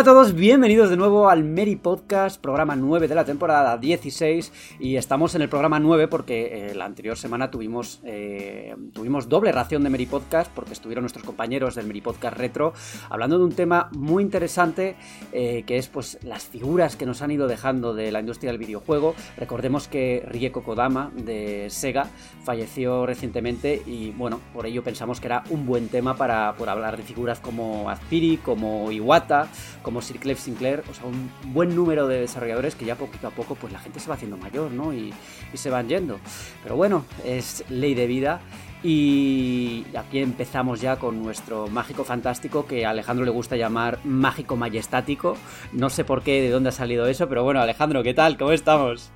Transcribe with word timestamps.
Hola 0.00 0.12
a 0.12 0.14
todos, 0.14 0.34
bienvenidos 0.34 0.88
de 0.88 0.96
nuevo 0.96 1.28
al 1.28 1.44
Mary 1.44 1.76
Podcast, 1.76 2.40
programa 2.40 2.74
9 2.74 3.06
de 3.06 3.14
la 3.14 3.26
temporada 3.26 3.76
16 3.76 4.50
y 4.80 4.96
estamos 4.96 5.34
en 5.34 5.42
el 5.42 5.50
programa 5.50 5.78
9 5.78 6.08
porque 6.08 6.70
eh, 6.70 6.74
la 6.74 6.86
anterior 6.86 7.18
semana 7.18 7.50
tuvimos, 7.50 8.00
eh, 8.04 8.74
tuvimos 8.94 9.28
doble 9.28 9.52
ración 9.52 9.84
de 9.84 9.90
Mary 9.90 10.06
Podcast 10.06 10.50
porque 10.54 10.72
estuvieron 10.72 11.02
nuestros 11.02 11.26
compañeros 11.26 11.74
del 11.74 11.86
Mary 11.86 12.00
Podcast 12.00 12.34
Retro 12.38 12.72
hablando 13.10 13.36
de 13.36 13.44
un 13.44 13.52
tema 13.52 13.90
muy 13.92 14.22
interesante 14.22 14.96
eh, 15.32 15.64
que 15.66 15.76
es 15.76 15.88
pues 15.88 16.16
las 16.22 16.44
figuras 16.44 16.96
que 16.96 17.04
nos 17.04 17.20
han 17.20 17.32
ido 17.32 17.46
dejando 17.46 17.92
de 17.92 18.10
la 18.10 18.20
industria 18.20 18.52
del 18.52 18.58
videojuego. 18.58 19.14
Recordemos 19.36 19.86
que 19.86 20.24
Rieko 20.26 20.62
Kodama 20.62 21.10
de 21.14 21.66
Sega 21.68 22.06
falleció 22.42 23.04
recientemente 23.04 23.82
y 23.84 24.12
bueno, 24.12 24.40
por 24.54 24.64
ello 24.64 24.82
pensamos 24.82 25.20
que 25.20 25.26
era 25.26 25.44
un 25.50 25.66
buen 25.66 25.88
tema 25.88 26.16
para 26.16 26.54
por 26.54 26.70
hablar 26.70 26.96
de 26.96 27.02
figuras 27.02 27.38
como 27.38 27.90
Azpiri, 27.90 28.38
como 28.38 28.90
Iwata, 28.90 29.46
como 29.82 29.89
Sir 30.00 30.18
Clef 30.18 30.38
Sinclair, 30.38 30.84
o 30.90 30.94
sea, 30.94 31.06
un 31.06 31.30
buen 31.52 31.74
número 31.74 32.06
de 32.06 32.20
desarrolladores 32.20 32.74
que 32.74 32.84
ya 32.84 32.94
poquito 32.94 33.26
a 33.26 33.30
poco 33.30 33.54
pues 33.56 33.72
la 33.72 33.80
gente 33.80 34.00
se 34.00 34.08
va 34.08 34.14
haciendo 34.14 34.36
mayor, 34.36 34.70
¿no? 34.70 34.92
Y, 34.92 35.12
y 35.52 35.56
se 35.56 35.70
van 35.70 35.88
yendo. 35.88 36.20
Pero 36.62 36.76
bueno, 36.76 37.04
es 37.24 37.64
ley 37.68 37.94
de 37.94 38.06
vida. 38.06 38.40
Y 38.82 39.84
aquí 39.94 40.20
empezamos 40.20 40.80
ya 40.80 40.96
con 40.96 41.22
nuestro 41.22 41.68
mágico 41.68 42.02
fantástico 42.04 42.66
que 42.66 42.86
a 42.86 42.90
Alejandro 42.90 43.26
le 43.26 43.30
gusta 43.30 43.56
llamar 43.56 43.98
mágico 44.04 44.56
majestático. 44.56 45.36
No 45.72 45.90
sé 45.90 46.04
por 46.04 46.22
qué, 46.22 46.40
de 46.40 46.50
dónde 46.50 46.70
ha 46.70 46.72
salido 46.72 47.06
eso, 47.06 47.28
pero 47.28 47.44
bueno, 47.44 47.60
Alejandro, 47.60 48.02
¿qué 48.02 48.14
tal? 48.14 48.38
¿Cómo 48.38 48.52
estamos? 48.52 49.12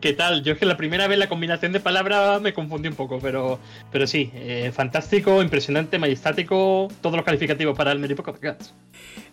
¿Qué 0.00 0.12
tal? 0.12 0.44
Yo 0.44 0.52
es 0.52 0.58
que 0.58 0.66
la 0.66 0.76
primera 0.76 1.08
vez 1.08 1.18
la 1.18 1.28
combinación 1.28 1.72
de 1.72 1.80
palabras 1.80 2.40
me 2.40 2.52
confundí 2.52 2.86
un 2.88 2.94
poco, 2.94 3.18
pero, 3.20 3.58
pero 3.90 4.06
sí, 4.06 4.30
eh, 4.32 4.70
fantástico, 4.72 5.42
impresionante, 5.42 5.98
majestático, 5.98 6.86
todos 7.00 7.16
los 7.16 7.24
calificativos 7.24 7.76
para 7.76 7.90
el 7.90 7.98
Meripo 7.98 8.22
Podcast. 8.22 8.70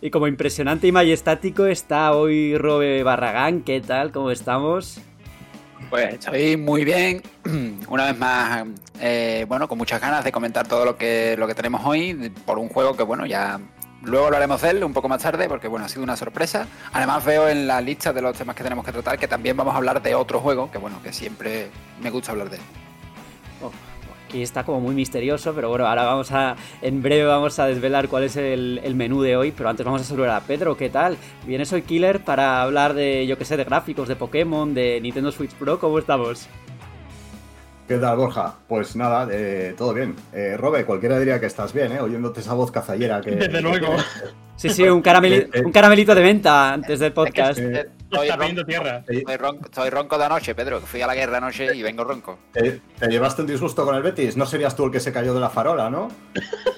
Y 0.00 0.10
como 0.10 0.26
impresionante 0.26 0.88
y 0.88 0.92
majestático 0.92 1.66
está 1.66 2.12
hoy 2.12 2.58
Robe 2.58 3.04
Barragán, 3.04 3.62
¿qué 3.62 3.80
tal? 3.80 4.10
¿Cómo 4.10 4.32
estamos? 4.32 5.00
Pues 5.88 6.14
estoy 6.14 6.56
muy 6.56 6.84
bien, 6.84 7.22
una 7.88 8.06
vez 8.06 8.18
más, 8.18 8.66
eh, 9.00 9.44
bueno, 9.46 9.68
con 9.68 9.78
muchas 9.78 10.00
ganas 10.00 10.24
de 10.24 10.32
comentar 10.32 10.66
todo 10.66 10.84
lo 10.84 10.96
que, 10.96 11.36
lo 11.38 11.46
que 11.46 11.54
tenemos 11.54 11.82
hoy 11.84 12.32
por 12.44 12.58
un 12.58 12.68
juego 12.68 12.96
que, 12.96 13.04
bueno, 13.04 13.24
ya 13.24 13.60
Luego 14.02 14.30
lo 14.30 14.36
haremos 14.36 14.60
de 14.62 14.70
él 14.70 14.84
un 14.84 14.92
poco 14.92 15.08
más 15.08 15.22
tarde 15.22 15.48
porque 15.48 15.68
bueno, 15.68 15.86
ha 15.86 15.88
sido 15.88 16.02
una 16.02 16.16
sorpresa. 16.16 16.66
Además 16.92 17.24
veo 17.24 17.48
en 17.48 17.66
la 17.66 17.80
lista 17.80 18.12
de 18.12 18.22
los 18.22 18.36
temas 18.36 18.54
que 18.54 18.62
tenemos 18.62 18.84
que 18.84 18.92
tratar 18.92 19.18
que 19.18 19.26
también 19.26 19.56
vamos 19.56 19.74
a 19.74 19.78
hablar 19.78 20.00
de 20.02 20.14
otro 20.14 20.40
juego, 20.40 20.70
que 20.70 20.78
bueno, 20.78 21.02
que 21.02 21.12
siempre 21.12 21.68
me 22.00 22.10
gusta 22.10 22.32
hablar 22.32 22.50
de 22.50 22.56
él. 22.56 22.62
Oh, 23.62 23.70
aquí 24.28 24.42
está 24.42 24.64
como 24.64 24.80
muy 24.80 24.94
misterioso, 24.94 25.54
pero 25.54 25.70
bueno, 25.70 25.86
ahora 25.86 26.04
vamos 26.04 26.30
a, 26.30 26.56
en 26.82 27.02
breve 27.02 27.24
vamos 27.24 27.58
a 27.58 27.66
desvelar 27.66 28.08
cuál 28.08 28.24
es 28.24 28.36
el, 28.36 28.80
el 28.84 28.94
menú 28.94 29.22
de 29.22 29.36
hoy, 29.36 29.50
pero 29.50 29.68
antes 29.68 29.84
vamos 29.84 30.02
a 30.02 30.04
saludar 30.04 30.30
a 30.30 30.40
Pedro, 30.40 30.76
¿qué 30.76 30.88
tal? 30.88 31.16
Vienes 31.46 31.72
hoy 31.72 31.82
Killer 31.82 32.22
para 32.22 32.62
hablar 32.62 32.94
de, 32.94 33.26
yo 33.26 33.38
que 33.38 33.44
sé, 33.44 33.56
de 33.56 33.64
gráficos, 33.64 34.08
de 34.08 34.14
Pokémon, 34.14 34.72
de 34.74 35.00
Nintendo 35.00 35.32
Switch 35.32 35.52
Pro, 35.52 35.80
¿cómo 35.80 35.98
estamos? 35.98 36.48
¿Qué 37.86 37.98
tal, 37.98 38.16
Borja? 38.16 38.54
Pues 38.66 38.96
nada, 38.96 39.28
eh, 39.30 39.74
todo 39.78 39.94
bien. 39.94 40.16
Eh, 40.32 40.56
Robe, 40.56 40.84
cualquiera 40.84 41.18
diría 41.20 41.38
que 41.38 41.46
estás 41.46 41.72
bien, 41.72 41.92
¿eh? 41.92 42.00
Oyéndote 42.00 42.40
esa 42.40 42.54
voz 42.54 42.72
cazallera 42.72 43.20
que... 43.20 43.30
Desde 43.32 43.60
luego. 43.60 43.94
Sí, 44.56 44.70
sí, 44.70 44.82
un, 44.88 45.02
carameli- 45.04 45.48
un 45.64 45.70
caramelito 45.70 46.12
de 46.14 46.22
venta 46.22 46.72
antes 46.72 46.98
del 46.98 47.12
podcast. 47.12 47.58
Es 47.60 47.64
que 47.84 47.86
estoy, 48.10 48.28
Está 48.28 48.36
ronco, 48.36 48.64
tierra. 48.64 49.04
estoy 49.06 49.36
ronco- 49.36 49.64
estoy 49.66 49.90
ronco 49.90 50.18
de 50.18 50.24
anoche, 50.24 50.54
Pedro, 50.56 50.80
que 50.80 50.86
fui 50.86 51.00
a 51.02 51.06
la 51.06 51.14
guerra 51.14 51.36
anoche 51.36 51.76
y 51.76 51.82
vengo 51.82 52.02
ronco. 52.02 52.38
¿Te, 52.52 52.80
te 52.98 53.06
llevaste 53.08 53.42
un 53.42 53.48
disgusto 53.48 53.84
con 53.84 53.94
el 53.94 54.02
Betis? 54.02 54.36
No 54.36 54.46
serías 54.46 54.74
tú 54.74 54.86
el 54.86 54.90
que 54.90 54.98
se 54.98 55.12
cayó 55.12 55.32
de 55.34 55.40
la 55.40 55.50
farola, 55.50 55.88
¿no? 55.88 56.08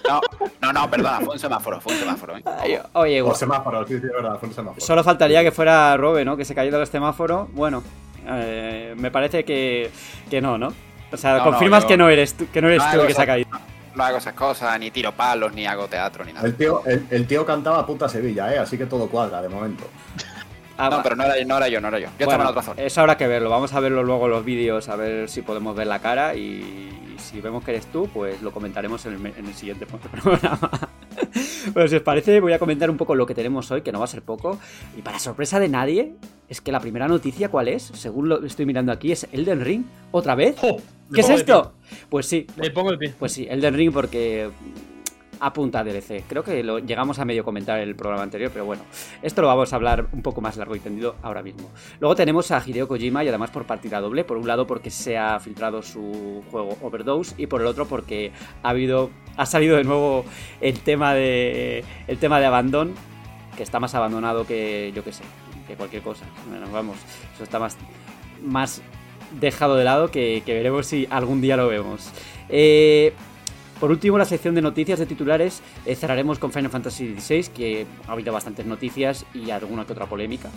No, 0.09 0.21
no, 0.61 0.73
no, 0.73 0.91
perdona, 0.91 1.21
fue 1.21 1.35
un 1.35 1.39
semáforo, 1.39 1.81
fue 1.81 1.93
un 1.95 2.01
semáforo. 2.01 2.37
¿eh? 2.37 2.43
Ay, 2.45 2.79
Oye, 2.95 3.23
O 3.23 3.35
semáforo, 3.35 3.87
sí, 3.87 3.95
sí, 3.99 4.07
verdad, 4.09 4.39
fue 4.39 4.49
un 4.51 4.55
semáforo. 4.55 4.85
Solo 4.85 5.03
faltaría 5.05 5.43
que 5.43 5.53
fuera 5.53 5.97
Robe, 5.97 6.25
¿no? 6.25 6.37
Que 6.37 6.45
se 6.45 6.55
cayó 6.55 6.77
del 6.77 6.87
semáforo. 6.87 7.49
Bueno, 7.53 7.83
eh, 8.27 8.93
me 8.99 9.11
parece 9.11 9.45
que, 9.45 9.89
que 10.29 10.41
no, 10.43 10.59
¿no? 10.59 10.75
O 11.13 11.17
sea, 11.17 11.33
No, 11.33 11.39
no, 11.39 11.45
confirmas 11.45 11.83
yo- 11.85 11.89
que 11.89 11.97
no 11.97 12.09
eres 12.09 12.35
tú, 12.35 12.47
que 12.53 12.61
no 12.63 12.69
eres 12.69 12.83
No 12.85 12.93
tú 12.93 13.01
el 13.01 13.07
que 13.07 13.15
se 13.15 13.23
ha 13.23 13.27
caído. 13.27 13.49
No 13.95 14.05
hago 14.05 14.19
esas 14.19 14.35
cosas, 14.35 14.79
ni 14.79 14.91
tiro 14.91 15.13
palos, 15.13 15.53
ni 15.55 15.67
hago 15.67 15.87
teatro, 15.89 16.25
ni 16.25 16.33
nada. 16.33 16.47
El 16.47 16.55
tío, 16.55 16.83
el, 16.87 17.07
el 17.11 17.27
tío 17.27 17.45
cantaba 17.45 17.85
puta 17.85 18.09
Sevilla, 18.09 18.55
¿eh? 18.55 18.59
Así 18.59 18.79
que 18.79 18.87
todo 18.87 19.09
cuadra, 19.09 19.43
de 19.43 19.49
momento. 19.49 19.85
Ah, 20.77 20.89
No, 20.91 21.03
pero 21.03 21.17
no 21.17 21.25
era, 21.25 21.35
no 21.45 21.57
era 21.57 21.69
yo, 21.69 21.81
no 21.81 21.89
era 21.89 21.99
yo. 21.99 22.07
Yo 22.07 22.11
estaba 22.13 22.35
en 22.35 22.39
bueno, 22.39 22.51
otra 22.51 22.63
zona. 22.63 22.83
eso 22.83 23.01
habrá 23.01 23.17
que 23.17 23.27
verlo. 23.27 23.51
Vamos 23.51 23.73
a 23.73 23.81
verlo 23.81 24.05
luego 24.05 24.27
en 24.27 24.31
los 24.31 24.45
vídeos, 24.45 24.89
a 24.89 24.95
ver 24.95 25.29
si 25.29 25.43
podemos 25.43 25.75
ver 25.75 25.89
la 25.89 25.99
cara 25.99 26.37
y 26.37 27.17
si 27.19 27.41
vemos 27.41 27.65
que 27.65 27.73
eres 27.73 27.87
tú, 27.87 28.09
pues 28.15 28.41
lo 28.43 28.53
comentaremos 28.53 29.05
en 29.07 29.15
el, 29.15 29.27
en 29.37 29.47
el 29.47 29.55
siguiente 29.55 29.87
programa. 30.23 30.71
Bueno, 31.73 31.89
si 31.89 31.97
os 31.97 32.03
parece, 32.03 32.39
voy 32.39 32.53
a 32.53 32.61
comentar 32.61 32.89
un 32.91 32.97
poco 32.97 33.17
lo 33.17 33.27
que 33.27 33.35
tenemos 33.35 33.69
hoy, 33.73 33.83
que 33.83 33.91
no 33.91 33.99
va 33.99 34.05
a 34.05 34.09
ser 34.09 34.23
poco. 34.23 34.59
Y 34.97 35.03
para 35.03 35.19
sorpresa 35.19 35.59
de 35.59 35.69
nadie, 35.69 36.15
es 36.49 36.61
que 36.61 36.73
la 36.73 36.81
primera 36.81 37.09
noticia, 37.09 37.51
¿cuál 37.51 37.69
es? 37.69 37.83
Según 37.95 38.29
lo 38.29 38.45
estoy 38.45 38.67
mirando 38.67 38.93
aquí, 38.93 39.13
es 39.13 39.27
Elden 39.33 39.65
Ring. 39.65 39.85
¿Otra 40.11 40.35
vez? 40.35 40.57
Me 40.63 40.79
¿Qué 41.15 41.21
es 41.21 41.31
esto? 41.31 41.73
Pues 42.09 42.27
sí. 42.27 42.47
Me 42.57 42.71
pongo 42.71 42.91
de 42.91 42.99
pie. 42.99 43.15
Pues 43.19 43.33
sí, 43.33 43.47
Elden 43.49 43.75
Ring 43.75 43.93
porque 43.93 44.51
apunta 45.41 45.81
a 45.81 45.85
DLC. 45.85 46.25
Creo 46.29 46.43
que 46.43 46.63
lo 46.63 46.79
llegamos 46.79 47.19
a 47.19 47.25
medio 47.25 47.45
comentar 47.45 47.79
en 47.79 47.89
el 47.89 47.95
programa 47.95 48.23
anterior, 48.23 48.51
pero 48.53 48.65
bueno, 48.65 48.83
esto 49.23 49.43
lo 49.43 49.49
vamos 49.49 49.73
a 49.73 49.77
hablar 49.77 50.09
un 50.13 50.23
poco 50.23 50.41
más 50.41 50.57
largo 50.57 50.75
y 50.77 50.81
tendido 50.81 51.17
ahora 51.23 51.43
mismo. 51.43 51.71
Luego 52.01 52.15
tenemos 52.15 52.51
a 52.51 52.63
Hideo 52.65 52.89
Kojima 52.89 53.25
y 53.25 53.29
además 53.29 53.51
por 53.51 53.65
partida 53.65 54.01
doble, 54.01 54.25
por 54.25 54.37
un 54.37 54.47
lado 54.47 54.67
porque 54.67 54.91
se 54.91 55.17
ha 55.17 55.39
filtrado 55.41 55.83
su 55.83 56.43
juego 56.51 56.77
Overdose 56.83 57.35
y 57.39 57.47
por 57.47 57.61
el 57.61 57.67
otro 57.67 57.87
porque 57.87 58.33
ha 58.63 58.71
habido 58.71 59.11
ha 59.37 59.47
salido 59.47 59.77
de 59.77 59.85
nuevo 59.85 60.25
el 60.61 60.81
tema 60.81 61.15
de 61.15 61.85
el 62.07 62.19
tema 62.19 62.41
de 62.41 62.47
Abandon, 62.47 62.95
que 63.57 63.63
está 63.63 63.81
más 63.81 63.95
abandonado 63.95 64.47
que 64.47 64.93
yo 64.95 65.05
que 65.05 65.13
sé, 65.13 65.23
que 65.69 65.77
cualquier 65.77 66.03
cosa. 66.03 66.25
Bueno, 66.49 66.67
vamos, 66.73 66.97
eso 67.35 67.45
está 67.45 67.61
más 67.61 67.77
más 68.43 68.83
dejado 69.41 69.77
de 69.77 69.85
lado 69.85 70.11
que, 70.11 70.43
veremos 70.47 70.87
si 70.87 71.07
algún 71.11 71.41
día 71.41 71.57
lo 71.57 71.69
vemos. 71.69 72.11
Eh, 72.49 73.13
por 73.79 73.91
último, 73.91 74.19
la 74.19 74.25
sección 74.25 74.55
de 74.55 74.63
noticias 74.63 74.99
de 74.99 75.07
titulares 75.07 75.63
eh, 75.87 75.95
cerraremos 75.95 76.39
con 76.39 76.53
Final 76.53 76.71
Fantasy 76.71 77.15
XVI, 77.17 77.49
que 77.49 77.87
ha 78.09 78.13
habido 78.13 78.33
bastantes 78.33 78.67
noticias 78.67 79.25
y 79.35 79.51
alguna 79.51 79.87
que 79.87 79.93
otra 79.93 80.07
polémica. 80.07 80.51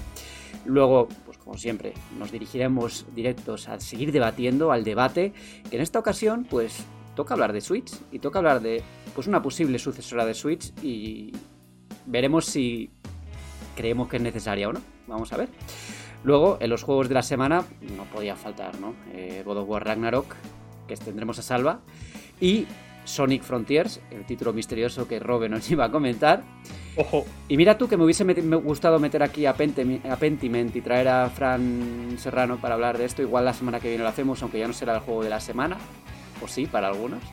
Luego, 0.66 1.08
pues 1.26 1.38
como 1.38 1.58
siempre, 1.58 1.94
nos 2.18 2.32
dirigiremos 2.32 3.06
directos 3.14 3.68
a 3.68 3.80
seguir 3.80 4.12
debatiendo, 4.12 4.72
al 4.72 4.84
debate, 4.84 5.34
que 5.70 5.76
en 5.76 5.82
esta 5.82 6.00
ocasión, 6.00 6.46
pues 6.50 6.84
toca 7.16 7.34
hablar 7.34 7.54
de 7.54 7.62
Switch 7.62 7.92
y 8.12 8.20
toca 8.20 8.40
hablar 8.40 8.62
de 8.62 8.82
pues 9.14 9.28
una 9.28 9.42
posible 9.42 9.78
sucesora 9.78 10.26
de 10.26 10.34
Switch 10.34 10.72
y 10.82 11.34
veremos 12.06 12.46
si 12.46 12.90
creemos 13.76 14.08
que 14.10 14.18
es 14.18 14.22
necesaria 14.24 14.70
o 14.70 14.74
no. 14.74 14.82
Vamos 15.08 15.32
a 15.34 15.38
ver. 15.38 15.50
Luego, 16.24 16.58
en 16.62 16.70
los 16.70 16.84
juegos 16.84 17.08
de 17.10 17.16
la 17.16 17.24
semana, 17.24 17.64
no 17.98 18.04
podía 18.06 18.36
faltar, 18.36 18.80
¿no? 18.80 18.94
Eh, 19.14 19.42
God 19.46 19.58
of 19.58 19.70
War 19.70 19.86
Ragnarok, 19.86 20.36
que 20.88 20.96
tendremos 20.96 21.40
a 21.40 21.42
salva, 21.42 21.80
y 22.40 22.68
Sonic 23.06 23.42
Frontiers, 23.42 24.00
el 24.12 24.26
título 24.26 24.54
misterioso 24.54 25.08
que 25.08 25.20
Robe 25.20 25.50
nos 25.50 25.70
iba 25.72 25.86
a 25.86 25.92
comentar. 25.92 26.44
Ojo. 26.96 27.26
Y 27.48 27.58
mira 27.58 27.78
tú 27.78 27.88
que 27.88 27.98
me 27.98 28.04
hubiese 28.04 28.24
me 28.26 28.56
gustado 28.58 29.00
meter 29.00 29.24
aquí 29.24 29.46
a, 29.46 29.54
Pentiment 29.56 30.76
y 30.76 30.82
traer 30.82 31.08
a 31.08 31.30
Fran 31.30 32.16
Serrano 32.18 32.58
para 32.58 32.76
hablar 32.76 32.98
de 32.98 33.06
esto. 33.06 33.22
Igual 33.22 33.46
la 33.46 33.54
semana 33.54 33.80
que 33.80 33.88
viene 33.88 34.04
lo 34.04 34.10
hacemos, 34.10 34.42
aunque 34.44 34.60
ya 34.60 34.68
no 34.68 34.74
será 34.74 34.96
el 34.96 35.00
juego 35.00 35.24
de 35.24 35.30
la 35.30 35.40
semana. 35.40 35.78
O 36.44 36.48
sí, 36.48 36.66
para 36.66 36.88
algunos. 36.90 37.24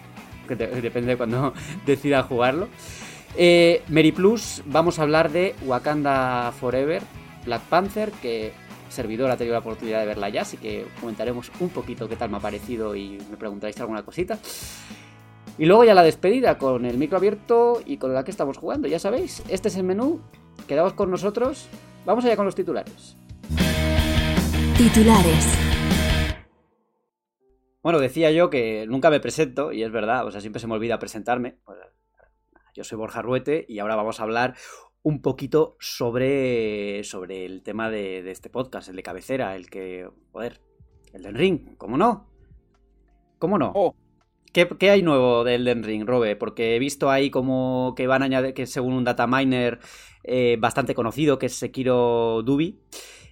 Que 0.46 0.55
de- 0.56 0.81
depende 0.81 1.11
de 1.11 1.17
cuando 1.17 1.52
decida 1.87 2.23
jugarlo. 2.23 2.69
Eh, 3.36 3.82
Mary 3.88 4.12
Plus, 4.12 4.62
vamos 4.66 4.98
a 4.98 5.02
hablar 5.02 5.30
de 5.30 5.54
Wakanda 5.64 6.52
Forever, 6.58 7.02
Black 7.44 7.62
Panther, 7.62 8.10
que 8.22 8.52
servidor 8.88 9.30
ha 9.30 9.36
tenido 9.36 9.54
la 9.54 9.60
oportunidad 9.60 10.00
de 10.00 10.06
verla 10.06 10.28
ya, 10.28 10.42
así 10.42 10.56
que 10.56 10.86
comentaremos 11.00 11.52
un 11.60 11.69
poquito 11.69 12.08
qué 12.08 12.16
tal 12.16 12.30
me 12.30 12.38
ha 12.38 12.40
parecido 12.40 12.96
y 12.96 13.19
me 13.30 13.36
preguntáis 13.36 13.78
alguna 13.80 14.02
cosita. 14.02 14.38
Y 15.58 15.66
luego 15.66 15.84
ya 15.84 15.94
la 15.94 16.02
despedida 16.02 16.56
con 16.56 16.84
el 16.84 16.98
micro 16.98 17.19
abierto 17.19 17.82
y 17.84 17.96
con 17.96 18.14
la 18.14 18.25
que 18.25 18.30
estamos 18.30 18.56
jugando, 18.56 18.88
ya 18.88 18.98
sabéis. 18.98 19.42
Este 19.48 19.69
es 19.69 19.76
el 19.76 19.84
menú, 19.84 20.20
quedaos 20.66 20.92
con 20.92 21.10
nosotros. 21.10 21.69
Vamos 22.06 22.25
allá 22.25 22.36
con 22.36 22.46
los 22.46 22.54
titulares. 22.54 23.16
Titulares. 24.76 25.58
Bueno, 27.82 27.98
decía 27.98 28.30
yo 28.30 28.50
que 28.50 28.86
nunca 28.88 29.10
me 29.10 29.19
presento, 29.19 29.72
y 29.72 29.82
es 29.82 29.90
verdad, 29.90 30.26
o 30.26 30.30
sea, 30.30 30.40
siempre 30.40 30.60
se 30.60 30.66
me 30.66 30.75
olvida 30.75 30.98
presentarme. 30.98 31.56
Pues, 31.64 31.78
yo 32.78 32.84
soy 32.84 32.96
Borja 32.96 33.22
Ruete 33.22 33.66
y 33.69 33.80
ahora 33.80 33.96
vamos 33.96 34.20
a 34.20 34.22
hablar 34.22 34.54
un 35.02 35.20
poquito 35.20 35.76
sobre, 35.80 37.02
sobre 37.02 37.44
el 37.44 37.64
tema 37.64 37.90
de, 37.90 38.22
de 38.22 38.30
este 38.30 38.50
podcast, 38.50 38.88
el 38.88 38.94
de 38.94 39.02
cabecera, 39.02 39.56
el 39.56 39.69
que, 39.69 40.08
joder, 40.30 40.60
el 41.12 41.22
del 41.22 41.34
ring, 41.34 41.76
¿cómo 41.76 41.96
no? 41.96 42.30
¿Cómo 43.40 43.58
no? 43.58 43.72
Oh. 43.75 43.96
¿Qué, 44.52 44.69
qué 44.78 44.90
hay 44.90 45.02
nuevo 45.02 45.42
del 45.42 45.66
Elden 45.66 45.82
Ring, 45.82 46.06
Robe? 46.06 46.36
Porque 46.36 46.76
he 46.76 46.78
visto 46.78 47.10
ahí 47.10 47.30
como 47.30 47.94
que 47.96 48.06
van 48.06 48.22
a 48.22 48.26
añadir, 48.26 48.54
que 48.54 48.66
según 48.66 48.94
un 48.94 49.02
data 49.02 49.26
miner 49.26 49.80
eh, 50.22 50.56
bastante 50.60 50.94
conocido, 50.94 51.36
que 51.36 51.46
es 51.46 51.56
Sekiro 51.56 52.42
Dubi, 52.44 52.78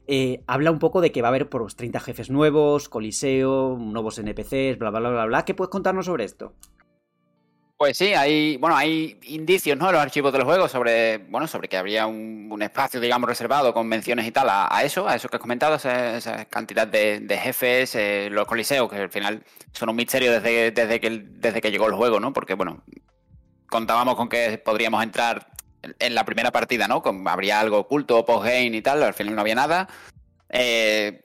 eh, 0.08 0.42
habla 0.48 0.72
un 0.72 0.80
poco 0.80 1.00
de 1.00 1.12
que 1.12 1.22
va 1.22 1.28
a 1.28 1.30
haber 1.30 1.48
por 1.48 1.62
los 1.62 1.76
30 1.76 2.00
jefes 2.00 2.30
nuevos, 2.30 2.88
coliseo, 2.88 3.76
nuevos 3.78 4.18
NPCs, 4.18 4.78
bla, 4.78 4.90
bla, 4.90 4.98
bla, 4.98 5.10
bla, 5.10 5.26
bla. 5.26 5.44
¿Qué 5.44 5.54
puedes 5.54 5.70
contarnos 5.70 6.06
sobre 6.06 6.24
esto? 6.24 6.54
Pues 7.78 7.98
sí, 7.98 8.14
hay, 8.14 8.56
bueno, 8.56 8.74
hay 8.74 9.18
indicios, 9.24 9.76
¿no? 9.76 9.86
En 9.88 9.92
los 9.92 10.00
archivos 10.00 10.32
del 10.32 10.44
juego 10.44 10.66
sobre, 10.66 11.18
bueno, 11.18 11.46
sobre 11.46 11.68
que 11.68 11.76
habría 11.76 12.06
un, 12.06 12.62
espacio, 12.62 13.00
digamos, 13.00 13.28
reservado 13.28 13.74
con 13.74 13.86
menciones 13.86 14.26
y 14.26 14.32
tal 14.32 14.48
a, 14.48 14.82
eso, 14.82 15.06
a 15.06 15.14
eso 15.14 15.28
que 15.28 15.36
has 15.36 15.42
comentado, 15.42 15.74
esa, 15.74 16.46
cantidad 16.46 16.86
de, 16.88 17.38
jefes, 17.38 17.94
eh, 17.94 18.28
los 18.30 18.46
coliseos, 18.46 18.90
que 18.90 18.96
al 18.96 19.10
final 19.10 19.44
son 19.72 19.90
un 19.90 19.96
misterio 19.96 20.32
desde, 20.32 20.70
desde, 20.70 21.00
que, 21.00 21.10
desde 21.10 21.60
que 21.60 21.70
llegó 21.70 21.86
el 21.86 21.92
juego, 21.92 22.18
¿no? 22.18 22.32
Porque, 22.32 22.54
bueno, 22.54 22.82
contábamos 23.68 24.16
con 24.16 24.30
que 24.30 24.56
podríamos 24.56 25.02
entrar 25.02 25.48
en, 25.82 26.14
la 26.14 26.24
primera 26.24 26.50
partida, 26.52 26.88
¿no? 26.88 27.02
Con, 27.02 27.28
habría 27.28 27.60
algo 27.60 27.80
oculto, 27.80 28.24
postgame 28.24 28.74
y 28.74 28.80
tal, 28.80 29.02
al 29.02 29.12
final 29.12 29.34
no 29.34 29.42
había 29.42 29.54
nada. 29.54 29.86
Eh, 30.48 31.24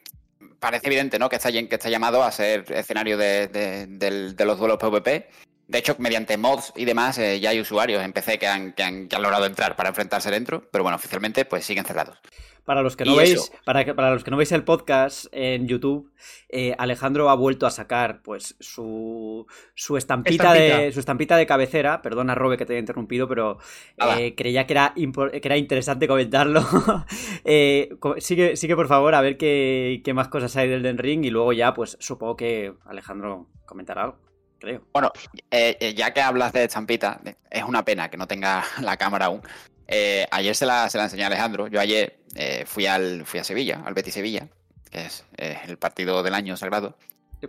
parece 0.60 0.88
evidente, 0.88 1.18
¿no? 1.18 1.30
Que 1.30 1.38
está, 1.38 1.50
que 1.50 1.68
está 1.72 1.90
llamado 1.90 2.22
a 2.24 2.32
ser 2.34 2.70
escenario 2.74 3.18
de 3.18 4.36
los 4.38 4.60
duelos 4.60 4.78
PvP. 4.80 5.30
De 5.72 5.78
hecho, 5.80 5.96
mediante 6.00 6.38
mods 6.38 6.74
y 6.76 6.84
demás, 6.84 7.18
eh, 7.18 7.40
ya 7.40 7.52
hay 7.52 7.60
usuarios 7.62 8.04
en 8.04 8.12
PC 8.12 8.38
que 8.38 8.48
han, 8.48 8.74
que, 8.74 8.84
han, 8.84 9.08
que 9.08 9.16
han 9.16 9.22
logrado 9.22 9.46
entrar 9.46 9.78
para 9.78 9.88
enfrentarse 9.90 10.30
dentro, 10.30 10.68
pero 10.70 10.84
bueno, 10.84 10.98
oficialmente 10.98 11.46
pues 11.46 11.64
siguen 11.66 11.86
cerrados. 11.86 12.18
Para 12.66 12.84
los 12.84 12.96
que 12.96 13.06
no 13.06 13.16
veis, 13.16 13.52
para, 13.66 14.12
los 14.12 14.24
que 14.24 14.30
no 14.32 14.38
veis 14.38 14.52
el 14.52 14.64
podcast 14.64 15.26
en 15.32 15.68
YouTube, 15.68 16.12
eh, 16.50 16.76
Alejandro 16.78 17.30
ha 17.30 17.36
vuelto 17.36 17.66
a 17.66 17.72
sacar 17.72 18.22
pues 18.22 18.56
su, 18.60 19.48
su 19.74 19.98
estampita, 19.98 20.54
de 20.54 20.92
su 20.92 21.00
estampita 21.00 21.38
de 21.38 21.48
cabecera. 21.48 22.02
Perdona, 22.04 22.36
Robe, 22.36 22.58
que 22.58 22.66
te 22.68 22.74
haya 22.74 22.80
interrumpido, 22.82 23.28
pero 23.28 23.58
Nada. 23.98 24.20
eh, 24.22 24.36
creía 24.36 24.68
que 24.68 24.74
era, 24.74 24.94
impor- 24.96 25.32
que 25.32 25.48
era 25.48 25.58
interesante 25.58 26.08
comentarlo. 26.08 26.62
Eh, 27.46 27.96
co- 28.00 28.16
sigue, 28.20 28.56
sigue, 28.56 28.76
por 28.76 28.88
favor, 28.88 29.16
a 29.16 29.22
ver 29.22 29.38
qué, 29.38 30.02
qué 30.04 30.14
más 30.14 30.28
cosas 30.28 30.56
hay 30.58 30.68
del 30.70 30.84
Den 30.84 30.98
Ring 31.00 31.26
y 31.26 31.30
luego 31.32 31.54
ya, 31.54 31.74
pues 31.74 31.98
supongo 32.00 32.36
que 32.36 32.74
Alejandro 32.86 33.48
comentará 33.66 34.04
algo, 34.04 34.20
creo. 34.62 34.82
Bueno, 34.94 35.12
eh, 35.50 35.78
eh, 35.82 35.94
ya 35.94 36.14
que 36.14 36.22
hablas 36.22 36.54
de 36.54 36.64
estampita, 36.64 37.20
es 37.50 37.64
una 37.64 37.84
pena 37.84 38.10
que 38.10 38.16
no 38.18 38.28
tenga 38.28 38.64
la 38.82 38.96
cámara 38.98 39.26
aún. 39.26 39.42
Eh, 39.88 40.26
ayer 40.32 40.56
se 40.56 40.66
la, 40.66 40.90
se 40.90 40.98
la 40.98 41.06
enseñé 41.06 41.24
a 41.24 41.28
Alejandro. 41.28 41.68
Yo 41.68 41.82
ayer 41.82 42.22
eh, 42.36 42.64
fui, 42.66 42.86
al, 42.86 43.26
fui 43.26 43.40
a 43.40 43.44
Sevilla, 43.44 43.82
al 43.86 43.94
Betis 43.94 44.14
Sevilla, 44.14 44.48
que 44.90 45.06
es 45.06 45.26
eh, 45.38 45.58
el 45.68 45.78
partido 45.78 46.24
del 46.24 46.34
año 46.34 46.56
sagrado. 46.56 46.98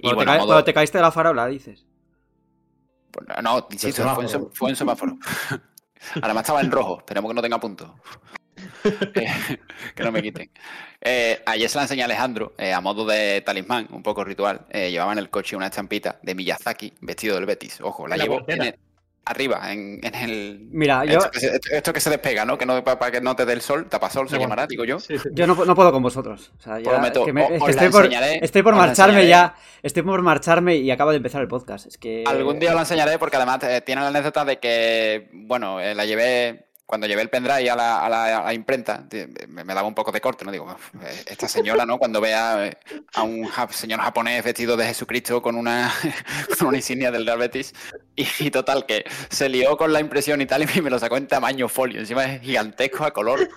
Cuando, 0.01 0.17
bueno, 0.17 0.19
te, 0.21 0.25
ca- 0.25 0.33
modo- 0.39 0.47
cuando 0.47 0.65
te 0.65 0.75
caíste 0.75 0.99
de 0.99 1.03
la 1.03 1.13
farola, 1.13 1.47
dices. 1.47 1.87
Pues, 3.13 3.27
no, 3.43 3.67
insisto, 3.71 4.03
fue 4.15 4.25
en, 4.25 4.53
fue 4.53 4.71
en 4.71 4.77
semáforo. 4.77 5.17
Además 6.23 6.43
estaba 6.43 6.61
en 6.63 6.71
rojo, 6.73 6.99
esperemos 6.99 7.31
que 7.31 7.35
no 7.35 7.43
tenga 7.43 7.61
punto. 7.61 7.95
Eh, 9.15 9.59
que 9.95 10.03
no 10.03 10.13
me 10.13 10.23
quiten. 10.23 10.51
Eh, 11.01 11.43
ayer 11.47 11.69
se 11.69 11.77
la 11.79 11.83
enseñé 11.83 12.03
a 12.03 12.05
Alejandro, 12.07 12.53
eh, 12.59 12.73
a 12.73 12.81
modo 12.81 13.05
de 13.05 13.41
talismán, 13.43 13.89
un 13.91 14.03
poco 14.03 14.25
ritual. 14.25 14.67
Eh, 14.71 14.91
llevaba 14.91 15.13
en 15.13 15.19
el 15.19 15.31
coche 15.31 15.57
una 15.57 15.67
estampita 15.67 16.19
de 16.23 16.35
Miyazaki, 16.35 16.93
vestido 17.01 17.37
del 17.37 17.47
Betis. 17.47 17.81
Ojo, 17.81 18.07
la 18.07 18.17
La 18.17 18.25
llevo 18.25 18.37
portera. 18.39 18.65
en 18.67 18.73
el- 18.75 18.79
arriba, 19.25 19.73
en, 19.73 20.01
en 20.03 20.15
el... 20.17 20.69
Mira, 20.73 21.05
yo, 21.05 21.19
Esto 21.19 21.31
que, 21.31 21.39
se, 21.41 21.61
esto 21.71 21.93
que 21.93 22.01
se 22.01 22.11
despega, 22.11 22.45
¿no? 22.45 22.59
Que 22.59 22.67
no 22.67 22.83
para 22.83 23.11
que 23.13 23.21
no 23.21 23.37
te 23.37 23.45
dé 23.47 23.53
el 23.53 23.61
sol, 23.61 23.89
tapasol 23.89 24.29
se 24.29 24.35
No, 24.35 24.43
llamará, 24.43 24.67
digo 24.67 24.85
yo. 24.85 24.99
Sí, 24.99 25.17
sí. 25.17 25.29
yo 25.33 25.47
no, 25.47 25.55
no 25.65 25.75
puedo 25.77 25.93
con 25.93 26.03
vosotros. 26.03 26.51
O 26.59 26.61
sea, 26.61 26.81
ya, 26.81 26.91
lo 26.93 26.99
meto. 26.99 27.21
es 27.21 27.27
que, 27.27 27.33
me- 27.33 27.43
O- 27.45 27.45
es 27.45 27.51
que 27.51 27.57
os 27.57 27.61
la 27.63 27.71
estoy, 27.71 27.89
por, 27.91 28.05
enseñaré, 28.05 28.41
estoy 28.45 28.63
por 28.63 28.73
os 28.75 28.81
la 28.81 28.87
marcharme 28.87 29.27
ya. 29.29 29.55
Estoy 29.83 30.03
por 30.03 30.23
marcharme 30.23 30.77
y 30.77 30.91
acaba 30.91 31.13
de 31.13 31.19
empezar 31.19 31.41
el 31.41 31.47
podcast. 31.49 31.87
Es 31.87 31.99
que. 31.99 32.25
Algún 32.27 32.59
día 32.59 32.73
lo 32.73 32.81
enseñaré 32.81 33.17
porque 33.19 33.37
además 33.37 33.63
eh, 33.63 33.81
tiene 33.87 34.01
la 34.03 34.09
anécdota 34.09 34.45
de 34.45 34.59
que, 34.59 35.29
bueno, 35.33 35.81
eh, 35.81 35.95
la 35.95 36.05
llevé, 36.05 36.67
cuando 36.93 37.07
llevé 37.07 37.23
el 37.23 37.31
pendrive 37.31 37.71
a 37.71 37.75
la, 37.75 38.05
a 38.05 38.09
la- 38.11 38.37
a 38.41 38.45
la 38.45 38.53
imprenta, 38.53 39.07
me, 39.49 39.65
me 39.65 39.73
daba 39.73 39.89
un 39.89 39.95
poco 39.95 40.13
de 40.13 40.21
corte, 40.21 40.45
¿no? 40.45 40.53
Digo, 40.53 40.67
"Uf, 40.67 40.91
eh, 41.03 41.25
esta 41.27 41.49
señora, 41.49 41.87
¿no? 41.87 41.97
Cuando 41.97 42.21
vea 42.21 42.67
eh, 42.67 42.77
a 43.15 43.23
un 43.23 43.49
señor 43.71 43.99
japonés 44.01 44.45
vestido 44.45 44.77
de 44.77 44.85
Jesucristo 44.85 45.41
con 45.41 45.57
una, 45.57 45.91
con 46.59 46.69
una 46.69 46.77
insignia 46.77 47.11
del 47.11 47.25
Real 47.25 47.39
Betis, 47.39 47.73
y, 48.15 48.27
y 48.41 48.51
total, 48.51 48.85
que 48.85 49.07
se 49.31 49.49
lió 49.49 49.79
con 49.79 49.91
la 49.91 50.01
impresión 50.01 50.43
y 50.43 50.45
tal, 50.47 50.69
y 50.77 50.83
me 50.83 50.91
lo 50.91 50.99
sacó 50.99 51.17
en 51.17 51.27
tamaño 51.29 51.67
folio, 51.67 51.99
encima 51.99 52.25
es 52.27 52.43
gigantesco 52.43 53.05
a 53.05 53.11
color, 53.11 53.49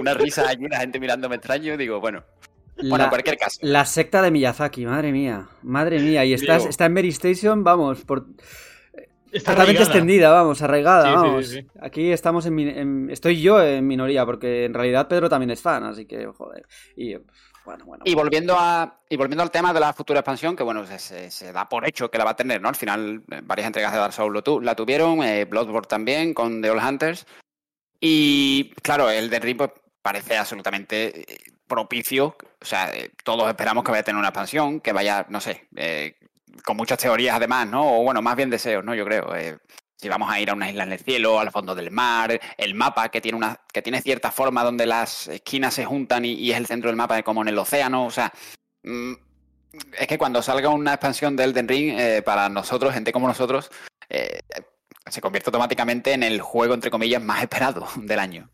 una 0.00 0.14
risa 0.14 0.48
allí, 0.48 0.66
la 0.66 0.80
gente 0.80 0.98
mirándome 0.98 1.36
extraño, 1.36 1.76
digo, 1.76 2.00
bueno, 2.00 2.24
bueno, 2.76 2.96
la, 2.96 3.04
en 3.04 3.10
cualquier 3.10 3.36
caso. 3.36 3.58
la 3.60 3.84
secta 3.84 4.22
de 4.22 4.30
Miyazaki, 4.30 4.86
madre 4.86 5.12
mía. 5.12 5.48
Madre 5.60 5.98
mía. 5.98 6.24
Y 6.24 6.32
está, 6.32 6.54
Diego. 6.56 6.70
está 6.70 6.86
en 6.86 6.94
Mary 6.94 7.10
Station, 7.10 7.62
vamos, 7.62 8.00
por, 8.06 8.24
totalmente 9.38 9.82
extendida, 9.82 10.30
vamos, 10.30 10.60
arraigada, 10.62 11.04
Sí, 11.06 11.14
vamos. 11.14 11.46
sí, 11.46 11.60
sí. 11.62 11.66
Aquí 11.80 12.10
estamos 12.12 12.46
en, 12.46 12.58
en- 12.58 13.10
Estoy 13.10 13.40
yo 13.40 13.62
en 13.62 13.86
minoría, 13.86 14.24
porque 14.26 14.64
en 14.64 14.74
realidad 14.74 15.08
Pedro 15.08 15.28
también 15.28 15.50
es 15.50 15.60
fan, 15.62 15.84
así 15.84 16.06
que, 16.06 16.26
joder. 16.26 16.66
Y. 16.96 17.16
Bueno, 17.62 17.84
bueno. 17.84 18.02
Y 18.06 18.14
volviendo 18.14 18.56
a 18.58 18.98
y 19.08 19.16
volviendo 19.16 19.42
al 19.42 19.50
tema 19.50 19.72
de 19.74 19.80
la 19.80 19.92
futura 19.92 20.20
expansión, 20.20 20.56
que 20.56 20.62
bueno, 20.62 20.86
se, 20.86 20.98
se- 20.98 21.30
se 21.30 21.52
da 21.52 21.68
por 21.68 21.86
hecho 21.86 22.10
que 22.10 22.16
la 22.18 22.24
va 22.24 22.30
a 22.30 22.36
tener, 22.36 22.60
¿no? 22.60 22.68
Al 22.70 22.74
final, 22.74 23.22
eh, 23.30 23.40
varias 23.44 23.66
entregas 23.66 23.92
de 23.92 23.98
Dark 23.98 24.14
Souls 24.14 24.32
lo 24.32 24.42
tu- 24.42 24.60
la 24.62 24.74
tuvieron, 24.74 25.22
eh, 25.22 25.44
Bloodborne 25.44 25.86
también, 25.86 26.32
con 26.32 26.62
The 26.62 26.70
Old 26.70 26.82
Hunters. 26.82 27.26
Y 28.00 28.70
claro, 28.82 29.10
el 29.10 29.28
de 29.30 29.38
Ring 29.40 29.58
pues, 29.58 29.70
parece 30.02 30.36
absolutamente 30.38 31.20
eh, 31.20 31.38
propicio. 31.66 32.36
O 32.60 32.64
sea, 32.64 32.90
eh, 32.94 33.10
todos 33.24 33.48
esperamos 33.48 33.84
que 33.84 33.90
vaya 33.90 34.00
a 34.00 34.04
tener 34.04 34.18
una 34.18 34.28
expansión, 34.28 34.80
que 34.80 34.92
vaya, 34.92 35.26
no 35.28 35.40
sé, 35.40 35.68
eh, 35.76 36.14
con 36.64 36.76
muchas 36.76 36.98
teorías 36.98 37.36
además, 37.36 37.68
¿no? 37.68 38.00
O 38.00 38.02
bueno, 38.02 38.22
más 38.22 38.36
bien 38.36 38.50
deseos, 38.50 38.84
¿no? 38.84 38.94
Yo 38.94 39.04
creo. 39.04 39.34
eh, 39.36 39.58
si 40.00 40.08
vamos 40.08 40.30
a 40.30 40.40
ir 40.40 40.48
a 40.48 40.54
unas 40.54 40.70
islas 40.70 40.86
en 40.86 40.92
el 40.94 40.98
cielo, 40.98 41.38
al 41.38 41.50
fondo 41.50 41.74
del 41.74 41.90
mar, 41.90 42.40
el 42.56 42.74
mapa 42.74 43.10
que 43.10 43.20
tiene 43.20 43.36
una 43.36 43.60
que 43.70 43.82
tiene 43.82 44.00
cierta 44.00 44.32
forma 44.32 44.64
donde 44.64 44.86
las 44.86 45.28
esquinas 45.28 45.74
se 45.74 45.84
juntan 45.84 46.24
y, 46.24 46.50
es 46.50 46.56
el 46.56 46.66
centro 46.66 46.88
del 46.88 46.96
mapa 46.96 47.22
como 47.22 47.42
en 47.42 47.48
el 47.48 47.58
océano, 47.58 48.06
o 48.06 48.10
sea, 48.10 48.32
mm, 48.82 49.12
es 49.98 50.06
que 50.06 50.18
cuando 50.18 50.42
salga 50.42 50.70
una 50.70 50.94
expansión 50.94 51.36
de 51.36 51.44
Elden 51.44 51.68
Ring 51.68 51.98
eh, 51.98 52.22
para 52.22 52.48
nosotros, 52.48 52.94
gente 52.94 53.12
como 53.12 53.28
nosotros, 53.28 53.70
eh, 54.08 54.40
se 55.06 55.20
convierte 55.20 55.50
automáticamente 55.50 56.12
en 56.12 56.22
el 56.22 56.40
juego 56.40 56.74
entre 56.74 56.90
comillas 56.90 57.22
más 57.22 57.42
esperado 57.42 57.86
del 57.96 58.18
año. 58.18 58.50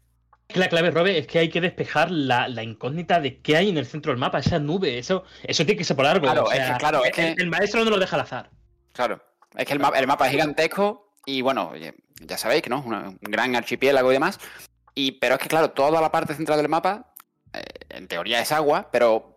La 0.55 0.69
clave, 0.69 0.91
Robe, 0.91 1.19
es 1.19 1.27
que 1.27 1.41
hay 1.41 1.49
que 1.49 1.61
despejar 1.61 2.11
la, 2.11 2.47
la 2.49 2.63
incógnita 2.63 3.21
de 3.21 3.41
qué 3.41 3.57
hay 3.57 3.69
en 3.69 3.79
el 3.79 3.87
centro 3.87 4.13
del 4.13 4.19
mapa, 4.19 4.39
esa 4.39 4.59
nube, 4.59 4.97
eso, 4.99 5.25
eso 5.43 5.65
tiene 5.67 5.77
que 5.79 5.85
ser 5.85 5.97
por 5.97 6.07
algo. 6.07 6.23
Claro, 6.25 6.45
o 6.45 6.53
es 6.53 6.59
que- 6.71 6.77
claro, 6.79 6.99
es 7.05 7.19
el, 7.19 7.35
que- 7.35 7.43
el 7.43 7.49
maestro 7.51 7.85
no 7.85 7.91
lo 7.91 7.99
deja 7.99 8.15
al 8.17 8.23
azar. 8.23 8.51
Claro, 8.93 9.21
es 9.57 9.67
que 9.67 9.73
el 9.73 9.81
mapa, 9.81 9.99
el 9.99 10.07
mapa 10.07 10.27
es 10.27 10.33
gigantesco 10.33 11.13
y 11.27 11.43
bueno, 11.43 11.73
ya, 12.21 12.39
sabéis 12.39 12.63
que 12.63 12.71
no, 12.71 12.81
Una- 12.87 13.09
un 13.09 13.19
gran 13.23 13.57
archipiélago 13.57 14.11
y 14.11 14.15
demás. 14.15 14.39
Y, 14.95 15.13
pero 15.13 15.35
es 15.35 15.41
que 15.41 15.49
claro, 15.49 15.71
toda 15.73 16.01
la 16.01 16.11
parte 16.13 16.35
central 16.35 16.59
del 16.59 16.69
mapa, 16.69 17.13
eh, 17.53 17.63
en 17.91 18.07
teoría 18.09 18.41
es 18.41 18.53
agua, 18.53 18.89
pero 18.93 19.36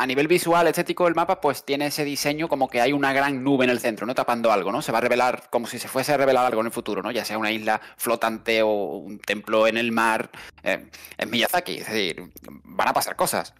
a 0.00 0.06
nivel 0.06 0.28
visual, 0.28 0.68
estético 0.68 1.04
del 1.06 1.14
mapa, 1.16 1.40
pues 1.40 1.64
tiene 1.64 1.86
ese 1.86 2.04
diseño 2.04 2.48
como 2.48 2.68
que 2.68 2.80
hay 2.80 2.92
una 2.92 3.12
gran 3.12 3.42
nube 3.42 3.64
en 3.64 3.70
el 3.70 3.80
centro, 3.80 4.06
¿no? 4.06 4.14
Tapando 4.14 4.52
algo, 4.52 4.70
¿no? 4.70 4.80
Se 4.80 4.92
va 4.92 4.98
a 4.98 5.00
revelar 5.00 5.48
como 5.50 5.66
si 5.66 5.78
se 5.80 5.88
fuese 5.88 6.12
a 6.12 6.16
revelar 6.16 6.46
algo 6.46 6.60
en 6.60 6.66
el 6.66 6.72
futuro, 6.72 7.02
¿no? 7.02 7.10
Ya 7.10 7.24
sea 7.24 7.36
una 7.36 7.50
isla 7.50 7.80
flotante 7.96 8.62
o 8.62 8.68
un 8.98 9.18
templo 9.18 9.66
en 9.66 9.76
el 9.76 9.90
mar. 9.90 10.30
Eh, 10.62 10.88
es 11.16 11.28
Miyazaki, 11.28 11.78
es 11.78 11.86
decir, 11.88 12.30
van 12.64 12.88
a 12.88 12.92
pasar 12.92 13.16
cosas. 13.16 13.54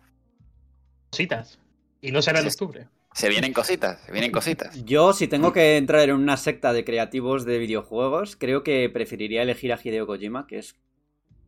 Cositas. 1.11 1.59
Y 2.01 2.13
no 2.13 2.23
será 2.23 2.39
en 2.41 2.51
Sí. 2.51 2.57
octubre. 2.63 2.89
Se 3.15 3.29
vienen 3.29 3.53
cositas, 3.53 4.01
se 4.07 4.13
vienen 4.13 4.31
cositas. 4.31 4.77
Yo, 4.85 5.13
si 5.13 5.27
tengo 5.27 5.53
que 5.53 5.77
entrar 5.77 6.09
en 6.09 6.15
una 6.15 6.37
secta 6.37 6.73
de 6.73 6.85
creativos 6.85 7.45
de 7.45 7.59
videojuegos, 7.59 8.37
creo 8.37 8.63
que 8.63 8.89
preferiría 8.91 9.43
elegir 9.43 9.73
a 9.73 9.81
Hideo 9.83 10.07
Kojima, 10.07 10.47
que 10.47 10.59
es 10.59 10.77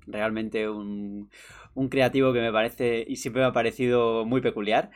realmente 0.07 0.69
un, 0.69 1.31
un 1.75 1.89
creativo 1.89 2.33
que 2.33 2.41
me 2.41 2.53
parece 2.53 3.05
y 3.07 3.17
siempre 3.17 3.43
me 3.43 3.49
ha 3.49 3.53
parecido 3.53 4.25
muy 4.25 4.41
peculiar. 4.41 4.91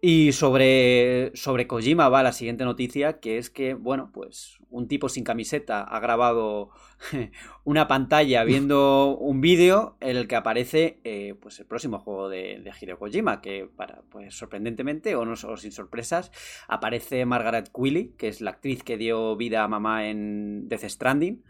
Y 0.00 0.32
sobre, 0.32 1.32
sobre 1.34 1.66
Kojima 1.66 2.08
va 2.08 2.22
la 2.22 2.32
siguiente 2.32 2.64
noticia, 2.64 3.18
que 3.18 3.38
es 3.38 3.50
que, 3.50 3.74
bueno, 3.74 4.10
pues 4.12 4.58
un 4.70 4.86
tipo 4.86 5.08
sin 5.08 5.24
camiseta 5.24 5.82
ha 5.82 5.98
grabado 5.98 6.70
una 7.64 7.88
pantalla 7.88 8.44
viendo 8.44 9.16
un 9.16 9.40
vídeo 9.40 9.96
en 10.00 10.16
el 10.16 10.28
que 10.28 10.36
aparece 10.36 11.00
eh, 11.02 11.34
pues 11.40 11.58
el 11.58 11.66
próximo 11.66 11.98
juego 11.98 12.28
de, 12.28 12.60
de 12.62 12.72
Hideo 12.80 12.98
Kojima, 12.98 13.40
que 13.40 13.68
para, 13.74 14.02
pues 14.10 14.34
sorprendentemente 14.36 15.16
o 15.16 15.24
no 15.24 15.32
o 15.32 15.56
sin 15.56 15.72
sorpresas, 15.72 16.30
aparece 16.68 17.24
Margaret 17.26 17.70
Quilley, 17.74 18.14
que 18.16 18.28
es 18.28 18.40
la 18.40 18.50
actriz 18.50 18.84
que 18.84 18.98
dio 18.98 19.36
vida 19.36 19.64
a 19.64 19.68
mamá 19.68 20.08
en 20.08 20.68
Death 20.68 20.84
Stranding. 20.84 21.42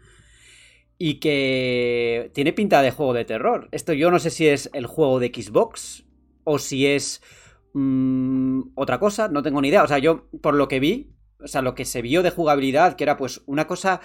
Y 0.99 1.15
que 1.15 2.29
tiene 2.33 2.53
pinta 2.53 2.81
de 2.81 2.91
juego 2.91 3.13
de 3.13 3.25
terror. 3.25 3.69
Esto 3.71 3.93
yo 3.93 4.11
no 4.11 4.19
sé 4.19 4.29
si 4.29 4.47
es 4.47 4.69
el 4.73 4.85
juego 4.85 5.19
de 5.19 5.31
Xbox 5.33 6.03
o 6.43 6.59
si 6.59 6.85
es 6.85 7.21
mm, 7.73 8.61
otra 8.75 8.99
cosa, 8.99 9.29
no 9.29 9.41
tengo 9.41 9.61
ni 9.61 9.69
idea. 9.69 9.83
O 9.83 9.87
sea, 9.87 9.97
yo 9.97 10.27
por 10.41 10.53
lo 10.53 10.67
que 10.67 10.79
vi, 10.79 11.15
o 11.41 11.47
sea, 11.47 11.61
lo 11.61 11.73
que 11.73 11.85
se 11.85 12.01
vio 12.01 12.21
de 12.21 12.31
jugabilidad, 12.31 12.95
que 12.95 13.05
era 13.05 13.15
pues 13.15 13.41
una 13.45 13.65
cosa 13.65 14.01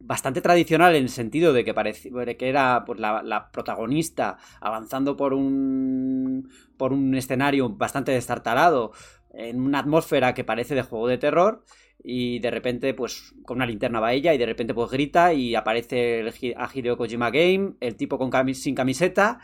bastante 0.00 0.40
tradicional 0.40 0.94
en 0.94 1.04
el 1.04 1.08
sentido 1.10 1.52
de 1.52 1.64
que 1.64 1.74
parecía 1.74 2.10
que 2.36 2.48
era 2.48 2.84
pues, 2.86 2.98
la, 2.98 3.22
la, 3.22 3.50
protagonista 3.50 4.38
avanzando 4.60 5.16
por 5.16 5.34
un 5.34 6.48
por 6.76 6.92
un 6.92 7.14
escenario 7.14 7.68
bastante 7.68 8.12
destartalado 8.12 8.92
en 9.34 9.60
una 9.60 9.80
atmósfera 9.80 10.34
que 10.34 10.44
parece 10.44 10.74
de 10.74 10.82
juego 10.82 11.08
de 11.08 11.18
terror 11.18 11.64
y 12.08 12.38
de 12.38 12.52
repente 12.52 12.94
pues 12.94 13.34
con 13.44 13.56
una 13.56 13.66
linterna 13.66 13.98
va 13.98 14.12
ella 14.12 14.32
y 14.32 14.38
de 14.38 14.46
repente 14.46 14.72
pues 14.72 14.92
grita 14.92 15.34
y 15.34 15.56
aparece 15.56 16.20
el 16.20 16.32
a 16.56 16.70
Hideo 16.72 16.96
Kojima 16.96 17.32
Game, 17.32 17.72
el 17.80 17.96
tipo 17.96 18.16
con 18.16 18.54
sin 18.54 18.76
camiseta 18.76 19.40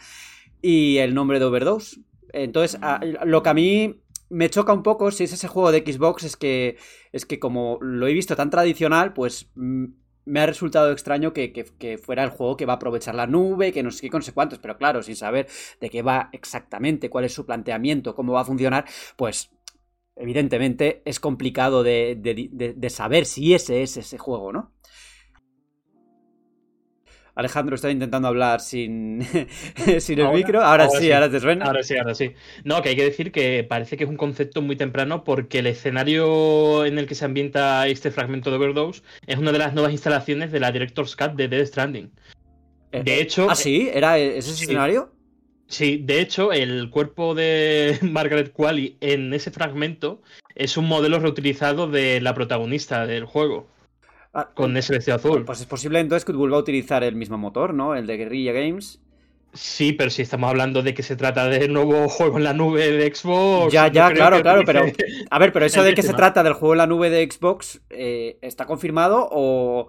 y 0.63 0.99
el 0.99 1.13
nombre 1.13 1.41
de 1.41 1.47
Overdose. 1.47 2.01
Entonces, 2.33 2.79
a, 2.81 3.01
lo 3.25 3.43
que 3.43 3.49
a 3.49 3.55
mí 3.55 4.05
me 4.31 4.49
choca 4.49 4.73
un 4.73 4.85
poco 4.85 5.11
si 5.11 5.25
es 5.25 5.33
ese 5.33 5.49
juego 5.49 5.73
de 5.73 5.81
Xbox 5.81 6.23
es 6.23 6.37
que 6.37 6.77
es 7.11 7.27
que 7.27 7.41
como 7.41 7.79
lo 7.81 8.07
he 8.07 8.13
visto 8.13 8.37
tan 8.37 8.49
tradicional, 8.49 9.13
pues 9.13 9.51
me 9.57 10.41
ha 10.41 10.47
resultado 10.47 10.93
extraño 10.93 11.33
que, 11.33 11.53
que, 11.53 11.99
fuera 11.99 12.23
el 12.23 12.31
juego 12.31 12.57
que 12.57 12.65
va 12.65 12.75
a 12.75 12.77
aprovechar 12.77 13.17
la 13.17 13.27
nube, 13.27 13.73
que 13.73 13.83
no 13.83 13.91
sé 13.91 14.03
qué, 14.03 14.11
con 14.11 14.23
sé 14.23 14.33
cuántos, 14.33 14.61
pero 14.61 14.79
claro, 14.79 15.03
sin 15.03 15.17
saber 15.17 15.49
de 15.81 15.91
qué 15.91 16.03
va 16.03 16.31
exactamente, 16.31 17.11
cuál 17.11 17.25
es 17.25 17.35
su 17.35 17.45
planteamiento, 17.45 18.15
cómo 18.15 18.35
va 18.35 18.43
a 18.43 18.45
funcionar, 18.45 18.85
pues 19.17 19.51
evidentemente 20.17 21.03
es 21.05 21.21
complicado 21.21 21.83
de, 21.83 22.17
de, 22.19 22.49
de, 22.53 22.75
de 22.75 22.91
saber 22.91 23.27
si 23.27 23.55
ese 23.55 23.83
es 23.83 23.97
ese 23.97 24.19
juego, 24.19 24.53
¿no? 24.53 24.73
Alejandro 27.35 27.75
está 27.75 27.91
intentando 27.91 28.29
hablar 28.29 28.61
sin, 28.61 29.23
sin 30.01 30.19
el 30.19 30.27
ahora, 30.27 30.37
micro. 30.37 30.63
Ahora, 30.63 30.85
ahora 30.85 30.99
sí, 30.99 31.07
sí, 31.07 31.13
ahora 31.13 31.31
te 31.31 31.41
suena. 31.41 31.65
Ahora 31.65 31.83
sí, 31.83 31.97
ahora 31.97 32.15
sí. 32.15 32.33
No, 32.65 32.83
que 32.83 32.91
hay 32.91 32.97
que 32.97 33.05
decir 33.05 33.33
que 33.33 33.65
parece 33.65 33.97
que 33.97 34.05
es 34.05 34.11
un 34.11 34.17
concepto 34.17 34.61
muy 34.61 34.77
temprano 34.77 35.25
porque 35.25 35.61
el 35.61 35.67
escenario 35.67 36.85
en 36.85 36.99
el 36.99 37.07
que 37.07 37.15
se 37.15 37.25
ambienta 37.25 37.87
este 37.89 38.11
fragmento 38.11 38.51
de 38.51 38.57
Overdose 38.57 39.03
es 39.27 39.39
una 39.39 39.53
de 39.53 39.59
las 39.59 39.73
nuevas 39.73 39.93
instalaciones 39.93 40.53
de 40.53 40.61
la 40.61 40.73
Director's 40.73 41.17
Cut 41.17 41.33
de 41.33 41.49
Dead 41.49 41.65
Stranding. 41.65 42.13
De 42.91 43.21
hecho. 43.23 43.49
¿Ah, 43.49 43.55
sí? 43.55 43.89
¿Era 43.93 44.19
ese 44.19 44.53
sí. 44.53 44.65
escenario? 44.65 45.15
Sí, 45.73 45.97
de 45.97 46.21
hecho, 46.21 46.53
el 46.53 46.91
cuerpo 46.91 47.35
de 47.35 47.99
Margaret 48.03 48.53
Qualley 48.53 48.99
en 49.01 49.33
ese 49.33 49.51
fragmento 49.51 50.21
es 50.55 50.77
un 50.77 50.87
modelo 50.87 51.19
reutilizado 51.19 51.89
de 51.89 52.21
la 52.21 52.35
protagonista 52.35 53.07
del 53.07 53.25
juego. 53.25 53.67
Ah, 54.35 54.51
con 54.55 54.77
ese 54.77 54.93
vestido 54.93 55.17
azul. 55.17 55.45
Pues 55.47 55.61
es 55.61 55.67
posible 55.67 55.99
entonces 55.99 56.27
que 56.27 56.33
vuelva 56.33 56.59
a 56.59 56.61
utilizar 56.61 57.03
el 57.05 57.17
mismo 57.17 57.39
motor, 57.39 57.73
¿no? 57.73 57.95
El 57.95 58.07
de 58.07 58.19
Guerrilla 58.19 58.53
Games. 58.53 59.01
Sí, 59.55 59.93
pero 59.95 60.11
si 60.11 60.23
estamos 60.23 60.51
hablando 60.51 60.83
de 60.83 60.93
que 60.93 61.03
se 61.03 61.17
trata 61.17 61.49
de 61.49 61.69
nuevo 61.69 62.07
juego 62.11 62.37
en 62.37 62.45
la 62.45 62.53
nube 62.53 62.91
de 62.91 63.15
Xbox. 63.15 63.73
Ya, 63.73 63.89
ya, 63.89 64.13
claro, 64.13 64.43
claro, 64.43 64.63
pero. 64.67 64.85
A 65.31 65.39
ver, 65.39 65.55
pero 65.55 65.65
eso 65.67 65.83
de 65.83 65.95
que 65.95 66.03
se 66.03 66.13
trata 66.13 66.43
del 66.43 66.53
juego 66.53 66.75
en 66.75 66.79
la 66.79 66.87
nube 66.87 67.09
de 67.09 67.31
Xbox, 67.31 67.81
eh, 67.89 68.37
¿está 68.43 68.67
confirmado 68.67 69.27
o.? 69.31 69.89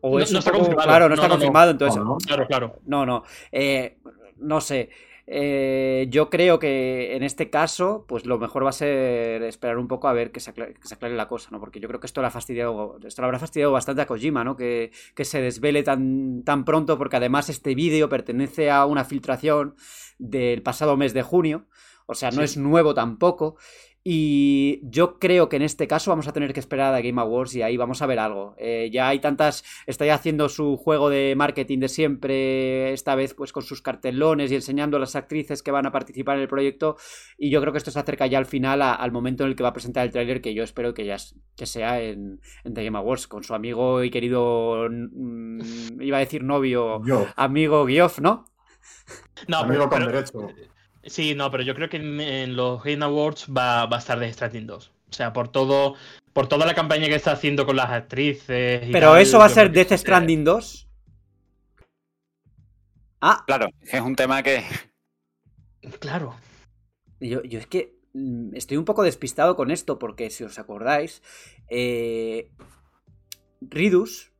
o 0.00 0.18
no, 0.18 0.18
es 0.18 0.32
no 0.32 0.40
está 0.40 0.50
poco... 0.50 0.64
confirmado. 0.64 0.88
Claro, 0.88 1.04
no, 1.04 1.08
no 1.10 1.14
está 1.14 1.28
confirmado, 1.28 1.70
entonces. 1.70 2.02
Claro, 2.26 2.46
claro. 2.48 2.76
No, 2.86 3.06
no. 3.06 3.22
Eh, 3.52 3.98
no 4.38 4.60
sé. 4.60 4.90
Eh, 5.26 6.06
yo 6.10 6.30
creo 6.30 6.58
que 6.58 7.14
en 7.14 7.22
este 7.22 7.48
caso, 7.48 8.04
pues 8.08 8.26
lo 8.26 8.38
mejor 8.38 8.64
va 8.64 8.70
a 8.70 8.72
ser 8.72 9.42
esperar 9.44 9.78
un 9.78 9.86
poco 9.86 10.08
a 10.08 10.12
ver 10.12 10.32
que 10.32 10.40
se, 10.40 10.50
aclare, 10.50 10.74
que 10.74 10.88
se 10.88 10.94
aclare 10.94 11.14
la 11.14 11.28
cosa, 11.28 11.50
¿no? 11.52 11.60
Porque 11.60 11.78
yo 11.80 11.88
creo 11.88 12.00
que 12.00 12.06
esto 12.06 12.20
le 12.20 12.26
ha 12.26 12.30
fastidiado, 12.30 12.98
esto 13.04 13.24
habrá 13.24 13.38
fastidiado 13.38 13.72
bastante 13.72 14.02
a 14.02 14.06
Kojima, 14.06 14.42
¿no? 14.42 14.56
Que, 14.56 14.90
que 15.14 15.24
se 15.24 15.40
desvele 15.40 15.82
tan, 15.84 16.42
tan 16.42 16.64
pronto, 16.64 16.98
porque 16.98 17.16
además 17.16 17.48
este 17.48 17.74
vídeo 17.74 18.08
pertenece 18.08 18.70
a 18.70 18.84
una 18.84 19.04
filtración 19.04 19.76
del 20.18 20.62
pasado 20.62 20.96
mes 20.96 21.14
de 21.14 21.22
junio, 21.22 21.66
o 22.06 22.14
sea, 22.14 22.30
no 22.30 22.38
sí. 22.38 22.44
es 22.44 22.56
nuevo 22.56 22.94
tampoco. 22.94 23.56
Y 24.04 24.80
yo 24.82 25.18
creo 25.20 25.48
que 25.48 25.56
en 25.56 25.62
este 25.62 25.86
caso 25.86 26.10
vamos 26.10 26.26
a 26.26 26.32
tener 26.32 26.52
que 26.52 26.58
esperar 26.58 26.92
a 26.92 27.00
Game 27.00 27.20
Awards 27.20 27.54
y 27.54 27.62
ahí 27.62 27.76
vamos 27.76 28.02
a 28.02 28.06
ver 28.06 28.18
algo. 28.18 28.56
Eh, 28.58 28.90
ya 28.92 29.08
hay 29.08 29.20
tantas. 29.20 29.64
Está 29.86 30.04
ya 30.04 30.14
haciendo 30.14 30.48
su 30.48 30.76
juego 30.76 31.08
de 31.08 31.34
marketing 31.36 31.78
de 31.78 31.88
siempre, 31.88 32.92
esta 32.92 33.14
vez 33.14 33.34
pues 33.34 33.52
con 33.52 33.62
sus 33.62 33.80
cartelones 33.80 34.50
y 34.50 34.56
enseñando 34.56 34.96
a 34.96 35.00
las 35.00 35.14
actrices 35.14 35.62
que 35.62 35.70
van 35.70 35.86
a 35.86 35.92
participar 35.92 36.36
en 36.36 36.42
el 36.42 36.48
proyecto. 36.48 36.96
Y 37.38 37.50
yo 37.50 37.60
creo 37.60 37.72
que 37.72 37.78
esto 37.78 37.92
se 37.92 38.00
acerca 38.00 38.26
ya 38.26 38.38
al 38.38 38.46
final 38.46 38.82
a, 38.82 38.92
al 38.92 39.12
momento 39.12 39.44
en 39.44 39.50
el 39.50 39.56
que 39.56 39.62
va 39.62 39.68
a 39.68 39.74
presentar 39.74 40.04
el 40.04 40.10
tráiler, 40.12 40.40
que 40.40 40.54
yo 40.54 40.64
espero 40.64 40.94
que 40.94 41.04
ya 41.04 41.16
que 41.56 41.66
sea 41.66 42.00
en, 42.00 42.40
en, 42.64 42.74
The 42.74 42.84
Game 42.84 42.98
Awards, 42.98 43.28
con 43.28 43.44
su 43.44 43.54
amigo 43.54 44.02
y 44.02 44.10
querido. 44.10 44.88
Mmm, 44.90 45.60
iba 46.00 46.16
a 46.16 46.20
decir 46.20 46.42
novio, 46.42 47.04
Yo. 47.04 47.26
amigo 47.36 47.86
Geoff, 47.86 48.18
¿no? 48.18 48.46
No, 49.48 49.58
amigo 49.58 49.88
pero, 49.88 49.90
con 49.90 49.98
pero, 49.98 50.12
derecho. 50.12 50.72
Sí, 51.04 51.34
no, 51.34 51.50
pero 51.50 51.62
yo 51.62 51.74
creo 51.74 51.88
que 51.88 51.96
en, 51.96 52.20
en 52.20 52.56
los 52.56 52.82
Game 52.82 53.04
Awards 53.04 53.46
va, 53.48 53.86
va, 53.86 53.96
a 53.96 54.00
estar 54.00 54.18
de 54.18 54.32
Stranding 54.32 54.66
2. 54.66 54.92
O 55.10 55.12
sea, 55.12 55.32
por 55.32 55.48
todo. 55.48 55.94
Por 56.32 56.48
toda 56.48 56.64
la 56.64 56.74
campaña 56.74 57.08
que 57.08 57.14
está 57.14 57.32
haciendo 57.32 57.66
con 57.66 57.76
las 57.76 57.90
actrices. 57.90 58.88
pero 58.90 59.12
tal, 59.12 59.20
eso 59.20 59.38
va 59.38 59.44
a 59.46 59.50
ser 59.50 59.70
Death 59.70 59.92
Stranding 59.92 60.44
2. 60.44 60.88
Ah. 63.20 63.44
Claro, 63.46 63.68
es 63.82 64.00
un 64.00 64.16
tema 64.16 64.42
que. 64.42 64.64
Claro. 65.98 66.36
Yo, 67.20 67.42
yo 67.42 67.58
es 67.58 67.66
que 67.66 67.98
mm, 68.14 68.54
estoy 68.54 68.78
un 68.78 68.84
poco 68.84 69.02
despistado 69.02 69.56
con 69.56 69.70
esto, 69.70 69.98
porque 69.98 70.30
si 70.30 70.44
os 70.44 70.58
acordáis, 70.58 71.22
eh, 71.68 72.50
Ridus 73.60 74.31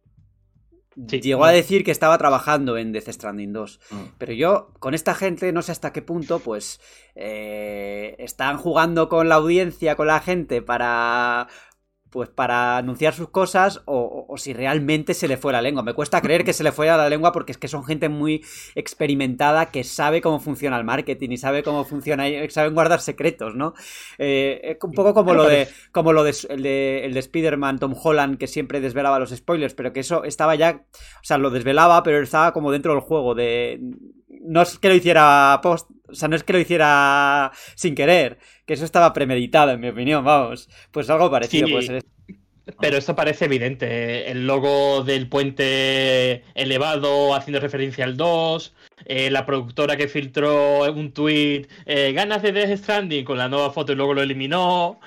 Sí, 1.09 1.21
llegó 1.21 1.45
a 1.45 1.53
decir 1.53 1.85
que 1.85 1.91
estaba 1.91 2.19
trabajando 2.19 2.77
en 2.77 2.93
Death 2.93 3.09
Stranding 3.09 3.53
2. 3.53 3.81
Mm. 3.91 3.97
Pero 4.19 4.33
yo, 4.33 4.71
con 4.79 4.95
esta 4.95 5.15
gente, 5.15 5.53
no 5.53 5.63
sé 5.63 5.73
hasta 5.73 5.93
qué 5.93 6.03
punto, 6.03 6.39
pues. 6.41 6.81
Eh, 7.15 8.17
están 8.19 8.59
jugando 8.59 9.09
con 9.09 9.29
la 9.29 9.37
audiencia, 9.37 9.97
con 9.97 10.07
la 10.07 10.21
gente, 10.21 10.63
para. 10.63 11.49
Pues 12.13 12.29
para 12.29 12.77
anunciar 12.77 13.15
sus 13.15 13.31
cosas, 13.31 13.81
o, 13.87 13.97
o, 13.97 14.33
o, 14.33 14.37
si 14.37 14.53
realmente 14.53 15.15
se 15.15 15.27
le 15.27 15.39
fue 15.39 15.53
la 15.53 15.63
lengua. 15.63 15.83
Me 15.83 15.95
cuesta 15.95 16.21
creer 16.21 16.45
que 16.45 16.53
se 16.53 16.63
le 16.63 16.71
fuera 16.71 16.99
la 16.99 17.09
lengua 17.09 17.33
porque 17.33 17.53
es 17.53 17.59
que 17.59 17.69
son 17.69 17.85
gente 17.85 18.11
muy 18.11 18.45
experimentada 18.75 19.71
que 19.71 19.83
sabe 19.83 20.21
cómo 20.21 20.39
funciona 20.39 20.77
el 20.77 20.85
marketing 20.85 21.31
y 21.31 21.39
sabe 21.39 21.63
cómo 21.63 21.85
funciona, 21.87 22.25
saben 22.51 22.75
guardar 22.75 23.01
secretos, 23.01 23.55
¿no? 23.55 23.73
Eh, 24.19 24.79
un 24.83 24.93
poco 24.93 25.15
como 25.15 25.33
lo 25.33 25.45
de, 25.45 25.69
como 25.91 26.13
lo 26.13 26.23
de, 26.23 26.37
el 26.51 26.63
de, 26.63 27.07
el 27.07 27.15
de 27.15 27.21
Spider-Man, 27.21 27.79
Tom 27.79 27.95
Holland, 28.01 28.37
que 28.37 28.47
siempre 28.47 28.81
desvelaba 28.81 29.19
los 29.19 29.31
spoilers, 29.31 29.75
pero 29.75 29.93
que 29.95 30.01
eso 30.01 30.25
estaba 30.25 30.55
ya, 30.55 30.85
o 30.93 31.25
sea, 31.25 31.39
lo 31.39 31.51
desvelaba, 31.51 32.03
pero 32.03 32.21
estaba 32.21 32.53
como 32.53 32.71
dentro 32.71 32.93
del 32.93 33.01
juego, 33.01 33.35
de 33.35 33.81
no 34.45 34.63
es 34.63 34.79
que 34.79 34.89
lo 34.89 34.95
hiciera 34.95 35.61
post, 35.63 35.91
o 36.13 36.15
sea, 36.15 36.29
no 36.29 36.37
es 36.37 36.45
que 36.45 36.53
lo 36.53 36.61
hiciera 36.61 37.51
sin 37.75 37.95
querer, 37.95 38.39
que 38.67 38.75
eso 38.75 38.85
estaba 38.85 39.13
premeditado, 39.13 39.73
en 39.73 39.81
mi 39.81 39.89
opinión, 39.89 40.25
vamos. 40.25 40.69
Pues 40.91 41.11
algo 41.11 41.31
parecido 41.31 41.67
sí, 41.67 41.73
puede 41.73 41.87
ser. 41.87 42.05
Pero 42.81 42.97
esto 42.97 43.17
parece 43.17 43.47
evidente. 43.47 44.31
El 44.31 44.47
logo 44.47 45.03
del 45.03 45.29
puente 45.29 46.45
elevado 46.55 47.35
haciendo 47.35 47.61
referencia 47.61 48.05
al 48.05 48.17
2. 48.17 48.75
Eh, 49.07 49.31
la 49.31 49.47
productora 49.47 49.97
que 49.97 50.09
filtró 50.09 50.93
un 50.93 51.13
tweet. 51.13 51.67
Eh, 51.87 52.13
ganas 52.13 52.43
de 52.43 52.53
Death 52.53 52.79
Stranding 52.79 53.25
con 53.25 53.39
la 53.39 53.49
nueva 53.49 53.73
foto 53.73 53.93
y 53.93 53.97
luego 53.97 54.15
lo 54.15 54.23
eliminó. 54.23 55.01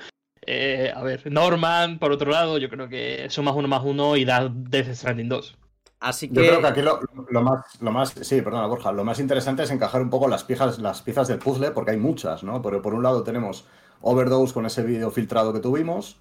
Eh, 0.46 0.92
a 0.94 1.02
ver, 1.02 1.30
Norman, 1.30 1.98
por 1.98 2.12
otro 2.12 2.30
lado, 2.30 2.58
yo 2.58 2.68
creo 2.68 2.88
que 2.88 3.26
son 3.30 3.46
más 3.46 3.54
uno 3.56 3.68
más 3.68 3.82
uno 3.84 4.16
y 4.16 4.24
da 4.24 4.48
Death 4.52 4.94
Stranding 4.94 5.28
2. 5.28 5.56
Así 6.00 6.28
que... 6.28 6.34
Yo 6.34 6.42
creo 6.42 6.60
que 6.60 6.66
aquí 6.66 6.82
lo, 6.82 7.00
lo, 7.30 7.42
más, 7.42 7.80
lo 7.80 7.90
más, 7.90 8.14
sí, 8.20 8.42
perdona 8.42 8.66
Borja, 8.66 8.92
lo 8.92 9.04
más 9.04 9.18
interesante 9.18 9.62
es 9.62 9.70
encajar 9.70 10.02
un 10.02 10.10
poco 10.10 10.28
las 10.28 10.44
piezas, 10.44 10.78
las 10.78 11.02
piezas 11.02 11.28
del 11.28 11.38
puzzle, 11.38 11.70
porque 11.70 11.92
hay 11.92 11.96
muchas, 11.96 12.44
¿no? 12.44 12.60
Pero 12.62 12.82
por 12.82 12.94
un 12.94 13.02
lado 13.02 13.22
tenemos 13.22 13.66
Overdose 14.02 14.52
con 14.52 14.66
ese 14.66 14.82
vídeo 14.82 15.10
filtrado 15.10 15.52
que 15.52 15.60
tuvimos, 15.60 16.18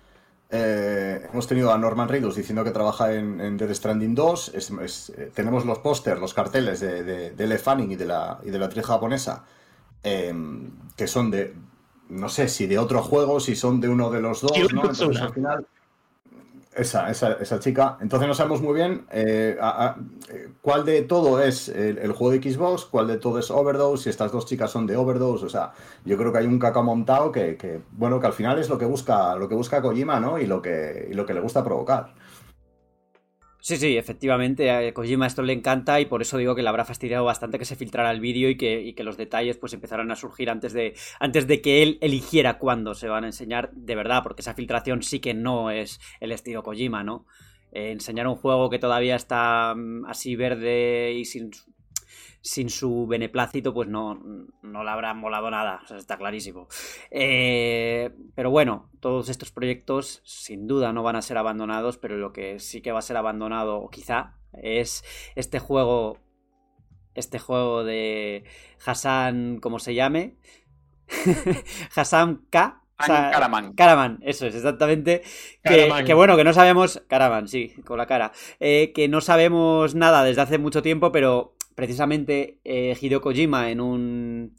eh, 0.50 1.28
hemos 1.32 1.48
tenido 1.48 1.74
a 1.74 1.78
Norman 1.78 2.08
Reedus 2.08 2.36
diciendo 2.36 2.64
que 2.64 2.72
trabaja 2.72 3.14
en, 3.14 3.42
en 3.42 3.58
Dead 3.58 3.74
Stranding 3.74 4.14
2, 4.14 4.52
es, 4.54 4.70
es, 4.70 5.10
eh, 5.18 5.32
tenemos 5.34 5.66
los 5.66 5.80
pósters, 5.80 6.22
los 6.22 6.34
carteles 6.34 6.80
de, 6.80 7.04
de, 7.04 7.32
de 7.32 7.48
Le 7.48 7.58
Fanning 7.58 7.92
y 7.92 7.96
de 7.96 8.06
la, 8.06 8.40
y 8.44 8.52
de 8.52 8.60
la 8.60 8.66
actriz 8.68 8.86
japonesa, 8.86 9.44
eh, 10.04 10.34
que 10.96 11.08
son 11.08 11.32
de, 11.32 11.56
no 12.10 12.30
sé 12.30 12.48
si 12.48 12.68
de 12.68 12.78
otro 12.78 13.02
juego, 13.02 13.40
si 13.40 13.56
son 13.56 13.82
de 13.82 13.90
uno 13.90 14.12
de 14.12 14.22
los 14.22 14.42
dos, 14.42 14.52
¿no? 14.74 14.82
Entonces 14.82 15.22
al 15.22 15.34
final... 15.34 15.68
Esa, 16.76 17.10
esa, 17.10 17.34
esa, 17.34 17.60
chica. 17.60 17.98
Entonces 18.02 18.28
no 18.28 18.34
sabemos 18.34 18.62
muy 18.62 18.74
bien 18.74 19.06
eh, 19.10 19.58
cuál 20.62 20.84
de 20.84 21.04
todo 21.04 21.42
es 21.42 21.70
el, 21.70 22.00
el, 22.00 22.12
juego 22.12 22.32
de 22.32 22.52
Xbox, 22.52 22.84
cuál 22.84 23.08
de 23.08 23.18
todo 23.18 23.40
es 23.40 23.50
Overdose, 23.50 24.04
si 24.04 24.10
estas 24.10 24.34
dos 24.34 24.46
chicas 24.46 24.72
son 24.72 24.86
de 24.86 24.98
Overdose. 24.98 25.46
O 25.46 25.50
sea, 25.50 25.72
yo 26.04 26.18
creo 26.18 26.34
que 26.34 26.40
hay 26.40 26.48
un 26.48 26.60
cacao 26.60 26.84
montado 26.84 27.32
que, 27.32 27.56
que 27.56 27.80
bueno, 27.94 28.20
que 28.20 28.28
al 28.28 28.34
final 28.34 28.60
es 28.60 28.68
lo 28.68 28.78
que 28.78 28.84
busca, 28.84 29.36
lo 29.38 29.48
que 29.48 29.56
busca 29.56 29.82
Kojima, 29.82 30.20
¿no? 30.20 30.38
Y 30.38 30.48
lo 30.48 30.62
que, 30.62 31.08
y 31.10 31.14
lo 31.14 31.26
que 31.26 31.34
le 31.34 31.40
gusta 31.40 31.64
provocar. 31.64 32.14
Sí, 33.68 33.78
sí, 33.78 33.98
efectivamente, 33.98 34.70
a 34.70 34.94
Kojima 34.94 35.26
esto 35.26 35.42
le 35.42 35.52
encanta 35.52 36.00
y 36.00 36.06
por 36.06 36.22
eso 36.22 36.38
digo 36.38 36.54
que 36.54 36.62
le 36.62 36.70
habrá 36.70 36.86
fastidiado 36.86 37.26
bastante 37.26 37.58
que 37.58 37.66
se 37.66 37.76
filtrara 37.76 38.12
el 38.12 38.20
vídeo 38.20 38.48
y 38.48 38.58
que, 38.58 38.80
y 38.80 38.94
que 38.94 39.04
los 39.04 39.18
detalles 39.18 39.58
pues 39.58 39.74
empezaran 39.74 40.12
a 40.12 40.16
surgir 40.16 40.52
antes 40.52 40.72
de, 40.72 40.94
antes 41.20 41.48
de 41.48 41.62
que 41.64 41.82
él 41.82 41.98
eligiera 42.02 42.60
cuándo 42.60 42.94
se 42.94 43.08
van 43.08 43.24
a 43.24 43.28
enseñar 43.30 43.72
de 43.72 43.96
verdad, 43.96 44.22
porque 44.22 44.44
esa 44.44 44.54
filtración 44.54 45.02
sí 45.02 45.20
que 45.20 45.34
no 45.34 45.72
es 45.72 46.00
el 46.20 46.32
estilo 46.32 46.62
Kojima, 46.62 47.04
¿no? 47.04 47.26
Eh, 47.72 47.90
enseñar 47.90 48.28
un 48.28 48.36
juego 48.36 48.70
que 48.70 48.78
todavía 48.78 49.16
está 49.16 49.74
um, 49.76 50.06
así 50.06 50.36
verde 50.36 51.14
y 51.14 51.26
sin, 51.26 51.50
sin 52.46 52.70
su 52.70 53.08
beneplácito, 53.08 53.74
pues 53.74 53.90
no, 53.90 54.22
no 54.62 54.84
le 54.84 54.90
habrá 54.92 55.16
molado 55.16 55.50
nada, 55.50 55.80
o 55.84 55.88
sea, 55.88 55.98
está 55.98 56.16
clarísimo. 56.16 56.68
Eh, 57.10 58.12
pero 58.36 58.52
bueno, 58.52 58.92
todos 59.00 59.30
estos 59.30 59.52
proyectos 59.52 60.22
sin 60.24 60.68
duda 60.68 60.94
no 60.94 61.02
van 61.02 61.16
a 61.16 61.24
ser 61.24 61.40
abandonados, 61.40 61.98
pero 61.98 62.18
lo 62.18 62.34
que 62.34 62.60
sí 62.60 62.82
que 62.82 62.92
va 62.92 63.00
a 63.00 63.02
ser 63.02 63.18
abandonado, 63.18 63.78
o 63.78 63.90
quizá, 63.90 64.36
es 64.54 65.04
este 65.36 65.58
juego. 65.58 66.20
Este 67.16 67.40
juego 67.40 67.84
de 67.84 68.44
Hassan, 68.86 69.60
como 69.60 69.80
se 69.80 69.96
llame. 69.96 70.38
Hassan 71.96 72.46
K. 72.52 72.84
Caraman. 72.98 73.74
Caraman, 73.74 74.20
eso 74.22 74.46
es, 74.46 74.54
exactamente. 74.54 75.24
Que, 75.64 75.92
que, 76.06 76.14
bueno, 76.14 76.38
que 76.38 76.44
no 76.44 76.54
sabemos. 76.54 77.02
Caraman, 77.08 77.48
sí, 77.48 77.74
con 77.86 77.98
la 77.98 78.06
cara. 78.06 78.34
Eh, 78.60 78.92
que 78.94 79.08
no 79.08 79.22
sabemos 79.22 79.96
nada 79.96 80.24
desde 80.24 80.42
hace 80.42 80.58
mucho 80.58 80.82
tiempo, 80.82 81.12
pero 81.12 81.55
precisamente 81.76 82.60
eh, 82.64 82.98
Hideo 83.00 83.22
Kojima 83.22 83.70
en 83.70 83.82
un. 83.82 84.56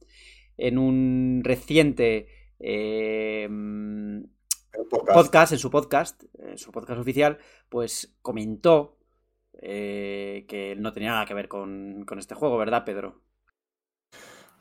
En 0.57 0.79
un 0.79 1.41
reciente. 1.43 2.29
Eh, 2.61 3.49
podcast. 4.91 5.53
en 5.53 5.59
su 5.59 5.71
podcast, 5.71 6.23
en 6.39 6.59
su 6.59 6.71
podcast 6.71 7.01
oficial, 7.01 7.39
pues 7.69 8.17
comentó 8.23 8.99
eh, 9.61 10.45
que 10.49 10.77
no 10.77 10.93
tenía 10.93 11.11
nada 11.11 11.27
que 11.27 11.35
ver 11.35 11.49
con, 11.49 12.05
con, 12.07 12.19
este 12.19 12.35
juego, 12.35 12.59
¿verdad, 12.59 12.85
Pedro? 12.85 13.23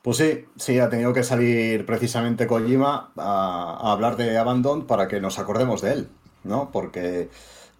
Pues 0.01 0.17
sí, 0.17 0.45
sí, 0.55 0.79
ha 0.79 0.89
tenido 0.89 1.13
que 1.13 1.23
salir 1.23 1.85
precisamente 1.85 2.47
Kojima 2.47 3.13
a, 3.17 3.77
a 3.81 3.91
hablar 3.91 4.17
de 4.17 4.37
Abandon 4.37 4.85
para 4.85 5.07
que 5.07 5.19
nos 5.19 5.39
acordemos 5.39 5.81
de 5.81 5.93
él, 5.93 6.09
¿no? 6.43 6.71
Porque, 6.71 7.29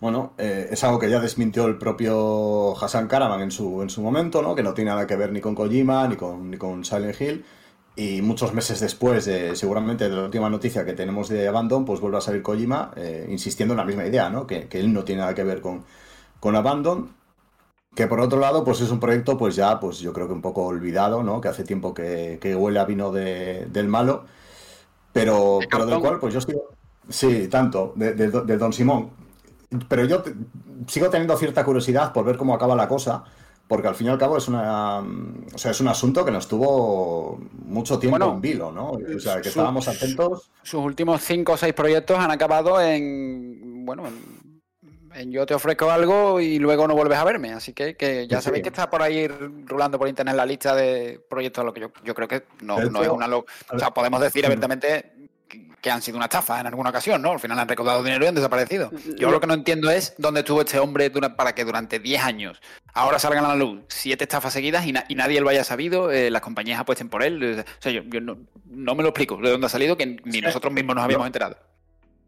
bueno, 0.05 0.33
eh, 0.37 0.67
es 0.69 0.83
algo 0.83 0.99
que 0.99 1.09
ya 1.09 1.19
desmintió 1.19 1.65
el 1.65 1.79
propio 1.79 2.77
Hassan 2.77 3.07
Karaman 3.07 3.41
en 3.41 3.49
su, 3.49 3.81
en 3.81 3.89
su 3.89 4.03
momento, 4.03 4.43
¿no? 4.43 4.53
Que 4.53 4.61
no 4.61 4.75
tiene 4.75 4.91
nada 4.91 5.07
que 5.07 5.15
ver 5.15 5.31
ni 5.31 5.41
con 5.41 5.55
Kojima 5.55 6.07
ni 6.07 6.15
con, 6.15 6.51
ni 6.51 6.57
con 6.57 6.85
Silent 6.85 7.19
Hill. 7.19 7.43
Y 7.95 8.21
muchos 8.21 8.53
meses 8.53 8.79
después, 8.79 9.25
de, 9.25 9.55
seguramente 9.55 10.07
de 10.07 10.15
la 10.15 10.25
última 10.25 10.47
noticia 10.47 10.85
que 10.85 10.93
tenemos 10.93 11.27
de 11.27 11.47
Abandon, 11.47 11.85
pues 11.85 12.01
vuelve 12.01 12.19
a 12.19 12.21
salir 12.21 12.43
Kojima 12.43 12.91
eh, 12.95 13.25
insistiendo 13.31 13.73
en 13.73 13.79
la 13.79 13.83
misma 13.83 14.05
idea, 14.05 14.29
¿no? 14.29 14.45
Que, 14.45 14.67
que 14.67 14.79
él 14.79 14.93
no 14.93 15.03
tiene 15.03 15.21
nada 15.21 15.33
que 15.33 15.43
ver 15.43 15.59
con, 15.59 15.83
con 16.39 16.55
Abandon, 16.55 17.09
que 17.95 18.05
por 18.05 18.19
otro 18.19 18.39
lado, 18.39 18.63
pues 18.63 18.81
es 18.81 18.91
un 18.91 18.99
proyecto, 18.99 19.39
pues 19.39 19.55
ya, 19.55 19.79
pues 19.79 19.97
yo 19.97 20.13
creo 20.13 20.27
que 20.27 20.33
un 20.33 20.41
poco 20.43 20.65
olvidado, 20.65 21.23
¿no? 21.23 21.41
Que 21.41 21.47
hace 21.47 21.63
tiempo 21.63 21.95
que, 21.95 22.37
que 22.39 22.55
huele 22.55 22.77
a 22.77 22.85
vino 22.85 23.11
de, 23.11 23.65
del 23.71 23.87
malo, 23.87 24.25
pero, 25.11 25.57
pero 25.67 25.87
del 25.87 25.99
cual, 25.99 26.19
pues 26.19 26.31
yo 26.31 26.41
sigo, 26.41 26.69
sí, 27.09 27.47
tanto, 27.47 27.93
de, 27.95 28.13
de, 28.13 28.29
de 28.29 28.57
Don 28.57 28.71
Simón, 28.71 29.24
pero 29.87 30.05
yo 30.05 30.23
sigo 30.87 31.09
teniendo 31.09 31.37
cierta 31.37 31.63
curiosidad 31.63 32.13
por 32.13 32.25
ver 32.25 32.37
cómo 32.37 32.53
acaba 32.53 32.75
la 32.75 32.87
cosa, 32.87 33.23
porque 33.67 33.87
al 33.87 33.95
fin 33.95 34.07
y 34.07 34.09
al 34.09 34.17
cabo 34.17 34.37
es 34.37 34.47
una 34.47 34.99
o 34.99 35.57
sea, 35.57 35.71
es 35.71 35.79
un 35.79 35.87
asunto 35.87 36.23
que 36.23 36.31
nos 36.31 36.47
tuvo 36.47 37.39
mucho 37.65 37.97
tiempo 37.99 38.17
bueno, 38.17 38.33
en 38.35 38.41
vilo, 38.41 38.71
¿no? 38.71 38.91
O 38.91 39.19
sea, 39.19 39.37
que 39.37 39.43
su, 39.43 39.49
estábamos 39.49 39.87
atentos. 39.87 40.51
Sus 40.63 40.83
últimos 40.83 41.21
cinco 41.21 41.53
o 41.53 41.57
seis 41.57 41.73
proyectos 41.73 42.19
han 42.19 42.31
acabado 42.31 42.81
en 42.81 43.85
bueno, 43.85 44.07
en 44.07 44.45
en 45.15 45.31
yo 45.31 45.45
te 45.45 45.53
ofrezco 45.53 45.89
algo 45.89 46.39
y 46.39 46.59
luego 46.59 46.87
no 46.87 46.95
vuelves 46.95 47.17
a 47.17 47.23
verme. 47.23 47.53
Así 47.53 47.73
que, 47.73 47.95
que 47.95 48.27
ya 48.27 48.39
sí, 48.39 48.45
sabéis 48.45 48.59
sí. 48.59 48.63
que 48.63 48.69
está 48.69 48.89
por 48.89 49.01
ahí 49.01 49.27
rulando 49.27 49.97
por 49.97 50.07
internet 50.07 50.35
la 50.35 50.45
lista 50.45 50.75
de 50.75 51.21
proyectos 51.29 51.61
a 51.61 51.65
lo 51.65 51.73
que 51.73 51.81
yo, 51.81 51.91
yo 52.03 52.13
creo 52.13 52.27
que 52.27 52.43
no, 52.61 52.79
no 52.79 53.01
es 53.01 53.09
una... 53.09 53.27
Lo... 53.27 53.45
O 53.71 53.79
sea, 53.79 53.91
podemos 53.91 54.19
decir 54.21 54.45
abiertamente 54.45 55.14
que 55.85 55.91
han 55.91 56.01
sido 56.01 56.17
una 56.17 56.25
estafa 56.25 56.59
en 56.59 56.65
alguna 56.65 56.89
ocasión, 56.89 57.21
¿no? 57.21 57.33
Al 57.33 57.39
final 57.39 57.59
han 57.59 57.67
recaudado 57.67 58.01
dinero 58.01 58.25
y 58.25 58.27
han 58.27 58.33
desaparecido. 58.33 58.89
Yo 59.19 59.29
lo 59.29 59.39
que 59.39 59.45
no 59.45 59.53
entiendo 59.53 59.91
es 59.91 60.15
dónde 60.17 60.39
estuvo 60.39 60.61
este 60.61 60.79
hombre 60.79 61.11
para 61.11 61.53
que 61.53 61.63
durante 61.63 61.99
10 61.99 62.23
años 62.23 62.59
ahora 62.95 63.19
salgan 63.19 63.45
a 63.45 63.49
la 63.49 63.55
luz 63.55 63.83
siete 63.87 64.23
estafas 64.23 64.51
seguidas 64.51 64.87
y, 64.87 64.93
na 64.93 65.05
y 65.07 65.13
nadie 65.13 65.41
lo 65.41 65.49
haya 65.49 65.63
sabido, 65.63 66.11
eh, 66.11 66.31
las 66.31 66.41
compañías 66.41 66.79
apuesten 66.79 67.07
por 67.07 67.21
él. 67.21 67.63
O 67.63 67.81
sea, 67.83 67.91
yo, 67.91 68.01
yo 68.01 68.19
no, 68.19 68.35
no, 68.65 68.95
me 68.95 69.03
lo 69.03 69.09
explico 69.09 69.37
de 69.37 69.51
dónde 69.51 69.67
ha 69.67 69.69
salido 69.69 69.95
que 69.95 70.17
ni 70.23 70.41
nosotros 70.41 70.73
mismos 70.73 70.95
nos 70.95 71.03
habíamos 71.03 71.27
enterado. 71.27 71.55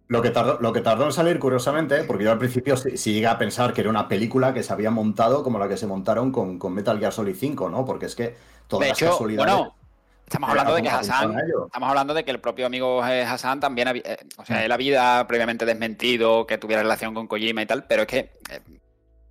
Lo 0.08 0.22
que, 0.22 0.30
tardó, 0.30 0.60
lo 0.62 0.72
que 0.72 0.82
tardó 0.82 1.06
en 1.06 1.12
salir, 1.12 1.40
curiosamente, 1.40 2.04
porque 2.04 2.26
yo 2.26 2.32
al 2.32 2.38
principio 2.38 2.78
sí, 2.78 2.96
sí 2.96 3.14
llegué 3.14 3.26
a 3.26 3.40
pensar 3.40 3.74
que 3.74 3.82
era 3.82 3.90
una 3.90 4.08
película 4.08 4.54
que 4.54 4.62
se 4.62 4.72
había 4.72 4.92
montado 4.92 5.42
como 5.42 5.58
la 5.58 5.68
que 5.68 5.78
se 5.78 5.88
montaron 5.88 6.32
con, 6.32 6.60
con 6.60 6.76
Metal 6.76 7.00
Gear 7.00 7.12
Solid 7.12 7.36
5, 7.36 7.70
¿no? 7.72 7.86
Porque 7.86 8.06
es 8.06 8.16
que 8.16 8.36
todas 8.68 8.84
de 8.84 8.90
las 8.90 9.02
hecho, 9.02 9.12
casualidades... 9.12 9.52
Bueno, 9.52 9.77
estamos 10.28 10.50
hablando 10.50 10.76
de 10.76 10.82
que 10.82 10.90
Hassan, 10.90 11.36
estamos 11.66 11.90
hablando 11.90 12.14
de 12.14 12.26
que 12.26 12.32
el 12.32 12.40
propio 12.40 12.66
amigo 12.66 13.02
Hassan 13.02 13.60
también, 13.60 13.88
había, 13.88 14.04
eh, 14.06 14.18
o 14.38 14.46
sea, 14.46 14.64
él 14.64 14.72
había 14.72 15.26
previamente 15.28 15.66
desmentido 15.66 16.46
que 16.46 16.58
tuviera 16.58 16.82
relación 16.82 17.14
con 17.14 17.28
Kojima 17.28 17.62
y 17.62 17.66
tal, 17.66 17.86
pero 17.86 18.04
es 18.04 18.08
que 18.08 18.20
eh, 18.52 18.62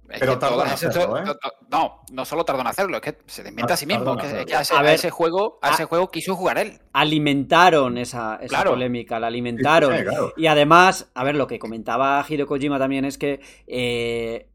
es 0.08 0.20
pero 0.20 0.38
tardó 0.38 0.64
en 0.64 0.70
hacerlo, 0.70 1.18
¿eh? 1.18 1.24
No, 1.68 2.02
no 2.12 2.24
solo 2.24 2.44
tardó 2.44 2.60
en 2.62 2.68
hacerlo, 2.68 2.96
es 2.96 3.02
que 3.02 3.18
se 3.26 3.42
desmiente 3.42 3.72
a 3.72 3.76
sí 3.76 3.86
mismo. 3.86 4.16
Que, 4.16 4.46
que 4.46 4.54
a, 4.54 4.60
ese, 4.60 4.74
a, 4.74 4.80
ver, 4.80 4.92
a, 4.92 4.94
ese, 4.94 5.10
juego, 5.10 5.58
a, 5.60 5.70
a, 5.70 5.74
ese 5.74 5.84
juego 5.84 6.10
quiso 6.10 6.34
jugar 6.34 6.58
él. 6.58 6.80
Alimentaron 6.92 7.98
esa, 7.98 8.36
esa 8.36 8.48
claro. 8.48 8.70
polémica, 8.70 9.18
la 9.18 9.26
alimentaron. 9.26 9.92
Sí, 9.92 9.98
sí, 9.98 10.04
claro. 10.04 10.32
Y 10.36 10.46
además, 10.46 11.10
a 11.14 11.24
ver, 11.24 11.34
lo 11.34 11.46
que 11.46 11.58
comentaba 11.58 12.24
Hideo 12.26 12.46
Kojima 12.46 12.78
también 12.78 13.04
es 13.04 13.18
que 13.18 13.40
eh, 13.66 14.48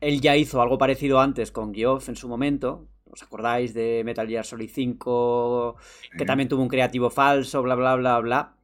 él 0.00 0.20
ya 0.20 0.36
hizo 0.36 0.60
algo 0.60 0.78
parecido 0.78 1.20
antes 1.20 1.50
con 1.52 1.74
Geoff 1.74 2.08
en 2.08 2.16
su 2.16 2.28
momento. 2.28 2.86
¿Os 3.18 3.24
acordáis 3.24 3.74
de 3.74 4.02
Metal 4.04 4.28
Gear 4.28 4.44
Solid 4.44 4.70
5? 4.72 5.74
Que 6.16 6.24
también 6.24 6.48
tuvo 6.48 6.62
un 6.62 6.68
creativo 6.68 7.10
falso, 7.10 7.60
bla, 7.62 7.74
bla, 7.74 7.96
bla, 7.96 8.20
bla. 8.20 8.54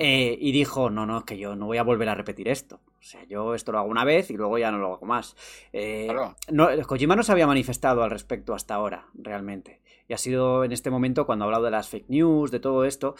Eh, 0.00 0.36
y 0.40 0.50
dijo, 0.50 0.90
no, 0.90 1.06
no, 1.06 1.18
es 1.18 1.24
que 1.24 1.38
yo 1.38 1.54
no 1.54 1.66
voy 1.66 1.78
a 1.78 1.84
volver 1.84 2.08
a 2.08 2.16
repetir 2.16 2.48
esto. 2.48 2.80
O 2.98 3.02
sea, 3.02 3.22
yo 3.28 3.54
esto 3.54 3.70
lo 3.70 3.78
hago 3.78 3.88
una 3.88 4.04
vez 4.04 4.32
y 4.32 4.36
luego 4.36 4.58
ya 4.58 4.72
no 4.72 4.78
lo 4.78 4.94
hago 4.94 5.06
más. 5.06 5.36
Eh, 5.72 6.06
claro. 6.10 6.34
no, 6.50 6.68
Kojima 6.88 7.14
no 7.14 7.22
se 7.22 7.30
había 7.30 7.46
manifestado 7.46 8.02
al 8.02 8.10
respecto 8.10 8.52
hasta 8.52 8.74
ahora, 8.74 9.06
realmente. 9.14 9.80
Y 10.08 10.12
ha 10.12 10.18
sido 10.18 10.64
en 10.64 10.72
este 10.72 10.90
momento 10.90 11.24
cuando 11.24 11.44
ha 11.44 11.46
hablado 11.46 11.66
de 11.66 11.70
las 11.70 11.88
fake 11.88 12.08
news, 12.08 12.50
de 12.50 12.58
todo 12.58 12.84
esto, 12.84 13.14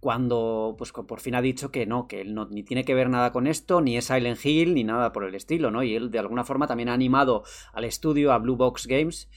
cuando 0.00 0.74
pues 0.76 0.90
por 0.90 1.20
fin 1.20 1.36
ha 1.36 1.40
dicho 1.40 1.70
que 1.70 1.86
no, 1.86 2.08
que 2.08 2.22
él 2.22 2.34
no, 2.34 2.46
ni 2.46 2.64
tiene 2.64 2.84
que 2.84 2.94
ver 2.94 3.10
nada 3.10 3.30
con 3.30 3.46
esto, 3.46 3.80
ni 3.80 3.96
es 3.96 4.06
Silent 4.06 4.44
Hill, 4.44 4.74
ni 4.74 4.82
nada 4.82 5.12
por 5.12 5.22
el 5.22 5.36
estilo, 5.36 5.70
¿no? 5.70 5.84
Y 5.84 5.94
él 5.94 6.10
de 6.10 6.18
alguna 6.18 6.42
forma 6.42 6.66
también 6.66 6.88
ha 6.88 6.94
animado 6.94 7.44
al 7.72 7.84
estudio, 7.84 8.32
a 8.32 8.38
Blue 8.38 8.56
Box 8.56 8.88
Games, 8.88 9.28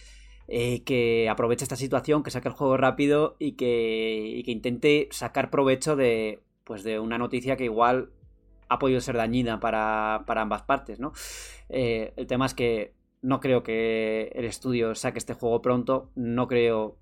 eh, 0.48 0.84
que 0.84 1.30
aproveche 1.30 1.64
esta 1.64 1.76
situación, 1.76 2.24
que 2.24 2.32
saque 2.32 2.48
el 2.48 2.54
juego 2.54 2.78
rápido 2.78 3.36
y 3.40 3.54
que, 3.54 4.34
y 4.36 4.44
que 4.44 4.52
intente 4.52 5.08
sacar 5.12 5.50
provecho 5.50 5.96
de, 5.96 6.42
pues 6.64 6.84
de 6.84 7.00
una 7.00 7.18
noticia 7.18 7.56
que 7.56 7.66
igual 7.66 8.12
ha 8.70 8.80
podido 8.80 9.02
ser 9.02 9.18
dañina 9.18 9.60
para, 9.60 10.24
para 10.26 10.42
ambas 10.42 10.64
partes, 10.64 11.00
¿no? 11.00 11.14
Eh, 11.70 12.14
el 12.16 12.28
tema 12.28 12.46
es 12.46 12.54
que 12.54 12.94
no 13.22 13.40
creo 13.40 13.64
que 13.64 14.32
el 14.36 14.46
estudio 14.46 14.96
saque 14.96 15.20
este 15.20 15.34
juego 15.34 15.62
pronto, 15.62 16.12
no 16.16 16.48
creo 16.48 16.98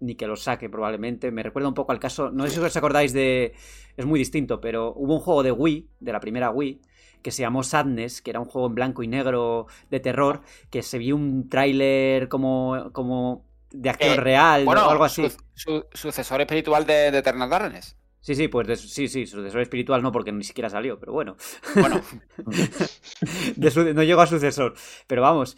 ni 0.00 0.14
que 0.14 0.26
lo 0.26 0.36
saque 0.36 0.68
probablemente. 0.68 1.30
Me 1.30 1.42
recuerda 1.42 1.68
un 1.68 1.74
poco 1.74 1.92
al 1.92 2.00
caso, 2.00 2.30
no 2.30 2.46
sé 2.46 2.54
si 2.54 2.60
os 2.60 2.76
acordáis 2.76 3.12
de... 3.12 3.52
Es 3.96 4.06
muy 4.06 4.18
distinto, 4.18 4.60
pero 4.60 4.92
hubo 4.96 5.14
un 5.14 5.20
juego 5.20 5.42
de 5.42 5.52
Wii, 5.52 5.88
de 6.00 6.12
la 6.12 6.20
primera 6.20 6.50
Wii, 6.50 6.80
que 7.22 7.30
se 7.30 7.42
llamó 7.42 7.62
Sadness, 7.62 8.22
que 8.22 8.30
era 8.30 8.40
un 8.40 8.46
juego 8.46 8.68
en 8.68 8.74
blanco 8.74 9.02
y 9.02 9.08
negro 9.08 9.66
de 9.90 10.00
terror, 10.00 10.42
que 10.70 10.82
se 10.82 10.98
vio 10.98 11.16
un 11.16 11.48
tráiler 11.48 12.28
como, 12.28 12.90
como 12.92 13.44
de 13.70 13.90
acción 13.90 14.14
eh, 14.14 14.16
real 14.16 14.64
bueno, 14.64 14.86
o 14.86 14.90
algo 14.90 15.04
así. 15.04 15.28
Su, 15.28 15.36
su, 15.54 15.86
sucesor 15.92 16.40
espiritual 16.40 16.86
de, 16.86 17.10
de 17.10 17.18
Eternal 17.18 17.50
Darkness. 17.50 17.96
Sí, 18.20 18.34
sí, 18.34 18.48
pues 18.48 18.66
de, 18.66 18.76
sí, 18.76 19.08
sí, 19.08 19.26
sucesor 19.26 19.62
espiritual 19.62 20.02
no, 20.02 20.12
porque 20.12 20.30
ni 20.30 20.44
siquiera 20.44 20.68
salió, 20.68 20.98
pero 21.00 21.12
bueno. 21.12 21.36
Bueno. 21.74 22.02
su, 23.70 23.94
no 23.94 24.02
llegó 24.02 24.20
a 24.20 24.26
sucesor. 24.26 24.74
Pero 25.06 25.22
vamos, 25.22 25.56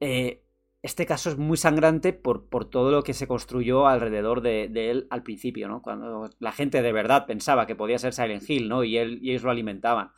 eh, 0.00 0.44
este 0.82 1.06
caso 1.06 1.30
es 1.30 1.36
muy 1.36 1.56
sangrante 1.56 2.12
por, 2.12 2.48
por, 2.48 2.68
todo 2.68 2.90
lo 2.90 3.04
que 3.04 3.14
se 3.14 3.28
construyó 3.28 3.86
alrededor 3.86 4.40
de, 4.40 4.68
de, 4.68 4.90
él 4.90 5.06
al 5.10 5.22
principio, 5.22 5.68
¿no? 5.68 5.82
Cuando 5.82 6.30
la 6.40 6.52
gente 6.52 6.82
de 6.82 6.92
verdad 6.92 7.26
pensaba 7.26 7.66
que 7.66 7.76
podía 7.76 7.98
ser 7.98 8.12
Silent 8.12 8.48
Hill, 8.48 8.68
¿no? 8.68 8.82
Y, 8.82 8.96
él, 8.96 9.20
y 9.22 9.30
ellos 9.30 9.44
lo 9.44 9.50
alimentaban. 9.52 10.10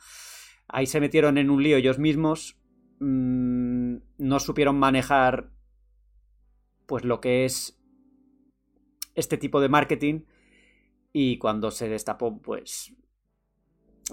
Ahí 0.67 0.85
se 0.85 0.99
metieron 0.99 1.37
en 1.37 1.49
un 1.49 1.61
lío 1.61 1.77
ellos 1.77 1.99
mismos, 1.99 2.57
mmm, 2.99 3.97
no 4.17 4.39
supieron 4.39 4.77
manejar, 4.77 5.51
pues 6.85 7.03
lo 7.03 7.21
que 7.21 7.45
es 7.45 7.79
este 9.15 9.37
tipo 9.37 9.61
de 9.61 9.69
marketing 9.69 10.21
y 11.11 11.37
cuando 11.37 11.71
se 11.71 11.87
destapó, 11.87 12.41
pues... 12.41 12.93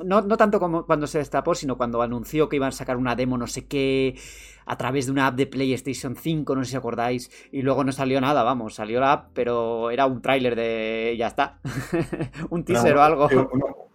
No, 0.05 0.21
no, 0.21 0.37
tanto 0.37 0.61
como 0.61 0.87
cuando 0.87 1.09
se 1.09 1.19
destapó, 1.19 1.55
sino 1.55 1.77
cuando 1.77 2.01
anunció 2.01 2.49
que 2.49 2.57
iban 2.57 2.69
a 2.69 2.73
sacar 2.73 2.97
una 2.97 3.17
demo 3.17 3.37
no 3.37 3.49
sé 3.49 3.67
qué 3.67 4.17
a 4.65 4.77
través 4.77 5.07
de 5.07 5.13
una 5.13 5.27
app 5.27 5.35
de 5.35 5.49
PlayStation 5.49 6.15
5, 6.15 6.55
no 6.55 6.65
sé 6.65 6.71
si 6.71 6.77
acordáis, 6.77 7.29
y 7.51 7.63
luego 7.63 7.83
no 7.83 7.91
salió 7.91 8.21
nada, 8.21 8.45
vamos, 8.45 8.77
salió 8.77 9.01
la 9.01 9.13
app, 9.13 9.31
pero 9.35 9.91
era 9.91 10.07
un 10.07 10.23
tráiler 10.23 10.55
de... 10.55 11.17
ya 11.19 11.27
está, 11.27 11.59
un 12.51 12.65
teaser 12.65 12.95
no, 12.95 13.01
o 13.01 13.05
algo. 13.05 13.90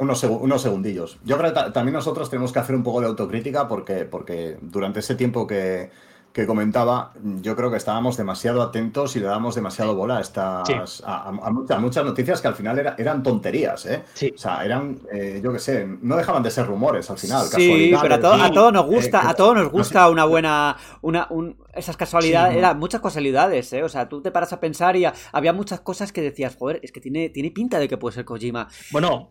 Unos, 0.00 0.22
unos, 0.24 0.62
segundillos. 0.62 1.18
Yo 1.24 1.36
creo 1.38 1.52
que 1.52 1.70
también 1.72 1.94
nosotros 1.94 2.30
tenemos 2.30 2.52
que 2.52 2.58
hacer 2.58 2.74
un 2.76 2.82
poco 2.82 3.00
de 3.00 3.06
autocrítica 3.08 3.66
porque, 3.68 4.04
porque 4.04 4.56
durante 4.60 5.00
ese 5.00 5.14
tiempo 5.14 5.46
que, 5.46 5.90
que 6.32 6.46
comentaba, 6.46 7.12
yo 7.42 7.56
creo 7.56 7.72
que 7.72 7.76
estábamos 7.76 8.16
demasiado 8.16 8.62
atentos 8.62 9.16
y 9.16 9.20
le 9.20 9.26
damos 9.26 9.56
demasiado 9.56 9.96
bola 9.96 10.18
a 10.18 10.20
estas 10.20 10.68
Sí. 10.68 10.74
a, 11.04 11.24
a- 11.24 11.28
a 11.28 11.50
muchas, 11.50 11.76
a 11.76 11.80
muchas 11.80 12.04
noticias 12.04 12.40
que 12.40 12.46
al 12.46 12.54
final 12.54 12.78
era- 12.78 12.94
eran 12.98 13.24
tonterías, 13.24 13.84
¿eh? 13.86 14.04
Sí. 14.14 14.32
O 14.32 14.38
sea, 14.38 14.64
eran, 14.64 15.00
eh, 15.12 15.40
yo 15.42 15.52
qué 15.52 15.58
sé, 15.58 15.88
no 16.02 16.16
dejaban 16.16 16.44
de 16.44 16.52
ser 16.52 16.66
rumores 16.66 17.10
al 17.10 17.18
final. 17.18 17.46
Sí, 17.46 17.92
pero 18.00 18.14
a, 18.14 18.20
to- 18.20 18.32
a 18.34 18.52
todos 18.52 18.72
nos 18.72 18.86
gusta, 18.86 19.18
Eh, 19.18 19.26
a 19.26 19.34
todos 19.34 19.54
nos 19.56 19.64
no 19.64 19.70
gusta 19.70 20.08
una 20.08 20.24
buena, 20.24 20.76
una, 21.02 21.26
un- 21.30 21.56
esas 21.74 21.96
casualidades, 21.96 22.52
Sí. 22.52 22.58
eran 22.60 22.78
muchas 22.78 23.00
casualidades, 23.00 23.72
¿eh? 23.72 23.82
O 23.82 23.88
sea, 23.88 24.08
tú 24.08 24.22
te 24.22 24.30
paras 24.30 24.52
a 24.52 24.60
pensar 24.60 24.94
y 24.94 25.06
a- 25.06 25.14
había 25.32 25.52
muchas 25.52 25.80
cosas 25.80 26.12
que 26.12 26.22
decías, 26.22 26.54
joder, 26.56 26.78
es 26.84 26.92
que 26.92 27.00
tiene, 27.00 27.28
tiene 27.30 27.50
pinta 27.50 27.80
de 27.80 27.88
que 27.88 27.96
puede 27.96 28.14
ser 28.14 28.24
Kojima. 28.24 28.68
Bueno, 28.92 29.30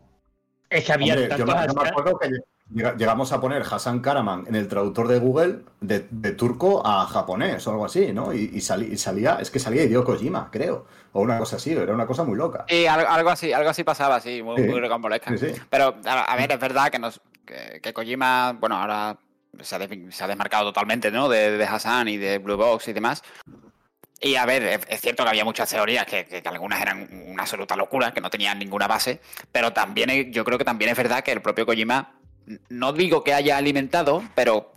es 0.69 0.85
que 0.85 0.93
había 0.93 1.13
Hombre, 1.13 1.29
yo, 1.29 1.37
me, 1.37 1.37
yo 1.37 1.45
me 1.45 1.53
hashtags- 1.53 1.89
acuerdo 1.91 2.19
que 2.19 2.29
llega- 2.73 2.95
llegamos 2.95 3.31
a 3.31 3.41
poner 3.41 3.61
Hassan 3.63 3.99
Karaman 3.99 4.45
en 4.47 4.55
el 4.55 4.67
traductor 4.67 5.07
de 5.07 5.19
Google 5.19 5.59
de, 5.81 6.07
de 6.11 6.31
turco 6.33 6.85
a 6.85 7.05
japonés 7.07 7.65
o 7.67 7.71
algo 7.71 7.85
así, 7.85 8.11
¿no? 8.13 8.33
Y, 8.33 8.51
y 8.53 8.59
salí- 8.61 8.91
y 8.91 8.97
salía, 8.97 9.37
es 9.41 9.49
que 9.51 9.59
salía 9.59 9.83
Hideo 9.83 10.03
Kojima, 10.03 10.49
creo. 10.51 10.85
O 11.13 11.21
una 11.21 11.39
cosa 11.39 11.55
así, 11.55 11.71
era 11.71 11.93
una 11.93 12.05
cosa 12.05 12.23
muy 12.23 12.37
loca. 12.37 12.65
Sí, 12.69 12.85
algo, 12.85 13.09
algo 13.09 13.29
así, 13.31 13.51
algo 13.51 13.69
así 13.69 13.83
pasaba, 13.83 14.19
sí, 14.19 14.43
muy, 14.43 14.57
Sí. 14.61 14.67
muy 14.67 14.79
rocambolesca. 14.79 15.35
Sí, 15.37 15.53
sí. 15.53 15.61
Pero, 15.69 15.95
a, 16.05 16.23
a 16.25 16.35
ver, 16.35 16.51
es 16.51 16.59
verdad 16.59 16.89
que, 16.91 16.99
nos, 16.99 17.19
que, 17.45 17.79
que 17.81 17.93
Kojima, 17.93 18.53
bueno, 18.59 18.75
ahora 18.77 19.17
se 19.61 19.75
ha, 19.75 19.79
des- 19.79 20.15
se 20.15 20.23
ha 20.23 20.27
desmarcado 20.27 20.65
totalmente, 20.65 21.09
¿no? 21.09 21.27
De, 21.27 21.57
de 21.57 21.63
Hassan 21.65 22.07
y 22.09 22.17
de 22.17 22.37
Blue 22.37 22.55
Box 22.57 22.87
y 22.89 22.93
demás. 22.93 23.23
Y 24.21 24.35
a 24.35 24.45
ver, 24.45 24.81
es, 24.89 24.99
cierto 25.01 25.23
que 25.23 25.29
había 25.29 25.45
muchas 25.45 25.69
teorías 25.69 26.05
que, 26.05 26.25
que- 26.25 26.41
que 26.41 26.49
algunas 26.49 26.81
eran 26.81 27.07
una 27.27 27.43
absoluta 27.43 27.75
locura, 27.75 28.11
que 28.13 28.19
no 28.21 28.29
tenían 28.29 28.59
ninguna 28.59 28.87
base, 28.87 29.21
pero 29.51 29.71
también 29.71 30.09
es- 30.09 30.27
yo 30.31 30.43
creo 30.43 30.57
que 30.57 30.65
también 30.65 30.91
es 30.91 30.97
verdad 30.97 31.23
que 31.23 31.31
el 31.31 31.41
propio 31.41 31.65
Kojima, 31.65 32.15
no 32.69 32.91
digo 32.93 33.23
que 33.23 33.33
haya 33.33 33.57
alimentado, 33.57 34.23
pero 34.35 34.73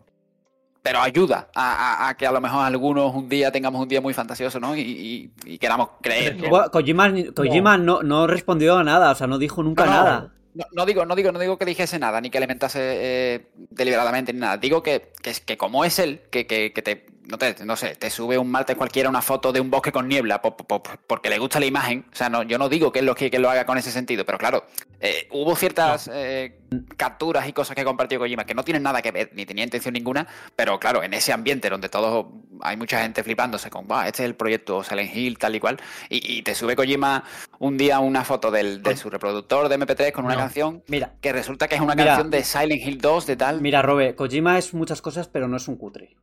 pero 0.84 1.00
ayuda 1.00 1.48
a, 1.54 2.06
a- 2.06 2.08
a 2.08 2.16
que 2.16 2.26
a 2.26 2.32
lo 2.32 2.40
mejor 2.40 2.64
algunos 2.64 3.14
un 3.14 3.28
día 3.28 3.52
tengamos 3.52 3.80
un 3.80 3.86
día 3.88 4.00
muy 4.00 4.14
fantasioso, 4.14 4.58
¿no? 4.58 4.74
Y, 4.76 4.80
y- 4.80 5.32
y 5.44 5.58
queramos 5.58 5.90
creer. 6.02 6.36
que- 6.36 6.50
Kojima, 6.72 7.08
Kojima 7.36 7.78
no. 7.78 8.02
No, 8.02 8.26
respondió 8.26 8.76
a 8.78 8.82
nada, 8.82 9.12
o 9.12 9.14
sea, 9.14 9.28
no 9.28 9.38
dijo 9.38 9.62
nunca 9.62 9.84
No, 9.86 9.92
no, 9.92 9.96
nada. 10.04 10.32
No, 10.54 10.64
no 10.72 10.84
digo, 10.84 11.06
no 11.06 11.14
digo, 11.14 11.30
no 11.30 11.38
digo 11.38 11.56
que 11.56 11.66
dijese 11.66 12.00
nada, 12.00 12.20
ni 12.20 12.30
que 12.30 12.38
alimentase 12.38 12.80
eh, 12.82 13.46
deliberadamente 13.70 14.32
ni 14.32 14.40
nada. 14.40 14.56
Digo 14.56 14.82
que, 14.82 15.12
que, 15.22 15.30
es- 15.30 15.40
que 15.40 15.56
como 15.56 15.84
es 15.84 16.00
él, 16.00 16.22
que, 16.32 16.48
que, 16.48 16.72
que 16.72 16.82
te, 16.82 17.06
no, 17.32 17.38
te, 17.38 17.64
no 17.64 17.76
sé, 17.76 17.96
te 17.96 18.10
sube 18.10 18.36
un 18.36 18.50
martes 18.50 18.76
cualquiera 18.76 19.08
una 19.08 19.22
foto 19.22 19.52
de 19.52 19.58
un 19.60 19.70
bosque 19.70 19.90
con 19.90 20.06
niebla 20.06 20.42
po- 20.42 20.54
po- 20.54 20.66
po- 20.82 20.82
porque 21.06 21.30
le 21.30 21.38
gusta 21.38 21.58
la 21.58 21.64
imagen. 21.66 22.04
O 22.12 22.14
sea, 22.14 22.28
no, 22.28 22.42
yo 22.42 22.58
no 22.58 22.68
digo 22.68 22.92
que 22.92 22.98
él 22.98 23.06
lo, 23.06 23.14
que, 23.14 23.30
que 23.30 23.38
lo 23.38 23.48
haga 23.48 23.64
con 23.64 23.78
ese 23.78 23.90
sentido, 23.90 24.26
pero 24.26 24.36
claro, 24.36 24.66
eh, 25.00 25.28
hubo 25.30 25.56
ciertas 25.56 26.10
eh, 26.12 26.60
capturas 26.98 27.48
y 27.48 27.54
cosas 27.54 27.74
que 27.74 27.84
compartió 27.84 28.18
Kojima 28.18 28.44
que 28.44 28.54
no 28.54 28.62
tienen 28.64 28.82
nada 28.82 29.00
que 29.00 29.10
ver, 29.12 29.30
ni 29.32 29.46
tenía 29.46 29.64
intención 29.64 29.94
ninguna, 29.94 30.26
pero 30.54 30.78
claro, 30.78 31.02
en 31.02 31.14
ese 31.14 31.32
ambiente 31.32 31.70
donde 31.70 31.88
todos 31.88 32.26
hay 32.60 32.76
mucha 32.76 33.00
gente 33.02 33.24
flipándose 33.24 33.70
con, 33.70 33.88
"Buah, 33.88 34.08
este 34.08 34.22
es 34.22 34.26
el 34.26 34.34
proyecto 34.34 34.84
Silent 34.84 35.16
Hill, 35.16 35.38
tal 35.38 35.56
y 35.56 35.60
cual, 35.60 35.80
y, 36.10 36.38
y 36.38 36.42
te 36.42 36.54
sube 36.54 36.76
Kojima 36.76 37.24
un 37.58 37.78
día 37.78 37.98
una 38.00 38.24
foto 38.24 38.50
del, 38.50 38.82
de 38.82 38.96
su 38.96 39.08
reproductor 39.08 39.68
de 39.70 39.78
MP3 39.78 40.12
con 40.12 40.26
una 40.26 40.34
No. 40.34 40.40
canción 40.40 40.82
Mira, 40.86 41.14
que 41.22 41.32
resulta 41.32 41.66
que 41.66 41.76
es 41.76 41.80
una 41.80 41.94
Mira. 41.94 42.08
canción 42.08 42.30
de 42.30 42.44
Silent 42.44 42.82
Hill 42.86 42.98
2 43.00 43.26
de 43.26 43.36
tal. 43.36 43.60
mira, 43.62 43.80
Robe, 43.80 44.14
Kojima 44.14 44.58
es 44.58 44.74
muchas 44.74 45.00
cosas, 45.00 45.28
pero 45.28 45.48
no 45.48 45.56
es 45.56 45.66
un 45.68 45.76
cutre. 45.76 46.14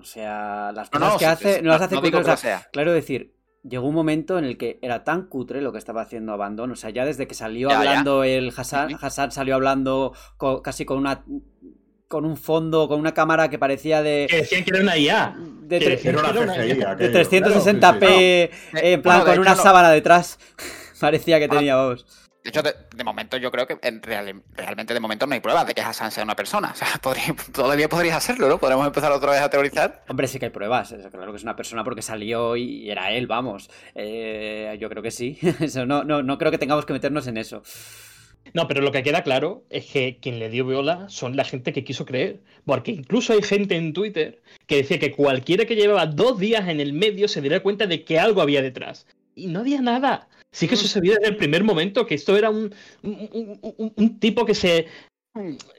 O 0.00 0.04
sea, 0.04 0.72
las 0.74 0.90
No, 0.92 0.98
cosas 0.98 1.12
no, 1.12 1.18
que 1.18 1.24
sí, 1.24 1.30
hace, 1.30 1.54
sí, 1.56 1.62
no 1.62 1.68
las 1.70 1.80
no- 1.80 1.84
hace 1.86 1.94
no 1.94 2.00
cutre, 2.00 2.10
que 2.12 2.16
o 2.18 2.24
sea, 2.24 2.36
sea. 2.36 2.68
Claro 2.72 2.92
decir, 2.92 3.34
llegó 3.62 3.86
un 3.86 3.94
momento 3.94 4.38
en 4.38 4.44
el 4.44 4.56
que 4.58 4.78
era 4.82 5.04
tan 5.04 5.26
cutre 5.28 5.60
lo 5.60 5.72
que 5.72 5.78
estaba 5.78 6.02
haciendo 6.02 6.32
Abandon, 6.32 6.70
o 6.72 6.76
sea, 6.76 6.90
ya 6.90 7.04
desde 7.04 7.26
que 7.26 7.34
salió 7.34 7.68
Ya, 7.68 7.74
ya. 7.74 7.78
hablando 7.90 8.24
el 8.24 8.52
Hassan. 8.56 8.96
Hassan 9.00 9.30
salió 9.32 9.54
hablando 9.54 10.12
co- 10.36 10.62
casi 10.62 10.84
con 10.84 10.98
una 10.98 11.24
con 12.08 12.24
un 12.24 12.36
fondo, 12.36 12.88
con 12.88 12.98
una 12.98 13.14
cámara 13.14 13.48
que 13.50 13.58
parecía 13.60 14.02
de, 14.02 14.26
Que 14.28 14.38
decían 14.38 14.64
que 14.64 14.70
era 14.70 14.80
una 14.82 14.96
IA. 14.98 15.36
de, 15.62 15.78
que 15.78 15.86
tre- 15.86 15.90
decían 15.90 16.14
Era 16.18 16.30
una 16.30 16.32
de 16.56 16.62
aquello, 16.72 16.86
360p, 17.20 17.78
claro, 17.78 18.08
sí, 18.10 18.48
sí. 18.72 18.78
En 18.82 19.02
plan 19.02 19.18
bueno, 19.20 19.30
con 19.32 19.40
una 19.42 19.50
hecho, 19.52 19.58
no. 19.58 19.62
sábana 19.62 19.90
detrás. 19.90 20.38
Parecía 21.00 21.38
que 21.38 21.44
Ah. 21.44 21.48
teníamos. 21.48 22.29
De 22.42 22.48
hecho, 22.50 22.62
de, 22.62 22.74
de 22.96 23.04
momento 23.04 23.36
yo 23.36 23.50
creo 23.50 23.66
que 23.66 23.78
en 23.82 24.02
real- 24.02 24.42
realmente 24.54 24.94
de 24.94 25.00
momento 25.00 25.26
no 25.26 25.34
hay 25.34 25.40
pruebas 25.40 25.66
de 25.66 25.74
que 25.74 25.82
Hassan 25.82 26.10
sea 26.10 26.24
una 26.24 26.36
persona. 26.36 26.70
O 26.72 26.74
sea, 26.74 26.88
podría- 27.02 27.34
todavía 27.52 27.88
podrías 27.88 28.16
hacerlo, 28.16 28.48
¿no? 28.48 28.58
Podríamos 28.58 28.86
empezar 28.86 29.12
otra 29.12 29.32
vez 29.32 29.40
a 29.42 29.50
teorizar. 29.50 30.04
Hombre, 30.08 30.26
sí 30.26 30.38
que 30.38 30.46
hay 30.46 30.50
pruebas. 30.50 30.92
es 30.92 31.06
Claro 31.08 31.32
que 31.32 31.36
es 31.36 31.42
una 31.42 31.56
persona 31.56 31.84
porque 31.84 32.02
salió 32.02 32.56
y 32.56 32.90
era 32.90 33.10
él, 33.12 33.26
vamos. 33.26 33.70
Eh, 33.94 34.76
yo 34.80 34.88
creo 34.88 35.02
que 35.02 35.10
sí. 35.10 35.38
Eso, 35.60 35.84
no, 35.86 36.02
no, 36.04 36.22
no 36.22 36.38
creo 36.38 36.50
que 36.50 36.58
tengamos 36.58 36.86
que 36.86 36.92
meternos 36.94 37.26
en 37.26 37.36
eso. 37.36 37.62
No, 38.54 38.66
pero 38.66 38.80
lo 38.80 38.90
que 38.90 39.02
queda 39.02 39.22
claro 39.22 39.64
es 39.68 39.84
que 39.86 40.18
quien 40.20 40.38
le 40.38 40.48
dio 40.48 40.64
viola 40.66 41.08
son 41.10 41.36
la 41.36 41.44
gente 41.44 41.72
que 41.74 41.84
quiso 41.84 42.06
creer. 42.06 42.40
Porque 42.64 42.90
incluso 42.90 43.34
hay 43.34 43.42
gente 43.42 43.76
en 43.76 43.92
Twitter 43.92 44.40
que 44.66 44.76
decía 44.76 44.98
que 44.98 45.12
cualquiera 45.12 45.66
que 45.66 45.76
llevaba 45.76 46.06
dos 46.06 46.38
días 46.38 46.66
en 46.68 46.80
el 46.80 46.94
medio 46.94 47.28
se 47.28 47.42
daría 47.42 47.62
cuenta 47.62 47.86
de 47.86 48.02
que 48.02 48.18
algo 48.18 48.40
había 48.40 48.62
detrás. 48.62 49.06
Y 49.34 49.48
no 49.48 49.60
había 49.60 49.82
nada. 49.82 50.28
Sí 50.52 50.66
que 50.66 50.74
eso 50.74 50.88
se 50.88 51.00
vio 51.00 51.14
desde 51.14 51.28
el 51.28 51.36
primer 51.36 51.62
momento, 51.64 52.06
que 52.06 52.14
esto 52.16 52.36
era 52.36 52.50
un, 52.50 52.74
un- 53.02 53.58
un- 53.62 53.92
un- 53.96 54.18
tipo 54.18 54.44
que 54.44 54.54
se 54.54 54.86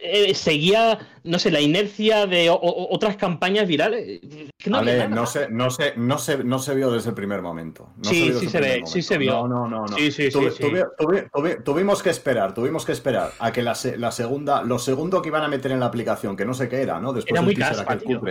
eh, 0.01 0.33
seguía, 0.33 0.97
no 1.25 1.37
sé, 1.37 1.51
la 1.51 1.59
inercia 1.59 2.25
de 2.25 2.49
o- 2.49 2.53
o- 2.55 2.95
otras 2.95 3.17
campañas 3.17 3.67
virales. 3.67 4.21
No 4.65 4.81
no 4.81 5.25
se, 5.25 5.49
no, 5.49 5.69
se, 5.69 5.93
no, 5.97 6.17
se, 6.17 6.43
no 6.45 6.57
se 6.59 6.73
vio 6.73 6.89
desde 6.89 7.09
el 7.09 7.15
primer 7.15 7.41
momento. 7.41 7.89
No 7.97 8.09
Sí, 8.09 8.15
vio 8.23 8.25
desde 8.27 8.39
sí 8.39 8.47
se 8.49 8.59
ve, 8.61 8.67
sí 8.67 8.79
momento. 8.81 9.01
se 9.01 9.17
vio. 9.17 9.31
No, 9.33 9.47
no, 9.49 9.67
no. 9.67 9.85
no. 9.87 9.97
Sí, 9.97 10.09
sí, 10.09 10.31
sí, 10.31 10.37
Tuvi- 10.37 10.51
sí. 10.51 10.63
tuvi- 10.63 11.29
tuvi- 11.33 11.63
tuvimos 11.65 12.01
que 12.01 12.09
esperar, 12.11 12.53
tuvimos 12.53 12.85
que 12.85 12.93
esperar 12.93 13.33
a 13.39 13.51
que 13.51 13.61
la, 13.61 13.75
se- 13.75 13.97
la 13.97 14.11
segunda, 14.11 14.63
lo 14.63 14.79
segundo 14.79 15.21
que 15.21 15.27
iban 15.27 15.43
a 15.43 15.49
meter 15.49 15.73
en 15.73 15.81
la 15.81 15.87
aplicación, 15.87 16.37
que 16.37 16.45
no 16.45 16.53
sé 16.53 16.69
qué 16.69 16.81
era, 16.81 17.01
¿no? 17.01 17.11
Después 17.11 17.33
Era 17.33 17.41
muy 17.41 17.55
caspa, 17.55 17.97
tío. 17.97 18.21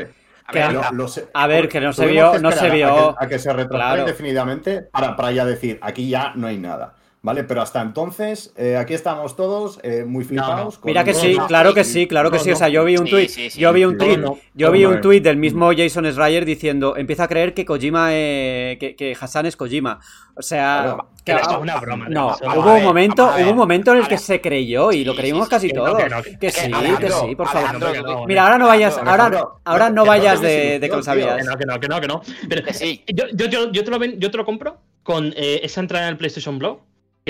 A 0.50 0.52
ver, 0.52 0.62
a- 0.64 0.72
Lo- 0.90 0.92
lo 0.92 1.08
se- 1.08 1.28
a 1.32 1.46
ver, 1.46 1.68
que 1.68 1.80
no 1.80 1.92
se 1.92 2.06
vio- 2.06 2.38
no 2.38 2.50
se 2.52 2.70
vio. 2.70 3.10
A 3.10 3.18
que, 3.18 3.24
a 3.24 3.28
que 3.28 3.38
se 3.38 3.52
retrasara 3.52 3.90
Claro. 3.94 4.00
indefinidamente 4.02 4.82
para, 4.82 5.16
para 5.16 5.32
ya 5.32 5.44
decir, 5.44 5.78
aquí 5.82 6.08
ya 6.08 6.32
no 6.34 6.46
hay 6.46 6.58
nada. 6.58 6.94
¿Vale? 7.22 7.44
Pero 7.44 7.60
hasta 7.60 7.82
entonces, 7.82 8.50
eh, 8.56 8.78
aquí 8.78 8.94
estamos 8.94 9.36
todos 9.36 9.78
eh, 9.82 10.04
muy 10.06 10.24
flipados. 10.24 10.80
Mira 10.84 11.04
que 11.04 11.12
sí, 11.12 11.34
no, 11.36 11.46
claro 11.48 11.74
que 11.74 11.84
sí, 11.84 12.06
claro 12.06 12.30
que 12.30 12.38
no, 12.38 12.42
sí. 12.44 12.52
O 12.52 12.56
sea, 12.56 12.68
yo 12.70 12.82
vi 12.82 12.96
un 12.96 13.04
Sí, 13.04 13.10
tweet, 13.10 13.28
sí, 13.28 13.50
sí. 13.50 13.60
yo 13.60 13.74
vi 13.74 13.84
un 13.84 13.98
tweet, 13.98 14.16
no, 14.16 14.38
yo 14.54 14.70
vi 14.70 14.86
un 14.86 15.02
tweet 15.02 15.20
del 15.20 15.36
mismo 15.36 15.70
Jason 15.76 16.06
Schreier 16.10 16.46
diciendo, 16.46 16.96
empieza 16.96 17.24
a 17.24 17.28
creer 17.28 17.52
que 17.52 17.66
Kojima, 17.66 18.08
eh, 18.12 18.78
que, 18.80 18.96
que 18.96 19.14
Hassan 19.20 19.44
es 19.44 19.54
Kojima. 19.56 20.00
O 20.34 20.40
sea, 20.40 20.96
que- 21.22 21.36
una 21.60 21.76
broma. 21.76 22.08
no, 22.08 22.34
hubo 22.56 22.74
un 22.76 22.84
momento, 22.84 23.30
hubo 23.38 23.50
un 23.50 23.56
momento 23.58 23.92
en 23.92 23.98
el 23.98 24.08
que 24.08 24.16
se 24.16 24.40
creyó 24.40 24.90
y 24.90 25.04
lo 25.04 25.14
creímos 25.14 25.44
sí, 25.44 25.50
casi 25.50 25.68
todos. 25.74 26.02
que 26.02 26.08
no, 26.08 26.22
que- 26.22 26.30
Que 26.30 26.38
que 26.38 26.50
sí, 26.52 26.70
que 27.00 27.10
sí, 27.10 27.34
por 27.36 27.48
favor. 27.48 27.68
Alejandro, 27.68 27.92
que 27.92 28.00
no, 28.00 28.24
Mira, 28.24 28.44
ahora 28.44 28.56
no 28.56 28.66
vayas, 28.66 28.96
ahora, 28.96 29.30
ahora 29.64 29.90
no 29.90 30.06
vayas 30.06 30.40
de, 30.40 30.78
de 30.78 30.88
que 30.88 30.88
lo 30.88 30.96
desilusiones, 31.02 31.04
sabías. 31.04 31.36
Que 31.36 31.44
no, 31.44 31.58
que 31.58 31.66
no, 31.66 31.80
que 31.80 31.88
no, 31.88 32.00
que 32.00 32.08
no. 32.08 32.22
Pero 32.48 32.62
Que 32.64 32.72
sí. 32.72 33.04
yo, 33.08 33.24
yo, 33.34 33.44
yo, 33.44 33.70
yo 33.72 33.84
te 33.84 33.90
lo 33.90 33.98
ven- 33.98 34.18
yo 34.18 34.30
te 34.30 34.38
lo 34.38 34.46
compro 34.46 34.78
con 35.02 35.34
eh, 35.36 35.60
esa 35.62 35.80
entrada 35.82 36.06
en 36.06 36.12
el 36.12 36.16
PlayStation 36.16 36.58
Blog 36.58 36.80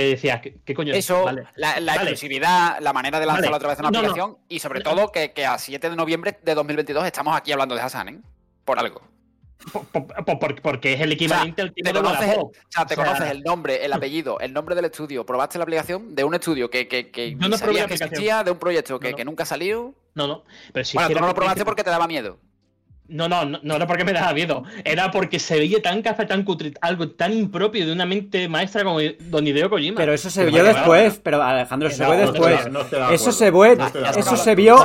que 0.00 0.06
decías, 0.10 0.40
¿qué, 0.40 0.56
qué 0.64 0.74
coño 0.74 0.92
es? 0.92 0.98
Eso, 1.00 1.24
Vale. 1.24 1.44
la, 1.56 1.80
la 1.80 1.96
Vale. 1.96 2.10
exclusividad, 2.10 2.78
la 2.80 2.92
manera 2.92 3.20
de 3.20 3.26
lanzarlo 3.26 3.50
Vale. 3.52 3.56
otra 3.56 3.68
vez 3.68 3.78
en 3.78 3.84
una 3.86 3.90
No, 3.90 4.02
no. 4.02 4.08
aplicación 4.08 4.38
y 4.48 4.58
sobre 4.58 4.80
todo 4.80 5.12
que, 5.12 5.32
que 5.32 5.46
a 5.46 5.58
7 5.58 5.90
de 5.90 5.96
noviembre 5.96 6.38
de 6.42 6.54
2022 6.54 7.04
estamos 7.06 7.36
aquí 7.36 7.52
hablando 7.52 7.74
de 7.74 7.80
Hassan, 7.82 8.08
¿eh? 8.08 8.20
Por 8.64 8.78
algo. 8.78 9.02
Po- 9.72 9.84
po- 9.84 10.06
po- 10.06 10.38
por- 10.38 10.62
porque 10.62 10.94
es 10.94 11.00
el 11.02 11.12
equivalente 11.12 11.60
al 11.60 11.74
tipo 11.74 11.86
Te 11.86 11.92
de 11.92 11.98
conoces, 11.98 12.22
el, 12.22 12.28
Wallapop. 12.28 12.50
o 12.56 12.70
sea, 12.70 12.86
te 12.86 12.94
O 12.94 12.96
sea, 12.96 13.04
conoces 13.04 13.30
el 13.30 13.42
nombre, 13.42 13.84
el 13.84 13.92
apellido, 13.92 14.40
el 14.40 14.54
nombre 14.54 14.74
del 14.74 14.86
estudio, 14.86 15.26
probaste 15.26 15.58
la 15.58 15.64
aplicación 15.64 16.14
de 16.14 16.24
un 16.24 16.34
estudio 16.34 16.70
que, 16.70 16.88
que, 16.88 17.10
que 17.10 17.32
no 17.34 17.40
probé 17.40 17.58
sabías 17.58 17.86
que 17.86 17.94
existía, 17.94 18.42
de 18.42 18.50
un 18.52 18.58
proyecto 18.58 18.98
que, 18.98 19.08
No, 19.08 19.10
no. 19.10 19.16
que 19.18 19.24
nunca 19.26 19.44
salió. 19.44 19.94
No, 20.14 20.26
no. 20.26 20.44
Pero 20.72 20.84
si 20.84 20.96
bueno, 20.96 21.10
tú 21.14 21.20
no 21.20 21.26
lo 21.26 21.34
probaste 21.34 21.64
porque 21.66 21.84
te 21.84 21.90
daba 21.90 22.06
miedo. 22.06 22.38
No, 23.10 23.28
no, 23.28 23.44
no, 23.44 23.58
no 23.62 23.76
era 23.76 23.86
porque 23.86 24.04
me 24.04 24.12
daba 24.12 24.32
miedo. 24.32 24.62
Era 24.84 25.10
porque 25.10 25.38
se 25.38 25.58
veía 25.58 25.82
tan 25.82 26.02
caza, 26.02 26.26
tan 26.26 26.44
cutre, 26.44 26.72
algo 26.80 27.10
tan 27.10 27.32
impropio 27.32 27.86
de 27.86 27.92
una 27.92 28.06
mente 28.06 28.48
maestra 28.48 28.84
como 28.84 29.00
Don 29.28 29.46
Hideo 29.46 29.68
Kojima. 29.68 29.96
Pero 29.96 30.12
eso 30.12 30.30
se 30.30 30.46
vio 30.46 30.64
después, 30.64 31.20
pero 31.22 31.42
Alejandro, 31.42 31.88
eso 31.88 31.98
se 31.98 32.04
vio 32.04 32.16
después. 32.16 32.70
no 32.70 32.80
Eso 33.10 33.32
se 33.32 33.50
de 33.50 33.90
eso 34.16 34.36
se 34.36 34.54
vio. 34.54 34.76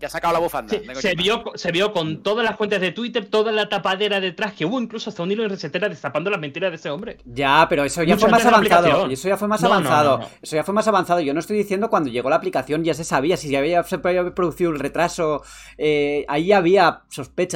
Ya 0.00 0.08
sacado 0.08 0.34
la 0.34 0.38
bufanda. 0.38 0.74
Sí, 0.74 0.82
se, 1.00 1.14
vio, 1.14 1.42
se 1.54 1.72
vio 1.72 1.92
con 1.92 2.22
todas 2.22 2.44
las 2.44 2.56
cuentas 2.56 2.80
de 2.80 2.92
Twitter, 2.92 3.26
toda 3.26 3.52
la 3.52 3.68
tapadera 3.68 4.20
detrás, 4.20 4.52
que 4.52 4.64
hubo 4.64 4.80
incluso 4.80 5.10
hasta 5.10 5.22
un 5.22 5.32
hilo 5.32 5.42
de 5.42 5.48
recetera 5.48 5.88
destapando 5.88 6.30
las 6.30 6.40
mentiras 6.40 6.70
de 6.70 6.76
ese 6.76 6.90
hombre. 6.90 7.18
Ya, 7.24 7.66
pero 7.68 7.84
eso 7.84 8.02
ya 8.02 8.14
Mucho 8.14 8.26
fue 8.26 8.32
más 8.32 8.46
avanzado. 8.46 9.10
eso 9.10 9.28
ya 9.28 9.36
fue 9.36 9.48
más 9.48 9.62
avanzado. 9.64 10.18
no, 10.18 10.24
no. 10.24 10.30
Eso 10.42 10.56
ya 10.56 10.64
fue 10.64 10.74
más 10.74 10.86
avanzado. 10.88 11.20
Yo 11.20 11.32
no 11.34 11.40
estoy 11.40 11.56
diciendo 11.56 11.88
cuando 11.90 12.10
llegó 12.10 12.30
la 12.30 12.36
aplicación 12.36 12.84
ya 12.84 12.94
se 12.94 13.04
sabía 13.04 13.36
si 13.36 13.50
ya 13.50 13.58
había, 13.58 13.82
se 13.82 13.96
había 13.96 14.34
producido 14.34 14.70
un 14.70 14.78
retraso. 14.78 15.42
eh, 15.78 16.24
ahí 16.28 16.52
había 16.52 17.02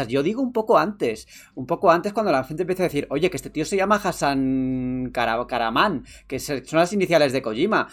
Yo 0.08 0.22
digo 0.22 0.42
un 0.42 0.52
poco 0.52 0.78
antes. 0.78 1.26
Un 1.54 1.66
poco 1.66 1.90
antes 1.90 2.12
cuando 2.12 2.32
la 2.32 2.44
gente 2.44 2.62
empieza 2.62 2.82
a 2.82 2.86
decir, 2.86 3.06
oye, 3.10 3.30
que 3.30 3.36
este 3.36 3.50
tío 3.50 3.64
se 3.64 3.76
llama 3.76 4.00
Hassan 4.02 5.10
Kara- 5.12 5.46
Karaman, 5.46 6.04
que 6.26 6.38
son 6.38 6.62
las 6.72 6.92
iniciales 6.92 7.32
de 7.32 7.42
Kojima. 7.42 7.88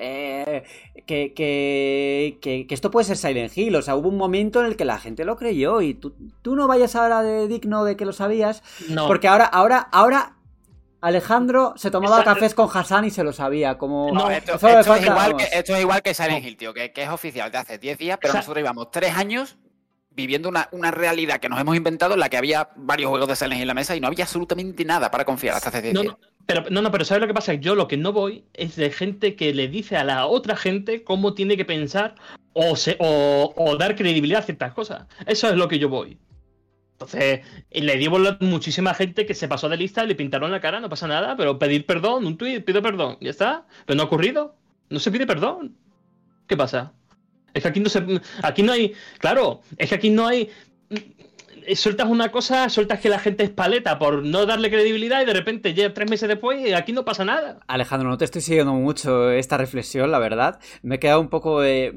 Eh, 0.00 0.62
que, 1.06 1.32
que, 1.34 2.38
que, 2.40 2.66
que 2.68 2.74
esto 2.74 2.90
puede 2.90 3.04
ser 3.04 3.16
Silent 3.16 3.56
Hill. 3.56 3.74
O 3.74 3.82
sea, 3.82 3.96
hubo 3.96 4.08
un 4.08 4.16
momento 4.16 4.60
en 4.60 4.66
el 4.66 4.76
que 4.76 4.84
la 4.84 4.98
gente 4.98 5.24
lo 5.24 5.36
creyó. 5.36 5.80
Y 5.80 5.94
tú, 5.94 6.14
tú 6.42 6.54
no 6.54 6.68
vayas 6.68 6.94
ahora 6.94 7.22
de 7.22 7.48
digno 7.48 7.84
de 7.84 7.96
que 7.96 8.04
lo 8.04 8.12
sabías. 8.12 8.62
No. 8.88 9.08
Porque 9.08 9.26
ahora, 9.26 9.44
ahora, 9.46 9.88
ahora 9.90 10.36
Alejandro 11.00 11.74
se 11.76 11.90
tomaba 11.90 12.22
cafés 12.24 12.54
con 12.54 12.68
Hassan 12.72 13.04
y 13.04 13.10
se 13.10 13.22
lo 13.24 13.32
sabía. 13.32 13.78
Como 13.78 14.12
No, 14.12 14.30
esto, 14.30 14.54
es 14.54 14.62
igual 15.04 15.36
que, 15.36 15.44
esto 15.52 15.74
es 15.74 15.80
igual 15.80 16.02
que 16.02 16.14
Silent 16.14 16.44
Hill, 16.44 16.56
tío, 16.56 16.74
que, 16.74 16.92
que 16.92 17.02
es 17.04 17.08
oficial 17.08 17.50
de 17.52 17.58
hace 17.58 17.78
10 17.78 17.98
días, 17.98 18.18
pero 18.20 18.30
O 18.30 18.32
sea- 18.32 18.40
nosotros 18.40 18.62
llevamos 18.62 18.90
3 18.90 19.16
años 19.16 19.56
viviendo 20.18 20.48
una, 20.48 20.68
una, 20.72 20.90
realidad 20.90 21.38
que 21.38 21.48
nos 21.48 21.60
hemos 21.60 21.76
inventado 21.76 22.14
en 22.14 22.20
la 22.20 22.28
que 22.28 22.36
había 22.36 22.70
varios 22.76 23.08
juegos 23.08 23.28
de 23.28 23.36
Silent 23.36 23.62
en 23.62 23.68
la 23.68 23.74
mesa 23.74 23.96
y 23.96 24.00
no 24.00 24.08
había 24.08 24.24
absolutamente 24.24 24.84
nada 24.84 25.10
para 25.10 25.24
confiar 25.24 25.54
hasta 25.54 25.70
hace 25.70 25.92
no, 25.92 26.02
no, 26.02 26.18
pero, 26.44 26.64
no, 26.70 26.82
no, 26.82 26.90
pero 26.90 27.04
¿sabes 27.04 27.20
lo 27.20 27.28
que 27.28 27.34
pasa? 27.34 27.54
Yo 27.54 27.74
lo 27.74 27.88
que 27.88 27.96
no 27.96 28.12
voy 28.12 28.44
es 28.52 28.76
de 28.76 28.90
gente 28.90 29.36
que 29.36 29.54
le 29.54 29.68
dice 29.68 29.96
a 29.96 30.04
la 30.04 30.26
otra 30.26 30.56
gente 30.56 31.04
cómo 31.04 31.34
tiene 31.34 31.56
que 31.56 31.64
pensar 31.64 32.16
o, 32.52 32.74
se, 32.74 32.96
o, 32.98 33.54
o 33.56 33.76
dar 33.76 33.94
credibilidad 33.94 34.40
a 34.40 34.44
ciertas 34.44 34.74
cosas. 34.74 35.06
Eso 35.26 35.48
es 35.48 35.54
lo 35.54 35.68
que 35.68 35.78
yo 35.78 35.88
voy. 35.88 36.18
Entonces, 36.92 37.42
le 37.70 37.96
dio 37.96 38.10
muchísima 38.40 38.92
gente 38.92 39.24
que 39.24 39.34
se 39.34 39.46
pasó 39.46 39.68
de 39.68 39.76
lista 39.76 40.04
le 40.04 40.16
pintaron 40.16 40.50
la 40.50 40.60
cara, 40.60 40.80
no 40.80 40.88
pasa 40.88 41.06
nada, 41.06 41.36
pero 41.36 41.56
pedir 41.56 41.86
perdón, 41.86 42.26
un 42.26 42.36
tweet, 42.36 42.62
pido 42.62 42.82
perdón, 42.82 43.18
ya 43.20 43.30
está. 43.30 43.66
Pero 43.86 43.96
no 43.96 44.02
ha 44.02 44.06
ocurrido. 44.06 44.56
No 44.90 44.98
se 44.98 45.12
pide 45.12 45.24
perdón. 45.24 45.76
¿Qué 46.48 46.56
pasa? 46.56 46.92
Es 47.54 47.62
que 47.62 47.68
aquí 47.68 47.80
no 47.80 47.88
se. 47.88 48.02
Aquí 48.42 48.62
no 48.62 48.72
hay. 48.72 48.94
Claro, 49.18 49.62
es 49.76 49.88
que 49.88 49.94
aquí 49.94 50.10
no 50.10 50.26
hay 50.26 50.50
eh, 51.68 51.76
sueltas 51.76 52.08
una 52.08 52.30
cosa, 52.30 52.70
sueltas 52.70 52.98
que 52.98 53.10
la 53.10 53.18
gente 53.18 53.44
es 53.44 53.50
paleta 53.50 53.98
por 53.98 54.24
no 54.24 54.46
darle 54.46 54.70
credibilidad 54.70 55.20
y 55.20 55.26
de 55.26 55.34
repente 55.34 55.74
ya 55.74 55.92
tres 55.92 56.08
meses 56.08 56.26
después 56.26 56.66
y 56.66 56.72
aquí 56.72 56.92
no 56.92 57.04
pasa 57.04 57.26
nada. 57.26 57.60
Alejandro, 57.66 58.08
no 58.08 58.16
te 58.16 58.24
estoy 58.24 58.40
siguiendo 58.40 58.72
mucho 58.72 59.30
esta 59.30 59.58
reflexión, 59.58 60.10
la 60.10 60.18
verdad. 60.18 60.60
Me 60.80 60.94
he 60.94 60.98
quedado 60.98 61.20
un 61.20 61.28
poco 61.28 61.60
de... 61.60 61.92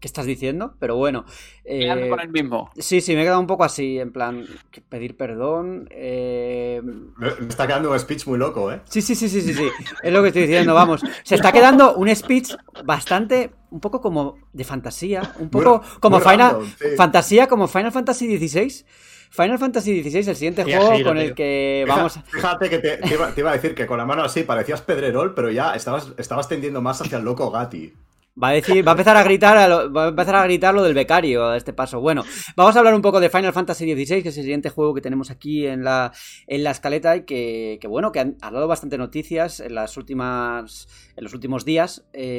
¿Qué 0.00 0.06
estás 0.06 0.24
diciendo? 0.24 0.76
Pero 0.78 0.94
bueno... 0.94 1.24
Eh... 1.64 2.08
con 2.08 2.20
el 2.20 2.28
mismo. 2.28 2.70
Sí, 2.78 3.00
sí, 3.00 3.16
me 3.16 3.22
he 3.22 3.24
quedado 3.24 3.40
un 3.40 3.48
poco 3.48 3.64
así, 3.64 3.98
en 3.98 4.12
plan, 4.12 4.46
pedir 4.88 5.16
perdón. 5.16 5.88
Eh... 5.90 6.80
Me 7.18 7.48
está 7.48 7.66
quedando 7.66 7.90
un 7.90 7.98
speech 7.98 8.24
muy 8.28 8.38
loco, 8.38 8.70
¿eh? 8.70 8.82
Sí, 8.84 9.02
sí, 9.02 9.16
sí, 9.16 9.28
sí, 9.28 9.40
sí, 9.40 9.52
sí. 9.52 9.68
Es 10.00 10.12
lo 10.12 10.22
que 10.22 10.28
estoy 10.28 10.42
diciendo, 10.42 10.74
vamos. 10.74 11.00
Se 11.24 11.34
está 11.34 11.50
quedando 11.50 11.96
un 11.96 12.14
speech 12.14 12.52
bastante 12.84 13.50
un 13.70 13.80
poco 13.80 14.00
como 14.00 14.38
de 14.52 14.64
fantasía, 14.64 15.34
un 15.38 15.50
poco 15.50 15.82
como 16.00 16.20
Final 16.20 16.52
random, 16.52 16.66
sí. 16.78 16.86
fantasía 16.96 17.46
como 17.46 17.68
Final 17.68 17.92
Fantasy 17.92 18.36
XVI. 18.38 18.84
Final 19.30 19.58
Fantasy 19.58 20.02
XVI, 20.02 20.30
el 20.30 20.36
siguiente 20.36 20.64
juego 20.64 20.92
giro, 20.92 21.10
con 21.10 21.18
el 21.18 21.34
que 21.34 21.84
vamos. 21.86 22.18
Fíjate 22.28 22.70
que 22.70 22.78
te, 22.78 22.96
te 22.96 23.14
iba, 23.14 23.30
te 23.32 23.40
iba 23.42 23.50
a 23.50 23.54
decir 23.54 23.74
que 23.74 23.86
con 23.86 23.98
la 23.98 24.06
mano 24.06 24.22
así 24.22 24.42
parecías 24.42 24.80
Pedrerol, 24.80 25.34
pero 25.34 25.50
ya 25.50 25.74
estabas, 25.74 26.12
estabas 26.16 26.48
tendiendo 26.48 26.80
más 26.80 27.00
hacia 27.02 27.18
el 27.18 27.24
loco 27.24 27.50
Gatti. 27.50 27.92
Va 28.40 28.48
a 28.48 28.52
decir, 28.52 28.86
va 28.86 28.92
a 28.92 28.94
empezar 28.94 29.16
a 29.16 29.24
gritar, 29.24 29.56
a 29.56 29.66
lo, 29.66 29.92
va 29.92 30.04
a 30.04 30.08
empezar 30.08 30.36
a 30.36 30.44
gritar 30.44 30.72
lo 30.72 30.84
del 30.84 30.94
becario 30.94 31.46
a 31.46 31.56
este 31.56 31.72
paso. 31.72 32.00
Bueno, 32.00 32.24
vamos 32.56 32.76
a 32.76 32.78
hablar 32.78 32.94
un 32.94 33.02
poco 33.02 33.18
de 33.18 33.30
Final 33.30 33.52
Fantasy 33.52 33.84
XVI, 33.84 34.22
que 34.22 34.28
es 34.28 34.36
el 34.38 34.44
siguiente 34.44 34.70
juego 34.70 34.94
que 34.94 35.00
tenemos 35.00 35.30
aquí 35.30 35.66
en 35.66 35.82
la, 35.82 36.12
en 36.46 36.62
la 36.62 36.70
escaleta 36.70 37.16
y 37.16 37.24
que, 37.24 37.78
que 37.80 37.88
bueno, 37.88 38.12
que 38.12 38.20
han, 38.20 38.36
ha 38.40 38.50
dado 38.50 38.68
bastante 38.68 38.96
noticias 38.96 39.58
en 39.58 39.74
las 39.74 39.96
últimas, 39.96 40.88
en 41.16 41.24
los 41.24 41.34
últimos 41.34 41.64
días, 41.64 42.06
eh, 42.12 42.38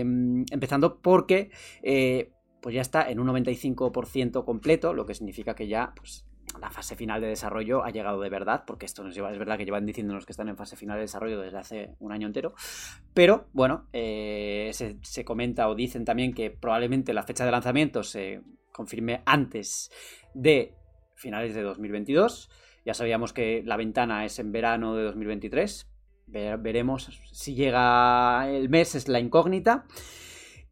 empezando 0.51 1.01
porque, 1.01 1.51
eh, 1.83 2.31
pues 2.61 2.75
ya 2.75 2.81
está 2.81 3.09
en 3.09 3.19
un 3.19 3.27
95% 3.27 4.45
completo, 4.45 4.93
lo 4.93 5.05
que 5.05 5.15
significa 5.15 5.53
que 5.53 5.67
ya, 5.67 5.93
pues 5.95 6.28
la 6.59 6.71
fase 6.71 6.95
final 6.95 7.21
de 7.21 7.27
desarrollo 7.27 7.83
ha 7.83 7.89
llegado 7.89 8.21
de 8.21 8.29
verdad, 8.29 8.63
porque 8.65 8.85
esto 8.85 9.07
es 9.07 9.17
verdad 9.17 9.57
que 9.57 9.65
llevan 9.65 9.85
diciéndonos 9.85 10.25
que 10.25 10.31
están 10.31 10.49
en 10.49 10.57
fase 10.57 10.75
final 10.75 10.97
de 10.97 11.01
desarrollo 11.01 11.39
desde 11.39 11.57
hace 11.57 11.95
un 11.99 12.11
año 12.11 12.27
entero, 12.27 12.53
pero 13.13 13.47
bueno, 13.53 13.87
eh, 13.93 14.71
se, 14.73 14.97
se, 15.01 15.23
comenta 15.25 15.69
o 15.69 15.75
dicen 15.75 16.05
también 16.05 16.33
que 16.33 16.49
probablemente 16.49 17.13
la 17.13 17.23
fecha 17.23 17.45
de 17.45 17.51
lanzamiento 17.51 18.03
se 18.03 18.41
confirme 18.71 19.21
antes 19.25 19.91
de 20.33 20.73
finales 21.15 21.53
de 21.53 21.61
2022. 21.61 22.49
Ya 22.85 22.93
sabíamos 22.93 23.33
que 23.33 23.61
la 23.65 23.77
ventana 23.77 24.25
es 24.25 24.39
en 24.39 24.51
verano 24.51 24.95
de 24.95 25.03
2023. 25.03 25.87
Ver, 26.27 26.57
veremos 26.59 27.09
si 27.31 27.55
llega 27.55 28.49
el 28.49 28.69
mes, 28.69 28.95
es 28.95 29.07
la 29.07 29.19
incógnita. 29.19 29.85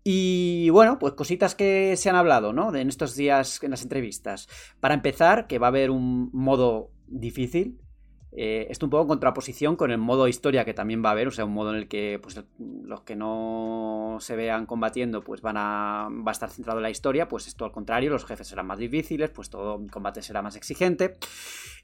Y 0.10 0.70
bueno, 0.70 1.00
pues 1.00 1.16
cositas 1.16 1.54
que 1.54 1.98
se 1.98 2.10
han 2.10 2.16
hablado, 2.16 2.54
¿no? 2.54 2.74
En 2.74 2.88
estos 2.88 3.18
días 3.18 3.62
en 3.62 3.72
las 3.72 3.84
entrevistas. 3.84 4.48
Para 4.80 4.94
empezar, 4.94 5.48
que 5.48 5.60
va 5.60 5.68
a 5.68 5.70
haber 5.70 5.92
un 5.92 6.30
modo 6.32 6.92
difícil. 7.08 7.82
Eh, 8.32 8.68
esto 8.70 8.86
un 8.86 8.90
poco 8.90 9.04
en 9.04 9.08
contraposición 9.10 9.76
con 9.76 9.92
el 9.92 9.98
modo 9.98 10.30
historia 10.30 10.64
que 10.64 10.74
también 10.74 11.04
va 11.04 11.10
a 11.10 11.12
haber, 11.12 11.28
o 11.28 11.32
sea, 11.32 11.44
un 11.44 11.52
modo 11.52 11.72
en 11.72 11.76
el 11.80 11.88
que 11.90 12.22
pues, 12.24 12.42
los 12.58 13.02
que 13.02 13.18
no 13.18 14.16
se 14.22 14.38
vean 14.38 14.66
combatiendo 14.66 15.26
pues 15.26 15.42
van 15.42 15.58
a, 15.58 16.08
va 16.10 16.32
a 16.32 16.34
estar 16.34 16.52
centrado 16.52 16.80
en 16.80 16.84
la 16.84 16.90
historia, 16.90 17.28
pues 17.28 17.46
esto 17.46 17.66
al 17.66 17.74
contrario, 17.74 18.10
los 18.10 18.24
jefes 18.24 18.48
serán 18.48 18.68
más 18.68 18.80
difíciles, 18.80 19.30
pues 19.32 19.50
todo 19.50 19.78
el 19.78 19.92
combate 19.92 20.22
será 20.22 20.42
más 20.42 20.56
exigente. 20.56 21.18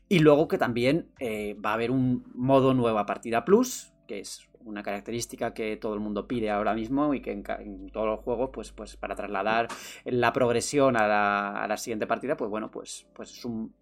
Y 0.08 0.20
luego 0.20 0.48
que 0.48 0.58
también 0.58 1.12
eh, 1.20 1.56
va 1.56 1.72
a 1.72 1.74
haber 1.74 1.92
un 1.92 2.24
modo 2.34 2.74
nueva 2.74 3.06
partida 3.06 3.44
plus, 3.44 3.92
que 4.08 4.20
es 4.20 4.48
una 4.66 4.84
característica 4.84 5.54
que 5.54 5.78
todo 5.78 5.94
el 5.94 6.00
mundo 6.00 6.28
pide 6.28 6.50
ahora 6.50 6.74
mismo 6.74 7.14
y 7.14 7.22
que 7.22 7.32
en, 7.32 7.90
todos 7.92 8.08
los 8.08 8.20
juegos, 8.20 8.50
pues, 8.54 8.72
pues 8.72 8.98
para 8.98 9.16
trasladar 9.16 9.68
la 10.06 10.34
progresión 10.34 10.98
a 10.98 11.08
la, 11.08 11.64
a 11.64 11.68
la 11.68 11.78
siguiente 11.78 12.08
partida, 12.08 12.38
pues 12.38 12.50
bueno, 12.50 12.72
pues, 12.72 13.08
pues 13.14 13.32
es 13.32 13.46
un 13.46 13.74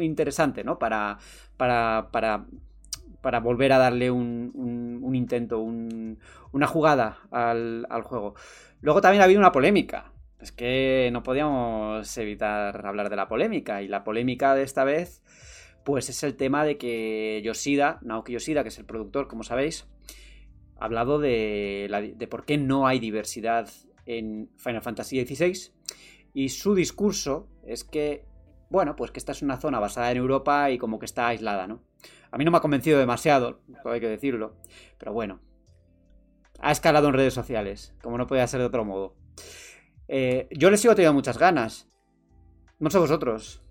interesante, 0.00 0.64
¿no? 0.64 0.78
Para, 0.78 1.18
para, 1.56 2.08
para, 2.10 2.46
para 3.20 3.40
volver 3.40 3.72
a 3.72 3.78
darle 3.78 4.10
un, 4.10 4.50
un, 4.54 5.00
un 5.02 5.14
intento, 5.14 5.60
un, 5.60 6.18
una 6.52 6.66
jugada 6.66 7.18
al, 7.30 7.86
al, 7.90 8.02
juego. 8.02 8.34
Luego 8.80 9.00
también 9.00 9.22
ha 9.22 9.24
habido 9.24 9.40
una 9.40 9.52
polémica. 9.52 10.12
Es 10.40 10.52
que 10.52 11.08
no 11.12 11.22
podíamos 11.22 12.16
evitar 12.18 12.86
hablar 12.86 13.08
de 13.08 13.16
la 13.16 13.28
polémica. 13.28 13.82
Y 13.82 13.88
la 13.88 14.04
polémica 14.04 14.54
de 14.54 14.62
esta 14.62 14.84
vez, 14.84 15.22
pues 15.84 16.08
es 16.08 16.22
el 16.22 16.36
tema 16.36 16.64
de 16.64 16.78
que 16.78 17.42
Yoshida, 17.44 17.98
Naoki 18.02 18.32
Yoshida, 18.32 18.62
que 18.62 18.68
es 18.68 18.78
el 18.78 18.84
productor, 18.84 19.28
como 19.28 19.42
sabéis, 19.42 19.86
ha 20.78 20.86
hablado 20.86 21.18
de, 21.18 22.26
por 22.30 22.44
qué 22.44 22.58
no 22.58 22.86
hay 22.86 22.98
diversidad 22.98 23.68
en 24.06 24.50
Final 24.56 24.82
Fantasy 24.82 25.24
XVI. 25.24 25.72
Y 26.32 26.48
su 26.48 26.74
discurso 26.74 27.48
es 27.64 27.84
que 27.84 28.24
bueno, 28.74 28.96
pues 28.96 29.12
que 29.12 29.20
esta 29.20 29.30
es 29.30 29.42
una 29.42 29.56
zona 29.58 29.78
basada 29.78 30.10
en 30.10 30.16
Europa 30.16 30.70
y 30.70 30.78
como 30.78 30.98
que 30.98 31.06
está 31.06 31.28
aislada, 31.28 31.68
¿no? 31.68 31.84
A 32.32 32.38
mí 32.38 32.44
no 32.44 32.50
me 32.50 32.56
ha 32.56 32.60
convencido 32.60 32.98
demasiado, 32.98 33.60
hay 33.84 34.00
que 34.00 34.08
decirlo, 34.08 34.56
pero 34.98 35.12
bueno. 35.12 35.40
Ha 36.58 36.72
escalado 36.72 37.08
en 37.08 37.14
redes 37.14 37.34
sociales, 37.34 37.94
como 38.02 38.18
no 38.18 38.26
podía 38.26 38.46
ser 38.48 38.58
de 38.60 38.66
otro 38.66 38.84
modo. 38.84 39.14
Eh, 40.08 40.48
yo 40.50 40.70
le 40.70 40.76
sigo 40.76 40.94
teniendo 40.94 41.14
muchas 41.14 41.38
ganas. 41.38 41.88
No 42.80 42.90
sé 42.90 42.98
vosotros. 42.98 43.62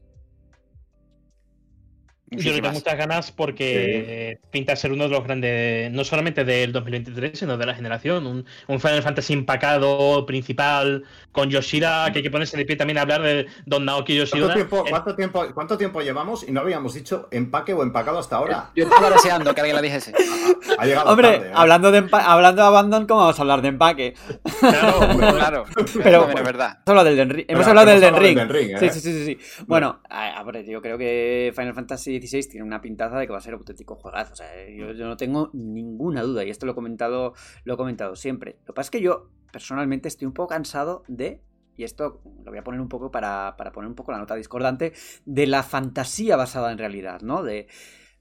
Yo 2.37 2.51
le 2.51 2.61
tengo 2.61 2.73
muchas 2.73 2.97
ganas 2.97 3.31
porque 3.31 4.37
sí. 4.41 4.47
pinta 4.51 4.75
ser 4.75 4.91
uno 4.91 5.05
de 5.05 5.09
los 5.09 5.23
grandes, 5.23 5.91
no 5.91 6.03
solamente 6.03 6.43
del 6.43 6.71
2023, 6.71 7.37
sino 7.39 7.57
de 7.57 7.65
la 7.65 7.75
generación. 7.75 8.25
Un, 8.27 8.45
un 8.67 8.79
Final 8.79 9.01
Fantasy 9.03 9.33
empacado, 9.33 10.25
principal, 10.25 11.03
con 11.31 11.49
Yoshida, 11.49 12.11
que 12.11 12.19
hay 12.19 12.23
que 12.23 12.31
ponerse 12.31 12.57
de 12.57 12.65
pie 12.65 12.75
también 12.75 12.97
a 12.97 13.01
hablar 13.01 13.21
de 13.21 13.47
Don 13.65 13.85
Naoki 13.85 14.15
Yoshida. 14.15 14.53
¿Cuánto 14.53 14.55
tiempo, 14.55 14.85
cuánto 14.89 15.15
tiempo, 15.15 15.45
cuánto 15.53 15.77
tiempo 15.77 16.01
llevamos 16.01 16.47
y 16.47 16.51
no 16.51 16.61
habíamos 16.61 16.93
dicho 16.93 17.27
empaque 17.31 17.73
o 17.73 17.83
empacado 17.83 18.19
hasta 18.19 18.37
ahora? 18.37 18.69
Yo 18.75 18.85
estaba 18.85 19.09
deseando 19.09 19.53
que 19.53 19.61
alguien 19.61 19.75
la 19.75 19.81
dijese. 19.81 20.13
Ha 20.77 20.85
llegado 20.85 21.11
Hombre, 21.11 21.33
tarde, 21.33 21.47
¿eh? 21.49 21.51
hablando, 21.53 21.91
de 21.91 22.07
hablando 22.11 22.61
de 22.61 22.67
Abandon, 22.67 23.05
¿cómo 23.05 23.19
vamos 23.21 23.37
a 23.37 23.41
hablar 23.41 23.61
de 23.61 23.67
empaque? 23.67 24.15
Claro, 24.59 24.99
claro. 25.17 25.65
Pero 26.01 26.29
es 26.29 26.43
verdad. 26.43 26.79
Hemos 26.85 26.87
hablado 26.87 27.05
del 27.09 27.17
Den 27.17 27.29
Ring. 27.29 27.45
Hemos 27.47 27.65
Pero 27.65 27.69
hablado 27.79 27.87
del 27.91 28.03
hemos 28.03 28.03
Den 28.03 28.15
hablado 28.15 28.27
Ring. 28.27 28.37
del 28.37 28.47
Den 28.47 28.55
Ring, 28.55 28.75
¿eh? 28.75 28.79
Sí, 28.79 28.89
sí, 28.89 28.99
sí, 29.01 29.25
sí. 29.25 29.37
sí. 29.39 29.63
Bueno, 29.67 30.01
a, 30.09 30.39
a 30.39 30.43
ver, 30.43 30.65
yo 30.65 30.81
creo 30.81 30.97
que 30.97 31.51
Final 31.55 31.73
Fantasy 31.73 32.19
XVI 32.27 32.49
tiene 32.49 32.65
una 32.65 32.81
pintaza 32.81 33.17
de 33.17 33.25
que 33.25 33.31
va 33.31 33.39
a 33.39 33.41
ser 33.41 33.53
auténtico 33.53 33.95
juegazo. 33.95 34.33
O 34.33 34.35
sea, 34.35 34.47
yo, 34.69 34.93
no 34.93 35.17
tengo 35.17 35.49
ninguna 35.53 36.21
duda. 36.21 36.43
Y 36.43 36.49
esto 36.49 36.65
lo 36.65 36.73
he 36.73 36.75
comentado, 36.75 37.33
lo 37.63 37.73
he 37.73 37.77
comentado 37.77 38.15
siempre. 38.15 38.57
Lo 38.61 38.67
que 38.67 38.73
pasa 38.73 38.87
es 38.87 38.91
que 38.91 39.01
yo, 39.01 39.29
personalmente, 39.51 40.07
estoy 40.07 40.27
un 40.27 40.33
poco 40.33 40.49
cansado 40.49 41.03
de. 41.07 41.41
Y 41.75 41.83
esto 41.83 42.21
lo 42.43 42.51
voy 42.51 42.59
a 42.59 42.63
poner 42.63 42.81
un 42.81 42.89
poco 42.89 43.09
para, 43.09 43.55
para 43.57 43.71
poner 43.71 43.89
un 43.89 43.95
poco 43.95 44.11
la 44.11 44.19
nota 44.19 44.35
discordante. 44.35 44.93
De 45.25 45.47
la 45.47 45.63
fantasía 45.63 46.35
basada 46.35 46.71
en 46.71 46.77
realidad, 46.77 47.21
¿no? 47.21 47.43
De. 47.43 47.67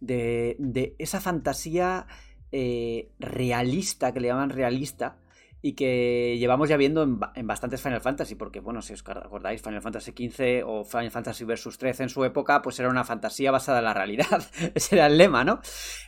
De, 0.01 0.57
de 0.59 0.97
esa 0.99 1.21
fantasía 1.21 2.09
eh, 2.55 3.11
realista, 3.19 4.13
que 4.13 4.21
le 4.21 4.29
llaman 4.29 4.51
realista, 4.51 5.17
y 5.63 5.75
que 5.75 6.37
llevamos 6.39 6.69
ya 6.69 6.77
viendo 6.77 7.05
en, 7.05 7.21
en, 7.37 7.47
bastantes 7.47 7.81
Final 7.81 8.01
Fantasy, 8.01 8.35
porque 8.35 8.59
bueno, 8.59 8.83
si 8.83 8.93
os 8.93 9.05
acordáis, 9.07 9.63
Final 9.63 9.81
Fantasy 9.81 10.11
XV 10.11 10.65
o 10.67 10.85
Final 10.85 11.13
Fantasy 11.13 11.45
Versus 11.45 11.79
13 11.79 12.03
en 12.03 12.09
su 12.09 12.25
época, 12.25 12.61
pues 12.61 12.79
era 12.81 12.89
una 12.89 13.05
fantasía 13.05 13.53
basada 13.53 13.79
en 13.79 13.85
la 13.85 13.95
realidad, 13.95 14.43
ese 14.75 14.97
era 14.97 15.07
el 15.07 15.17
lema, 15.17 15.45
¿no? 15.45 15.61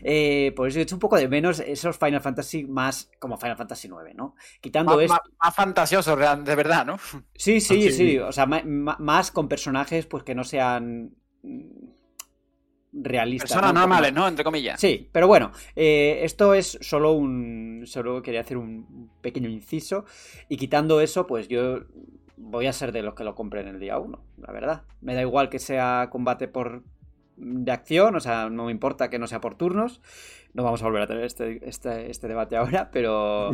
Eh, 0.02 0.52
por 0.56 0.68
eso 0.68 0.80
he 0.80 0.82
hecho 0.82 0.96
un 0.96 1.00
poco 1.00 1.16
de 1.16 1.28
menos 1.28 1.60
esos 1.60 1.96
Final 1.96 2.20
Fantasy 2.20 2.64
más 2.64 3.10
como 3.20 3.38
Final 3.38 3.56
Fantasy 3.56 3.86
IX, 3.88 4.16
¿no? 4.16 4.34
Quitando 4.60 5.00
esto... 5.00 5.14
Más, 5.14 5.22
más 5.40 5.54
fantasioso, 5.54 6.16
de 6.16 6.54
verdad, 6.56 6.84
¿no? 6.84 6.98
Sí, 7.34 7.60
sí, 7.60 7.82
sí, 7.90 7.92
sí. 7.92 8.18
o 8.18 8.32
sea, 8.32 8.46
más 8.46 9.30
con 9.30 9.48
personajes 9.48 10.06
pues 10.06 10.24
que 10.24 10.34
no 10.34 10.42
sean 10.42 11.14
realistas. 12.94 13.50
Personas 13.50 13.74
¿no? 13.74 13.80
normales, 13.80 14.12
¿no? 14.12 14.28
Entre 14.28 14.44
comillas. 14.44 14.80
Sí, 14.80 15.09
pero 15.12 15.26
bueno, 15.26 15.52
eh, 15.76 16.20
esto 16.22 16.54
es 16.54 16.78
solo 16.80 17.12
un. 17.12 17.83
Solo 17.87 18.22
quería 18.22 18.40
hacer 18.40 18.57
un 18.57 19.11
pequeño 19.20 19.48
inciso. 19.48 20.04
Y 20.48 20.57
quitando 20.57 21.00
eso, 21.00 21.26
pues 21.26 21.48
yo 21.48 21.80
voy 22.37 22.66
a 22.66 22.72
ser 22.72 22.92
de 22.92 23.02
los 23.02 23.14
que 23.14 23.24
lo 23.24 23.35
compren 23.35 23.68
el 23.68 23.80
día 23.80 23.98
1, 23.98 24.24
la 24.38 24.52
verdad. 24.52 24.83
Me 25.00 25.14
da 25.14 25.22
igual 25.22 25.48
que 25.48 25.59
sea 25.59 26.09
combate 26.11 26.48
por 26.48 26.83
de 27.37 27.72
acción, 27.72 28.14
o 28.14 28.20
sea, 28.20 28.48
no 28.48 28.66
me 28.66 28.72
importa 28.72 29.11
que 29.11 29.18
no 29.18 29.26
sea 29.26 29.40
por 29.40 29.57
turnos. 29.57 30.00
No 30.52 30.62
vamos 30.62 30.83
a 30.83 30.85
volver 30.85 31.02
a 31.02 31.07
tener 31.09 31.24
este, 31.24 31.68
este, 31.68 32.11
este 32.11 32.28
debate 32.28 32.57
ahora, 32.57 32.90
pero. 32.92 33.50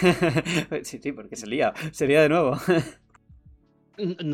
sí, 0.82 1.00
sí, 1.02 1.12
porque 1.12 1.36
se 1.36 1.46
lía, 1.46 1.72
se 1.90 2.06
lía 2.06 2.22
de 2.22 2.28
nuevo. 2.28 2.56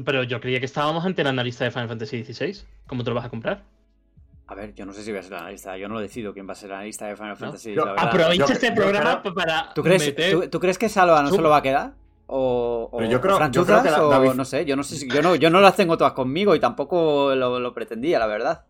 Pero 0.06 0.22
yo 0.24 0.40
creía 0.40 0.58
que 0.58 0.64
estábamos 0.64 1.04
ante 1.04 1.20
el 1.20 1.28
analista 1.28 1.64
de 1.64 1.70
Final 1.70 1.88
Fantasy 1.88 2.24
XVI. 2.24 2.64
¿Cómo 2.86 3.04
te 3.04 3.10
lo 3.10 3.16
vas 3.16 3.26
a 3.26 3.28
comprar? 3.28 3.66
A 4.50 4.54
ver, 4.56 4.74
yo 4.74 4.84
no 4.84 4.92
sé 4.92 5.02
si 5.04 5.10
voy 5.12 5.20
a 5.20 5.22
ser 5.22 5.34
analista. 5.34 5.76
Yo 5.76 5.88
no 5.88 6.00
decido 6.00 6.32
quién 6.34 6.46
va 6.48 6.52
a 6.52 6.56
ser 6.56 6.72
analista 6.72 7.06
de 7.06 7.14
Final 7.16 7.36
Fantasy. 7.36 7.72
Yo- 7.72 7.84
la 7.84 7.92
verdad. 7.92 8.08
Aprovecha 8.08 8.34
yo- 8.46 8.52
este 8.52 8.66
yo 8.68 8.74
programa 8.74 9.20
creo- 9.22 9.34
para 9.34 9.72
¿Tú 9.74 9.82
crees, 9.82 10.04
meter... 10.06 10.32
tú, 10.32 10.48
tú 10.48 10.60
crees 10.60 10.76
que 10.76 10.88
Salva 10.88 11.22
no 11.22 11.30
se 11.30 11.40
lo 11.40 11.48
va 11.50 11.58
a 11.58 11.62
quedar? 11.62 11.92
O, 12.26 12.88
o 12.92 13.02
yo 13.02 13.20
creo- 13.20 13.32
yo 13.34 13.36
franchuzas, 13.38 13.82
creo 13.82 13.94
que 13.94 14.00
o 14.00 14.08
David- 14.10 14.34
no 14.34 14.44
sé, 14.44 14.64
yo 14.64 14.76
no 14.76 14.82
sé 14.84 14.96
si 14.96 15.08
yo 15.08 15.22
no, 15.22 15.34
yo 15.36 15.50
no 15.50 15.60
las 15.60 15.74
tengo 15.76 15.96
todas 15.96 16.12
conmigo 16.12 16.54
y 16.54 16.60
tampoco 16.60 17.34
lo, 17.34 17.58
lo 17.60 17.74
pretendía, 17.74 18.18
la 18.18 18.26
verdad. 18.26 18.64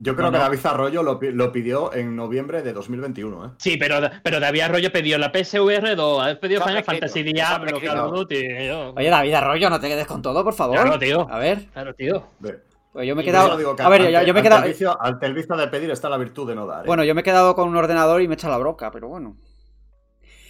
Yo 0.00 0.14
creo 0.16 0.26
No, 0.26 0.32
que 0.32 0.38
no. 0.38 0.44
David 0.44 0.66
Arroyo 0.66 1.02
lo, 1.02 1.18
pi- 1.18 1.30
lo 1.32 1.52
pidió 1.52 1.94
en 1.94 2.16
noviembre 2.16 2.62
de 2.62 2.72
2021, 2.72 3.46
¿eh? 3.46 3.48
Sí, 3.58 3.76
pero, 3.78 4.00
pero 4.22 4.40
David 4.40 4.60
Arroyo 4.62 4.92
pidió 4.92 5.16
la 5.18 5.30
PSVR 5.32 5.94
2, 5.94 6.26
ha 6.26 6.40
pedido 6.40 6.62
Final 6.62 6.82
Fantasy 6.84 7.22
Diablo. 7.22 7.80
Call 7.80 7.98
of 8.00 8.12
Duty. 8.12 8.66
yo- 8.66 8.92
Oye, 8.96 9.08
David 9.08 9.34
Arroyo, 9.34 9.70
no 9.70 9.80
te 9.80 9.88
quedes 9.88 10.06
con 10.06 10.20
todo, 10.20 10.42
por 10.44 10.52
favor. 10.54 10.76
Claro, 10.80 10.98
tío. 10.98 11.26
A 11.30 11.38
ver, 11.38 11.66
Claro, 11.72 11.94
tío. 11.94 12.26
De- 12.40 12.58
pues 12.94 13.06
yo 13.06 13.14
me 13.14 13.20
he 13.20 13.24
quedado. 13.26 13.48
eso 13.48 13.56
digo 13.58 13.76
que 13.76 13.82
A 13.82 13.88
ver, 13.90 14.00
ante- 14.02 14.12
yo, 14.12 14.18
me 14.20 14.24
he 14.24 14.30
ante 14.30 14.42
quedado. 14.42 14.62
el 14.64 14.70
vicio- 14.72 14.96
ante 15.02 15.26
el 15.26 15.34
vicio 15.34 15.56
de 15.56 15.68
pedir 15.68 15.90
está 15.90 16.08
la 16.08 16.16
virtud 16.16 16.48
de 16.48 16.54
no 16.54 16.64
dar. 16.66 16.84
¿eh? 16.84 16.86
Bueno, 16.86 17.04
yo 17.04 17.14
me 17.14 17.20
he 17.20 17.24
quedado 17.24 17.54
con 17.54 17.68
un 17.68 17.76
ordenador 17.76 18.22
y 18.22 18.28
me 18.28 18.34
echa 18.34 18.48
la 18.48 18.56
broca, 18.56 18.90
pero 18.90 19.08
bueno. 19.08 19.36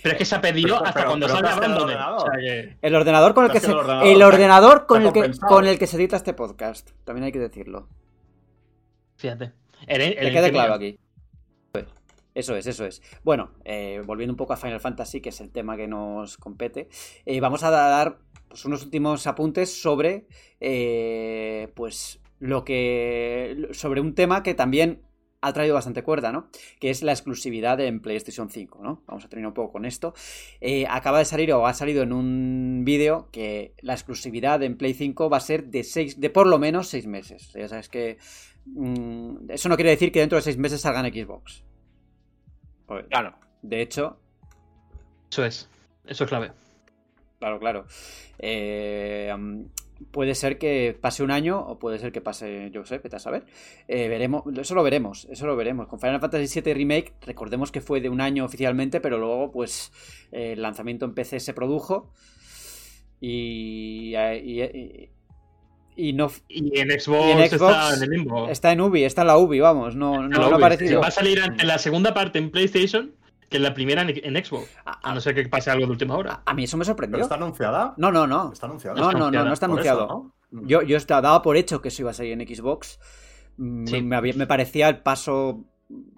Pero 0.02 0.12
es 0.12 0.18
que 0.18 0.24
se 0.26 0.34
ha 0.36 0.40
pedido 0.42 0.74
Pero- 0.76 0.86
hasta 0.86 0.92
pero- 1.00 1.06
cuando 1.08 1.26
pero 1.26 1.34
salga 1.38 1.48
¿qué 1.50 1.56
hace 1.56 1.66
el. 1.66 1.72
O 1.78 1.82
ordenador? 1.84 2.20
sea 2.30 2.38
que- 2.40 2.76
El 2.82 2.94
ordenador 2.94 3.34
con 3.34 3.44
el 3.46 3.50
que 3.50 3.60
se. 3.60 3.70
el 3.70 4.22
ordenador, 4.22 4.86
con 4.86 5.02
el 5.02 5.12
que 5.12 5.30
con 5.48 5.66
el 5.66 5.78
que 5.78 5.86
se 5.86 5.96
edita 5.96 6.16
este 6.16 6.34
podcast. 6.34 6.90
También 7.04 7.24
hay 7.24 7.32
que 7.32 7.38
decirlo. 7.40 7.88
Fíjate. 9.16 9.52
El, 9.86 10.00
el 10.02 10.14
Que 10.14 10.30
quede 10.30 10.50
claro 10.52 10.74
aquí. 10.74 10.98
Eso 12.34 12.56
es, 12.56 12.66
eso 12.66 12.84
es. 12.84 13.00
Bueno, 13.22 13.52
eh, 13.64 14.02
volviendo 14.04 14.32
un 14.32 14.36
poco 14.36 14.52
a 14.52 14.56
Final 14.56 14.80
Fantasy, 14.80 15.20
que 15.20 15.28
es 15.28 15.40
el 15.40 15.52
tema 15.52 15.76
que 15.76 15.86
nos 15.86 16.36
compete, 16.36 16.88
eh, 17.24 17.40
vamos 17.40 17.62
a 17.62 17.70
dar 17.70 18.18
pues, 18.48 18.64
unos 18.64 18.82
últimos 18.82 19.26
apuntes 19.28 19.80
sobre, 19.80 20.26
eh, 20.58 21.70
pues, 21.76 22.18
lo 22.44 22.62
que, 22.64 23.68
sobre 23.72 24.02
un 24.02 24.14
tema 24.14 24.42
que 24.42 24.52
también 24.52 25.00
ha 25.40 25.52
traído 25.54 25.74
bastante 25.74 26.02
cuerda, 26.02 26.30
¿no? 26.30 26.50
Que 26.78 26.90
es 26.90 27.02
la 27.02 27.12
exclusividad 27.12 27.80
en 27.80 28.00
PlayStation 28.00 28.50
5, 28.50 28.82
¿no? 28.82 29.02
Vamos 29.06 29.24
a 29.24 29.28
terminar 29.30 29.48
un 29.48 29.54
poco 29.54 29.72
con 29.72 29.86
esto. 29.86 30.12
Eh, 30.60 30.86
acaba 30.88 31.18
de 31.20 31.24
salir 31.24 31.52
o 31.54 31.66
ha 31.66 31.72
salido 31.72 32.02
en 32.02 32.12
un 32.12 32.82
vídeo 32.84 33.30
que 33.32 33.74
la 33.80 33.94
exclusividad 33.94 34.62
en 34.62 34.76
Play 34.76 34.92
5 34.92 35.30
va 35.30 35.38
a 35.38 35.40
ser 35.40 35.66
de 35.66 35.84
seis, 35.84 36.20
de 36.20 36.28
por 36.28 36.46
lo 36.46 36.58
menos 36.58 36.88
seis 36.88 37.06
meses. 37.06 37.50
Ya 37.54 37.68
sabes 37.68 37.88
que 37.88 38.18
mm, 38.66 39.50
eso 39.50 39.70
no 39.70 39.76
quiere 39.76 39.90
decir 39.90 40.12
que 40.12 40.20
dentro 40.20 40.36
de 40.36 40.42
seis 40.42 40.58
meses 40.58 40.82
salgan 40.82 41.06
Xbox. 41.06 41.64
Pues, 42.86 43.06
Claro. 43.08 43.38
De 43.62 43.80
hecho, 43.80 44.18
Eso 45.30 45.44
es. 45.46 45.70
Eso 46.06 46.24
es 46.24 46.28
clave. 46.28 46.52
claro, 47.38 47.58
claro. 47.58 47.86
Eh, 48.38 49.32
puede 50.10 50.34
ser 50.34 50.58
que 50.58 50.96
pase 51.00 51.22
un 51.22 51.30
año 51.30 51.60
o 51.60 51.78
puede 51.78 51.98
ser 51.98 52.10
que 52.12 52.20
pase, 52.20 52.70
yo 52.72 52.82
qué 52.82 52.88
sé, 52.88 52.98
vete 52.98 53.16
a 53.16 53.18
saber. 53.18 53.44
Eh, 53.88 54.08
veremos, 54.08 54.42
eso 54.58 54.74
lo 54.74 54.82
veremos, 54.82 55.26
eso 55.30 55.46
lo 55.46 55.56
veremos. 55.56 55.86
Con 55.88 56.00
Final 56.00 56.20
Fantasy 56.20 56.60
VII 56.60 56.74
Remake, 56.74 57.12
recordemos 57.26 57.70
que 57.72 57.80
fue 57.80 58.00
de 58.00 58.08
un 58.08 58.20
año 58.20 58.44
oficialmente, 58.44 59.00
pero 59.00 59.18
luego, 59.18 59.50
pues, 59.52 59.92
eh, 60.32 60.52
el 60.52 60.62
lanzamiento 60.62 61.04
en 61.04 61.14
PC 61.14 61.40
se 61.40 61.54
produjo 61.54 62.10
y, 63.20 64.14
y, 64.16 64.62
y- 64.62 65.10
y 65.96 66.12
no 66.12 66.28
Y 66.48 66.76
en 66.80 66.90
Xbox, 66.90 67.28
Y 67.28 67.30
en 67.30 67.38
está 67.38 67.56
Xbox 67.58 67.96
en 67.96 68.02
el 68.02 68.10
limbo. 68.10 68.48
está 68.48 68.72
en 68.72 68.80
Ubi, 68.80 69.04
está 69.04 69.20
en 69.20 69.28
la 69.28 69.38
Ubi, 69.38 69.60
vamos, 69.60 69.94
no, 69.94 70.22
no, 70.22 70.28
no 70.28 70.42
ha 70.46 70.56
aparecido. 70.56 71.00
Va 71.00 71.06
a 71.06 71.10
salir 71.12 71.38
en 71.38 71.66
la 71.68 71.78
segunda 71.78 72.12
parte 72.12 72.40
en 72.40 72.50
PlayStation 72.50 73.12
que 73.54 73.58
en 73.58 73.62
la 73.62 73.72
primera 73.74 74.02
en, 74.02 74.10
en 74.36 74.44
Xbox. 74.44 74.68
A, 74.84 75.10
A 75.10 75.14
no 75.14 75.20
ser 75.20 75.34
que 75.34 75.48
pase 75.48 75.70
algo 75.70 75.86
de 75.86 75.92
última 75.92 76.16
hora. 76.16 76.42
a- 76.44 76.50
a 76.50 76.54
mí 76.54 76.64
eso 76.64 76.76
me 76.76 76.82
¿Pero 76.82 76.92
sorprendió. 76.92 77.20
está 77.22 77.36
anunciada? 77.36 77.94
No, 77.96 78.10
no, 78.10 78.26
no. 78.26 78.52
Está 78.52 78.66
anunciada. 78.66 79.00
No, 79.00 79.12
no, 79.12 79.30
no, 79.30 79.44
no 79.44 79.52
está 79.52 79.68
Por 79.68 79.80
eso, 79.80 79.90
anunciado. 79.92 80.32
¿no? 80.50 80.66
Yo, 80.66 80.82
yo 80.82 80.96
estaba, 80.96 81.20
daba 81.20 81.42
por 81.42 81.56
hecho 81.56 81.80
que 81.80 81.88
eso 81.88 82.02
iba 82.02 82.10
a 82.10 82.14
salir 82.14 82.32
en 82.40 82.46
Xbox. 82.46 82.98
Mm, 83.56 83.86
Sí. 83.86 84.02
Me, 84.02 84.46
parecía 84.46 84.88
el 84.88 84.98
paso, 84.98 85.64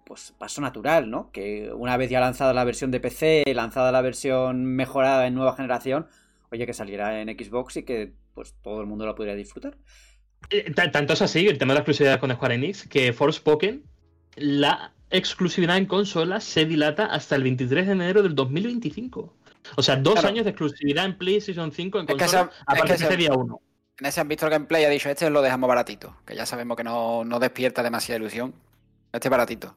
pues, 0.07 0.35
paso 0.39 0.61
natural, 0.61 1.11
¿no? 1.11 1.31
Que 1.33 1.71
una 1.75 1.97
vez 1.97 2.09
ya 2.11 2.21
lanzada 2.21 2.53
la 2.55 2.65
versión 2.65 2.91
de 2.91 3.01
PC, 3.01 3.45
lanzada 3.55 3.93
la 3.93 4.01
versión 4.03 4.65
mejorada 4.65 5.27
en 5.27 5.35
nueva 5.35 5.55
generación, 5.55 6.07
oye, 6.51 6.65
que 6.67 6.73
saliera 6.75 7.21
en 7.21 7.29
Xbox 7.29 7.77
y 7.77 7.83
que 7.85 8.15
pues 8.35 8.55
todo 8.63 8.81
el 8.81 8.87
mundo 8.87 9.05
la 9.07 9.15
pudiera 9.15 9.35
disfrutar. 9.37 9.77
Eh, 10.51 10.71
Tanto 10.93 11.15
es 11.15 11.23
así, 11.23 11.47
el 11.49 11.59
tema 11.59 11.73
de 11.73 11.77
la 11.77 11.81
exclusividad 11.81 12.21
con 12.21 12.31
Square 12.31 12.55
Enix, 12.55 12.87
que 12.89 13.13
Forspoken, 13.13 13.85
la 14.37 14.93
exclusividad 15.11 15.77
en 15.77 15.87
consola 15.87 16.41
se 16.41 16.65
dilata 16.67 17.07
hasta 17.07 17.37
el 17.37 17.43
23 17.43 17.87
de 17.87 17.93
enero 17.93 18.23
del 18.23 18.35
2025. 18.35 19.33
O 19.77 19.83
sea, 19.83 19.97
dos 19.97 20.15
Claro. 20.15 20.29
años 20.29 20.45
de 20.45 20.51
exclusividad 20.51 21.05
en 21.05 21.19
PlayStation 21.19 21.73
5 21.73 21.99
en 21.99 22.05
Es 22.05 22.15
que 22.15 22.19
consola 22.21 22.43
esa- 22.43 22.65
a 22.67 22.75
es 22.75 22.81
partir 22.83 23.09
que 23.09 23.17
día 23.17 23.33
1. 23.33 23.61
En 23.99 24.07
ese 24.07 24.21
han 24.21 24.29
visto 24.29 24.45
el 24.47 24.51
gameplay 24.53 24.83
y 24.83 24.85
ha 24.85 24.91
dicho, 24.91 25.09
este 25.09 25.29
lo 25.31 25.41
dejamos 25.43 25.69
baratito. 25.69 26.15
Que 26.27 26.37
ya 26.37 26.45
sabemos 26.47 26.77
que 26.77 26.85
no, 26.85 27.25
no 27.25 27.39
despierta 27.41 27.83
demasiada 27.83 28.19
ilusión. 28.19 28.55
Este 29.13 29.29
baratito. 29.29 29.75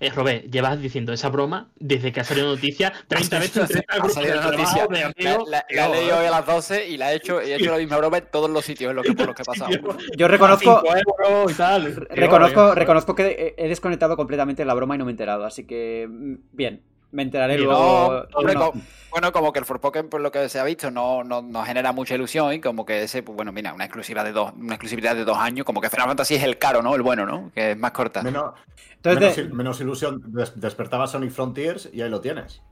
Eh, 0.00 0.10
Robé, 0.10 0.48
llevas 0.50 0.80
diciendo 0.80 1.12
esa 1.12 1.28
broma 1.28 1.68
desde 1.78 2.10
que 2.10 2.20
ha 2.20 2.24
salido 2.24 2.46
noticia 2.54 2.92
30 3.06 3.38
veces 3.38 3.70
en 3.70 3.82
30 3.82 3.94
Ha 4.06 4.08
salido 4.08 4.34
de 4.34 4.40
noticia. 4.56 4.86
de 4.86 4.98
La, 4.98 5.06
amigos. 5.14 5.48
la- 5.50 5.60
Tío, 5.68 5.76
la 5.76 5.86
he 5.86 5.90
leído 5.90 6.18
hoy 6.18 6.24
a 6.26 6.30
las 6.30 6.46
12 6.46 6.88
y 6.88 6.96
la 6.96 7.12
he 7.12 7.16
hecho, 7.16 7.42
y 7.42 7.50
he 7.50 7.56
hecho 7.56 7.70
la 7.70 7.76
misma 7.78 7.98
broma 7.98 8.18
en 8.18 8.24
todos 8.32 8.48
los 8.50 8.64
sitios 8.64 8.90
en 8.90 8.96
los 8.96 9.04
que, 9.06 9.12
por 9.12 9.26
los 9.26 9.36
que 9.36 9.42
he 9.42 9.44
pasado. 9.44 9.70
Yo 10.16 10.26
reconozco, 10.26 10.82
Cinco 10.82 10.94
euros 11.28 11.52
y 11.52 11.54
tal. 11.54 11.94
Tío, 11.94 12.04
reconozco, 12.10 12.74
reconozco 12.74 13.14
que 13.14 13.54
he 13.58 13.64
he 13.64 13.68
desconectado 13.68 14.16
completamente 14.16 14.64
la 14.64 14.72
broma 14.74 14.94
y 14.94 14.98
no 14.98 15.04
me 15.04 15.10
he 15.10 15.12
enterado, 15.12 15.44
así 15.44 15.66
que 15.66 16.08
mm, 16.10 16.34
bien, 16.52 16.80
me 17.12 17.22
enteraré 17.22 17.56
Bien, 17.56 17.68
luego. 17.68 18.24
No, 18.30 18.38
hombre, 18.38 18.54
no. 18.54 18.72
co- 18.72 18.78
bueno, 19.10 19.32
como 19.32 19.52
que 19.52 19.58
el 19.58 19.64
Forspoken, 19.64 20.08
por 20.08 20.20
lo 20.20 20.30
que 20.30 20.48
se 20.48 20.60
ha 20.60 20.64
visto, 20.64 20.90
no, 20.90 21.24
no, 21.24 21.42
no 21.42 21.64
genera 21.64 21.92
mucha 21.92 22.14
ilusión 22.14 22.52
y 22.52 22.60
como 22.60 22.86
que 22.86 23.02
ese, 23.02 23.22
pues 23.24 23.34
bueno, 23.34 23.50
mira, 23.50 23.74
una 23.74 23.84
exclusividad 23.84 24.24
de 24.24 24.30
dos, 24.32 24.52
una 24.56 24.74
exclusividad 24.74 25.16
de 25.16 25.24
dos 25.24 25.36
años, 25.36 25.64
como 25.66 25.80
que 25.80 25.90
Final 25.90 26.06
Fantasy 26.06 26.36
es 26.36 26.44
el 26.44 26.58
caro, 26.58 26.80
¿no? 26.82 26.94
El 26.94 27.02
bueno, 27.02 27.26
¿no? 27.26 27.50
Que 27.52 27.72
es 27.72 27.76
más 27.76 27.90
corta. 27.90 28.22
Menos, 28.22 28.54
Entonces, 28.96 29.20
menos 29.20 29.36
de- 29.36 29.42
il- 29.42 29.52
menos 29.52 29.80
ilusión 29.80 30.22
des- 30.26 30.60
despertaba 30.60 31.08
Sonic 31.08 31.32
Frontiers 31.32 31.88
y 31.92 32.02
ahí 32.02 32.08
lo 32.10 32.20
tienes. 32.20 32.62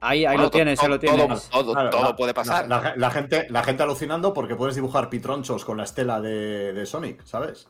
ahí, 0.00 0.26
ahí 0.26 0.34
Bueno, 0.36 0.42
lo 0.42 0.50
tienes, 0.50 0.82
ahí 0.82 0.88
lo 0.90 0.98
tienes. 0.98 1.48
Todo, 1.48 1.72
Claro, 1.72 1.90
todo 1.90 2.02
la- 2.10 2.16
puede 2.16 2.34
pasar. 2.34 2.68
La, 2.68 2.80
la- 2.82 2.96
la 2.96 3.10
gente, 3.10 3.46
la 3.48 3.62
gente 3.64 3.82
alucinando 3.82 4.34
porque 4.34 4.54
puedes 4.56 4.74
dibujar 4.74 5.08
pitronchos 5.08 5.64
con 5.64 5.78
la 5.78 5.84
estela 5.84 6.20
de, 6.20 6.74
de 6.74 6.84
Sonic, 6.86 7.24
¿sabes? 7.24 7.68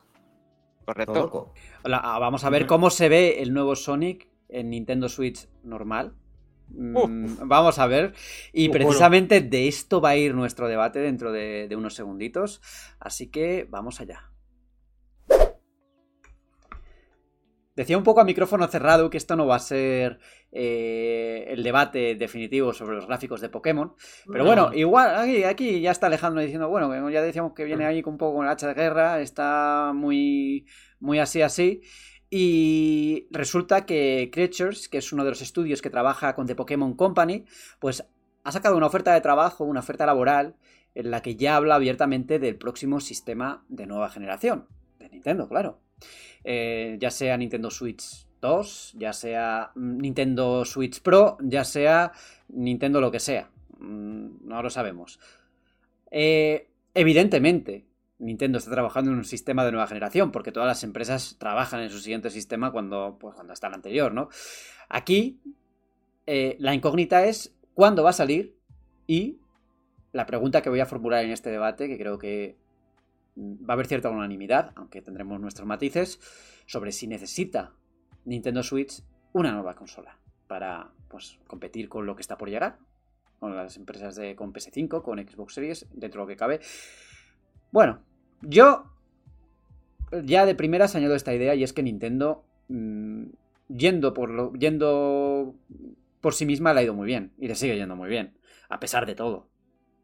Correcto. 0.85 1.13
loco. 1.13 1.53
La- 1.83 1.99
ah, 2.03 2.19
vamos 2.19 2.43
a 2.43 2.49
ver 2.49 2.65
cómo 2.65 2.89
se 2.89 3.07
ve 3.09 3.41
el 3.41 3.53
nuevo 3.53 3.75
Sonic 3.75 4.27
en 4.49 4.69
Nintendo 4.69 5.07
Switch 5.09 5.47
normal. 5.63 6.13
Mm, 6.69 7.47
Vamos 7.47 7.79
a 7.79 7.87
ver. 7.87 8.13
Y 8.53 8.69
precisamente 8.69 9.41
de 9.41 9.67
esto 9.67 10.01
va 10.01 10.09
a 10.09 10.17
ir 10.17 10.35
nuestro 10.35 10.67
debate 10.67 10.99
dentro 10.99 11.31
de, 11.31 11.67
de 11.67 11.75
unos 11.75 11.95
segunditos. 11.95 12.61
Así 12.99 13.27
que 13.31 13.65
vamos 13.69 14.01
allá. 14.01 14.29
Decía 17.79 17.97
un 17.97 18.03
poco 18.03 18.19
a 18.19 18.25
micrófono 18.25 18.67
cerrado 18.67 19.09
que 19.09 19.15
esto 19.15 19.37
no 19.37 19.47
va 19.47 19.55
a 19.55 19.59
ser 19.59 20.19
eh, 20.51 21.45
el 21.47 21.63
debate 21.63 22.15
definitivo 22.15 22.73
sobre 22.73 22.95
los 22.95 23.07
gráficos 23.07 23.39
de 23.39 23.47
Pokémon. 23.47 23.93
Pero 24.29 24.43
bueno, 24.43 24.71
igual 24.73 25.15
aquí, 25.15 25.45
aquí 25.45 25.79
ya 25.79 25.91
está 25.91 26.07
Alejandro 26.07 26.41
diciendo, 26.41 26.67
bueno, 26.67 27.09
ya 27.09 27.21
decíamos 27.21 27.53
que 27.53 27.63
viene 27.63 27.85
ahí 27.85 28.01
con 28.01 28.15
un 28.15 28.17
poco 28.17 28.35
con 28.35 28.45
el 28.45 28.51
hacha 28.51 28.67
de 28.67 28.73
guerra, 28.73 29.21
está 29.21 29.93
muy, 29.95 30.65
muy 30.99 31.19
así, 31.19 31.41
así. 31.41 31.81
Y 32.29 33.27
resulta 33.31 33.85
que 33.85 34.29
Creatures, 34.31 34.87
que 34.87 34.99
es 34.99 35.11
uno 35.11 35.23
de 35.23 35.31
los 35.31 35.41
estudios 35.41 35.81
que 35.81 35.89
trabaja 35.89 36.35
con 36.35 36.45
The 36.45 36.55
Pokémon 36.55 36.93
Company, 36.93 37.45
pues 37.79 38.05
ha 38.43 38.51
sacado 38.51 38.77
una 38.77 38.85
oferta 38.85 39.13
de 39.13 39.21
trabajo, 39.21 39.63
una 39.63 39.79
oferta 39.79 40.05
laboral, 40.05 40.55
en 40.95 41.11
la 41.11 41.21
que 41.21 41.35
ya 41.35 41.55
habla 41.55 41.75
abiertamente 41.75 42.39
del 42.39 42.55
próximo 42.57 42.99
sistema 42.99 43.63
de 43.67 43.87
nueva 43.87 44.09
generación, 44.09 44.67
de 44.99 45.09
Nintendo, 45.09 45.47
claro. 45.47 45.79
Eh, 46.43 46.97
ya 46.99 47.11
sea 47.11 47.37
Nintendo 47.37 47.69
Switch 47.69 48.27
2, 48.41 48.95
ya 48.97 49.13
sea 49.13 49.71
mm, 49.75 49.97
Nintendo 49.97 50.65
Switch 50.65 51.01
Pro, 51.01 51.37
ya 51.41 51.63
sea 51.63 52.11
Nintendo 52.49 53.01
lo 53.01 53.11
que 53.11 53.19
sea. 53.19 53.49
Mm, 53.79 54.47
No 54.47 54.61
lo 54.61 54.69
sabemos. 54.69 55.19
Eh, 56.11 56.69
evidentemente, 56.93 57.85
Nintendo 58.19 58.57
está 58.57 58.71
trabajando 58.71 59.11
en 59.11 59.17
un 59.17 59.25
sistema 59.25 59.65
de 59.65 59.71
nueva 59.71 59.87
generación, 59.87 60.31
porque 60.31 60.51
todas 60.51 60.67
las 60.67 60.83
empresas 60.83 61.37
trabajan 61.39 61.79
en 61.81 61.89
su 61.89 61.99
siguiente 61.99 62.29
sistema 62.29 62.71
cuando, 62.71 63.17
pues, 63.19 63.33
cuando 63.33 63.53
está 63.53 63.67
el 63.67 63.73
anterior, 63.73 64.13
¿no? 64.13 64.29
Aquí, 64.89 65.41
eh, 66.25 66.57
la 66.59 66.73
incógnita 66.73 67.25
es 67.25 67.55
cuándo 67.73 68.03
va 68.03 68.11
a 68.11 68.13
salir 68.13 68.57
y 69.07 69.39
la 70.11 70.25
pregunta 70.25 70.61
que 70.61 70.69
voy 70.69 70.81
a 70.81 70.85
formular 70.85 71.23
en 71.23 71.31
este 71.31 71.49
debate, 71.49 71.87
que 71.87 71.97
creo 71.97 72.19
que 72.19 72.57
va 73.37 73.69
a 73.69 73.73
haber 73.73 73.87
cierta 73.87 74.09
unanimidad, 74.09 74.73
aunque 74.75 75.01
tendremos 75.01 75.39
nuestros 75.39 75.67
matices, 75.67 76.19
sobre 76.65 76.91
si 76.91 77.07
necesita 77.07 77.73
Nintendo 78.25 78.63
Switch 78.63 79.01
una 79.31 79.51
nueva 79.51 79.75
consola 79.75 80.19
para 80.47 80.91
pues, 81.07 81.39
competir 81.47 81.87
con 81.87 82.05
lo 82.05 82.15
que 82.15 82.21
está 82.21 82.37
por 82.37 82.49
llegar, 82.49 82.79
con 83.39 83.55
las 83.55 83.77
empresas 83.77 84.15
de 84.15 84.35
con 84.35 84.51
PS5, 84.51 85.01
con 85.01 85.19
Xbox 85.19 85.53
Series, 85.53 85.87
dentro 85.93 86.21
de 86.21 86.25
lo 86.25 86.27
que 86.27 86.35
cabe. 86.35 86.59
Bueno, 87.71 88.01
yo 88.41 88.85
ya 90.23 90.45
de 90.45 90.55
primeras 90.55 90.95
añado 90.95 91.15
esta 91.15 91.33
idea 91.33 91.55
y 91.55 91.63
es 91.63 91.73
que 91.73 91.83
Nintendo 91.83 92.43
mm, 92.69 93.25
yendo 93.69 94.13
por 94.13 94.29
lo 94.31 94.53
yendo 94.53 95.55
por 96.21 96.33
sí 96.33 96.45
misma 96.45 96.73
le 96.73 96.79
ha 96.79 96.83
ido 96.83 96.93
muy 96.93 97.05
bien 97.07 97.31
y 97.37 97.47
le 97.47 97.55
sigue 97.55 97.75
yendo 97.77 97.95
muy 97.95 98.09
bien, 98.09 98.37
a 98.69 98.79
pesar 98.79 99.05
de 99.05 99.15
todo, 99.15 99.47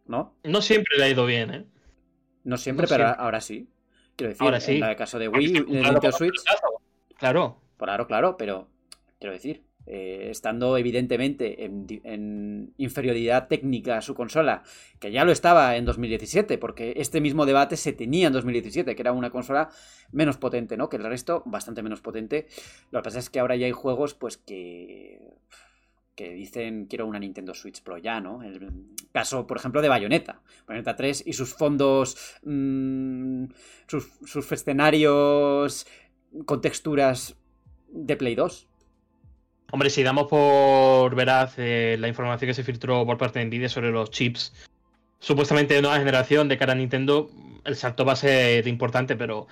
¿no? 0.08 0.36
No 0.44 0.62
siempre 0.62 0.98
le 0.98 1.04
ha 1.06 1.10
ido 1.10 1.26
bien, 1.26 1.54
¿eh? 1.54 1.66
No 2.44 2.58
siempre, 2.58 2.84
No 2.84 2.90
pero 2.90 3.06
siempre. 3.06 3.24
ahora 3.24 3.42
sí. 3.42 3.70
Quiero 4.16 4.30
decir, 4.30 4.44
Ahora 4.46 4.60
sí. 4.62 4.78
en 4.78 4.84
el 4.84 4.96
caso 4.96 5.20
de 5.20 5.28
Wii, 5.28 5.52
de 5.52 5.60
Nintendo 5.66 6.12
Switch, 6.14 6.36
Claro. 7.18 7.60
claro, 7.78 8.08
claro, 8.08 8.38
pero 8.38 8.70
quiero 9.20 9.34
decir, 9.34 9.65
eh, 9.88 10.28
estando 10.32 10.78
evidentemente 10.78 11.66
en, 11.66 12.74
inferioridad 12.78 13.48
técnica 13.48 13.98
a 13.98 14.02
su 14.02 14.16
consola, 14.16 14.64
que 15.00 15.12
ya 15.12 15.26
lo 15.26 15.32
estaba 15.32 15.76
en 15.76 15.86
2017, 15.86 16.58
porque 16.58 16.94
este 16.98 17.22
mismo 17.22 17.46
debate 17.46 17.78
se 17.78 17.94
tenía 17.94 18.28
en 18.28 18.34
2017, 18.34 18.96
que 18.96 19.02
era 19.02 19.12
una 19.12 19.30
consola 19.30 19.70
menos 20.12 20.38
potente, 20.38 20.78
¿no? 20.78 20.90
Que 20.90 20.98
el 20.98 21.04
resto, 21.04 21.44
bastante 21.46 21.84
menos 21.84 22.02
potente. 22.02 22.48
Lo 22.92 23.00
que 23.00 23.04
pasa 23.04 23.20
es 23.20 23.30
que 23.30 23.40
ahora 23.40 23.56
ya 23.56 23.66
hay 23.66 23.72
juegos, 23.72 24.14
pues 24.14 24.38
que 24.38 25.20
que 26.16 26.32
dicen 26.32 26.86
quiero 26.86 27.06
una 27.06 27.20
Nintendo 27.20 27.54
Switch 27.54 27.84
Pro 27.84 27.98
ya, 27.98 28.22
¿no? 28.22 28.42
El 28.42 28.72
caso, 29.12 29.46
por 29.46 29.58
ejemplo, 29.58 29.82
de 29.82 29.90
Bayonetta. 29.90 30.42
Bayonetta 30.66 30.96
3 30.96 31.24
y 31.28 31.34
sus 31.34 31.54
fondos, 31.54 32.18
mm, 32.44 33.46
sus, 33.88 34.10
sus 34.26 34.52
escenarios 34.52 35.86
con 36.46 36.62
texturas 36.62 37.36
de 37.90 38.16
Play 38.16 38.36
2. 38.36 38.68
Hombre, 39.76 39.90
si 39.90 40.04
damos 40.04 40.28
por 40.28 41.14
veraz 41.16 41.56
eh, 41.58 41.98
la 42.00 42.08
información 42.08 42.48
que 42.48 42.54
se 42.54 42.64
filtró 42.64 43.06
por 43.06 43.18
parte 43.18 43.40
de 43.40 43.46
Nvidia 43.46 43.68
sobre 43.68 43.92
los 43.92 44.10
chips, 44.10 44.54
supuestamente 45.20 45.74
de 45.74 45.82
nueva 45.82 45.98
generación 45.98 46.48
de 46.48 46.58
cara 46.58 46.72
a 46.72 46.76
Nintendo, 46.78 47.30
el 47.66 47.76
salto 47.76 48.06
va 48.06 48.14
a 48.14 48.16
ser 48.16 48.66
importante, 48.70 49.18
pero 49.18 49.48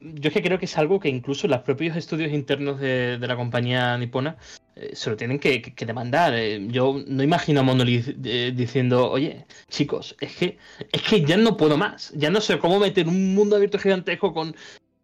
yo 0.00 0.28
es 0.28 0.32
que 0.32 0.42
creo 0.42 0.60
que 0.60 0.66
es 0.66 0.78
algo 0.78 1.00
que 1.00 1.08
incluso 1.08 1.48
los 1.48 1.62
propios 1.62 1.96
estudios 1.96 2.32
internos 2.32 2.78
de, 2.78 3.18
la 3.18 3.34
compañía 3.34 3.98
nipona 3.98 4.36
eh, 4.76 4.90
se 4.94 5.10
lo 5.10 5.16
tienen 5.16 5.40
que 5.40 5.74
demandar. 5.84 6.34
Eh, 6.36 6.64
yo 6.68 7.02
no 7.08 7.24
imagino 7.24 7.58
a 7.58 7.62
Monolith 7.64 8.16
eh, 8.24 8.52
diciendo, 8.54 9.10
oye, 9.10 9.44
chicos, 9.70 10.14
es 10.20 10.36
que, 10.36 10.58
es 10.92 11.02
que 11.02 11.24
ya 11.24 11.36
no 11.36 11.56
puedo 11.56 11.76
más, 11.76 12.12
ya 12.14 12.30
no 12.30 12.40
sé 12.40 12.60
cómo 12.60 12.78
meter 12.78 13.08
un 13.08 13.34
mundo 13.34 13.56
abierto 13.56 13.80
gigantesco 13.80 14.32
con, 14.32 14.54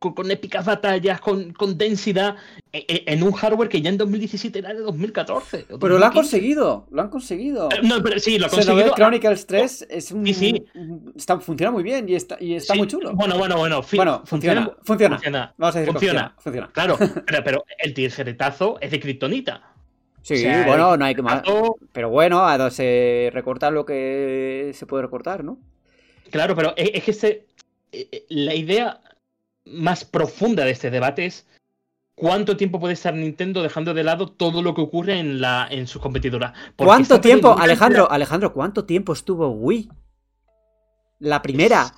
con, 0.00 0.14
con 0.14 0.30
épicas 0.30 0.64
batallas, 0.64 1.20
con, 1.20 1.52
con 1.52 1.76
densidad, 1.76 2.34
e- 2.72 2.86
e- 2.88 3.04
en 3.12 3.22
un 3.22 3.32
hardware 3.32 3.68
que 3.68 3.82
ya 3.82 3.90
en 3.90 3.98
2017 3.98 4.58
era 4.58 4.72
de 4.72 4.80
2014. 4.80 5.66
o 5.70 5.78
Pero 5.78 5.98
lo 5.98 6.06
han 6.06 6.12
2015. 6.14 6.14
conseguido, 6.14 6.86
lo 6.90 7.02
han 7.02 7.08
conseguido. 7.10 7.68
Eh, 7.70 7.80
No, 7.82 8.02
pero 8.02 8.18
sí, 8.18 8.38
lo 8.38 8.46
ha 8.46 8.48
Xenoblade 8.48 8.88
conseguido. 8.88 8.94
Chronicles 8.96 9.46
3 9.46 9.86
es 9.90 10.10
un, 10.10 10.24
Sí, 10.26 10.32
sí. 10.34 10.64
está, 11.14 11.38
funciona 11.38 11.70
muy 11.70 11.82
bien 11.82 12.08
y 12.08 12.14
está, 12.14 12.38
y 12.40 12.54
está 12.54 12.72
Sí, 12.72 12.78
muy 12.78 12.88
chulo. 12.88 13.12
Bueno, 13.14 13.36
bueno, 13.36 13.58
bueno. 13.58 13.82
Bueno, 13.94 14.22
funciona, 14.24 14.72
funciona. 14.82 15.16
funciona. 15.16 15.54
Vamos 15.58 15.76
a 15.76 15.78
decir 15.80 15.92
que 15.94 15.98
funciona. 15.98 16.34
funciona. 16.38 16.70
funciona. 16.72 16.96
Claro, 16.96 16.96
pero, 17.26 17.44
pero 17.44 17.64
el 17.78 17.92
tijeretazo 17.92 18.78
es 18.80 18.90
de 18.90 18.98
Kryptonita. 19.00 19.62
Sí, 20.22 20.32
O 20.34 20.36
sea, 20.38 20.66
bueno, 20.66 20.96
no 20.96 21.04
hay 21.04 21.14
que 21.14 21.20
más. 21.22 21.42
Pero 21.92 22.08
bueno, 22.08 22.40
a- 22.46 22.70
se 22.70 23.30
recorta 23.34 23.70
lo 23.70 23.84
que 23.84 24.70
se 24.74 24.86
puede 24.86 25.02
recortar, 25.02 25.44
¿no? 25.44 25.58
Claro, 26.30 26.54
pero 26.56 26.72
es, 26.76 26.90
es 26.94 27.04
que 27.04 27.10
este, 27.10 27.46
eh, 27.92 28.08
eh, 28.12 28.24
la 28.30 28.54
idea 28.54 29.00
más 29.64 30.04
profunda 30.04 30.64
de 30.64 30.70
este 30.70 30.90
debate 30.90 31.26
es 31.26 31.46
cuánto 32.14 32.56
tiempo 32.56 32.80
puede 32.80 32.94
estar 32.94 33.14
Nintendo 33.14 33.62
dejando 33.62 33.94
de 33.94 34.04
lado 34.04 34.28
todo 34.28 34.62
lo 34.62 34.74
que 34.74 34.80
ocurre 34.82 35.18
en 35.18 35.40
la 35.40 35.66
en 35.70 35.86
sus 35.86 36.02
competidoras. 36.02 36.52
¿Cuánto 36.76 37.20
tiempo, 37.20 37.56
Alejandro, 37.58 38.10
Alejandro, 38.10 38.52
cuánto 38.52 38.84
tiempo 38.84 39.12
estuvo 39.12 39.48
Wii? 39.48 39.88
La 41.20 41.42
primera. 41.42 41.94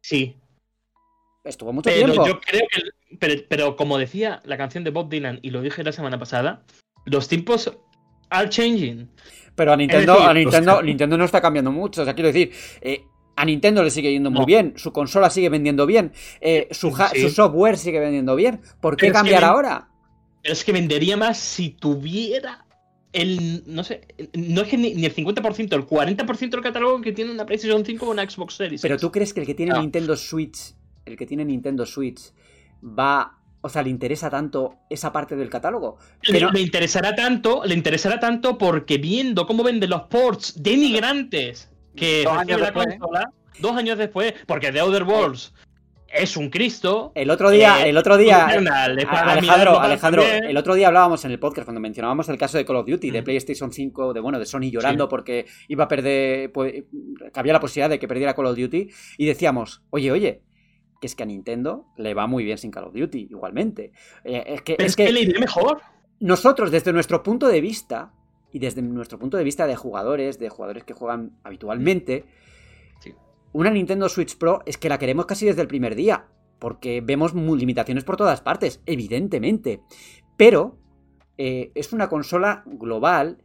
Sí, 0.00 0.36
Estuvo 1.48 1.72
mucho 1.72 1.88
pero 1.88 2.04
tiempo. 2.12 2.26
yo 2.26 2.40
creo 2.40 2.66
que, 2.70 3.16
pero, 3.18 3.42
pero 3.48 3.76
como 3.76 3.96
decía 3.96 4.42
la 4.44 4.58
canción 4.58 4.84
de 4.84 4.90
Bob 4.90 5.08
Dylan 5.08 5.40
y 5.42 5.50
lo 5.50 5.62
dije 5.62 5.82
la 5.82 5.92
semana 5.92 6.18
pasada, 6.18 6.62
los 7.06 7.26
tiempos 7.28 7.72
are 8.28 8.48
changing. 8.48 9.08
Pero 9.54 9.72
a 9.72 9.76
Nintendo, 9.76 10.12
decir, 10.14 10.28
a 10.28 10.34
Nintendo. 10.34 10.82
Nintendo 10.82 11.16
no 11.16 11.24
está 11.24 11.40
cambiando 11.40 11.72
mucho. 11.72 12.02
O 12.02 12.04
sea, 12.04 12.14
quiero 12.14 12.28
decir, 12.28 12.52
eh, 12.82 13.04
a 13.40 13.44
Nintendo 13.44 13.82
le 13.82 13.90
sigue 13.90 14.10
yendo 14.12 14.30
muy 14.30 14.40
No. 14.40 14.46
bien, 14.46 14.74
su 14.76 14.92
consola 14.92 15.30
sigue 15.30 15.48
vendiendo 15.48 15.86
bien, 15.86 16.12
eh, 16.40 16.68
su, 16.70 16.88
ha- 16.96 17.08
Sí. 17.10 17.22
su 17.22 17.30
software 17.30 17.76
sigue 17.76 18.00
vendiendo 18.00 18.34
bien. 18.36 18.60
¿Por 18.80 18.96
qué 18.96 19.06
Pero 19.06 19.06
es 19.06 19.12
que 19.12 19.12
cambiar 19.12 19.44
ahora? 19.44 19.88
Pero 20.42 20.52
es 20.52 20.64
que 20.64 20.72
vendería 20.72 21.16
más 21.16 21.38
si 21.38 21.70
tuviera 21.70 22.64
el. 23.12 23.62
No 23.66 23.82
sé. 23.84 24.02
No 24.34 24.62
es 24.62 24.68
que 24.68 24.76
ni, 24.76 24.94
ni 24.94 25.04
el 25.06 25.14
50%, 25.14 25.74
el 25.76 25.86
40% 25.86 26.50
del 26.50 26.60
catálogo 26.62 27.00
que 27.00 27.12
tiene 27.12 27.30
una 27.32 27.44
PlayStation 27.46 27.84
5 27.84 28.06
o 28.06 28.10
una 28.10 28.28
Xbox 28.28 28.54
Series. 28.54 28.82
Pero 28.82 28.96
tú 28.98 29.10
crees 29.10 29.32
que 29.32 29.40
el 29.40 29.46
que 29.46 29.54
tiene 29.54 29.72
No. 29.72 29.80
Nintendo 29.80 30.16
Switch, 30.16 30.74
el 31.04 31.16
que 31.16 31.26
tiene 31.26 31.44
Nintendo 31.44 31.86
Switch, 31.86 32.20
va, 32.82 33.38
o 33.60 33.68
sea, 33.68 33.82
le 33.82 33.90
interesa 33.90 34.30
tanto 34.30 34.76
esa 34.90 35.12
parte 35.12 35.34
del 35.36 35.48
catálogo. 35.48 35.96
Le, 36.22 36.40
no- 36.40 36.50
le 36.50 36.60
interesará 36.60 37.14
tanto, 37.14 37.62
le 37.64 37.74
interesará 37.74 38.20
tanto 38.20 38.56
porque 38.58 38.98
viendo 38.98 39.46
cómo 39.46 39.62
venden 39.64 39.90
los 39.90 40.02
ports 40.02 40.62
denigrantes 40.62 41.70
que 41.98 42.22
Dos 42.24 42.32
recibe 42.34 42.40
años 42.54 42.60
la 42.60 42.66
después. 42.66 42.86
consola, 42.98 43.32
dos 43.58 43.76
años 43.76 43.98
después, 43.98 44.34
porque 44.46 44.72
The 44.72 44.82
Other 44.82 45.02
Worlds 45.04 45.52
es 46.10 46.36
un 46.38 46.48
Cristo. 46.48 47.12
El 47.14 47.28
otro 47.30 47.50
día, 47.50 47.84
Eh, 47.84 47.90
el 47.90 47.96
otro 47.98 48.16
día, 48.16 48.46
Eternal, 48.48 48.92
Alejandro, 48.98 49.78
Alejandro, 49.78 50.22
el 50.24 50.56
otro 50.56 50.74
día 50.74 50.86
hablábamos 50.88 51.22
en 51.26 51.32
el 51.32 51.38
podcast 51.38 51.66
cuando 51.66 51.80
mencionábamos 51.80 52.28
el 52.30 52.38
caso 52.38 52.56
de 52.56 52.64
Call 52.64 52.76
of 52.76 52.86
Duty, 52.86 53.10
de 53.10 53.20
Mm. 53.20 53.24
PlayStation 53.24 53.72
5, 53.72 54.14
de 54.14 54.20
bueno, 54.20 54.38
de 54.38 54.46
Sony 54.46 54.70
llorando 54.70 55.04
Sí. 55.04 55.10
porque 55.10 55.46
iba 55.68 55.84
a 55.84 55.88
perder, 55.88 56.50
pues, 56.50 56.72
que 56.72 57.40
había 57.40 57.52
la 57.52 57.60
posibilidad 57.60 57.90
de 57.90 57.98
que 57.98 58.08
perdiera 58.08 58.34
Call 58.34 58.46
of 58.46 58.56
Duty 58.56 58.88
y 59.18 59.26
decíamos, 59.26 59.82
oye, 59.90 60.10
oye, 60.10 60.42
que 61.00 61.06
es 61.06 61.14
que 61.14 61.22
a 61.24 61.26
Nintendo 61.26 61.84
le 61.98 62.14
va 62.14 62.26
muy 62.26 62.42
bien 62.42 62.56
sin 62.58 62.70
Call 62.70 62.84
of 62.84 62.94
Duty, 62.94 63.28
igualmente. 63.30 63.92
Eh, 64.24 64.42
es 64.46 64.62
que, 64.62 64.74
Pero 64.76 64.86
es 64.86 64.92
es 64.92 64.96
que, 64.96 65.04
que 65.06 65.12
le 65.12 65.20
iré 65.20 65.38
mejor. 65.38 65.82
nosotros, 66.20 66.70
desde 66.70 66.92
nuestro 66.92 67.22
punto 67.22 67.46
de 67.48 67.60
vista, 67.60 68.12
y 68.52 68.58
desde 68.58 68.82
nuestro 68.82 69.18
punto 69.18 69.36
de 69.36 69.44
vista 69.44 69.66
de 69.66 69.76
jugadores, 69.76 70.38
de 70.38 70.48
jugadores 70.48 70.84
que 70.84 70.94
juegan 70.94 71.38
habitualmente, 71.44 72.24
Sí. 73.00 73.14
una 73.52 73.70
Nintendo 73.70 74.08
Switch 74.08 74.36
Pro 74.36 74.62
es 74.66 74.78
que 74.78 74.88
la 74.88 74.98
queremos 74.98 75.26
casi 75.26 75.46
desde 75.46 75.62
el 75.62 75.68
primer 75.68 75.94
día, 75.94 76.26
porque 76.58 77.00
vemos 77.00 77.34
limitaciones 77.34 78.04
por 78.04 78.16
todas 78.16 78.40
partes, 78.40 78.82
evidentemente. 78.86 79.80
Pero 80.36 80.78
eh, 81.36 81.70
es 81.74 81.92
una 81.92 82.08
consola 82.08 82.64
global 82.66 83.42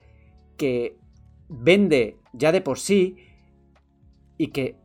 que 0.57 0.97
vende 1.47 2.17
ya 2.33 2.51
de 2.51 2.61
por 2.61 2.79
sí 2.79 3.17
y 4.37 4.47
que 4.47 4.77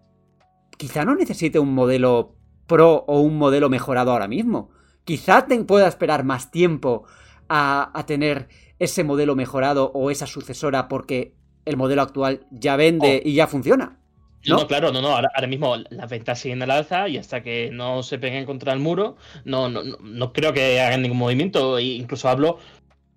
quizá 0.76 1.04
no 1.04 1.14
necesite 1.14 1.58
un 1.58 1.74
modelo 1.74 2.34
Pro 2.66 3.04
o 3.06 3.20
un 3.20 3.38
modelo 3.38 3.70
mejorado 3.70 4.12
ahora 4.12 4.28
mismo. 4.28 4.70
Quizá 5.04 5.46
te 5.46 5.58
pueda 5.64 5.88
esperar 5.88 6.22
más 6.24 6.50
tiempo 6.50 7.06
a, 7.48 7.90
a 7.98 8.06
tener 8.06 8.48
ese 8.78 9.04
modelo 9.04 9.34
mejorado 9.34 9.90
o 9.94 10.10
esa 10.10 10.26
sucesora 10.26 10.88
porque 10.88 11.34
el 11.64 11.76
modelo 11.76 12.02
actual 12.02 12.46
ya 12.50 12.76
vende 12.76 13.20
y 13.24 13.34
ya 13.34 13.46
funciona. 13.46 13.98
No, 14.46 14.58
¿No? 14.58 14.66
claro, 14.68 14.92
no, 14.92 15.02
no. 15.02 15.08
Ahora, 15.08 15.28
ahora 15.34 15.48
mismo 15.48 15.74
las 15.90 16.08
ventas 16.08 16.38
siguen 16.38 16.62
al 16.62 16.70
alza 16.70 17.08
y 17.08 17.18
hasta 17.18 17.42
que 17.42 17.70
no 17.72 18.02
se 18.04 18.18
peguen 18.18 18.46
contra 18.46 18.72
el 18.72 18.78
muro, 18.78 19.16
no, 19.44 19.68
no, 19.68 19.82
no, 19.82 19.96
no 20.00 20.32
creo 20.32 20.52
que 20.52 20.80
hagan 20.80 21.02
ningún 21.02 21.18
movimiento. 21.18 21.76
E 21.78 21.82
incluso 21.82 22.28
hablo 22.28 22.58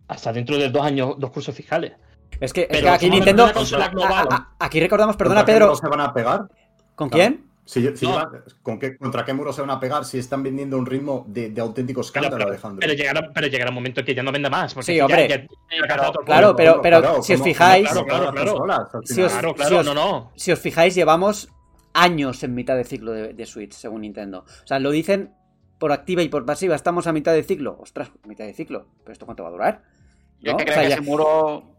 hasta 0.08 0.34
dentro 0.34 0.58
de 0.58 0.70
dos 0.70 0.82
años, 0.84 1.16
dos 1.20 1.30
cursos 1.30 1.54
fiscales. 1.56 1.94
Es 2.40 2.52
que, 2.54 2.62
es 2.62 2.68
Pero 2.70 2.82
que 2.84 2.90
aquí 2.90 3.10
Nintendo... 3.10 3.46
a- 3.46 3.50
a- 3.50 4.56
aquí 4.60 4.80
recordamos, 4.80 5.16
perdona 5.16 5.42
¿Contra 5.42 5.54
qué 5.54 5.60
Pedro, 5.60 5.76
se 5.76 5.88
van 5.88 6.02
a 6.02 6.14
pegar? 6.14 6.48
¿con 6.96 7.10
Claro. 7.10 7.36
quién? 7.36 7.51
Si- 7.64 7.96
si 7.96 8.06
No. 8.06 8.14
llevan- 8.14 8.44
¿con 8.64 8.80
qué, 8.80 8.98
¿Contra 8.98 9.24
qué 9.24 9.34
muro 9.34 9.54
se 9.54 9.62
van 9.62 9.70
a 9.70 9.80
pegar 9.80 10.04
si 10.04 10.18
están 10.18 10.42
vendiendo 10.44 10.78
un 10.78 10.86
ritmo 10.86 11.24
de, 11.28 11.50
de 11.52 11.62
auténtico 11.62 12.02
escándalo, 12.02 12.36
pero- 12.38 12.50
Alejandro? 12.50 12.80
pero 12.82 12.94
llegará, 12.94 13.32
pero 13.34 13.48
llegará 13.48 13.70
un 13.70 13.76
momento 13.76 14.04
que 14.04 14.16
ya 14.16 14.24
no 14.24 14.32
venda 14.32 14.50
más. 14.50 14.74
Porque 14.74 14.86
Sí, 14.92 14.96
ya- 14.98 15.06
hombre. 15.06 15.28
ya- 15.28 15.38
ya 15.38 15.48
Claro, 16.26 16.48
punto. 16.50 16.56
pero- 16.58 16.82
pero 16.82 17.24
si 17.24 17.34
os 17.34 17.42
fijáis- 17.44 17.88
Claro, 17.90 18.06
claro, 18.06 18.34
Si 19.06 19.22
os- 19.22 19.32
Claro, 19.32 19.50
si 19.52 19.56
claro, 19.56 19.80
os- 19.80 19.86
no, 19.86 19.94
no. 19.94 20.32
Si 20.36 20.52
os 20.52 20.60
fijáis, 20.60 20.96
llevamos 20.96 21.50
años 21.94 22.44
en 22.44 22.56
mitad 22.56 22.76
de 22.76 22.84
ciclo 22.84 23.12
de, 23.12 23.34
de 23.34 23.46
Switch, 23.46 23.74
según 23.74 24.02
Nintendo. 24.02 24.40
O 24.64 24.68
sea, 24.68 24.80
lo 24.80 24.92
dicen 24.92 25.34
por 25.78 25.92
activa 25.92 26.22
y 26.22 26.30
por 26.30 26.46
pasiva. 26.46 26.76
Estamos 26.76 27.08
a 27.08 27.14
mitad 27.14 27.34
de 27.34 27.44
ciclo. 27.44 27.78
Ostras, 27.80 28.12
mitad 28.26 28.46
de 28.46 28.54
ciclo. 28.54 28.88
¿Pero 29.04 29.14
esto 29.14 29.26
cuánto 29.26 29.44
va 29.44 29.50
a 29.50 29.52
durar? 29.52 29.84
Yo 30.40 30.52
¿No? 30.54 30.58
es 30.58 30.64
que 30.64 30.64
O 30.64 30.66
creo 30.66 30.74
sea, 30.74 30.84
que 30.84 30.90
ya- 30.90 30.96
ese 30.96 31.04
muro. 31.04 31.71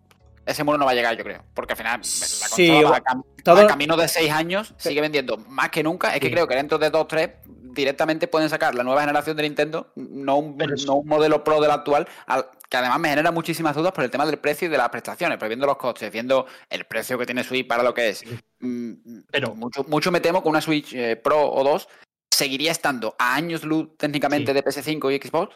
Ese 0.44 0.64
muro 0.64 0.76
no 0.78 0.84
va 0.84 0.90
a 0.90 0.94
llegar, 0.94 1.16
yo 1.16 1.22
creo. 1.24 1.44
Porque 1.54 1.74
al 1.74 1.76
final 1.76 1.98
la 2.00 2.04
Sí, 2.04 2.68
consola 2.68 2.90
va 2.90 2.96
a, 2.96 3.02
cam- 3.04 3.24
todo- 3.44 3.60
a 3.60 3.66
camino 3.66 3.96
de 3.96 4.08
seis 4.08 4.30
años, 4.30 4.74
sigue 4.76 5.00
vendiendo 5.00 5.36
más 5.36 5.70
que 5.70 5.82
nunca. 5.82 6.14
Es 6.14 6.20
que 6.20 6.26
Sí. 6.26 6.32
creo 6.32 6.48
que 6.48 6.56
dentro 6.56 6.78
de 6.78 6.90
dos, 6.90 7.06
tres, 7.06 7.30
directamente 7.44 8.26
pueden 8.28 8.50
sacar 8.50 8.74
la 8.74 8.82
nueva 8.84 9.00
generación 9.02 9.36
de 9.36 9.44
Nintendo, 9.44 9.92
no 9.96 10.36
un, 10.38 10.58
no 10.86 11.02
modelo 11.04 11.42
pro 11.44 11.60
del 11.60 11.70
actual, 11.70 12.06
al- 12.26 12.46
que 12.68 12.76
además 12.76 12.98
me 13.00 13.08
genera 13.10 13.30
muchísimas 13.30 13.76
dudas 13.76 13.92
por 13.92 14.02
el 14.04 14.10
tema 14.10 14.26
del 14.26 14.38
precio 14.38 14.66
y 14.66 14.70
de 14.70 14.78
las 14.78 14.88
prestaciones, 14.88 15.38
pero 15.38 15.48
viendo 15.48 15.66
los 15.66 15.76
costes, 15.76 16.10
viendo 16.10 16.46
el 16.70 16.84
precio 16.86 17.16
que 17.18 17.26
tiene 17.26 17.44
Switch 17.44 17.66
para 17.66 17.82
lo 17.82 17.94
que 17.94 18.08
es. 18.10 18.24
mm, 18.60 18.92
Pero- 19.30 19.54
mucho, 19.54 19.84
mucho 19.84 20.10
me 20.10 20.20
temo 20.20 20.42
que 20.42 20.48
una 20.48 20.60
Switch 20.60 20.92
eh, 20.94 21.16
Pro 21.16 21.50
o 21.50 21.62
2 21.64 21.88
seguiría 22.30 22.72
estando 22.72 23.14
a 23.18 23.34
años 23.34 23.62
luz 23.64 23.90
técnicamente 23.98 24.52
de 24.54 24.62
PS5 24.64 25.10
y 25.10 25.18
Xbox 25.18 25.54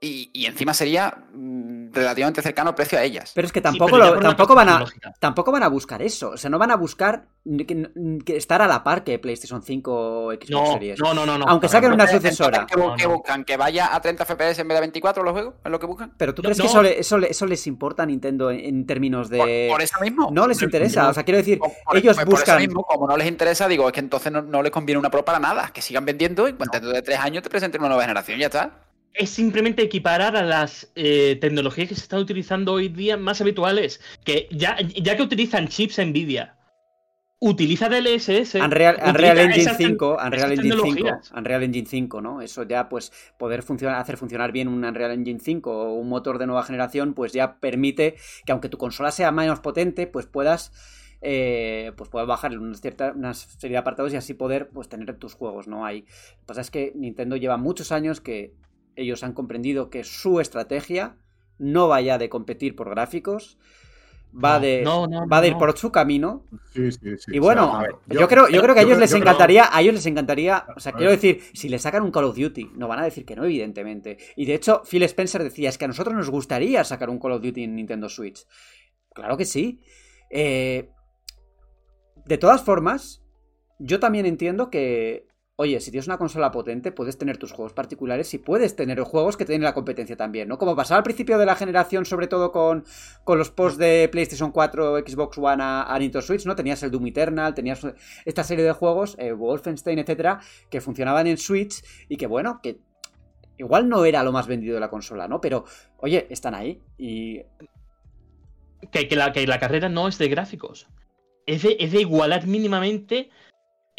y, 0.00 0.30
y 0.34 0.46
encima 0.46 0.74
sería 0.74 1.24
mm, 1.32 1.92
relativamente 1.92 2.42
cercano 2.42 2.70
el 2.70 2.76
precio 2.76 2.98
a 2.98 3.02
ellas. 3.02 3.32
Pero 3.34 3.46
es 3.46 3.52
que 3.52 3.60
tampoco, 3.62 3.96
lo- 3.96 4.18
tampoco, 4.18 4.54
van 4.54 4.68
a, 4.68 4.84
tampoco 5.18 5.50
van 5.50 5.62
a 5.62 5.68
buscar 5.68 6.02
eso. 6.02 6.30
O 6.30 6.36
sea, 6.36 6.50
no 6.50 6.58
van 6.58 6.70
a 6.70 6.76
buscar 6.76 7.26
que, 7.66 7.88
que 8.24 8.36
estar 8.36 8.60
a 8.60 8.66
la 8.66 8.84
par 8.84 9.02
que 9.04 9.18
PlayStation 9.18 9.62
5 9.62 9.92
o 10.26 10.32
Xbox 10.32 10.50
No, 10.50 10.72
Series. 10.74 11.00
no, 11.00 11.14
no, 11.14 11.24
no. 11.24 11.38
no. 11.38 11.46
Aunque 11.48 11.68
saquen 11.68 11.92
una 11.92 12.06
sucesora. 12.06 12.66
¿qué, 12.66 12.76
No, 12.76 12.94
buscan? 13.14 13.44
¿Que 13.44 13.56
vaya 13.56 13.94
a 13.94 14.00
30 14.00 14.24
FPS 14.26 14.58
en 14.60 14.68
vez 14.68 14.76
de 14.76 14.80
24 14.80 15.22
los 15.22 15.32
juegos? 15.32 15.54
¿Es 15.64 15.70
lo 15.70 15.80
que 15.80 15.86
buscan? 15.86 16.12
Pero 16.18 16.34
tú 16.34 16.42
No, 16.42 16.48
crees 16.48 16.60
que 16.60 16.66
eso, 16.66 16.82
le- 16.82 17.00
eso, 17.00 17.16
le- 17.18 17.30
eso 17.30 17.46
les 17.46 17.66
importa 17.66 18.02
a 18.02 18.06
Nintendo 18.06 18.50
en, 18.50 18.60
en 18.60 18.86
términos 18.86 19.30
de. 19.30 19.38
Por, 19.68 19.76
por 19.76 19.82
eso 19.82 19.98
mismo. 20.00 20.28
No 20.30 20.46
les 20.46 20.60
interesa. 20.60 21.08
O 21.08 21.14
sea, 21.14 21.22
quiero 21.22 21.38
decir, 21.38 21.58
Por- 21.58 21.70
por- 21.84 21.96
ellos 21.96 22.16
por 22.16 22.22
eso 22.26 22.30
buscan. 22.30 22.58
mismo, 22.58 22.82
como 22.84 23.06
no 23.06 23.16
les 23.16 23.26
interesa, 23.26 23.68
digo, 23.68 23.86
es 23.86 23.92
que 23.94 24.00
entonces 24.00 24.30
no, 24.30 24.42
no 24.42 24.62
les 24.62 24.70
conviene 24.70 24.98
una 24.98 25.10
Pro 25.10 25.24
para 25.24 25.38
nada. 25.38 25.70
Que 25.72 25.80
sigan 25.80 26.04
vendiendo 26.04 26.46
y 26.46 26.52
cuando 26.52 26.72
dentro 26.72 26.90
de 26.92 27.00
tres 27.00 27.18
años 27.20 27.42
te 27.42 27.48
presenten 27.48 27.80
una 27.80 27.88
nueva 27.88 28.02
generación, 28.02 28.38
ya 28.38 28.46
está. 28.46 28.80
Es 29.14 29.30
simplemente 29.30 29.82
equiparar 29.82 30.36
a 30.36 30.42
las 30.42 30.90
eh, 30.96 31.38
tecnologías 31.40 31.88
que 31.88 31.94
se 31.94 32.02
están 32.02 32.18
utilizando 32.18 32.72
hoy 32.72 32.88
día 32.88 33.16
más 33.16 33.40
habituales. 33.40 34.00
Que 34.24 34.48
ya, 34.50 34.76
ya 34.80 35.16
que 35.16 35.22
utilizan 35.22 35.68
chips 35.68 35.98
Nvidia, 36.04 36.56
utiliza 37.38 37.88
DLSS. 37.88 38.56
Unreal, 38.56 38.96
utiliza 38.96 39.10
Unreal 39.10 39.38
Engine 39.38 39.62
esas 39.62 39.78
te- 39.78 39.84
5, 39.86 40.16
Unreal 40.26 40.52
Engine 40.52 40.74
5, 40.74 40.84
tecnologías. 40.84 41.30
Unreal 41.32 41.62
Engine 41.62 41.86
5, 41.86 42.20
¿no? 42.20 42.40
Eso 42.42 42.64
ya, 42.64 42.88
pues, 42.88 43.12
poder 43.38 43.62
funcionar, 43.62 44.00
hacer 44.00 44.16
funcionar 44.16 44.50
bien 44.50 44.66
un 44.66 44.84
Unreal 44.84 45.12
Engine 45.12 45.38
5 45.38 45.70
o 45.70 45.94
un 45.94 46.08
motor 46.08 46.38
de 46.38 46.46
nueva 46.46 46.64
generación, 46.64 47.14
pues 47.14 47.32
ya 47.32 47.60
permite 47.60 48.16
que 48.44 48.50
aunque 48.50 48.68
tu 48.68 48.78
consola 48.78 49.12
sea 49.12 49.30
menos 49.30 49.60
potente, 49.60 50.08
pues 50.08 50.26
puedas, 50.26 50.72
eh, 51.20 51.92
pues 51.96 52.10
puedas 52.10 52.26
bajar 52.26 52.58
una, 52.58 52.74
cierta, 52.74 53.12
una 53.14 53.32
serie 53.34 53.74
de 53.74 53.78
apartados 53.78 54.12
y 54.12 54.16
así 54.16 54.34
poder, 54.34 54.70
pues, 54.70 54.88
tener 54.88 55.14
tus 55.18 55.34
juegos, 55.34 55.68
¿no? 55.68 55.84
Hay, 55.86 56.00
lo 56.00 56.06
que 56.40 56.44
pasa 56.46 56.62
es 56.62 56.70
que 56.72 56.90
Nintendo 56.96 57.36
lleva 57.36 57.56
muchos 57.58 57.92
años 57.92 58.20
que 58.20 58.54
ellos 58.96 59.22
han 59.24 59.32
comprendido 59.32 59.90
que 59.90 60.04
su 60.04 60.40
estrategia 60.40 61.16
no 61.58 61.88
vaya 61.88 62.18
de 62.18 62.28
competir 62.28 62.74
por 62.76 62.90
gráficos, 62.90 63.58
va 64.34 64.54
No, 64.54 64.60
de, 64.60 64.82
no, 64.82 65.06
no, 65.06 65.28
va 65.28 65.40
de 65.40 65.48
ir 65.48 65.56
por 65.56 65.78
su 65.78 65.92
camino 65.92 66.44
Sí, 66.72 66.90
sí, 66.90 67.16
sí. 67.18 67.30
y 67.34 67.38
bueno, 67.38 67.78
O 67.78 67.80
sea, 67.80 67.90
yo, 68.20 68.26
creo, 68.26 68.48
yo 68.48 68.60
creo 68.62 68.74
que 68.74 68.80
a 68.80 68.82
ellos 68.82 68.98
les 68.98 69.10
creo- 69.10 69.22
encantaría, 69.22 69.68
a 69.70 69.80
ellos 69.80 69.94
les 69.94 70.06
encantaría, 70.06 70.66
o 70.76 70.80
sea, 70.80 70.92
quiero 70.92 71.12
decir, 71.12 71.40
si 71.52 71.68
le 71.68 71.78
sacan 71.78 72.02
un 72.02 72.10
Call 72.10 72.24
of 72.24 72.36
Duty, 72.36 72.70
no 72.74 72.88
van 72.88 72.98
a 72.98 73.04
decir 73.04 73.24
que 73.24 73.36
no, 73.36 73.44
evidentemente. 73.44 74.18
Y 74.34 74.44
de 74.46 74.54
hecho, 74.54 74.82
Phil 74.90 75.04
Spencer 75.04 75.42
decía, 75.44 75.68
es 75.68 75.78
que 75.78 75.84
a 75.84 75.88
nosotros 75.88 76.16
nos 76.16 76.30
gustaría 76.30 76.82
sacar 76.82 77.10
un 77.10 77.20
Call 77.20 77.32
of 77.32 77.42
Duty 77.42 77.62
en 77.62 77.76
Nintendo 77.76 78.08
Switch. 78.08 78.44
Claro 79.14 79.36
que 79.36 79.44
sí. 79.44 79.80
Eh, 80.30 80.88
de 82.26 82.38
todas 82.38 82.62
formas, 82.62 83.22
yo 83.78 84.00
también 84.00 84.26
entiendo 84.26 84.68
que, 84.70 85.28
oye, 85.56 85.80
si 85.80 85.90
tienes 85.90 86.06
una 86.06 86.18
consola 86.18 86.50
potente, 86.50 86.90
puedes 86.90 87.16
tener 87.16 87.36
tus 87.36 87.52
juegos 87.52 87.72
particulares 87.72 88.32
y 88.34 88.38
puedes 88.38 88.74
tener 88.74 89.00
juegos 89.00 89.36
que 89.36 89.44
tienen 89.44 89.62
la 89.62 89.74
competencia 89.74 90.16
también, 90.16 90.48
¿no? 90.48 90.58
Como 90.58 90.74
pasaba 90.74 90.98
al 90.98 91.04
principio 91.04 91.38
de 91.38 91.46
la 91.46 91.54
generación, 91.54 92.04
sobre 92.04 92.26
todo 92.26 92.50
con, 92.50 92.84
con 93.22 93.38
los 93.38 93.50
posts 93.50 93.78
de 93.78 94.08
PlayStation 94.10 94.50
4, 94.50 94.98
Xbox 94.98 95.38
One 95.38 95.62
a, 95.62 95.82
a 95.82 95.98
Nintendo 95.98 96.22
Switch, 96.26 96.44
¿no? 96.44 96.56
Tenías 96.56 96.82
el 96.82 96.90
Doom 96.90 97.06
Eternal, 97.06 97.54
tenías 97.54 97.86
esta 98.24 98.42
serie 98.42 98.64
de 98.64 98.72
juegos, 98.72 99.16
eh, 99.18 99.32
Wolfenstein, 99.32 99.98
etcétera, 99.98 100.40
que 100.70 100.80
funcionaban 100.80 101.26
en 101.26 101.38
Switch 101.38 101.84
y 102.08 102.16
que, 102.16 102.26
bueno, 102.26 102.60
que 102.62 102.80
igual 103.58 103.88
no 103.88 104.04
era 104.04 104.22
lo 104.22 104.32
más 104.32 104.46
vendido 104.46 104.74
de 104.74 104.80
la 104.80 104.90
consola, 104.90 105.28
¿no? 105.28 105.40
Pero, 105.40 105.64
oye, 105.98 106.26
están 106.30 106.54
ahí 106.54 106.82
y 106.98 107.42
que, 108.90 109.16
la, 109.16 109.32
que 109.32 109.46
la 109.46 109.58
carrera 109.58 109.88
no 109.88 110.08
es 110.08 110.18
de 110.18 110.28
gráficos. 110.28 110.88
Es 111.46 111.62
de, 111.62 112.00
igualar 112.00 112.46
mínimamente 112.46 113.30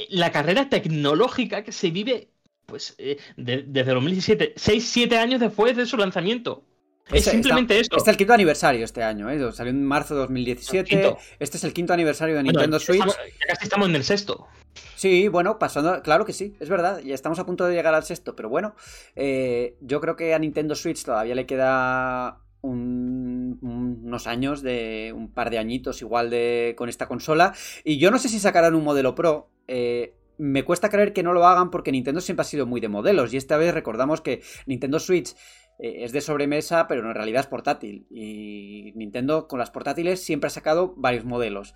la 0.09 0.31
carrera 0.31 0.69
tecnológica 0.69 1.63
que 1.63 1.71
se 1.71 1.89
vive 1.91 2.29
pues 2.65 2.95
eh, 2.97 3.17
de- 3.37 3.63
desde 3.67 3.93
2017, 3.93 4.55
6-7 4.55 5.17
años 5.17 5.39
después 5.39 5.77
de 5.77 5.85
su 5.85 5.97
lanzamiento. 5.97 6.63
Es 7.07 7.17
Este- 7.19 7.31
simplemente 7.33 7.75
eso. 7.79 7.89
Este 7.95 8.01
es 8.01 8.07
el 8.07 8.17
quinto 8.17 8.33
aniversario 8.33 8.83
este 8.83 9.03
año, 9.03 9.29
¿eh? 9.29 9.51
Salió 9.51 9.69
en 9.69 9.85
marzo 9.85 10.15
de 10.15 10.21
2017. 10.21 10.89
Quinto. 10.89 11.17
Este 11.37 11.57
es 11.57 11.63
el 11.63 11.71
quinto 11.73 11.93
aniversario 11.93 12.33
de 12.35 12.41
Bueno, 12.41 12.53
Nintendo 12.59 12.79
Switch. 12.79 12.97
estamos- 13.01 13.15
ya 13.17 13.45
casi 13.47 13.63
estamos 13.65 13.89
en 13.89 13.95
el 13.95 14.03
sexto. 14.03 14.47
Sí, 14.95 15.27
bueno, 15.27 15.59
pasando, 15.59 16.01
claro 16.01 16.25
que 16.25 16.33
sí, 16.33 16.55
es 16.59 16.67
verdad, 16.67 16.99
ya 17.01 17.13
estamos 17.13 17.37
a 17.37 17.45
punto 17.45 17.65
de 17.65 17.75
llegar 17.75 17.93
al 17.93 18.03
sexto, 18.03 18.35
pero 18.35 18.49
bueno, 18.49 18.75
eh, 19.15 19.77
yo 19.81 20.01
creo 20.01 20.15
que 20.15 20.33
a 20.33 20.39
Nintendo 20.39 20.73
Switch 20.75 21.03
todavía 21.05 21.35
le 21.35 21.45
queda 21.45 22.39
un- 22.65 23.59
un- 23.61 24.01
unos 24.05 24.27
años 24.27 24.61
de 24.61 25.13
un 25.15 25.31
par 25.31 25.49
de 25.49 25.57
añitos 25.59 26.01
igual 26.01 26.29
de 26.29 26.73
con 26.77 26.89
esta 26.89 27.07
consola 27.07 27.53
y 27.83 27.97
yo 27.97 28.11
no 28.11 28.17
sé 28.17 28.29
si 28.29 28.39
sacarán 28.39 28.75
un 28.75 28.83
modelo 28.83 29.15
Pro. 29.15 29.49
eh, 29.67 30.13
me 30.37 30.63
cuesta 30.63 30.89
creer 30.89 31.13
que 31.13 31.23
no 31.23 31.31
lo 31.33 31.47
hagan 31.47 31.71
porque 31.71 31.91
Nintendo 31.93 32.19
siempre 32.21 32.41
ha 32.41 32.45
sido 32.45 32.65
muy 32.65 32.81
de 32.81 32.89
modelos 32.89 33.33
y 33.33 33.37
esta 33.37 33.55
vez 33.57 33.73
recordamos 33.73 34.19
que 34.21 34.41
Nintendo 34.65 34.99
Switch 34.99 35.33
eh, 35.79 36.03
es 36.03 36.11
de 36.11 36.21
sobremesa 36.21 36.87
pero 36.87 37.07
en 37.07 37.15
realidad 37.15 37.39
es 37.41 37.47
portátil 37.47 38.05
y 38.11 38.91
Nintendo 38.95 39.47
con 39.47 39.59
las 39.59 39.71
portátiles 39.71 40.23
siempre 40.23 40.47
ha 40.47 40.51
sacado 40.51 40.93
varios 40.97 41.23
modelos 41.25 41.73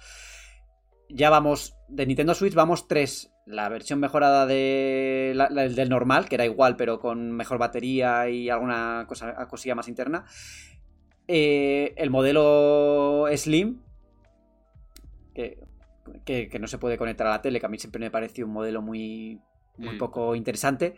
ya 1.09 1.29
vamos, 1.29 1.75
de 1.87 2.05
Nintendo 2.05 2.35
Switch 2.35 2.53
vamos 2.53 2.87
tres. 2.87 3.31
La 3.47 3.67
versión 3.67 3.99
mejorada 3.99 4.45
de 4.45 5.33
del 5.75 5.89
normal, 5.89 6.29
que 6.29 6.35
era 6.35 6.45
igual, 6.45 6.75
pero 6.75 6.99
con 6.99 7.31
mejor 7.31 7.57
batería 7.57 8.29
y 8.29 8.49
alguna 8.51 9.05
cosa, 9.07 9.47
cosilla 9.47 9.73
más 9.73 9.87
interna. 9.87 10.25
Eh, 11.32 11.93
el 11.97 12.09
modelo 12.09 13.25
Slim, 13.36 13.82
que, 15.36 15.59
que- 16.25 16.49
que 16.49 16.59
no 16.59 16.67
se 16.67 16.80
puede 16.80 16.97
conectar 16.97 17.27
a 17.27 17.30
la 17.30 17.41
tele, 17.43 17.59
que 17.59 17.67
a 17.67 17.69
mí 17.69 17.77
siempre 17.77 17.99
me 17.99 18.09
pareció 18.09 18.45
un 18.47 18.53
modelo 18.53 18.82
muy, 18.82 19.39
muy 19.77 19.93
Mm. 19.95 19.97
poco 19.99 20.34
interesante. 20.36 20.95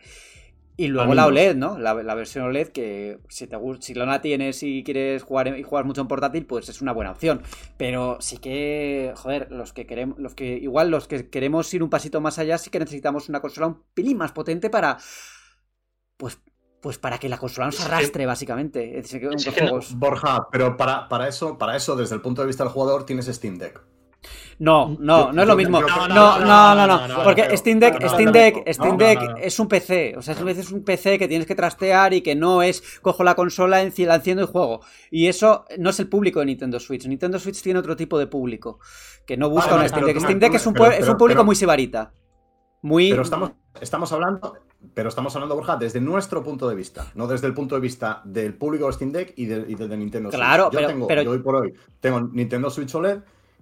Y 0.74 0.88
luego 0.88 1.12
la. 1.14 1.26
OLED, 1.26 1.54
¿no? 1.54 1.78
La, 1.78 1.92
la 1.92 2.14
versión 2.14 2.46
OLED 2.46 2.68
que 2.68 3.18
si 3.28 3.46
te 3.46 3.56
gu- 3.58 3.78
si 3.82 3.92
no 3.92 4.06
la 4.06 4.22
tienes 4.22 4.62
y 4.62 4.82
quieres 4.82 5.22
jugar 5.22 5.58
y 5.58 5.62
jugar 5.62 5.84
mucho 5.84 6.00
en 6.00 6.08
portátil, 6.08 6.46
pues 6.46 6.66
es 6.70 6.80
una 6.80 6.92
buena 6.92 7.10
opción. 7.10 7.42
Pero 7.76 8.16
sí 8.20 8.38
que, 8.38 9.12
joder, 9.14 9.52
los 9.52 9.74
que 9.74 9.86
queremos, 9.86 10.18
los 10.18 10.34
que 10.34 10.56
igual 10.56 10.90
los 10.90 11.08
que 11.08 11.28
queremos 11.28 11.72
ir 11.74 11.82
un 11.82 11.90
pasito 11.90 12.22
más 12.22 12.38
allá, 12.38 12.56
sí 12.56 12.70
que 12.70 12.78
necesitamos 12.78 13.28
una 13.28 13.40
consola 13.42 13.66
un 13.66 13.82
pelín 13.92 14.16
más 14.16 14.32
potente 14.32 14.70
para, 14.70 14.96
pues, 16.16 16.40
pues 16.82 16.98
para 16.98 17.16
que 17.18 17.28
la 17.28 17.38
consola 17.38 17.66
no 17.66 17.72
se 17.72 17.84
arrastre, 17.84 18.26
básicamente. 18.26 18.98
Es 18.98 19.12
que, 19.12 19.20
que 19.20 19.62
no. 19.62 19.78
Borja, 19.94 20.48
pero 20.50 20.76
para, 20.76 21.08
para, 21.08 21.28
eso, 21.28 21.56
para 21.56 21.76
eso, 21.76 21.94
desde 21.94 22.16
el 22.16 22.20
punto 22.20 22.42
de 22.42 22.48
vista 22.48 22.64
del 22.64 22.72
jugador, 22.72 23.06
tienes 23.06 23.26
Steam 23.26 23.56
Deck. 23.56 23.80
No, 24.58 24.96
no, 24.98 25.32
no 25.32 25.42
es 25.42 25.48
lo 25.48 25.56
mismo. 25.56 25.80
No, 25.80 26.08
no, 26.08 26.74
no, 26.74 27.08
no. 27.08 27.24
porque 27.24 27.56
Steam 27.56 27.78
Deck, 27.78 28.04
Steam 28.08 28.32
Deck, 28.32 28.72
Steam 28.72 28.96
Deck 28.96 29.36
es 29.38 29.58
un 29.60 29.68
PC. 29.68 30.14
O 30.16 30.22
sea, 30.22 30.34
es 30.34 30.72
un 30.72 30.84
PC 30.84 31.20
que 31.20 31.28
tienes 31.28 31.46
que 31.46 31.54
trastear 31.54 32.14
y 32.14 32.20
que 32.20 32.34
no 32.34 32.62
es 32.62 32.82
cojo 33.00 33.22
la 33.22 33.36
consola, 33.36 33.78
la 33.78 34.14
enciendo 34.16 34.42
y 34.42 34.46
juego. 34.46 34.80
Y 35.08 35.28
eso 35.28 35.64
no 35.78 35.90
es 35.90 36.00
el 36.00 36.08
público 36.08 36.40
de 36.40 36.46
Nintendo 36.46 36.80
Switch. 36.80 37.06
Nintendo 37.06 37.38
Switch 37.38 37.62
tiene 37.62 37.78
otro 37.78 37.96
tipo 37.96 38.18
de 38.18 38.26
público 38.26 38.80
que 39.24 39.36
no 39.36 39.48
busca 39.50 39.76
un 39.76 39.88
Steam 39.88 40.04
Deck. 40.04 40.18
Steam 40.18 40.38
Deck 40.40 40.54
es 40.54 40.66
un, 40.66 40.74
público 40.74 41.44
muy 41.44 41.54
sibarita. 41.54 42.12
Muy... 42.82 43.10
Pero 43.10 43.22
estamos, 43.22 43.52
estamos 43.80 44.12
hablando 44.12 44.58
pero 44.94 45.08
estamos 45.08 45.34
hablando, 45.34 45.54
Borja, 45.54 45.76
desde 45.76 46.00
nuestro 46.00 46.42
punto 46.42 46.68
de 46.68 46.74
vista, 46.74 47.06
no 47.14 47.26
desde 47.26 47.46
el 47.46 47.54
punto 47.54 47.74
de 47.74 47.80
vista 47.80 48.20
del 48.24 48.54
público 48.54 48.86
de 48.86 48.92
Steam 48.92 49.12
Deck 49.12 49.32
y, 49.36 49.46
de- 49.46 49.64
del 49.64 49.88
de 49.88 49.96
Nintendo 49.96 50.30
Claro, 50.30 50.64
Switch. 50.64 50.72
Yo 50.74 50.78
pero- 50.78 50.88
tengo, 50.88 51.06
pero- 51.06 51.22
yo 51.22 51.30
hoy 51.30 51.38
por 51.38 51.56
hoy 51.56 51.74
tengo 52.00 52.20
Nintendo 52.20 52.68
Switch 52.70 52.94
OLED 52.94 53.20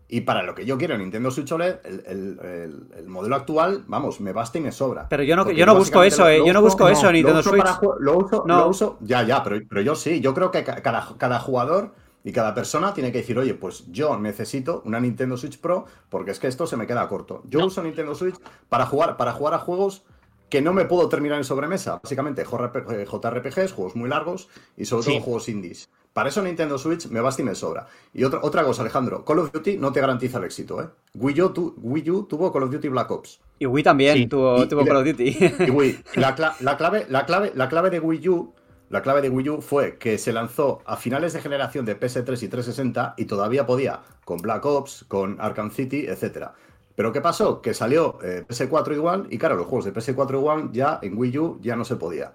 y 0.09 0.23
para 0.23 0.43
lo 0.43 0.55
que 0.57 0.65
yo 0.67 0.77
quiero 0.77 0.99
Nintendo 0.99 1.31
Switch 1.31 1.53
OLED, 1.53 1.77
el, 1.85 2.03
el- 2.07 2.41
el- 2.43 2.87
el 2.99 3.09
modelo 3.09 3.37
actual, 3.37 3.85
vamos, 3.87 4.21
me 4.21 4.33
basta 4.33 4.59
y 4.59 4.61
me 4.61 4.73
sobra. 4.73 5.09
Pero 5.09 5.23
yo 5.23 5.37
no- 5.37 5.49
yo 5.51 5.67
no 5.67 5.77
busco 5.77 6.03
eso, 6.03 6.29
eh, 6.29 6.43
yo 6.45 6.53
no 6.53 6.63
busco 6.63 6.89
eso 6.89 7.07
en 7.09 7.15
Nintendo 7.15 7.43
Switch. 7.43 7.63
para 7.63 7.79
lo 8.01 8.19
uso, 8.19 8.45
No. 8.47 8.59
lo 8.61 8.69
uso, 8.69 8.99
ya, 9.01 9.23
ya, 9.23 9.43
pero, 9.45 9.61
pero 9.69 9.81
yo 9.83 9.95
sí, 9.95 10.21
yo 10.21 10.35
creo 10.35 10.51
que 10.51 10.65
ca- 10.65 10.83
cada, 10.83 11.07
cada 11.17 11.39
jugador 11.39 11.93
y 12.25 12.33
cada 12.33 12.55
persona 12.55 12.93
tiene 12.93 13.13
que 13.13 13.19
decir, 13.19 13.39
oye, 13.39 13.55
pues 13.55 13.85
yo 13.91 14.19
necesito 14.19 14.83
una 14.85 15.01
Nintendo 15.01 15.37
Switch 15.37 15.59
Pro 15.61 15.87
porque 16.09 16.33
es 16.33 16.39
que 16.41 16.49
esto 16.49 16.67
se 16.67 16.77
me 16.77 16.87
queda 16.87 17.07
corto. 17.09 17.43
Yo 17.49 17.61
No. 17.61 17.67
uso 17.67 17.83
Nintendo 17.83 18.15
Switch 18.15 18.35
para 18.69 18.87
jugar, 18.87 19.17
para 19.17 19.33
jugar 19.33 19.55
a 19.55 19.59
juegos 19.59 20.03
que 20.51 20.61
no 20.61 20.73
me 20.73 20.85
puedo 20.85 21.09
terminar 21.09 21.39
en 21.39 21.45
sobremesa. 21.45 22.01
Básicamente 22.03 22.45
JRPG, 22.45 23.07
JRPGs, 23.07 23.73
juegos 23.73 23.97
muy 23.97 24.09
largos 24.11 24.49
y 24.77 24.85
sobre 24.85 25.05
todo 25.05 25.15
Sí. 25.15 25.21
juegos 25.23 25.49
indies. 25.49 25.89
Para 26.13 26.29
eso 26.29 26.43
Nintendo 26.43 26.77
Switch 26.77 27.07
me 27.07 27.21
basta 27.21 27.41
y 27.41 27.45
me 27.45 27.55
sobra. 27.55 27.87
Y 28.13 28.25
otra, 28.25 28.41
otra 28.43 28.65
cosa, 28.65 28.83
Alejandro, 28.83 29.25
Call 29.25 29.39
of 29.39 29.53
Duty 29.53 29.77
no 29.77 29.93
te 29.93 30.01
garantiza 30.01 30.39
el 30.39 30.45
éxito, 30.45 30.83
¿eh? 30.83 30.89
Wii 31.15 31.41
U, 31.43 31.51
tu- 31.51 31.75
Wii 31.81 32.11
U 32.11 32.23
tuvo 32.25 32.53
Call 32.53 32.65
of 32.65 32.71
Duty 32.73 32.89
Black 32.89 33.11
Ops. 33.13 33.41
Y 33.61 33.67
Wii 33.67 33.85
también 33.85 34.17
Sí. 34.17 34.27
tuvo, 34.27 34.65
Y- 34.65 34.67
tuvo 34.69 34.83
y 34.83 34.85
Call 34.87 34.97
of 34.97 35.05
Duty. 35.07 35.37
Y 35.69 35.71
Wii, 35.71 35.99
la, 36.17 36.35
cla- 36.37 36.57
la 36.61 36.77
clave, 36.77 37.07
la, 37.09 37.25
clave, 37.27 37.53
la 37.55 37.69
clave 37.69 37.91
de 37.91 38.01
Wii 38.01 38.29
U, 38.29 38.53
la 38.89 39.03
clave 39.03 39.23
de 39.23 39.29
Wii 39.31 39.49
U 39.51 39.61
fue 39.63 39.99
que 39.99 40.19
se 40.19 40.33
lanzó 40.33 40.81
a 40.85 40.97
finales 40.97 41.33
de 41.33 41.41
generación 41.41 41.85
de 41.85 41.95
PS3 41.95 42.43
y 42.43 42.49
360 42.49 43.15
y 43.17 43.27
todavía 43.27 43.65
podía 43.65 44.01
con 44.25 44.39
Black 44.39 44.67
Ops, 44.67 45.05
con 45.07 45.41
Arkham 45.41 45.71
City, 45.71 46.07
etcétera. 46.09 46.55
Pero 47.01 47.13
¿qué 47.15 47.23
pasó? 47.23 47.63
Que 47.63 47.73
salió 47.73 48.19
eh, 48.23 48.45
PS4 48.47 48.93
igual 48.93 49.27
y 49.31 49.39
claro, 49.39 49.57
los 49.57 49.67
juegos 49.67 49.87
de 49.87 49.95
PS4 49.95 50.35
igual 50.35 50.69
ya 50.71 50.99
en 51.01 51.17
Wii 51.17 51.39
U 51.39 51.59
ya 51.63 51.75
no 51.75 51.83
se 51.83 51.97
podía. 51.97 52.31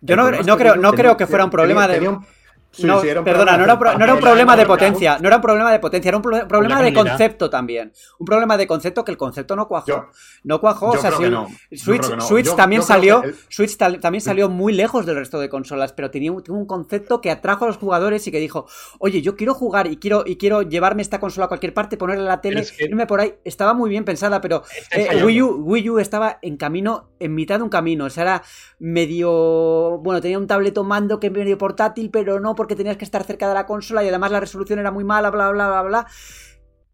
Yo 0.00 0.16
no, 0.16 0.28
que 0.28 0.56
creo, 0.56 0.74
no 0.74 0.92
creo 0.92 1.16
que 1.16 1.28
fuera 1.28 1.44
un 1.44 1.50
tenía- 1.52 1.56
problema 1.62 1.86
de. 1.86 1.94
tenía 1.94 2.10
un- 2.10 2.26
Sí, 2.70 2.86
no, 2.86 3.00
sí, 3.00 3.08
era 3.08 3.20
un 3.20 3.24
perdona, 3.24 3.56
problema 3.56 3.58
no 3.58 3.64
era, 3.64 3.72
un 3.72 3.78
de- 3.78 3.82
pro- 3.82 3.98
no 3.98 4.04
era 4.04 4.12
un 4.12 4.18
era- 4.18 4.26
problema 4.28 4.56
de 4.56 4.66
potencia, 4.66 5.18
no 5.18 5.26
era 5.26 5.36
un 5.36 5.42
problema 5.42 5.72
de 5.72 5.78
potencia, 5.80 6.08
era 6.10 6.16
un 6.18 6.22
pro- 6.22 6.46
problema 6.46 6.82
de 6.82 6.92
concepto 6.92 7.50
también. 7.50 7.92
Un 8.18 8.26
problema 8.26 8.56
de 8.56 8.66
concepto 8.66 9.04
que 9.04 9.10
el 9.10 9.16
concepto 9.16 9.56
no 9.56 9.66
cuajó. 9.66 9.86
Yo- 9.86 10.06
no 10.44 10.60
cuajó, 10.60 10.92
yo 10.92 10.98
o 10.98 11.02
sea, 11.02 11.10
no. 11.30 11.48
Yo 11.70 11.78
Switch, 12.20 12.44
Yo- 12.46 12.54
también 12.54 12.82
salió, 12.82 13.22
el- 13.24 13.34
Switch 13.48 13.76
tal- 13.76 13.98
también 14.00 14.20
salió 14.20 14.48
muy 14.48 14.72
lejos 14.74 15.06
del 15.06 15.16
resto 15.16 15.40
de 15.40 15.48
consolas, 15.48 15.92
pero 15.92 16.10
tenía 16.10 16.30
un, 16.30 16.66
concepto 16.66 17.20
que 17.20 17.30
atrajo 17.30 17.64
a 17.64 17.68
los 17.68 17.78
jugadores 17.78 18.26
y 18.26 18.30
que 18.30 18.38
dijo, 18.38 18.66
oye, 18.98 19.22
yo 19.22 19.34
quiero 19.34 19.54
jugar 19.54 19.86
y 19.86 19.96
quiero, 19.96 20.22
y 20.26 20.36
quiero 20.36 20.62
llevarme 20.62 21.02
esta 21.02 21.18
consola 21.18 21.46
a 21.46 21.48
cualquier 21.48 21.72
parte, 21.74 21.96
ponerla 21.96 22.22
en 22.22 22.28
la 22.28 22.40
tele, 22.40 22.60
es 22.60 22.72
que- 22.72 22.84
irme 22.84 23.06
por 23.06 23.20
ahí. 23.20 23.34
Estaba 23.44 23.72
muy 23.74 23.88
bien 23.90 24.04
pensada, 24.04 24.40
pero 24.40 24.62
eh, 24.92 25.06
fallando. 25.06 25.26
Wii, 25.26 25.42
U, 25.42 25.48
Wii 25.64 25.90
U 25.90 25.98
estaba 25.98 26.38
en 26.42 26.56
camino, 26.58 27.08
en 27.18 27.34
mitad 27.34 27.56
de 27.58 27.62
un 27.64 27.70
camino. 27.70 28.04
O 28.04 28.10
sea, 28.10 28.22
era 28.24 28.42
medio. 28.78 29.98
Bueno, 29.98 30.20
tenía 30.20 30.38
un 30.38 30.46
tableto 30.46 30.84
mando 30.84 31.18
que 31.18 31.30
medio 31.30 31.56
portátil, 31.58 32.10
pero 32.10 32.40
no 32.40 32.54
porque 32.58 32.74
tenías 32.74 32.96
que 32.96 33.04
estar 33.04 33.22
cerca 33.22 33.46
de 33.46 33.54
la 33.54 33.66
consola 33.66 34.02
y 34.02 34.08
además 34.08 34.32
la 34.32 34.40
resolución 34.40 34.80
era 34.80 34.90
muy 34.90 35.04
mala, 35.04 35.30
bla, 35.30 35.48
bla, 35.52 35.68
bla, 35.68 35.82
bla. 35.82 36.06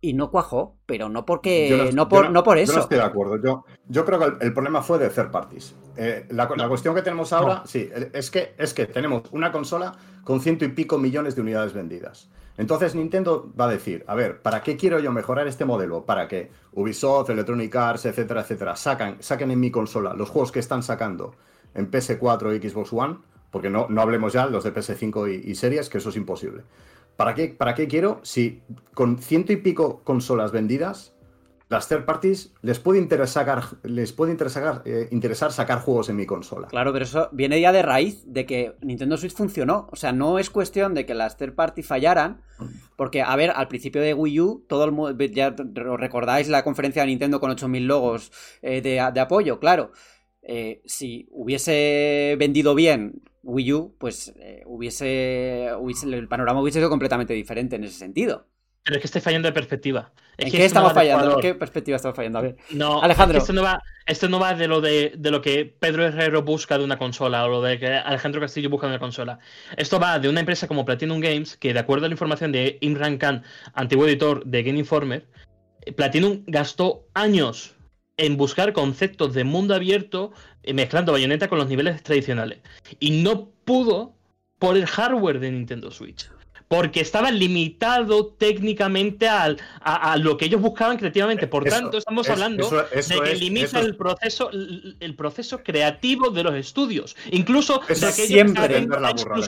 Y 0.03 0.13
no 0.13 0.31
cuajó, 0.31 0.77
pero 0.85 1.09
no 1.09 1.25
porque. 1.25 1.71
Yo 1.71 1.79
no, 1.79 1.91
yo 1.91 2.07
por, 2.07 2.31
no 2.31 2.45
por 2.45 2.59
Yo 2.59 2.65
eso. 2.65 2.75
no 2.75 2.81
estoy 2.81 2.99
de 2.99 3.05
acuerdo. 3.05 3.43
Yo, 3.43 3.65
yo 3.89 4.05
creo 4.05 4.19
que 4.19 4.25
el, 4.27 4.37
el 4.41 4.53
problema 4.53 4.83
fue 4.83 4.99
de 4.99 5.09
third 5.09 5.31
parties. 5.31 5.75
Eh, 5.97 6.27
la, 6.29 6.51
la 6.55 6.69
cuestión 6.69 6.95
que 6.95 7.01
tenemos 7.01 7.33
ahora, 7.33 7.63
sí, 7.65 7.89
eh, 7.91 8.11
es 8.13 8.31
que, 8.31 8.55
es 8.59 8.75
que 8.75 8.85
tenemos 8.85 9.23
una 9.33 9.51
consola 9.51 9.95
con 10.23 10.43
ciento 10.43 10.67
y 10.67 10.69
pico 10.69 10.99
millones 10.99 11.35
de 11.35 11.41
unidades 11.41 11.73
vendidas. 11.73 12.29
Entonces 12.59 12.95
Nintendo 12.95 13.51
va 13.59 13.65
a 13.65 13.71
decir, 13.71 14.05
a 14.07 14.15
ver, 14.15 14.43
¿para 14.43 14.63
qué 14.63 14.77
quiero 14.77 15.01
yo 15.01 15.13
mejorar 15.13 15.49
este 15.49 15.65
modelo? 15.65 16.05
Para 16.05 16.29
que 16.29 16.51
Ubisoft, 16.73 17.31
Electronic 17.31 17.75
Arts, 17.75 18.05
etcétera, 18.05 18.43
etcétera, 18.43 18.77
sacan, 18.77 19.17
saquen 19.21 19.51
en 19.51 19.61
mi 19.61 19.71
consola 19.71 20.13
los 20.13 20.29
juegos 20.29 20.53
que 20.53 20.61
están 20.61 20.83
sacando 20.83 21.35
en 21.73 21.91
PS4 21.91 22.55
y 22.63 22.69
Xbox 22.69 22.93
One, 22.93 23.17
porque 23.55 23.71
no, 23.71 23.87
no 23.89 24.03
hablemos 24.03 24.33
ya 24.33 24.47
los 24.47 24.65
de 24.65 24.75
PS5 24.75 25.45
y, 25.45 25.55
series, 25.55 25.89
que 25.89 25.99
eso 25.99 26.09
es 26.09 26.17
imposible. 26.17 26.65
¿Para 27.15 27.37
qué, 27.37 27.55
¿Para 27.57 27.77
qué 27.77 27.87
quiero 27.87 28.19
si 28.25 28.63
con 28.95 29.19
ciento 29.19 29.53
y 29.53 29.57
pico 29.59 30.01
consolas 30.03 30.51
vendidas, 30.51 31.15
las 31.69 31.89
third 31.89 32.05
parties 32.05 32.53
les 32.63 32.81
puede 32.81 32.99
interesar, 32.99 33.63
les 33.85 34.13
puede 34.13 34.33
interesar, 34.33 34.83
eh, 34.87 35.07
interesar 35.13 35.53
sacar 35.53 35.79
juegos 35.83 36.09
en 36.09 36.17
mi 36.17 36.27
consola? 36.27 36.67
Claro, 36.67 36.93
pero 36.93 37.05
eso 37.05 37.29
viene 37.31 37.61
ya 37.61 37.71
de 37.71 37.83
raíz 37.83 38.25
de 38.27 38.45
que 38.45 38.75
Nintendo 38.81 39.17
Switch 39.17 39.37
funcionó. 39.37 39.89
O 39.93 39.95
sea, 39.95 40.11
no 40.11 40.41
es 40.41 40.51
cuestión 40.51 40.93
de 40.93 41.07
que 41.07 41.15
las 41.15 41.37
third 41.37 41.55
party 41.55 41.85
fallaran. 41.85 42.43
Porque, 42.97 43.23
a 43.23 43.37
ver, 43.37 43.53
al 43.55 43.69
principio 43.69 44.01
de 44.01 44.15
Wii 44.15 44.41
U, 44.41 44.65
todo 44.69 44.85
el. 44.85 45.31
Ya 45.33 45.55
recordáis 45.75 46.49
la 46.49 46.65
conferencia 46.65 47.03
de 47.03 47.07
Nintendo 47.07 47.39
con 47.39 47.53
8000 47.53 47.87
logos 47.87 48.33
eh, 48.63 48.81
de, 48.81 49.11
de 49.13 49.21
apoyo, 49.21 49.61
claro. 49.61 49.93
Eh, 50.47 50.83
si 50.85 51.27
hubiese 51.31 52.37
vendido 52.39 52.75
bien 52.75 53.23
Wii 53.43 53.73
U, 53.73 53.95
pues 53.99 54.33
eh, 54.39 54.63
hubiese, 54.67 55.71
hubiese- 55.79 56.07
El 56.15 56.29
panorama 56.29 56.61
hubiese 56.61 56.79
sido 56.79 56.91
completamente 56.91 57.33
diferente 57.35 57.77
en 57.77 57.85
ese 57.85 57.99
sentido. 57.99 58.47
Pero 58.83 58.97
es 58.97 59.01
que 59.01 59.07
estáis 59.07 59.25
fallando 59.25 59.49
de 59.49 59.53
perspectiva. 59.55 60.13
Es 60.37 60.45
¿En 60.47 60.51
que 60.51 60.59
qué 60.59 60.63
no 60.65 60.67
estamos 60.67 60.93
fallando? 60.93 61.35
¿En 61.37 61.41
qué 61.41 61.55
perspectiva 61.55 61.97
estamos 61.97 62.15
fallando? 62.15 62.41
A 62.41 62.43
ver. 62.43 62.57
No, 62.71 63.01
Alejandro. 63.03 63.39
es 63.39 63.43
que 63.45 63.45
esto 63.45 63.53
no 63.55 63.63
va, 63.63 63.83
esto 64.05 64.29
no 64.29 64.39
va 64.39 64.53
de 64.55 64.69
lo 64.69 64.83
de, 64.83 65.15
de 65.17 65.31
lo 65.31 65.41
que 65.41 65.65
Pedro 65.65 66.05
Herrero 66.05 66.43
busca 66.43 66.77
de 66.77 66.85
una 66.85 66.99
consola 66.99 67.47
o 67.47 67.49
lo 67.49 67.63
de 67.63 67.79
que 67.79 67.87
Alejandro 67.87 68.43
Castillo 68.43 68.69
busca 68.69 68.87
de 68.87 68.93
una 68.93 68.99
consola. 69.01 69.39
Esto 69.79 69.99
va 69.99 70.19
de 70.19 70.29
una 70.29 70.41
empresa 70.41 70.69
como 70.69 70.85
Platinum 70.85 71.21
Games, 71.21 71.57
que 71.57 71.73
de 71.73 71.79
acuerdo 71.79 72.05
a 72.05 72.09
la 72.11 72.15
información 72.15 72.53
de 72.53 72.77
Imran 72.83 73.17
Khan, 73.17 73.43
antiguo 73.73 74.07
editor 74.07 74.45
de 74.45 74.63
Game 74.63 74.79
Informer, 74.79 75.27
eh, 75.81 75.93
Platinum 75.93 76.43
gastó 76.47 77.07
años 77.15 77.75
en 78.17 78.37
buscar 78.37 78.73
conceptos 78.73 79.35
de 79.35 79.45
mundo 79.45 79.75
abierto 79.75 80.33
eh, 80.63 80.73
mezclando 80.75 81.13
bayoneta 81.13 81.49
con 81.49 81.59
los 81.59 81.69
niveles 81.69 82.03
tradicionales. 82.03 82.61
Y 83.01 83.23
no 83.23 83.51
pudo 83.65 84.15
por 84.59 84.77
el 84.77 84.87
hardware 84.87 85.41
de 85.41 85.51
Nintendo 85.51 85.91
Switch. 85.91 86.31
Porque 86.67 87.01
estaba 87.01 87.31
limitado 87.31 88.29
técnicamente 88.29 89.29
al- 89.29 89.59
a, 89.81 90.13
a 90.13 90.17
lo 90.17 90.37
que 90.39 90.47
ellos 90.47 90.63
buscaban 90.63 90.97
creativamente. 90.97 91.47
Por 91.47 91.69
Eso- 91.69 91.77
tanto, 91.77 91.99
estamos 91.99 92.27
es- 92.27 92.33
hablando 92.33 92.67
eso- 92.67 92.87
eso 92.91 93.15
de 93.15 93.21
que 93.27 93.33
es- 93.33 93.41
limita 93.41 93.81
el 93.81 93.97
proceso 93.97 94.51
el, 94.51 95.15
proceso 95.17 95.63
creativo 95.63 96.31
de 96.31 96.43
los 96.43 96.55
estudios. 96.55 97.17
Incluso 97.33 97.83
Eso 97.89 98.07
de 98.07 98.13
siempre 98.13 98.67
que 98.67 98.75
vender 98.75 99.01
la 99.01 99.11
están 99.11 99.25
burra, 99.35 99.47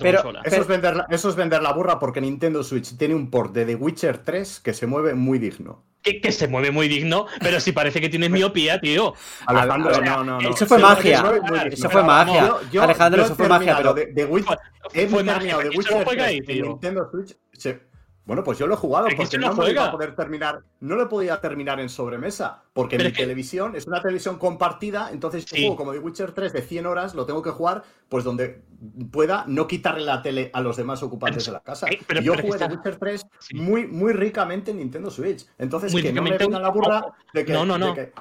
Pero-. 0.00 0.32
Eso 0.44 0.56
es, 0.62 0.66
vender 0.66 0.96
la, 0.96 1.06
eso 1.08 1.28
es 1.30 1.36
vender 1.36 1.62
la 1.62 1.72
burra 1.72 1.98
porque 2.00 2.20
Nintendo 2.20 2.64
Switch 2.64 2.96
tiene 2.96 3.14
un 3.14 3.30
port 3.30 3.54
de 3.54 3.64
The 3.64 3.76
Witcher 3.76 4.18
3 4.18 4.58
que 4.60 4.72
se 4.74 4.86
mueve 4.88 5.14
muy 5.14 5.38
digno. 5.38 5.84
Que, 6.02 6.20
que 6.20 6.32
se 6.32 6.48
mueve 6.48 6.70
muy 6.70 6.88
digno, 6.88 7.26
pero 7.40 7.60
si 7.60 7.72
parece 7.72 8.00
que 8.00 8.08
tienes 8.08 8.30
miopía, 8.30 8.80
tío. 8.80 9.12
Alejandro, 9.46 10.00
no, 10.00 10.24
no, 10.24 10.40
no. 10.40 10.50
eso 10.50 10.66
fue 10.66 10.78
magia. 10.78 11.22
Eso 11.70 11.90
fue 11.90 12.02
magia. 12.02 12.46
yo- 12.46 12.60
yo- 12.72 12.82
Alejandro, 12.82 13.20
yo 13.20 13.26
eso 13.26 13.36
fue 13.36 13.48
magia, 13.48 13.76
pero- 13.76 13.92
de- 13.94 14.06
de 14.06 14.26
Witcher- 14.26 14.58
He 14.94 15.06
Fue 15.06 15.22
terminado 15.22 15.60
de 15.60 15.68
Witcher 15.68 15.92
juega 16.04 16.10
3 16.12 16.22
ahí, 16.26 16.40
tío. 16.40 16.64
Nintendo 16.66 17.08
Switch. 17.10 17.36
se- 17.52 17.89
Bueno, 18.30 18.44
pues 18.44 18.60
yo 18.60 18.68
lo 18.68 18.74
he 18.74 18.76
jugado 18.76 19.08
porque 19.16 19.38
no 19.38 19.48
no, 19.48 19.54
me 19.56 19.70
iba 19.72 19.86
a 19.86 19.90
poder 19.90 20.14
terminar. 20.14 20.60
No 20.78 20.94
lo 20.94 21.08
podía 21.08 21.40
terminar 21.40 21.80
en 21.80 21.88
sobremesa. 21.88 22.62
Porque 22.72 22.96
Pero 22.96 23.08
mi 23.08 23.10
es 23.10 23.16
que- 23.16 23.22
televisión 23.24 23.74
es 23.74 23.88
una 23.88 24.00
televisión 24.00 24.38
compartida. 24.38 25.10
Entonces, 25.12 25.44
juego 25.50 25.74
como 25.74 25.90
The 25.90 25.98
Witcher 25.98 26.30
3 26.30 26.52
de 26.52 26.62
100 26.62 26.86
horas 26.86 27.16
lo 27.16 27.26
tengo 27.26 27.42
que 27.42 27.50
jugar 27.50 27.82
pues 28.08 28.22
donde 28.22 28.62
pueda 29.10 29.44
no 29.48 29.66
quitarle 29.66 30.04
la 30.04 30.22
tele 30.22 30.50
a 30.52 30.60
los 30.60 30.76
demás 30.76 31.02
ocupantes 31.02 31.44
de 31.46 31.52
la 31.52 31.60
casa. 31.60 31.88
Eh, 31.88 31.98
pero- 32.06 32.20
yo 32.22 32.32
jugué 32.34 32.56
The 32.58 32.64
está- 32.64 32.66
Witcher 32.68 32.96
3 32.98 33.26
Sí. 33.40 33.56
muy, 33.56 33.88
muy 33.88 34.12
ricamente 34.12 34.70
en 34.70 34.76
Nintendo 34.78 35.10
Switch. 35.10 35.44
Entonces, 35.58 35.92
Muy 35.92 36.02
que 36.02 36.12
no 36.12 36.22
me 36.22 36.30
ricamente, 36.30 36.44
venga 36.44 36.60
la 36.60 36.68
burra 36.70 37.06
de 37.34 37.44
que. 37.44 37.52
No, 37.52 37.64
no, 37.66 37.78
no. 37.78 37.94
que- 37.94 38.12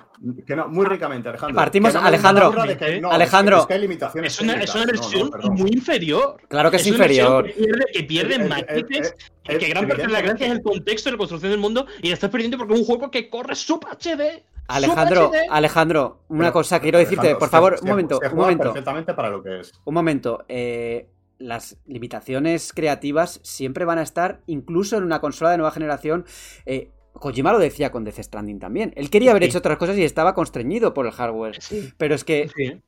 que 0.46 0.56
no, 0.56 0.68
muy 0.68 0.86
ricamente, 0.88 1.30
Alejandro. 1.30 1.56
Partimos- 1.56 1.94
Que 1.94 2.00
no 2.00 2.06
Alejandro, 2.06 2.52
que- 2.78 3.00
no, 3.00 3.12
Alejandro. 3.12 3.58
Es 3.58 3.60
que, 3.60 3.64
es 3.64 3.68
que 3.68 3.74
hay 3.76 3.80
limitaciones. 3.82 4.34
Es 4.34 4.42
una, 4.42 4.54
es 4.56 4.76
una 4.76 4.86
técnicas. 4.88 5.12
No, 5.14 5.20
no, 5.20 5.32
versión 5.32 5.54
muy 5.54 5.70
inferior. 5.72 6.38
Claro 6.50 6.72
que 6.72 6.78
es, 6.78 6.88
inferior. 6.88 7.46
Que 7.46 7.54
pierde, 7.54 7.86
que 7.94 8.04
pierde 8.04 8.36
El- 8.36 8.42
el- 8.42 8.50
matices 8.50 9.16
el- 9.18 9.39
y 9.56 9.58
que 9.58 9.68
gran 9.70 9.88
parte 9.88 10.04
de 10.04 10.10
la 10.14 10.22
gracia 10.22 10.46
es 10.48 10.52
el 10.54 10.62
contexto 10.62 11.10
de 11.10 11.12
la 11.14 11.18
construcción 11.18 11.52
del 11.52 11.60
mundo 11.60 11.86
y 12.02 12.08
la 12.10 12.14
estás 12.16 12.30
perdiendo 12.30 12.58
porque 12.58 12.74
es 12.74 12.80
un 12.80 12.86
juego 12.86 13.10
que 13.12 13.30
corre 13.30 13.56
sub 13.56 13.86
HD. 13.86 14.44
Alejandro, 14.68 15.32
HD. 15.32 15.48
Alejandro, 15.50 16.20
una 16.30 16.40
Pero, 16.46 16.54
cosa 16.54 16.80
quiero 16.80 17.00
decirte, 17.00 17.22
Alejandro, 17.22 17.40
por 17.40 17.50
favor, 17.50 17.78
se- 17.78 17.84
un 17.84 17.90
momento, 17.90 18.20
se 18.22 18.28
un 18.30 18.36
momento. 18.36 18.64
perfectamente 18.66 19.14
para 19.14 19.30
lo 19.30 19.42
que 19.44 19.60
es. 19.62 19.72
Un 19.86 19.94
momento, 19.94 20.46
eh, 20.48 21.10
las 21.40 21.78
limitaciones 21.88 22.74
creativas 22.74 23.40
siempre 23.44 23.86
van 23.86 23.98
a 23.98 24.04
estar, 24.04 24.42
incluso 24.46 24.98
en 24.98 25.04
una 25.04 25.22
consola 25.22 25.52
de 25.52 25.58
nueva 25.58 25.72
generación. 25.72 26.26
eh, 26.66 26.92
Kojima 27.14 27.52
lo 27.52 27.60
decía 27.60 27.92
con 27.92 28.04
Death 28.06 28.20
Stranding 28.22 28.60
también. 28.60 28.94
Él 28.96 29.10
quería 29.10 29.32
haber 29.32 29.44
Sí. 29.44 29.50
hecho 29.50 29.58
otras 29.58 29.78
cosas 29.78 29.98
y 29.98 30.04
estaba 30.06 30.34
constreñido 30.36 30.94
por 30.94 31.06
el 31.06 31.12
hardware. 31.12 31.62
Sí, 31.62 31.92
Pero 31.98 32.16
es 32.16 32.24
que 32.24 32.50
sí. 32.56 32.80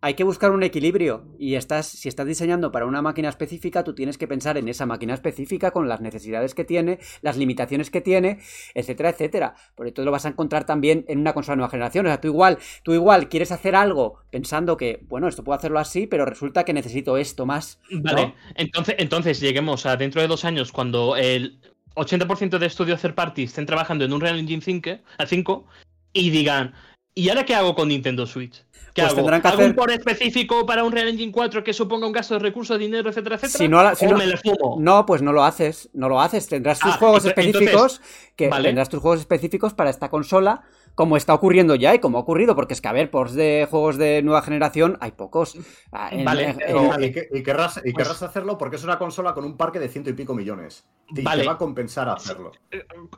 Hay 0.00 0.14
que 0.14 0.24
buscar 0.24 0.50
un 0.50 0.62
equilibrio. 0.62 1.24
Y 1.38 1.54
estás, 1.54 1.86
si 1.86 2.08
estás 2.08 2.26
diseñando 2.26 2.72
para 2.72 2.86
una 2.86 3.02
máquina 3.02 3.28
específica, 3.28 3.84
tú 3.84 3.94
tienes 3.94 4.18
que 4.18 4.26
pensar 4.26 4.56
en 4.56 4.68
esa 4.68 4.86
máquina 4.86 5.14
específica, 5.14 5.70
con 5.70 5.88
las 5.88 6.00
necesidades 6.00 6.54
que 6.54 6.64
tiene, 6.64 6.98
las 7.22 7.36
limitaciones 7.36 7.90
que 7.90 8.00
tiene, 8.00 8.38
etcétera, 8.74 9.10
etcétera. 9.10 9.54
Por 9.74 9.86
esto 9.86 10.04
lo 10.04 10.10
vas 10.10 10.26
a 10.26 10.28
encontrar 10.28 10.64
también 10.64 11.04
en 11.08 11.20
una 11.20 11.32
consola 11.32 11.56
nueva 11.56 11.70
generación. 11.70 12.06
O 12.06 12.08
sea, 12.08 12.20
tú 12.20 12.28
igual, 12.28 12.58
tú 12.82 12.94
igual 12.94 13.28
quieres 13.28 13.52
hacer 13.52 13.74
algo 13.74 14.20
pensando 14.30 14.76
que, 14.76 15.04
bueno, 15.08 15.28
esto 15.28 15.44
puedo 15.44 15.58
hacerlo 15.58 15.78
así, 15.78 16.06
pero 16.06 16.24
resulta 16.24 16.64
que 16.64 16.72
necesito 16.72 17.16
esto 17.16 17.46
más. 17.46 17.80
Vale, 17.90 18.34
entonces, 18.54 18.94
entonces 18.98 19.40
lleguemos 19.40 19.86
a 19.86 19.96
dentro 19.96 20.20
de 20.20 20.28
dos 20.28 20.44
años 20.44 20.72
cuando 20.72 21.16
el 21.16 21.60
80% 21.94 22.58
de 22.58 22.66
estudios 22.66 23.02
third 23.02 23.14
party 23.14 23.44
estén 23.44 23.66
trabajando 23.66 24.04
en 24.04 24.12
un 24.12 24.20
Real 24.20 24.38
Engine 24.38 24.62
5, 24.62 24.90
a 25.18 25.26
5 25.26 25.66
y 26.12 26.30
digan, 26.30 26.74
¿y 27.20 27.28
ahora 27.28 27.44
qué 27.44 27.54
hago 27.54 27.74
con 27.74 27.88
Nintendo 27.88 28.26
Switch? 28.26 28.64
¿Qué 28.92 29.02
Pues 29.02 29.12
hago? 29.12 29.16
tendrán 29.18 29.40
que 29.40 29.46
¿Hago 29.48 29.58
hacer- 29.58 29.70
un 29.70 29.76
port 29.76 29.92
específico 29.92 30.66
para 30.66 30.82
un 30.82 30.90
Real 30.90 31.06
Engine 31.08 31.30
4 31.30 31.62
que 31.62 31.72
suponga 31.72 32.08
un 32.08 32.12
gasto 32.12 32.34
de 32.34 32.40
recursos, 32.40 32.76
dinero, 32.76 33.08
etcétera, 33.10 33.36
etcétera? 33.36 33.58
Si 33.58 33.68
no 33.68 33.82
la- 33.84 33.94
si 33.94 34.04
¿O 34.06 34.10
no- 34.10 34.16
me 34.18 34.26
lo 34.26 34.36
fumo? 34.36 34.76
No, 34.80 35.06
pues 35.06 35.22
no 35.22 35.32
lo 35.32 35.44
haces, 35.44 35.88
no 35.92 36.08
lo 36.08 36.20
haces. 36.20 36.48
Tendrás 36.48 36.80
tus 36.80 36.94
Ah, 36.94 36.96
juegos 36.98 37.24
específicos, 37.24 38.00
que 38.34 38.48
vale. 38.48 38.68
tendrás 38.68 38.88
tus 38.88 38.98
juegos 39.00 39.20
específicos 39.20 39.74
para 39.74 39.90
esta 39.90 40.10
consola, 40.10 40.62
como 40.96 41.16
está 41.16 41.34
ocurriendo 41.34 41.76
ya 41.76 41.94
y 41.94 42.00
como 42.00 42.18
ha 42.18 42.22
ocurrido, 42.22 42.56
porque 42.56 42.74
es 42.74 42.80
que 42.80 42.88
a 42.88 42.92
ver, 42.92 43.12
ports 43.12 43.34
de 43.34 43.68
juegos 43.70 43.96
de 43.96 44.22
nueva 44.22 44.42
generación 44.42 44.98
hay 45.00 45.12
pocos. 45.12 45.56
Ah, 45.92 46.08
en- 46.10 46.24
Vale, 46.24 46.48
en- 46.50 46.56
pero- 46.56 46.92
en- 46.94 47.02
Y, 47.02 47.06
y 47.06 47.12
que- 47.12 47.28
y 47.32 47.42
querrás, 47.44 47.76
y 47.84 47.92
Pues- 47.92 47.94
querrás 48.08 48.22
hacerlo 48.24 48.58
porque 48.58 48.74
es 48.74 48.82
una 48.82 48.98
consola 48.98 49.34
con 49.34 49.44
un 49.44 49.56
parque 49.56 49.78
de 49.78 49.88
ciento 49.88 50.10
y 50.10 50.14
pico 50.14 50.34
millones. 50.34 50.84
Y 51.14 51.22
Vale. 51.22 51.42
te 51.42 51.46
va 51.46 51.54
a 51.54 51.58
compensar 51.58 52.08
hacerlo. 52.08 52.50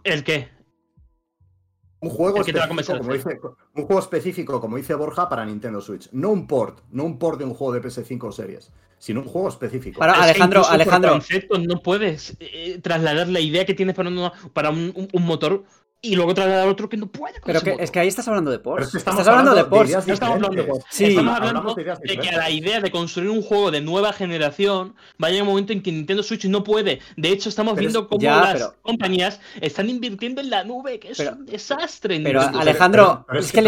¿El 0.05 0.23
qué? 0.23 0.49
Un 2.03 2.11
juego, 2.11 2.39
¿El 2.39 2.45
qué 2.45 2.53
te 2.53 2.59
va 2.59 2.65
a 2.65 2.69
específico, 2.69 2.99
como 2.99 3.13
dice, 3.13 3.41
un 3.77 3.85
juego 3.87 4.01
específico, 4.01 4.61
como 4.61 4.77
dice 4.77 4.95
Borja, 4.95 5.29
para 5.29 5.45
Nintendo 5.45 5.81
Switch. 5.81 6.09
No 6.13 6.31
un 6.31 6.47
port, 6.49 6.81
no 6.91 7.05
un 7.05 7.17
port 7.19 7.39
de 7.39 7.45
un 7.45 7.55
juego 7.55 7.73
de 7.75 7.81
PS5 7.81 8.25
o 8.25 8.33
series, 8.33 8.73
sino 8.99 9.21
un 9.21 9.29
juego 9.29 9.49
específico. 9.49 10.01
Para- 10.01 10.13
Es 10.15 10.19
que 10.19 10.25
Alejandro, 10.25 10.63
por 10.63 10.73
Alejandro. 10.73 11.11
concepto 11.13 11.59
no 11.59 11.81
puedes 11.81 12.37
eh, 12.41 12.81
trasladar 12.83 13.29
la 13.29 13.39
idea 13.41 13.65
que 13.65 13.75
tienes 13.75 13.95
para, 13.95 14.09
una- 14.09 14.33
para 14.53 14.71
un, 14.71 14.93
un- 14.97 15.09
un 15.13 15.23
motor 15.25 15.63
y 16.05 16.17
luego 16.17 16.35
trasladar 16.35 16.67
otro 16.69 16.89
que 16.89 16.97
no 16.97 17.07
puede. 17.07 17.35
con 17.35 17.43
Pero 17.45 17.59
ese 17.59 17.65
que, 17.65 17.71
motor. 17.71 17.85
es 17.85 17.91
que 17.93 18.01
ahí 18.01 18.09
estás 18.09 18.27
hablando 18.27 18.51
de 18.51 18.59
ports. 18.59 18.87
es 18.87 18.93
que 18.93 18.99
estamos 18.99 19.21
estás 19.21 19.33
hablando, 19.33 19.55
de 19.55 19.63
No 19.63 20.13
estamos 20.13 20.21
hablando 20.21 20.63
de. 20.63 20.81
Sí. 20.91 21.05
Estamos 21.05 21.37
hablando 21.37 21.75
de 21.75 22.19
que 22.19 22.29
a 22.29 22.37
la 22.39 22.51
idea 22.51 22.81
de 22.81 22.91
construir 22.91 23.31
un 23.31 23.41
juego 23.41 23.71
de 23.71 23.81
nueva 23.81 24.13
generación 24.13 24.97
vaya 25.17 25.41
un 25.43 25.49
momento 25.49 25.73
en 25.73 25.81
que 25.83 25.93
Nintendo 25.93 26.23
Switch 26.25 26.45
no 26.47 26.65
puede. 26.65 26.99
De 27.17 27.29
hecho, 27.29 27.49
estamos 27.49 27.75
Pero 27.75 27.81
viendo 27.83 28.01
es- 28.01 28.07
cómo 28.09 28.21
ya, 28.21 28.41
las 28.41 28.53
pero- 28.55 28.75
compañías 28.83 29.41
están 29.61 29.89
invirtiendo 29.89 30.41
en 30.41 30.51
la 30.51 30.65
nube, 30.65 30.99
que 30.99 31.13
es 31.13 31.19
Pero- 31.19 31.33
un 31.37 31.47
desastre. 31.47 32.21
pero. 32.21 32.41
Alejandro, 32.41 33.25
Pero 33.29 33.39
es 33.41 33.53
que 33.53 33.63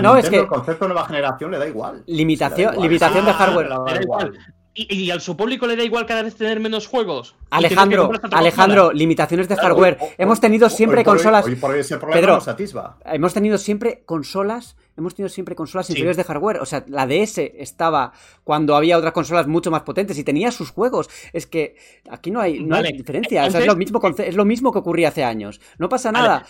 no, 0.00 0.16
es 0.16 0.30
que- 0.30 0.36
El 0.38 0.46
concepto 0.46 0.84
de 0.84 0.94
nueva 0.94 1.06
generación 1.08 1.50
le 1.50 1.58
da 1.58 1.66
igual. 1.66 2.04
Limitación- 2.06 2.58
Le 2.58 2.64
da 2.66 2.72
igual. 2.74 2.88
limitación 2.88 3.24
de 3.24 3.30
Ah, 3.32 3.34
hardware. 3.34 4.32
Y, 4.74 4.94
y 4.94 5.10
a 5.10 5.18
su 5.18 5.36
público 5.36 5.66
le 5.66 5.76
da 5.76 5.82
igual 5.82 6.06
cada 6.06 6.22
vez 6.22 6.36
tener 6.36 6.60
menos 6.60 6.86
juegos. 6.86 7.34
Alejandro, 7.50 8.10
Alejandro, 8.30 8.82
consola. 8.84 8.98
limitaciones 8.98 9.48
de 9.48 9.56
hardware. 9.56 9.98
hoy- 10.00 10.06
hoy- 10.08 10.14
hemos 10.18 10.40
tenido 10.40 10.66
hoy 10.68 10.72
siempre 10.72 11.04
consolas. 11.04 11.44
Hoy 11.44 11.56
por 11.56 11.72
hoy 11.72 11.80
ese 11.80 11.98
problema 11.98 12.20
Pedro, 12.20 12.34
nos 12.36 12.48
atisba. 12.48 12.98
Hemos 13.04 13.34
tenido 13.34 13.58
siempre 13.58 14.02
consolas, 14.06 14.76
hemos 14.96 15.14
tenido 15.16 15.28
siempre 15.28 15.56
consolas 15.56 15.86
Sí. 15.86 15.94
inferiores 15.94 16.16
de 16.16 16.24
hardware. 16.24 16.58
O 16.58 16.66
sea, 16.66 16.84
la 16.86 17.06
DS 17.08 17.38
estaba 17.58 18.12
cuando 18.44 18.76
había 18.76 18.96
otras 18.96 19.12
consolas 19.12 19.48
mucho 19.48 19.70
más 19.72 19.82
potentes 19.82 20.16
y 20.18 20.22
tenía 20.24 20.52
sus 20.52 20.70
juegos. 20.70 21.10
Es 21.32 21.46
que 21.48 21.74
aquí 22.08 22.30
no 22.30 22.40
hay, 22.40 22.60
no 22.60 22.76
hay 22.76 22.92
diferencia. 22.92 23.44
O 23.46 23.50
sea, 23.50 23.60
es, 23.60 23.66
lo 23.66 23.74
mismo, 23.76 24.00
es 24.18 24.36
lo 24.36 24.44
mismo 24.44 24.72
que 24.72 24.78
ocurría 24.78 25.08
hace 25.08 25.24
años. 25.24 25.60
No 25.78 25.88
pasa 25.88 26.12
Vale. 26.12 26.44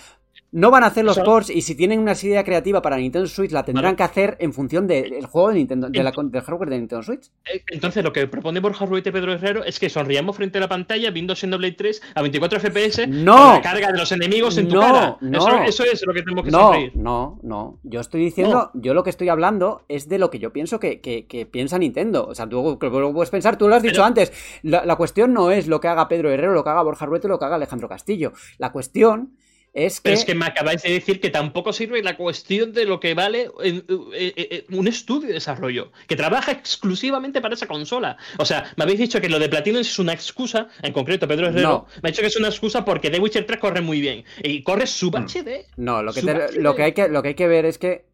No 0.53 0.71
van 0.73 0.83
a 0.83 0.89
hacer 0.89 1.05
los 1.05 1.19
ports 1.21 1.49
y 1.51 1.63
si 1.63 1.77
tienen 1.77 2.01
una 2.01 2.15
idea 2.21 2.43
creativa 2.43 2.83
para 2.83 2.97
Nintendo 2.97 3.29
Switch 3.29 3.53
la 3.53 3.65
tendrán 3.65 3.85
Vale. 3.85 3.97
que 3.97 4.03
hacer 4.03 4.37
en 4.41 4.53
función 4.53 4.89
del 4.89 5.25
juego 5.27 5.51
de 5.51 5.55
Nintendo, 5.55 5.89
de 5.89 6.03
la 6.03 6.11
del 6.11 6.43
hardware 6.43 6.71
de 6.71 6.79
Nintendo 6.79 7.03
Switch. 7.05 7.31
Eh, 7.53 7.63
Entonces, 7.69 8.03
lo 8.03 8.13
que 8.13 8.27
propone 8.27 8.59
Borja 8.59 8.85
Ruete 8.85 9.11
y 9.11 9.13
Pedro 9.13 9.33
Herrero 9.33 9.65
es 9.65 9.79
que 9.79 9.89
sonriamos 9.89 10.35
frente 10.37 10.59
a 10.59 10.63
la 10.63 10.69
pantalla 10.69 11.11
viendo 11.13 11.37
Xenoblade 11.37 11.75
3 11.75 12.03
a 12.17 12.23
24 12.23 12.59
FPS 12.59 13.07
No. 13.07 13.37
con 13.37 13.47
la 13.55 13.61
carga 13.63 13.93
de 13.93 13.99
los 13.99 14.11
enemigos 14.11 14.59
en 14.59 14.69
tu 14.69 14.75
No, 14.75 14.81
cara. 14.81 15.17
no. 15.21 15.39
Eso, 15.39 15.85
eso 15.85 15.85
es 15.85 16.05
lo 16.05 16.13
que 16.13 16.23
tenemos 16.23 16.45
que 16.45 16.51
No, 16.51 16.59
sonreír. 16.59 16.93
no, 16.97 17.39
no. 17.45 17.79
Yo 17.85 18.01
estoy 18.01 18.21
diciendo, 18.25 18.73
yo 18.75 18.93
lo 18.93 19.05
que 19.05 19.11
estoy 19.11 19.29
hablando 19.29 19.85
es 19.89 20.09
de 20.09 20.19
lo 20.19 20.31
que 20.31 20.41
yo 20.41 20.53
pienso 20.53 20.81
que, 20.81 21.01
que- 21.01 21.27
que 21.27 21.47
piensa 21.47 21.79
Nintendo. 21.79 22.27
O 22.27 22.35
sea, 22.35 22.49
tú 22.49 22.77
lo 22.81 23.13
puedes 23.13 23.31
pensar, 23.31 23.57
tú 23.57 23.69
lo 23.69 23.77
has 23.77 23.83
dicho 23.83 23.95
Pero- 23.95 24.05
antes. 24.05 24.33
La, 24.63 24.85
la 24.85 24.97
cuestión 24.97 25.33
no 25.33 25.53
es 25.53 25.69
lo 25.69 25.81
que 25.81 25.87
haga 25.87 26.09
Pedro 26.09 26.29
Herrero, 26.31 26.55
lo 26.55 26.65
que 26.65 26.71
haga 26.71 26.83
Borja 26.83 27.07
Ruete, 27.07 27.29
lo 27.29 27.39
que 27.39 27.45
haga 27.45 27.55
Alejandro 27.55 27.89
Castillo. 27.89 28.33
La 28.59 28.73
cuestión 28.73 29.37
es 29.73 30.01
que. 30.01 30.03
Pero 30.05 30.15
es 30.17 30.25
que 30.25 30.35
me 30.35 30.47
acabáis 30.47 30.83
de 30.83 30.91
decir 30.93 31.21
que 31.21 31.31
tampoco 31.31 31.73
sirve 31.73 32.03
la 32.03 32.17
cuestión 32.17 32.73
de 32.73 32.85
lo 32.85 32.99
que 33.01 33.15
vale 33.15 33.51
en- 33.63 33.85
eh, 34.15 34.33
eh, 34.37 34.49
eh, 34.51 34.67
un 34.71 34.89
estudio 34.89 35.29
de 35.29 35.35
desarrollo, 35.35 35.93
que 36.09 36.17
trabaja 36.17 36.53
exclusivamente 36.53 37.41
para 37.41 37.55
esa 37.55 37.67
consola. 37.67 38.17
O 38.39 38.45
sea, 38.45 38.73
me 38.77 38.85
habéis 38.85 38.99
dicho 38.99 39.21
que 39.21 39.29
lo 39.29 39.39
de 39.39 39.49
Platinum 39.49 39.81
es 39.81 39.99
una 39.99 40.13
excusa, 40.13 40.69
en 40.83 40.93
concreto 40.93 41.29
Pedro 41.29 41.49
Herrero 41.49 41.69
No. 41.69 41.87
me 42.03 42.09
ha 42.09 42.11
dicho 42.13 42.23
que 42.23 42.29
es 42.29 42.37
una 42.37 42.49
excusa 42.49 42.85
porque 42.85 43.11
The 43.11 43.21
Witcher 43.21 43.47
3 43.47 43.59
corre 43.61 43.81
muy 43.81 44.01
bien. 44.01 44.25
Y 44.43 44.63
corre 44.63 44.87
sub 44.87 45.15
HD. 45.17 45.67
No, 45.77 46.03
lo 46.03 46.13
que, 46.13 46.23
te- 46.23 46.61
lo, 46.61 46.75
que 46.75 46.83
hay 46.83 46.93
que, 46.93 47.09
lo 47.09 47.23
que 47.23 47.29
hay 47.29 47.35
que 47.35 47.47
ver 47.49 47.65
es 47.65 47.79
que. 47.79 48.07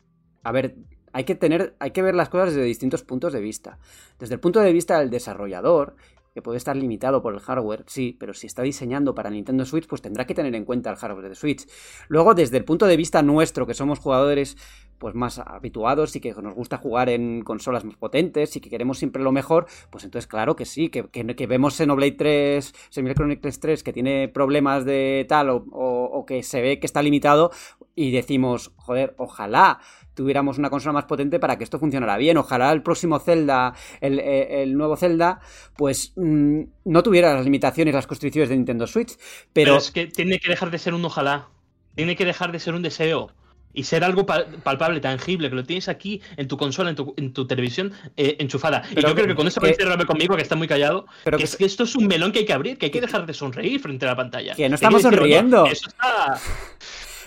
A 0.43 0.53
ver, 0.53 0.75
hay 1.13 1.25
que 1.25 1.35
tener. 1.35 1.75
Hay 1.79 1.93
que 1.93 2.03
ver 2.03 2.15
las 2.15 2.29
cosas 2.29 2.51
desde 2.55 2.65
distintos 2.67 3.03
puntos 3.03 3.33
de 3.33 3.41
vista. 3.41 3.79
Desde 4.19 4.35
el 4.35 4.41
punto 4.41 4.61
de 4.61 4.73
vista 4.73 4.99
del 4.99 5.11
desarrollador, 5.11 5.97
que 6.37 6.43
puede 6.43 6.59
estar 6.59 6.77
limitado 6.77 7.23
por 7.23 7.33
el 7.33 7.41
hardware, 7.41 7.85
sí, 7.87 8.15
pero 8.21 8.35
si 8.35 8.47
está 8.47 8.61
diseñando 8.61 9.15
para 9.15 9.31
Nintendo 9.31 9.65
Switch, 9.65 9.87
pues 9.87 10.03
tendrá 10.03 10.27
que 10.27 10.35
tener 10.35 10.55
en 10.55 10.67
cuenta 10.67 10.91
el 10.91 10.97
hardware 10.97 11.31
de 11.31 11.35
Switch. 11.35 11.67
Luego, 12.09 12.35
desde 12.35 12.59
el 12.59 12.65
punto 12.67 12.85
de 12.85 12.99
vista 12.99 13.23
nuestro, 13.23 13.67
que 13.67 13.73
somos 13.73 14.01
jugadores 14.01 14.59
pues 14.99 15.15
más 15.15 15.39
habituados 15.39 16.15
y 16.17 16.21
que 16.21 16.35
nos 16.35 16.55
gusta 16.55 16.77
jugar 16.77 17.09
en 17.09 17.43
consolas 17.43 17.85
más 17.85 17.97
potentes 17.97 18.55
y 18.57 18.61
que 18.61 18.69
queremos 18.69 18.99
siempre 18.99 19.23
lo 19.23 19.33
mejor, 19.33 19.67
pues 19.91 20.05
entonces 20.05 20.27
claro 20.27 20.57
que 20.57 20.67
sí, 20.67 20.91
que, 20.91 21.09
que, 21.09 21.25
que 21.25 21.47
vemos 21.47 21.75
Xenoblade 21.75 22.13
3, 22.13 22.75
Xenoblade 22.91 23.15
Chronicles 23.15 23.61
3 23.61 23.83
que 23.83 23.93
tiene 23.93 24.29
problemas 24.29 24.85
de 24.85 25.25
tal 25.29 25.51
o, 25.51 25.65
o, 25.71 26.05
o 26.05 26.27
que 26.27 26.43
se 26.43 26.61
ve 26.61 26.81
que 26.81 26.87
está 26.87 27.03
limitado 27.03 27.51
y 27.97 28.13
decimos, 28.13 28.71
joder, 28.77 29.15
ojalá 29.19 29.81
tuviéramos 30.15 30.59
una 30.59 30.71
consola 30.71 30.93
más 30.93 31.07
potente 31.07 31.41
para 31.41 31.59
que 31.59 31.65
esto 31.65 31.79
funcionara 31.79 32.17
bien. 32.17 32.37
Ojalá 32.37 32.71
el 32.73 32.83
próximo 32.83 33.19
Zelda, 33.19 33.75
el, 34.01 34.19
eh, 34.19 34.63
el 34.63 34.75
nuevo 34.75 34.97
Zelda, 34.97 35.41
pues 35.77 36.13
mmm, 36.15 36.63
no 36.85 37.03
tuviera 37.03 37.35
las 37.35 37.45
limitaciones, 37.45 37.95
las 37.95 38.07
constricciones 38.07 38.51
de 38.51 38.57
Nintendo 38.57 38.87
Switch. 38.87 39.17
Pero... 39.53 39.73
pero... 39.73 39.77
es 39.79 39.91
que 39.91 40.07
tiene 40.07 40.39
que 40.39 40.49
dejar 40.49 40.71
de 40.71 40.79
ser 40.79 40.95
un 40.95 41.05
ojalá. 41.05 41.49
Tiene 41.95 42.15
que 42.15 42.25
dejar 42.25 42.53
de 42.53 42.61
ser 42.61 42.75
un 42.75 42.83
deseo. 42.83 43.33
Y 43.73 43.85
ser 43.85 44.05
algo 44.05 44.25
pal 44.25 44.47
palpable, 44.63 45.01
tangible, 45.01 45.51
que 45.51 45.57
lo 45.57 45.63
tienes 45.63 45.89
aquí 45.91 46.23
en 46.39 46.49
tu 46.49 46.57
consola, 46.57 46.89
en 46.89 46.97
tu, 46.97 47.13
en 47.19 47.35
tu 47.35 47.47
televisión 47.47 47.93
eh, 48.17 48.37
enchufada. 48.39 48.83
Pero 48.95 49.09
y 49.09 49.11
yo 49.11 49.15
creo 49.15 49.27
que 49.27 49.35
con 49.35 49.47
esto 49.47 49.61
podéis 49.61 49.77
cerrarme 49.77 50.07
conmigo, 50.07 50.35
que 50.35 50.41
está 50.41 50.57
muy 50.57 50.67
callado. 50.67 51.05
Pero 51.25 51.37
que, 51.37 51.43
que, 51.43 51.45
es 51.45 51.57
que 51.57 51.67
esto 51.67 51.85
es 51.85 51.95
un 51.95 52.07
melón 52.07 52.33
que 52.33 52.39
hay 52.39 52.47
que 52.47 52.55
abrir, 52.55 52.79
que 52.79 52.87
hay 52.87 52.91
que 52.91 53.03
dejar 53.03 53.27
de 53.27 53.35
sonreír 53.35 53.79
frente 53.81 54.07
a 54.07 54.09
la 54.09 54.17
pantalla. 54.17 54.55
Que 54.55 54.67
no 54.71 54.77
estamos 54.77 55.03
sonriendo. 55.03 55.65
No, 55.65 55.67
eso 55.67 55.89
está... 55.89 56.41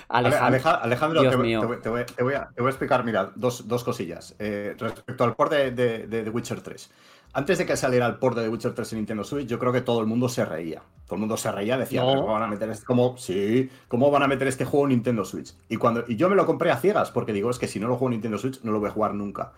Alejandro, 0.09 0.69
Alejandro 0.81 1.21
te, 1.21 1.29
te, 1.29 1.35
voy, 1.35 1.49
te, 1.49 1.65
voy, 1.65 1.77
te, 1.77 1.89
voy 1.89 2.01
a, 2.01 2.05
te, 2.47 2.61
voy, 2.61 2.67
a, 2.67 2.69
explicar, 2.69 3.03
mira, 3.03 3.31
dos, 3.35 3.67
dos 3.67 3.83
cosillas. 3.83 4.35
Eh, 4.39 4.75
respecto 4.77 5.23
al 5.23 5.35
port 5.35 5.51
de, 5.51 5.71
de, 5.71 6.07
de, 6.07 6.23
The 6.23 6.29
Witcher 6.31 6.61
3. 6.61 6.89
Antes 7.33 7.59
de 7.59 7.65
que 7.67 7.77
saliera 7.77 8.07
el 8.07 8.15
port 8.15 8.35
de 8.35 8.43
The 8.43 8.49
Witcher 8.49 8.73
3 8.73 8.93
en 8.93 8.97
Nintendo 8.99 9.23
Switch, 9.23 9.47
yo 9.47 9.59
creo 9.59 9.71
que 9.71 9.81
todo 9.81 10.01
el 10.01 10.07
mundo 10.07 10.27
se 10.27 10.43
reía. 10.45 10.81
Todo 11.05 11.15
el 11.15 11.19
mundo 11.19 11.37
se 11.37 11.51
reía, 11.51 11.77
decía, 11.77 12.01
no. 12.01 12.15
¿cómo 12.21 12.33
van 12.33 12.41
a 12.41 12.47
meter 12.47 12.69
este, 12.71 12.85
cómo, 12.85 13.17
sí, 13.17 13.69
¿cómo 13.87 14.09
van 14.09 14.23
a 14.23 14.27
meter 14.27 14.47
este 14.47 14.65
juego 14.65 14.87
en 14.87 14.89
Nintendo 14.89 15.23
Switch? 15.23 15.53
Y, 15.69 15.77
cuando, 15.77 16.03
y 16.07 16.15
yo 16.15 16.27
me 16.27 16.35
lo 16.35 16.47
compré 16.47 16.71
a 16.71 16.77
ciegas, 16.77 17.11
porque 17.11 17.31
digo, 17.31 17.51
es 17.51 17.59
que 17.59 17.67
si 17.67 17.79
no 17.79 17.87
lo 17.87 17.95
juego 17.95 18.07
en 18.07 18.13
Nintendo 18.13 18.39
Switch, 18.39 18.61
no 18.63 18.71
lo 18.71 18.79
voy 18.79 18.89
a 18.89 18.93
jugar 18.93 19.13
nunca. 19.13 19.53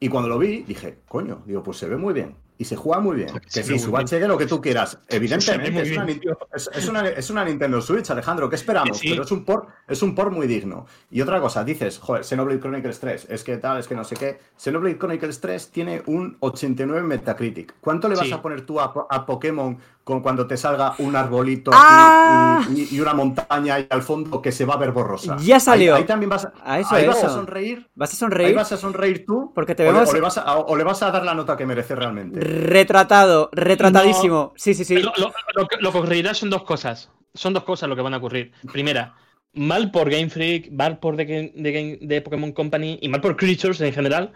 Y 0.00 0.08
cuando 0.08 0.28
lo 0.28 0.38
vi, 0.38 0.62
dije, 0.64 0.98
coño, 1.06 1.42
digo, 1.46 1.62
pues 1.62 1.78
se 1.78 1.88
ve 1.88 1.96
muy 1.96 2.12
bien. 2.14 2.34
Y 2.56 2.64
se 2.64 2.76
juega 2.76 3.00
muy 3.00 3.16
bien. 3.16 3.28
Que 3.52 3.64
sí, 3.64 3.78
su 3.78 3.90
HD, 3.90 4.28
lo 4.28 4.38
que 4.38 4.46
tú 4.46 4.60
quieras. 4.60 4.98
Evidentemente, 5.08 5.82
es 5.82 5.96
una, 5.96 6.06
es, 6.54 6.70
es, 6.72 6.88
una, 6.88 7.08
es 7.08 7.30
una, 7.30 7.44
Nintendo 7.44 7.80
Switch, 7.80 8.08
Alejandro, 8.10 8.48
¿qué 8.48 8.54
esperamos? 8.54 8.98
Sí. 8.98 9.10
Pero 9.10 9.24
es 9.24 9.30
un, 9.32 9.44
port, 9.44 9.68
es 9.88 10.02
un 10.02 10.14
port 10.14 10.32
muy 10.32 10.46
digno. 10.46 10.86
Y 11.10 11.20
otra 11.20 11.40
cosa, 11.40 11.64
dices, 11.64 11.98
joder, 11.98 12.24
Xenoblade 12.24 12.60
Chronicles 12.60 13.00
3, 13.00 13.26
es 13.28 13.42
que 13.42 13.56
tal, 13.56 13.80
es 13.80 13.88
que 13.88 13.96
no 13.96 14.04
sé 14.04 14.14
qué. 14.14 14.38
Xenoblade 14.56 14.98
Chronicles 14.98 15.40
3 15.40 15.70
tiene 15.70 16.02
un 16.06 16.36
89 16.38 17.02
Metacritic. 17.02 17.74
¿Cuánto 17.80 18.08
le 18.08 18.14
vas 18.14 18.26
sí. 18.26 18.32
a 18.32 18.40
poner 18.40 18.64
tú 18.64 18.78
a, 18.78 18.92
a, 19.10 19.26
Pokémon 19.26 19.76
con 20.04 20.20
cuando 20.20 20.46
te 20.46 20.56
salga 20.56 20.94
un 20.98 21.16
arbolito 21.16 21.70
¡Ah! 21.74 22.62
y, 22.70 22.82
y, 22.82 22.88
y, 22.92 23.00
una 23.00 23.14
montaña 23.14 23.80
y 23.80 23.86
al 23.88 24.02
fondo 24.02 24.40
que 24.42 24.52
se 24.52 24.66
va 24.66 24.74
a 24.74 24.76
ver 24.76 24.92
borrosa? 24.92 25.36
Ya 25.38 25.58
salió. 25.58 25.94
Ahí, 25.94 26.02
ahí 26.02 26.06
también 26.06 26.28
vas 26.28 26.44
a, 26.44 26.52
a 26.62 26.78
eso, 26.78 26.94
ahí 26.94 27.04
eso. 27.04 27.12
vas 27.12 27.24
a 27.24 27.28
sonreír. 27.30 27.90
¿Vas 27.94 28.12
a 28.12 28.16
sonreír? 28.16 28.48
Ahí 28.48 28.54
vas 28.54 28.72
a 28.72 28.76
sonreír 28.76 29.24
tú. 29.24 29.50
Porque 29.54 29.74
te 29.74 29.82
vemos... 29.82 30.02
o, 30.02 30.04
le, 30.04 30.10
o, 30.10 30.14
le 30.14 30.20
vas 30.20 30.38
a, 30.38 30.58
o 30.58 30.76
le 30.76 30.84
vas 30.84 31.02
a 31.02 31.10
dar 31.10 31.24
la 31.24 31.34
nota 31.34 31.56
que 31.56 31.64
merece 31.64 31.94
realmente. 31.94 32.38
Retratado, 32.38 33.48
retratadísimo. 33.52 34.34
No, 34.34 34.52
sí, 34.56 34.74
sí, 34.74 34.84
sí. 34.84 34.96
Lo, 34.98 35.12
lo, 35.16 35.32
lo, 35.54 35.68
lo, 35.80 35.92
que 35.92 35.98
ocurrirá 35.98 36.34
son 36.34 36.50
dos 36.50 36.64
cosas. 36.64 37.10
Son 37.32 37.54
dos 37.54 37.64
cosas 37.64 37.88
lo 37.88 37.96
que 37.96 38.02
van 38.02 38.14
a 38.14 38.18
ocurrir. 38.18 38.52
Primera, 38.70 39.14
mal 39.54 39.90
por 39.90 40.10
Game 40.10 40.28
Freak, 40.28 40.70
mal 40.70 40.98
por 40.98 41.16
The, 41.16 41.24
Game, 41.24 41.52
The, 41.62 41.72
Game, 41.72 41.98
The 42.06 42.20
Pokémon 42.20 42.52
Company 42.52 42.98
y 43.00 43.08
mal 43.08 43.20
por 43.20 43.36
Creatures 43.36 43.80
en 43.80 43.92
general. 43.92 44.32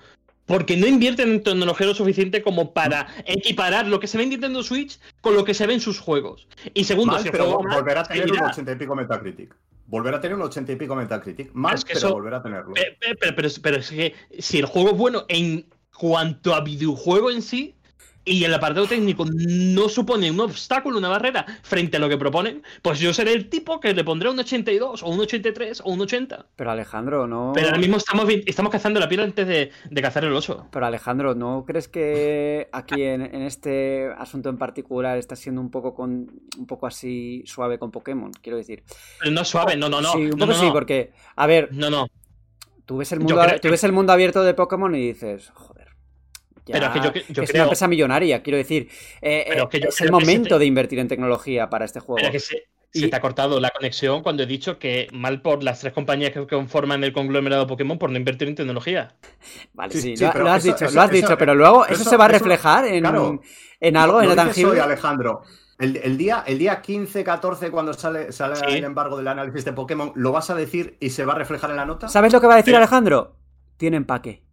Porque 0.49 0.77
no 0.77 0.87
invierten 0.87 1.29
en 1.29 1.43
tecnología 1.43 1.87
lo 1.87 1.95
suficiente 1.95 2.43
como 2.43 2.73
para 2.73 3.07
equiparar 3.27 3.87
lo 3.87 4.01
que 4.01 4.09
se 4.09 4.17
ve 4.17 4.25
en 4.25 4.31
Nintendo 4.31 4.63
Switch 4.63 4.99
con 5.21 5.35
lo 5.35 5.45
que 5.45 5.55
se 5.55 5.67
ve 5.67 5.75
en 5.75 5.81
sus 5.81 6.01
juegos. 6.01 6.49
Y 6.75 6.85
segundo, 6.85 7.13
mal, 7.13 7.23
si 7.23 7.31
pero 7.31 7.45
juego 7.45 7.63
volverá 7.63 8.01
a 8.01 8.05
tener 8.05 8.33
un 8.33 8.41
80 8.41 8.73
y 8.73 8.77
pico 8.77 8.97
Metacritic. 8.97 9.55
Volver 9.87 10.15
a 10.15 10.21
tener 10.21 10.37
un 10.37 10.43
80 10.43 10.73
y 10.73 10.77
pico 10.77 10.97
Metacritic. 10.97 11.53
Es 11.75 11.85
que 11.85 11.95
pero 11.95 12.07
eso, 12.07 12.13
volver 12.15 12.35
a 12.35 12.43
tenerlo. 12.43 12.73
Pero, 12.75 12.97
pero, 12.99 13.37
pero, 13.37 13.49
pero, 13.63 13.77
es 13.77 13.91
que 13.91 14.15
si 14.39 14.59
el 14.59 14.67
juego 14.67 14.91
es 14.91 14.97
bueno 14.97 15.25
en 15.29 15.67
cuanto 15.97 16.55
a 16.55 16.61
videojuego 16.61 17.31
en 17.31 17.43
sí, 17.43 17.75
y 18.29 18.45
el 18.45 18.55
apartado 18.55 18.87
técnico 18.87 19.25
no 19.27 19.89
supone 19.89 20.31
un 20.31 20.41
obstáculo, 20.41 20.99
una 20.99 21.09
barrera 21.09 21.47
frente 21.63 21.97
a 21.97 22.01
lo 22.01 22.09
que 22.09 22.19
proponen, 22.19 22.63
pues 22.83 22.99
yo 22.99 23.13
seré 23.15 23.33
el 23.33 23.49
tipo 23.49 23.81
que 23.81 23.95
le 23.95 24.05
pondré 24.05 24.29
un 24.29 24.39
82 24.39 25.03
o 25.03 25.09
un 25.09 25.21
83 25.21 25.81
o 25.85 25.91
un 25.91 26.01
80. 26.03 26.47
Pero 26.55 26.71
Alejandro, 26.71 27.27
no. 27.27 27.53
Pero 27.55 27.69
ahora 27.69 27.79
mismo 27.79 27.97
estamos, 27.97 28.27
estamos 28.47 28.71
cazando 28.71 29.01
la 29.01 29.09
piel 29.09 29.21
antes 29.21 29.47
de, 29.47 29.71
de, 29.89 30.03
cazar 30.03 30.25
el 30.25 30.33
oso. 30.33 30.67
Pero 30.71 30.87
Alejandro, 30.87 31.35
¿no 31.35 31.65
crees 31.67 31.89
que 31.89 32.69
aquí 32.73 33.03
en, 33.03 33.23
en, 33.23 33.43
este 33.43 34.11
asunto 34.19 34.51
en 34.51 34.59
particular 34.59 35.17
está 35.17 35.35
siendo 35.35 35.61
un 35.61 35.71
poco 35.71 35.95
con 35.95 36.31
un 36.59 36.67
poco 36.67 36.87
así 36.87 37.43
suave 37.47 37.79
con 37.79 37.91
Pokémon? 37.91 38.31
Quiero 38.43 38.59
decir. 38.59 38.85
Pero 39.19 39.33
no 39.33 39.45
suave, 39.45 39.77
no, 39.77 39.89
no, 39.89 40.01
no. 40.01 40.13
Sí, 40.13 40.19
un 40.19 40.31
no, 40.31 40.47
poco 40.47 40.53
no, 40.53 40.55
sí, 40.55 40.69
porque, 40.73 41.13
a 41.37 41.47
ver. 41.47 41.71
No, 41.73 41.91
no. 41.91 42.09
Tú 42.85 42.97
ves 42.97 43.13
el 43.13 43.21
mundo, 43.21 43.39
tú 43.61 43.69
ves 43.69 43.85
el 43.85 43.93
mundo 43.93 44.13
abierto 44.13 44.43
de 44.43 44.55
Pokémon 44.55 44.95
y 44.95 45.09
dices. 45.09 45.53
Ya, 46.69 46.93
pero 46.93 47.13
que 47.13 47.21
yo, 47.21 47.27
yo 47.29 47.43
es 47.43 47.51
creo... 47.51 47.63
una 47.63 47.65
empresa 47.65 47.89
millonaria, 47.89 48.43
quiero 48.43 48.59
decir. 48.59 48.89
Eh, 49.23 49.67
que 49.71 49.79
es 49.79 50.01
el 50.01 50.13
momento 50.13 50.59
de 50.59 50.67
invertir 50.67 50.99
en 50.99 51.09
tecnología 51.09 51.71
para 51.71 51.85
este 51.85 52.01
juego. 52.01 52.17
Pero 52.17 52.33
que 52.33 52.41
se, 52.41 52.69
y... 52.93 53.01
se, 53.01 53.09
te 53.09 53.17
ha 53.17 53.21
cortado 53.21 53.61
la 53.61 53.71
conexión 53.71 54.23
cuando 54.23 54.43
he 54.43 54.47
dicho 54.47 54.79
que 54.79 55.09
mal 55.13 55.43
por 55.43 55.63
las 55.63 55.81
tres 55.81 55.93
compañías 55.93 56.33
que 56.33 56.47
conforman 56.47 57.05
el 57.05 57.13
conglomerado 57.13 57.67
Pokémon 57.67 57.99
por 57.99 58.11
no 58.11 58.19
invertir 58.19 58.49
en 58.49 58.55
tecnología. 58.55 59.15
Vale, 59.73 59.93
sí, 59.93 60.01
sí, 60.01 60.17
sí 60.17 60.25
lo, 60.25 60.33
lo, 60.33 60.51
has 60.51 60.65
eso, 60.65 60.75
dicho, 60.75 60.85
eso, 60.87 60.95
lo 60.95 61.03
has 61.03 61.11
dicho, 61.11 61.39
pero 61.39 61.55
luego 61.55 61.87
eso, 61.87 62.05
se 62.05 62.17
va 62.17 62.27
a 62.27 62.29
reflejar 62.29 62.87
en, 62.87 63.01
claro, 63.01 63.41
en 63.81 63.97
algo, 63.97 64.23
en 64.23 64.29
lo 64.29 64.37
tangible. 64.37 64.73
Soy, 64.73 64.81
Alejandro. 64.81 65.43
El, 65.79 65.97
el, 65.97 66.19
día, 66.19 66.43
el 66.45 66.59
día 66.59 66.83
15, 66.83 67.23
14, 67.23 67.71
cuando 67.71 67.93
sale, 67.95 68.33
sale 68.33 68.57
sí. 68.57 68.65
el 68.67 68.85
embargo 68.85 69.17
del 69.17 69.29
análisis 69.29 69.65
de 69.65 69.73
Pokémon, 69.73 70.13
¿lo 70.17 70.33
vas 70.33 70.51
a 70.51 70.57
decir 70.57 70.97
y 70.99 71.11
se 71.11 71.25
va 71.25 71.35
a 71.35 71.37
reflejar 71.37 71.71
en 71.71 71.77
la 71.77 71.85
nota? 71.85 72.09
¿Sabes 72.09 72.33
lo 72.33 72.41
que 72.41 72.49
va 72.49 72.55
a 72.55 72.57
decir 72.57 72.75
Alejandro? 72.75 73.37
Tiene 73.77 73.97
empaque 73.97 74.48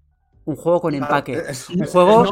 un 0.46 0.56
juego 0.56 0.82
con 0.82 0.94
empaque. 0.94 1.44
Un 1.74 1.86
juego 1.86 2.26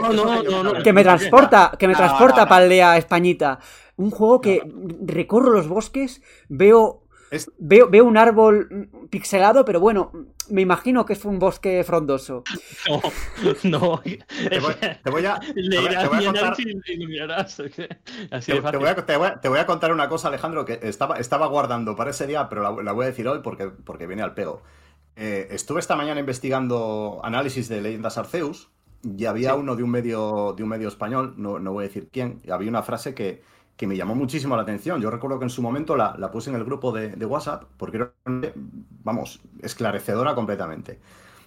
que 0.84 0.94
me 0.94 1.04
transporta, 1.04 1.74
que 1.78 1.88
me 1.88 1.96
transporta 1.96 2.48
para 2.48 2.64
aldea 2.64 2.98
españita. 2.98 3.60
Un 3.96 4.12
juego 4.12 4.42
que 4.42 4.62
recorro 5.06 5.52
los 5.52 5.68
bosques, 5.68 6.22
veo, 6.48 7.04
es... 7.32 7.52
veo, 7.58 7.90
veo 7.90 8.06
un 8.06 8.18
árbol 8.18 8.90
pixelado, 9.10 9.66
pero 9.66 9.80
bueno, 9.80 10.12
me 10.50 10.62
imagino 10.62 11.06
que 11.06 11.14
es 11.14 11.26
un 11.26 11.40
bosque 11.40 11.84
frondoso. 11.84 12.44
No, 12.90 13.02
no. 13.64 14.02
Te 14.02 14.60
voy, 14.60 14.74
te 15.04 15.10
voy 15.10 15.26
a, 15.26 15.40
Le 15.56 15.82
irás 15.82 16.04
te 16.04 16.10
voy 16.10 16.24
a 16.24 16.26
contar... 16.26 16.56
te, 16.56 16.64
voy 18.60 18.88
a, 18.88 18.96
te, 18.96 19.18
voy 19.18 19.28
a, 19.28 19.40
te, 19.40 19.50
voy 19.50 19.60
a, 19.60 19.66
contar 19.66 19.92
una 19.92 20.10
cosa, 20.10 20.28
Alejandro, 20.28 20.66
que 20.66 20.80
estaba, 20.84 21.18
estaba 21.18 21.48
guardando 21.48 21.96
para 21.96 22.12
ese 22.12 22.28
día, 22.28 22.50
pero 22.50 22.64
la, 22.64 22.84
la 22.84 22.92
voy 22.92 23.06
a 23.06 23.10
decir 23.10 23.28
hoy 23.28 23.40
porque, 23.44 23.68
porque 23.68 24.08
viene 24.08 24.22
al 24.22 24.34
pego. 24.34 24.62
Eh, 25.16 25.48
estuve 25.52 25.80
esta 25.80 25.96
mañana 25.96 26.20
investigando 26.20 27.22
análisis 27.24 27.70
de 27.70 27.82
Leyendas 27.82 28.18
Arceus 28.18 28.70
y 29.04 29.26
había 29.26 29.56
uno 29.56 29.76
de 29.76 29.84
un 29.84 29.92
medio 29.92 30.54
de 30.58 30.64
un 30.64 30.70
medio 30.70 30.88
español, 30.88 31.36
no, 31.38 31.60
no 31.60 31.74
voy 31.74 31.86
a 31.86 31.88
decir 31.88 32.10
quién, 32.12 32.40
y 32.44 32.52
había 32.52 32.70
una 32.70 32.84
frase 32.84 33.14
que, 33.14 33.42
que 33.76 33.86
me 33.86 33.96
llamó 33.98 34.16
muchísimo 34.16 34.56
la 34.56 34.64
atención. 34.64 35.02
Yo 35.02 35.12
recuerdo 35.12 35.40
que 35.40 35.46
en 35.46 35.50
su 35.50 35.62
momento 35.62 35.96
la, 35.96 36.16
la 36.18 36.32
puse 36.32 36.50
en 36.50 36.56
el 36.56 36.64
grupo 36.64 36.92
de, 36.92 37.10
de, 37.10 37.26
WhatsApp 37.26 37.64
porque 37.78 37.98
era, 37.98 38.14
vamos, 39.04 39.42
esclarecedora 39.62 40.36
completamente. 40.36 41.00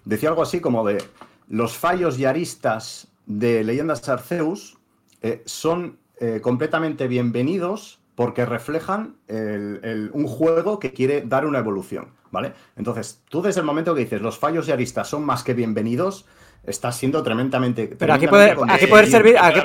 Decía 0.04 0.28
algo 0.28 0.42
así 0.42 0.60
como 0.60 0.86
de 0.86 1.02
los 1.48 1.76
fallos 1.76 2.18
y 2.18 2.24
aristas 2.24 3.08
de 3.26 3.64
Leyendas 3.64 4.08
Arceus 4.08 4.78
eh, 5.22 5.42
son 5.46 5.98
eh, 6.20 6.40
completamente 6.40 7.08
bienvenidos 7.08 8.00
porque 8.14 8.46
reflejan 8.46 9.16
el, 9.28 9.80
el, 9.82 10.10
un 10.12 10.26
juego 10.26 10.78
que 10.78 10.92
quiere 10.92 11.22
dar 11.22 11.46
una 11.46 11.58
evolución, 11.58 12.08
¿vale? 12.36 12.52
Entonces, 12.76 13.22
tú 13.30 13.40
desde 13.40 13.60
el 13.60 13.66
momento 13.66 13.94
que 13.94 14.02
dices 14.02 14.20
los 14.20 14.38
fallos 14.38 14.68
y 14.68 14.72
aristas 14.72 15.08
son 15.08 15.24
más 15.24 15.42
que 15.42 15.54
bienvenidos, 15.54 16.26
estás 16.66 16.94
siendo 16.98 17.22
tremendamente. 17.22 17.96
Pero 17.98 18.12
aquí 18.12 18.26
puede, 18.26 18.54
aquí 18.68 18.86
puede 18.88 19.06
servir, 19.06 19.36
aquí 19.38 19.60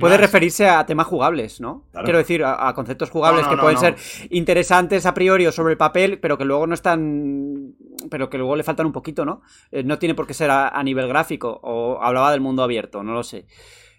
puede 0.00 0.16
referirse 0.16 0.66
a 0.66 0.86
temas 0.86 1.06
jugables, 1.06 1.60
¿no? 1.60 1.84
Claro. 1.92 2.04
Quiero 2.06 2.18
decir, 2.18 2.42
a, 2.42 2.66
a, 2.66 2.74
conceptos 2.74 3.10
jugables 3.10 3.42
no, 3.42 3.50
no, 3.50 3.56
que 3.56 3.60
pueden 3.60 3.74
no, 3.74 3.80
ser 3.80 3.96
interesantes 4.30 5.04
a 5.04 5.12
priori 5.12 5.46
o 5.46 5.52
sobre 5.52 5.72
el 5.72 5.76
papel, 5.76 6.18
pero 6.18 6.38
que 6.38 6.46
luego 6.46 6.66
no 6.66 6.72
están. 6.72 7.74
Pero 8.10 8.30
que 8.30 8.38
luego 8.38 8.56
le 8.56 8.62
faltan 8.62 8.86
un 8.86 8.92
poquito, 8.92 9.26
¿no? 9.26 9.42
Eh, 9.70 9.82
no 9.82 9.98
tiene 9.98 10.14
por 10.14 10.26
qué 10.26 10.32
ser 10.32 10.50
a, 10.50 10.68
a, 10.68 10.82
nivel 10.82 11.06
gráfico, 11.08 11.60
o 11.62 12.00
hablaba 12.02 12.32
del 12.32 12.40
mundo 12.40 12.62
abierto, 12.62 13.02
no 13.02 13.12
lo 13.12 13.22
sé. 13.22 13.44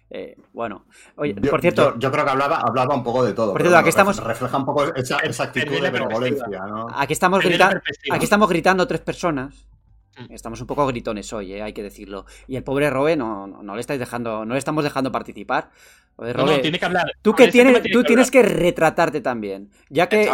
Eh, 0.08 0.36
bueno, 0.52 0.84
oye, 1.16 1.34
yo, 1.40 1.50
por 1.50 1.60
cierto. 1.60 1.94
Yo, 1.94 1.98
yo, 1.98 2.12
creo 2.12 2.24
que 2.24 2.30
hablaba, 2.30 2.60
hablaba 2.60 2.94
un 2.94 3.02
poco 3.02 3.24
de 3.24 3.32
todo. 3.32 3.52
Por 3.52 3.60
cierto, 3.60 3.78
aquí 3.78 3.88
estamos. 3.88 4.22
Refleja 4.22 4.56
un 4.56 4.64
poco 4.64 4.94
esa, 4.94 5.18
esa 5.18 5.44
actitud 5.44 5.80
de 5.80 5.90
benevolencia, 5.90 6.66
¿no? 6.66 6.86
Aquí 6.94 7.12
estamos, 7.12 7.42
grita... 7.42 7.82
aquí 8.10 8.24
estamos 8.24 8.48
gritando 8.48 8.86
tres 8.86 9.00
personas 9.00 9.66
Estamos 10.30 10.60
un 10.60 10.66
poco 10.66 10.86
gritones 10.86 11.30
hoy, 11.32 11.52
¿eh? 11.52 11.62
hay 11.62 11.72
que 11.72 11.82
decirlo. 11.82 12.24
Y 12.46 12.56
el 12.56 12.64
pobre 12.64 12.88
Robe 12.88 13.16
no, 13.16 13.46
no, 13.46 13.62
no, 13.62 13.74
le 13.74 13.80
estáis 13.80 14.00
dejando, 14.00 14.46
no 14.46 14.54
le 14.54 14.58
estamos 14.58 14.82
dejando 14.82 15.12
participar. 15.12 15.70
Robe, 16.16 16.32
no, 16.34 16.46
no, 16.46 16.60
tiene 16.60 16.78
que 16.78 16.84
hablar. 16.86 17.12
Tú, 17.20 17.34
que 17.34 17.48
tienes, 17.48 17.82
tú 17.92 18.00
que 18.00 18.06
tienes 18.06 18.30
que 18.30 18.42
retratarte 18.42 19.20
también. 19.20 19.70
Ya 19.90 20.08
que, 20.08 20.30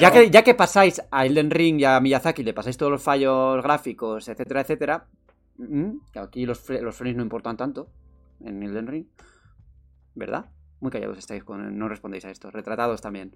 ya, 0.00 0.10
que, 0.10 0.30
ya 0.30 0.42
que 0.42 0.54
pasáis 0.54 1.00
a 1.12 1.26
Elden 1.26 1.50
Ring 1.50 1.80
y 1.80 1.84
a 1.84 2.00
Miyazaki, 2.00 2.42
le 2.42 2.52
pasáis 2.52 2.76
todos 2.76 2.90
los 2.90 3.02
fallos 3.02 3.62
gráficos, 3.62 4.28
etcétera, 4.28 4.62
etcétera. 4.62 5.06
Que 6.12 6.18
aquí 6.18 6.44
los, 6.44 6.68
los 6.68 6.96
frames 6.96 7.16
no 7.16 7.22
importan 7.22 7.56
tanto 7.56 7.88
en 8.44 8.62
Elden 8.62 8.86
Ring. 8.86 9.06
¿Verdad? 10.14 10.50
Muy 10.80 10.90
callados 10.90 11.18
estáis, 11.18 11.44
con, 11.44 11.78
no 11.78 11.88
respondéis 11.88 12.24
a 12.24 12.30
esto. 12.30 12.50
Retratados 12.50 13.00
también 13.00 13.34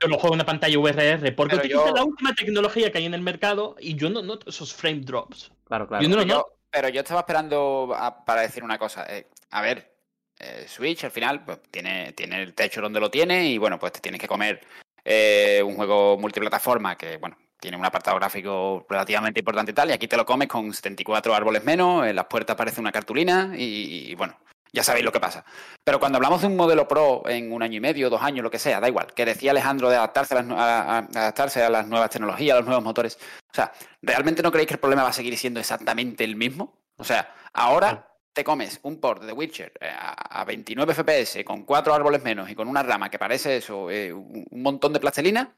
yo 0.00 0.08
no 0.08 0.18
juego 0.18 0.34
en 0.34 0.38
una 0.38 0.46
pantalla 0.46 0.78
VRR 0.78 1.34
porque 1.34 1.56
pero 1.56 1.66
utiliza 1.66 1.88
yo... 1.88 1.94
la 1.94 2.04
última 2.04 2.34
tecnología 2.34 2.92
que 2.92 2.98
hay 2.98 3.06
en 3.06 3.14
el 3.14 3.22
mercado 3.22 3.76
y 3.80 3.96
yo 3.96 4.10
no 4.10 4.22
noto 4.22 4.50
esos 4.50 4.72
frame 4.74 5.00
drops. 5.00 5.52
Claro, 5.64 5.88
claro. 5.88 6.02
Yo 6.02 6.08
no 6.08 6.16
pero, 6.16 6.28
yo, 6.28 6.46
pero, 6.70 6.88
yo, 6.88 7.00
estaba 7.00 7.20
esperando 7.20 7.92
a, 7.94 8.24
para 8.24 8.42
decir 8.42 8.62
una 8.62 8.78
cosa. 8.78 9.04
Eh, 9.08 9.26
a 9.50 9.62
ver, 9.62 9.94
eh, 10.38 10.64
Switch 10.68 11.04
al 11.04 11.10
final 11.10 11.44
pues, 11.44 11.60
tiene, 11.70 12.12
tiene 12.12 12.42
el 12.42 12.54
techo 12.54 12.80
donde 12.80 13.00
lo 13.00 13.10
tiene 13.10 13.46
y 13.46 13.58
bueno, 13.58 13.78
pues 13.78 13.92
te 13.92 14.00
tienes 14.00 14.20
que 14.20 14.28
comer 14.28 14.60
eh, 15.04 15.62
un 15.64 15.74
juego 15.74 16.16
multiplataforma 16.18 16.96
que, 16.96 17.16
bueno, 17.16 17.36
tiene 17.60 17.76
un 17.76 17.84
apartado 17.84 18.16
gráfico 18.16 18.86
relativamente 18.88 19.40
importante 19.40 19.72
y 19.72 19.74
tal, 19.74 19.90
y 19.90 19.92
aquí 19.92 20.08
te 20.08 20.16
lo 20.16 20.24
comes 20.24 20.48
con 20.48 20.72
74 20.72 21.34
árboles 21.34 21.64
menos, 21.64 22.06
en 22.06 22.16
las 22.16 22.26
puertas 22.26 22.54
aparece 22.54 22.80
una 22.80 22.92
cartulina 22.92 23.52
y, 23.56 24.10
y 24.10 24.14
bueno, 24.14 24.36
ya 24.72 24.82
sabéis 24.82 25.04
lo 25.04 25.12
que 25.12 25.20
pasa. 25.20 25.44
Pero 25.84 25.98
cuando 25.98 26.16
hablamos 26.16 26.40
de 26.40 26.46
un 26.46 26.56
modelo 26.56 26.86
Pro 26.86 27.22
en 27.26 27.52
un 27.52 27.62
año 27.62 27.78
y 27.78 27.80
medio, 27.80 28.10
dos 28.10 28.22
años, 28.22 28.42
lo 28.42 28.50
que 28.50 28.58
sea, 28.58 28.80
da 28.80 28.88
igual, 28.88 29.12
que 29.14 29.24
decía 29.24 29.50
Alejandro 29.50 29.88
de 29.88 29.96
adaptarse 29.96 30.34
a 30.34 30.42
las, 30.42 30.50
a, 30.58 30.98
a 30.98 30.98
adaptarse 30.98 31.62
a 31.62 31.70
las 31.70 31.86
nuevas 31.86 32.10
tecnologías, 32.10 32.54
a 32.54 32.58
los 32.58 32.66
nuevos 32.66 32.84
motores. 32.84 33.18
O 33.50 33.54
sea, 33.54 33.72
¿realmente 34.02 34.42
no 34.42 34.52
creéis 34.52 34.68
que 34.68 34.74
el 34.74 34.80
problema 34.80 35.02
va 35.02 35.10
a 35.10 35.14
seguir 35.14 35.36
siendo 35.38 35.60
exactamente 35.60 36.24
el 36.24 36.36
mismo? 36.36 36.82
O 36.96 37.04
sea, 37.04 37.34
ahora 37.52 38.08
te 38.32 38.44
comes 38.44 38.78
un 38.82 39.00
port 39.00 39.22
de 39.24 39.32
Witcher 39.32 39.72
a 39.80 40.44
29 40.44 40.94
FPS 40.94 41.44
con 41.44 41.64
cuatro 41.64 41.94
árboles 41.94 42.22
menos 42.22 42.48
y 42.50 42.54
con 42.54 42.68
una 42.68 42.82
rama 42.82 43.10
que 43.10 43.18
parece 43.18 43.56
eso, 43.56 43.90
eh, 43.90 44.12
un 44.12 44.46
montón 44.62 44.92
de 44.92 45.00
plastelina. 45.00 45.56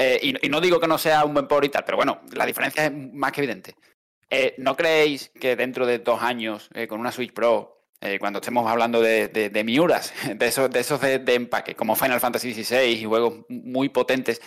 Eh, 0.00 0.20
y, 0.22 0.46
y, 0.46 0.48
no 0.48 0.60
digo 0.60 0.78
que 0.78 0.86
no 0.86 0.96
sea 0.96 1.24
un 1.24 1.34
buen 1.34 1.48
port 1.48 1.64
y 1.64 1.70
tal, 1.70 1.84
pero 1.84 1.96
bueno, 1.96 2.20
la 2.32 2.46
diferencia 2.46 2.86
es 2.86 2.92
más 2.92 3.32
que 3.32 3.40
evidente. 3.40 3.74
Eh, 4.30 4.54
¿No 4.58 4.76
creéis 4.76 5.30
que 5.40 5.56
dentro 5.56 5.86
de 5.86 5.98
dos 6.00 6.22
años, 6.22 6.68
eh, 6.74 6.86
con 6.86 7.00
una 7.00 7.12
Switch 7.12 7.32
Pro, 7.32 7.86
eh, 8.00 8.18
cuando 8.18 8.40
estemos 8.40 8.70
hablando 8.70 9.00
de, 9.00 9.28
de, 9.28 9.48
de, 9.48 9.64
Miuras, 9.64 10.12
de 10.36 10.46
esos 10.46 11.00
de, 11.00 11.34
empaque, 11.34 11.74
como 11.74 11.96
Final 11.96 12.20
Fantasy 12.20 12.52
XVI 12.52 12.84
y 12.84 13.04
juegos 13.04 13.46
muy 13.48 13.88
potentes, 13.88 14.40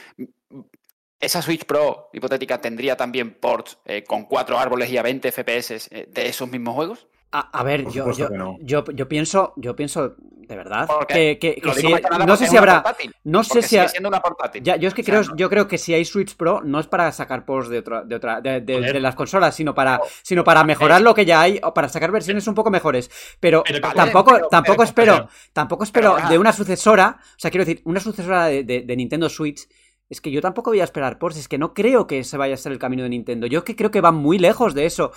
esa 1.20 1.42
Switch 1.42 1.66
Pro 1.66 2.10
hipotética 2.14 2.62
tendría 2.62 2.96
también 2.96 3.34
ports 3.34 3.78
con 4.08 4.26
cuatro 4.26 4.58
árboles 4.58 4.90
y 4.90 4.98
a 4.98 5.04
20 5.04 5.32
FPS 5.32 5.90
de 5.90 6.28
esos 6.28 6.50
mismos 6.50 6.74
juegos? 6.74 7.08
A, 7.34 7.60
a, 7.60 7.64
ver, 7.64 7.90
yo, 7.90 8.12
yo, 8.12 8.30
no. 8.30 8.58
yo, 8.62 8.84
yo, 8.86 9.08
pienso, 9.08 9.54
yo 9.56 9.74
pienso 9.74 10.16
de 10.52 10.58
verdad 10.58 10.90
que, 11.08 11.40
que, 11.40 11.56
que 11.56 11.74
si, 11.74 11.88
no 12.28 12.36
sé 12.36 12.48
si 12.48 12.58
habrá, 12.58 12.84
portátil, 12.84 13.16
no 13.24 13.42
sé 13.42 13.62
si 13.62 13.78
ha, 13.78 13.88
siendo 13.88 14.10
una 14.10 14.22
portátil. 14.22 14.62
Ya, 14.62 14.76
yo 14.76 14.90
es 14.90 14.94
que 14.94 15.02
o 15.02 15.06
sea, 15.06 15.20
creo, 15.20 15.30
no. 15.30 15.38
yo 15.38 15.50
creo 15.50 15.66
que 15.66 15.78
si 15.78 15.94
hay 15.94 16.04
Switch 16.04 16.36
Pro 16.36 16.62
no 16.62 16.82
es 16.82 16.88
para 16.88 17.10
sacar 17.14 17.46
ports 17.46 17.70
de 17.70 17.80
otra, 17.80 18.04
de 18.04 18.16
otra, 18.16 18.42
de, 18.42 18.60
de, 18.60 18.82
de 18.82 19.00
las 19.00 19.16
consolas, 19.16 19.56
sino 19.56 19.74
para, 19.74 20.00
no. 20.00 20.04
sino 20.22 20.44
para 20.44 20.66
mejorar 20.66 21.02
lo 21.02 21.16
que 21.16 21.26
ya 21.26 21.40
hay 21.40 21.58
o 21.64 21.74
para 21.74 21.88
sacar 21.88 22.12
versiones 22.12 22.46
un 22.48 22.56
poco 22.56 22.70
mejores. 22.70 23.10
Pero, 23.40 23.64
pero 23.66 23.80
tampoco, 23.94 24.34
pero, 24.34 24.48
tampoco 24.50 24.84
espero, 24.84 25.30
tampoco 25.54 25.86
espero 25.86 26.18
de 26.30 26.38
una 26.38 26.52
sucesora, 26.52 27.18
o 27.22 27.40
sea, 27.40 27.50
quiero 27.50 27.64
decir, 27.64 27.82
una 27.86 28.02
sucesora 28.02 28.48
de, 28.48 28.96
Nintendo 28.98 29.30
Switch 29.30 29.70
es 30.10 30.20
que 30.20 30.32
yo 30.32 30.42
tampoco 30.42 30.72
voy 30.72 30.82
a 30.82 30.84
esperar 30.84 31.18
ports, 31.18 31.38
es 31.38 31.48
que 31.48 31.58
no 31.58 31.74
creo 31.74 32.08
que 32.08 32.26
se 32.26 32.36
vaya 32.36 32.56
a 32.56 32.58
ser 32.58 32.74
el 32.74 32.80
camino 32.80 33.04
de 33.04 33.10
Nintendo. 33.10 33.48
Yo 33.48 33.60
es 33.60 33.64
que 33.64 33.78
creo 33.78 33.90
que 33.90 34.02
van 34.02 34.16
muy 34.16 34.38
lejos 34.38 34.74
de 34.74 34.86
eso. 34.86 35.14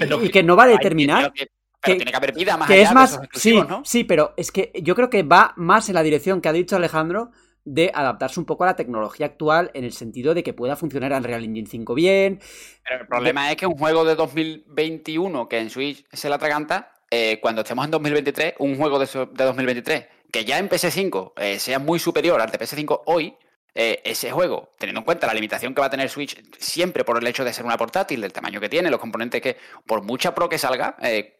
Y, 0.00 0.26
y, 0.26 0.30
que 0.30 0.42
no 0.42 0.56
va 0.56 0.64
a 0.64 0.68
determinar. 0.68 1.32
Que, 1.32 1.48
que, 1.82 1.94
tiene 1.96 2.10
que 2.10 2.16
haber 2.16 2.34
vida 2.34 2.56
más 2.56 2.66
que 2.66 2.74
allá 2.74 2.82
es 2.82 2.92
más, 2.92 3.20
de 3.20 3.28
sí, 3.34 3.54
¿no? 3.54 3.82
sí, 3.84 4.04
pero 4.04 4.34
es 4.36 4.50
que 4.50 4.72
yo 4.82 4.94
creo 4.94 5.08
que 5.08 5.22
va 5.22 5.52
más 5.56 5.88
en 5.88 5.94
la 5.94 6.02
dirección 6.02 6.40
que 6.40 6.48
ha 6.48 6.52
dicho 6.52 6.74
Alejandro 6.74 7.30
de 7.64 7.90
adaptarse 7.94 8.40
un 8.40 8.46
poco 8.46 8.64
a 8.64 8.68
la 8.68 8.76
tecnología 8.76 9.26
actual 9.26 9.70
en 9.74 9.84
el 9.84 9.92
sentido 9.92 10.34
de 10.34 10.42
que 10.42 10.52
pueda 10.52 10.76
funcionar 10.76 11.12
Unreal 11.12 11.44
Engine 11.44 11.68
5 11.68 11.94
bien. 11.94 12.40
Pero 12.84 13.02
el 13.02 13.06
problema 13.08 13.50
es 13.50 13.56
que 13.56 13.66
un 13.66 13.76
juego 13.76 14.04
de 14.04 14.14
2021 14.14 15.48
que 15.48 15.58
en 15.58 15.70
Switch 15.70 16.04
se 16.12 16.28
la 16.28 16.36
atraganta, 16.36 16.92
eh, 17.10 17.38
cuando 17.40 17.62
estemos 17.62 17.84
en 17.84 17.90
2023, 17.90 18.54
un 18.58 18.76
juego 18.76 18.98
de, 18.98 19.06
de 19.06 19.44
2023 19.44 20.06
que 20.30 20.44
ya 20.44 20.58
en 20.58 20.68
PS5 20.68 21.32
eh, 21.36 21.58
sea 21.58 21.78
muy 21.78 21.98
superior 21.98 22.40
al 22.40 22.50
de 22.50 22.58
PS5 22.58 23.02
hoy, 23.06 23.36
eh, 23.78 24.00
ese 24.04 24.30
juego, 24.30 24.72
teniendo 24.78 25.00
en 25.00 25.04
cuenta 25.04 25.26
la 25.26 25.34
limitación 25.34 25.74
que 25.74 25.82
va 25.82 25.88
a 25.88 25.90
tener 25.90 26.08
Switch 26.08 26.42
siempre 26.58 27.04
por 27.04 27.18
el 27.18 27.26
hecho 27.26 27.44
de 27.44 27.52
ser 27.52 27.66
una 27.66 27.76
portátil, 27.76 28.22
del 28.22 28.32
tamaño 28.32 28.58
que 28.58 28.70
tiene, 28.70 28.90
los 28.90 28.98
componentes 28.98 29.42
que, 29.42 29.58
por 29.86 30.02
mucha 30.02 30.34
pro 30.34 30.48
que 30.48 30.56
salga, 30.56 30.96
eh, 31.02 31.36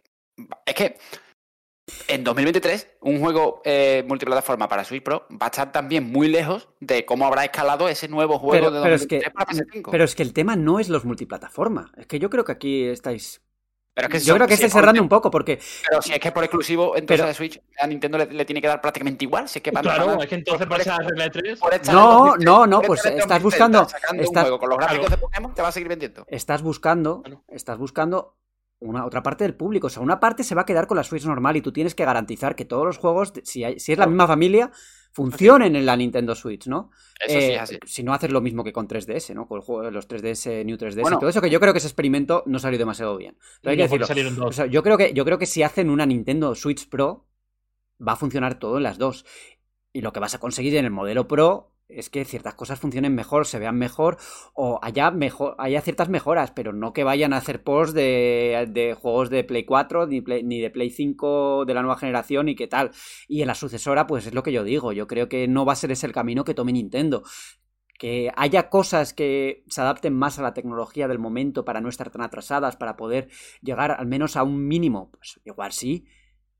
es 0.66 0.74
que 0.74 0.98
en 2.08 2.24
2023 2.24 2.98
un 3.00 3.20
juego 3.20 3.62
eh, 3.64 4.04
multiplataforma 4.06 4.68
para 4.68 4.84
Switch 4.84 5.02
Pro 5.02 5.26
va 5.32 5.46
a 5.46 5.50
estar 5.50 5.72
también 5.72 6.12
muy 6.12 6.28
lejos 6.28 6.68
de 6.80 7.06
cómo 7.06 7.26
habrá 7.26 7.42
escalado 7.42 7.88
ese 7.88 8.06
nuevo 8.06 8.38
juego 8.38 8.52
pero, 8.52 8.70
de 8.70 8.78
2023 8.80 9.22
es 9.22 9.24
que, 9.24 9.30
para 9.30 9.46
PS5. 9.46 9.90
Pero 9.90 10.04
es 10.04 10.14
que 10.14 10.22
el 10.22 10.34
tema 10.34 10.56
no 10.56 10.78
es 10.78 10.90
los 10.90 11.06
multiplataforma. 11.06 11.90
Es 11.96 12.06
que 12.06 12.18
yo 12.18 12.28
creo 12.28 12.44
que 12.44 12.52
aquí 12.52 12.84
estáis 12.84 13.40
pero 13.96 14.08
es 14.08 14.12
que 14.12 14.18
yo 14.20 14.26
son, 14.26 14.36
creo 14.36 14.46
que 14.46 14.54
estáis 14.54 14.72
si 14.72 14.78
cerrando 14.78 15.00
un 15.00 15.08
poco 15.08 15.30
porque 15.30 15.58
pero 15.88 16.02
si 16.02 16.12
es 16.12 16.20
que 16.20 16.30
por 16.30 16.44
exclusivo 16.44 16.96
entonces 16.96 17.22
pero, 17.22 17.30
a 17.30 17.34
Switch 17.34 17.60
a 17.80 17.86
Nintendo 17.86 18.18
le, 18.18 18.26
le, 18.26 18.44
tiene 18.44 18.60
que 18.60 18.68
dar 18.68 18.80
prácticamente 18.82 19.24
igual 19.24 19.48
si 19.48 19.58
es 19.58 19.62
que 19.62 19.72
claro 19.72 20.20
es 20.20 20.28
que 20.28 20.34
entonces 20.34 20.66
por 20.66 20.78
esa 20.78 20.98
regla 20.98 21.30
3 21.30 21.60
no 21.92 22.36
no 22.36 22.66
no 22.66 22.82
pues 22.82 23.06
estás 23.06 23.42
buscando 23.42 23.86
estás, 24.18 24.50
con 24.50 24.68
los 24.68 24.78
gráficos 24.78 25.10
de 25.10 25.16
Pokémon 25.16 25.54
te 25.54 25.62
va 25.62 25.68
a 25.68 25.72
seguir 25.72 25.88
vendiendo. 25.88 26.26
Estás 26.28 26.60
buscando 26.60 27.22
estás 27.48 27.78
buscando 27.78 28.36
una 28.78 29.06
otra 29.06 29.22
parte 29.22 29.44
del 29.44 29.54
público. 29.54 29.86
O 29.86 29.90
sea, 29.90 30.02
una 30.02 30.20
parte 30.20 30.44
se 30.44 30.54
va 30.54 30.62
a 30.62 30.66
quedar 30.66 30.86
con 30.86 30.96
la 30.96 31.04
Switch 31.04 31.24
normal 31.24 31.56
y 31.56 31.62
tú 31.62 31.72
tienes 31.72 31.94
que 31.94 32.04
garantizar 32.04 32.56
que 32.56 32.64
todos 32.64 32.84
los 32.84 32.98
juegos, 32.98 33.32
si, 33.44 33.64
hay, 33.64 33.80
si 33.80 33.92
es 33.92 33.98
la 33.98 34.06
misma 34.06 34.26
familia, 34.26 34.70
funcionen 35.16 35.74
en 35.76 35.86
la 35.86 35.96
Nintendo 35.96 36.34
Switch, 36.34 36.66
¿no? 36.66 36.90
Eso 37.18 37.38
eh, 37.38 37.40
sí, 37.40 37.54
así. 37.54 37.78
Si 37.86 38.02
no 38.02 38.12
haces 38.12 38.30
lo 38.30 38.42
mismo 38.42 38.62
que 38.62 38.70
con 38.74 38.86
3DS, 38.86 39.34
¿no? 39.34 39.48
Con 39.48 39.56
el 39.56 39.64
juego 39.64 39.82
de 39.82 39.90
los 39.90 40.06
3DS, 40.06 40.62
New 40.66 40.76
3DS 40.76 41.00
bueno, 41.00 41.16
y 41.16 41.20
todo 41.20 41.30
eso, 41.30 41.40
que 41.40 41.48
yo 41.48 41.58
creo 41.58 41.72
que 41.72 41.78
ese 41.78 41.86
experimento 41.86 42.42
no 42.44 42.58
salió 42.58 42.78
demasiado 42.78 43.16
bien. 43.16 43.38
Pero 43.62 43.70
hay 43.70 43.76
que 43.78 43.82
decirlo. 43.84 44.46
O 44.46 44.52
sea, 44.52 44.66
yo, 44.66 44.82
creo 44.82 44.98
que, 44.98 45.14
yo 45.14 45.24
creo 45.24 45.38
que 45.38 45.46
si 45.46 45.62
hacen 45.62 45.88
una 45.88 46.04
Nintendo 46.04 46.54
Switch 46.54 46.86
Pro, 46.90 47.26
va 48.06 48.12
a 48.12 48.16
funcionar 48.16 48.58
todo 48.58 48.76
en 48.76 48.82
las 48.82 48.98
dos. 48.98 49.24
Y 49.90 50.02
lo 50.02 50.12
que 50.12 50.20
vas 50.20 50.34
a 50.34 50.38
conseguir 50.38 50.76
en 50.76 50.84
el 50.84 50.90
modelo 50.90 51.26
Pro 51.26 51.72
es 51.88 52.10
que 52.10 52.24
ciertas 52.24 52.54
cosas 52.54 52.80
funcionen 52.80 53.14
mejor, 53.14 53.46
se 53.46 53.58
vean 53.58 53.76
mejor 53.76 54.18
o 54.54 54.78
haya, 54.82 55.10
mejor, 55.10 55.54
haya 55.58 55.80
ciertas 55.80 56.08
mejoras, 56.08 56.50
pero 56.50 56.72
no 56.72 56.92
que 56.92 57.04
vayan 57.04 57.32
a 57.32 57.38
hacer 57.38 57.62
posts 57.62 57.94
de, 57.94 58.66
de 58.70 58.94
juegos 58.94 59.30
de 59.30 59.44
Play 59.44 59.64
4 59.64 60.06
ni, 60.06 60.20
Play, 60.20 60.42
ni, 60.42 60.60
de 60.60 60.70
Play 60.70 60.90
5 60.90 61.64
de 61.64 61.74
la 61.74 61.82
nueva 61.82 61.98
generación 61.98 62.48
y 62.48 62.56
qué 62.56 62.66
tal. 62.66 62.90
Y 63.28 63.42
en 63.42 63.48
la 63.48 63.54
sucesora, 63.54 64.06
pues 64.06 64.26
es 64.26 64.34
lo 64.34 64.42
que 64.42 64.52
yo 64.52 64.64
digo, 64.64 64.92
yo 64.92 65.06
creo 65.06 65.28
que 65.28 65.46
no 65.48 65.64
va 65.64 65.74
a 65.74 65.76
ser 65.76 65.92
ese 65.92 66.06
el 66.06 66.12
camino 66.12 66.44
que 66.44 66.54
tome 66.54 66.72
Nintendo. 66.72 67.22
Que 67.98 68.30
haya 68.36 68.68
cosas 68.68 69.14
que 69.14 69.64
se 69.68 69.80
adapten 69.80 70.12
más 70.12 70.38
a 70.38 70.42
la 70.42 70.52
tecnología 70.52 71.08
del 71.08 71.18
momento 71.18 71.64
para 71.64 71.80
no 71.80 71.88
estar 71.88 72.10
tan 72.10 72.20
atrasadas, 72.20 72.76
para 72.76 72.96
poder 72.96 73.28
llegar 73.62 73.90
al 73.92 74.06
menos 74.06 74.36
a 74.36 74.42
un 74.42 74.66
mínimo, 74.66 75.10
pues 75.12 75.40
igual 75.46 75.72
sí, 75.72 76.04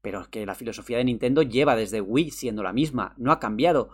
pero 0.01 0.24
que 0.31 0.47
la 0.47 0.55
filosofía 0.55 0.97
de 0.97 1.05
Nintendo 1.05 1.43
lleva 1.43 1.77
desde 1.77 2.01
Wii 2.01 2.31
siendo 2.31 2.62
la 2.62 2.72
misma, 2.72 3.14
no 3.18 3.33
ha 3.33 3.39
cambiado 3.39 3.91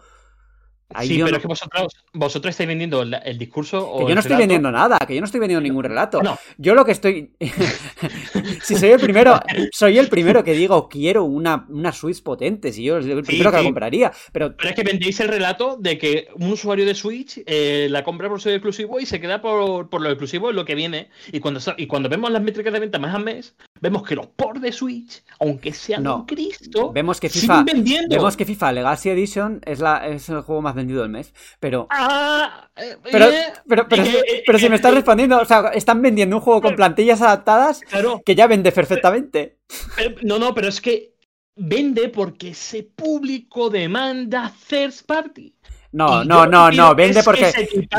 Ahí 0.94 1.08
sí, 1.08 1.16
yo 1.16 1.24
pero 1.26 1.32
no- 1.32 1.36
es 1.38 1.42
que 1.42 1.48
vosotros, 1.48 1.96
vosotros 2.12 2.50
estáis 2.50 2.68
vendiendo 2.68 3.02
el, 3.02 3.14
el 3.24 3.38
discurso 3.38 3.88
o 3.88 3.98
Que 4.00 4.10
yo 4.10 4.14
no 4.14 4.20
estoy 4.20 4.30
relato. 4.30 4.40
vendiendo 4.42 4.70
nada, 4.72 4.98
que 5.06 5.14
yo 5.14 5.20
no 5.20 5.26
estoy 5.26 5.40
vendiendo 5.40 5.62
ningún 5.62 5.84
relato. 5.84 6.22
No. 6.22 6.38
Yo 6.58 6.74
lo 6.74 6.84
que 6.84 6.92
estoy. 6.92 7.32
si 8.62 8.76
soy 8.76 8.90
el 8.90 9.00
primero, 9.00 9.40
soy 9.72 9.98
el 9.98 10.08
primero 10.08 10.42
que 10.44 10.52
digo 10.54 10.88
quiero 10.88 11.24
una, 11.24 11.66
una 11.68 11.92
Switch 11.92 12.22
potente, 12.22 12.72
si 12.72 12.84
yo 12.84 13.00
soy 13.02 13.10
el 13.12 13.22
primero 13.22 13.50
que 13.50 13.56
la 13.58 13.62
compraría. 13.62 14.12
Pero 14.32 14.56
Pero 14.56 14.70
es 14.70 14.74
que 14.76 14.82
vendéis 14.82 15.20
el 15.20 15.28
relato 15.28 15.76
de 15.78 15.98
que 15.98 16.28
un 16.36 16.52
usuario 16.52 16.84
de 16.86 16.94
Switch 16.94 17.40
eh, 17.46 17.88
la 17.90 18.04
compra 18.04 18.28
por 18.28 18.40
ser 18.40 18.54
exclusivo 18.54 19.00
y 19.00 19.06
se 19.06 19.20
queda 19.20 19.40
por, 19.40 19.88
por 19.88 20.00
lo 20.00 20.08
exclusivo 20.10 20.50
en 20.50 20.56
lo 20.56 20.64
que 20.64 20.74
viene. 20.74 21.10
Y 21.32 21.40
cuando, 21.40 21.60
y 21.76 21.86
cuando 21.86 22.08
vemos 22.08 22.30
las 22.30 22.42
métricas 22.42 22.72
de 22.72 22.80
venta 22.80 22.98
mes 22.98 23.14
a 23.14 23.18
mes, 23.18 23.54
vemos 23.80 24.02
que 24.02 24.14
los 24.14 24.26
ports 24.28 24.60
de 24.60 24.72
Switch, 24.72 25.22
aunque 25.40 25.72
sean 25.72 26.02
No. 26.02 26.16
un 26.16 26.26
Cristo, 26.26 26.92
vemos 26.92 27.20
que 27.20 27.28
siguen 27.28 27.50
FIFA. 27.50 27.64
vendiendo. 27.64 28.16
Vemos 28.16 28.36
que 28.36 28.44
FIFA 28.44 28.72
Legacy 28.72 29.10
Edition 29.10 29.60
es, 29.64 29.80
la, 29.80 30.06
es 30.08 30.28
el 30.28 30.40
juego 30.42 30.62
más 30.62 30.74
vendido 30.74 30.81
del 30.86 31.08
mes. 31.08 31.32
Pero. 31.60 31.86
Ah, 31.90 32.68
eh, 32.76 32.96
Pero, 33.10 33.26
eh, 33.26 33.52
pero, 33.68 33.88
pero, 33.88 34.02
eh, 34.02 34.22
eh, 34.28 34.42
pero 34.46 34.58
si 34.58 34.68
me 34.68 34.74
eh, 34.74 34.76
estás 34.76 34.92
eh, 34.92 34.96
respondiendo, 34.96 35.38
o 35.40 35.44
sea, 35.44 35.68
están 35.74 36.02
vendiendo 36.02 36.36
un 36.36 36.42
juego 36.42 36.60
con 36.62 36.74
plantillas 36.76 37.22
adaptadas 37.22 37.80
Claro, 37.82 38.22
que 38.24 38.34
ya 38.34 38.46
vende 38.46 38.72
perfectamente. 38.72 39.58
pero- 39.96 40.16
no, 40.22 40.38
no, 40.38 40.54
pero 40.54 40.68
es 40.68 40.80
que 40.80 41.14
vende 41.56 42.08
porque 42.08 42.48
ese 42.50 42.82
público 42.82 43.70
demanda 43.70 44.52
third 44.68 44.94
party. 45.06 45.54
No, 45.94 46.24
no, 46.24 46.46
no, 46.46 46.70
no, 46.70 46.94
vende 46.94 47.20
que 47.20 47.22
porque. 47.22 47.52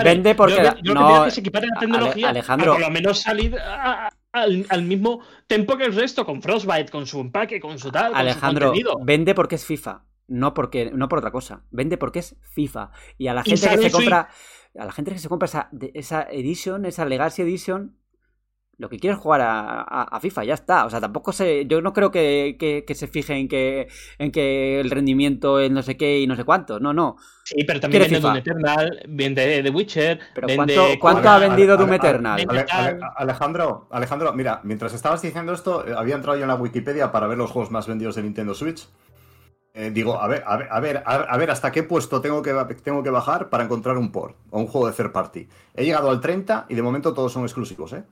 Vende 0.03 0.33
porque. 0.33 0.55
Yo, 0.55 0.63
yo 0.81 0.93
que 0.93 0.99
no, 0.99 1.25
que 1.25 1.31
se 1.31 1.39
equipare 1.41 1.67
la 1.67 1.79
tecnología. 1.79 2.29
Alejandro. 2.29 2.71
Por 2.73 2.81
lo 2.81 2.89
menos 2.89 3.19
salir 3.21 3.55
a- 3.59 4.07
a- 4.07 4.09
al, 4.31 4.65
al 4.69 4.81
mismo 4.81 5.21
tempo 5.45 5.77
que 5.77 5.83
el 5.85 5.93
resto, 5.93 6.25
con 6.25 6.41
Frostbite, 6.41 6.89
con 6.89 7.05
su 7.05 7.19
empaque, 7.19 7.59
con 7.59 7.77
su 7.77 7.91
tal. 7.91 8.05
con 8.07 8.13
su 8.13 8.17
Alejandro, 8.17 8.73
vende 9.03 9.35
porque 9.35 9.55
es 9.55 9.63
FIFA, 9.65 10.01
no 10.27 10.53
porque 10.53 10.91
no 10.93 11.07
por 11.09 11.19
otra 11.19 11.31
cosa. 11.31 11.63
Vende 11.71 11.97
porque 11.97 12.19
es 12.19 12.35
FIFA 12.41 12.91
y 13.17 13.27
a 13.27 13.33
la 13.33 13.43
gente 13.43 13.67
que 13.69 13.77
se 13.77 13.91
compra 13.91 14.29
a 14.77 14.85
la 14.85 14.91
gente 14.91 15.11
que 15.11 15.19
se 15.19 15.29
compra 15.29 15.45
esa, 15.45 15.69
esa 15.93 16.23
edition, 16.31 16.85
esa 16.85 17.05
Legacy 17.05 17.43
Edition, 17.43 17.95
lo 18.75 18.89
que 18.89 18.97
quiere 18.97 19.13
es 19.15 19.21
jugar 19.21 19.41
a, 19.41 19.81
a- 19.81 20.03
a 20.03 20.19
FIFA, 20.19 20.45
ya 20.45 20.55
está. 20.55 20.85
O 20.85 20.89
sea, 20.89 20.99
tampoco 20.99 21.31
se, 21.31 21.67
yo 21.67 21.79
no 21.83 21.93
creo 21.93 22.09
que, 22.09 22.55
que- 22.59 22.83
que 22.87 22.95
se 22.95 23.05
fije 23.07 23.35
en 23.35 23.47
que 23.47 23.87
en 24.17 24.31
que 24.31 24.79
el 24.79 24.89
rendimiento 24.89 25.59
es 25.59 25.69
no 25.69 25.83
sé 25.83 25.95
qué 25.95 26.19
y 26.21 26.25
no 26.25 26.35
sé 26.35 26.43
cuánto. 26.43 26.79
No, 26.79 26.91
no. 26.91 27.17
Sí, 27.43 27.63
pero 27.65 27.79
también 27.79 28.01
vende 28.03 28.19
Doom 28.19 28.33
FIFA. 28.33 28.39
Eternal, 28.51 29.03
vende 29.09 29.61
The 29.63 29.69
Witcher. 29.69 30.19
Pero 30.33 30.47
vende 30.47 30.97
¿cuánto, 30.99 31.29
ha 31.29 31.37
vendido 31.37 31.77
Doom 31.77 31.93
Eternal? 31.93 32.45
Ale- 32.49 32.65
Ale- 32.67 32.71
Ale- 32.71 32.99
Alejandro, 33.15 33.87
Alejandro, 33.91 34.33
mira, 34.33 34.59
mientras 34.63 34.91
estabas 34.95 35.21
diciendo 35.21 35.53
esto, 35.53 35.87
eh, 35.87 35.93
había 35.95 36.15
entrado 36.15 36.35
yo 36.39 36.43
en 36.45 36.49
la 36.49 36.55
Wikipedia 36.55 37.11
para 37.11 37.27
ver 37.27 37.37
los 37.37 37.51
juegos 37.51 37.69
más 37.69 37.85
vendidos 37.87 38.15
de 38.15 38.23
Nintendo 38.23 38.55
Switch. 38.55 38.87
Eh, 39.75 39.89
digo, 39.91 40.21
a 40.21 40.27
ver, 40.27 40.43
a 40.45 40.55
ver, 40.57 40.67
a 40.71 40.79
ver, 40.79 41.03
a 41.07 41.37
ver 41.37 41.49
hasta 41.49 41.71
qué 41.71 41.81
puesto 41.81 42.21
tengo 42.21 42.43
que, 42.43 42.53
tengo 42.83 43.01
que 43.01 43.09
bajar 43.09 43.49
para 43.49 43.63
encontrar 43.63 43.97
un 43.97 44.11
port 44.11 44.35
o 44.51 44.59
un 44.59 44.67
juego 44.67 44.85
de 44.87 44.93
third 44.93 45.11
party. 45.11 45.47
He 45.75 45.83
llegado 45.83 46.11
al 46.11 46.21
30 46.21 46.67
y 46.69 46.75
de 46.75 46.81
momento 46.83 47.11
todos 47.13 47.33
son 47.33 47.41
exclusivos, 47.41 47.91
¿eh? 47.93 48.03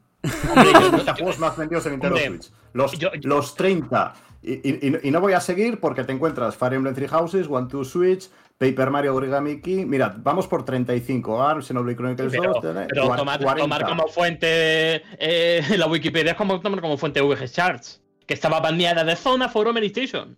Hombre, 0.50 0.72
Los 0.74 0.90
30 0.92 1.14
juegos 1.14 1.38
más 1.40 1.56
vendidos 1.58 1.86
en 1.86 1.92
Nintendo 1.94 2.16
Hombre, 2.16 2.30
Switch. 2.42 2.52
Los, 2.74 2.92
yo- 2.98 3.12
yo- 3.14 3.30
los 3.30 3.54
30. 3.56 4.14
Y, 4.42 4.54
y- 4.54 5.00
y- 5.04 5.12
no 5.12 5.22
voy 5.22 5.34
a 5.34 5.40
seguir 5.40 5.80
porque 5.80 6.04
te 6.04 6.12
encuentras 6.12 6.56
Fire 6.56 6.74
Emblem 6.74 6.96
Three 6.96 7.08
Houses, 7.08 7.48
One 7.48 7.68
Two 7.70 7.86
Switch, 7.86 8.28
Paper 8.58 8.90
Mario 8.90 9.14
Origami 9.14 9.62
Key. 9.62 9.86
Mira, 9.86 10.16
vamos 10.18 10.48
por 10.48 10.66
35. 10.66 11.44
Arms, 11.44 11.68
Xenoblade 11.68 11.96
Chronicles 11.96 12.32
Pero, 12.32 12.54
2, 12.54 12.66
eh, 12.76 12.88
pero 12.90 13.16
tomar, 13.16 13.40
40. 13.40 13.56
tomar 13.62 13.86
como 13.88 14.08
fuente 14.08 15.04
eh, 15.20 15.64
la 15.78 15.86
Wikipedia 15.86 16.32
es 16.32 16.38
como 16.40 16.60
tomar 16.60 16.82
como 16.82 16.98
fuente 16.98 17.22
VG 17.22 17.52
Charts, 17.52 18.02
que 18.26 18.34
estaba 18.34 18.60
baneada 18.60 19.04
de 19.04 19.16
zona 19.16 19.48
for 19.48 19.68
Home 19.68 19.86
Station. 19.86 20.36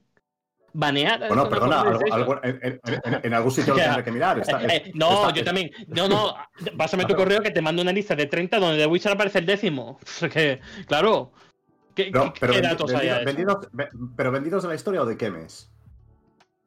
Baneada 0.76 1.28
Bueno, 1.28 1.48
perdona, 1.50 1.82
algo- 1.82 2.00
algo- 2.12 2.40
en, 2.44 2.60
en- 2.64 2.80
en- 2.84 3.20
en 3.24 3.34
algún 3.34 3.52
sitio 3.52 3.76
lo 3.76 3.80
tendré 3.80 4.04
que 4.04 4.12
mirar. 4.12 4.40
está- 4.40 4.62
Eh, 4.64 4.68
eh, 4.88 4.92
no, 4.96 5.12
está- 5.14 5.30
yo 5.34 5.40
es- 5.42 5.46
también. 5.46 5.72
No, 5.88 6.08
no. 6.10 6.34
Pásame 6.78 7.06
tu 7.06 7.14
correo 7.16 7.42
que 7.42 7.52
te 7.52 7.62
mando 7.62 7.82
una 7.84 7.92
lista 7.92 8.16
de 8.16 8.26
30 8.26 8.60
donde 8.60 8.78
The 8.80 8.88
Witcher 8.88 9.12
aparece 9.12 9.40
el 9.40 9.46
décimo. 9.46 10.00
Que, 10.34 10.60
claro. 10.88 11.32
¿Qué, 11.94 12.10
No, 12.10 12.34
pero, 12.40 12.54
qué 12.54 12.60
vendi- 12.60 12.70
datos 12.70 12.92
hay 12.96 13.08
vendido- 13.08 13.26
vendidos, 13.26 13.68
ve- 13.72 13.90
pero 14.16 14.32
vendidos 14.32 14.64
de 14.64 14.70
la 14.70 14.76
historia 14.76 15.04
o 15.04 15.06
de 15.06 15.16
qué 15.16 15.30
mes? 15.30 15.70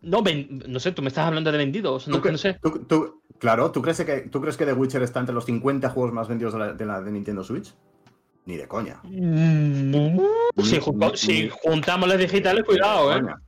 No, 0.02 0.22
ven- 0.22 0.62
no 0.68 0.78
sé, 0.78 0.92
tú 0.92 1.02
me 1.02 1.08
estás 1.08 1.26
hablando 1.26 1.50
de 1.50 1.58
vendidos. 1.58 2.06
No, 2.06 2.18
¿Tú, 2.20 2.28
cre- 2.28 2.32
no 2.32 2.38
sé. 2.38 2.58
tú- 2.62 2.84
tú- 2.86 3.22
claro, 3.40 3.72
¿tú 3.72 3.82
crees, 3.82 4.00
que, 4.04 4.20
¿tú 4.30 4.40
crees 4.40 4.56
que 4.56 4.64
The 4.66 4.72
Witcher 4.72 5.02
está 5.02 5.18
entre 5.18 5.34
los 5.34 5.44
50 5.46 5.90
juegos 5.90 6.12
más 6.12 6.28
vendidos 6.28 6.52
de 6.52 6.58
la, 6.60 6.72
de 6.74 6.86
la- 6.86 7.00
de 7.00 7.10
Nintendo 7.10 7.42
Switch? 7.42 7.74
Ni 8.44 8.56
de 8.56 8.68
coña. 8.68 9.00
Mm, 9.02 10.20
Si, 11.14 11.42
Ni- 11.42 11.50
juntamos 11.50 12.08
las 12.08 12.18
digitales, 12.18 12.62
Ni 12.62 12.66
cuidado, 12.66 13.12
eh. 13.12 13.20
coña. 13.20 13.40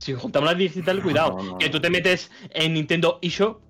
Si 0.00 0.12
juntamos 0.14 0.48
las 0.48 0.58
digitales, 0.58 1.04
cuidado. 1.04 1.36
No, 1.36 1.42
no, 1.52 1.58
que 1.58 1.68
tú 1.68 1.78
te 1.80 1.90
metes 1.90 2.30
en 2.50 2.74
Nintendo 2.74 3.18
eShop 3.22 3.60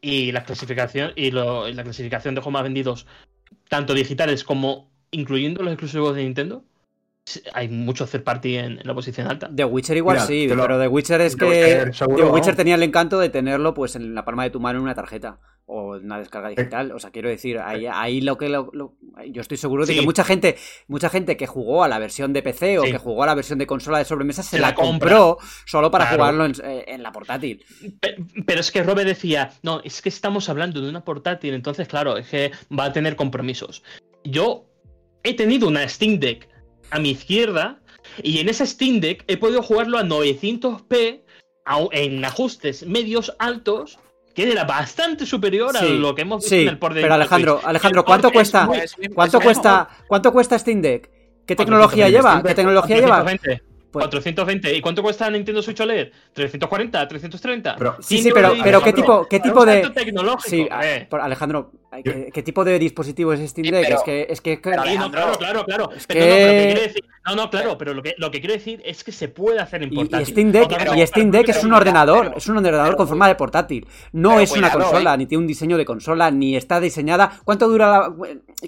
y 0.00 0.32
la 0.32 0.42
clasificación 0.44 1.12
y, 1.14 1.30
lo- 1.30 1.68
y 1.68 1.74
la 1.74 1.84
clasificación 1.84 2.34
de 2.34 2.40
juegos 2.40 2.52
más 2.54 2.62
vendidos, 2.64 3.06
tanto 3.68 3.94
digitales 3.94 4.44
como 4.44 4.90
incluyendo 5.10 5.62
los 5.62 5.72
exclusivos 5.72 6.16
de 6.16 6.24
Nintendo, 6.24 6.64
hay 7.54 7.68
mucho 7.68 8.06
third 8.06 8.22
party 8.22 8.56
en, 8.58 8.78
en 8.78 8.86
la 8.86 8.94
posición 8.94 9.26
alta. 9.26 9.48
The 9.54 9.64
Witcher 9.64 9.96
igual 9.96 10.16
Mira, 10.16 10.26
sí, 10.26 10.46
lo- 10.48 10.60
pero 10.62 10.78
The 10.78 10.88
Witcher 10.88 11.20
es 11.22 11.32
The 11.32 11.38
que 11.38 11.44
Witcher, 11.46 11.94
seguro, 11.94 12.26
The 12.26 12.30
Witcher 12.32 12.52
¿no? 12.52 12.56
tenía 12.56 12.74
el 12.74 12.82
encanto 12.82 13.18
de 13.18 13.28
tenerlo 13.30 13.72
pues 13.74 13.96
en 13.96 14.14
la 14.14 14.24
palma 14.24 14.44
de 14.44 14.50
tu 14.50 14.60
mano 14.60 14.78
en 14.78 14.84
una 14.84 14.94
tarjeta 14.94 15.38
o 15.66 15.96
en 15.96 16.04
una 16.04 16.18
descarga 16.18 16.50
digital, 16.50 16.92
o 16.92 16.98
sea, 16.98 17.10
quiero 17.10 17.30
decir, 17.30 17.58
ahí, 17.58 17.86
ahí 17.90 18.20
lo 18.20 18.36
que 18.36 18.50
lo- 18.50 18.68
lo- 18.74 18.96
yo 19.30 19.40
estoy 19.40 19.56
seguro 19.56 19.86
de 19.86 19.94
Sí. 19.94 20.00
que 20.00 20.04
mucha 20.04 20.22
gente, 20.22 20.56
mucha 20.88 21.08
gente 21.08 21.38
que 21.38 21.46
jugó 21.46 21.82
a 21.82 21.88
la 21.88 21.98
versión 21.98 22.34
de 22.34 22.42
PC 22.42 22.78
o 22.78 22.84
Sí. 22.84 22.92
que 22.92 22.98
jugó 22.98 23.22
a 23.22 23.26
la 23.26 23.34
versión 23.34 23.58
de 23.58 23.66
consola 23.66 23.96
de 23.96 24.04
sobremesa 24.04 24.42
se, 24.42 24.56
Se 24.56 24.58
la, 24.60 24.74
compra. 24.74 25.08
compró 25.16 25.38
solo 25.64 25.90
para 25.90 26.04
Claro. 26.04 26.18
jugarlo 26.24 26.44
en, 26.44 26.52
eh, 26.62 26.84
en 26.88 27.02
la 27.02 27.12
portátil. 27.12 27.64
Pe- 28.00 28.16
Pero 28.46 28.60
es 28.60 28.70
que 28.70 28.82
Robert 28.82 29.08
decía, 29.08 29.52
no, 29.62 29.80
es 29.82 30.02
que 30.02 30.10
estamos 30.10 30.50
hablando 30.50 30.82
de 30.82 30.90
una 30.90 31.02
portátil, 31.02 31.54
entonces 31.54 31.88
claro, 31.88 32.18
es 32.18 32.28
que 32.28 32.50
va 32.78 32.84
a 32.84 32.92
tener 32.92 33.16
compromisos. 33.16 33.82
Yo 34.24 34.66
he 35.22 35.34
tenido 35.34 35.66
una 35.66 35.88
Steam 35.88 36.18
Deck 36.20 36.46
a 36.94 36.98
mi 37.00 37.10
izquierda 37.10 37.80
y 38.22 38.38
en 38.38 38.48
esa 38.48 38.64
Steam 38.64 39.00
Deck 39.00 39.24
he 39.26 39.36
podido 39.36 39.62
jugarlo 39.62 39.98
a 39.98 40.04
900p 40.04 41.22
a- 41.66 41.88
en 41.90 42.24
ajustes 42.24 42.86
medios 42.86 43.34
altos, 43.38 43.98
que 44.34 44.50
era 44.52 44.64
bastante 44.64 45.26
superior 45.26 45.76
a 45.76 45.82
lo 45.84 46.14
que 46.14 46.22
hemos 46.22 46.42
visto 46.42 46.54
Sí, 46.54 46.62
en 46.62 46.68
el 46.68 46.78
port 46.78 46.94
de 46.94 47.02
pero 47.02 47.14
Alejandro. 47.14 47.60
Alejandro, 47.64 48.04
¿cuánto 48.04 48.30
cuesta? 48.30 48.66
muy- 48.66 48.78
Es 48.78 48.96
mismo- 48.98 49.14
¿Cuánto 49.16 49.40
cuesta? 49.40 49.88
¿Cuánto 50.06 50.32
cuesta 50.32 50.58
Steam 50.58 50.80
Deck? 50.82 51.10
¿Qué 51.46 51.56
tecnología 51.56 52.06
420, 52.06 52.10
lleva? 52.10 52.42
¿Qué 52.48 52.54
tecnología 52.54 52.96
lleva? 53.00 53.24
420. 53.94 54.02
Pues- 54.02 54.24
420. 54.24 54.76
¿Y 54.76 54.80
cuánto 54.80 55.02
cuesta 55.02 55.30
Nintendo 55.30 55.62
Switch 55.62 55.80
OLED? 55.80 56.08
340, 56.32 57.08
330. 57.08 57.76
Pero- 57.76 57.96
Sí, 58.00 58.18
sí, 58.18 58.30
pero, 58.34 58.50
pero 58.50 58.62
¿qué 58.82 58.90
Alejandro, 58.90 58.92
tipo, 58.94 59.28
qué 59.28 59.40
tipo 59.40 59.64
de 59.64 59.90
tecnológico, 59.90 60.48
Sí, 60.48 60.68
eh. 60.82 61.08
Alejandro, 61.10 61.72
¿qué, 62.04 62.30
qué 62.32 62.42
tipo 62.42 62.64
de 62.64 62.78
dispositivo 62.78 63.32
es 63.32 63.48
Steam 63.50 63.64
Sí, 63.66 63.70
Deck? 63.70 63.84
pero- 63.86 63.96
es 63.98 64.02
que 64.04 64.26
es 64.30 64.40
que 64.40 64.60
pero 64.62 64.82
Sí, 64.82 64.88
no, 64.88 64.90
Alejandro, 65.04 65.20
claro, 65.20 65.38
claro, 65.38 65.64
claro. 65.64 65.90
es 65.96 66.06
Pero 66.06 66.20
no, 66.20 66.26
pero 66.26 66.68
lo 66.68 66.74
que- 66.74 66.80
decir, 66.80 67.04
no, 67.26 67.34
no, 67.36 67.50
claro, 67.50 67.78
pero 67.78 67.94
lo 67.94 68.02
que, 68.02 68.14
lo 68.18 68.30
que 68.30 68.40
quiero 68.40 68.54
decir 68.54 68.82
es 68.84 69.02
que 69.04 69.12
se 69.12 69.28
puede 69.28 69.60
hacer 69.60 69.82
en 69.82 69.90
Y, 69.90 69.94
y 69.94 69.96
portátil. 69.98 70.26
Steam 70.26 70.52
Deck, 70.52 70.70
y 70.96 71.06
Steam 71.06 71.30
Deck 71.30 71.48
es 71.48 71.56
pero- 71.56 71.68
un 71.68 71.74
ordenador, 71.74 72.24
pero- 72.26 72.36
es 72.38 72.46
un 72.48 72.56
ordenador 72.58 72.86
pero- 72.88 72.96
con 72.96 73.08
forma 73.08 73.28
de 73.28 73.34
portátil. 73.36 73.86
No 74.12 74.30
pero 74.30 74.40
es 74.40 74.52
una 74.52 74.70
cuidado, 74.70 74.90
consola, 74.90 75.14
¿eh? 75.14 75.18
ni 75.18 75.26
tiene 75.26 75.42
un 75.42 75.46
diseño 75.48 75.76
de 75.78 75.84
consola, 75.84 76.30
ni 76.30 76.56
está 76.56 76.80
diseñada. 76.80 77.40
¿Cuánto 77.44 77.68
dura 77.68 77.88
la.? 77.90 78.14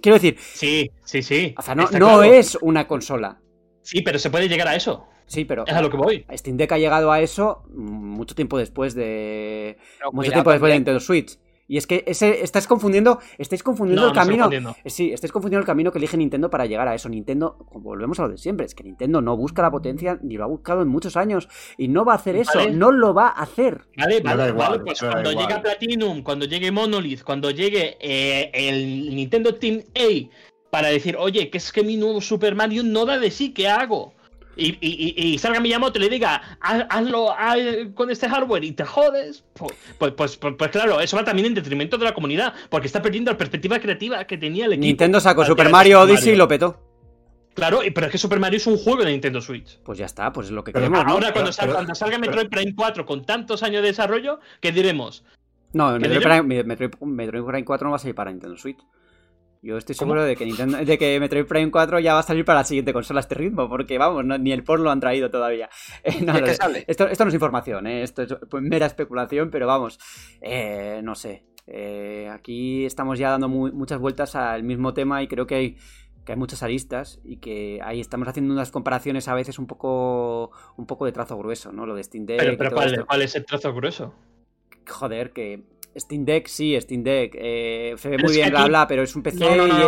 Quiero 0.00 0.14
decir, 0.14 0.36
Sí, 0.40 0.90
sí, 1.04 1.22
sí. 1.22 1.54
o 1.58 1.62
sea, 1.62 1.74
no, 1.74 1.82
no 1.84 1.88
claro. 1.88 2.22
es 2.22 2.56
una 2.60 2.86
consola. 2.86 3.38
Sí, 3.82 4.00
pero 4.02 4.18
se 4.18 4.30
puede 4.30 4.48
llegar 4.48 4.66
a 4.68 4.74
eso. 4.74 5.06
Sí, 5.26 5.44
pero. 5.44 5.64
Es 5.66 5.74
a 5.74 5.82
lo 5.82 5.90
que 5.90 5.96
voy. 5.96 6.24
Steam 6.34 6.56
Deck 6.56 6.72
ha 6.72 6.78
llegado 6.78 7.10
a 7.12 7.20
eso 7.20 7.64
mucho 7.74 8.34
tiempo 8.34 8.58
después 8.58 8.94
de. 8.94 9.76
Pero 9.98 10.12
Mucho 10.12 10.30
tiempo 10.32 10.50
después 10.50 10.70
de. 10.70 10.76
Nintendo 10.78 11.00
Switch. 11.00 11.38
Y 11.68 11.78
es 11.78 11.88
que 11.88 12.04
ese, 12.06 12.44
estás 12.44 12.68
confundiendo, 12.68 13.18
estáis 13.38 13.64
confundiendo 13.64 14.02
No, 14.02 14.08
el 14.10 14.14
no 14.14 14.20
camino. 14.20 14.44
confundiendo. 14.44 14.76
Sí, 14.86 15.12
estáis 15.12 15.32
confundiendo 15.32 15.62
el 15.62 15.66
camino 15.66 15.90
que 15.90 15.98
elige 15.98 16.16
Nintendo 16.16 16.48
para 16.48 16.64
llegar 16.64 16.86
a 16.86 16.94
eso. 16.94 17.08
Nintendo, 17.08 17.56
como 17.58 17.80
volvemos 17.80 18.20
a 18.20 18.22
lo 18.22 18.28
de 18.28 18.38
siempre, 18.38 18.66
es 18.66 18.74
que 18.76 18.84
Nintendo 18.84 19.20
no 19.20 19.36
busca 19.36 19.62
la 19.62 19.72
potencia 19.72 20.16
ni 20.22 20.36
lo 20.36 20.44
ha 20.44 20.46
buscado 20.46 20.82
en 20.82 20.86
muchos 20.86 21.16
años 21.16 21.48
y 21.76 21.88
no 21.88 22.04
va 22.04 22.12
a 22.12 22.16
hacer 22.16 22.36
eso, 22.36 22.56
Vale. 22.56 22.70
no 22.70 22.92
lo 22.92 23.14
va 23.14 23.26
a 23.30 23.42
hacer. 23.42 23.80
Vale, 23.96 24.20
vale, 24.20 24.48
igual, 24.50 24.68
vale. 24.70 24.82
Pues 24.84 25.00
cuando 25.00 25.32
igual. 25.32 25.48
llegue 25.48 25.60
Platinum, 25.60 26.22
cuando 26.22 26.46
llegue 26.46 26.70
Monolith, 26.70 27.24
cuando 27.24 27.50
llegue 27.50 27.96
eh, 28.00 28.48
el 28.54 29.12
Nintendo 29.16 29.56
Team 29.56 29.82
A 29.96 30.70
para 30.70 30.86
decir, 30.88 31.16
oye, 31.18 31.50
que 31.50 31.58
es 31.58 31.72
que 31.72 31.82
mi 31.82 31.96
nuevo 31.96 32.20
Super 32.20 32.54
Mario 32.54 32.84
no 32.84 33.06
da 33.06 33.18
de 33.18 33.32
sí, 33.32 33.52
¿qué 33.52 33.66
hago? 33.66 34.14
Y, 34.56 34.78
y, 34.80 35.14
y, 35.34 35.38
salga 35.38 35.60
Miyamoto 35.60 35.98
y 35.98 36.02
le 36.02 36.08
diga, 36.08 36.40
"Haz- 36.60 36.86
hazlo 36.88 37.30
haz 37.36 37.58
con 37.94 38.10
este 38.10 38.26
hardware 38.28 38.64
y 38.64 38.72
te 38.72 38.84
jodes. 38.84 39.44
Pues, 39.52 39.72
pues, 39.98 40.12
pues, 40.12 40.36
pues- 40.38 40.54
pues 40.56 40.70
claro, 40.70 40.98
eso 41.00 41.16
va 41.16 41.24
también 41.24 41.46
en 41.46 41.54
detrimento 41.54 41.98
de 41.98 42.04
la 42.06 42.14
comunidad, 42.14 42.54
porque 42.70 42.86
está 42.86 43.02
perdiendo 43.02 43.30
la 43.30 43.36
perspectiva 43.38 43.78
creativa 43.78 44.24
que 44.26 44.38
tenía 44.38 44.64
el 44.64 44.72
equipo. 44.72 44.86
Nintendo 44.86 45.20
sacó 45.20 45.44
Super 45.44 45.68
Mario 45.68 46.00
Odyssey 46.00 46.32
y 46.32 46.36
lo 46.36 46.48
petó. 46.48 46.80
Claro, 47.54 47.80
pero 47.94 48.06
es 48.06 48.12
que 48.12 48.18
Super 48.18 48.38
Mario 48.40 48.58
es 48.58 48.66
un 48.66 48.76
juego 48.76 49.02
de 49.02 49.10
Nintendo 49.12 49.40
Switch. 49.40 49.78
Pues 49.82 49.98
ya 49.98 50.04
está, 50.06 50.32
pues 50.32 50.48
es 50.48 50.52
lo 50.52 50.62
que 50.64 50.72
Pero 50.72 50.86
queremos, 50.86 51.04
¿no? 51.06 51.12
Ahora, 51.12 51.32
cuando, 51.32 51.50
Pero- 51.50 51.52
salga, 51.52 51.66
pero- 51.72 51.76
cuando 51.78 51.94
salga 51.94 52.18
pero- 52.18 52.30
Metroid 52.32 52.48
Prime 52.50 52.74
4 52.74 53.06
con 53.06 53.24
tantos 53.24 53.62
años 53.62 53.82
de 53.82 53.88
desarrollo, 53.88 54.40
¿qué 54.60 54.72
diremos? 54.72 55.24
No, 55.72 55.88
el 55.96 56.02
¿qué 56.02 56.08
Metroid 56.08 56.18
diremos? 56.24 56.46
Prime, 56.46 56.64
Metroid- 56.64 57.06
Metroid 57.06 57.44
Prime 57.44 57.64
4 57.64 57.86
no 57.86 57.90
va 57.92 57.96
a 57.96 57.98
salir 57.98 58.14
para 58.14 58.30
Nintendo 58.30 58.56
Switch. 58.58 58.78
Yo 59.66 59.76
estoy 59.76 59.96
seguro 59.96 60.22
de 60.22 60.36
que, 60.36 60.46
Nintendo, 60.46 60.78
de 60.78 60.96
que 60.96 61.18
Metroid 61.18 61.44
Prime 61.44 61.72
4 61.72 61.98
ya 61.98 62.14
va 62.14 62.20
a 62.20 62.22
salir 62.22 62.44
para 62.44 62.60
la 62.60 62.64
siguiente 62.64 62.92
consola 62.92 63.18
a 63.18 63.22
este 63.22 63.34
ritmo, 63.34 63.68
porque 63.68 63.98
vamos, 63.98 64.24
ni 64.38 64.52
el 64.52 64.62
port 64.62 64.80
lo 64.80 64.92
han 64.92 65.00
traído 65.00 65.28
todavía. 65.28 65.68
Eh, 66.04 66.22
no, 66.22 66.36
esto, 66.36 67.08
esto, 67.08 67.24
no 67.24 67.28
es 67.28 67.34
información, 67.34 67.88
¿eh? 67.88 68.02
esto 68.02 68.22
es 68.22 68.36
pues, 68.48 68.62
mera 68.62 68.86
especulación, 68.86 69.50
pero 69.50 69.66
vamos, 69.66 69.98
eh, 70.40 71.00
no 71.02 71.16
sé. 71.16 71.42
Eh, 71.66 72.30
aquí 72.32 72.84
estamos 72.84 73.18
ya 73.18 73.30
dando 73.30 73.48
muchas 73.48 73.98
vueltas 73.98 74.36
al 74.36 74.62
mismo 74.62 74.94
tema 74.94 75.20
y 75.24 75.26
creo 75.26 75.48
que 75.48 75.54
hay 75.56 75.76
que 76.24 76.32
hay 76.32 76.38
muchas 76.38 76.62
aristas 76.62 77.18
y 77.24 77.38
que 77.38 77.80
ahí 77.82 78.00
estamos 78.00 78.28
haciendo 78.28 78.52
unas 78.52 78.70
comparaciones 78.70 79.26
a 79.26 79.34
veces 79.34 79.58
un 79.58 79.66
poco 79.66 80.52
un 80.76 80.86
poco 80.86 81.06
de 81.06 81.12
trazo 81.12 81.36
grueso, 81.38 81.72
¿no? 81.72 81.86
Lo 81.86 81.96
de 81.96 82.04
Steam 82.04 82.24
Deck. 82.26 82.56
Pero, 82.56 82.70
¿cuál, 83.06 83.22
es 83.22 83.34
el 83.34 83.44
trazo 83.44 83.72
grueso? 83.74 84.14
Joder, 84.88 85.32
que 85.32 85.64
Steam 85.98 86.24
Deck, 86.24 86.46
sí, 86.48 86.78
Steam 86.80 87.02
Deck. 87.02 87.34
Eh, 87.36 87.94
se 87.98 88.08
ve 88.08 88.18
muy 88.18 88.34
bien, 88.34 88.50
bla, 88.50 88.66
bla, 88.66 88.86
pero 88.86 89.02
es 89.02 89.14
un 89.16 89.22
PC 89.22 89.44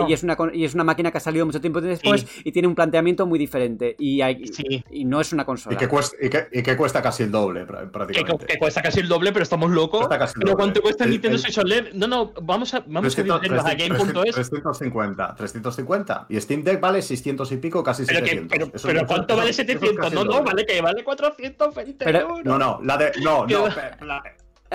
y, 0.08 0.12
es 0.12 0.22
una, 0.22 0.36
y 0.52 0.64
es 0.64 0.74
una 0.74 0.84
máquina 0.84 1.10
que 1.10 1.18
ha 1.18 1.20
salido 1.20 1.44
mucho 1.46 1.60
tiempo 1.60 1.80
después 1.80 2.26
y 2.44 2.52
tiene 2.52 2.68
un 2.68 2.74
planteamiento 2.74 3.26
muy 3.26 3.38
diferente. 3.38 3.94
Y, 3.98 4.20
hay, 4.20 4.44
y 4.90 5.04
no 5.04 5.20
es 5.20 5.32
una 5.32 5.44
consola. 5.44 5.74
Y 5.74 5.78
que, 5.78 5.88
cuesta, 5.88 6.16
y 6.20 6.62
que, 6.62 6.76
cuesta 6.76 7.02
casi 7.02 7.24
el 7.24 7.30
doble, 7.30 7.64
prácticamente. 7.66 8.46
Que, 8.46 8.58
cuesta 8.58 8.82
casi 8.82 9.00
el 9.00 9.08
doble, 9.08 9.32
pero 9.32 9.42
estamos 9.42 9.70
locos. 9.70 10.08
Pero 10.38 10.56
¿cuánto 10.56 10.80
cuesta 10.82 11.04
el, 11.04 11.10
Nintendo 11.10 11.38
Switch 11.38 11.58
OLED? 11.58 11.92
No, 11.94 12.06
no, 12.06 12.32
vamos 12.42 12.74
a, 12.74 12.80
vamos 12.86 13.14
300, 13.14 13.36
a, 13.36 13.40
350, 13.40 15.34
350. 15.36 16.26
Y 16.28 16.40
Steam 16.40 16.62
Deck 16.64 16.80
vale 16.80 17.02
600 17.02 17.52
y 17.52 17.56
pico, 17.58 17.82
casi 17.82 18.04
700. 18.04 18.48
Pero, 18.48 18.70
pero, 18.82 19.06
¿cuánto 19.06 19.36
vale 19.36 19.52
700? 19.52 20.12
No, 20.12 20.24
no, 20.24 20.42
vale 20.42 20.64
que 20.64 20.80
vale 20.80 21.04
420 21.04 22.10
euros. 22.10 22.44
No, 22.44 22.58
no, 22.58 22.80
la 22.82 22.96
de. 22.96 23.12
No, 23.22 23.46
no. 23.46 23.68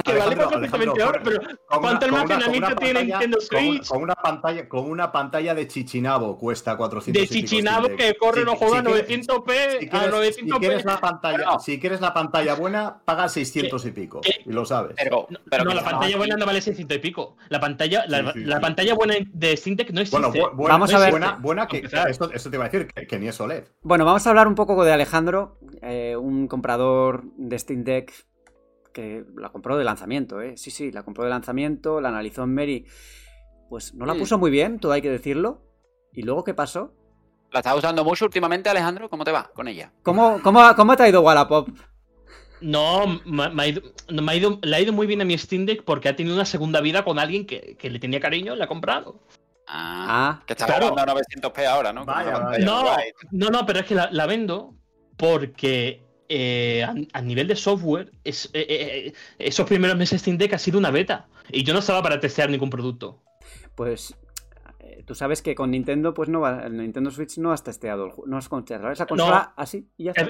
Que 0.02 0.18
vale 0.18 0.36
perfectamente 0.36 1.04
ahora, 1.04 1.22
pero 1.24 1.40
¿cuánto 1.80 2.06
almacenamiento 2.06 2.76
tiene 2.76 3.04
Nintendo 3.04 3.40
Switch? 3.40 3.88
Con, 3.88 4.02
una 4.02 4.16
pantalla, 4.16 4.68
con 4.68 4.90
una 4.90 5.12
pantalla 5.12 5.54
de 5.54 5.68
Chichinabo 5.68 6.38
cuesta 6.38 6.76
400 6.76 7.22
De 7.22 7.28
Chichinabo 7.28 7.96
que 7.96 8.16
corre 8.16 8.44
no 8.44 8.56
juega 8.56 8.80
a 8.80 8.84
900p 8.84 9.90
a 9.92 10.08
900p. 10.08 10.34
Si 10.34 10.50
quieres 10.60 10.86
la 10.86 11.00
pantalla, 11.00 11.60
si 11.60 11.80
quieres 11.80 12.02
la 12.02 12.14
pantalla 12.14 12.56
buena, 12.56 13.02
paga 13.06 13.30
600 13.30 13.86
y 13.86 13.92
pico, 13.92 14.22
y 14.46 14.52
lo 14.52 14.66
sabes. 14.66 14.96
Pero, 14.98 15.28
pero 15.50 15.64
no, 15.64 15.74
la 15.74 15.84
pantalla 15.84 16.18
buena 16.18 16.36
no 16.38 16.46
vale 16.46 16.62
600 16.62 16.98
y 16.98 17.00
pico. 17.00 17.38
La 17.50 17.60
pantalla, 17.60 18.06
la, 18.08 18.60
pantalla 18.60 18.96
buena 18.96 19.16
de 19.32 19.58
Syntec 19.58 19.92
no 19.92 20.02
existe. 20.02 20.20
Bueno, 20.28 20.52
vamos 20.56 20.94
a 20.94 21.00
ver. 21.00 21.12
Buena, 21.12 21.38
buena 21.40 21.68
que 21.68 21.84
esto, 22.08 22.32
esto, 22.32 22.50
te 22.50 22.56
iba 22.56 22.66
a 22.66 22.70
decir 22.70 22.88
que, 22.88 23.20
ni 23.20 23.28
es 23.28 23.40
OLED. 23.40 23.66
Bueno, 23.82 24.06
vamos 24.06 24.26
a 24.26 24.30
hablar 24.30 24.48
un 24.48 24.56
poco 24.56 24.84
de 24.84 24.92
Alejandro, 24.92 25.60
eh, 25.82 26.16
un 26.16 26.48
comprador 26.48 27.24
de 27.38 27.60
Steam 27.60 27.84
Deck 27.84 28.12
que 28.94 29.26
la 29.36 29.50
compró 29.50 29.78
de 29.78 29.84
lanzamiento, 29.84 30.42
¿eh? 30.42 30.56
Sí, 30.56 30.72
sí, 30.72 30.92
la 30.92 31.04
compró 31.04 31.26
de 31.26 31.30
lanzamiento, 31.30 32.00
la 32.00 32.10
analizó 32.10 32.44
en 32.44 32.54
Mary. 32.54 32.86
Pues 33.70 33.94
no 33.94 34.06
la 34.06 34.14
puso 34.14 34.38
muy 34.38 34.52
bien, 34.52 34.80
todo 34.80 34.92
hay 34.92 35.02
que 35.02 35.10
decirlo. 35.10 35.64
¿Y 36.14 36.22
luego 36.22 36.44
qué 36.44 36.54
pasó? 36.54 36.94
¿La 37.52 37.60
estás 37.60 37.78
usando 37.78 38.04
mucho 38.04 38.26
últimamente, 38.26 38.70
Alejandro? 38.70 39.10
¿Cómo 39.10 39.24
te 39.24 39.32
va 39.32 39.52
con 39.54 39.68
ella? 39.68 39.92
¿Cómo, 40.04 40.40
cómo, 40.42 40.62
cómo 40.76 40.96
te 40.96 41.04
ha 41.04 41.10
ido 41.10 41.22
Wallapop? 41.22 41.70
No, 42.62 43.20
me 43.26 43.44
ha, 43.44 43.68
ido, 43.68 43.82
me 44.10 44.32
ha 44.32 44.36
ido, 44.36 44.60
le 44.62 44.76
ha 44.76 44.80
ido 44.80 44.94
muy 44.94 45.06
bien 45.06 45.22
a 45.22 45.26
mi 45.26 45.38
Steam 45.38 45.66
Deck 45.66 45.84
porque 45.84 46.08
ha 46.08 46.16
tenido 46.16 46.36
una 46.36 46.46
segunda 46.46 46.80
vida 46.80 47.04
con 47.04 47.20
alguien 47.20 47.46
que, 47.46 47.78
le 47.82 48.00
tenía 48.00 48.20
cariño 48.22 48.54
y 48.54 48.58
la 48.58 48.66
ha 48.66 48.70
comprado. 48.70 49.20
Ah, 49.68 50.40
ah 50.40 50.44
que 50.46 50.54
está 50.54 50.66
claro. 50.66 50.98
a 50.98 51.06
900p 51.06 51.66
ahora, 51.66 51.92
¿no? 51.92 52.06
No, 52.06 52.96
no, 53.32 53.50
no, 53.50 53.66
pero 53.66 53.80
es 53.80 53.86
que 53.86 53.96
la 53.96 54.26
vendo 54.26 54.76
porque 55.18 56.03
eh, 56.36 56.84
a, 56.84 57.22
nivel 57.22 57.48
de 57.48 57.56
software, 57.56 58.12
es, 58.24 58.50
eh, 58.54 58.66
eh, 58.68 59.14
esos 59.38 59.68
primeros 59.68 59.96
meses 59.96 60.20
Steam 60.20 60.40
Deck 60.40 60.54
ha 60.54 60.58
sido 60.58 60.80
una 60.80 60.90
beta. 60.90 61.28
Y 61.52 61.64
yo 61.64 61.74
no 61.74 61.80
estaba 61.80 62.02
para 62.02 62.20
testear 62.20 62.50
ningún 62.50 62.72
producto. 62.72 63.22
Pues 63.76 64.16
tú 65.06 65.14
sabes 65.14 65.44
que 65.44 65.54
con 65.54 65.70
Nintendo, 65.70 66.16
pues 66.16 66.30
no 66.30 66.40
va, 66.40 66.64
el 66.66 66.76
Nintendo 66.76 67.12
Switch 67.12 67.38
no 67.38 67.52
has 67.52 67.64
testeado, 67.64 68.16
no 68.26 68.38
has 68.38 68.50
testeado 68.50 68.92
esa 68.92 69.06
consola 69.06 69.54
así 69.56 69.88
y 69.96 70.06
ya 70.06 70.12
está. 70.12 70.28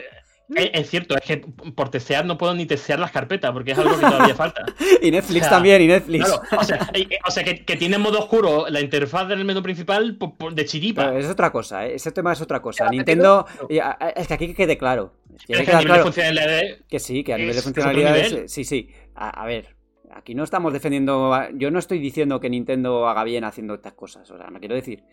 Es, 0.50 0.90
cierto, 0.90 1.16
es 1.16 1.22
que 1.22 1.38
por 1.38 1.90
testear 1.90 2.26
no 2.26 2.38
puedo 2.38 2.54
ni 2.54 2.66
testear 2.66 3.00
las 3.00 3.12
carpetas 3.12 3.52
porque 3.52 3.72
es 3.72 3.78
algo 3.78 3.96
que 3.96 4.06
todavía 4.06 4.36
falta. 4.36 4.66
y 5.02 5.10
Netflix 5.10 5.50
también, 5.50 5.82
y 5.82 5.88
Netflix. 5.88 6.30
o 6.30 7.32
sea, 7.32 7.44
que, 7.44 7.76
tiene 7.76 7.98
modo 7.98 8.20
oscuro 8.20 8.66
la 8.70 8.82
interfaz 8.82 9.28
del 9.28 9.46
menú 9.46 9.64
principal 9.64 10.18
de 10.52 10.66
chiripa. 10.66 11.18
es 11.18 11.28
otra 11.28 11.52
cosa, 11.52 11.88
¿eh? 11.88 11.96
ese 11.96 12.12
tema 12.12 12.34
es 12.34 12.42
otra 12.42 12.62
cosa. 12.62 12.90
Nintendo, 12.90 13.46
es 13.70 14.28
que 14.28 14.34
aquí 14.34 14.54
quede 14.54 14.78
claro. 14.78 15.14
que 15.48 15.56
a 15.56 15.80
nivel 15.80 15.98
de 15.98 16.04
funcionalidad. 16.04 16.62
Que 16.88 17.00
sí, 17.00 17.24
que 17.24 17.34
a 17.34 17.38
nivel 17.38 17.56
de 17.56 17.62
funcionalidad. 17.62 18.48
Sí, 18.48 18.64
sí. 18.64 18.90
A, 19.16 19.46
ver, 19.46 19.76
aquí 20.12 20.36
no 20.36 20.44
estamos 20.44 20.74
defendiendo. 20.74 21.34
Yo 21.54 21.72
no 21.72 21.80
estoy 21.80 22.00
diciendo 22.00 22.40
que 22.40 22.50
Nintendo 22.50 23.08
haga 23.08 23.24
bien 23.24 23.44
haciendo 23.44 23.76
estas 23.76 23.94
cosas. 23.94 24.30
O 24.30 24.38
sea, 24.38 24.48
no 24.50 24.60
quiero 24.60 24.76
decir. 24.76 25.04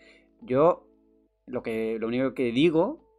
Yo 0.41 0.87
lo 1.45 1.63
que 1.63 1.97
lo 1.99 2.07
único 2.07 2.33
que 2.33 2.51
digo 2.51 3.10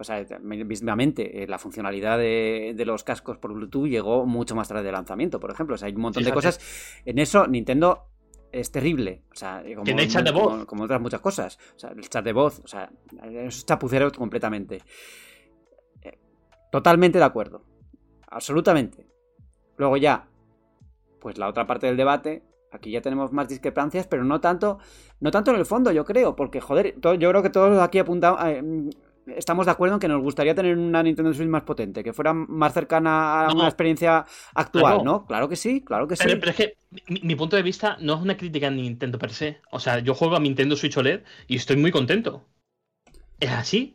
o 0.00 0.04
sea, 0.04 0.24
mismamente, 0.40 1.42
eh, 1.42 1.46
la 1.46 1.58
funcionalidad 1.58 2.16
de, 2.16 2.74
los 2.86 3.04
cascos 3.04 3.36
por 3.36 3.52
Bluetooth 3.52 3.86
llegó 3.86 4.24
mucho 4.24 4.54
más 4.54 4.66
tarde 4.66 4.82
del 4.82 4.94
lanzamiento, 4.94 5.38
por 5.38 5.50
ejemplo. 5.50 5.74
O 5.74 5.78
sea, 5.78 5.88
hay 5.88 5.94
un 5.94 6.00
montón 6.00 6.24
de 6.24 6.32
cosas. 6.32 6.58
En 7.04 7.18
eso, 7.18 7.46
Nintendo 7.46 8.06
es 8.50 8.70
terrible. 8.72 9.24
O 9.30 9.34
sea, 9.36 9.62
como, 9.62 9.84
Tiene 9.84 10.08
chat 10.08 10.24
de 10.24 10.30
voz. 10.30 10.64
Como, 10.64 10.84
otras 10.84 11.02
muchas 11.02 11.20
cosas. 11.20 11.58
O 11.76 11.78
sea, 11.78 11.90
el 11.90 12.08
chat 12.08 12.24
de 12.24 12.32
voz, 12.32 12.62
o 12.64 12.66
sea, 12.66 12.90
es 13.30 13.66
chapucero 13.66 14.10
completamente. 14.10 14.80
Eh, 16.00 16.18
totalmente 16.72 17.18
de 17.18 17.24
acuerdo. 17.24 17.62
Absolutamente. 18.28 19.06
Luego 19.76 19.98
ya, 19.98 20.28
pues 21.20 21.36
la 21.36 21.46
otra 21.46 21.66
parte 21.66 21.88
del 21.88 21.98
debate. 21.98 22.42
Aquí 22.72 22.90
ya 22.90 23.02
tenemos 23.02 23.32
más 23.32 23.48
discrepancias, 23.48 24.06
pero 24.06 24.24
no 24.24 24.40
tanto, 24.40 24.78
no 25.18 25.30
tanto 25.30 25.50
en 25.50 25.58
el 25.58 25.66
fondo, 25.66 25.90
yo 25.90 26.04
creo, 26.04 26.36
porque 26.36 26.60
joder, 26.60 26.94
yo 27.00 27.30
creo 27.30 27.42
que 27.42 27.50
todos 27.50 27.76
aquí 27.82 27.98
apuntamos, 27.98 28.40
eh, 28.44 28.62
estamos 29.36 29.66
de 29.66 29.72
acuerdo 29.72 29.94
en 29.94 30.00
que 30.00 30.08
nos 30.08 30.22
gustaría 30.22 30.54
tener 30.54 30.76
una 30.76 31.02
Nintendo 31.02 31.32
Switch 31.32 31.48
más 31.48 31.62
potente, 31.62 32.02
que 32.02 32.12
fuera 32.12 32.32
más 32.32 32.72
cercana 32.72 33.46
a 33.46 33.52
una 33.52 33.66
experiencia 33.66 34.26
actual, 34.54 35.04
¿no? 35.04 35.26
Claro 35.26 35.48
que 35.48 35.56
sí, 35.56 35.82
claro 35.82 36.06
que 36.06 36.16
sí. 36.16 36.24
Pero 36.24 36.50
es 36.50 36.56
que 36.56 36.76
mi, 37.08 37.34
punto 37.34 37.56
de 37.56 37.62
vista 37.62 37.96
no 38.00 38.14
es 38.14 38.20
una 38.20 38.36
crítica 38.36 38.68
a 38.68 38.70
Nintendo 38.70 39.18
per 39.18 39.32
se. 39.32 39.60
O 39.70 39.78
sea, 39.78 39.98
yo 40.00 40.14
juego 40.14 40.36
a 40.36 40.40
Nintendo 40.40 40.76
Switch 40.76 40.96
OLED 40.96 41.22
y 41.46 41.56
estoy 41.56 41.76
muy 41.76 41.90
contento. 41.90 42.46
Es 43.38 43.50
así. 43.50 43.94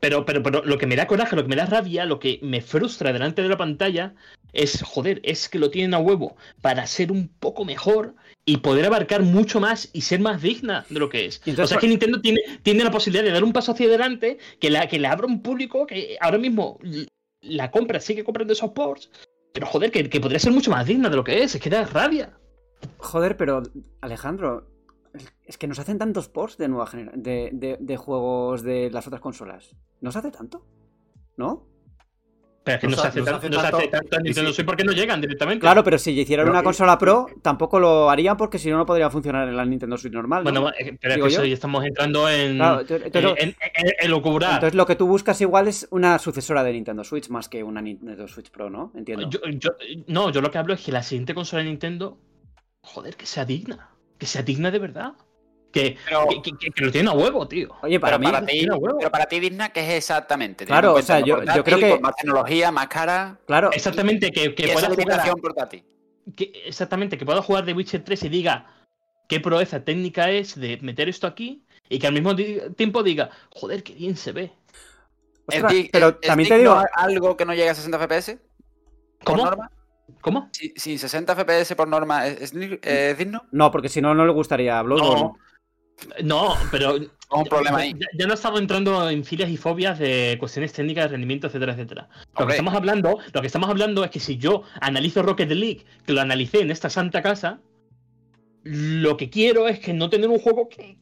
Pero, 0.00 0.24
pero, 0.24 0.42
pero 0.42 0.62
lo 0.64 0.78
que 0.78 0.86
me 0.86 0.94
da 0.94 1.08
coraje, 1.08 1.34
lo 1.34 1.42
que 1.42 1.48
me 1.48 1.56
da 1.56 1.66
rabia, 1.66 2.04
lo 2.04 2.20
que 2.20 2.38
me 2.42 2.60
frustra 2.60 3.12
delante 3.12 3.42
de 3.42 3.48
la 3.48 3.56
pantalla 3.56 4.14
es, 4.52 4.82
joder, 4.82 5.20
es 5.24 5.48
que 5.48 5.58
lo 5.58 5.70
tienen 5.70 5.94
a 5.94 5.98
huevo 5.98 6.36
para 6.60 6.86
ser 6.86 7.12
un 7.12 7.28
poco 7.28 7.64
mejor 7.64 8.14
y 8.44 8.58
poder 8.58 8.86
abarcar 8.86 9.22
mucho 9.22 9.60
más 9.60 9.90
y 9.92 10.02
ser 10.02 10.20
más 10.20 10.40
digna 10.40 10.86
de 10.88 10.98
lo 10.98 11.08
que 11.08 11.26
es. 11.26 11.40
o 11.58 11.66
sea, 11.66 11.78
que 11.78 11.88
Nintendo 11.88 12.20
tiene, 12.20 12.40
tiene 12.62 12.84
la 12.84 12.90
posibilidad 12.90 13.24
de 13.24 13.30
dar 13.30 13.44
un 13.44 13.52
paso 13.52 13.72
hacia 13.72 13.86
adelante 13.86 14.38
que, 14.60 14.70
la, 14.70 14.88
que 14.88 14.98
le 14.98 15.06
abra 15.06 15.26
un 15.26 15.42
público 15.42 15.86
que 15.86 16.16
ahora 16.20 16.38
mismo 16.38 16.78
la 17.40 17.70
compra, 17.70 18.00
sigue 18.00 18.24
comprando 18.24 18.52
esos 18.52 18.70
ports, 18.70 19.10
pero 19.52 19.66
joder, 19.66 19.90
que, 19.90 20.20
podría 20.20 20.38
ser 20.38 20.52
mucho 20.52 20.70
más 20.70 20.86
digna 20.86 21.08
de 21.08 21.16
lo 21.16 21.24
que 21.24 21.42
es, 21.42 21.54
es 21.54 21.60
que 21.60 21.70
da 21.70 21.84
rabia. 21.84 22.38
Joder, 22.98 23.36
pero 23.36 23.62
Alejandro, 24.00 24.68
es 25.44 25.58
que 25.58 25.66
nos 25.66 25.78
hacen 25.78 25.98
tantos 25.98 26.28
ports 26.28 26.58
de 26.58 26.68
nueva 26.68 26.86
generación, 26.86 27.22
de, 27.22 27.76
de 27.78 27.96
juegos 27.96 28.62
de 28.62 28.90
las 28.90 29.06
otras 29.06 29.20
consolas. 29.20 29.74
¿Nos 30.00 30.16
hace 30.16 30.30
tanto? 30.30 30.64
¿No? 31.36 31.66
Pero 32.68 32.76
es 32.76 32.80
que 32.80 32.88
no, 32.88 32.96
se 32.96 33.08
hace, 33.08 33.22
tanto, 33.22 34.16
no 34.16 34.22
Nintendo 34.22 34.52
Switch 34.52 34.66
porque 34.66 34.84
no 34.84 34.92
llegan 34.92 35.20
directamente. 35.20 35.60
Claro, 35.60 35.82
pero 35.82 35.98
si 35.98 36.10
hicieran 36.12 36.48
una 36.48 36.62
consola 36.62 36.98
Pro, 36.98 37.26
tampoco 37.42 37.80
lo 37.80 38.10
harían 38.10 38.36
porque 38.36 38.58
si 38.58 38.70
no, 38.70 38.76
no 38.76 38.86
podría 38.86 39.08
funcionar 39.10 39.48
en 39.48 39.56
la 39.56 39.64
Nintendo 39.64 39.96
Switch 39.96 40.12
normal. 40.12 40.42
Bueno, 40.42 40.70
eh, 40.70 40.96
pero 41.00 41.14
es 41.14 41.20
que 41.20 41.26
eso 41.28 41.44
ya 41.44 41.54
estamos 41.54 41.84
entrando 41.84 42.28
en, 42.28 42.60
en, 42.60 43.56
en, 44.00 44.10
locura. 44.10 44.54
Entonces 44.54 44.74
lo 44.74 44.86
que 44.86 44.96
tú 44.96 45.06
buscas 45.06 45.40
igual 45.40 45.68
es 45.68 45.88
una 45.90 46.18
sucesora 46.18 46.62
de 46.62 46.72
Nintendo 46.72 47.04
Switch 47.04 47.28
más 47.28 47.48
que 47.48 47.62
una 47.62 47.80
Nintendo 47.80 48.28
Switch 48.28 48.50
Pro, 48.50 48.70
¿no? 48.70 48.92
Entiendo. 48.94 49.28
no, 50.06 50.30
yo 50.30 50.40
lo 50.40 50.50
que 50.50 50.58
hablo 50.58 50.74
es 50.74 50.80
que 50.84 50.92
la 50.92 51.02
siguiente 51.02 51.34
consola 51.34 51.62
de 51.62 51.68
Nintendo, 51.70 52.18
joder, 52.82 53.16
que 53.16 53.26
sea 53.26 53.44
digna. 53.44 53.90
Que 54.18 54.26
sea 54.26 54.42
digna 54.42 54.70
de 54.70 54.78
verdad. 54.78 55.14
Que, 55.72 55.98
que, 56.74 56.84
lo 56.84 56.90
tiene 56.90 57.10
a 57.10 57.12
huevo, 57.12 57.46
tío. 57.46 57.68
Oye, 57.82 58.00
para 58.00 58.18
mí. 58.18 58.24
Para 58.24 58.44
ti, 58.44 58.66
pero 58.66 59.10
para 59.10 59.26
ti, 59.26 59.38
Disney, 59.38 59.68
¿qué 59.72 59.80
es 59.80 59.90
exactamente? 59.98 60.64
Claro, 60.64 60.94
o 60.94 61.02
sea, 61.02 61.20
yo, 61.20 61.42
yo, 61.42 61.62
creo 61.62 61.78
que. 61.78 61.98
más 62.00 62.16
tecnología, 62.16 62.72
más 62.72 62.88
cara. 62.88 63.38
Claro. 63.46 63.70
Exactamente, 63.72 64.30
que, 64.30 64.54
que 64.54 64.68
pueda 64.68 64.88
jugar. 64.88 65.34
portátil. 65.40 65.84
Que, 66.34 66.52
exactamente, 66.66 67.18
que 67.18 67.26
pueda 67.26 67.42
jugar 67.42 67.64
de 67.64 67.74
Witcher 67.74 68.02
3 68.02 68.24
y 68.24 68.28
diga 68.28 68.66
qué 69.28 69.40
proeza 69.40 69.84
técnica 69.84 70.30
es 70.30 70.58
de 70.58 70.78
meter 70.80 71.08
esto 71.08 71.26
aquí 71.26 71.64
y 71.88 71.98
que 71.98 72.06
al 72.06 72.14
mismo 72.14 72.34
tiempo 72.34 73.02
diga, 73.02 73.30
joder, 73.50 73.82
qué 73.82 73.94
bien 73.94 74.16
se 74.16 74.32
ve. 74.32 74.52
pero 75.92 76.16
también 76.16 76.48
te 76.48 76.58
digo. 76.58 76.82
algo 76.94 77.36
que 77.36 77.44
no 77.44 77.54
llegue 77.54 77.70
a 77.70 77.74
60 77.74 77.98
FPS? 77.98 78.38
¿Cómo? 79.24 79.44
norma? 79.44 79.70
¿Cómo? 80.20 80.50
Si, 80.52 80.98
60 80.98 81.34
FPS 81.34 81.74
por 81.74 81.88
norma 81.88 82.26
es, 82.26 82.52
digno. 82.52 83.42
No, 83.52 83.70
porque 83.70 83.88
si 83.88 84.00
no, 84.00 84.14
no 84.14 84.26
le 84.26 84.32
gustaría 84.32 84.80
Bloodborne. 84.82 85.22
No. 85.22 85.38
No, 86.22 86.54
pero. 86.70 86.96
Un 87.30 87.44
problema 87.44 87.78
ahí. 87.78 87.94
Ya, 88.18 88.26
no 88.26 88.32
estamos 88.34 88.58
entrando 88.58 89.10
en 89.10 89.22
filias 89.22 89.50
y 89.50 89.58
fobias 89.58 89.98
de 89.98 90.36
cuestiones 90.40 90.72
técnicas 90.72 91.04
de 91.04 91.08
rendimiento, 91.10 91.46
etcétera, 91.48 91.72
etcétera. 91.74 92.08
Lo 92.38 92.46
que 92.46 92.52
estamos 92.52 92.72
hablando, 92.74 93.18
lo 93.34 93.40
que 93.42 93.46
estamos 93.46 93.68
hablando 93.68 94.02
es 94.02 94.10
que 94.10 94.18
si 94.20 94.38
yo 94.38 94.62
analizo 94.80 95.22
Rocket 95.22 95.50
League, 95.50 95.84
que 96.06 96.14
lo 96.14 96.22
analicé 96.22 96.60
en 96.60 96.70
esta 96.70 96.88
santa 96.88 97.20
casa, 97.20 97.60
lo 98.62 99.16
que 99.16 99.28
quiero 99.30 99.68
es 99.68 99.78
que 99.78 99.92
no 99.92 100.08
tener 100.08 100.28
un 100.30 100.38
juego 100.38 100.68
que, 100.70 100.96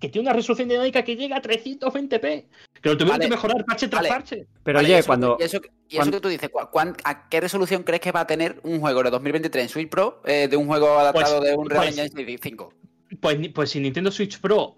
que 0.00 0.08
tiene 0.08 0.28
una 0.28 0.34
resolución 0.36 0.68
dinámica 0.68 1.02
que 1.02 1.16
llega 1.16 1.36
a 1.36 1.42
320p. 1.42 2.46
Que 2.80 2.88
lo 2.88 2.96
tuvieron 2.96 3.08
Vale, 3.18 3.24
que 3.24 3.30
mejorar 3.30 3.64
parche 3.66 3.88
tras 3.88 4.00
vale. 4.02 4.08
parche. 4.08 4.46
Pero 4.62 4.78
Vale, 4.78 4.88
y 4.88 4.92
oye, 4.92 4.98
eso- 5.00 5.06
cuando. 5.06 5.36
Y 5.38 5.42
eso, 5.42 5.56
y 5.58 5.94
eso 5.94 5.96
cuando- 5.96 6.16
que 6.16 6.20
tú 6.22 6.28
dices, 6.28 6.48
¿cu- 6.48 6.68
cuán- 6.70 6.96
¿a 7.04 7.28
qué 7.28 7.40
resolución 7.40 7.82
crees 7.82 8.00
que 8.00 8.12
va 8.12 8.20
a 8.20 8.26
tener 8.26 8.60
un 8.64 8.80
juego 8.80 9.02
de 9.02 9.10
2023 9.10 9.62
en 9.64 9.68
Switch 9.68 9.88
Pro 9.90 10.22
eh, 10.24 10.48
de 10.48 10.56
un 10.56 10.66
juego 10.66 10.98
adaptado 10.98 11.40
de 11.42 11.54
un 11.54 11.68
Real 11.68 11.84
pues- 11.84 11.98
Engine 11.98 12.38
5? 12.42 12.72
Pues, 13.20 13.38
pues 13.54 13.70
si 13.70 13.80
Nintendo 13.80 14.10
Switch 14.10 14.40
Pro 14.40 14.76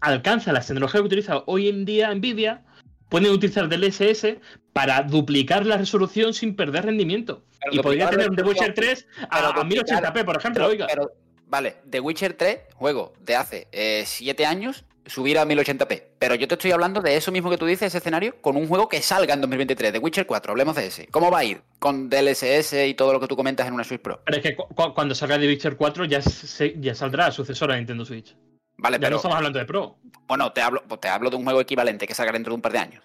alcanza 0.00 0.52
las 0.52 0.66
tecnologías 0.66 1.00
que 1.02 1.06
utiliza 1.06 1.42
hoy 1.46 1.68
en 1.68 1.84
día 1.84 2.12
Nvidia, 2.14 2.64
pueden 3.08 3.30
utilizar 3.30 3.68
DLSS 3.68 4.36
para 4.72 5.02
duplicar 5.02 5.66
la 5.66 5.76
resolución 5.76 6.34
sin 6.34 6.56
perder 6.56 6.86
rendimiento. 6.86 7.44
Pero 7.60 7.74
y 7.74 7.78
podría 7.80 8.10
tener 8.10 8.30
un 8.30 8.36
The 8.36 8.42
Witcher 8.42 8.74
resolución- 8.74 9.06
3 9.06 9.26
a, 9.30 9.48
a 9.60 9.64
1080p, 9.64 10.24
por 10.24 10.36
ejemplo, 10.36 10.64
Pero, 10.64 10.66
oiga. 10.72 10.86
pero, 10.88 11.12
vale, 11.46 11.76
The 11.88 12.00
Witcher 12.00 12.34
3, 12.34 12.58
juego 12.74 13.12
de 13.20 13.36
hace 13.36 13.68
7 14.06 14.44
años, 14.46 14.84
subir 15.06 15.38
a 15.38 15.44
1080p. 15.46 16.02
Pero 16.18 16.34
yo 16.34 16.46
te 16.48 16.54
estoy 16.54 16.70
hablando 16.72 17.00
de 17.00 17.16
eso 17.16 17.32
mismo 17.32 17.50
que 17.50 17.58
tú 17.58 17.66
dices, 17.66 17.88
ese 17.88 17.98
escenario, 17.98 18.40
con 18.40 18.56
un 18.56 18.68
juego 18.68 18.88
que 18.88 19.02
salga 19.02 19.34
en 19.34 19.40
2023, 19.40 19.92
The 19.92 19.98
Witcher 19.98 20.26
4, 20.26 20.52
hablemos 20.52 20.76
de 20.76 20.86
ese. 20.86 21.06
¿Cómo 21.08 21.30
va 21.30 21.38
a 21.38 21.44
ir? 21.44 21.62
Con 21.78 22.08
DLSS 22.08 22.86
y 22.88 22.94
todo 22.94 23.12
lo 23.12 23.20
que 23.20 23.26
tú 23.26 23.36
comentas 23.36 23.66
en 23.66 23.74
una 23.74 23.84
Switch 23.84 24.00
Pro. 24.00 24.20
Pero 24.24 24.36
es 24.38 24.42
que 24.42 24.54
cu- 24.56 24.68
cu- 24.74 24.94
cuando 24.94 25.14
salga 25.14 25.38
The 25.38 25.46
Witcher 25.48 25.76
4 25.76 26.04
ya, 26.04 26.22
se- 26.22 26.74
ya 26.80 26.94
saldrá 26.94 27.30
sucesora 27.30 27.74
de 27.74 27.80
Nintendo 27.80 28.04
Switch. 28.04 28.36
Vale, 28.78 28.96
Ya 28.96 29.00
pero 29.00 29.10
no 29.10 29.16
estamos 29.16 29.36
hablando 29.36 29.58
de 29.58 29.64
Pro. 29.64 29.98
bueno, 30.26 30.52
te 30.52 30.60
hablo, 30.62 30.82
pues 30.88 31.00
te 31.00 31.08
hablo 31.08 31.30
de 31.30 31.36
un 31.36 31.44
juego 31.44 31.60
equivalente 31.60 32.06
que 32.06 32.14
salga 32.14 32.32
dentro 32.32 32.50
de 32.52 32.54
un 32.56 32.62
par 32.62 32.72
de 32.72 32.78
años. 32.78 33.04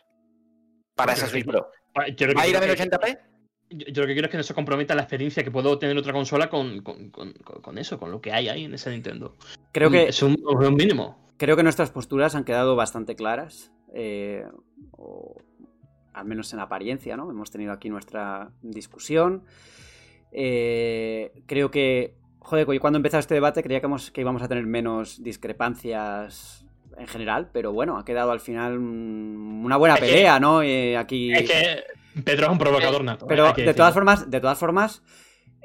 Para 0.95 1.13
esa 1.13 1.27
Switch 1.27 1.45
Pro. 1.45 1.69
Que 2.15 2.27
¿Va 2.33 2.41
a 2.43 2.47
ir 2.47 2.55
a 2.55 2.59
quiero 2.59 2.73
es 2.73 2.79
que- 2.79 2.89
1080p? 2.89 3.19
Yo, 3.69 3.85
yo 3.87 4.01
lo 4.03 4.07
que 4.07 4.13
quiero 4.13 4.27
es 4.27 4.31
que 4.31 4.37
no 4.37 4.43
se 4.43 4.53
comprometa 4.53 4.95
la 4.95 5.01
experiencia 5.01 5.43
que 5.43 5.51
puedo 5.51 5.77
tener 5.77 5.97
otra 5.97 6.13
consola 6.13 6.49
con, 6.49 6.81
con- 6.81 7.09
con- 7.11 7.77
eso, 7.77 7.99
con 7.99 8.11
lo 8.11 8.21
que 8.21 8.31
hay 8.31 8.47
ahí 8.47 8.63
en 8.63 8.73
ese 8.73 8.89
Nintendo. 8.91 9.35
Creo 9.73 9.91
que, 9.91 10.07
Es 10.07 10.23
un, 10.23 10.33
es 10.33 10.67
un 10.67 10.75
mínimo. 10.75 11.26
Creo 11.37 11.55
que 11.55 11.63
nuestras 11.63 11.89
posturas 11.91 12.35
han 12.35 12.43
quedado 12.43 12.75
bastante 12.75 13.15
claras. 13.15 13.71
eh, 13.93 14.45
o 14.91 15.35
al 16.13 16.25
menos 16.25 16.51
en 16.53 16.59
apariencia, 16.59 17.15
¿no? 17.15 17.29
Hemos 17.31 17.51
tenido 17.51 17.71
aquí 17.71 17.89
nuestra 17.89 18.51
discusión. 18.61 19.43
Eh, 20.31 21.31
creo 21.45 21.71
que. 21.71 22.15
Joder, 22.39 22.65
cuando 22.79 22.97
empezó 22.97 23.17
este 23.17 23.33
debate 23.33 23.61
creía 23.61 23.79
que, 23.81 23.87
hemos- 23.87 24.09
que 24.11 24.21
íbamos 24.21 24.41
a 24.41 24.47
tener 24.47 24.65
menos 24.65 25.21
discrepancias 25.21 26.65
en 26.97 27.07
general, 27.07 27.49
pero 27.51 27.73
bueno, 27.73 27.97
ha 27.97 28.05
quedado 28.05 28.31
al 28.31 28.39
final 28.39 28.77
un- 28.77 29.61
una 29.65 29.75
buena 29.77 29.95
Es 29.95 30.01
que- 30.01 30.07
pelea, 30.07 30.39
¿no? 30.39 30.61
Eh, 30.61 30.95
aquí. 30.97 31.33
Es 31.33 31.49
que 31.49 31.83
Pedro 32.23 32.45
es 32.47 32.51
un 32.51 32.57
provocador 32.57 33.03
nato. 33.03 33.27
Pero 33.27 33.51
de 33.53 33.73
todas 33.73 33.93
formas, 33.93 34.29
de 34.31 34.39
todas 34.39 34.57
formas, 34.57 35.03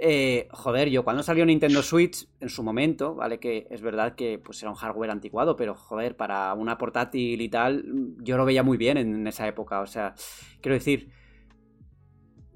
eh, 0.04 0.48
joder, 0.50 0.90
yo 0.90 1.04
cuando 1.04 1.22
salió 1.22 1.46
Nintendo 1.46 1.80
Switch 1.80 2.26
en 2.40 2.48
su 2.48 2.64
momento, 2.64 3.14
vale 3.14 3.38
que 3.38 3.68
es 3.70 3.80
verdad 3.82 4.16
que 4.16 4.40
pues 4.40 4.60
era 4.60 4.70
un 4.70 4.76
hardware 4.76 5.10
anticuado, 5.10 5.54
pero 5.54 5.76
joder, 5.76 6.16
para 6.16 6.52
una 6.54 6.76
portátil 6.76 7.40
y 7.40 7.48
tal, 7.48 7.84
yo 8.18 8.36
lo 8.36 8.44
veía 8.44 8.64
muy 8.64 8.76
bien 8.76 8.96
en 8.96 9.24
esa 9.28 9.46
época. 9.46 9.80
O 9.80 9.86
sea, 9.86 10.14
quiero 10.60 10.74
decir, 10.74 11.08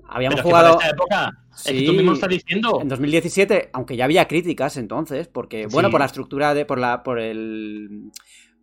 habíamos 0.08 0.40
Pero 0.40 0.48
jugado 0.48 0.72
esta 0.72 0.90
época, 0.90 1.32
es 1.54 1.72
que 1.72 1.82
tú 1.82 1.92
mismo 1.92 2.14
estás 2.14 2.30
diciendo. 2.30 2.80
en 2.82 2.88
2017, 2.88 3.70
aunque 3.72 3.96
ya 3.96 4.06
había 4.06 4.26
críticas 4.26 4.76
entonces, 4.76 5.28
porque 5.28 5.66
Sí. 5.68 5.68
bueno, 5.72 5.88
por 5.88 6.00
la 6.00 6.06
estructura 6.06 6.52
de, 6.52 6.64
por 6.64 6.80
la, 6.80 7.04
por 7.04 7.20
el 7.20 8.10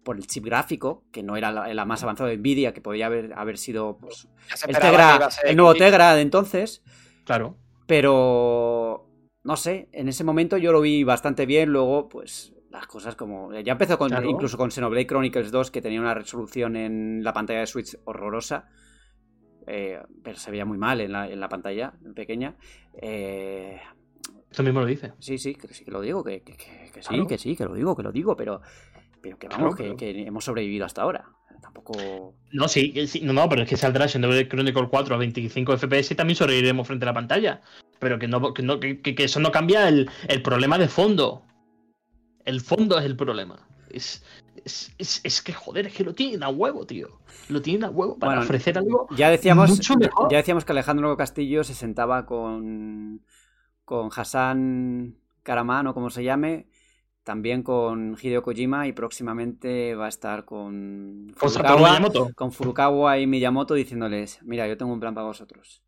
por 0.04 0.18
el 0.18 0.28
chip 0.28 0.44
gráfico, 0.44 1.06
que 1.14 1.24
no 1.24 1.38
era 1.38 1.54
la, 1.54 1.74
la 1.74 1.86
más 1.86 2.04
avanzada 2.04 2.30
de 2.30 2.38
Nvidia, 2.38 2.74
que 2.74 2.82
podía 2.82 3.06
haber, 3.06 3.32
haber 3.38 3.58
sido 3.58 3.98
pues, 3.98 4.28
el, 4.68 4.78
Tegra, 4.78 5.30
el 5.46 5.56
nuevo. 5.56 5.74
Tegra 5.74 6.14
de 6.16 6.22
entonces. 6.22 6.84
Claro. 7.24 7.56
Pero 7.88 9.10
no 9.44 9.56
sé, 9.58 9.90
en 9.92 10.08
ese 10.08 10.24
momento 10.24 10.58
yo 10.58 10.72
lo 10.72 10.82
vi 10.82 11.04
bastante 11.04 11.46
bien, 11.46 11.70
luego 11.70 12.08
pues 12.10 12.54
las 12.70 12.88
cosas 12.88 13.16
como 13.16 13.54
ya 13.60 13.74
empezó 13.74 13.98
con 13.98 14.10
Claro. 14.10 14.28
incluso 14.30 14.58
con 14.58 14.72
Xenoblade 14.72 15.06
Chronicles 15.06 15.52
2 15.52 15.70
que 15.70 15.82
tenía 15.82 16.00
una 16.02 16.14
resolución 16.14 16.76
en 16.76 17.24
la 17.24 17.34
pantalla 17.34 17.60
de 17.60 17.68
Switch 17.68 17.98
horrorosa. 18.06 18.70
eh, 19.66 20.02
pero 20.22 20.38
se 20.38 20.52
veía 20.52 20.66
muy 20.66 20.78
mal 20.78 21.00
en 21.00 21.14
la, 21.14 21.30
en 21.30 21.40
la 21.40 21.48
pantalla 21.48 21.94
pequeña. 22.16 22.58
Eh, 23.02 23.80
Tú 24.52 24.62
mismo 24.62 24.82
lo 24.82 24.86
dices. 24.86 25.14
sí, 25.20 25.38
sí, 25.38 25.56
que 25.56 25.70
sí 25.70 25.86
que 25.86 25.92
lo 25.92 26.02
digo, 26.02 26.22
que, 26.22 26.42
que- 26.44 26.58
que- 26.58 26.92
que 26.94 27.02
sí, 27.02 27.08
Claro. 27.08 27.28
que 27.28 27.38
sí, 27.38 27.56
que 27.56 27.64
lo 27.64 27.74
digo, 27.74 27.96
que 27.96 28.04
lo 28.04 28.12
digo, 28.12 28.36
pero, 28.36 28.60
pero 29.22 29.38
que 29.40 29.48
vamos, 29.48 29.76
claro. 29.78 29.96
que 29.96 30.24
hemos 30.28 30.44
sobrevivido 30.44 30.86
hasta 30.86 31.02
ahora. 31.04 31.30
Tampoco. 31.64 32.36
No, 32.52 32.68
sí, 32.68 32.94
sí, 33.08 33.22
no, 33.22 33.34
no, 33.34 33.50
pero 33.50 33.64
es 33.64 33.70
que 33.70 33.78
saldrá 33.78 34.08
Xenoblade 34.08 34.48
Chronicle 34.48 34.88
4 34.90 35.16
a 35.16 35.18
25 35.18 35.78
FPS 35.78 36.12
y 36.14 36.16
también 36.16 36.36
sobreviviremos 36.36 36.86
frente 36.86 37.06
a 37.06 37.08
la 37.08 37.14
pantalla. 37.14 37.62
Pero 38.00 38.20
que, 38.20 38.28
no, 38.28 38.54
que, 38.54 38.62
no- 38.62 38.80
que- 38.80 39.02
que- 39.02 39.16
que 39.16 39.24
eso 39.24 39.40
no 39.40 39.52
cambia 39.52 39.88
el, 39.88 40.10
el 40.28 40.42
problema 40.44 40.78
de 40.78 40.88
fondo. 40.90 41.42
El 42.46 42.62
fondo 42.62 43.00
es 43.00 43.06
el 43.06 43.16
problema. 43.16 43.66
Es, 43.90 44.24
es, 44.66 44.94
es- 44.98 45.22
es 45.24 45.42
que, 45.42 45.54
joder, 45.54 45.88
es 45.88 45.94
que 45.94 46.04
lo 46.04 46.14
tienen 46.14 46.44
a 46.44 46.50
huevo, 46.50 46.86
tío. 46.86 47.20
Lo 47.50 47.62
tienen 47.62 47.86
a 47.86 47.90
huevo 47.90 48.18
para 48.20 48.34
Bueno, 48.34 48.42
ofrecer 48.44 48.78
algo 48.78 49.08
Ya 49.16 49.30
decíamos, 49.30 49.70
mucho 49.70 49.96
mejor. 49.96 50.30
ya 50.30 50.38
decíamos 50.38 50.66
que 50.66 50.74
Alejandro 50.74 51.16
Castillo 51.18 51.64
se 51.64 51.74
sentaba 51.74 52.26
con, 52.26 53.22
con 53.86 54.10
Hassan 54.16 55.16
Karaman 55.44 55.88
o 55.88 55.94
como 55.94 56.10
se 56.10 56.24
llame, 56.24 56.68
también 57.24 57.64
con 57.64 58.18
Hideo 58.22 58.44
Kojima 58.44 58.88
y 58.88 58.92
próximamente 58.94 59.96
va 59.96 60.06
a 60.06 60.10
estar 60.10 60.46
con 60.46 61.34
Con 61.40 61.50
Satoru 61.50 61.70
Furukawa, 61.80 61.90
Miyamoto. 61.90 62.30
con 62.36 62.52
Furukawa 62.52 63.18
y 63.20 63.28
Miyamoto 63.28 63.74
diciéndoles, 63.74 64.40
mira, 64.44 64.68
yo 64.68 64.78
tengo 64.78 64.92
un 64.94 65.00
plan 65.00 65.14
para 65.14 65.28
vosotros. 65.28 65.82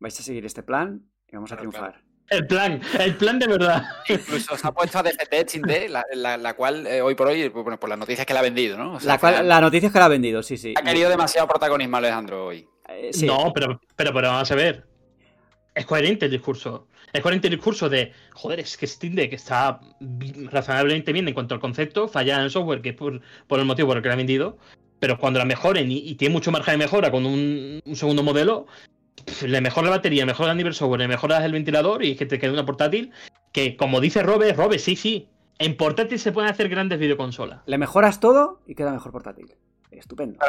Vais 0.00 0.18
a 0.18 0.22
seguir 0.22 0.44
este 0.44 0.62
plan 0.62 1.02
y 1.28 1.34
vamos 1.36 1.50
a 1.52 1.56
triunfar. 1.56 2.02
El 2.28 2.46
plan, 2.46 2.80
el 3.00 3.16
plan 3.16 3.38
de 3.38 3.46
verdad. 3.46 3.82
Incluso 4.08 4.56
se 4.56 4.66
ha 4.66 4.72
puesto 4.72 4.98
a 4.98 5.02
DFT 5.02 5.44
Chinde, 5.46 5.88
la, 5.90 6.04
la- 6.14 6.36
la 6.38 6.54
cual 6.54 6.86
eh, 6.86 7.02
hoy 7.02 7.14
por 7.14 7.26
hoy, 7.28 7.50
pues, 7.50 7.62
bueno, 7.64 7.78
por 7.78 7.88
las 7.90 7.98
noticias 7.98 8.26
que 8.26 8.32
le 8.32 8.38
ha 8.38 8.42
vendido, 8.42 8.78
¿no? 8.78 8.94
O 8.94 9.00
sea, 9.00 9.08
La, 9.08 9.14
al 9.14 9.20
cual- 9.20 9.32
final 9.34 9.48
la 9.48 9.60
noticia 9.60 9.86
es 9.88 9.92
que 9.92 9.98
la 9.98 10.04
ha 10.06 10.08
vendido, 10.08 10.42
sí, 10.42 10.56
sí. 10.56 10.72
Ha 10.76 10.82
querido 10.82 11.10
demasiado 11.10 11.46
protagonismo 11.46 11.96
Alejandro 11.98 12.46
hoy. 12.46 12.66
Eh, 12.88 13.10
sí. 13.12 13.26
No, 13.26 13.52
pero, 13.54 13.78
pero, 13.96 14.12
pero 14.14 14.28
vamos 14.28 14.50
a 14.50 14.54
ver. 14.54 14.86
Es 15.74 15.84
coherente 15.86 16.26
el 16.26 16.30
discurso. 16.32 16.88
Es 17.14 17.22
coherente 17.22 17.46
el 17.46 17.54
discurso 17.54 17.88
de, 17.88 18.12
joder, 18.32 18.58
es 18.58 18.76
que 18.76 18.88
Steam 18.88 19.14
Deck 19.14 19.32
está 19.32 19.80
razonablemente 20.50 21.12
bien 21.12 21.28
en 21.28 21.32
cuanto 21.32 21.54
al 21.54 21.60
concepto, 21.60 22.08
falla 22.08 22.34
en 22.36 22.42
el 22.42 22.50
software, 22.50 22.82
que 22.82 22.88
es 22.88 22.96
por, 22.96 23.20
por 23.46 23.60
el 23.60 23.64
motivo 23.64 23.86
por 23.86 23.96
el 23.96 24.02
que 24.02 24.08
la 24.08 24.14
han 24.14 24.18
vendido, 24.18 24.58
pero 24.98 25.16
cuando 25.16 25.38
la 25.38 25.44
mejoren 25.44 25.92
y, 25.92 25.98
y 25.98 26.16
tiene 26.16 26.32
mucho 26.32 26.50
margen 26.50 26.72
de 26.72 26.78
mejora 26.78 27.12
con 27.12 27.24
un, 27.24 27.80
un 27.84 27.96
segundo 27.96 28.24
modelo, 28.24 28.66
le 29.46 29.60
mejora 29.60 29.90
la 29.90 29.96
batería, 29.96 30.26
mejora 30.26 30.50
el 30.50 30.56
nivel 30.56 30.74
software, 30.74 31.02
le 31.02 31.08
mejoras 31.08 31.44
el 31.44 31.52
ventilador 31.52 32.04
y 32.04 32.10
es 32.10 32.18
que 32.18 32.26
te 32.26 32.40
queda 32.40 32.52
una 32.52 32.66
portátil 32.66 33.12
que, 33.52 33.76
como 33.76 34.00
dice 34.00 34.24
Robe, 34.24 34.52
Robe, 34.52 34.80
sí, 34.80 34.96
sí, 34.96 35.28
en 35.60 35.76
portátil 35.76 36.18
se 36.18 36.32
pueden 36.32 36.50
hacer 36.50 36.68
grandes 36.68 36.98
videoconsolas. 36.98 37.60
Le 37.66 37.78
mejoras 37.78 38.18
todo 38.18 38.60
y 38.66 38.74
queda 38.74 38.90
mejor 38.90 39.12
portátil. 39.12 39.54
Estupendo. 39.92 40.40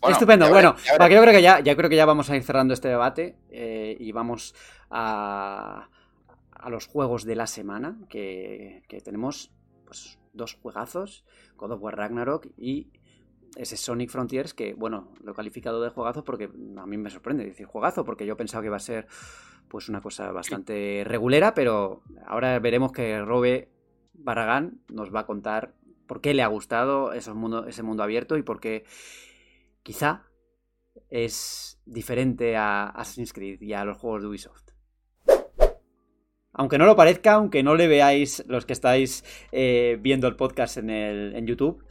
Bueno, 0.00 0.14
Estupendo. 0.14 0.48
Bueno, 0.48 0.74
yo 0.86 1.06
creo 1.06 1.32
que 1.32 1.42
ya, 1.42 1.60
ya 1.60 1.76
creo 1.76 1.90
que 1.90 1.96
ya 1.96 2.06
vamos 2.06 2.30
a 2.30 2.36
ir 2.36 2.42
cerrando 2.42 2.72
este 2.72 2.88
debate 2.88 3.36
eh, 3.50 3.94
y 4.00 4.12
vamos 4.12 4.54
a, 4.90 5.88
a 6.64 6.70
los 6.70 6.86
juegos 6.86 7.24
de 7.24 7.36
la 7.36 7.46
semana 7.46 7.98
que, 8.08 8.82
que 8.88 9.00
tenemos 9.02 9.52
pues 9.84 10.18
dos 10.32 10.54
juegazos, 10.54 11.26
God 11.56 11.72
of 11.72 11.82
War 11.82 11.94
Ragnarok 11.94 12.46
y 12.56 12.90
ese 13.54 13.76
Sonic 13.76 14.08
Frontiers 14.08 14.54
que, 14.54 14.72
bueno, 14.72 15.12
lo 15.22 15.32
he 15.32 15.34
calificado 15.34 15.82
de 15.82 15.90
juegazo 15.90 16.24
porque 16.24 16.44
a 16.44 16.86
mí 16.86 16.96
me 16.96 17.10
sorprende 17.10 17.44
decir 17.44 17.66
juegazo 17.66 18.04
porque 18.04 18.24
yo 18.24 18.38
pensaba 18.38 18.62
que 18.62 18.68
iba 18.68 18.76
a 18.76 18.80
ser 18.80 19.06
pues 19.68 19.90
una 19.90 20.00
cosa 20.00 20.32
bastante 20.32 21.02
regulera, 21.04 21.52
pero 21.52 22.02
ahora 22.26 22.58
veremos 22.60 22.92
que 22.92 23.20
Robe 23.20 23.68
Barragán 24.14 24.80
nos 24.88 25.14
va 25.14 25.20
a 25.20 25.26
contar 25.26 25.74
por 26.06 26.22
qué 26.22 26.32
le 26.32 26.42
ha 26.42 26.46
gustado 26.46 27.12
mundo, 27.34 27.66
ese 27.66 27.82
mundo 27.82 28.02
abierto 28.02 28.38
y 28.38 28.42
por 28.42 28.58
qué 28.58 28.84
quizá 29.82 30.30
es 31.10 31.78
diferente 31.84 32.56
a 32.56 32.86
Assassin's 32.86 33.34
Creed 33.34 33.60
y 33.60 33.74
a 33.74 33.84
los 33.84 33.98
juegos 33.98 34.22
de 34.22 34.28
Ubisoft. 34.28 34.63
Aunque 36.54 36.78
no 36.78 36.86
lo 36.86 36.96
parezca, 36.96 37.34
aunque 37.34 37.62
no 37.62 37.74
le 37.74 37.88
veáis 37.88 38.44
los 38.46 38.64
que 38.64 38.72
estáis 38.72 39.24
eh, 39.52 39.98
viendo 40.00 40.28
el 40.28 40.36
podcast 40.36 40.76
en, 40.76 40.88
el, 40.88 41.34
en 41.36 41.46
YouTube, 41.46 41.84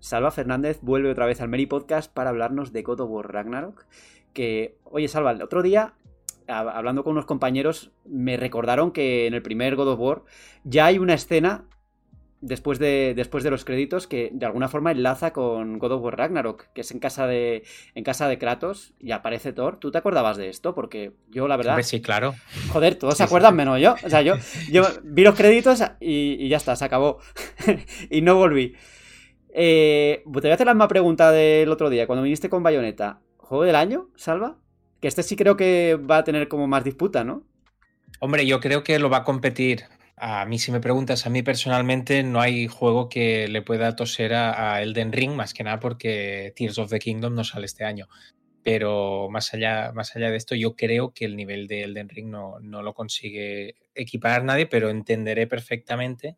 Salva 0.00 0.30
Fernández 0.30 0.80
vuelve 0.82 1.10
otra 1.10 1.26
vez 1.26 1.40
al 1.40 1.48
Meri 1.48 1.66
Podcast 1.66 2.12
para 2.12 2.30
hablarnos 2.30 2.72
de 2.72 2.82
God 2.82 3.00
of 3.00 3.10
War 3.10 3.32
Ragnarok. 3.32 3.86
Que, 4.32 4.76
oye, 4.84 5.08
Salva, 5.08 5.30
el 5.32 5.42
otro 5.42 5.62
día, 5.62 5.94
hab- 6.46 6.72
hablando 6.74 7.02
con 7.04 7.12
unos 7.12 7.26
compañeros, 7.26 7.92
me 8.04 8.36
recordaron 8.36 8.90
que 8.92 9.26
en 9.26 9.34
el 9.34 9.42
primer 9.42 9.76
God 9.76 9.88
of 9.88 10.00
War 10.00 10.22
ya 10.64 10.86
hay 10.86 10.98
una 10.98 11.14
escena 11.14 11.64
después 12.40 12.78
de, 12.78 13.14
después 13.16 13.44
de 13.44 13.50
los 13.50 13.64
créditos 13.64 14.06
que 14.06 14.30
de 14.32 14.46
alguna 14.46 14.68
forma 14.68 14.92
enlaza 14.92 15.32
con 15.32 15.78
God 15.78 15.92
of 15.92 16.02
War 16.02 16.16
Ragnarok, 16.16 16.66
que 16.72 16.82
es 16.82 16.90
en 16.92 16.98
casa 17.00 17.26
de, 17.26 17.64
en 17.94 18.04
casa 18.04 18.28
de 18.28 18.38
Kratos 18.38 18.94
y 18.98 19.10
aparece 19.12 19.52
Thor. 19.52 19.78
¿Tú 19.78 19.90
te 19.90 19.98
acordabas 19.98 20.36
de 20.36 20.48
esto? 20.48 20.74
Porque 20.74 21.12
yo, 21.28 21.48
la 21.48 21.56
verdad, 21.56 21.72
Hombre, 21.74 21.84
sí, 21.84 22.00
claro. 22.00 22.34
joder, 22.72 22.94
todos 22.96 23.16
se 23.16 23.18
Sí, 23.18 23.22
acuerdan 23.24 23.52
sí. 23.52 23.56
menos 23.56 23.80
yo. 23.80 23.94
O 24.04 24.10
sea, 24.10 24.22
yo, 24.22 24.34
yo 24.70 24.82
vi 25.02 25.24
los 25.24 25.34
créditos 25.34 25.82
y, 26.00 26.36
y 26.38 26.48
ya 26.48 26.56
está, 26.58 26.76
se 26.76 26.84
acabó. 26.84 27.18
y 28.10 28.20
no 28.22 28.36
volví. 28.36 28.74
Eh, 29.50 30.22
te 30.24 30.30
voy 30.30 30.50
a 30.50 30.54
hacer 30.54 30.66
la 30.66 30.74
misma 30.74 30.88
pregunta 30.88 31.32
del 31.32 31.68
otro 31.70 31.90
día, 31.90 32.06
cuando 32.06 32.22
viniste 32.22 32.48
con 32.48 32.62
Bayonetta. 32.62 33.20
¿Juego 33.38 33.64
del 33.64 33.76
año, 33.76 34.10
Salva? 34.14 34.58
Que 35.00 35.08
este 35.08 35.22
sí 35.22 35.36
creo 35.36 35.56
que 35.56 35.96
va 35.96 36.18
a 36.18 36.24
tener 36.24 36.48
como 36.48 36.66
más 36.66 36.84
disputa, 36.84 37.24
¿no? 37.24 37.44
Hombre, 38.20 38.46
yo 38.46 38.60
creo 38.60 38.82
que 38.82 38.98
lo 38.98 39.10
va 39.10 39.18
a 39.18 39.24
competir 39.24 39.84
A 40.20 40.44
mí, 40.46 40.58
si 40.58 40.72
me 40.72 40.80
preguntas, 40.80 41.26
a 41.26 41.30
mí 41.30 41.42
personalmente 41.42 42.22
no 42.22 42.40
hay 42.40 42.66
juego 42.66 43.08
que 43.08 43.48
le 43.48 43.62
pueda 43.62 43.96
toser 43.96 44.34
a, 44.34 44.82
Elden 44.82 45.12
Ring, 45.12 45.32
más 45.32 45.54
que 45.54 45.64
nada 45.64 45.80
porque 45.80 46.52
Tears 46.56 46.78
of 46.78 46.90
the 46.90 46.98
Kingdom 46.98 47.34
no 47.34 47.44
sale 47.44 47.66
este 47.66 47.84
año. 47.84 48.08
Pero 48.62 49.28
más 49.30 49.54
allá, 49.54 49.92
más 49.92 50.14
allá 50.16 50.30
de 50.30 50.36
esto, 50.36 50.54
yo 50.54 50.76
creo 50.76 51.12
que 51.14 51.24
el 51.24 51.36
nivel 51.36 51.68
de 51.68 51.84
Elden 51.84 52.08
Ring 52.08 52.28
no, 52.28 52.58
no 52.60 52.82
lo 52.82 52.94
consigue 52.94 53.76
equiparar 53.94 54.44
nadie, 54.44 54.66
pero 54.66 54.90
entenderé 54.90 55.46
perfectamente 55.46 56.36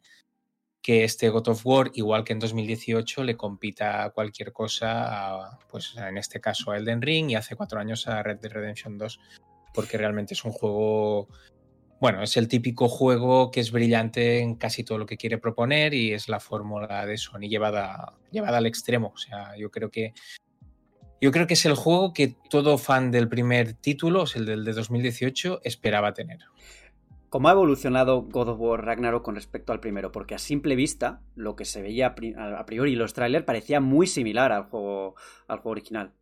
que 0.82 1.04
este 1.04 1.28
God 1.28 1.48
of 1.48 1.66
War, 1.66 1.90
igual 1.94 2.24
que 2.24 2.32
en 2.32 2.38
2018, 2.38 3.24
le 3.24 3.36
compita 3.36 4.10
cualquier 4.14 4.52
cosa, 4.52 5.58
pues 5.70 5.94
en 5.96 6.16
este 6.16 6.40
caso 6.40 6.70
a 6.70 6.78
Elden 6.78 7.02
Ring 7.02 7.30
y 7.30 7.34
hace 7.34 7.56
cuatro 7.56 7.80
años 7.80 8.06
a 8.08 8.22
Red 8.22 8.38
Dead 8.38 8.52
Redemption 8.52 8.96
2, 8.96 9.20
porque 9.74 9.98
realmente 9.98 10.34
es 10.34 10.44
un 10.44 10.52
juego 10.52 11.28
bueno, 12.00 12.22
es 12.22 12.36
el 12.38 12.48
típico 12.48 12.88
juego 12.88 13.50
que 13.50 13.60
es 13.60 13.70
brillante 13.72 14.40
en 14.40 14.54
casi 14.54 14.84
todo 14.84 14.96
lo 14.96 15.06
que 15.06 15.18
quiere 15.18 15.36
proponer 15.36 15.92
y 15.92 16.12
es 16.12 16.28
la 16.28 16.40
fórmula 16.40 17.04
de 17.04 17.18
Sony 17.18 17.48
llevada, 17.48 18.14
llevada 18.30 18.58
al 18.58 18.66
extremo. 18.66 19.12
O 19.14 19.18
sea, 19.18 19.54
yo 19.58 19.70
creo 19.70 19.90
que 19.90 20.14
yo 21.20 21.30
creo 21.30 21.46
que 21.46 21.52
es 21.52 21.66
el 21.66 21.74
juego 21.74 22.14
que 22.14 22.34
todo 22.48 22.78
fan 22.78 23.10
del 23.10 23.28
primer 23.28 23.74
título, 23.74 24.22
es 24.22 24.36
el 24.36 24.46
del 24.46 24.64
de 24.64 24.72
2018, 24.72 25.60
esperaba 25.64 26.14
tener. 26.14 26.38
¿Cómo 27.28 27.48
ha 27.48 27.52
evolucionado 27.52 28.22
God 28.22 28.48
of 28.48 28.60
War 28.60 28.84
Ragnarok 28.84 29.22
con 29.22 29.34
respecto 29.34 29.72
al 29.72 29.80
primero? 29.80 30.10
Porque 30.10 30.34
a 30.34 30.38
simple 30.38 30.76
vista, 30.76 31.20
lo 31.36 31.54
que 31.54 31.66
se 31.66 31.82
veía 31.82 32.14
a 32.38 32.64
priori 32.64 32.96
los 32.96 33.12
trailers 33.12 33.44
parecía 33.44 33.80
muy 33.80 34.06
similar 34.06 34.50
al 34.50 34.64
juego, 34.64 35.14
al 35.46 35.58
juego 35.58 35.70
original. 35.72 36.14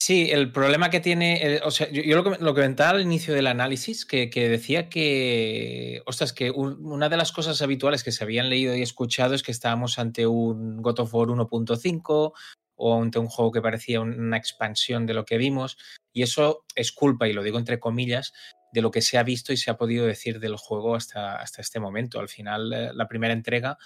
Sí, 0.00 0.30
el 0.30 0.52
problema 0.52 0.90
que 0.90 1.00
tiene, 1.00 1.60
o 1.64 1.72
sea, 1.72 1.90
yo, 1.90 2.14
lo, 2.14 2.22
que, 2.22 2.38
comentaba 2.38 2.90
al 2.90 3.02
inicio 3.02 3.34
del 3.34 3.48
análisis, 3.48 4.06
que, 4.06 4.28
decía 4.28 4.88
que, 4.88 6.02
ostras, 6.06 6.32
que 6.32 6.52
una 6.52 7.08
de 7.08 7.16
las 7.16 7.32
cosas 7.32 7.60
habituales 7.62 8.04
que 8.04 8.12
se 8.12 8.22
habían 8.22 8.48
leído 8.48 8.76
y 8.76 8.82
escuchado 8.82 9.34
es 9.34 9.42
que 9.42 9.50
estábamos 9.50 9.98
ante 9.98 10.26
un 10.26 10.82
God 10.82 11.00
of 11.00 11.14
War 11.14 11.28
1.5 11.28 12.32
o 12.76 13.02
ante 13.02 13.18
un 13.18 13.26
juego 13.26 13.50
que 13.50 13.60
parecía 13.60 14.00
una 14.00 14.36
expansión 14.36 15.04
de 15.04 15.14
lo 15.14 15.24
que 15.24 15.36
vimos, 15.36 15.76
y 16.12 16.22
eso 16.22 16.64
es 16.76 16.92
culpa, 16.92 17.26
y 17.26 17.32
lo 17.32 17.42
digo 17.42 17.58
entre 17.58 17.80
comillas, 17.80 18.32
de 18.72 18.82
lo 18.82 18.92
que 18.92 19.02
se 19.02 19.18
ha 19.18 19.24
visto 19.24 19.52
y 19.52 19.56
se 19.56 19.70
ha 19.70 19.76
podido 19.76 20.06
decir 20.06 20.38
del 20.38 20.56
juego 20.56 20.94
hasta, 20.94 21.36
hasta 21.36 21.60
este 21.60 21.80
momento. 21.80 22.20
Al 22.20 22.28
final, 22.28 22.72
eh, 22.72 22.90
la 22.94 23.08
primera 23.08 23.32
entrega 23.32 23.78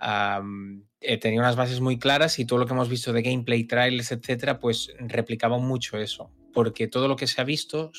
eh, 0.00 1.18
tenía 1.18 1.40
unas 1.40 1.56
bases 1.56 1.80
muy 1.80 1.98
claras 1.98 2.38
y 2.38 2.44
todo 2.44 2.58
lo 2.58 2.66
que 2.66 2.72
hemos 2.72 2.88
visto 2.88 3.12
de 3.12 3.22
gameplay, 3.22 3.64
trailers, 3.64 4.12
etcétera, 4.12 4.58
pues 4.58 4.92
replicaba 4.98 5.58
mucho 5.58 5.98
eso. 5.98 6.30
Porque 6.52 6.88
todo 6.88 7.08
lo 7.08 7.16
que 7.16 7.26
se 7.26 7.40
ha 7.40 7.44
visto 7.44 7.92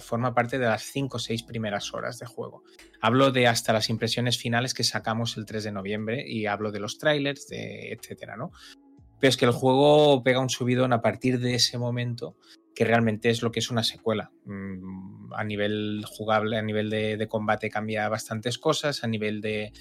forma 0.00 0.34
parte 0.34 0.58
de 0.58 0.66
las 0.66 0.82
5 0.82 1.16
o 1.16 1.20
6 1.20 1.42
primeras 1.42 1.92
horas 1.94 2.18
de 2.18 2.26
juego. 2.26 2.62
Hablo 3.00 3.32
de 3.32 3.48
hasta 3.48 3.72
las 3.72 3.88
impresiones 3.90 4.38
finales 4.38 4.74
que 4.74 4.84
sacamos 4.84 5.36
el 5.36 5.46
3 5.46 5.64
de 5.64 5.72
noviembre 5.72 6.24
y 6.28 6.46
hablo 6.46 6.70
de 6.70 6.80
los 6.80 6.98
trailers, 6.98 7.48
de, 7.48 7.92
etcétera, 7.92 8.36
¿no? 8.36 8.52
Pero 9.18 9.28
es 9.30 9.36
que 9.36 9.44
el 9.44 9.52
juego 9.52 10.22
pega 10.22 10.40
un 10.40 10.50
subidón 10.50 10.92
a 10.92 11.00
partir 11.00 11.38
de 11.38 11.54
ese 11.54 11.78
momento 11.78 12.36
que 12.74 12.84
realmente 12.84 13.30
es 13.30 13.42
lo 13.42 13.52
que 13.52 13.60
es 13.60 13.70
una 13.70 13.84
secuela. 13.84 14.32
Mm, 14.44 15.32
a 15.32 15.44
nivel 15.44 16.04
jugable, 16.06 16.56
a 16.58 16.62
nivel 16.62 16.90
de, 16.90 17.26
combate 17.28 17.70
cambia 17.70 18.08
bastantes 18.08 18.58
cosas, 18.58 19.04
a 19.04 19.06
nivel 19.06 19.40
de, 19.40 19.72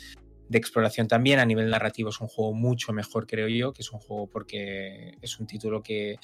de 0.51 0.57
exploración 0.57 1.07
también. 1.07 1.39
A 1.39 1.45
nivel 1.45 1.69
narrativo 1.69 2.09
es 2.09 2.19
un 2.19 2.27
juego 2.27 2.53
mucho 2.53 2.91
mejor, 2.91 3.25
creo 3.25 3.47
yo, 3.47 3.71
que 3.73 3.81
es 3.81 3.91
un 3.91 3.99
juego 3.99 4.27
porque 4.27 5.17
es 5.21 5.39
un 5.39 5.47
título 5.47 5.81
que 5.81 6.19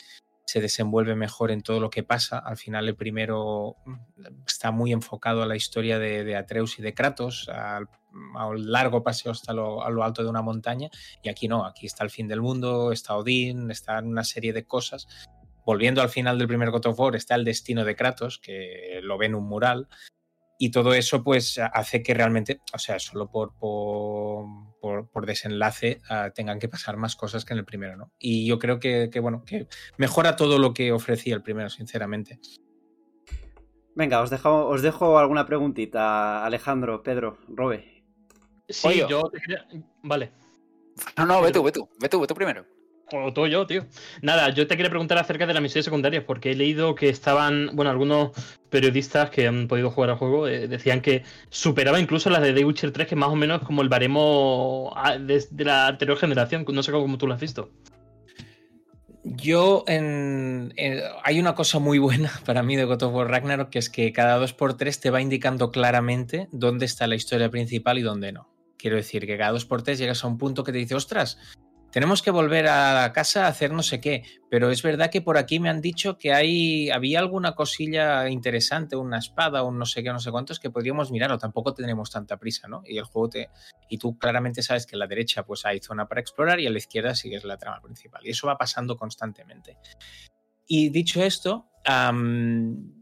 se 0.45 0.61
desenvuelve 0.61 1.15
mejor 1.15 1.49
en 1.51 1.61
todo 1.61 1.79
lo 1.79 1.89
que 1.89 2.03
pasa. 2.03 2.37
Al 2.37 2.57
final 2.57 2.87
el 2.87 2.95
primero 2.95 3.77
mm, 3.85 3.95
está 4.45 4.71
muy 4.71 4.91
enfocado 4.91 5.41
a 5.43 5.45
la 5.45 5.55
historia 5.55 5.97
de, 5.97 6.35
Atreus 6.35 6.77
y 6.77 6.81
de 6.81 6.93
Kratos, 6.93 7.47
al, 7.49 7.87
a 8.35 8.47
un 8.47 8.69
largo 8.69 9.01
paseo 9.01 9.31
hasta 9.31 9.53
lo, 9.53 9.81
alto 10.03 10.23
de 10.23 10.29
una 10.29 10.41
montaña, 10.41 10.89
y 11.23 11.29
aquí 11.29 11.47
no, 11.47 11.65
aquí 11.65 11.85
está 11.85 12.03
el 12.03 12.09
fin 12.09 12.27
del 12.27 12.41
mundo, 12.41 12.91
está 12.91 13.15
Odín, 13.15 13.71
está 13.71 13.99
una 13.99 14.23
serie 14.23 14.51
de 14.51 14.65
cosas. 14.65 15.07
Volviendo 15.65 16.01
al 16.01 16.09
final 16.09 16.37
del 16.37 16.47
primer 16.47 16.71
God 16.71 16.87
of 16.87 16.99
War, 16.99 17.15
está 17.15 17.35
el 17.35 17.43
destino 17.43 17.83
de 17.83 17.95
Kratos, 17.95 18.39
que 18.39 18.99
lo 19.03 19.17
ve 19.17 19.33
un 19.33 19.45
mural, 19.45 19.87
y 20.57 20.71
todo 20.71 20.93
eso 20.93 21.23
pues 21.23 21.59
hace 21.59 22.01
que 22.01 22.13
realmente, 22.13 22.61
o 22.73 22.79
sea, 22.79 22.99
solo 22.99 23.29
por, 23.29 23.53
por, 23.57 25.09
por, 25.09 25.25
desenlace 25.25 26.01
uh, 26.09 26.31
tengan 26.33 26.59
que 26.59 26.69
pasar 26.69 26.97
más 26.97 27.15
cosas 27.15 27.45
que 27.45 27.53
en 27.53 27.59
el 27.59 27.65
primero, 27.65 27.95
¿no? 27.95 28.11
Y 28.19 28.47
yo 28.47 28.57
creo 28.57 28.79
que, 28.79 29.09
que, 29.11 29.19
bueno, 29.19 29.43
que 29.45 29.67
mejora 29.97 30.35
todo 30.35 30.57
lo 30.57 30.73
que 30.73 30.91
ofrecía 30.91 31.35
el 31.35 31.43
primero, 31.43 31.69
sinceramente. 31.69 32.39
Venga, 33.95 34.21
os 34.21 34.29
dejo, 34.29 34.67
os 34.67 34.81
dejo 34.81 35.17
alguna 35.17 35.45
preguntita, 35.45 36.45
Alejandro, 36.45 37.03
Pedro, 37.03 37.37
Robe. 37.47 38.03
Sí, 38.69 39.03
yo 39.09 39.23
te 39.29 39.39
quería... 39.39 39.65
Vale. 40.03 40.31
No, 41.17 41.25
no, 41.25 41.41
ve 41.41 41.51
tú, 41.51 41.63
ve 41.63 41.71
tú, 41.71 41.89
ve 41.99 42.09
tú, 42.09 42.19
ve 42.19 42.27
tú 42.27 42.35
primero. 42.35 42.76
O 43.13 43.31
todo 43.31 43.47
yo, 43.47 43.65
tío. 43.65 43.85
Nada, 44.21 44.49
yo 44.49 44.67
te 44.67 44.75
quería 44.75 44.89
preguntar 44.89 45.17
acerca 45.17 45.45
de 45.45 45.53
las 45.53 45.63
misiones 45.63 45.85
secundarias, 45.85 46.25
porque 46.25 46.51
he 46.51 46.55
leído 46.55 46.93
que 46.93 47.07
estaban, 47.07 47.69
bueno, 47.73 47.89
algunos 47.89 48.31
periodistas 48.69 49.29
que 49.29 49.47
han 49.47 49.69
podido 49.69 49.91
jugar 49.91 50.09
al 50.09 50.17
juego 50.17 50.47
eh, 50.47 50.67
decían 50.67 50.99
que 50.99 51.23
superaba 51.49 52.01
incluso 52.01 52.29
las 52.29 52.41
de 52.41 52.51
The 52.51 52.65
Witcher 52.65 52.91
3, 52.91 53.07
que 53.07 53.15
más 53.15 53.29
o 53.29 53.35
menos 53.35 53.61
como 53.61 53.81
el 53.81 53.87
baremo 53.87 54.91
ah, 54.95 55.17
de, 55.17 55.45
la 55.63 55.87
anterior 55.87 56.17
generación. 56.17 56.65
No 56.67 56.83
sé 56.83 56.91
cómo 56.91 57.17
tú 57.17 57.27
lo 57.27 57.33
has 57.33 57.39
visto. 57.39 57.71
Yo, 59.23 59.85
hay 59.87 61.39
una 61.39 61.55
cosa 61.55 61.79
muy 61.79 61.99
buena 61.99 62.31
para 62.45 62.61
mí 62.61 62.75
de 62.75 62.83
God 62.83 63.03
of 63.03 63.13
War 63.13 63.29
Ragnarok, 63.29 63.69
que 63.69 63.79
es 63.79 63.89
que 63.89 64.11
cada 64.11 64.37
2x3 64.37 64.99
te 64.99 65.11
va 65.11 65.21
indicando 65.21 65.71
claramente 65.71 66.49
dónde 66.51 66.85
está 66.85 67.07
la 67.07 67.15
historia 67.15 67.49
principal 67.49 67.97
y 67.97 68.01
dónde 68.01 68.33
no. 68.33 68.49
Quiero 68.77 68.97
decir 68.97 69.25
que 69.25 69.37
cada 69.37 69.53
2x3 69.53 69.95
llegas 69.95 70.23
a 70.23 70.27
un 70.27 70.37
punto 70.37 70.63
que 70.63 70.71
te 70.71 70.77
dice, 70.77 70.95
ostras, 70.95 71.39
tenemos 71.97 72.21
que 72.21 72.29
volver 72.29 72.67
a 72.67 73.11
casa 73.11 73.45
a 73.45 73.47
hacer 73.47 73.71
no 73.71 73.81
sé 73.81 73.99
qué, 73.99 74.21
pero 74.51 74.69
es 74.69 74.83
verdad 74.83 75.09
que 75.09 75.23
por 75.23 75.35
aquí 75.35 75.59
me 75.59 75.67
han 75.67 75.81
dicho 75.81 76.15
que 76.15 76.31
hay, 76.31 76.91
había 76.91 77.17
alguna 77.17 77.55
cosilla 77.55 78.29
interesante, 78.29 78.95
una 78.95 79.17
espada, 79.17 79.63
un 79.63 79.79
no 79.79 79.85
sé 79.87 80.03
qué, 80.03 80.09
no 80.09 80.19
sé 80.19 80.29
cuántos, 80.29 80.59
que 80.59 80.69
podríamos 80.69 81.09
mirar, 81.09 81.31
o 81.31 81.39
tampoco 81.39 81.73
tenemos 81.73 82.11
tanta 82.11 82.37
prisa, 82.37 82.67
¿no? 82.67 82.83
Y 82.85 82.99
el 82.99 83.05
juego 83.05 83.29
te. 83.29 83.49
Y 83.89 83.97
tú 83.97 84.15
claramente 84.15 84.61
sabes 84.61 84.85
que 84.85 84.95
a 84.95 84.99
la 84.99 85.07
derecha 85.07 85.41
pues 85.41 85.65
hay 85.65 85.79
zona 85.79 86.07
para 86.07 86.21
explorar 86.21 86.59
y 86.59 86.67
a 86.67 86.69
la 86.69 86.77
izquierda 86.77 87.15
sigues 87.15 87.43
la 87.43 87.57
trama 87.57 87.81
principal. 87.81 88.21
Y 88.23 88.29
eso 88.29 88.45
va 88.45 88.59
pasando 88.59 88.95
constantemente. 88.95 89.79
Y 90.67 90.89
dicho 90.89 91.23
esto, 91.23 91.71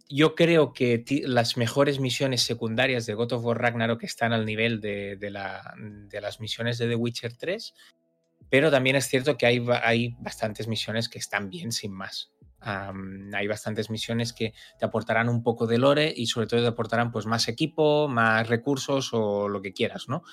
yo 0.08 0.36
creo 0.36 0.72
que 0.72 1.04
las 1.26 1.58
mejores 1.58 2.00
misiones 2.00 2.44
secundarias 2.44 3.06
de 3.06 3.14
God 3.14 3.34
of 3.34 3.44
War 3.44 3.62
Ragnarok 3.62 4.06
están 4.06 4.32
al 4.32 4.46
nivel 4.46 4.80
de, 4.80 5.18
de, 5.18 5.32
la, 5.32 5.74
de 5.78 6.22
las 6.22 6.40
misiones 6.40 6.78
de 6.78 6.88
The 6.88 6.96
Witcher 6.96 7.36
3 7.36 7.74
pero 8.50 8.72
también 8.72 8.96
es 8.96 9.08
cierto 9.08 9.38
que 9.38 9.46
hay, 9.46 9.66
hay 9.84 10.16
bastantes 10.20 10.68
misiones 10.68 11.10
que 11.10 11.20
están 11.20 11.50
bien 11.50 11.72
sin 11.72 11.92
más. 11.94 12.32
hay 12.62 13.48
bastantes 13.48 13.90
misiones 13.90 14.34
que 14.34 14.54
te 14.80 14.86
aportarán 14.86 15.30
un 15.30 15.44
poco 15.44 15.68
de 15.68 15.78
lore 15.78 16.14
y 16.16 16.28
sobre 16.28 16.48
todo 16.48 16.62
te 16.62 16.68
aportarán 16.68 17.12
pues 17.12 17.26
más 17.26 17.48
equipo, 17.48 18.08
más 18.08 18.48
recursos 18.48 19.10
o 19.14 19.48
lo 19.48 19.62
que 19.62 19.74
quieras, 19.74 20.06
¿no? 20.08 20.24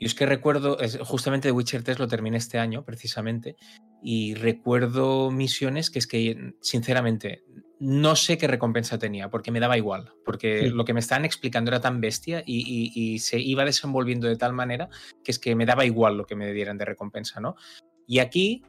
yo 0.00 0.06
es 0.06 0.14
que 0.14 0.26
recuerdo, 0.26 0.78
justamente 1.04 1.48
The 1.48 1.52
Witcher 1.52 1.82
3 1.82 1.98
lo 1.98 2.06
terminé 2.06 2.36
este 2.36 2.58
año 2.58 2.84
precisamente 2.84 3.56
y 4.02 4.34
recuerdo 4.34 5.30
misiones 5.30 5.90
que 5.90 5.98
es 5.98 6.06
que 6.06 6.54
sinceramente 6.60 7.44
no 7.80 8.16
sé 8.16 8.38
qué 8.38 8.48
recompensa 8.48 8.98
tenía, 8.98 9.30
porque 9.30 9.50
me 9.50 9.60
daba 9.60 9.76
igual, 9.76 10.12
porque 10.24 10.68
lo 10.68 10.84
que 10.84 10.94
me 10.94 11.00
estaban 11.00 11.24
explicando 11.24 11.70
era 11.70 11.80
tan 11.80 12.00
bestia 12.00 12.42
y, 12.44 13.18
se 13.20 13.38
iba 13.38 13.64
desenvolviendo 13.64 14.26
de 14.26 14.36
tal 14.36 14.52
manera 14.52 14.88
que 15.22 15.30
es 15.30 15.38
que 15.38 15.54
me 15.54 15.66
daba 15.66 15.84
igual 15.84 16.16
lo 16.16 16.26
que 16.26 16.34
me 16.34 16.52
dieran 16.52 16.78
de 16.78 16.84
recompensa, 16.84 17.40
¿no? 17.40 17.56
Y 18.06 18.18
aquí 18.18 18.62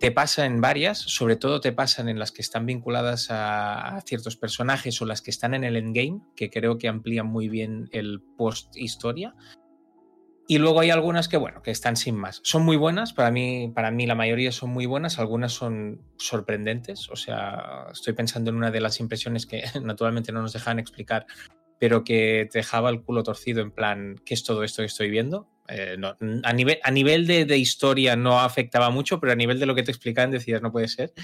te 0.00 0.10
pasa 0.10 0.46
en 0.46 0.60
varias, 0.60 0.98
sobre 0.98 1.36
todo 1.36 1.60
te 1.60 1.72
pasan 1.72 2.08
en 2.08 2.18
las 2.18 2.32
que 2.32 2.42
están 2.42 2.66
vinculadas 2.66 3.30
a, 3.30 3.96
a 3.96 4.00
ciertos 4.02 4.36
personajes 4.36 5.00
o 5.00 5.06
las 5.06 5.20
que 5.20 5.30
están 5.30 5.54
en 5.54 5.64
el 5.64 5.76
endgame, 5.76 6.20
que 6.34 6.50
creo 6.50 6.78
que 6.78 6.88
amplían 6.88 7.26
muy 7.26 7.48
bien 7.48 7.88
el 7.92 8.22
post-historia, 8.36 9.34
y 10.46 10.58
luego 10.58 10.80
hay 10.80 10.90
algunas 10.90 11.28
que, 11.28 11.38
bueno, 11.38 11.62
que 11.62 11.70
están 11.70 11.96
sin 11.96 12.16
más. 12.16 12.40
Son 12.44 12.64
muy 12.64 12.76
buenas, 12.76 13.14
para 13.14 13.30
mí, 13.30 13.72
para 13.74 13.90
mí 13.90 14.06
la 14.06 14.14
mayoría 14.14 14.52
son 14.52 14.70
muy 14.70 14.84
buenas, 14.84 15.18
algunas 15.18 15.52
son 15.52 16.02
sorprendentes. 16.18 17.08
O 17.10 17.16
sea, 17.16 17.86
estoy 17.90 18.12
pensando 18.12 18.50
en 18.50 18.56
una 18.56 18.70
de 18.70 18.80
las 18.80 19.00
impresiones 19.00 19.46
que 19.46 19.64
naturalmente 19.82 20.32
no 20.32 20.42
nos 20.42 20.52
dejan 20.52 20.78
explicar, 20.78 21.26
pero 21.80 22.04
que 22.04 22.46
te 22.50 22.58
dejaba 22.58 22.90
el 22.90 23.02
culo 23.02 23.22
torcido 23.22 23.62
en 23.62 23.70
plan, 23.70 24.16
¿qué 24.26 24.34
es 24.34 24.44
todo 24.44 24.64
esto 24.64 24.82
que 24.82 24.86
estoy 24.86 25.08
viendo? 25.08 25.48
Eh, 25.68 25.96
a 26.42 26.52
nivel, 26.52 26.78
a 26.82 26.90
nivel 26.90 27.26
de, 27.26 27.46
de, 27.46 27.56
historia 27.56 28.14
no 28.16 28.40
afectaba 28.40 28.90
mucho, 28.90 29.18
pero 29.20 29.32
a 29.32 29.36
nivel 29.36 29.58
de 29.58 29.64
lo 29.64 29.74
que 29.74 29.82
te 29.82 29.92
explicaban 29.92 30.30
decías, 30.30 30.60
no 30.60 30.72
puede 30.72 30.88
ser. 30.88 31.14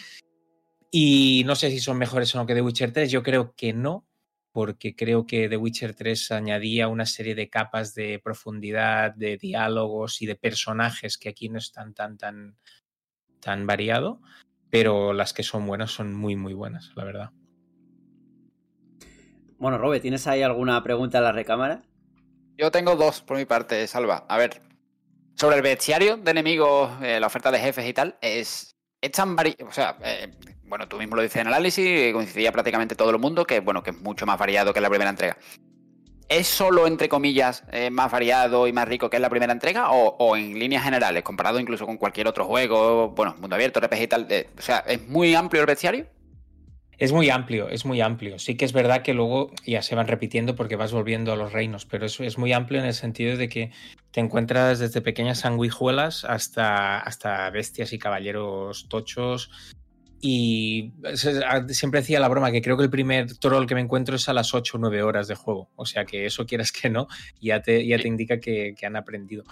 Y 0.91 1.43
no 1.45 1.55
sé 1.57 1.71
si 1.71 1.79
son 1.79 1.99
mejores 1.99 2.35
o 2.35 2.39
no 2.39 2.47
que 2.47 2.55
The 2.55 2.63
Witcher 2.63 2.93
3, 2.93 3.11
yo 3.11 3.23
creo 3.23 3.55
que 3.55 3.75
no, 3.75 4.07
porque 4.53 4.97
creo 4.97 5.27
que 5.27 5.49
The 5.49 5.57
Witcher 5.57 5.95
3 5.95 6.33
añadía 6.33 6.89
una 6.89 7.07
serie 7.07 7.35
de 7.35 7.49
capas 7.49 7.95
de 7.95 8.21
profundidad, 8.23 9.15
de 9.15 9.37
diálogos 9.37 10.23
y 10.23 10.27
de 10.27 10.37
personajes 10.37 11.19
que 11.19 11.29
aquí 11.29 11.49
no 11.49 11.59
están 11.59 11.95
tan, 11.95 12.19
tan, 12.19 12.57
tan 13.41 13.67
variado, 13.67 14.21
pero 14.71 15.13
las 15.13 15.33
que 15.33 15.43
son 15.43 15.67
buenas 15.67 15.91
son 15.91 16.15
muy, 16.15 16.37
muy 16.37 16.55
buenas, 16.55 16.91
la 16.97 17.05
verdad. 17.05 17.31
Bueno, 19.59 19.79
Robe, 19.79 20.01
¿tienes 20.01 20.27
ahí 20.27 20.43
alguna 20.43 20.83
pregunta 20.83 21.19
en 21.19 21.25
la 21.25 21.33
recámara? 21.33 21.83
Yo 22.57 22.71
tengo 22.71 22.97
dos 22.97 23.21
por 23.21 23.37
mi 23.37 23.45
parte, 23.45 23.87
Salva. 23.87 24.25
A 24.29 24.39
ver, 24.39 24.63
sobre 25.35 25.57
el 25.57 25.63
bestiario 25.63 26.17
de 26.17 26.31
enemigos, 26.31 26.91
eh, 27.03 27.21
la 27.21 27.27
oferta 27.27 27.51
de 27.51 27.59
jefes 27.59 27.87
y 27.87 27.93
tal, 27.93 28.19
es, 28.21 28.77
es 29.01 29.11
tan 29.13 29.37
variado. 29.37 29.67
O 29.69 29.73
sea, 29.73 29.97
eh, 30.03 30.31
bueno, 30.71 30.89
tú 30.89 30.99
mismo 30.99 31.17
lo 31.17 31.23
dices 31.23 31.43
en 31.43 31.49
análisis, 31.49 32.13
coincidía 32.13 32.53
prácticamente 32.53 32.95
todo 32.95 33.11
el 33.11 33.19
mundo, 33.19 33.45
que 33.45 33.59
bueno, 33.59 33.83
que 33.83 33.91
es 33.91 34.01
mucho 34.01 34.25
más 34.25 34.39
variado 34.39 34.73
que 34.73 34.81
la 34.81 34.89
primera 34.89 35.11
entrega. 35.11 35.37
¿Es 36.29 36.47
solo, 36.47 36.87
entre 36.87 37.09
comillas, 37.09 37.65
eh, 37.73 37.91
más 37.91 38.13
variado 38.13 38.69
y 38.69 38.73
más 38.73 38.87
rico 38.87 39.11
que 39.11 39.17
en 39.17 39.23
la 39.23 39.31
primera 39.31 39.53
entrega? 39.53 39.91
O, 39.91 40.37
en 40.37 40.57
líneas 40.57 40.85
generales, 40.85 41.25
comparado 41.25 41.59
incluso 41.59 41.87
con 41.87 41.97
cualquier 41.97 42.29
otro 42.29 42.45
juego, 42.45 43.11
bueno, 43.11 43.35
mundo 43.41 43.57
abierto, 43.57 43.81
RPG 43.81 44.03
y 44.03 44.07
tal? 44.07 44.29
o 44.57 44.63
sea, 44.63 44.79
¿es 44.87 45.09
muy 45.09 45.35
amplio 45.35 45.63
el 45.63 45.67
bestiario? 45.67 46.07
Es 46.99 47.13
muy 47.13 47.31
amplio, 47.31 47.69
es 47.69 47.85
muy 47.85 48.01
amplio. 48.01 48.39
Sí 48.39 48.57
que 48.57 48.65
es 48.65 48.73
verdad 48.73 49.03
que 49.03 49.13
luego 49.13 49.51
ya 49.67 49.83
se 49.83 49.97
van 49.97 50.07
repitiendo 50.07 50.55
porque 50.55 50.77
vas 50.77 50.93
volviendo 50.93 51.33
a 51.33 51.37
los 51.37 51.53
reinos, 51.53 51.85
pero 51.85 52.07
eso 52.07 52.23
es 52.23 52.39
muy 52.39 52.53
amplio 52.53 52.79
en 52.79 52.87
el 52.87 52.95
sentido 52.95 53.37
de 53.37 53.49
que 53.49 53.73
te 54.13 54.21
encuentras 54.21 54.79
desde 54.79 55.01
pequeñas 55.01 55.41
sanguijuelas 55.41 56.25
hasta, 56.25 57.01
hasta 57.01 57.51
bestias 57.51 57.93
y 57.93 57.99
caballeros 57.99 58.87
tochos 58.89 59.51
y 60.23 60.93
siempre 61.15 62.01
decía 62.01 62.21
la 62.21 62.29
broma 62.29 62.53
que 62.53 62.61
creo 62.61 62.77
que 62.77 62.83
el 62.83 62.91
primer 62.91 63.39
troll 63.39 63.67
que 63.67 63.75
me 63.75 63.81
encuentro 63.81 64.17
es 64.17 64.29
a 64.29 64.35
las 64.35 64.53
8 64.53 64.77
o 64.77 64.81
9 64.81 65.03
horas 65.03 65.29
de 65.29 65.35
juego. 65.35 65.71
O 65.77 65.87
sea 65.87 66.05
que 66.05 66.27
eso 66.27 66.45
quieras 66.45 66.73
que 66.73 66.91
no, 66.91 67.09
ya 67.41 67.63
te, 67.63 67.87
ya 67.87 67.99
te 67.99 68.07
indica 68.07 68.39
que, 68.39 68.75
han 68.85 68.97
aprendido. 68.97 69.45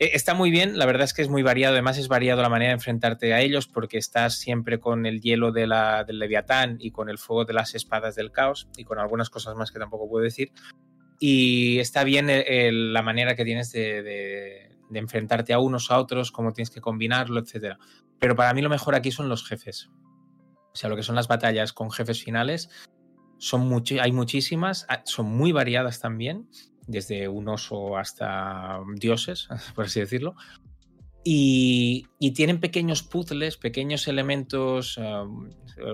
Eh, 0.00 0.10
está 0.14 0.34
muy 0.34 0.50
bien, 0.50 0.78
la 0.78 0.86
verdad 0.86 1.04
es 1.04 1.14
que 1.14 1.22
es 1.22 1.28
muy 1.28 1.42
variado. 1.42 1.74
Además, 1.74 1.96
es 1.98 2.08
variado 2.08 2.42
la 2.42 2.48
manera 2.48 2.70
de 2.70 2.74
enfrentarte 2.74 3.34
a 3.34 3.40
ellos 3.40 3.68
porque 3.68 3.98
estás 3.98 4.38
siempre 4.38 4.80
con 4.80 5.06
el 5.06 5.20
hielo 5.20 5.52
de 5.52 5.68
la, 5.68 6.02
del 6.02 6.18
Leviatán 6.18 6.78
y 6.80 6.90
con 6.90 7.08
el 7.08 7.18
fuego 7.18 7.44
de 7.44 7.54
las 7.54 7.76
espadas 7.76 8.16
del 8.16 8.32
caos 8.32 8.68
y 8.76 8.82
con 8.82 8.98
algunas 8.98 9.30
cosas 9.30 9.54
más 9.54 9.70
que 9.70 9.78
tampoco 9.78 10.08
puedo 10.08 10.24
decir. 10.24 10.50
Y 11.20 11.78
está 11.78 12.02
bien 12.02 12.28
la 12.92 13.02
manera 13.02 13.36
que 13.36 13.44
tienes 13.44 13.70
de, 13.70 14.02
de 14.02 14.98
enfrentarte 14.98 15.52
a 15.52 15.60
unos 15.60 15.92
a 15.92 15.98
otros, 15.98 16.32
cómo 16.32 16.52
tienes 16.52 16.70
que 16.70 16.80
combinarlo, 16.80 17.40
etc. 17.40 17.76
Pero 18.18 18.34
para 18.34 18.52
mí 18.54 18.60
lo 18.60 18.68
mejor 18.68 18.96
aquí 18.96 19.12
son 19.12 19.28
los 19.28 19.46
jefes. 19.46 19.88
O 20.76 20.78
sea, 20.78 20.90
lo 20.90 20.96
que 20.96 21.02
son 21.02 21.16
las 21.16 21.26
batallas 21.26 21.72
con 21.72 21.90
jefes 21.90 22.22
finales, 22.22 22.68
son 23.38 23.82
hay 23.98 24.12
muchísimas, 24.12 24.84
ah, 24.90 25.00
son 25.06 25.24
muy 25.24 25.50
variadas 25.50 26.00
también, 26.00 26.50
desde 26.86 27.28
un 27.28 27.48
oso 27.48 27.96
hasta 27.96 28.78
dioses, 28.96 29.48
por 29.74 29.86
así 29.86 30.00
decirlo. 30.00 30.34
Y, 31.24 32.08
tienen 32.34 32.60
pequeños 32.60 33.02
puzzles, 33.02 33.56
pequeños 33.56 34.06
elementos, 34.06 35.00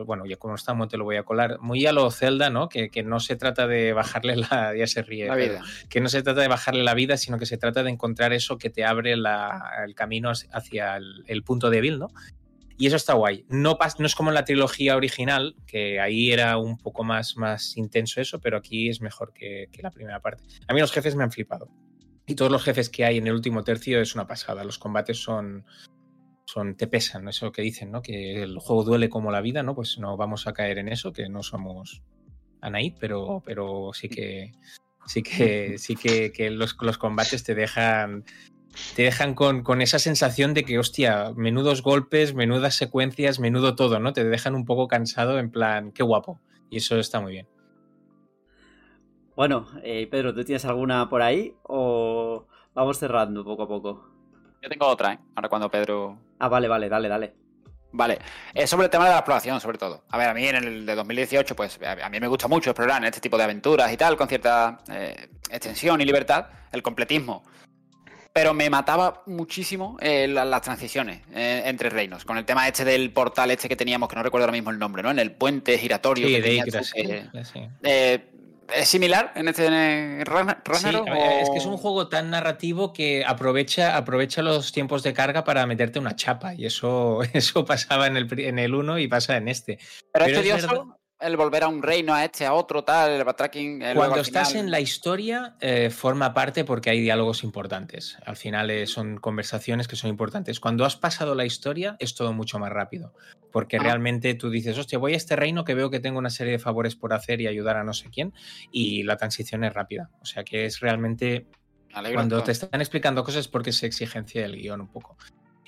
bueno, 0.05 0.27
ya 0.27 0.37
como 0.37 0.57
estamos 0.57 0.89
te 0.89 0.97
lo 0.97 1.05
voy 1.05 1.15
a 1.15 1.23
colar, 1.23 1.61
muy 1.61 1.87
a 1.87 1.93
lo 1.93 2.11
Zelda, 2.11 2.51
¿no? 2.51 2.69
Que, 2.69 2.91
no 3.05 3.21
se 3.21 3.37
trata 3.37 3.69
de 3.69 3.93
bajarle 3.93 4.35
la, 4.35 4.75
ya 4.77 4.89
se 4.89 5.03
ríe, 5.03 5.33
vida. 5.33 5.63
que 5.89 6.01
no 6.01 6.09
se 6.09 6.25
trata 6.25 6.41
de 6.41 6.49
bajarle 6.49 6.83
la 6.83 6.95
vida, 6.95 7.17
sino 7.17 7.39
que 7.39 7.47
se 7.47 7.57
trata 7.57 7.85
de 7.85 7.91
encontrar 7.91 8.33
eso 8.33 8.59
que 8.59 8.69
te 8.69 8.85
abre 8.85 9.13
el 9.13 9.95
camino 9.95 10.33
hacia 10.51 10.97
el, 10.97 11.23
el 11.29 11.45
punto 11.45 11.71
débil, 11.71 12.01
¿no? 12.01 12.09
Y 12.79 12.87
eso 12.87 12.97
está 12.97 13.15
guay. 13.15 13.45
No, 13.49 13.79
no 13.99 14.07
es 14.07 14.15
como 14.15 14.31
en 14.31 14.35
la 14.35 14.45
trilogía 14.45 14.97
original, 14.97 15.57
que 15.67 16.01
ahí 16.01 16.33
era 16.33 16.59
un 16.59 16.79
poco 16.79 17.05
más, 17.05 17.37
más 17.37 17.77
intenso 17.77 18.21
eso, 18.21 18.41
pero 18.41 18.57
aquí 18.57 18.89
es 18.89 19.01
mejor 19.01 19.33
que, 19.33 19.69
la 19.83 19.91
primera 19.91 20.21
parte. 20.21 20.45
A 20.69 20.75
mí 20.75 20.81
los 20.81 20.93
jefes 20.93 21.15
me 21.15 21.25
han 21.25 21.33
flipado. 21.33 21.69
Y 22.27 22.35
todos 22.35 22.53
los 22.53 22.63
jefes 22.63 22.89
que 22.89 23.05
hay 23.05 23.19
en 23.19 23.27
el 23.27 23.35
último 23.35 23.65
tercio 23.65 24.01
es 24.01 24.15
una 24.15 24.27
pasada. 24.27 24.65
Los 24.65 24.79
combates 24.79 25.19
son, 25.19 25.65
son 26.47 26.77
te 26.77 26.87
pesan, 26.87 27.29
eso 27.29 27.53
que 27.53 27.63
dicen, 27.63 27.91
¿no? 27.91 28.01
Que 28.01 28.43
el 28.43 28.59
juego 28.59 28.85
duele 28.85 29.09
como 29.09 29.33
la 29.33 29.41
vida, 29.41 29.63
¿no? 29.63 29.75
Pues 29.75 29.99
no 29.99 30.17
vamos 30.17 30.47
a 30.47 30.53
caer 30.53 30.79
en 30.79 30.89
eso, 30.89 31.13
que 31.13 31.29
no 31.29 31.43
somos 31.43 32.03
Anaid, 32.61 32.95
pero, 33.01 33.43
pero 33.45 33.91
sí 33.93 34.09
que 34.09 34.53
sí 35.07 35.23
que 35.23 35.79
sí 35.79 35.97
que, 35.97 36.33
que 36.33 36.51
los, 36.51 36.77
los, 36.81 36.97
combates 36.97 37.43
te 37.43 37.55
dejan 37.57 38.25
te 38.95 39.03
dejan 39.03 39.35
con, 39.35 39.63
con, 39.63 39.83
esa 39.83 39.99
sensación 39.99 40.55
de 40.55 40.65
que, 40.65 40.79
hostia, 40.79 41.33
menudos 41.37 41.83
golpes, 41.83 42.35
menudas 42.35 42.75
secuencias, 42.75 43.39
menudo 43.39 43.75
todo, 43.75 43.99
¿no? 43.99 44.13
Te 44.13 44.25
dejan 44.25 44.55
un 44.55 44.65
poco 44.65 44.89
cansado 44.89 45.39
en 45.39 45.51
plan, 45.51 45.93
qué 45.93 46.03
guapo. 46.03 46.41
Y 46.71 46.79
eso 46.79 46.99
está 46.99 47.21
muy 47.21 47.33
bien. 47.33 47.49
Bueno, 49.37 49.67
eh, 49.83 50.07
Pedro, 50.11 50.35
¿tú 50.35 50.45
tienes 50.45 50.65
alguna 50.65 51.09
por 51.09 51.23
ahí 51.23 51.55
o 51.65 52.47
vamos 52.75 52.99
cerrando 52.99 53.45
poco 53.45 53.63
a 53.63 53.69
poco? 53.69 54.09
Yo 54.63 54.69
tengo 54.69 54.87
otra, 54.87 55.15
¿eh? 55.15 55.19
Ahora 55.35 55.49
cuando 55.49 55.71
Pedro... 55.71 56.19
Ah, 56.39 56.49
vale, 56.49 56.69
vale, 56.69 56.89
dale, 56.89 57.09
dale. 57.09 57.35
Vale, 57.95 58.19
es 58.55 58.71
sobre 58.71 58.87
el 58.87 58.91
tema 58.91 59.05
de 59.05 59.11
la 59.11 59.19
exploración, 59.19 59.61
sobre 59.61 59.77
todo. 59.77 60.05
A 60.09 60.17
ver, 60.17 60.29
a 60.29 60.35
mí 60.35 60.47
en 60.47 60.57
el 60.57 60.87
de 60.87 60.95
2018, 60.95 61.55
pues 61.55 61.79
a 61.83 62.09
mí 62.09 62.21
me 62.21 62.27
gusta 62.27 62.49
mucho 62.49 62.71
explorar 62.71 63.03
en 63.03 63.09
este 63.09 63.21
tipo 63.21 63.37
de 63.37 63.45
aventuras 63.45 63.93
y 63.93 63.99
tal, 63.99 64.17
con 64.17 64.29
cierta 64.29 64.79
eh, 64.91 65.29
extensión 65.51 66.01
y 66.01 66.07
libertad, 66.07 66.47
el 66.73 66.83
completismo 66.83 67.43
pero 68.33 68.55
me 68.55 68.71
mataba 68.71 69.23
muchísimo 69.27 69.97
eh, 70.01 70.27
las 70.27 70.63
transiciones 70.63 71.21
eh, 71.35 71.63
entre 71.67 71.91
reinos. 71.91 72.25
Con 72.25 72.39
el 72.39 72.45
tema 72.45 72.67
este 72.67 72.85
del 72.85 73.13
portal 73.13 73.51
este 73.51 73.69
que 73.69 73.77
teníamos, 73.77 74.09
que 74.09 74.17
no 74.17 74.23
recuerdo 74.23 74.45
ahora 74.45 74.53
mismo 74.53 74.71
el 74.71 74.79
nombre, 74.79 75.03
¿no? 75.03 75.11
En 75.11 75.19
el 75.19 75.33
puente 75.33 75.77
giratorio. 75.79 76.27
Sí, 76.27 76.35
que 76.35 76.41
de 76.43 77.45
sí. 77.45 77.69
Eh, 77.83 78.29
¿Es 78.75 78.89
similar 78.89 79.33
en 79.35 79.49
este 79.49 80.25
Ragnarok? 80.25 80.77
Sí, 80.77 80.89
es 81.43 81.51
que 81.51 81.59
es 81.59 81.67
un 81.67 81.77
juego 81.77 82.09
tan 82.09 82.31
narrativo 82.31 82.93
que 82.93 83.23
aprovecha, 83.27 83.97
aprovecha 83.97 84.41
los 84.41 84.73
tiempos 84.73 85.03
de 85.03 85.13
carga 85.13 85.45
para 85.45 85.67
meterte 85.67 85.99
una 85.99 86.17
chapa. 86.17 86.55
Y 86.55 86.65
eso, 86.65 87.21
eso 87.35 87.67
pasaba 87.67 88.07
en 88.07 88.17
el, 88.17 88.41
en 88.41 88.59
el 88.59 88.75
1 88.75 88.99
y 88.99 89.09
pasa 89.09 89.37
en 89.37 89.49
este. 89.49 89.79
Pero, 90.13 90.25
este 90.25 90.43
dioso, 90.43 90.99
el 91.23 91.37
volver 91.37 91.65
a 91.65 91.69
un 91.69 91.83
reino, 91.83 92.15
a 92.15 92.25
este, 92.25 92.45
a 92.45 92.53
otro, 92.53 92.85
tal, 92.85 93.13
el 93.13 93.25
backtracking. 93.25 93.83
Cuando 93.95 94.21
estás 94.21 94.55
en 94.55 94.71
la 94.71 94.81
historia, 94.81 95.57
eh, 95.61 95.91
forma 95.91 96.35
parte 96.35 96.65
porque 96.65 96.91
hay 96.91 97.01
diálogos 97.01 97.45
importantes. 97.45 98.19
Al 98.27 98.37
final 98.37 98.71
eh, 98.71 98.87
son 98.87 99.19
conversaciones 99.19 99.89
que 99.89 99.97
son 99.97 100.11
importantes. 100.11 100.61
Cuando 100.61 100.85
has 100.85 100.97
pasado 100.97 101.35
la 101.35 101.45
historia, 101.45 101.97
es 101.99 102.15
todo 102.15 102.33
mucho 102.33 102.59
más 102.59 102.71
rápido. 102.71 103.15
Porque 103.51 103.77
ah. 103.77 103.83
realmente 103.83 104.35
tú 104.35 104.51
dices, 104.51 104.77
hostia, 104.79 104.99
voy 104.99 105.15
a 105.15 105.17
este 105.17 105.37
reino 105.37 105.65
que 105.65 105.75
veo 105.75 105.91
que 105.91 106.01
tengo 106.01 106.19
una 106.19 106.31
serie 106.31 106.53
de 106.53 106.59
favores 106.59 106.97
por 106.97 107.13
hacer 107.13 107.41
y 107.41 107.47
ayudar 107.47 107.77
a 107.77 107.85
no 107.85 107.93
sé 107.93 108.11
quién. 108.11 108.33
Y 108.71 109.03
la 109.05 109.17
transición 109.17 109.65
es 109.65 109.73
rápida. 109.73 110.11
O 110.21 110.25
sea 110.25 110.45
que 110.45 110.67
es 110.67 110.81
realmente. 110.81 111.47
Cuando 112.15 112.43
te 112.43 112.53
están 112.53 112.81
explicando 112.81 113.23
cosas 113.23 113.49
porque 113.49 113.71
se 113.71 113.87
exigencia 113.87 114.47
el 114.47 114.57
guion 114.57 114.81
un 114.81 114.89
poco. 114.89 115.19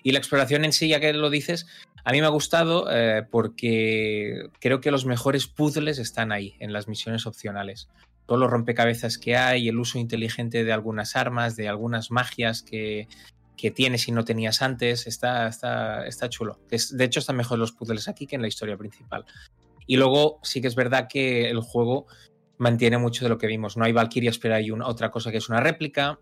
Y 0.04 0.12
la 0.12 0.18
exploración 0.18 0.66
en 0.66 0.72
sí, 0.72 0.88
ya 0.88 1.00
que 1.00 1.14
lo 1.14 1.30
dices, 1.30 1.66
a 2.04 2.12
mí 2.12 2.20
me 2.20 2.26
ha 2.26 2.30
gustado 2.30 2.86
eh, 2.92 3.26
porque 3.30 4.50
creo 4.60 4.80
que 4.80 4.90
los 4.90 5.06
mejores 5.06 5.46
puzzles 5.46 5.98
están 5.98 6.30
ahí, 6.30 6.54
en 6.60 6.74
las 6.74 6.88
misiones 6.88 7.26
opcionales. 7.26 7.88
Todos 8.26 8.38
los 8.38 8.50
rompecabezas 8.50 9.16
que 9.16 9.36
hay, 9.36 9.66
el 9.66 9.78
uso 9.78 9.98
inteligente 9.98 10.62
de 10.62 10.72
algunas 10.74 11.16
armas, 11.16 11.56
de 11.56 11.68
algunas 11.70 12.10
magias 12.10 12.62
que, 12.62 13.08
que 13.56 13.70
tienes 13.70 14.06
y 14.06 14.12
no 14.12 14.26
tenías 14.26 14.60
antes, 14.60 15.06
está, 15.06 15.48
está, 15.48 16.06
está 16.06 16.28
chulo. 16.28 16.60
de 16.68 17.04
hecho, 17.04 17.20
están 17.20 17.36
mejor 17.36 17.58
los 17.58 17.72
puzzles 17.72 18.06
aquí 18.06 18.26
que 18.26 18.36
en 18.36 18.42
la 18.42 18.48
historia 18.48 18.76
principal. 18.76 19.24
Y 19.86 19.96
luego 19.96 20.38
sí 20.42 20.60
que 20.60 20.68
es 20.68 20.74
verdad 20.74 21.08
que 21.08 21.48
el 21.48 21.60
juego 21.60 22.06
mantiene 22.58 22.98
mucho 22.98 23.24
de 23.24 23.30
lo 23.30 23.38
que 23.38 23.46
vimos. 23.46 23.78
No 23.78 23.86
hay 23.86 23.92
Valkyrias, 23.92 24.38
pero 24.38 24.54
hay 24.54 24.70
una, 24.70 24.86
otra 24.86 25.10
cosa 25.10 25.30
que 25.30 25.38
es 25.38 25.48
una 25.48 25.60
réplica. 25.60 26.18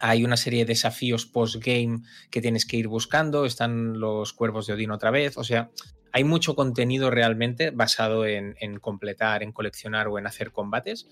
Hay 0.00 0.24
una 0.24 0.36
serie 0.36 0.60
de 0.60 0.66
desafíos 0.66 1.26
post-game 1.26 2.02
que 2.30 2.40
tienes 2.40 2.66
que 2.66 2.76
ir 2.76 2.88
buscando. 2.88 3.44
Están 3.44 4.00
los 4.00 4.32
cuervos 4.32 4.66
de 4.66 4.74
Odín 4.74 4.90
otra 4.90 5.10
vez. 5.10 5.36
O 5.36 5.44
sea, 5.44 5.70
hay 6.12 6.24
mucho 6.24 6.54
contenido 6.54 7.10
realmente 7.10 7.70
basado 7.70 8.26
en, 8.26 8.54
completar, 8.80 9.42
en 9.42 9.52
coleccionar 9.52 10.08
o 10.08 10.18
en 10.18 10.26
hacer 10.26 10.52
combates, 10.52 11.08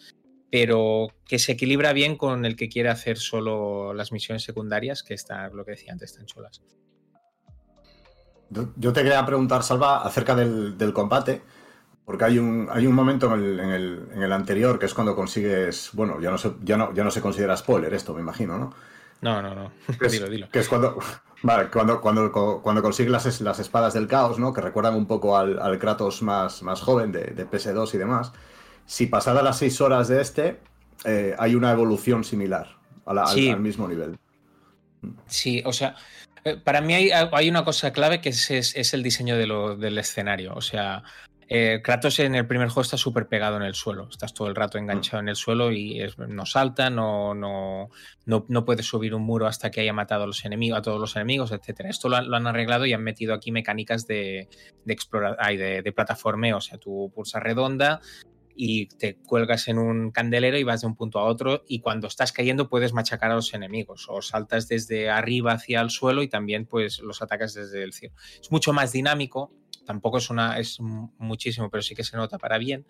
pero 0.51 1.09
que 1.27 1.39
se 1.39 1.53
equilibra 1.53 1.93
bien 1.93 2.17
con 2.17 2.45
el 2.45 2.57
que 2.57 2.69
quiere 2.69 2.91
hacer 2.91 3.19
solo 3.19 3.95
las 3.95 4.13
misiones 4.13 4.43
secundarias, 4.43 5.03
que 5.03 5.15
está, 5.15 5.49
lo 5.49 5.65
que 5.65 5.73
decía 5.73 5.93
antes, 5.93 6.11
están 6.11 6.27
chulas. 6.27 6.63
Yo 8.51 8.93
te 8.93 9.03
quería 9.03 9.25
preguntar, 9.25 9.63
Salva, 9.63 10.03
acerca 10.03 10.35
del 10.35 10.93
combate. 10.93 11.43
Porque 12.11 12.25
hay 12.25 12.41
un, 12.41 12.67
hay 12.73 12.89
un 12.89 12.95
momento 12.97 13.33
en 13.33 13.41
el, 13.41 14.33
anterior 14.33 14.81
que 14.81 14.87
es 14.87 14.95
cuando 14.95 15.15
consigues. 15.15 15.91
Bueno, 15.93 16.21
ya 16.21 16.33
no, 16.33 16.39
se, 16.39 16.55
ya, 16.65 16.77
no, 16.77 16.93
ya 16.93 17.05
no 17.05 17.13
se 17.13 17.21
considera 17.21 17.57
spoiler 17.57 17.95
esto, 17.95 18.13
me 18.15 18.21
imagino, 18.21 18.59
¿no? 18.59 18.75
No, 19.21 19.41
no, 19.41 19.55
no. 19.55 19.71
dilo, 20.11 20.29
dilo. 20.29 20.49
Que 20.51 20.59
es 20.59 20.69
cuando. 20.69 20.99
Vale, 21.45 21.69
cuando, 21.71 22.01
cuando, 22.01 22.33
cuando 22.33 22.83
consigues 22.83 23.13
las, 23.13 23.41
las, 23.43 23.61
espadas 23.61 23.95
del 23.95 24.09
caos, 24.09 24.41
¿no? 24.41 24.53
Que 24.53 24.61
recuerdan 24.61 24.97
un 24.97 25.07
poco 25.07 25.39
al, 25.39 25.79
Kratos 25.79 26.21
más, 26.21 26.65
más 26.65 26.81
joven 26.81 27.13
de, 27.13 27.49
PS2 27.49 27.95
y 27.95 27.99
demás. 27.99 28.33
Si 28.87 29.07
pasadas 29.07 29.45
las 29.45 29.59
seis 29.59 29.81
horas 29.81 30.09
de 30.09 30.21
este, 30.21 30.59
eh, 31.05 31.37
hay 31.39 31.55
una 31.55 31.71
evolución 31.71 32.25
similar 32.25 32.77
al, 33.07 33.61
mismo 33.61 33.87
nivel. 33.87 34.19
Sí, 35.29 35.63
o 35.65 35.73
sea, 35.73 35.95
eh, 36.45 36.57
para 36.57 36.81
mí 36.81 36.93
hay, 36.93 37.11
hay, 37.13 37.49
una 37.49 37.65
cosa 37.65 37.93
clave 37.93 38.21
que 38.21 38.31
es, 38.31 38.51
es, 38.51 38.95
el 38.95 39.05
diseño 39.05 39.37
de 39.37 39.47
lo, 39.47 39.77
del 39.77 39.97
escenario. 39.97 40.55
O 40.55 40.61
sea, 40.61 41.05
eh, 41.53 41.81
Kratos 41.83 42.21
en 42.21 42.37
el 42.37 42.47
primer 42.47 42.69
juego 42.69 42.83
está 42.83 42.97
súper 42.97 43.27
pegado 43.27 43.57
en 43.57 43.65
el 43.65 43.75
suelo. 43.75 44.07
Estás 44.09 44.33
todo 44.33 44.47
el 44.47 44.55
rato 44.55 44.79
enganchado 44.79 45.21
en 45.21 45.29
el 45.29 45.35
suelo 45.35 45.73
y 45.73 46.01
no 46.29 46.47
salta, 46.47 46.91
no, 46.91 47.35
no, 47.35 47.91
no, 48.25 48.65
puedes 48.65 48.87
subir 48.87 49.17
un 49.17 49.23
muro 49.23 49.49
hasta 49.49 49.69
que 49.69 49.81
haya 49.81 49.93
matado 49.93 50.23
a, 50.23 50.27
los 50.29 50.45
enemigos, 50.45 50.79
a 50.79 50.83
todos 50.83 51.01
los 51.01 51.17
enemigos, 51.17 51.51
etc. 51.51 51.87
Esto 51.87 52.09
lo 52.09 52.17
han, 52.17 52.47
arreglado 52.47 52.87
y 52.87 52.93
han 52.93 53.03
metido 53.03 53.35
aquí 53.35 53.51
mecánicas 53.51 54.07
de, 54.07 54.49
de, 54.85 55.83
de, 55.83 55.93
plataformeo. 55.93 56.59
O 56.59 56.61
sea, 56.61 56.79
tú 56.79 57.11
pulsas 57.13 57.43
redonda 57.43 58.01
y 58.55 58.87
te 58.87 59.17
cuelgas 59.17 59.67
en 59.67 59.79
un 59.79 60.13
candelero 60.13 60.57
y 60.57 60.63
vas 60.63 60.83
de 60.83 60.87
un 60.87 60.95
punto 60.95 61.19
a 61.19 61.25
otro 61.25 61.65
y 61.67 61.81
cuando 61.81 62.07
estás 62.07 62.31
cayendo 62.31 62.69
puedes 62.69 62.93
machacar 62.93 63.33
a 63.33 63.35
los 63.35 63.55
enemigos 63.55 64.07
o 64.09 64.23
saltas 64.23 64.69
desde 64.69 65.11
arriba 65.11 65.55
hacia 65.55 65.81
el 65.81 65.91
suelo 65.91 66.23
y 66.23 66.29
también 66.29 66.67
pues 66.67 67.01
los 67.01 67.23
atacas 67.23 67.55
desde 67.55 67.83
el 67.83 67.93
cielo. 67.93 68.15
Es 68.41 68.53
mucho 68.53 68.73
más 68.73 68.93
dinámico, 68.93 69.53
tampoco 69.91 70.19
es 70.19 70.31
una 70.31 70.57
es 70.61 70.79
muchísimo, 71.19 71.69
pero 71.69 71.83
sí 71.83 71.97
que 71.97 72.05
se 72.05 72.17
nota 72.17 72.39
para 72.39 72.59
bien. 72.59 72.87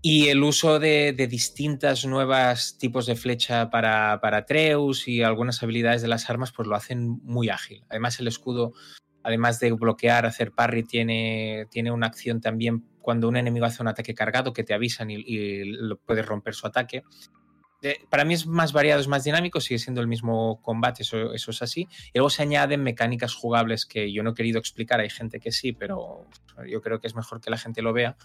Y 0.00 0.28
el 0.28 0.42
uso 0.42 0.78
de, 0.78 1.12
distintas 1.28 2.06
nuevas 2.06 2.78
tipos 2.78 3.04
de 3.04 3.16
flecha 3.16 3.68
para, 3.68 4.18
para 4.22 4.46
Treus 4.46 5.06
y 5.06 5.22
algunas 5.22 5.62
habilidades 5.62 6.00
de 6.00 6.08
las 6.08 6.30
armas, 6.30 6.52
pues 6.52 6.66
lo 6.66 6.74
hacen 6.74 7.20
muy 7.22 7.50
ágil. 7.50 7.84
Además, 7.90 8.18
el 8.18 8.28
escudo 8.28 8.72
además 9.22 9.60
de 9.60 9.72
bloquear, 9.72 10.24
hacer 10.24 10.52
parry, 10.52 10.84
tiene, 10.84 11.66
tiene 11.70 11.90
una 11.90 12.06
acción 12.06 12.40
también 12.40 12.86
cuando 13.02 13.28
un 13.28 13.36
enemigo 13.36 13.66
hace 13.66 13.82
un 13.82 13.88
ataque 13.88 14.14
cargado 14.14 14.54
que 14.54 14.64
te 14.64 14.72
avisan 14.72 15.10
y, 15.10 15.76
puedes 16.06 16.24
romper 16.24 16.54
su 16.54 16.66
ataque. 16.66 17.02
Para 18.08 18.24
mí 18.24 18.34
es 18.34 18.46
más 18.46 18.72
variado, 18.72 19.00
es 19.00 19.08
más 19.08 19.24
dinámico, 19.24 19.60
sigue 19.60 19.78
siendo 19.78 20.00
el 20.00 20.06
mismo 20.06 20.60
combate, 20.62 21.02
eso, 21.02 21.32
es 21.32 21.62
así. 21.62 21.88
Y 22.12 22.18
luego 22.18 22.30
se 22.30 22.42
añaden 22.42 22.82
mecánicas 22.82 23.34
jugables 23.34 23.86
que 23.86 24.12
yo 24.12 24.22
no 24.22 24.30
he 24.30 24.34
querido 24.34 24.58
explicar, 24.58 25.00
hay 25.00 25.10
gente 25.10 25.40
que 25.40 25.52
sí, 25.52 25.72
pero 25.72 26.26
yo 26.68 26.82
creo 26.82 27.00
que 27.00 27.06
es 27.06 27.14
mejor 27.14 27.40
que 27.40 27.50
la 27.50 27.58
gente 27.58 27.82
lo 27.82 27.92
vea, 27.92 28.16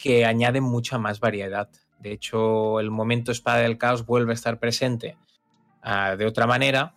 que 0.00 0.24
añaden 0.24 0.64
mucha 0.64 0.98
más 0.98 1.20
variedad. 1.20 1.68
De 1.98 2.12
hecho, 2.12 2.80
el 2.80 2.90
momento 2.90 3.32
espada 3.32 3.58
del 3.58 3.78
caos 3.78 4.06
vuelve 4.06 4.32
a 4.32 4.34
estar 4.34 4.58
presente 4.58 5.16
ah, 5.82 6.16
de 6.16 6.26
otra 6.26 6.46
manera, 6.46 6.96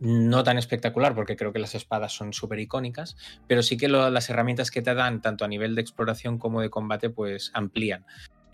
no 0.00 0.44
tan 0.44 0.58
espectacular 0.58 1.14
porque 1.14 1.36
creo 1.36 1.52
que 1.52 1.58
las 1.58 1.74
espadas 1.74 2.12
son 2.12 2.32
súper 2.32 2.60
icónicas, 2.60 3.16
pero 3.46 3.62
sí 3.62 3.76
que 3.76 3.88
las 3.88 4.30
herramientas 4.30 4.70
que 4.70 4.82
te 4.82 4.94
dan, 4.94 5.22
tanto 5.22 5.44
a 5.44 5.48
nivel 5.48 5.74
de 5.74 5.80
exploración 5.80 6.38
como 6.38 6.60
de 6.60 6.70
combate, 6.70 7.10
pues 7.10 7.50
amplían. 7.54 8.04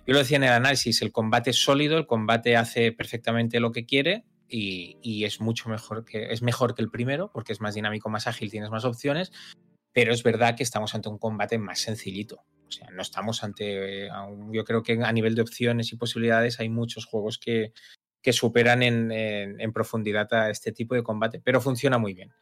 Yo 0.06 0.12
lo 0.12 0.18
decía 0.18 0.36
en 0.36 0.44
el 0.44 0.52
análisis, 0.52 1.00
el 1.00 1.12
combate 1.12 1.50
es 1.50 1.56
sólido, 1.56 1.96
el 1.96 2.06
combate 2.06 2.56
hace 2.56 2.92
perfectamente 2.92 3.58
lo 3.58 3.72
que 3.72 3.86
quiere 3.86 4.24
y, 4.48 5.24
es 5.24 5.40
mucho 5.40 5.70
mejor 5.70 6.04
que, 6.04 6.30
es 6.30 6.42
mejor 6.42 6.74
que 6.74 6.82
el 6.82 6.90
primero 6.90 7.30
porque 7.32 7.52
es 7.52 7.60
más 7.60 7.74
dinámico, 7.74 8.10
más 8.10 8.26
ágil, 8.26 8.50
tienes 8.50 8.70
más 8.70 8.84
opciones, 8.84 9.32
pero 9.92 10.12
es 10.12 10.22
verdad 10.22 10.56
que 10.56 10.62
estamos 10.62 10.94
ante 10.94 11.08
un 11.08 11.18
combate 11.18 11.58
más 11.58 11.80
sencillito. 11.80 12.44
O 12.68 12.70
sea, 12.70 12.90
no 12.90 13.00
estamos 13.00 13.42
ante, 13.44 14.08
yo 14.50 14.64
creo 14.64 14.82
que 14.82 15.00
a 15.02 15.12
nivel 15.12 15.34
de 15.34 15.42
opciones 15.42 15.92
y 15.92 15.96
posibilidades 15.96 16.60
hay 16.60 16.68
muchos 16.68 17.06
juegos 17.06 17.38
que, 17.38 17.72
que 18.24 18.32
superan 18.32 18.82
en, 18.82 19.72
profundidad 19.72 20.32
a 20.32 20.50
este 20.50 20.72
tipo 20.72 20.94
de 20.94 21.02
combate, 21.02 21.40
pero 21.44 21.60
funciona 21.60 21.98
muy 21.98 22.14
bien. 22.14 22.32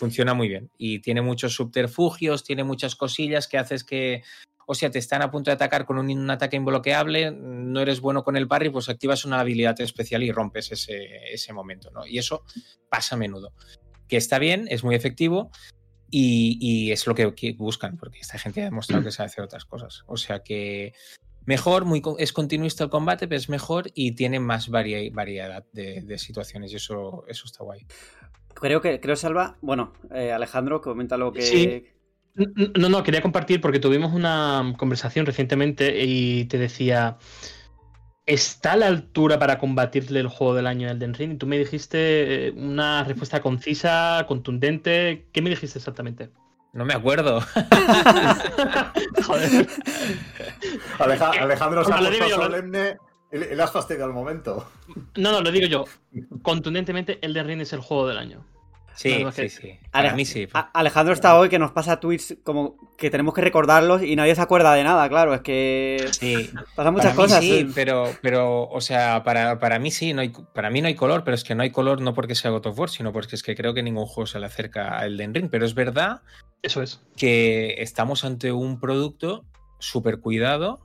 Funciona 0.00 0.32
muy 0.32 0.48
bien. 0.48 0.70
Y 0.78 1.00
tiene 1.00 1.20
muchos 1.20 1.52
subterfugios, 1.52 2.42
tiene 2.42 2.64
muchas 2.64 2.96
cosillas 2.96 3.46
que 3.46 3.58
haces 3.58 3.84
que, 3.84 4.22
o 4.66 4.74
sea, 4.74 4.90
te 4.90 4.98
están 4.98 5.20
a 5.20 5.30
punto 5.30 5.50
de 5.50 5.56
atacar 5.56 5.84
con 5.84 5.98
un, 5.98 6.30
ataque 6.30 6.56
imbloqueable, 6.56 7.32
no 7.32 7.80
eres 7.80 8.00
bueno 8.00 8.24
con 8.24 8.34
el 8.34 8.48
parry, 8.48 8.70
pues 8.70 8.88
activas 8.88 9.26
una 9.26 9.40
habilidad 9.40 9.78
especial 9.82 10.22
y 10.22 10.32
rompes 10.32 10.72
ese, 10.72 11.52
momento, 11.52 11.90
¿no? 11.90 12.06
Y 12.06 12.16
eso 12.16 12.44
pasa 12.88 13.14
a 13.14 13.18
menudo. 13.18 13.52
Que 14.08 14.16
está 14.16 14.38
bien, 14.38 14.68
es 14.70 14.82
muy 14.84 14.94
efectivo 14.94 15.50
y, 16.10 16.56
y 16.58 16.92
es 16.92 17.06
lo 17.06 17.14
que, 17.14 17.54
buscan, 17.58 17.98
porque 17.98 18.20
esta 18.20 18.38
gente 18.38 18.62
ha 18.62 18.64
demostrado 18.64 19.04
que 19.04 19.10
sabe 19.10 19.26
hacer 19.26 19.44
otras 19.44 19.66
cosas. 19.66 20.02
O 20.06 20.16
sea 20.16 20.42
que 20.42 20.94
mejor, 21.44 21.84
muy, 21.84 22.02
es 22.16 22.32
continuista 22.32 22.84
el 22.84 22.90
combate, 22.90 23.28
pero 23.28 23.36
es 23.36 23.50
mejor 23.50 23.90
y 23.92 24.12
tiene 24.12 24.40
más 24.40 24.70
variedad 24.70 25.66
de, 25.72 26.16
situaciones 26.16 26.72
y 26.72 26.76
eso, 26.76 27.26
eso 27.28 27.44
está 27.44 27.64
guay. 27.64 27.86
Creo 28.54 28.80
que, 28.80 29.00
creo, 29.00 29.16
Salva, 29.16 29.56
bueno, 29.60 29.92
eh, 30.12 30.32
Alejandro, 30.32 30.80
comenta 30.80 31.16
lo 31.16 31.32
que... 31.32 31.42
Sí. 31.42 31.86
No, 32.78 32.88
no, 32.88 33.02
quería 33.02 33.22
compartir 33.22 33.60
porque 33.60 33.80
tuvimos 33.80 34.14
una 34.14 34.74
conversación 34.78 35.26
recientemente 35.26 36.04
y 36.04 36.44
te 36.44 36.58
decía, 36.58 37.18
¿está 38.24 38.72
a 38.72 38.76
la 38.76 38.86
altura 38.86 39.38
para 39.38 39.58
combatirle 39.58 40.20
el 40.20 40.28
juego 40.28 40.54
del 40.54 40.66
año 40.66 40.88
Elden 40.88 41.14
Ring? 41.14 41.32
Y 41.32 41.36
tú 41.36 41.46
me 41.46 41.58
dijiste 41.58 42.48
eh, 42.48 42.50
una 42.52 43.04
respuesta 43.04 43.40
concisa, 43.42 44.24
contundente. 44.28 45.26
¿Qué 45.32 45.42
me 45.42 45.50
dijiste 45.50 45.78
exactamente? 45.78 46.30
No 46.72 46.84
me 46.84 46.94
acuerdo. 46.94 47.40
Joder. 49.26 49.66
Alejandro 50.98 51.84
se 51.84 51.92
ha 51.92 51.98
puesto 51.98 52.28
solemne 52.28 52.96
y 53.32 53.38
le 53.38 53.62
has 53.62 53.72
fastidiado 53.72 54.06
al 54.06 54.14
momento. 54.14 54.68
No, 55.16 55.32
no, 55.32 55.40
lo 55.40 55.50
digo 55.52 55.66
yo. 55.66 55.84
Contundentemente, 56.42 57.18
Elden 57.22 57.46
Ring 57.46 57.60
es 57.60 57.72
el 57.72 57.80
juego 57.80 58.08
del 58.08 58.18
año. 58.18 58.44
Sí, 59.00 59.24
sí, 59.32 59.48
sí. 59.48 59.78
Para 59.90 60.14
mí 60.14 60.26
sí. 60.26 60.46
Alejandro 60.74 61.14
está 61.14 61.38
hoy 61.38 61.48
que 61.48 61.58
nos 61.58 61.70
pasa 61.70 62.00
tweets 62.00 62.36
como 62.44 62.76
que 62.98 63.08
tenemos 63.08 63.32
que 63.32 63.40
recordarlos 63.40 64.02
y 64.02 64.14
nadie 64.14 64.34
se 64.34 64.42
acuerda 64.42 64.74
de 64.74 64.84
nada, 64.84 65.08
claro. 65.08 65.32
Es 65.32 65.40
que 65.40 66.06
sí. 66.10 66.50
pasan 66.74 66.92
muchas 66.92 67.14
cosas. 67.14 67.40
Sí, 67.40 67.66
pero, 67.74 68.12
pero, 68.20 68.68
o 68.68 68.80
sea, 68.82 69.22
para, 69.24 69.58
para, 69.58 69.78
mí 69.78 69.90
sí, 69.90 70.12
no 70.12 70.20
hay, 70.20 70.32
para 70.54 70.68
mí 70.68 70.82
no 70.82 70.88
hay 70.88 70.96
color, 70.96 71.24
pero 71.24 71.34
es 71.34 71.44
que 71.44 71.54
no 71.54 71.62
hay 71.62 71.70
color 71.70 72.02
no 72.02 72.12
porque 72.12 72.34
sea 72.34 72.50
God 72.50 72.66
of 72.66 72.78
War, 72.78 72.90
sino 72.90 73.10
porque 73.10 73.36
es 73.36 73.42
que 73.42 73.54
creo 73.54 73.72
que 73.72 73.82
ningún 73.82 74.04
juego 74.04 74.26
se 74.26 74.38
le 74.38 74.46
acerca 74.46 74.98
a 74.98 75.06
Elden 75.06 75.32
Ring. 75.32 75.48
Pero 75.50 75.64
es 75.64 75.74
verdad 75.74 76.20
Eso 76.60 76.82
es. 76.82 77.00
que 77.16 77.76
estamos 77.78 78.24
ante 78.24 78.52
un 78.52 78.80
producto 78.80 79.46
súper 79.78 80.20
cuidado, 80.20 80.80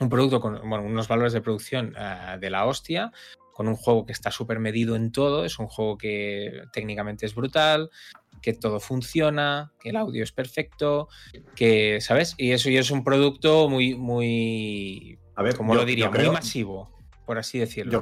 un 0.00 0.08
producto 0.08 0.40
con 0.40 0.56
unos 0.56 1.08
valores 1.08 1.32
de 1.32 1.40
producción 1.40 1.94
ah, 1.96 2.38
de 2.40 2.50
la 2.50 2.66
hostia, 2.66 3.12
con 3.52 3.66
un 3.66 3.74
juego 3.74 4.06
que 4.06 4.12
está 4.12 4.30
súper 4.30 4.60
medido 4.60 4.94
en 4.94 5.10
todo, 5.10 5.44
es 5.44 5.58
un 5.58 5.66
juego 5.66 5.98
que 5.98 6.62
técnicamente 6.72 7.26
es 7.26 7.34
brutal, 7.34 7.90
que 8.40 8.52
todo 8.52 8.78
funciona, 8.78 9.72
que 9.80 9.90
el 9.90 9.96
audio 9.96 10.22
es 10.22 10.30
perfecto, 10.30 11.08
que, 11.56 12.00
¿sabes? 12.00 12.34
Y 12.38 12.52
eso 12.52 12.70
ya 12.70 12.78
es 12.78 12.92
un 12.92 13.02
producto 13.02 13.68
muy, 13.68 13.96
muy, 13.96 15.18
a 15.34 15.42
ver, 15.42 15.56
como 15.56 15.74
lo 15.74 15.84
diría, 15.84 16.08
muy 16.08 16.30
masivo, 16.30 16.96
por 17.26 17.38
así 17.38 17.58
decirlo. 17.58 18.00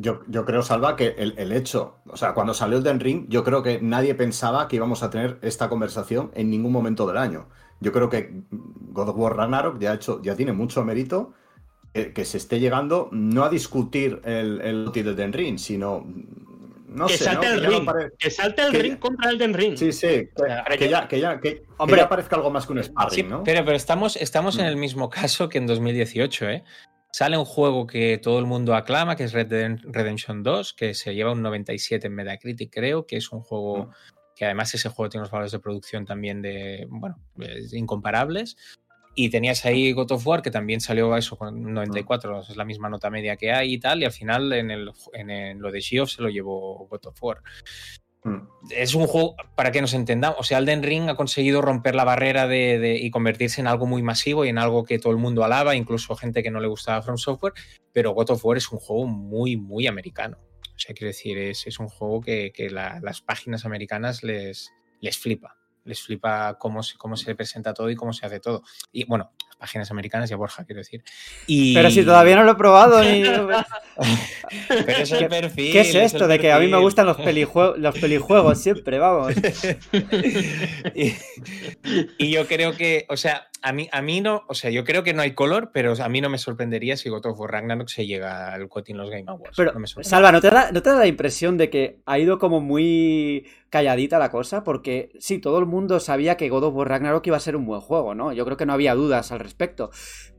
Yo, 0.00 0.20
yo, 0.28 0.44
creo, 0.44 0.62
Salva, 0.62 0.94
que 0.94 1.16
el, 1.18 1.50
hecho, 1.50 1.96
o 2.06 2.16
sea, 2.16 2.32
cuando 2.32 2.54
salió 2.54 2.78
el 2.78 2.84
Den 2.84 3.00
Ring, 3.00 3.26
yo 3.28 3.42
creo 3.42 3.64
que 3.64 3.80
nadie 3.80 4.14
pensaba 4.14 4.68
que 4.68 4.76
íbamos 4.76 5.02
a 5.02 5.10
tener 5.10 5.38
esta 5.42 5.68
conversación 5.68 6.30
en 6.34 6.50
ningún 6.50 6.70
momento 6.70 7.04
del 7.06 7.16
año. 7.16 7.48
Yo 7.80 7.92
creo 7.92 8.08
que 8.08 8.42
God 8.50 9.10
of 9.10 9.16
War 9.16 9.36
Ragnarok 9.36 9.78
ya, 9.78 9.92
ha 9.92 9.94
hecho, 9.94 10.20
ya 10.22 10.34
tiene 10.34 10.52
mucho 10.52 10.84
mérito 10.84 11.32
que, 11.92 12.24
se 12.24 12.38
esté 12.38 12.60
llegando 12.60 13.08
no 13.12 13.44
a 13.44 13.50
discutir 13.50 14.20
el, 14.24 14.60
el 14.60 14.92
del 14.92 15.16
Den 15.16 15.32
Ring, 15.32 15.58
sino 15.58 16.04
no 16.88 17.06
que 17.06 17.18
sé, 17.18 17.24
salte 17.24 17.46
el 17.46 17.64
ring, 17.64 17.88
que 18.18 18.30
salte 18.30 18.62
el 18.62 18.72
ring 18.72 18.98
contra 18.98 19.30
el 19.30 19.38
Den 19.38 19.52
Ring. 19.52 19.76
Sí, 19.76 19.92
sí, 19.92 20.28
que, 20.78 20.88
ya, 20.88 21.06
que 21.06 21.20
ya, 21.20 21.40
que, 21.40 21.62
Hombre, 21.76 21.98
ya 21.98 22.08
parezca 22.08 22.36
algo 22.36 22.50
más 22.50 22.66
que 22.66 22.72
un 22.72 22.82
sparring, 22.82 23.28
¿no? 23.28 23.44
Pero, 23.44 23.64
pero 23.64 23.76
estamos, 23.76 24.16
estamos 24.16 24.58
en 24.58 24.64
mm. 24.64 24.68
el 24.68 24.76
mismo 24.76 25.10
caso 25.10 25.48
que 25.48 25.58
en 25.58 25.66
2018, 25.66 26.48
¿eh? 26.48 26.64
Sale 27.10 27.38
un 27.38 27.44
juego 27.44 27.86
que 27.86 28.18
todo 28.18 28.38
el 28.38 28.46
mundo 28.46 28.74
aclama, 28.74 29.16
que 29.16 29.24
es 29.24 29.32
Red 29.32 29.46
Dead 29.46 29.78
Redemption 29.82 30.42
2, 30.42 30.74
que 30.74 30.94
se 30.94 31.14
lleva 31.14 31.32
un 31.32 31.42
97 31.42 32.06
en 32.06 32.14
Metacritic, 32.14 32.72
creo, 32.72 33.06
que 33.06 33.16
es 33.16 33.32
un 33.32 33.40
juego 33.40 33.86
mm. 33.86 33.90
Que 34.38 34.44
además 34.44 34.72
ese 34.72 34.88
juego 34.88 35.08
tiene 35.08 35.22
unos 35.22 35.32
valores 35.32 35.50
de 35.50 35.58
producción 35.58 36.06
también 36.06 36.40
de, 36.40 36.86
bueno, 36.88 37.18
incomparables. 37.72 38.56
Y 39.16 39.30
tenías 39.30 39.64
ahí 39.64 39.90
God 39.90 40.12
of 40.12 40.24
War, 40.24 40.42
que 40.42 40.52
también 40.52 40.80
salió 40.80 41.16
eso 41.16 41.36
con 41.36 41.74
94, 41.74 42.42
es 42.42 42.56
la 42.56 42.64
misma 42.64 42.88
nota 42.88 43.10
media 43.10 43.36
que 43.36 43.50
hay 43.50 43.74
y 43.74 43.80
tal. 43.80 44.00
Y 44.00 44.04
al 44.04 44.12
final 44.12 44.52
en, 44.52 44.70
el, 44.70 44.92
en 45.12 45.58
lo 45.58 45.72
de 45.72 45.80
Geoff 45.80 46.12
se 46.12 46.22
lo 46.22 46.28
llevó 46.28 46.86
God 46.86 47.06
of 47.06 47.20
War. 47.20 47.42
Mm. 48.22 48.46
Es 48.70 48.94
un 48.94 49.08
juego, 49.08 49.34
para 49.56 49.72
que 49.72 49.80
nos 49.80 49.92
entendamos, 49.92 50.38
o 50.38 50.44
sea, 50.44 50.58
Elden 50.58 50.84
Ring 50.84 51.08
ha 51.08 51.16
conseguido 51.16 51.60
romper 51.60 51.96
la 51.96 52.04
barrera 52.04 52.46
de, 52.46 52.96
y 53.00 53.10
convertirse 53.10 53.60
en 53.60 53.66
algo 53.66 53.86
muy 53.86 54.02
masivo 54.02 54.44
y 54.44 54.50
en 54.50 54.58
algo 54.58 54.84
que 54.84 55.00
todo 55.00 55.12
el 55.12 55.18
mundo 55.18 55.42
alaba, 55.42 55.74
incluso 55.74 56.14
gente 56.14 56.44
que 56.44 56.52
no 56.52 56.60
le 56.60 56.68
gustaba 56.68 57.02
From 57.02 57.18
Software, 57.18 57.54
pero 57.92 58.12
God 58.12 58.30
of 58.30 58.44
War 58.44 58.56
es 58.56 58.70
un 58.70 58.78
juego 58.78 59.06
muy, 59.06 59.56
muy 59.56 59.88
americano. 59.88 60.38
O 60.78 60.80
sea, 60.80 60.94
quiero 60.94 61.08
decir, 61.08 61.36
es, 61.38 61.66
es 61.66 61.80
un 61.80 61.88
juego 61.88 62.20
que, 62.20 62.52
que 62.54 62.70
las 62.70 63.20
páginas 63.20 63.64
americanas 63.64 64.22
les, 64.22 64.72
les 65.00 65.18
flipa 65.18 65.58
les 65.88 66.02
flipa 66.02 66.56
cómo 66.58 66.82
se, 66.82 66.96
cómo 66.96 67.16
se 67.16 67.34
presenta 67.34 67.72
todo 67.74 67.90
y 67.90 67.96
cómo 67.96 68.12
se 68.12 68.26
hace 68.26 68.38
todo. 68.40 68.62
Y 68.92 69.04
bueno, 69.04 69.32
las 69.48 69.56
páginas 69.56 69.90
americanas 69.90 70.30
y 70.30 70.34
a 70.34 70.36
Borja, 70.36 70.64
quiero 70.64 70.80
decir. 70.80 71.02
Pero 71.46 71.90
si 71.90 72.04
todavía 72.04 72.36
no 72.36 72.44
lo 72.44 72.52
he 72.52 72.56
probado 72.56 73.02
ni... 73.02 73.22
Pero 74.68 74.98
es 74.98 75.10
el 75.10 75.28
perfil. 75.28 75.72
¿Qué 75.72 75.80
es 75.80 75.94
esto 75.94 76.28
de 76.28 76.38
que 76.38 76.52
a 76.52 76.58
mí 76.58 76.68
me 76.68 76.78
gustan 76.78 77.06
los, 77.06 77.16
pelijuegos, 77.16 77.78
los 77.78 77.98
pelijuegos 78.00 78.60
siempre, 78.60 78.98
vamos? 78.98 79.34
y, 82.18 82.30
yo 82.30 82.46
creo 82.46 82.76
que, 82.76 83.06
o 83.08 83.16
sea, 83.16 83.48
a 83.62 83.72
mí, 83.72 83.88
a 83.92 84.02
mí 84.02 84.20
no, 84.20 84.42
o 84.48 84.54
sea, 84.54 84.70
yo 84.70 84.84
creo 84.84 85.02
que 85.02 85.14
no 85.14 85.22
hay 85.22 85.32
color, 85.32 85.70
pero 85.72 85.94
a 86.00 86.08
mí 86.08 86.20
no 86.20 86.28
me 86.28 86.38
sorprendería 86.38 86.96
si 86.96 87.08
God 87.08 87.26
of 87.26 87.40
War 87.40 87.52
Ragnarok 87.52 87.88
se 87.88 88.06
llega 88.06 88.52
al 88.52 88.68
Cotin 88.68 88.96
los 88.96 89.10
Game 89.10 89.24
Awards. 89.26 89.56
Pero, 89.56 89.72
Salva, 90.02 90.32
¿no 90.32 90.40
te, 90.40 90.50
da, 90.50 90.70
¿no 90.72 90.82
te 90.82 90.90
da 90.90 90.96
la 90.96 91.06
impresión 91.06 91.56
de 91.56 91.70
que 91.70 92.00
ha 92.06 92.18
ido 92.18 92.38
como 92.38 92.60
muy 92.60 93.46
calladita 93.70 94.18
la 94.18 94.30
cosa? 94.30 94.64
Porque 94.64 95.10
sí, 95.18 95.38
todo 95.38 95.58
el 95.58 95.66
mundo 95.66 96.00
sabía 96.00 96.36
que 96.36 96.48
God 96.48 96.64
of 96.64 96.74
War 96.74 96.88
Ragnarok 96.88 97.26
iba 97.26 97.36
a 97.36 97.40
ser 97.40 97.56
un 97.56 97.66
buen 97.66 97.80
juego, 97.80 98.14
¿no? 98.14 98.32
Yo 98.32 98.44
creo 98.44 98.56
que 98.56 98.66
no 98.66 98.72
había 98.72 98.94
dudas 98.94 99.32
al 99.32 99.40
respecto. 99.40 99.90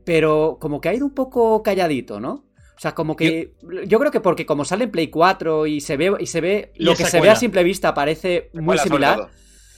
Pero 0.04 0.58
como 0.60 0.80
que 0.80 0.88
ha 0.88 0.94
ido 0.94 1.06
un 1.06 1.14
poco 1.14 1.62
calladito, 1.62 2.20
¿no? 2.20 2.46
O 2.76 2.80
sea, 2.80 2.94
como 2.94 3.14
que. 3.14 3.52
Yo, 3.86 3.98
creo 3.98 4.10
que 4.10 4.20
porque 4.20 4.46
como 4.46 4.64
sale 4.64 4.84
en 4.84 4.90
Play 4.90 5.08
4 5.08 5.66
y 5.66 5.82
se 5.82 5.98
ve, 5.98 6.14
y 6.18 6.24
se 6.24 6.40
ve. 6.40 6.72
lo 6.76 6.94
que 6.94 7.04
se 7.04 7.20
ve 7.20 7.28
a 7.28 7.36
simple 7.36 7.62
vista 7.62 7.92
parece 7.92 8.48
muy 8.54 8.78
similar. 8.78 9.28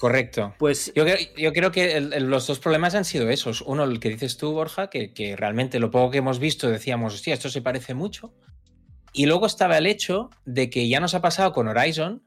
Correcto. 0.03 0.53
Pues 0.59 0.93
Yo, 0.97 1.05
creo- 1.05 1.17
yo 1.37 1.53
creo 1.53 1.71
que 1.71 1.97
el- 1.97 2.13
el- 2.13 2.25
los 2.25 2.49
dos 2.49 2.59
problemas 2.59 2.97
han 2.97 3.05
sido 3.05 3.31
esos. 3.31 3.61
Uno, 3.61 3.85
el 3.85 4.01
que 4.01 4.09
dices 4.09 4.37
tú, 4.37 4.51
Borja, 4.51 4.91
que, 4.91 5.13
que 5.13 5.37
realmente 5.37 5.79
lo 5.79 5.93
poco 5.93 6.11
que 6.11 6.19
hemos 6.19 6.41
visto 6.41 6.69
decíamos, 6.69 7.15
hostia, 7.15 7.35
esto 7.35 7.49
se 7.49 7.63
parece 7.63 7.95
mucho. 7.95 8.35
Y 9.13 9.27
luego 9.27 9.47
estaba 9.47 9.79
el 9.79 9.87
hecho 9.87 10.31
de 10.45 10.71
que 10.71 10.89
ya 10.89 10.99
nos 10.99 11.15
ha 11.15 11.23
pasado 11.23 11.53
con 11.53 11.69
Horizon, 11.69 12.21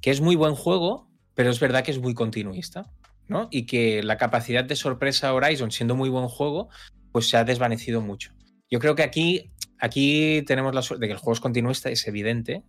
que 0.00 0.10
es 0.10 0.22
muy 0.22 0.34
buen 0.34 0.54
juego, 0.54 1.10
pero 1.34 1.50
es 1.50 1.60
verdad 1.60 1.84
que 1.84 1.90
es 1.90 1.98
muy 1.98 2.14
continuista, 2.14 2.90
¿no? 3.28 3.48
Y 3.50 3.66
que 3.66 4.02
la 4.02 4.16
capacidad 4.16 4.64
de 4.64 4.76
sorpresa 4.76 5.34
Horizon, 5.34 5.70
siendo 5.70 5.94
muy 5.94 6.08
buen 6.08 6.28
juego, 6.28 6.70
pues 7.12 7.28
se 7.28 7.36
ha 7.36 7.44
desvanecido 7.44 8.00
mucho. 8.00 8.32
Yo 8.70 8.78
creo 8.78 8.94
que 8.94 9.02
aquí, 9.02 9.52
aquí 9.78 10.42
tenemos 10.46 10.74
la 10.74 10.80
suerte 10.80 11.02
de 11.04 11.08
que 11.08 11.12
el 11.12 11.18
juego 11.18 11.34
es 11.34 11.40
continuista, 11.40 11.90
es 11.90 12.08
evidente, 12.08 12.62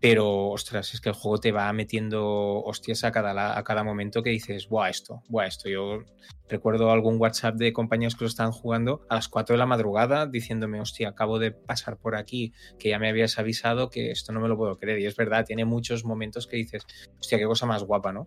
pero 0.00 0.48
ostras, 0.48 0.94
es 0.94 1.00
que 1.00 1.10
el 1.10 1.14
juego 1.14 1.38
te 1.38 1.52
va 1.52 1.70
metiendo 1.74 2.62
hostias 2.62 3.04
a 3.04 3.12
cada, 3.12 3.58
a 3.58 3.64
cada 3.64 3.84
momento 3.84 4.22
que 4.22 4.30
dices, 4.30 4.68
buah, 4.68 4.88
esto, 4.88 5.22
buah, 5.28 5.46
esto. 5.46 5.68
Yo 5.68 6.04
recuerdo 6.48 6.90
algún 6.90 7.20
WhatsApp 7.20 7.56
de 7.56 7.74
compañeros 7.74 8.16
que 8.16 8.24
lo 8.24 8.28
estaban 8.28 8.52
jugando 8.52 9.04
a 9.10 9.16
las 9.16 9.28
4 9.28 9.54
de 9.54 9.58
la 9.58 9.66
madrugada 9.66 10.26
diciéndome, 10.26 10.80
hostia, 10.80 11.10
acabo 11.10 11.38
de 11.38 11.52
pasar 11.52 11.98
por 11.98 12.16
aquí, 12.16 12.54
que 12.78 12.88
ya 12.88 12.98
me 12.98 13.10
habías 13.10 13.38
avisado 13.38 13.90
que 13.90 14.10
esto 14.10 14.32
no 14.32 14.40
me 14.40 14.48
lo 14.48 14.56
puedo 14.56 14.78
creer. 14.78 15.00
Y 15.00 15.06
es 15.06 15.16
verdad, 15.16 15.44
tiene 15.44 15.66
muchos 15.66 16.04
momentos 16.04 16.46
que 16.46 16.56
dices, 16.56 16.86
hostia, 17.18 17.36
qué 17.36 17.44
cosa 17.44 17.66
más 17.66 17.82
guapa, 17.82 18.10
¿no? 18.12 18.26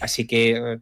Así 0.00 0.26
que, 0.26 0.50
eh, 0.52 0.78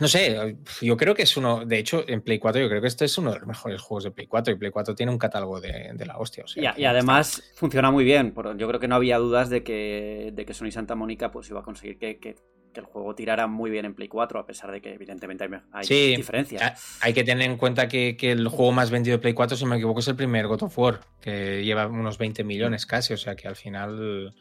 no 0.00 0.08
sé, 0.08 0.56
yo 0.80 0.96
creo 0.96 1.14
que 1.14 1.22
es 1.22 1.36
uno, 1.36 1.64
de 1.64 1.78
hecho, 1.78 2.04
en 2.08 2.20
Play 2.22 2.38
4 2.38 2.60
yo 2.60 2.68
creo 2.68 2.80
que 2.80 2.86
este 2.88 3.04
es 3.04 3.18
uno 3.18 3.32
de 3.32 3.38
los 3.40 3.48
mejores 3.48 3.80
juegos 3.80 4.04
de 4.04 4.10
Play 4.10 4.26
4 4.26 4.54
y 4.54 4.56
Play 4.56 4.70
4 4.70 4.94
tiene 4.94 5.10
un 5.12 5.18
catálogo 5.18 5.60
de, 5.60 5.90
de 5.94 6.06
la 6.06 6.18
hostia. 6.18 6.44
O 6.44 6.46
sea, 6.48 6.74
Y, 6.76 6.84
además 6.84 7.42
funciona 7.54 7.90
muy 7.90 8.04
bien. 8.04 8.34
Yo 8.56 8.68
creo 8.68 8.80
que 8.80 8.88
no 8.88 8.94
había 8.94 9.18
dudas 9.18 9.50
de 9.50 9.62
que, 9.62 10.30
de 10.32 10.44
que 10.44 10.54
Sony 10.54 10.70
Santa 10.70 10.94
Mónica 10.94 11.30
pues 11.30 11.48
iba 11.50 11.60
a 11.60 11.62
conseguir 11.62 11.98
que, 11.98 12.18
que- 12.18 12.36
que 12.70 12.80
el 12.80 12.86
juego 12.86 13.14
tirara 13.14 13.46
muy 13.46 13.70
bien 13.70 13.86
en 13.86 13.94
Play 13.94 14.08
4, 14.08 14.38
a 14.40 14.46
pesar 14.46 14.70
de 14.70 14.82
que 14.82 14.92
evidentemente 14.92 15.48
hay, 15.72 15.84
Sí, 15.84 16.14
diferencias. 16.14 16.98
Hay 17.00 17.14
que 17.14 17.24
tener 17.24 17.48
en 17.50 17.56
cuenta 17.56 17.88
que, 17.88 18.14
que 18.14 18.30
el 18.32 18.46
juego 18.48 18.72
más 18.72 18.90
vendido 18.90 19.16
de 19.16 19.22
Play 19.22 19.32
4, 19.32 19.56
si 19.56 19.64
me 19.64 19.76
equivoco, 19.76 20.00
es 20.00 20.08
el 20.08 20.16
primer 20.16 20.46
God 20.46 20.64
of 20.64 20.78
War, 20.78 21.00
que 21.18 21.64
lleva 21.64 21.86
unos 21.86 22.18
20 22.18 22.44
millones 22.44 22.84
casi, 22.84 23.14
o 23.14 23.16
sea 23.16 23.34
que 23.36 23.48
al 23.48 23.56
final 23.56 24.34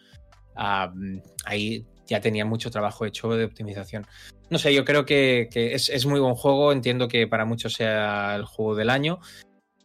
ah, 0.58 0.94
ahí 1.46 1.86
ya 2.08 2.22
tenía 2.22 2.46
mucho 2.46 2.72
trabajo 2.72 3.06
hecho 3.06 3.30
de 3.30 3.46
optimización. 3.46 4.08
No 4.50 4.58
sé, 4.58 4.74
yo 4.74 4.86
creo 4.86 5.06
que, 5.06 5.50
que 5.52 5.74
es, 5.74 5.90
es 5.90 6.06
muy 6.06 6.20
buen 6.20 6.36
juego, 6.36 6.72
entiendo 6.72 7.08
que 7.08 7.28
para 7.28 7.46
muchos 7.46 7.74
sea 7.74 8.36
el 8.36 8.46
juego 8.46 8.76
del 8.76 8.90
año, 8.90 9.20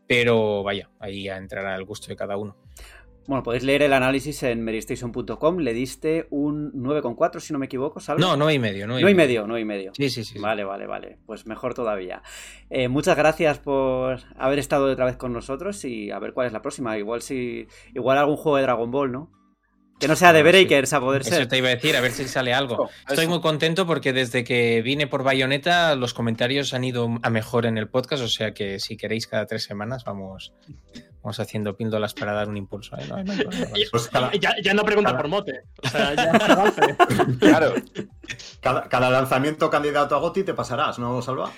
pero 0.07 0.63
vaya, 0.63 0.91
ahí 1.01 1.25
ya 1.25 1.37
entrará 1.37 1.75
el 1.75 1.85
gusto 1.85 2.09
de 2.09 2.17
cada 2.17 2.37
uno. 2.37 2.57
Bueno, 3.27 3.45
podéis 3.45 3.63
leer 3.63 3.83
el 3.83 3.93
análisis 3.93 4.43
en 4.43 4.63
meristation.com. 4.65 5.59
Le 5.59 5.73
diste 5.73 6.27
un 6.31 6.73
9,4, 6.73 7.41
si 7.41 7.53
no 7.53 7.59
me 7.59 7.67
equivoco, 7.67 8.01
¿sabes? 8.01 8.21
No, 8.21 8.37
no 8.37 8.51
y 8.51 8.59
medio, 8.59 8.87
no 8.87 8.99
y 8.99 9.15
medio, 9.15 9.47
no 9.47 9.59
y 9.59 9.65
medio. 9.65 9.93
Sí, 9.95 10.11
sí, 10.11 10.25
sí. 10.25 10.35
sí. 10.35 10.39
Vale, 10.41 10.65
vale, 10.65 10.87
vale. 10.87 11.19
Pues 11.25 11.47
mejor 11.47 11.75
todavía. 11.75 12.23
Eh, 12.69 12.89
muchas 12.89 13.17
gracias 13.17 13.59
por 13.61 14.21
haber 14.37 14.59
estado 14.59 14.91
otra 14.91 15.05
vez 15.05 15.17
con 15.17 15.33
nosotros 15.33 15.85
y 15.85 16.11
a 16.11 16.19
ver 16.19 16.33
cuál 16.33 16.49
es 16.49 16.53
la 16.53 16.63
próxima. 16.63 16.99
Igual 16.99 17.23
si. 17.23 17.69
Igual 17.95 18.19
algún 18.19 18.37
juego 18.37 18.57
de 18.57 18.65
Dragon 18.65 18.91
Ball, 18.91 19.13
¿no? 19.13 19.31
Que 20.03 20.09
no 20.09 20.17
sea 20.17 20.33
de 20.33 20.41
sí. 20.41 20.43
Breakers 20.49 20.93
a 20.93 21.01
poder 21.01 21.23
Eso 21.23 21.31
ser. 21.31 21.47
te 21.49 21.57
iba 21.59 21.69
a 21.69 21.71
decir, 21.71 21.97
a 21.97 22.01
ver 22.01 22.11
si 22.13 22.27
sale 22.27 22.53
algo. 22.53 22.91
Estoy 23.09 23.25
eso. 23.25 23.31
muy 23.31 23.41
contento 23.41 23.87
porque 23.87 24.13
desde 24.13 24.43
que 24.45 24.83
vine 24.83 25.07
por 25.07 25.23
Bayonetta 25.23 25.95
los 25.95 26.13
comentarios 26.13 26.75
han 26.75 26.83
ido 26.85 27.09
a 27.23 27.31
mejor 27.31 27.67
en 27.67 27.79
el 27.79 27.89
podcast, 27.89 28.23
o 28.23 28.29
sea 28.29 28.53
que 28.53 28.81
si 28.81 28.97
queréis 28.97 29.27
cada 29.29 29.47
tres 29.47 29.63
semanas 29.63 30.05
vamos, 30.05 30.53
vamos 31.23 31.39
haciendo 31.39 31.77
píndolas 31.77 32.15
para 32.15 32.33
dar 32.33 32.49
un 32.49 32.57
impulso. 32.57 32.97
¿eh? 32.99 33.05
No, 33.09 33.23
no 33.23 33.33
eso. 33.33 33.49
Pues 33.93 34.09
cada, 34.09 34.33
Ya, 34.33 34.55
ya 34.63 34.75
no 34.75 34.83
pregunta 34.85 35.11
Cada- 35.11 35.23
por 35.23 35.31
mote. 35.31 35.63
O 35.83 35.89
sea, 35.89 36.15
ya. 36.15 36.33
Claro. 37.39 37.75
cada, 38.61 38.89
cada 38.89 39.09
lanzamiento 39.11 39.71
candidato 39.71 40.17
a 40.17 40.19
Goti 40.19 40.43
te 40.43 40.55
pasarás, 40.55 40.99
¿no, 40.99 41.23
Salva? 41.23 41.51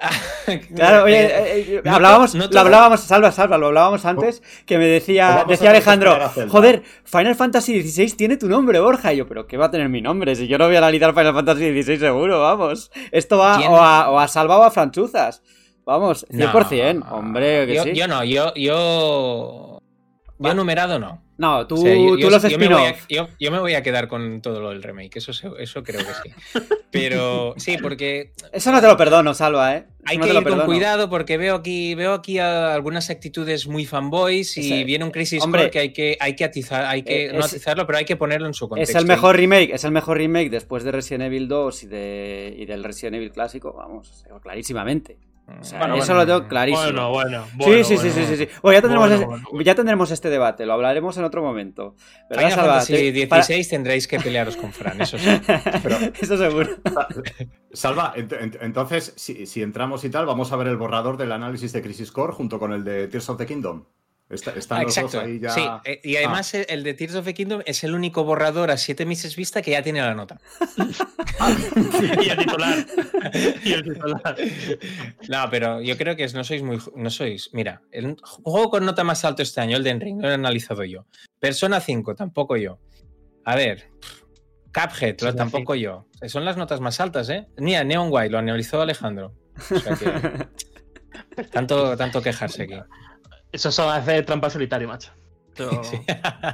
Claro, 0.74 1.04
oye, 1.04 1.26
Eh, 1.26 1.26
eh, 1.26 1.66
eh, 1.68 1.82
no 1.84 1.94
hablábamos, 1.94 2.34
no 2.34 2.46
lo 2.48 2.60
hablábamos, 2.60 3.00
salva, 3.00 3.32
salva, 3.32 3.58
lo 3.58 3.66
hablábamos 3.66 4.04
antes, 4.04 4.42
que 4.64 4.78
me 4.78 4.86
decía, 4.86 5.44
decía 5.46 5.70
Alejandro, 5.70 6.16
joder, 6.48 6.82
Final 7.04 7.34
Fantasy 7.34 7.82
XVI 7.82 8.12
tiene 8.12 8.36
tu 8.36 8.48
nombre, 8.48 8.80
Borja, 8.80 9.12
y 9.12 9.18
yo, 9.18 9.28
pero 9.28 9.46
¿qué 9.46 9.56
va 9.56 9.66
a 9.66 9.70
tener 9.70 9.88
mi 9.88 10.00
nombre? 10.00 10.34
Si 10.36 10.46
yo 10.46 10.56
no 10.56 10.66
voy 10.66 10.76
a 10.76 10.78
analizar 10.78 11.12
Final 11.14 11.34
Fantasy 11.34 11.82
XVI 11.82 11.98
seguro, 11.98 12.40
vamos. 12.40 12.90
Esto 13.10 13.38
va 13.38 13.58
o 13.58 13.76
a, 13.76 14.10
o 14.10 14.18
a 14.18 14.28
Salva 14.28 14.58
o 14.58 14.62
a 14.62 14.70
Franchuzas. 14.70 15.42
Vamos, 15.84 16.26
100%, 16.28 16.94
No, 17.00 17.16
hombre, 17.16 17.66
que 17.66 17.74
yo, 17.74 17.82
sí. 17.82 17.92
yo 17.94 18.06
no, 18.06 18.22
yo, 18.22 18.52
yo, 18.54 19.77
yo 20.38 20.54
numerado 20.54 20.98
no. 20.98 21.22
No, 21.38 21.68
tú, 21.68 21.76
O 21.76 21.78
sea, 21.78 21.94
yo, 21.94 22.00
tú 22.14 22.18
yo- 22.18 22.30
los 22.30 22.42
yo 22.42 22.58
me 22.58 22.66
voy 22.66 22.82
a, 22.84 22.96
yo- 23.38 23.50
me 23.52 23.58
voy 23.60 23.74
a 23.74 23.82
quedar 23.84 24.08
con 24.08 24.40
todo 24.42 24.60
lo 24.60 24.70
del 24.70 24.82
remake, 24.82 25.16
eso, 25.18 25.30
eso 25.56 25.82
creo 25.84 26.00
que 26.00 26.12
sí. 26.28 26.34
Pero 26.90 27.54
sí, 27.58 27.76
porque 27.80 28.32
Eso 28.52 28.72
no 28.72 28.80
te 28.80 28.88
lo 28.88 28.96
perdono, 28.96 29.34
Salva, 29.34 29.76
¿eh? 29.76 29.86
Eso 29.88 30.02
Hay 30.06 30.18
no 30.18 30.24
que 30.24 30.32
ir 30.34 30.42
con 30.42 30.60
cuidado 30.66 31.08
porque 31.08 31.36
veo 31.36 31.54
aquí, 31.54 31.94
veo 31.94 32.12
aquí 32.14 32.38
a- 32.40 32.74
algunas 32.74 33.08
actitudes 33.10 33.68
muy 33.68 33.86
fanboys 33.86 34.56
y 34.56 34.60
Ese- 34.72 34.84
viene 34.84 35.04
un 35.04 35.10
Crisis 35.12 35.42
hombre, 35.44 35.60
Core 35.62 35.70
que 35.70 35.78
hay 35.78 35.92
que, 35.92 36.16
hay 36.18 36.34
que 36.34 36.44
atizar, 36.44 36.86
hay 36.86 37.02
que 37.04 37.26
eh, 37.26 37.32
no 37.32 37.40
es- 37.40 37.46
atizarlo, 37.52 37.86
pero 37.86 37.98
hay 37.98 38.04
que 38.04 38.16
ponerlo 38.16 38.48
en 38.48 38.54
su 38.54 38.64
Es 38.64 38.68
contexto. 38.70 38.98
el 38.98 39.06
mejor 39.06 39.36
remake, 39.36 39.70
es 39.74 39.84
el 39.84 39.92
mejor 39.92 40.16
remake 40.16 40.50
después 40.50 40.82
de 40.82 40.90
Resident 40.90 41.22
Evil 41.24 41.46
2 41.46 41.84
y, 41.84 41.86
de, 41.86 42.54
y 42.58 42.66
del 42.66 42.82
Resident 42.82 43.14
Evil 43.16 43.30
clásico, 43.30 43.72
vamos, 43.74 44.24
clarísimamente. 44.42 45.18
O 45.60 45.64
sea, 45.64 45.78
Bueno, 45.78 45.94
eso 45.96 46.06
bueno, 46.14 46.20
lo 46.20 46.26
tengo 46.38 46.48
clarísimo. 46.48 46.84
Bueno, 46.84 47.10
bueno. 47.10 47.44
Sí, 47.46 47.52
bueno, 47.56 47.84
sí, 47.84 47.96
sí, 47.96 48.08
bueno. 48.08 48.12
sí, 48.12 48.26
sí, 48.26 48.36
sí. 48.36 48.48
Bueno, 48.62 48.76
ya 48.78 48.80
tendremos, 48.82 49.08
Bueno, 49.08 49.14
ese- 49.34 49.44
bueno. 49.50 49.62
ya 49.62 49.74
tendremos 49.74 50.10
este 50.10 50.30
debate, 50.30 50.66
lo 50.66 50.72
hablaremos 50.74 51.16
en 51.16 51.24
otro 51.24 51.42
momento. 51.42 51.94
¿Verdad, 52.28 52.44
Final 52.44 52.58
Salva? 52.58 53.28
Para- 53.28 53.42
XVI 53.42 53.68
tendréis 53.68 54.06
que 54.06 54.20
pelearos 54.20 54.56
con 54.56 54.72
Fran, 54.72 55.00
eso 55.00 55.18
sí. 55.18 55.28
Eso 56.20 56.36
seguro. 56.36 56.68
Salva, 57.72 58.14
ent- 58.16 58.38
ent- 58.40 58.58
entonces, 58.60 59.12
si, 59.16 59.46
si 59.46 59.62
entramos 59.62 60.04
y 60.04 60.10
tal, 60.10 60.26
vamos 60.26 60.52
a 60.52 60.56
ver 60.56 60.68
el 60.68 60.76
borrador 60.76 61.16
del 61.16 61.32
análisis 61.32 61.72
de 61.72 61.82
Crisis 61.82 62.12
Core 62.12 62.32
junto 62.32 62.58
con 62.58 62.72
el 62.72 62.84
de 62.84 63.08
Tears 63.08 63.28
of 63.30 63.38
the 63.38 63.46
Kingdom. 63.46 63.84
Está- 64.30 64.52
están 64.52 64.80
Ah, 64.80 64.82
los 64.82 64.94
dos 64.94 65.04
Exacto. 65.04 65.26
ahí 65.26 65.40
ya. 65.40 65.50
Sí, 65.50 65.62
eh, 65.84 66.00
y 66.04 66.16
además 66.16 66.52
eh, 66.54 66.66
el 66.68 66.82
de 66.82 66.92
Tears 66.92 67.14
of 67.14 67.24
the 67.24 67.32
Kingdom 67.32 67.62
es 67.64 67.82
el 67.82 67.94
único 67.94 68.24
borrador 68.24 68.70
a 68.70 68.76
siete 68.76 69.06
meses 69.06 69.34
vista 69.36 69.62
que 69.62 69.70
ya 69.70 69.82
tiene 69.82 70.00
la 70.02 70.14
nota. 70.14 70.38
Y 72.22 72.28
el 72.30 72.36
titular. 72.38 72.86
Y 73.64 73.72
el 73.72 73.82
titular. 73.84 74.36
No, 75.28 75.44
pero 75.50 75.80
yo 75.80 75.96
creo 75.96 76.16
que 76.16 76.24
es- 76.24 76.34
no 76.34 76.44
sois 76.44 76.62
muy. 76.62 76.78
No 76.96 77.10
sois. 77.10 77.50
Mira, 77.52 77.82
el 77.90 78.16
juego 78.22 78.70
con 78.70 78.84
nota 78.84 79.04
más 79.04 79.24
alto 79.24 79.42
este 79.42 79.60
año, 79.60 79.76
el 79.76 79.84
de 79.84 79.94
Ring, 79.94 80.16
no 80.16 80.22
lo 80.24 80.30
he 80.30 80.34
analizado 80.34 80.84
yo. 80.84 81.06
Persona 81.38 81.80
5, 81.80 82.14
tampoco 82.14 82.56
yo. 82.56 82.78
A 83.44 83.56
ver. 83.56 83.90
Cuphead, 84.74 85.16
tampoco 85.34 85.74
yo. 85.74 86.06
Son 86.26 86.44
las 86.44 86.56
notas 86.56 86.80
más 86.80 87.00
altas, 87.00 87.28
¿eh? 87.30 87.46
Mira, 87.56 87.82
Neon 87.84 88.08
White, 88.10 88.30
lo 88.30 88.38
analizó 88.38 88.80
Alejandro. 88.82 89.34
O 89.70 89.78
sea 89.78 89.94
que. 89.96 91.42
tanto, 91.52 91.96
tanto 91.96 92.20
quejarse 92.22 92.64
aquí. 92.64 92.74
Eso 93.52 93.70
son 93.72 93.90
hacer 93.92 94.24
trampa 94.26 94.50
solitario, 94.50 94.88
macho. 94.88 95.10
Eso- 95.54 95.70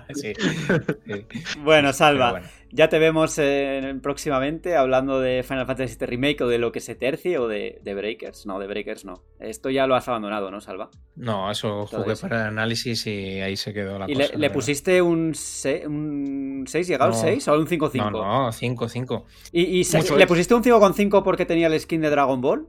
Sí. 0.14 0.32
sí. 0.34 1.26
Bueno, 1.60 1.92
Salva, 1.92 2.30
bueno. 2.30 2.46
ya 2.70 2.88
te 2.88 2.98
vemos 2.98 3.36
eh, 3.38 3.94
próximamente 4.02 4.76
hablando 4.76 5.20
de 5.20 5.42
Final 5.42 5.66
Fantasy 5.66 5.96
VII 5.98 6.06
Remake 6.06 6.42
o 6.44 6.48
de 6.48 6.56
lo 6.58 6.72
que 6.72 6.80
se 6.80 6.94
tercie 6.94 7.36
o 7.36 7.46
de, 7.46 7.80
de 7.82 7.94
Breakers. 7.94 8.46
No, 8.46 8.58
de 8.58 8.66
Breakers 8.66 9.04
no. 9.04 9.22
Esto 9.40 9.68
ya 9.68 9.86
lo 9.86 9.94
has 9.94 10.08
abandonado, 10.08 10.50
¿no, 10.50 10.62
Salva? 10.62 10.88
No, 11.16 11.50
eso 11.50 11.86
Todo 11.90 12.00
jugué 12.02 12.14
eso. 12.14 12.22
para 12.28 12.42
el 12.42 12.48
análisis 12.48 13.06
y 13.06 13.40
ahí 13.42 13.56
se 13.58 13.74
quedó 13.74 13.98
la 13.98 14.06
¿Y 14.10 14.14
cosa. 14.14 14.32
le, 14.32 14.38
le 14.38 14.50
pusiste 14.50 15.02
un, 15.02 15.34
se- 15.34 15.86
un 15.86 16.64
6? 16.66 16.86
¿Llegado 16.88 17.10
al 17.10 17.16
No. 17.16 17.22
6 17.22 17.48
o 17.48 17.58
un 17.58 17.66
5-5? 17.66 18.10
No, 18.10 18.44
no, 18.46 18.52
5, 18.52 18.88
5. 18.88 19.26
¿Y, 19.52 19.62
y 19.80 19.84
se- 19.84 20.16
le 20.16 20.26
pusiste 20.26 20.54
un 20.54 20.62
5,5 20.62 21.22
porque 21.22 21.44
tenía 21.44 21.66
el 21.66 21.78
skin 21.78 22.00
de 22.00 22.08
Dragon 22.08 22.40
Ball? 22.40 22.66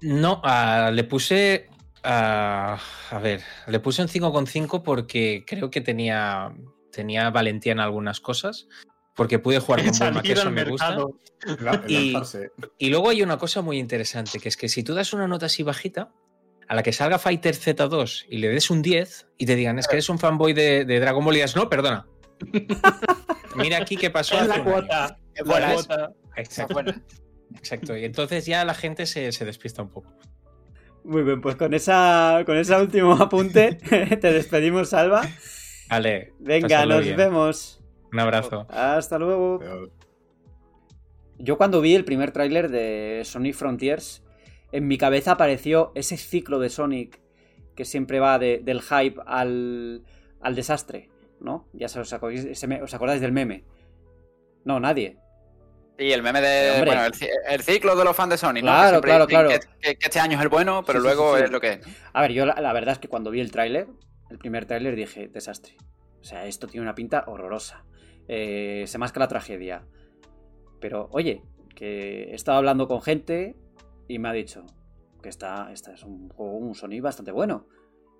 No, 0.00 0.40
ah, 0.44 0.90
le 0.94 1.04
puse. 1.04 1.68
A 2.10 3.18
ver, 3.22 3.42
le 3.66 3.80
puse 3.80 4.02
un 4.02 4.08
5,5 4.08 4.82
porque 4.82 5.44
creo 5.46 5.70
que 5.70 5.80
tenía, 5.80 6.52
tenía 6.90 7.30
valentía 7.30 7.72
en 7.72 7.80
algunas 7.80 8.20
cosas. 8.20 8.66
Porque 9.14 9.38
pude 9.40 9.58
jugar 9.58 9.82
con 9.84 9.98
Bulma, 9.98 10.22
que 10.22 10.32
eso 10.32 10.50
me 10.50 10.64
gusta. 10.64 10.90
mercado. 10.90 11.88
Y- 12.78 12.88
luego 12.90 13.08
hay 13.10 13.22
una 13.22 13.36
cosa 13.36 13.62
muy 13.62 13.78
interesante, 13.78 14.38
que 14.38 14.48
es 14.48 14.56
que 14.56 14.68
si 14.68 14.82
tú 14.84 14.94
das 14.94 15.12
una 15.12 15.26
nota 15.26 15.46
así 15.46 15.62
bajita, 15.64 16.12
a 16.68 16.74
la 16.74 16.82
que 16.82 16.92
salga 16.92 17.18
Fighter 17.18 17.54
Z2 17.56 18.26
y 18.28 18.38
le 18.38 18.48
des 18.48 18.70
un 18.70 18.80
10 18.82 19.26
y 19.38 19.46
te 19.46 19.56
digan, 19.56 19.78
es 19.78 19.88
que 19.88 19.94
eres 19.96 20.08
un 20.08 20.18
fanboy 20.18 20.52
de, 20.52 20.84
de 20.84 21.00
Dragon 21.00 21.24
Ball 21.24 21.34
y 21.34 21.38
digas, 21.38 21.56
no, 21.56 21.68
perdona. 21.68 22.06
Mira 23.56 23.78
aquí 23.78 23.96
qué 23.96 24.10
pasó. 24.10 24.34
Es 24.36 24.42
hace 24.42 24.48
la 24.48 24.54
un 24.54 24.60
año". 24.60 24.70
cuota. 24.72 25.18
Es 25.34 25.46
la 25.46 25.72
cuota. 25.74 26.12
Exacto, 26.36 26.80
exacto. 27.56 27.96
Y 27.96 28.04
entonces 28.04 28.46
ya 28.46 28.64
la 28.64 28.74
gente 28.74 29.06
se, 29.06 29.32
se 29.32 29.44
despista 29.44 29.82
un 29.82 29.88
poco. 29.90 30.14
Muy 31.04 31.22
bien, 31.22 31.40
pues 31.40 31.56
con 31.56 31.72
esa 31.74 32.42
con 32.44 32.56
ese 32.56 32.74
último 32.80 33.12
apunte 33.20 33.74
te 34.20 34.32
despedimos, 34.32 34.90
Salva. 34.90 35.22
Vale. 35.88 36.32
Venga, 36.38 36.84
nos 36.86 37.04
bien. 37.04 37.16
vemos. 37.16 37.82
Un 38.12 38.20
abrazo. 38.20 38.66
Hasta 38.70 39.18
luego. 39.18 39.60
Yo 41.38 41.56
cuando 41.56 41.80
vi 41.80 41.94
el 41.94 42.04
primer 42.04 42.32
tráiler 42.32 42.68
de 42.70 43.22
Sonic 43.24 43.54
Frontiers, 43.54 44.24
en 44.72 44.86
mi 44.88 44.98
cabeza 44.98 45.32
apareció 45.32 45.92
ese 45.94 46.16
ciclo 46.16 46.58
de 46.58 46.68
Sonic 46.68 47.20
que 47.76 47.84
siempre 47.84 48.18
va 48.18 48.38
de- 48.38 48.60
del 48.62 48.82
hype 48.82 49.20
al, 49.24 50.02
al 50.40 50.54
desastre, 50.56 51.10
¿no? 51.40 51.68
Ya 51.72 51.88
se 51.88 52.00
os, 52.00 52.12
acordáis, 52.12 52.58
se 52.58 52.66
me- 52.66 52.82
os 52.82 52.92
acordáis 52.92 53.20
del 53.20 53.30
meme. 53.32 53.64
No, 54.64 54.80
nadie. 54.80 55.16
Y 55.98 56.12
el 56.12 56.22
meme 56.22 56.40
de. 56.40 56.70
Hombre. 56.70 56.90
Bueno, 56.92 57.04
el, 57.06 57.12
el 57.54 57.62
ciclo 57.62 57.96
de 57.96 58.04
los 58.04 58.14
fans 58.16 58.30
de 58.30 58.38
Sony, 58.38 58.52
¿no? 58.54 58.60
Claro, 58.62 59.00
Que 59.00 59.08
siempre 59.08 59.10
claro, 59.10 59.26
claro. 59.26 59.48
Que, 59.48 59.58
que- 59.80 59.96
que 59.98 60.06
este 60.06 60.20
año 60.20 60.36
es 60.38 60.42
el 60.42 60.48
bueno, 60.48 60.84
pero 60.86 61.00
Sí, 61.00 61.04
luego 61.04 61.32
sí, 61.34 61.38
sí. 61.40 61.44
es 61.46 61.50
lo 61.50 61.60
que 61.60 61.72
es. 61.72 61.80
A 62.12 62.22
ver, 62.22 62.32
yo 62.32 62.46
la, 62.46 62.54
la 62.60 62.72
verdad 62.72 62.92
es 62.92 62.98
que 63.00 63.08
cuando 63.08 63.30
vi 63.30 63.40
el 63.40 63.50
tráiler, 63.50 63.88
el 64.30 64.38
primer 64.38 64.64
tráiler 64.66 64.94
dije, 64.94 65.26
desastre. 65.28 65.76
O 66.20 66.24
sea, 66.24 66.46
esto 66.46 66.66
tiene 66.68 66.82
una 66.84 66.94
pinta 66.94 67.24
horrorosa. 67.26 67.84
Eh, 68.28 68.84
se 68.86 68.98
masca 68.98 69.18
la 69.20 69.28
tragedia. 69.28 69.84
Pero, 70.80 71.08
oye, 71.12 71.42
que 71.74 72.24
he 72.30 72.34
estado 72.34 72.58
hablando 72.58 72.86
con 72.86 73.02
gente 73.02 73.56
y 74.06 74.18
me 74.18 74.28
ha 74.28 74.32
dicho 74.32 74.64
que 75.22 75.28
esta, 75.28 75.70
esta 75.72 75.92
es 75.94 76.04
un 76.04 76.28
juego, 76.28 76.52
un 76.58 76.74
Sony 76.74 77.00
bastante 77.00 77.32
bueno. 77.32 77.66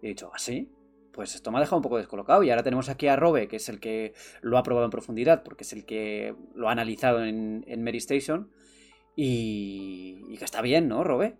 Y 0.02 0.06
he 0.06 0.08
dicho, 0.10 0.30
¿ah, 0.34 0.38
sí? 0.38 0.72
Pues 1.18 1.34
esto 1.34 1.50
me 1.50 1.58
ha 1.58 1.60
dejado 1.60 1.78
un 1.78 1.82
poco 1.82 1.96
descolocado. 1.96 2.44
Y 2.44 2.50
ahora 2.50 2.62
tenemos 2.62 2.88
aquí 2.88 3.08
a 3.08 3.16
Robe, 3.16 3.48
que 3.48 3.56
es 3.56 3.68
el 3.68 3.80
que 3.80 4.14
lo 4.40 4.56
ha 4.56 4.62
probado 4.62 4.84
en 4.84 4.92
profundidad, 4.92 5.42
porque 5.42 5.64
es 5.64 5.72
el 5.72 5.84
que 5.84 6.32
lo 6.54 6.68
ha 6.68 6.70
analizado 6.70 7.24
en, 7.24 7.64
en 7.66 7.82
Mary 7.82 7.98
Station. 7.98 8.52
Y, 9.16 10.22
y 10.28 10.38
que 10.38 10.44
está 10.44 10.62
bien, 10.62 10.86
¿no, 10.86 11.02
Robe? 11.02 11.36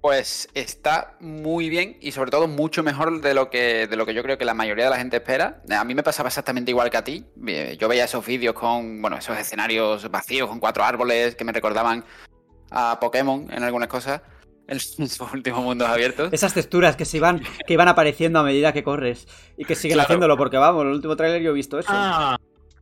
Pues 0.00 0.48
está 0.54 1.16
muy 1.18 1.70
bien 1.70 1.96
y 2.00 2.12
sobre 2.12 2.30
todo 2.30 2.46
mucho 2.46 2.84
mejor 2.84 3.20
de 3.20 3.34
lo 3.34 3.50
que 3.50 3.88
de 3.88 3.96
lo 3.96 4.06
que 4.06 4.14
yo 4.14 4.22
creo 4.22 4.38
que 4.38 4.44
la 4.44 4.54
mayoría 4.54 4.84
de 4.84 4.90
la 4.90 4.98
gente 4.98 5.16
espera. 5.16 5.64
A 5.68 5.82
mí 5.82 5.96
me 5.96 6.04
pasaba 6.04 6.28
exactamente 6.28 6.70
igual 6.70 6.88
que 6.88 6.98
a 6.98 7.02
ti. 7.02 7.26
Eh, 7.48 7.76
Yo 7.80 7.88
veía 7.88 8.04
esos 8.04 8.24
vídeos 8.24 8.54
con, 8.54 9.02
bueno, 9.02 9.16
esos 9.16 9.36
escenarios 9.36 10.08
vacíos 10.08 10.48
con 10.48 10.60
cuatro 10.60 10.84
árboles 10.84 11.34
que 11.34 11.42
me 11.42 11.50
recordaban 11.50 12.04
a 12.70 13.00
Pokémon 13.00 13.48
en 13.50 13.64
algunas 13.64 13.88
cosas. 13.88 14.22
En 14.98 15.08
sus 15.08 15.20
últimos 15.32 15.62
mundos 15.62 15.88
abiertos. 15.88 16.32
Esas 16.32 16.54
texturas 16.54 16.96
que 16.96 17.04
se 17.04 17.16
iban, 17.16 17.40
que 17.66 17.72
iban 17.74 17.88
apareciendo 17.88 18.38
a 18.38 18.42
medida 18.42 18.72
que 18.72 18.82
corres 18.84 19.26
y 19.56 19.64
que 19.64 19.74
siguen 19.74 19.96
Claro. 19.96 20.06
haciéndolo, 20.06 20.36
porque 20.36 20.56
vamos, 20.56 20.82
en 20.82 20.88
el 20.88 20.94
último 20.94 21.16
tráiler 21.16 21.42
yo 21.42 21.50
he 21.50 21.54
visto 21.54 21.78
eso. 21.78 21.88
Ah, 21.92 22.36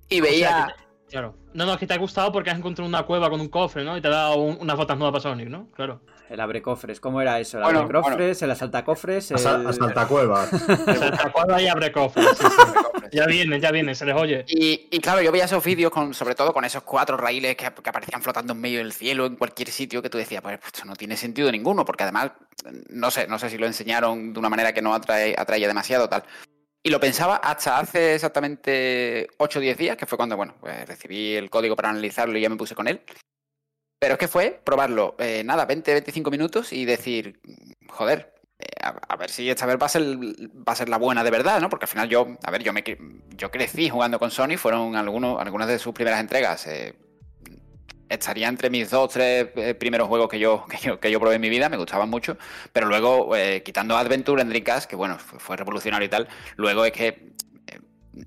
Y 0.08 0.20
o 0.20 0.24
sea, 0.24 0.30
veía. 0.32 0.74
claro. 1.08 1.34
No, 1.54 1.64
no, 1.66 1.72
es 1.72 1.78
que 1.78 1.86
te 1.86 1.94
ha 1.94 1.98
gustado 1.98 2.30
porque 2.30 2.50
has 2.50 2.58
encontrado 2.58 2.88
una 2.88 3.02
cueva 3.04 3.30
con 3.30 3.40
un 3.40 3.48
cofre, 3.48 3.84
¿no? 3.84 3.96
Y 3.96 4.00
te 4.02 4.08
ha 4.08 4.10
dado 4.10 4.36
un- 4.36 4.58
unas 4.60 4.76
botas 4.76 4.96
nuevas 4.98 5.12
para 5.22 5.32
Sonic, 5.34 5.48
¿no? 5.48 5.70
Claro. 5.72 6.02
El 6.28 6.40
abre 6.40 6.60
cofres, 6.60 7.00
¿cómo 7.00 7.20
era 7.22 7.40
eso? 7.40 7.58
El 7.58 7.64
Bueno, 7.64 7.80
abre 7.80 8.00
cofres, 8.02 8.42
el 8.42 8.50
asalta 8.50 8.84
cofres, 8.84 9.30
el... 9.30 9.36
Asa- 9.36 9.62
Asaltacuevas. 9.68 10.50
Cueva 11.32 11.62
y 11.62 11.68
abre 11.68 11.90
cofres. 11.92 12.26
sí, 12.38 12.44
sí. 12.46 12.62
Ya 13.12 13.26
viene, 13.26 13.58
ya 13.60 13.70
viene, 13.70 13.94
se 13.94 14.04
les 14.04 14.14
oye. 14.14 14.44
Y, 14.48 14.88
y 14.90 15.00
claro, 15.00 15.22
yo 15.22 15.32
veía 15.32 15.46
esos 15.46 15.64
vídeos 15.64 15.90
con, 15.90 16.12
sobre 16.12 16.34
todo 16.34 16.52
con 16.52 16.64
esos 16.64 16.82
cuatro 16.82 17.16
raíles 17.16 17.56
que, 17.56 17.70
que 17.82 17.88
aparecían 17.90 18.22
flotando 18.22 18.52
en 18.52 18.60
medio 18.60 18.78
del 18.78 18.92
cielo 18.92 19.24
en 19.26 19.36
cualquier 19.36 19.70
sitio 19.70 20.02
que 20.02 20.10
tú 20.10 20.18
decías, 20.18 20.42
pues 20.42 20.58
esto 20.66 20.84
no 20.84 20.94
tiene 20.94 21.16
sentido 21.16 21.50
ninguno, 21.50 21.84
porque 21.86 22.02
además, 22.02 22.32
no 22.90 23.10
sé, 23.10 23.26
no 23.26 23.38
sé 23.38 23.48
si 23.48 23.56
lo 23.56 23.66
enseñaron 23.66 24.34
de 24.34 24.38
una 24.38 24.50
manera 24.50 24.74
que 24.74 24.82
no 24.82 24.92
atrae, 24.94 25.34
atraía 25.38 25.66
demasiado 25.68 26.08
tal. 26.08 26.24
Y 26.82 26.90
lo 26.90 27.00
pensaba 27.00 27.36
hasta 27.36 27.78
hace 27.78 28.14
exactamente 28.14 29.28
8 29.38 29.58
o 29.58 29.62
10 29.62 29.78
días, 29.78 29.96
que 29.96 30.06
fue 30.06 30.16
cuando, 30.18 30.36
bueno, 30.36 30.54
pues 30.60 30.86
recibí 30.86 31.34
el 31.34 31.48
código 31.50 31.74
para 31.76 31.90
analizarlo 31.90 32.36
y 32.36 32.42
ya 32.42 32.48
me 32.50 32.56
puse 32.56 32.74
con 32.74 32.86
él. 32.88 33.00
Pero 33.98 34.14
es 34.14 34.18
que 34.18 34.28
fue 34.28 34.60
probarlo, 34.64 35.16
eh, 35.18 35.42
nada, 35.44 35.64
20, 35.64 35.92
25 35.92 36.30
minutos 36.30 36.72
y 36.72 36.84
decir, 36.84 37.40
joder, 37.88 38.32
eh, 38.58 38.64
a, 38.82 39.16
ver 39.16 39.30
si 39.30 39.48
esta 39.48 39.66
vez 39.66 39.76
va 39.80 39.86
a, 39.86 39.88
ser, 39.88 40.02
va 40.02 40.72
a 40.72 40.76
ser 40.76 40.88
la 40.88 40.98
buena 40.98 41.22
de 41.22 41.30
verdad, 41.30 41.60
¿no? 41.60 41.68
Porque 41.68 41.84
al 41.84 41.88
final 41.88 42.08
yo, 42.08 42.26
a 42.42 42.50
ver, 42.50 42.62
yo 42.64 42.72
me 42.72 42.82
yo 43.36 43.50
crecí 43.50 43.88
jugando 43.88 44.18
con 44.18 44.30
Sony, 44.32 44.56
fueron 44.56 44.96
algunos, 44.96 45.40
algunas 45.40 45.68
de 45.68 45.78
sus 45.78 45.94
primeras 45.94 46.20
entregas. 46.20 46.66
eh, 46.66 46.94
estaría 48.08 48.48
entre 48.48 48.70
mis 48.70 48.90
dos, 48.90 49.12
tres 49.12 49.48
eh, 49.56 49.74
primeros 49.74 50.08
juegos 50.08 50.28
que 50.28 50.38
yo, 50.38 50.64
que 50.70 50.78
yo, 50.78 50.98
que 50.98 51.10
yo 51.10 51.20
probé 51.20 51.36
en 51.36 51.40
mi 51.42 51.50
vida, 51.50 51.68
me 51.68 51.76
gustaban 51.76 52.08
mucho, 52.08 52.36
pero 52.72 52.86
luego, 52.88 53.32
quitando 53.64 53.96
Adventure 53.96 54.42
en 54.42 54.48
Dreamcast, 54.48 54.88
que 54.90 54.96
bueno, 54.96 55.18
fue, 55.18 55.38
fue 55.38 55.56
revolucionario 55.56 56.06
y 56.06 56.08
tal, 56.08 56.28
luego 56.56 56.84
es 56.84 56.92
que 56.92 57.32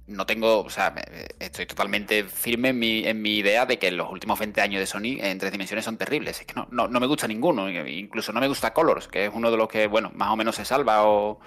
no 0.08 0.26
tengo, 0.26 0.62
o 0.62 0.70
sea, 0.70 0.94
estoy 1.40 1.66
totalmente 1.66 2.24
firme 2.24 2.70
en 2.70 2.80
mi, 2.80 3.06
en 3.06 3.22
mi 3.22 3.38
idea 3.38 3.66
de 3.66 3.80
que 3.80 3.92
los 3.92 4.12
últimos 4.12 4.40
20 4.40 4.62
años 4.62 4.80
de 4.80 4.86
Sony 4.86 5.20
en 5.20 5.38
tres 5.38 5.52
dimensiones 5.52 5.86
son 5.86 5.98
terribles. 5.98 6.40
Es 6.40 6.46
que 6.46 6.54
no, 6.54 6.68
no, 6.72 6.88
no 6.88 7.00
me 7.00 7.08
gusta 7.08 7.28
ninguno, 7.28 7.70
incluso 7.70 8.32
no 8.32 8.40
me 8.40 8.48
gusta 8.48 8.74
Colors, 8.74 9.08
que 9.08 9.26
es 9.26 9.32
uno 9.34 9.52
de 9.52 9.58
los 9.58 9.68
que, 9.68 9.88
bueno, 9.88 10.12
más 10.16 10.30
o 10.30 10.36
menos 10.36 10.56
se 10.56 10.66
salva 10.66 11.06
o... 11.06 11.40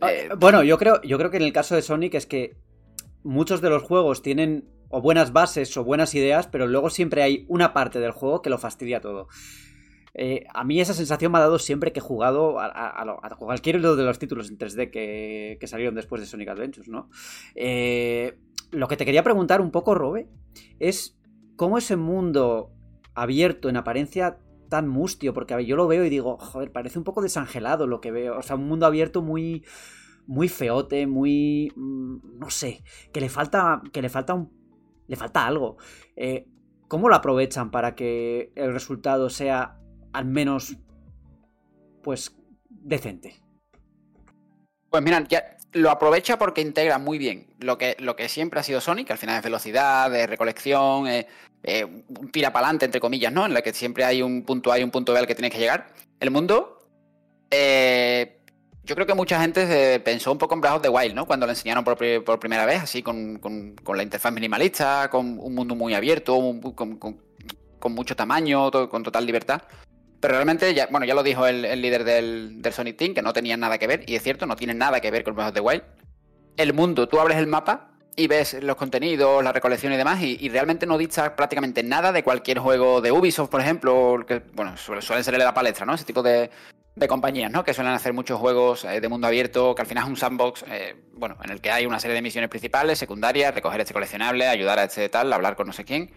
Ah, 0.00 0.12
eh, 0.12 0.28
Bueno, 0.36 0.62
yo 0.62 0.78
creo, 0.78 1.00
yo 1.02 1.18
creo 1.18 1.30
que 1.30 1.36
en 1.36 1.44
el 1.44 1.52
caso 1.52 1.74
de 1.74 1.82
Sonic 1.82 2.14
es 2.14 2.26
que 2.26 2.56
muchos 3.22 3.60
de 3.60 3.70
los 3.70 3.82
juegos 3.82 4.22
tienen 4.22 4.68
o 4.88 5.00
buenas 5.00 5.32
bases 5.32 5.76
o 5.76 5.84
buenas 5.84 6.14
ideas, 6.14 6.46
pero 6.46 6.66
luego 6.66 6.90
siempre 6.90 7.22
hay 7.22 7.46
una 7.48 7.72
parte 7.72 7.98
del 7.98 8.12
juego 8.12 8.42
que 8.42 8.50
lo 8.50 8.58
fastidia 8.58 9.00
todo. 9.00 9.28
Eh, 10.14 10.44
a 10.54 10.62
mí 10.64 10.80
esa 10.80 10.94
sensación 10.94 11.32
me 11.32 11.38
ha 11.38 11.42
dado 11.42 11.58
siempre 11.58 11.92
que 11.92 11.98
he 11.98 12.02
jugado 12.02 12.60
a, 12.60 12.66
a- 12.66 12.88
a 12.90 13.04
lo- 13.04 13.24
a 13.24 13.30
cualquier 13.36 13.80
de 13.82 14.04
los 14.04 14.18
títulos 14.18 14.48
en 14.50 14.58
3D 14.58 14.90
que, 14.90 15.56
que 15.60 15.66
salieron 15.66 15.94
después 15.94 16.20
de 16.20 16.26
Sonic 16.26 16.48
Adventures, 16.48 16.88
¿no? 16.88 17.10
Eh, 17.54 18.38
lo 18.70 18.88
que 18.88 18.96
te 18.96 19.04
quería 19.04 19.22
preguntar 19.22 19.60
un 19.60 19.70
poco, 19.70 19.94
Robe, 19.94 20.28
es 20.78 21.18
cómo 21.56 21.78
ese 21.78 21.96
mundo 21.96 22.72
abierto 23.14 23.68
en 23.68 23.76
apariencia 23.76 24.38
tan 24.68 24.88
mustio, 24.88 25.34
porque 25.34 25.64
yo 25.66 25.76
lo 25.76 25.86
veo 25.86 26.04
y 26.04 26.10
digo, 26.10 26.36
joder, 26.38 26.72
parece 26.72 26.98
un 26.98 27.04
poco 27.04 27.20
desangelado 27.22 27.86
lo 27.86 28.00
que 28.00 28.10
veo, 28.10 28.38
o 28.38 28.42
sea, 28.42 28.56
un 28.56 28.66
mundo 28.66 28.86
abierto 28.86 29.22
muy 29.22 29.64
muy 30.26 30.48
feote, 30.48 31.06
muy 31.06 31.70
mm, 31.76 32.38
no 32.38 32.50
sé, 32.50 32.82
que 33.12 33.20
le 33.20 33.28
falta 33.28 33.82
que 33.92 34.00
le 34.02 34.08
falta 34.08 34.34
un 34.34 34.50
le 35.06 35.16
falta 35.16 35.46
algo. 35.46 35.76
Eh, 36.16 36.46
¿Cómo 36.88 37.08
lo 37.08 37.14
aprovechan 37.16 37.70
para 37.70 37.94
que 37.94 38.52
el 38.54 38.72
resultado 38.72 39.28
sea 39.28 39.78
al 40.14 40.24
menos 40.24 40.76
pues 42.02 42.34
decente? 42.68 43.36
Pues 44.90 45.02
mira, 45.02 45.26
ya 45.28 45.56
lo 45.72 45.90
aprovecha 45.90 46.38
porque 46.38 46.60
integra 46.60 46.98
muy 46.98 47.18
bien 47.18 47.48
lo 47.58 47.76
que, 47.78 47.96
lo 47.98 48.14
que 48.14 48.28
siempre 48.28 48.60
ha 48.60 48.62
sido 48.62 48.80
Sonic, 48.80 49.08
que 49.08 49.12
al 49.12 49.18
final 49.18 49.36
es 49.36 49.42
velocidad, 49.42 50.14
es 50.14 50.28
recolección, 50.30 51.08
eh, 51.08 51.26
un 51.84 52.30
tira 52.30 52.52
para 52.52 52.66
adelante, 52.66 52.84
entre 52.84 53.00
comillas, 53.00 53.32
¿no? 53.32 53.44
En 53.44 53.54
la 53.54 53.62
que 53.62 53.72
siempre 53.72 54.04
hay 54.04 54.22
un 54.22 54.44
punto 54.44 54.70
A 54.70 54.78
y 54.78 54.84
un 54.84 54.90
punto 54.90 55.12
B 55.12 55.18
al 55.18 55.26
que 55.26 55.34
tienes 55.34 55.50
que 55.50 55.58
llegar. 55.58 55.88
El 56.20 56.30
mundo, 56.30 56.78
eh, 57.50 58.38
yo 58.84 58.94
creo 58.94 59.06
que 59.06 59.14
mucha 59.14 59.40
gente 59.40 59.66
se 59.66 59.98
pensó 59.98 60.30
un 60.30 60.38
poco 60.38 60.54
en 60.54 60.60
Breath 60.60 60.76
of 60.76 60.82
the 60.82 60.90
Wild, 60.90 61.14
¿no? 61.14 61.26
Cuando 61.26 61.46
lo 61.46 61.52
enseñaron 61.52 61.82
por, 61.82 61.96
pri- 61.96 62.20
por 62.20 62.38
primera 62.38 62.66
vez, 62.66 62.82
así 62.82 63.02
con, 63.02 63.38
con- 63.38 63.74
la 63.96 64.02
interfaz 64.02 64.32
minimalista, 64.32 65.08
con 65.10 65.38
un 65.40 65.54
mundo 65.54 65.74
muy 65.74 65.94
abierto, 65.94 66.36
con, 66.76 67.94
mucho 67.94 68.14
tamaño, 68.14 68.70
con 68.70 69.02
total 69.02 69.26
libertad. 69.26 69.62
Pero 70.24 70.36
realmente, 70.36 70.72
ya, 70.72 70.86
bueno, 70.86 71.04
ya 71.04 71.12
lo 71.12 71.22
dijo 71.22 71.46
el, 71.46 71.82
líder 71.82 72.02
del, 72.02 72.62
del 72.62 72.72
Sonic 72.72 72.96
Team, 72.96 73.12
que 73.12 73.20
no 73.20 73.34
tenía 73.34 73.58
nada 73.58 73.76
que 73.76 73.86
ver, 73.86 74.04
y 74.06 74.14
es 74.14 74.22
cierto, 74.22 74.46
no 74.46 74.56
tiene 74.56 74.72
nada 74.72 74.98
que 75.02 75.10
ver 75.10 75.22
con 75.22 75.34
Breath 75.34 75.48
of 75.48 75.54
the 75.54 75.60
Wild. 75.60 75.82
El 76.56 76.72
mundo, 76.72 77.06
tú 77.06 77.20
abres 77.20 77.36
el 77.36 77.46
mapa 77.46 77.90
y 78.16 78.26
ves 78.26 78.54
los 78.62 78.76
contenidos, 78.76 79.44
la 79.44 79.52
recolección 79.52 79.92
y 79.92 79.98
demás, 79.98 80.22
y, 80.22 80.48
realmente 80.48 80.86
no 80.86 80.96
dista 80.96 81.36
prácticamente 81.36 81.82
nada 81.82 82.10
de 82.10 82.24
cualquier 82.24 82.58
juego 82.58 83.02
de 83.02 83.12
Ubisoft, 83.12 83.50
por 83.50 83.60
ejemplo, 83.60 84.24
que, 84.26 84.40
bueno, 84.54 84.78
suele- 84.78 85.02
suelen 85.02 85.24
ser 85.24 85.36
de 85.36 85.44
la 85.44 85.52
palestra, 85.52 85.84
¿no? 85.84 85.92
Ese 85.92 86.06
tipo 86.06 86.22
de, 86.22 86.48
de 86.96 87.06
compañías, 87.06 87.50
¿no? 87.50 87.62
Que 87.62 87.74
suelen 87.74 87.92
hacer 87.92 88.14
muchos 88.14 88.40
juegos 88.40 88.86
eh, 88.86 89.02
de 89.02 89.08
mundo 89.10 89.26
abierto, 89.26 89.74
que 89.74 89.82
al 89.82 89.86
final 89.86 90.04
es 90.04 90.08
un 90.08 90.16
sandbox, 90.16 90.64
eh, 90.70 91.04
bueno, 91.12 91.36
en 91.44 91.50
el 91.50 91.60
que 91.60 91.70
hay 91.70 91.84
una 91.84 92.00
serie 92.00 92.14
de 92.14 92.22
misiones 92.22 92.48
principales, 92.48 92.98
secundarias, 92.98 93.54
recoger 93.54 93.82
este 93.82 93.92
coleccionable, 93.92 94.46
ayudar 94.46 94.78
a 94.78 94.84
este 94.84 95.06
tal, 95.10 95.30
hablar 95.34 95.54
con 95.54 95.66
no 95.66 95.74
sé 95.74 95.84
quién. 95.84 96.14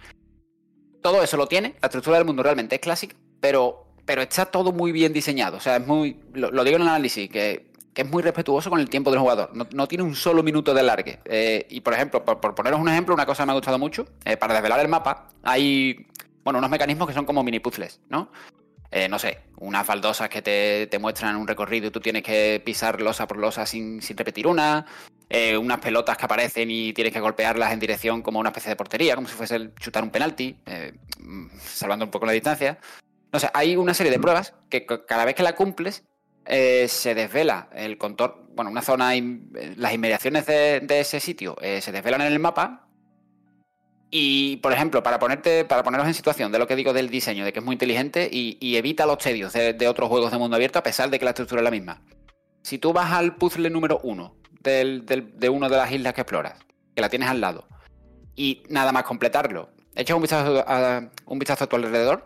Todo 1.02 1.22
eso 1.22 1.36
lo 1.36 1.48
tiene, 1.48 1.76
la 1.82 1.88
estructura 1.88 2.16
del 2.16 2.26
mundo 2.26 2.42
realmente 2.42 2.76
es 2.76 2.80
clásica, 2.82 3.18
pero, 3.42 3.87
pero 4.08 4.22
está 4.22 4.46
todo 4.46 4.72
muy 4.72 4.94
bien 4.94 5.12
diseñado. 5.12 5.58
O 5.58 5.60
sea, 5.60 5.76
es 5.76 5.86
muy. 5.86 6.18
Lo, 6.34 6.64
digo 6.64 6.78
en 6.78 6.82
el 6.82 6.88
análisis, 6.88 7.30
que, 7.30 7.68
es 7.94 8.10
muy 8.10 8.24
respetuoso 8.24 8.70
con 8.70 8.80
el 8.80 8.90
tiempo 8.90 9.12
del 9.12 9.20
jugador. 9.20 9.52
No, 9.54 9.68
no 9.74 9.88
tiene 9.88 10.04
un 10.04 10.16
solo 10.16 10.42
minuto 10.44 10.74
de 10.74 10.82
largue. 10.82 11.20
Eh, 11.26 11.68
y 11.70 11.82
por 11.82 11.94
ejemplo, 11.94 12.24
por, 12.24 12.40
por 12.40 12.56
poneros 12.56 12.80
un 12.80 12.88
ejemplo, 12.88 13.14
una 13.14 13.26
cosa 13.26 13.44
que 13.44 13.48
me 13.48 13.52
ha 13.52 13.56
gustado 13.56 13.78
mucho, 13.78 14.08
eh, 14.24 14.38
para 14.38 14.54
desvelar 14.54 14.80
el 14.80 14.88
mapa, 14.88 15.28
hay 15.44 16.08
bueno, 16.44 16.60
unos 16.60 16.70
mecanismos 16.70 17.06
que 17.08 17.14
son 17.14 17.26
como 17.26 17.44
mini 17.44 17.60
puzzles, 17.60 18.00
¿no? 18.08 18.32
Eh, 18.92 19.10
no 19.10 19.20
sé, 19.20 19.40
unas 19.58 19.86
baldosas 19.86 20.30
que 20.30 20.42
te, 20.42 20.88
te 20.88 21.00
muestran 21.00 21.36
un 21.36 21.46
recorrido 21.46 21.88
y 21.88 21.92
tú 21.92 22.00
tienes 22.00 22.24
que 22.24 22.62
pisar 22.64 23.02
losa 23.02 23.28
por 23.28 23.38
losa 23.38 23.66
sin, 23.66 24.02
sin 24.02 24.16
repetir 24.16 24.48
una. 24.48 24.86
unas 25.60 25.80
pelotas 25.80 26.18
que 26.18 26.24
aparecen 26.24 26.72
y 26.72 26.94
tienes 26.94 27.12
que 27.12 27.20
golpearlas 27.20 27.74
en 27.74 27.80
dirección 27.80 28.22
como 28.22 28.40
una 28.40 28.50
especie 28.50 28.70
de 28.70 28.78
portería, 28.78 29.16
como 29.16 29.28
si 29.28 29.34
fuese 29.34 29.58
el 29.58 29.76
chutar 29.76 30.04
un 30.04 30.12
penalti, 30.12 30.56
mm, 31.20 31.48
salvando 31.60 32.06
un 32.06 32.12
poco 32.12 32.26
la 32.26 32.32
distancia. 32.32 32.80
No 33.38 33.42
sé, 33.42 33.52
hay 33.54 33.76
una 33.76 33.94
serie 33.94 34.12
de 34.12 34.18
pruebas 34.18 34.56
que 34.68 34.88
cada 34.88 35.24
vez 35.24 35.36
que 35.36 35.44
la 35.44 35.54
cumples 35.54 36.04
eh, 36.48 36.88
se 36.88 37.14
desvela 37.14 37.70
el 37.72 38.00
contorno, 38.00 38.48
bueno, 38.56 38.72
una 38.72 38.82
zona, 38.82 39.16
eh, 39.16 39.22
las 39.76 39.94
inmediaciones 39.94 40.48
de, 40.48 40.84
ese 40.90 41.20
sitio 41.20 41.56
eh, 41.62 41.80
se 41.80 41.92
desvelan 41.92 42.22
en 42.22 42.34
el 42.34 42.40
mapa. 42.40 42.88
Y, 44.10 44.58
por 44.58 44.74
ejemplo, 44.74 45.04
para 45.04 45.20
ponerte, 45.20 45.66
para 45.66 45.84
poneros 45.84 46.08
en 46.08 46.16
situación 46.16 46.52
de 46.52 46.58
lo 46.58 46.66
que 46.66 46.76
digo 46.76 46.94
del 46.94 47.12
diseño, 47.12 47.46
de 47.46 47.54
que 47.54 47.60
es 47.60 47.66
muy 47.66 47.74
inteligente 47.74 48.28
y, 48.32 48.76
evita 48.76 49.06
los 49.06 49.20
tedios 49.20 49.54
de, 49.54 49.88
otros 49.88 50.10
juegos 50.10 50.32
de 50.32 50.40
mundo 50.40 50.56
abierto, 50.56 50.80
a 50.80 50.84
pesar 50.84 51.12
de 51.12 51.20
que 51.20 51.26
la 51.26 51.30
estructura 51.30 51.62
es 51.62 51.66
la 51.66 51.70
misma. 51.70 52.02
Si 52.64 52.80
tú 52.80 52.92
vas 52.92 53.12
al 53.12 53.36
puzzle 53.36 53.70
número 53.70 54.00
uno 54.02 54.36
de 54.64 55.50
una 55.52 55.70
de 55.70 55.78
las 55.78 55.92
islas 55.92 56.16
que 56.16 56.22
exploras, 56.22 56.56
que 56.96 57.02
la 57.02 57.10
tienes 57.10 57.30
al 57.30 57.40
lado, 57.40 57.68
y 58.36 58.64
nada 58.68 58.92
más 58.92 59.04
completarlo, 59.04 59.70
echas 59.94 60.16
un 60.16 60.24
vistazo 60.24 60.64
a, 60.68 61.08
un 61.28 61.38
vistazo 61.38 61.66
a 61.66 61.68
tu 61.68 61.76
alrededor, 61.76 62.26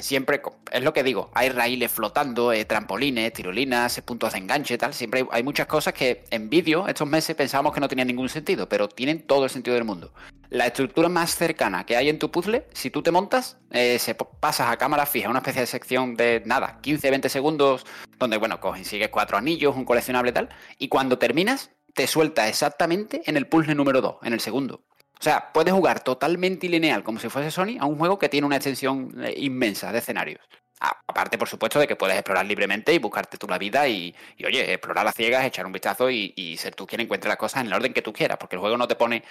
Siempre, 0.00 0.42
es 0.72 0.82
lo 0.82 0.92
que 0.92 1.02
digo, 1.02 1.30
hay 1.34 1.48
raíles 1.48 1.90
flotando, 1.92 2.52
eh, 2.52 2.64
trampolines, 2.64 3.32
tirolinas, 3.32 4.00
puntos 4.02 4.32
de 4.32 4.38
enganche, 4.38 4.76
tal. 4.76 4.92
Siempre 4.92 5.26
hay, 5.30 5.42
muchas 5.42 5.66
cosas 5.66 5.94
que 5.94 6.24
en 6.30 6.50
vídeo 6.50 6.88
estos 6.88 7.08
meses 7.08 7.36
pensábamos 7.36 7.72
que 7.72 7.80
no 7.80 7.88
tenían 7.88 8.08
ningún 8.08 8.28
sentido, 8.28 8.68
pero 8.68 8.88
tienen 8.88 9.22
todo 9.22 9.44
el 9.44 9.50
sentido 9.50 9.74
del 9.74 9.84
mundo. 9.84 10.12
La 10.50 10.66
estructura 10.66 11.08
más 11.08 11.34
cercana 11.34 11.86
que 11.86 11.96
hay 11.96 12.08
en 12.08 12.18
tu 12.18 12.30
puzzle, 12.30 12.66
si 12.72 12.90
tú 12.90 13.02
te 13.02 13.10
montas, 13.10 13.58
eh, 13.70 13.98
se 13.98 14.14
pasas 14.14 14.70
a 14.70 14.76
cámara 14.76 15.06
fija, 15.06 15.30
una 15.30 15.38
especie 15.38 15.62
de 15.62 15.66
sección 15.66 16.14
de 16.14 16.42
nada, 16.44 16.78
15, 16.82 17.10
20 17.10 17.28
segundos, 17.28 17.86
donde, 18.18 18.36
bueno, 18.36 18.60
consigues 18.60 19.08
cuatro 19.08 19.38
anillos, 19.38 19.76
un 19.76 19.84
coleccionable 19.84 20.32
tal, 20.32 20.48
y 20.78 20.88
cuando 20.88 21.18
terminas, 21.18 21.70
te 21.94 22.06
suelta 22.06 22.46
exactamente 22.46 23.22
en 23.26 23.36
el 23.36 23.46
puzzle 23.48 23.74
número 23.74 24.02
2, 24.02 24.16
en 24.22 24.34
el 24.34 24.40
segundo. 24.40 24.84
O 25.18 25.22
sea, 25.22 25.50
puedes 25.52 25.72
jugar 25.72 26.00
totalmente 26.00 26.68
lineal, 26.68 27.02
como 27.02 27.18
si 27.18 27.28
fuese 27.28 27.50
Sony, 27.50 27.78
a 27.80 27.86
un 27.86 27.96
juego 27.96 28.18
que 28.18 28.28
tiene 28.28 28.46
una 28.46 28.56
extensión 28.56 29.14
eh, 29.24 29.34
inmensa 29.36 29.90
de 29.90 29.98
escenarios. 29.98 30.40
Aparte, 30.78 31.38
por 31.38 31.48
supuesto, 31.48 31.78
de 31.80 31.88
que 31.88 31.96
puedes 31.96 32.16
explorar 32.16 32.44
libremente 32.44 32.92
y 32.92 32.98
buscarte 32.98 33.38
tú 33.38 33.46
la 33.48 33.56
vida 33.56 33.88
y, 33.88 34.14
oye, 34.44 34.74
explorar 34.74 35.06
las 35.06 35.14
ciegas, 35.14 35.44
echar 35.46 35.64
un 35.64 35.72
vistazo 35.72 36.10
y, 36.10 36.56
ser 36.58 36.74
tú 36.74 36.86
quien 36.86 37.00
encuentre 37.00 37.28
las 37.28 37.38
cosas 37.38 37.62
en 37.62 37.68
el 37.68 37.72
orden 37.72 37.94
que 37.94 38.02
tú 38.02 38.12
quieras, 38.12 38.36
porque 38.38 38.56
el 38.56 38.60
juego 38.60 38.76
no 38.76 38.86
te 38.86 38.94
pone, 38.94 39.24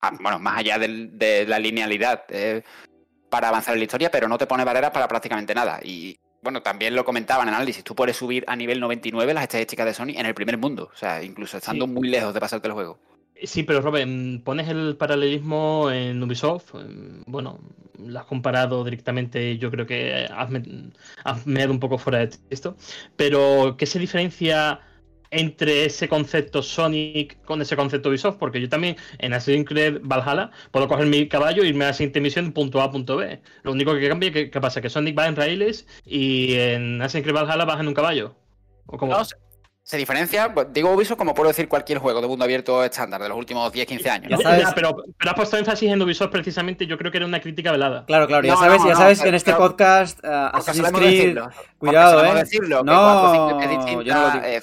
ah, 0.00 0.12
bueno, 0.20 0.38
más 0.38 0.58
allá 0.58 0.78
de 0.78 1.44
la 1.48 1.58
linealidad 1.58 2.22
eh, 2.28 2.62
para 3.28 3.48
avanzar 3.48 3.74
en 3.74 3.80
la 3.80 3.84
historia, 3.84 4.10
pero 4.10 4.28
no 4.28 4.38
te 4.38 4.46
pone 4.46 4.64
barreras 4.64 4.92
para 4.92 5.08
prácticamente 5.08 5.52
nada. 5.52 5.80
Y 5.82 6.16
bueno, 6.42 6.62
también 6.62 6.94
lo 6.94 7.04
comentaba 7.04 7.42
en 7.42 7.48
análisis, 7.48 7.82
tú 7.82 7.96
puedes 7.96 8.16
subir 8.16 8.44
a 8.46 8.54
nivel 8.54 8.78
99 8.78 9.34
las 9.34 9.42
estadísticas 9.42 9.86
de 9.86 9.94
Sony 9.94 10.14
en 10.16 10.26
el 10.26 10.34
primer 10.34 10.58
mundo, 10.58 10.90
o 10.92 10.96
sea, 10.96 11.24
incluso 11.24 11.56
estando 11.56 11.88
muy 11.88 12.08
lejos 12.08 12.32
de 12.32 12.40
pasarte 12.40 12.68
el 12.68 12.74
juego. 12.74 13.00
Sí, 13.44 13.62
pero 13.62 13.80
Robin, 13.80 14.42
pones 14.44 14.68
el 14.68 14.96
paralelismo 14.96 15.90
en 15.90 16.22
Ubisoft. 16.22 16.74
Bueno, 17.26 17.60
lo 17.98 18.18
has 18.18 18.26
comparado 18.26 18.84
directamente, 18.84 19.58
yo 19.58 19.70
creo 19.70 19.86
que 19.86 20.28
has, 20.30 21.46
medido 21.46 21.70
un 21.70 21.80
poco 21.80 21.98
fuera 21.98 22.18
de 22.18 22.30
esto. 22.50 22.76
Pero, 23.16 23.76
¿qué 23.78 23.86
se 23.86 23.98
diferencia 23.98 24.80
entre 25.30 25.84
ese 25.84 26.08
concepto 26.08 26.62
Sonic 26.62 27.42
con 27.44 27.62
ese 27.62 27.76
concepto 27.76 28.08
Ubisoft? 28.08 28.38
Porque 28.38 28.60
yo 28.60 28.68
también 28.68 28.96
en 29.18 29.32
Assassin's 29.34 29.68
Valhalla 30.02 30.50
puedo 30.72 30.88
coger 30.88 31.06
mi 31.06 31.28
caballo 31.28 31.62
e 31.62 31.68
irme 31.68 31.84
a 31.84 31.88
la 31.88 31.94
siguiente 31.94 32.50
punto 32.50 32.80
A, 32.80 32.90
punto 32.90 33.16
B. 33.16 33.40
Lo 33.62 33.72
único 33.72 33.94
que 33.94 34.08
cambia, 34.08 34.32
¿qué, 34.32 34.50
qué 34.50 34.60
pasa? 34.60 34.80
Que 34.80 34.90
Sonic 34.90 35.16
va 35.16 35.28
en 35.28 35.36
raíles 35.36 35.86
y 36.04 36.54
en 36.54 37.00
Assassin's 37.02 37.32
Valhalla 37.32 37.64
vas 37.64 37.80
en 37.80 37.88
un 37.88 37.94
caballo. 37.94 38.34
¿O 38.86 38.96
cómo? 38.96 39.14
Se 39.88 39.96
diferencia, 39.96 40.52
pues, 40.52 40.66
digo 40.70 40.92
Ubisoft 40.92 41.16
como 41.16 41.32
puedo 41.32 41.48
decir 41.48 41.66
cualquier 41.66 41.96
juego 41.96 42.20
de 42.20 42.28
mundo 42.28 42.44
abierto 42.44 42.84
estándar 42.84 43.22
de 43.22 43.30
los 43.30 43.38
últimos 43.38 43.72
10-15 43.72 44.10
años. 44.10 44.40
pero, 44.74 44.94
pero 45.18 45.30
has 45.30 45.34
puesto 45.34 45.56
énfasis 45.56 45.90
en 45.90 46.02
Ubisoft 46.02 46.30
precisamente, 46.30 46.86
yo 46.86 46.98
creo 46.98 47.10
que 47.10 47.16
era 47.16 47.24
una 47.24 47.40
crítica 47.40 47.72
velada. 47.72 48.04
Claro, 48.04 48.26
claro, 48.26 48.46
ya 48.46 48.54
sabes, 48.56 48.84
ya 48.84 48.94
sabes 48.94 49.22
que 49.22 49.30
en 49.30 49.34
este 49.34 49.54
podcast 49.54 50.22
uh, 50.22 50.50
Assassin's 50.52 50.92
Creed, 50.92 51.38
cuidado, 51.78 52.22
eh. 52.22 52.34
Decirlo, 52.34 52.84
no, 52.84 54.02
yo 54.02 54.14
no 54.14 54.44
eh, 54.44 54.60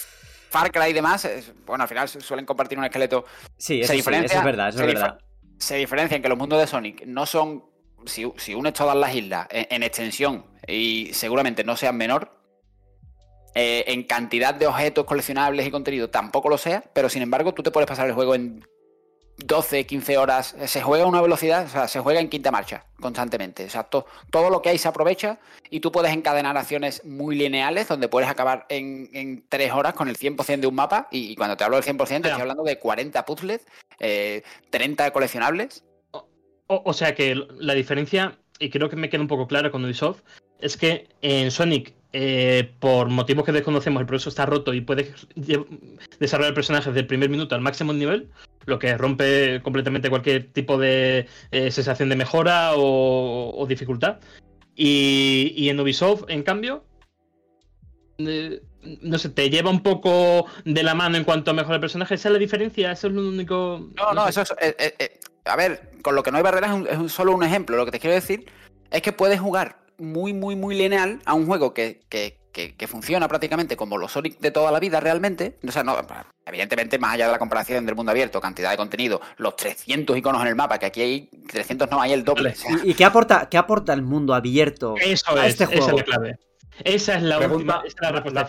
Far 0.51 0.71
Cry 0.71 0.91
y 0.91 0.93
demás, 0.93 1.27
bueno, 1.65 1.81
al 1.81 1.89
final 1.89 2.07
suelen 2.07 2.45
compartir 2.45 2.77
un 2.77 2.85
esqueleto. 2.85 3.25
Sí, 3.57 3.81
eso, 3.81 3.87
se 3.87 3.93
diferencia, 3.95 4.27
eso 4.27 4.37
es 4.37 4.45
verdad, 4.45 4.69
eso 4.69 4.81
es 4.81 4.93
verdad. 4.93 5.17
Se 5.57 5.75
diferencia 5.77 6.17
en 6.17 6.21
que 6.21 6.29
los 6.29 6.37
mundos 6.37 6.59
de 6.59 6.67
Sonic 6.67 7.03
no 7.07 7.25
son, 7.25 7.65
si, 8.05 8.31
si 8.37 8.53
unes 8.53 8.73
todas 8.73 8.95
las 8.95 9.15
islas 9.15 9.47
en 9.49 9.81
extensión 9.81 10.45
y 10.67 11.09
seguramente 11.13 11.63
no 11.63 11.75
sean 11.75 11.97
menor, 11.97 12.44
eh, 13.55 13.85
en 13.87 14.03
cantidad 14.03 14.53
de 14.53 14.67
objetos 14.67 15.05
coleccionables 15.05 15.65
y 15.65 15.71
contenido 15.71 16.09
tampoco 16.09 16.49
lo 16.49 16.57
sea, 16.57 16.83
pero 16.93 17.09
sin 17.09 17.21
embargo 17.21 17.53
tú 17.53 17.63
te 17.63 17.71
puedes 17.71 17.87
pasar 17.87 18.05
el 18.05 18.13
juego 18.13 18.35
en 18.35 18.63
12, 19.37 19.85
15 19.85 20.17
horas, 20.17 20.55
se 20.65 20.81
juega 20.81 21.03
a 21.03 21.07
una 21.07 21.21
velocidad, 21.21 21.65
o 21.65 21.69
sea, 21.69 21.87
se 21.87 21.99
juega 21.99 22.19
en 22.19 22.29
quinta 22.29 22.51
marcha 22.51 22.85
constantemente. 23.01 23.65
O 23.65 23.69
sea, 23.69 23.83
todo 23.83 24.49
lo 24.49 24.61
que 24.61 24.69
hay 24.69 24.77
se 24.77 24.87
aprovecha 24.87 25.39
y 25.69 25.81
tú 25.81 25.91
puedes 25.91 26.13
encadenar 26.13 26.57
acciones 26.57 27.03
muy 27.03 27.35
lineales 27.35 27.87
donde 27.87 28.07
puedes 28.07 28.29
acabar 28.29 28.65
en, 28.69 29.09
en 29.13 29.45
3 29.49 29.71
horas 29.73 29.93
con 29.93 30.07
el 30.07 30.17
100% 30.17 30.59
de 30.59 30.67
un 30.67 30.75
mapa. 30.75 31.07
Y, 31.11 31.35
cuando 31.35 31.57
te 31.57 31.63
hablo 31.65 31.79
del 31.79 31.85
100%, 31.85 32.15
estoy 32.15 32.31
hablando 32.31 32.63
de 32.63 32.79
40 32.79 33.25
puzzles, 33.25 33.65
eh, 33.99 34.43
30 34.69 35.11
coleccionables. 35.11 35.83
O, 36.67 36.93
sea 36.93 37.13
que 37.13 37.35
la 37.35 37.73
diferencia, 37.73 38.39
y 38.57 38.69
creo 38.69 38.89
que 38.89 38.95
me 38.95 39.09
queda 39.09 39.21
un 39.21 39.27
poco 39.27 39.47
claro 39.47 39.71
con 39.71 39.85
Ubisoft, 39.85 40.21
es 40.59 40.77
que 40.77 41.07
en 41.21 41.51
Sonic 41.51 41.93
eh, 42.17 42.71
por 42.79 43.09
motivos 43.09 43.43
que 43.43 43.51
desconocemos, 43.51 43.99
el 43.99 44.07
proceso 44.07 44.29
está 44.29 44.45
roto 44.45 44.73
y 44.73 44.79
puedes 44.79 45.27
desarrollar 46.17 46.53
personajes 46.53 46.93
del 46.93 47.07
primer 47.07 47.29
minuto 47.29 47.55
al 47.55 47.59
máximo 47.59 47.91
nivel, 47.91 48.29
lo 48.65 48.79
que 48.79 48.97
rompe 48.97 49.61
completamente 49.61 50.09
cualquier 50.09 50.49
tipo 50.53 50.77
de 50.77 51.27
eh, 51.51 51.71
sensación 51.71 52.07
de 52.07 52.15
mejora 52.15 52.71
o, 52.77 53.65
dificultad. 53.67 54.19
Y, 54.77 55.67
en 55.67 55.77
Ubisoft, 55.77 56.23
en 56.29 56.43
cambio, 56.43 56.85
eh, 58.19 58.61
no 59.01 59.17
sé, 59.17 59.27
te 59.27 59.49
lleva 59.49 59.69
un 59.69 59.83
poco 59.83 60.45
de 60.63 60.83
la 60.83 60.95
mano 60.95 61.17
en 61.17 61.25
cuanto 61.25 61.51
a 61.51 61.53
mejorar 61.53 61.75
el 61.75 61.81
personaje. 61.81 62.15
¿Esa 62.15 62.29
es 62.29 62.33
la 62.33 62.39
diferencia? 62.39 62.93
¿Eso 62.93 63.07
es 63.07 63.13
lo 63.13 63.27
único...? 63.27 63.89
No, 63.97 64.13
no, 64.13 64.25
eso 64.25 64.41
es... 64.41 64.53
a 65.43 65.55
ver, 65.57 65.91
con 66.01 66.15
lo 66.15 66.23
que 66.23 66.31
no 66.31 66.37
hay 66.37 66.43
barreras 66.43 66.77
es, 66.89 67.11
solo 67.11 67.35
un 67.35 67.43
ejemplo. 67.43 67.75
Lo 67.75 67.83
que 67.83 67.91
te 67.91 67.99
quiero 67.99 68.15
decir 68.15 68.45
es 68.89 69.01
que 69.01 69.11
puedes 69.11 69.41
jugar 69.41 69.84
muy, 69.97 70.33
muy, 70.33 70.55
muy 70.55 70.75
lineal 70.75 71.21
a 71.25 71.33
un 71.33 71.45
juego 71.45 71.73
que, 71.73 72.01
que, 72.09 72.37
que, 72.55 72.87
funciona 72.87 73.27
prácticamente 73.27 73.75
como 73.75 73.97
los 73.97 74.13
Sonic 74.13 74.39
de 74.39 74.51
toda 74.51 74.71
la 74.71 74.79
vida 74.79 74.99
realmente. 74.99 75.57
O 75.67 75.71
sea, 75.71 75.83
no, 75.83 75.97
evidentemente, 76.45 76.97
más 76.97 77.13
allá 77.13 77.25
de 77.25 77.33
la 77.33 77.39
comparación 77.39 77.85
del 77.85 77.95
mundo 77.95 78.11
abierto, 78.11 78.39
cantidad 78.39 78.71
de 78.71 78.77
contenido, 78.77 79.19
los 79.37 79.55
300 79.57 80.17
iconos 80.17 80.41
en 80.41 80.47
el 80.47 80.55
mapa, 80.55 80.77
que 80.79 80.85
aquí 80.85 81.01
hay 81.01 81.29
300, 81.47 81.89
no 81.91 82.01
hay 82.01 82.13
el 82.13 82.23
doble. 82.23 82.55
¿Y, 82.83 82.93
qué, 82.93 83.03
aporta, 83.03 83.49
qué 83.49 83.57
aporta 83.57 83.93
el 83.93 84.03
mundo 84.03 84.33
abierto 84.33 84.95
Eso 85.01 85.37
a 85.37 85.47
este 85.47 85.65
juego? 85.65 85.81
Esa 85.81 85.91
es 85.91 85.97
la 85.97 86.03
clave. 86.03 86.39
Esa 86.83 87.15
es 87.15 87.23
la 87.23 87.39
última, 87.39 87.83
la, 88.01 88.11
respuesta 88.11 88.47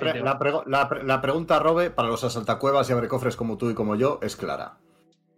la, 1.04 1.20
pregunta, 1.20 1.58
Robe, 1.60 1.90
para 1.90 2.08
los 2.08 2.24
asaltacuevas 2.24 2.88
y 2.90 2.92
abrecofres 2.92 3.36
como 3.36 3.56
tú 3.56 3.70
y 3.70 3.74
como 3.74 3.94
yo, 3.94 4.18
es 4.22 4.34
clara. 4.34 4.78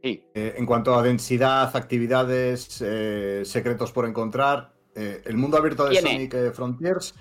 Sí. 0.03 0.25
Eh, 0.35 0.55
en 0.57 0.65
cuanto 0.65 0.95
a 0.95 1.03
densidad, 1.03 1.77
actividades, 1.77 2.81
eh, 2.81 3.43
secretos 3.45 3.93
por 3.93 4.07
encontrar, 4.07 4.73
eh, 4.99 5.23
el 5.27 5.37
mundo 5.37 5.57
abierto 5.57 5.89
de 5.89 6.01
Sonic 6.01 6.35
eh, 6.35 6.51
Frontiers, 6.51 7.15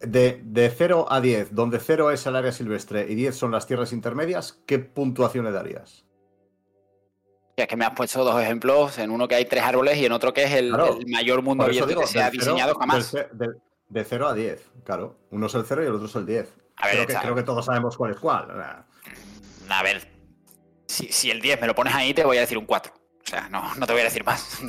de, 0.00 0.42
de, 0.44 0.68
0 0.68 1.06
a 1.08 1.20
10, 1.20 1.54
donde 1.54 1.78
0 1.78 2.10
es 2.10 2.26
el 2.26 2.36
área 2.36 2.52
silvestre 2.52 3.06
y 3.08 3.14
10 3.14 3.34
son 3.34 3.52
las 3.52 3.66
tierras 3.66 3.94
intermedias, 3.94 4.60
¿qué 4.66 4.78
puntuación 4.78 5.46
le 5.46 5.52
darías? 5.52 6.04
es 7.56 7.68
que 7.68 7.76
me 7.76 7.84
has 7.84 7.92
puesto 7.92 8.22
dos 8.22 8.42
ejemplos, 8.42 8.98
en 8.98 9.10
uno 9.10 9.28
que 9.28 9.36
hay 9.36 9.44
tres 9.44 9.62
árboles 9.62 9.96
y 9.96 10.04
en 10.04 10.12
otro 10.12 10.34
que 10.34 10.44
es 10.44 10.52
el, 10.52 10.74
mayor 11.06 11.42
mundo 11.42 11.64
abierto 11.64 12.00
que 12.00 12.06
se 12.06 12.22
ha 12.22 12.30
diseñado 12.30 12.74
jamás. 12.74 13.12
de, 13.12 14.04
0 14.04 14.28
a 14.28 14.34
10, 14.34 14.70
claro. 14.84 15.18
Uno 15.30 15.46
es 15.46 15.54
el 15.54 15.64
0 15.64 15.84
y 15.84 15.86
el 15.86 15.94
otro 15.94 16.06
es 16.06 16.14
el 16.16 16.26
10. 16.26 16.54
creo, 16.76 17.06
que, 17.06 17.14
creo, 17.14 17.34
que, 17.34 17.42
todos 17.42 17.64
sabemos 17.64 17.96
cuál 17.96 18.12
es 18.12 18.18
cuál. 18.18 18.50
A 19.68 19.82
ver, 19.82 20.06
si, 20.86 21.12
si 21.12 21.30
el 21.30 21.40
10 21.40 21.60
me 21.60 21.66
lo 21.66 21.74
pones 21.74 21.94
ahí, 21.94 22.12
te 22.12 22.24
voy 22.24 22.38
a 22.38 22.40
decir 22.40 22.58
un 22.58 22.66
4. 22.66 22.92
O 23.24 23.30
sea, 23.30 23.48
no, 23.48 23.86
te 23.86 23.92
voy 23.92 24.02
a 24.02 24.04
decir 24.12 24.24
más. 24.24 24.60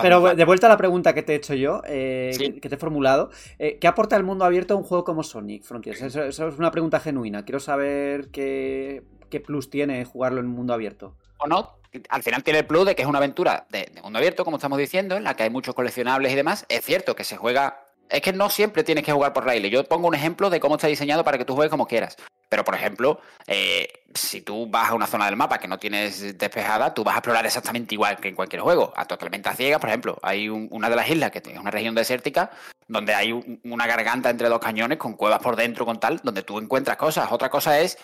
pero, 0.00 0.34
de 0.34 0.44
vuelta 0.44 0.66
a 0.66 0.70
la 0.70 0.76
pregunta 0.76 1.14
que 1.14 1.22
te 1.22 1.32
he 1.32 1.36
hecho 1.36 1.54
yo, 1.54 1.82
eh, 1.86 2.58
que 2.60 2.68
te 2.68 2.74
he 2.74 2.78
formulado, 2.78 3.30
eh, 3.58 3.78
¿qué 3.80 3.86
aporta 3.86 4.16
el 4.16 4.24
mundo 4.24 4.44
abierto 4.44 4.74
a 4.74 4.76
un 4.76 4.84
juego 4.84 5.04
como 5.04 5.22
Sonic 5.22 5.64
Frontiers? 5.64 6.02
Eso, 6.02 6.24
es 6.24 6.38
una 6.38 6.70
pregunta 6.70 7.00
genuina. 7.00 7.44
Quiero 7.44 7.60
saber 7.60 8.28
qué, 8.30 9.02
plus 9.44 9.70
tiene 9.70 10.04
jugarlo 10.04 10.40
en 10.40 10.46
mundo 10.46 10.74
abierto. 10.74 11.16
O 11.38 11.46
no, 11.46 11.78
al 12.08 12.22
final 12.22 12.42
tiene 12.42 12.60
el 12.60 12.66
plus 12.66 12.86
de 12.86 12.94
que 12.94 13.02
es 13.02 13.08
una 13.08 13.18
aventura 13.18 13.66
de, 13.70 13.90
mundo 14.02 14.18
abierto, 14.18 14.44
como 14.44 14.56
estamos 14.56 14.78
diciendo, 14.78 15.16
en 15.16 15.24
la 15.24 15.34
que 15.34 15.44
hay 15.44 15.50
muchos 15.50 15.74
coleccionables 15.74 16.32
y 16.32 16.36
demás. 16.36 16.66
Es 16.68 16.84
cierto 16.84 17.14
que 17.14 17.24
se 17.24 17.36
juega. 17.36 17.84
Es 18.08 18.20
que 18.22 18.32
no 18.32 18.48
siempre 18.50 18.84
tienes 18.84 19.04
que 19.04 19.12
jugar 19.12 19.32
por 19.32 19.44
raíles. 19.44 19.70
Yo 19.70 19.84
pongo 19.84 20.08
un 20.08 20.14
ejemplo 20.14 20.50
de 20.50 20.60
cómo 20.60 20.76
está 20.76 20.86
diseñado 20.86 21.24
para 21.24 21.38
que 21.38 21.44
tú 21.44 21.54
juegues 21.54 21.70
como 21.70 21.86
quieras. 21.86 22.16
Pero, 22.48 22.64
por 22.64 22.74
ejemplo, 22.74 23.20
eh, 23.46 23.88
si 24.14 24.40
tú 24.40 24.66
vas 24.68 24.90
a 24.90 24.94
una 24.94 25.06
zona 25.06 25.26
del 25.26 25.36
mapa 25.36 25.58
que 25.58 25.68
no 25.68 25.78
tienes 25.78 26.38
despejada, 26.38 26.94
tú 26.94 27.04
vas 27.04 27.14
a 27.14 27.18
explorar 27.18 27.44
exactamente 27.44 27.94
igual 27.94 28.16
que 28.16 28.28
en 28.28 28.34
cualquier 28.34 28.62
juego, 28.62 28.92
a 28.96 29.04
totalmente 29.04 29.50
a 29.50 29.54
ciegas. 29.54 29.80
Por 29.80 29.90
ejemplo, 29.90 30.18
hay 30.22 30.48
una 30.48 30.88
de 30.88 30.96
las 30.96 31.10
islas 31.10 31.30
que 31.30 31.38
es 31.38 31.58
una 31.58 31.70
región 31.70 31.94
desértica 31.94 32.50
donde 32.86 33.14
hay 33.14 33.32
una 33.64 33.86
garganta 33.86 34.30
entre 34.30 34.48
dos 34.48 34.60
cañones 34.60 34.96
con 34.96 35.12
cuevas 35.12 35.40
por 35.40 35.56
dentro, 35.56 35.84
con 35.84 36.00
tal, 36.00 36.20
donde 36.22 36.42
tú 36.42 36.58
encuentras 36.58 36.96
cosas. 36.96 37.30
Otra 37.30 37.50
cosa 37.50 37.78
es 37.78 37.98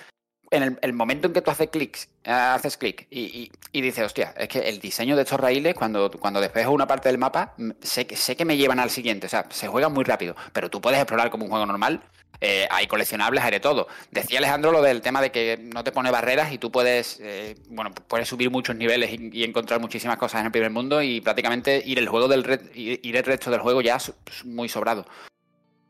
en 0.54 0.78
el, 0.80 0.92
momento 0.92 1.26
en 1.26 1.32
que 1.32 1.42
tú 1.42 1.50
haces 1.50 1.68
clics, 1.68 2.08
eh, 2.24 2.30
haces 2.30 2.76
clic 2.76 3.06
y, 3.10 3.50
dices, 3.72 4.04
hostia, 4.04 4.34
es 4.36 4.48
que 4.48 4.60
el 4.60 4.80
diseño 4.80 5.16
de 5.16 5.22
estos 5.22 5.40
raíles, 5.40 5.74
cuando, 5.74 6.10
cuando 6.10 6.40
despejo 6.40 6.72
una 6.72 6.86
parte 6.86 7.08
del 7.08 7.18
mapa, 7.18 7.54
sé 7.80 8.06
que, 8.06 8.16
sé 8.16 8.36
que 8.36 8.44
me 8.44 8.56
llevan 8.56 8.80
al 8.80 8.90
siguiente. 8.90 9.26
O 9.26 9.30
sea, 9.30 9.46
se 9.50 9.68
juega 9.68 9.88
muy 9.88 10.04
rápido, 10.04 10.36
pero 10.52 10.70
tú 10.70 10.80
puedes 10.80 10.98
explorar 10.98 11.30
como 11.30 11.44
un 11.44 11.50
juego 11.50 11.66
normal 11.66 12.02
eh, 12.40 12.66
hay 12.70 12.86
coleccionables, 12.86 13.42
hay 13.42 13.52
de 13.52 13.60
todo. 13.60 13.88
Decía 14.10 14.38
Alejandro 14.38 14.70
lo 14.70 14.82
del 14.82 15.00
tema 15.00 15.22
de 15.22 15.30
que 15.30 15.58
no 15.58 15.82
te 15.82 15.92
pone 15.92 16.10
barreras 16.10 16.52
y 16.52 16.58
tú 16.58 16.70
puedes, 16.70 17.18
eh, 17.22 17.54
bueno, 17.68 17.90
puedes 17.92 18.28
subir 18.28 18.50
muchos 18.50 18.76
niveles 18.76 19.10
y, 19.12 19.44
encontrar 19.44 19.80
muchísimas 19.80 20.18
cosas 20.18 20.40
en 20.40 20.46
el 20.46 20.52
primer 20.52 20.70
mundo 20.70 21.00
y 21.00 21.22
prácticamente 21.22 21.82
ir 21.84 21.98
el 21.98 22.08
juego 22.08 22.28
del 22.28 22.44
ir 22.74 23.16
el 23.16 23.24
resto 23.24 23.50
del 23.50 23.60
juego 23.60 23.80
ya 23.80 23.98
muy 24.44 24.68
sobrado. 24.68 25.06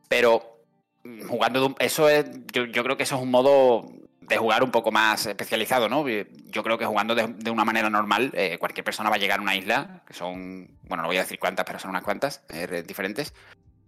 Pero 0.09 0.61
mm, 1.03 1.27
jugando 1.27 1.75
eso 1.81 2.09
es, 2.09 2.25
yo, 2.53 2.71
creo 2.71 2.97
que 2.97 3.03
eso 3.03 3.17
es 3.17 3.23
un 3.23 3.33
modo 3.33 3.91
de 4.29 4.37
jugar 4.37 4.63
un 4.63 4.71
poco 4.71 4.91
más 4.91 5.27
especializado, 5.27 5.89
¿no? 5.89 6.05
Yo 6.09 6.63
creo 6.63 6.79
que 6.79 6.87
jugando 6.87 7.15
de, 7.15 7.51
una 7.51 7.65
manera 7.65 7.91
normal, 7.91 8.31
eh, 8.35 8.57
cualquier 8.59 8.85
persona 8.85 9.11
va 9.11 9.17
a 9.17 9.19
llegar 9.19 9.39
a 9.39 9.43
una 9.43 9.55
isla, 9.57 10.03
que 10.07 10.15
son, 10.15 10.69
bueno, 10.83 11.03
no 11.03 11.09
voy 11.09 11.17
a 11.19 11.23
decir 11.23 11.39
cuántas, 11.39 11.65
pero 11.65 11.79
son 11.79 11.91
unas 11.91 12.03
cuantas 12.03 12.43
diferentes, 12.87 13.35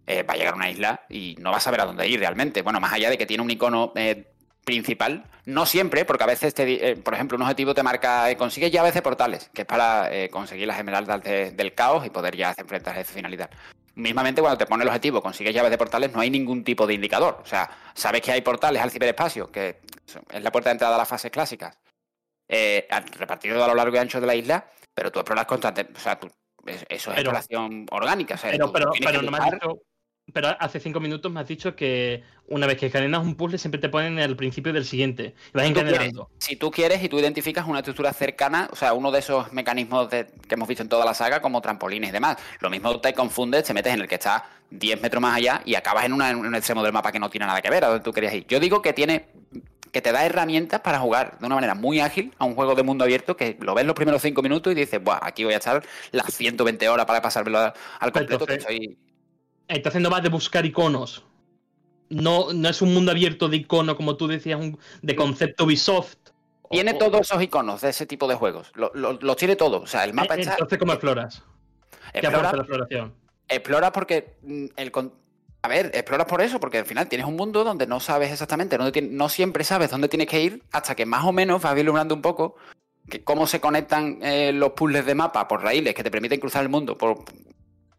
eh, 0.06 0.22
va 0.22 0.34
a 0.34 0.36
llegar 0.36 0.54
a 0.54 0.56
una 0.56 0.70
isla 0.70 1.00
y 1.08 1.36
no 1.40 1.50
va 1.50 1.56
a 1.56 1.60
saber 1.60 1.80
a 1.80 1.84
dónde 1.84 2.06
ir 2.08 2.20
realmente. 2.20 2.62
Bueno, 2.62 2.80
más 2.80 2.92
allá 2.92 3.10
de 3.10 3.18
que 3.18 3.26
tiene 3.26 3.42
un 3.42 3.50
icono 3.50 3.92
eh, 3.96 4.32
principal, 4.64 5.24
no 5.44 5.64
siempre, 5.64 6.04
porque 6.04 6.24
a 6.24 6.26
veces, 6.26 6.52
te 6.54 6.90
eh, 6.90 6.96
por 6.96 7.14
ejemplo, 7.14 7.36
un 7.36 7.42
objetivo 7.42 7.72
te 7.74 7.82
marca 7.82 8.30
eh, 8.30 8.36
consigue 8.36 8.70
llaves 8.70 8.94
de 8.94 9.02
portales, 9.02 9.50
que 9.54 9.62
es 9.62 9.66
para 9.66 10.12
eh, 10.12 10.28
conseguir 10.28 10.66
las 10.66 10.78
esmeraldas 10.78 11.22
de- 11.22 11.52
del 11.52 11.72
caos 11.74 12.04
y 12.04 12.10
poder 12.10 12.36
ya 12.36 12.54
enfrentarse 12.56 12.98
a 12.98 13.02
esa 13.02 13.12
finalidad. 13.12 13.50
Mismamente 13.96 14.42
cuando 14.42 14.58
te 14.58 14.66
pone 14.66 14.82
el 14.82 14.88
objetivo, 14.88 15.22
consigues 15.22 15.54
llaves 15.54 15.70
de 15.70 15.78
portales, 15.78 16.12
no 16.12 16.20
hay 16.20 16.30
ningún 16.30 16.62
tipo 16.62 16.86
de 16.86 16.94
indicador. 16.94 17.38
O 17.42 17.46
sea, 17.46 17.68
sabes 17.94 18.20
que 18.20 18.30
hay 18.30 18.42
portales 18.42 18.82
al 18.82 18.90
ciberespacio, 18.90 19.50
que 19.50 19.80
es 20.30 20.42
la 20.42 20.52
puerta 20.52 20.68
de 20.68 20.72
entrada 20.72 20.94
a 20.96 20.98
las 20.98 21.08
fases 21.08 21.30
clásicas, 21.30 21.78
eh, 22.48 22.86
al- 22.90 23.06
repartido 23.08 23.64
a 23.64 23.68
lo 23.68 23.74
largo 23.74 23.96
y 23.96 23.98
ancho 23.98 24.20
de 24.20 24.26
la 24.26 24.34
isla, 24.34 24.70
pero 24.94 25.10
tú 25.10 25.18
exploras 25.20 25.46
constantemente. 25.46 25.98
O 25.98 26.02
sea, 26.02 26.20
tú- 26.20 26.28
es- 26.66 26.84
eso 26.88 27.10
es 27.10 27.16
Pero- 27.16 27.30
exploración 27.30 27.86
orgánica. 27.90 28.34
O 28.34 28.38
sea, 28.38 28.50
Pero, 28.50 28.70
pero, 28.70 28.90
pero 29.02 29.22
no 29.22 29.30
me 29.30 29.38
has 29.38 29.50
dicho. 29.52 29.78
Pero 30.32 30.48
hace 30.58 30.80
cinco 30.80 30.98
minutos 30.98 31.30
me 31.30 31.38
has 31.40 31.46
dicho 31.46 31.76
que 31.76 32.24
una 32.48 32.66
vez 32.66 32.76
que 32.78 32.86
encadenas 32.86 33.22
un 33.22 33.36
puzzle 33.36 33.58
siempre 33.58 33.80
te 33.80 33.88
ponen 33.88 34.18
al 34.18 34.36
principio 34.36 34.72
del 34.72 34.84
siguiente. 34.84 35.34
Y 35.54 35.56
vas 35.56 35.66
Si 35.68 35.72
tú 35.72 35.80
quieres, 35.84 36.12
si 36.38 36.56
tú 36.56 36.70
quieres 36.70 37.02
y 37.02 37.08
tú 37.08 37.18
identificas 37.20 37.66
una 37.66 37.78
estructura 37.78 38.12
cercana, 38.12 38.68
o 38.72 38.76
sea, 38.76 38.92
uno 38.92 39.12
de 39.12 39.20
esos 39.20 39.52
mecanismos 39.52 40.10
de- 40.10 40.26
que 40.48 40.54
hemos 40.54 40.66
visto 40.66 40.82
en 40.82 40.88
toda 40.88 41.04
la 41.04 41.14
saga, 41.14 41.40
como 41.40 41.60
trampolines 41.60 42.10
y 42.10 42.12
demás. 42.12 42.36
Lo 42.60 42.70
mismo 42.70 43.00
te 43.00 43.14
confundes, 43.14 43.64
te 43.64 43.72
metes 43.72 43.94
en 43.94 44.00
el 44.00 44.08
que 44.08 44.16
está 44.16 44.44
10 44.70 45.00
metros 45.00 45.22
más 45.22 45.36
allá 45.36 45.62
y 45.64 45.76
acabas 45.76 46.04
en, 46.04 46.12
una- 46.12 46.30
en 46.30 46.38
un 46.38 46.54
extremo 46.56 46.82
del 46.82 46.92
mapa 46.92 47.12
que 47.12 47.20
no 47.20 47.30
tiene 47.30 47.46
nada 47.46 47.62
que 47.62 47.70
ver 47.70 47.84
a 47.84 47.88
donde 47.88 48.02
tú 48.02 48.12
querías 48.12 48.34
ir. 48.34 48.46
Yo 48.48 48.58
digo 48.58 48.82
que 48.82 48.92
tiene 48.92 49.26
que 49.92 50.02
te 50.02 50.12
da 50.12 50.26
herramientas 50.26 50.80
para 50.80 50.98
jugar 50.98 51.38
de 51.38 51.46
una 51.46 51.54
manera 51.54 51.74
muy 51.74 52.00
ágil 52.00 52.34
a 52.38 52.44
un 52.44 52.54
juego 52.54 52.74
de 52.74 52.82
mundo 52.82 53.04
abierto 53.04 53.36
que 53.36 53.56
lo 53.60 53.74
ves 53.74 53.86
los 53.86 53.94
primeros 53.94 54.20
5 54.20 54.42
minutos 54.42 54.72
y 54.72 54.76
dices, 54.76 55.02
Buah, 55.02 55.20
aquí 55.22 55.44
voy 55.44 55.54
a 55.54 55.58
echar 55.58 55.82
las 56.10 56.34
120 56.34 56.88
horas 56.88 57.06
para 57.06 57.22
pasármelo 57.22 57.58
al 57.60 58.12
completo, 58.12 58.44
que 58.44 58.60
soy... 58.60 58.98
Está 59.68 59.88
haciendo 59.88 60.10
más 60.10 60.22
de 60.22 60.28
buscar 60.28 60.64
iconos. 60.66 61.24
No, 62.08 62.52
no 62.52 62.68
es 62.68 62.82
un 62.82 62.94
mundo 62.94 63.10
abierto 63.10 63.48
de 63.48 63.56
icono, 63.56 63.96
como 63.96 64.16
tú 64.16 64.28
decías, 64.28 64.60
un- 64.60 64.78
de 65.02 65.16
concepto 65.16 65.64
Ubisoft. 65.64 66.14
Tiene 66.70 66.92
O- 66.92 66.98
todos 66.98 67.20
esos 67.22 67.42
iconos 67.42 67.80
de 67.80 67.90
ese 67.90 68.06
tipo 68.06 68.28
de 68.28 68.34
juegos. 68.36 68.70
Lo- 68.74 68.92
lo- 68.94 69.14
Los 69.14 69.36
tiene 69.36 69.56
todos. 69.56 69.82
O 69.82 69.86
sea, 69.86 70.04
el 70.04 70.12
mapa 70.14 70.36
Eh, 70.36 70.40
está... 70.40 70.52
Entonces, 70.52 70.78
¿cómo 70.78 70.92
exploras? 70.92 71.42
¿Qué 72.12 72.20
explora- 72.20 72.38
aporta 72.50 72.56
la 72.56 72.62
exploración? 72.62 73.14
Exploras 73.48 73.90
porque 73.92 74.36
mm, 74.42 74.66
el 74.76 74.92
a 75.62 75.68
ver, 75.68 75.86
exploras 75.94 76.26
por 76.28 76.42
eso, 76.42 76.60
porque 76.60 76.78
al 76.78 76.86
final 76.86 77.08
tienes 77.08 77.26
un 77.26 77.34
mundo 77.34 77.64
donde 77.64 77.88
no 77.88 77.98
sabes 77.98 78.30
exactamente, 78.30 78.78
tien- 78.78 79.10
no 79.10 79.28
siempre 79.28 79.64
sabes 79.64 79.90
dónde 79.90 80.08
tienes 80.08 80.28
que 80.28 80.40
ir, 80.40 80.62
hasta 80.70 80.94
que 80.94 81.06
más 81.06 81.24
o 81.24 81.32
menos 81.32 81.60
vas 81.60 81.74
vislumbrando 81.74 82.14
un 82.14 82.22
poco 82.22 82.54
que 83.10 83.24
cómo 83.24 83.48
se 83.48 83.60
conectan 83.60 84.20
eh, 84.22 84.52
los 84.52 84.72
puzzles 84.72 85.06
de 85.06 85.14
mapa 85.16 85.48
por 85.48 85.62
raíles 85.62 85.92
que 85.94 86.04
te 86.04 86.10
permiten 86.10 86.38
cruzar 86.38 86.62
el 86.62 86.68
mundo. 86.68 86.96
Por... 86.96 87.24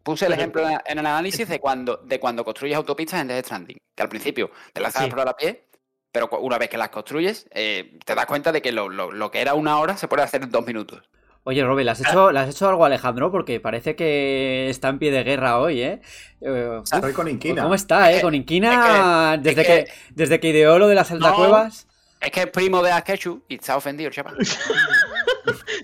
Puse 0.08 0.24
el 0.24 0.32
ejemplo 0.32 0.66
en 0.66 0.98
el 0.98 1.06
análisis 1.06 1.46
de 1.46 1.60
cuando, 1.60 1.98
de 1.98 2.18
cuando 2.18 2.42
construyes 2.42 2.78
autopistas 2.78 3.20
en 3.20 3.28
Death 3.28 3.44
Stranding, 3.44 3.76
que 3.94 4.02
al 4.02 4.08
principio 4.08 4.50
te 4.72 4.80
lanzas 4.80 5.02
a 5.02 5.04
Sí. 5.04 5.12
a 5.14 5.36
pie, 5.36 5.64
pero 6.10 6.30
una 6.40 6.56
vez 6.56 6.70
que 6.70 6.78
las 6.78 6.88
construyes, 6.88 7.46
eh, 7.50 7.98
te 8.06 8.14
das 8.14 8.24
cuenta 8.24 8.50
de 8.50 8.62
que 8.62 8.72
lo, 8.72 8.88
lo- 8.88 9.12
lo 9.12 9.30
que 9.30 9.42
era 9.42 9.52
una 9.52 9.78
hora 9.78 9.98
se 9.98 10.08
puede 10.08 10.22
hacer 10.22 10.42
en 10.42 10.50
dos 10.50 10.66
minutos. 10.66 11.02
Oye, 11.44 11.62
Robin, 11.62 11.84
¿le 11.84 11.90
has 11.92 12.00
hecho, 12.00 12.32
¿le 12.32 12.40
has 12.40 12.48
hecho 12.48 12.68
algo 12.70 12.84
a 12.84 12.86
Alejandro? 12.86 13.30
Porque 13.30 13.60
parece 13.60 13.96
que 13.96 14.70
está 14.70 14.88
en 14.88 14.98
pie 14.98 15.10
de 15.10 15.24
guerra 15.24 15.58
hoy, 15.58 15.82
¿eh? 15.82 16.00
Eh, 16.40 16.78
uf, 16.80 16.90
Estoy 16.90 17.12
con 17.12 17.28
Inquina. 17.28 17.62
¿Cómo 17.64 17.74
está, 17.74 18.10
eh? 18.10 18.16
Es 18.16 18.22
Con 18.22 18.34
Inquina, 18.34 19.34
es 19.34 19.42
desde, 19.42 19.62
que- 19.62 19.84
que, 19.84 19.92
desde 20.14 20.40
que 20.40 20.48
ideó 20.48 20.78
lo 20.78 20.88
de 20.88 20.94
las 20.94 21.10
altacuevas. 21.10 21.86
Es 22.20 22.30
que 22.30 22.40
es 22.40 22.46
primo 22.46 22.82
de 22.82 22.92
Akechu 22.92 23.42
y 23.46 23.56
está 23.56 23.76
ofendido, 23.76 24.10
chaval. 24.10 24.38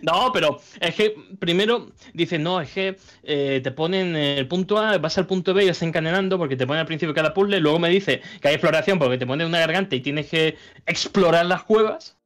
No, 0.05 0.31
pero 0.33 0.61
es 0.81 0.95
que 0.95 1.15
primero 1.39 1.91
dicen, 2.13 2.43
no, 2.43 2.61
es 2.61 2.71
que 2.71 2.97
eh, 3.23 3.61
te 3.65 3.71
ponen 3.71 4.15
el 4.15 4.47
punto 4.47 4.79
A, 4.79 4.99
vas 4.99 5.17
al 5.17 5.27
punto 5.27 5.55
B 5.55 5.65
y 5.65 5.69
vas 5.69 5.81
encadenando 5.83 6.37
porque 6.39 6.57
te 6.57 6.67
ponen 6.67 6.81
al 6.81 6.87
principio 6.87 7.15
cada 7.15 7.33
puzzle, 7.33 7.59
luego 7.61 7.79
me 7.79 7.89
dice 7.89 8.21
que 8.41 8.49
hay 8.49 8.55
exploración 8.55 8.99
porque 8.99 9.17
te 9.19 9.27
ponen 9.27 9.47
una 9.47 9.61
garganta 9.61 9.97
y 9.97 10.01
tienes 10.01 10.27
que 10.29 10.57
explorar 10.87 11.47
las 11.47 11.63
cuevas. 11.65 12.17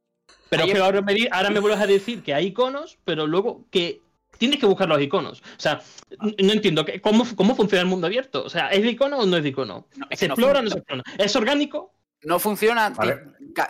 Pero 0.49 0.63
es 0.63 0.73
que 0.73 0.79
ahora 0.79 1.01
me, 1.01 1.13
di- 1.13 1.27
ahora 1.31 1.51
me 1.51 1.59
vuelves 1.59 1.79
a 1.79 1.87
decir 1.87 2.23
que 2.23 2.33
hay 2.33 2.47
iconos, 2.47 2.97
pero 3.05 3.27
luego 3.27 3.65
que 3.69 4.01
tienes 4.37 4.59
que 4.59 4.65
buscar 4.65 4.89
los 4.89 4.99
iconos. 5.01 5.41
O 5.41 5.59
sea, 5.59 5.81
no 6.19 6.51
entiendo 6.53 6.85
cómo, 7.01 7.23
cómo 7.35 7.55
funciona 7.55 7.81
el 7.83 7.87
mundo 7.87 8.07
abierto. 8.07 8.43
O 8.43 8.49
sea, 8.49 8.69
¿es 8.69 8.81
de 8.81 8.89
icono 8.89 9.19
o 9.19 9.25
no 9.25 9.37
es 9.37 9.43
de 9.43 9.49
icono? 9.49 9.87
No, 9.95 10.07
¿Se 10.11 10.27
no 10.27 10.33
explora 10.33 10.59
o 10.59 10.63
no 10.63 10.69
se 10.69 10.77
explora? 10.79 11.03
¿Es 11.17 11.35
orgánico? 11.35 11.93
No 12.23 12.37
funciona 12.39 12.89
Vale. 12.89 13.23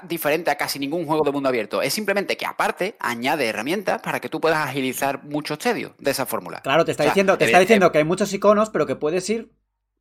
diferente 0.03 0.49
a 0.49 0.55
casi 0.57 0.79
ningún 0.79 1.05
juego 1.05 1.23
de 1.23 1.31
mundo 1.31 1.49
abierto. 1.49 1.81
Es 1.81 1.93
simplemente 1.93 2.35
que 2.35 2.45
aparte 2.45 2.95
añade 2.99 3.45
herramientas 3.47 4.01
para 4.01 4.19
que 4.19 4.29
tú 4.29 4.41
puedas 4.41 4.67
agilizar 4.67 5.23
muchos 5.23 5.59
tedios 5.59 5.91
de 5.99 6.11
esa 6.11 6.25
fórmula. 6.25 6.61
Claro, 6.61 6.83
te 6.83 6.91
está 6.91 7.03
O 7.03 7.05
sea, 7.05 7.11
diciendo, 7.13 7.37
te 7.37 7.45
está 7.45 7.57
evidente- 7.57 7.73
diciendo 7.73 7.91
que 7.91 7.97
hay 7.99 8.03
muchos 8.05 8.33
iconos, 8.33 8.69
pero 8.71 8.85
que 8.87 8.95
puedes 8.95 9.29
ir, 9.29 9.51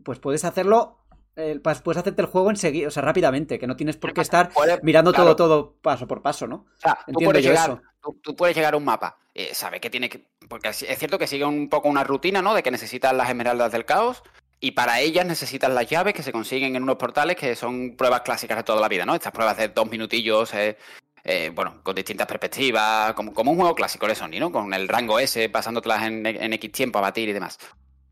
pues 0.03 0.19
puedes 0.19 0.45
hacerlo, 0.45 1.05
eh, 1.37 1.61
puedes 1.61 1.99
hacerte 1.99 2.23
el 2.23 2.27
juego 2.29 2.51
enseguida, 2.51 2.89
o 2.89 2.91
sea, 2.91 3.03
rápidamente, 3.03 3.59
que 3.59 3.67
no 3.67 3.77
tienes 3.77 3.97
por 3.99 4.13
qué 4.15 4.23
estar 4.23 4.49
Puedes- 4.51 4.83
mirando 4.83 5.13
claro, 5.13 5.37
todo, 5.37 5.49
todo 5.49 5.77
paso 5.83 6.07
por 6.09 6.23
paso, 6.23 6.47
¿no? 6.47 6.57
O 6.57 6.81
sea, 6.81 6.95
tú 6.95 7.13
Entiendo 7.13 7.31
puedes, 7.33 7.45
yo 7.45 7.51
llegar, 7.53 7.71
eso. 7.71 7.83
tú, 8.01 8.19
tú 8.23 8.35
puedes 8.35 8.57
llegar 8.57 8.75
a 8.75 8.77
un 8.79 8.85
mapa, 8.85 9.19
eh, 9.35 9.51
sabes 9.55 9.81
que 9.81 9.91
tiene 9.91 10.09
que. 10.09 10.27
Porque 10.49 10.69
es 10.71 10.83
es 10.83 10.99
cierto 10.99 11.19
que 11.19 11.27
sigue 11.27 11.45
un 11.45 11.69
poco 11.69 11.89
una 11.91 12.03
rutina, 12.05 12.41
¿no? 12.41 12.55
De 12.55 12.63
que 12.63 12.71
necesitas 12.71 13.13
las 13.13 13.29
esmeraldas 13.29 13.71
del 13.71 13.85
caos. 13.85 14.23
Y 14.61 14.73
para 14.73 15.01
ellas 15.01 15.25
necesitas 15.25 15.71
las 15.71 15.87
llaves 15.87 16.15
que 16.15 16.23
se 16.23 16.33
consiguen 16.33 16.75
en 16.75 16.83
unos 16.83 16.97
portales 16.97 17.37
que 17.37 17.55
son 17.55 17.95
pruebas 17.97 18.23
clásicas 18.23 18.57
de 18.57 18.65
toda 18.65 18.81
la 18.81 18.89
vida, 18.89 19.07
¿no? 19.07 19.15
Estas 19.15 19.33
pruebas 19.33 19.57
de 19.57 19.69
dos 19.69 19.89
minutillos, 19.89 20.53
eh, 20.55 20.77
eh, 21.23 21.53
bueno, 21.55 21.81
con 21.83 21.95
distintas 21.95 22.27
perspectivas, 22.27 23.13
como, 23.15 23.33
como 23.33 23.53
un 23.53 23.59
juego 23.59 23.75
clásico 23.75 24.09
de 24.09 24.17
Sony, 24.17 24.41
¿no? 24.41 24.51
Con 24.51 24.75
el 24.75 24.89
rango 24.89 25.21
S, 25.21 25.49
pasándotelas 25.49 26.03
en, 26.03 26.27
en 26.27 26.53
X 26.55 26.73
tiempo 26.73 26.99
a 26.99 27.03
batir 27.03 27.29
y 27.29 27.33
demás. 27.33 27.59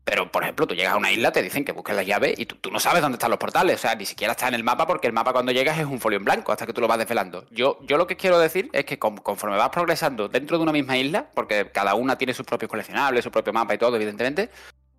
Pero, 0.05 0.31
por 0.31 0.43
ejemplo, 0.43 0.65
tú 0.65 0.73
llegas 0.73 0.93
a 0.93 0.97
una 0.97 1.11
isla, 1.11 1.33
te 1.33 1.43
dicen 1.43 1.65
que 1.65 1.73
busques 1.73 1.93
las 1.93 2.05
llaves 2.05 2.39
y 2.39 2.45
tú, 2.45 2.55
tú 2.55 2.71
no 2.71 2.79
sabes 2.79 3.01
dónde 3.01 3.17
están 3.17 3.29
los 3.29 3.39
portales. 3.39 3.75
O 3.75 3.79
sea, 3.79 3.95
ni 3.95 4.05
siquiera 4.05 4.31
está 4.31 4.47
en 4.47 4.53
el 4.53 4.63
mapa 4.63 4.87
porque 4.87 5.07
el 5.07 5.11
mapa 5.11 5.33
cuando 5.33 5.51
llegas 5.51 5.77
es 5.77 5.85
un 5.85 5.99
folio 5.99 6.17
en 6.17 6.23
blanco 6.23 6.53
hasta 6.53 6.65
que 6.65 6.71
tú 6.71 6.79
lo 6.79 6.87
vas 6.87 6.97
desvelando. 6.97 7.45
Yo, 7.51 7.77
yo 7.81 7.97
lo 7.97 8.07
que 8.07 8.15
quiero 8.15 8.39
decir 8.39 8.69
es 8.71 8.85
que 8.85 8.97
con- 8.97 9.17
conforme 9.17 9.57
vas 9.57 9.67
progresando 9.67 10.29
dentro 10.29 10.55
de 10.55 10.63
una 10.63 10.71
misma 10.71 10.97
isla, 10.97 11.29
porque 11.33 11.69
cada 11.73 11.93
una 11.95 12.17
tiene 12.17 12.33
sus 12.33 12.45
propios 12.45 12.69
coleccionables, 12.69 13.21
su 13.21 13.31
propio 13.31 13.51
mapa 13.51 13.73
y 13.73 13.77
todo, 13.77 13.97
evidentemente, 13.97 14.49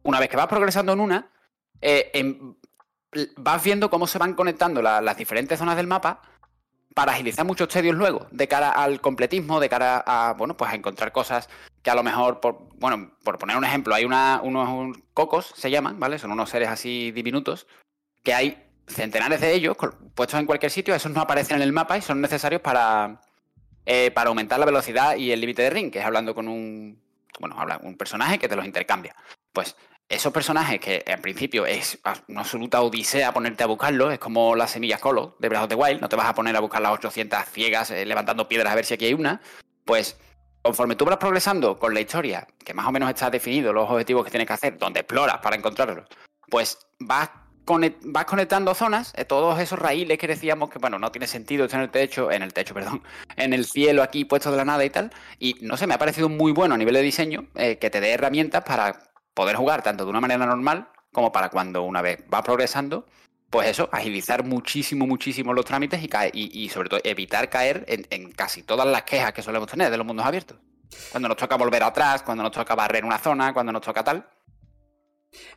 una 0.02 0.20
vez 0.20 0.28
que 0.28 0.36
vas 0.36 0.46
progresando 0.46 0.92
en 0.92 1.00
una, 1.00 1.30
eh, 1.80 2.34
vas 3.36 3.62
viendo 3.62 3.90
cómo 3.90 4.06
se 4.06 4.18
van 4.18 4.34
conectando 4.34 4.82
la- 4.82 5.00
las 5.00 5.16
diferentes 5.16 5.58
zonas 5.58 5.76
del 5.76 5.86
mapa 5.86 6.20
para 6.94 7.12
agilizar 7.12 7.44
muchos 7.46 7.68
tedios 7.68 7.94
luego, 7.94 8.26
de 8.32 8.48
cara 8.48 8.70
al 8.70 9.00
completismo, 9.00 9.60
de 9.60 9.68
cara 9.68 10.02
a, 10.06 10.34
bueno, 10.34 10.56
pues 10.56 10.70
a 10.70 10.74
encontrar 10.74 11.12
cosas 11.12 11.48
que 11.82 11.90
a 11.90 11.94
lo 11.94 12.02
mejor, 12.02 12.40
por, 12.40 12.68
bueno, 12.74 13.12
por 13.22 13.38
poner 13.38 13.56
un 13.56 13.64
ejemplo, 13.64 13.94
hay 13.94 14.04
unos 14.04 14.96
cocos, 15.14 15.52
se 15.56 15.70
llaman, 15.70 16.00
¿vale? 16.00 16.18
Son 16.18 16.32
unos 16.32 16.50
seres 16.50 16.68
así 16.68 17.12
diminutos, 17.12 17.66
que 18.24 18.34
hay 18.34 18.64
centenares 18.88 19.40
de 19.40 19.54
ellos 19.54 19.76
puestos 20.14 20.40
en 20.40 20.46
cualquier 20.46 20.72
sitio, 20.72 20.94
esos 20.94 21.12
no 21.12 21.20
aparecen 21.20 21.56
en 21.56 21.62
el 21.62 21.72
mapa 21.72 21.96
y 21.96 22.02
son 22.02 22.20
necesarios 22.20 22.62
para, 22.62 23.20
eh, 23.86 24.10
para 24.10 24.30
aumentar 24.30 24.58
la 24.58 24.66
velocidad 24.66 25.14
y 25.16 25.30
el 25.30 25.40
límite 25.40 25.62
de 25.62 25.70
ring, 25.70 25.92
que 25.92 26.00
es 26.00 26.04
hablando 26.04 26.34
con 26.34 26.48
un, 26.48 27.00
bueno, 27.38 27.54
habla 27.60 27.78
un 27.82 27.96
personaje 27.96 28.38
que 28.38 28.48
te 28.48 28.56
los 28.56 28.66
intercambia. 28.66 29.14
Pues 29.52 29.76
esos 30.08 30.32
personajes 30.32 30.80
que 30.80 31.04
en 31.06 31.20
principio 31.20 31.66
es 31.66 31.98
una 32.28 32.40
absoluta 32.40 32.80
odisea 32.80 33.32
ponerte 33.32 33.62
a 33.62 33.66
buscarlos, 33.66 34.12
es 34.12 34.18
como 34.18 34.56
las 34.56 34.70
semillas 34.70 35.00
colo 35.00 35.36
de 35.38 35.48
Breath 35.48 35.64
of 35.64 35.68
the 35.68 35.74
Wild, 35.74 36.00
no 36.00 36.08
te 36.08 36.16
vas 36.16 36.26
a 36.26 36.34
poner 36.34 36.56
a 36.56 36.60
buscar 36.60 36.80
las 36.80 36.92
800 36.92 37.44
ciegas 37.46 37.90
eh, 37.90 38.06
levantando 38.06 38.48
piedras 38.48 38.72
a 38.72 38.76
ver 38.76 38.86
si 38.86 38.94
aquí 38.94 39.04
hay 39.04 39.14
una, 39.14 39.40
pues 39.84 40.18
conforme 40.62 40.96
tú 40.96 41.04
vas 41.04 41.18
progresando 41.18 41.78
con 41.78 41.92
la 41.92 42.00
historia, 42.00 42.46
que 42.64 42.74
más 42.74 42.86
o 42.86 42.92
menos 42.92 43.08
está 43.08 43.30
definido 43.30 43.72
los 43.72 43.88
objetivos 43.88 44.24
que 44.24 44.30
tienes 44.30 44.46
que 44.46 44.54
hacer, 44.54 44.78
donde 44.78 45.00
exploras 45.00 45.38
para 45.38 45.56
encontrarlos, 45.56 46.06
pues 46.48 46.78
vas, 46.98 47.30
vas 47.66 48.24
conectando 48.24 48.74
zonas, 48.74 49.12
eh, 49.16 49.26
todos 49.26 49.58
esos 49.60 49.78
raíles 49.78 50.16
que 50.16 50.26
decíamos 50.26 50.70
que, 50.70 50.78
bueno, 50.78 50.98
no 50.98 51.12
tiene 51.12 51.26
sentido 51.26 51.66
estar 51.66 51.80
en 51.80 51.84
el 51.84 51.90
techo, 51.90 52.30
en 52.30 52.42
el 52.42 52.54
techo, 52.54 52.72
perdón, 52.74 53.02
en 53.36 53.52
el 53.52 53.66
cielo 53.66 54.02
aquí 54.02 54.24
puesto 54.24 54.50
de 54.50 54.56
la 54.56 54.64
nada 54.64 54.84
y 54.86 54.90
tal, 54.90 55.10
y 55.38 55.56
no 55.60 55.76
sé, 55.76 55.86
me 55.86 55.94
ha 55.94 55.98
parecido 55.98 56.30
muy 56.30 56.52
bueno 56.52 56.74
a 56.74 56.78
nivel 56.78 56.94
de 56.94 57.02
diseño 57.02 57.46
eh, 57.54 57.76
que 57.78 57.90
te 57.90 58.00
dé 58.00 58.12
herramientas 58.12 58.64
para 58.64 59.07
poder 59.38 59.54
jugar 59.54 59.82
tanto 59.82 60.02
de 60.02 60.10
una 60.10 60.20
manera 60.20 60.44
normal 60.44 60.88
como 61.12 61.30
para 61.30 61.48
cuando 61.48 61.84
una 61.84 62.02
vez 62.02 62.24
va 62.32 62.42
progresando, 62.42 63.06
pues 63.50 63.68
eso, 63.68 63.88
agilizar 63.92 64.44
muchísimo, 64.44 65.06
muchísimo 65.06 65.54
los 65.54 65.64
trámites 65.64 66.00
y, 66.32 66.68
sobre 66.70 66.88
todo 66.88 67.00
evitar 67.04 67.48
caer 67.48 67.84
en, 67.86 68.04
en 68.10 68.32
casi 68.32 68.64
todas 68.64 68.84
las 68.88 69.04
quejas 69.04 69.32
que 69.32 69.42
solemos 69.42 69.68
tener 69.70 69.92
de 69.92 69.96
los 69.96 70.04
mundos 70.04 70.26
abiertos. 70.26 70.58
Cuando 71.12 71.28
nos 71.28 71.38
toca 71.38 71.56
volver 71.56 71.84
atrás, 71.84 72.24
cuando 72.24 72.42
nos 72.42 72.50
toca 72.50 72.74
barrer 72.74 73.04
una 73.04 73.18
zona, 73.18 73.54
cuando 73.54 73.72
nos 73.72 73.82
toca 73.82 74.02
tal. 74.02 74.28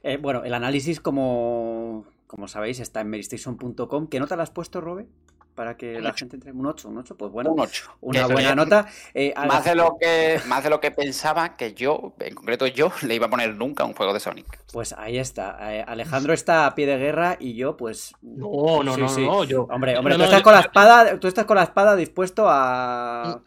Eh, 0.03 0.18
bueno, 0.18 0.44
el 0.44 0.53
análisis, 0.53 0.99
como, 0.99 2.06
como 2.28 2.48
sabéis, 2.48 2.80
está 2.80 3.02
en 3.02 3.10
meristation.com. 3.10 4.10
¿Qué 4.10 4.20
nota 4.20 4.36
le 4.36 4.44
has 4.44 4.52
puesto, 4.52 4.80
Robe? 4.80 5.08
Para 5.56 5.76
que 5.76 5.98
Un 5.98 6.03
la 6.03 6.10
ocho. 6.11 6.18
gente 6.19 6.38
entre. 6.38 6.52
Un 6.53 6.65
8, 6.65 6.88
un 6.90 6.98
8, 6.99 7.18
pues 7.18 7.32
bueno. 7.32 7.52
un 7.52 7.60
8. 7.60 7.98
Una 8.02 8.19
Eso 8.22 8.30
buena 8.30 8.49
ya- 8.49 8.56
nota. 8.56 8.88
Eh, 9.14 9.34
Más 9.36 9.48
la- 9.65 9.72
de, 9.72 9.76
lo 9.76 9.98
que, 9.99 10.40
más 10.48 10.64
de 10.64 10.69
lo 10.69 10.80
que 10.80 10.91
pensaba 10.91 11.57
que 11.57 11.73
yo, 11.73 12.14
en 12.19 12.36
concreto 12.36 12.65
yo, 12.68 12.91
le 13.03 13.15
iba 13.15 13.26
a 13.28 13.30
poner 13.30 13.53
nunca 13.56 13.84
a 13.84 13.86
un 13.86 13.94
juego 13.94 14.14
de 14.14 14.19
Sonic. 14.22 14.64
Pues 14.72 14.94
ahí 14.94 15.18
está. 15.18 15.57
Eh, 15.76 15.84
Alejandro 15.86 16.34
está 16.34 16.65
a 16.65 16.73
pie 16.76 16.86
de 16.88 16.98
guerra 16.98 17.36
y 17.40 17.56
yo, 17.56 17.76
pues. 17.76 18.14
No, 18.22 18.82
no, 18.82 18.95
Sí, 18.95 19.02
no, 19.02 19.10
sí. 19.10 19.26
no, 19.26 19.44
yo. 19.44 19.64
Hombre, 19.69 19.98
hombre, 19.98 20.14
No, 20.14 20.18
tú 20.18 20.19
no, 20.19 20.26
estás 20.26 20.41
con 20.41 20.53
la 20.53 20.61
espada, 20.61 21.19
tú 21.19 21.28
estás 21.28 21.45
con 21.45 21.57
la 21.57 21.64
espada 21.64 21.95
dispuesto 21.98 22.45
a. 22.48 23.41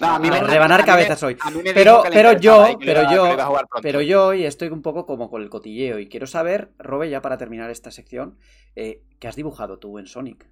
No, 0.00 0.08
a 0.08 0.18
mí 0.18 0.28
a 0.28 0.30
me- 0.32 0.40
rebanar 0.40 0.80
a 0.80 0.82
mí 0.82 0.86
me- 0.86 0.92
cabezas 0.92 1.22
hoy. 1.22 1.36
Pero, 1.74 2.02
pero 2.10 2.32
yo, 2.32 2.68
y 2.68 2.76
pero 2.84 3.10
yo, 3.10 3.36
pero 3.80 4.00
yo 4.02 4.26
hoy 4.26 4.44
estoy 4.44 4.68
un 4.68 4.82
poco 4.82 5.06
como 5.06 5.30
con 5.30 5.40
el 5.42 5.48
cotilleo 5.48 5.98
y 5.98 6.06
quiero 6.08 6.26
saber, 6.26 6.70
Robe, 6.78 7.08
ya 7.08 7.22
para 7.22 7.38
terminar 7.38 7.70
esta 7.70 7.90
sección, 7.90 8.36
eh, 8.74 9.00
¿qué 9.18 9.28
has 9.28 9.36
dibujado 9.36 9.78
tú 9.78 9.98
en 9.98 10.06
Sonic? 10.06 10.46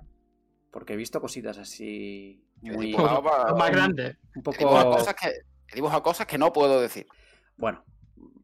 Porque 0.74 0.94
he 0.94 0.96
visto 0.96 1.20
cositas 1.20 1.56
así 1.56 2.44
he 2.64 2.72
muy, 2.72 2.86
dibujado 2.86 3.22
para- 3.22 3.50
Lo 3.50 3.56
más 3.56 3.70
grande. 3.70 4.16
un 4.34 4.42
he 4.52 4.58
dibujado 4.58 4.84
poco, 4.90 4.96
cosas 4.98 5.14
que, 5.14 5.28
he 5.28 5.74
dibujado 5.76 6.02
cosas 6.02 6.26
que 6.26 6.36
no 6.36 6.52
puedo 6.52 6.80
decir. 6.80 7.06
bueno, 7.56 7.84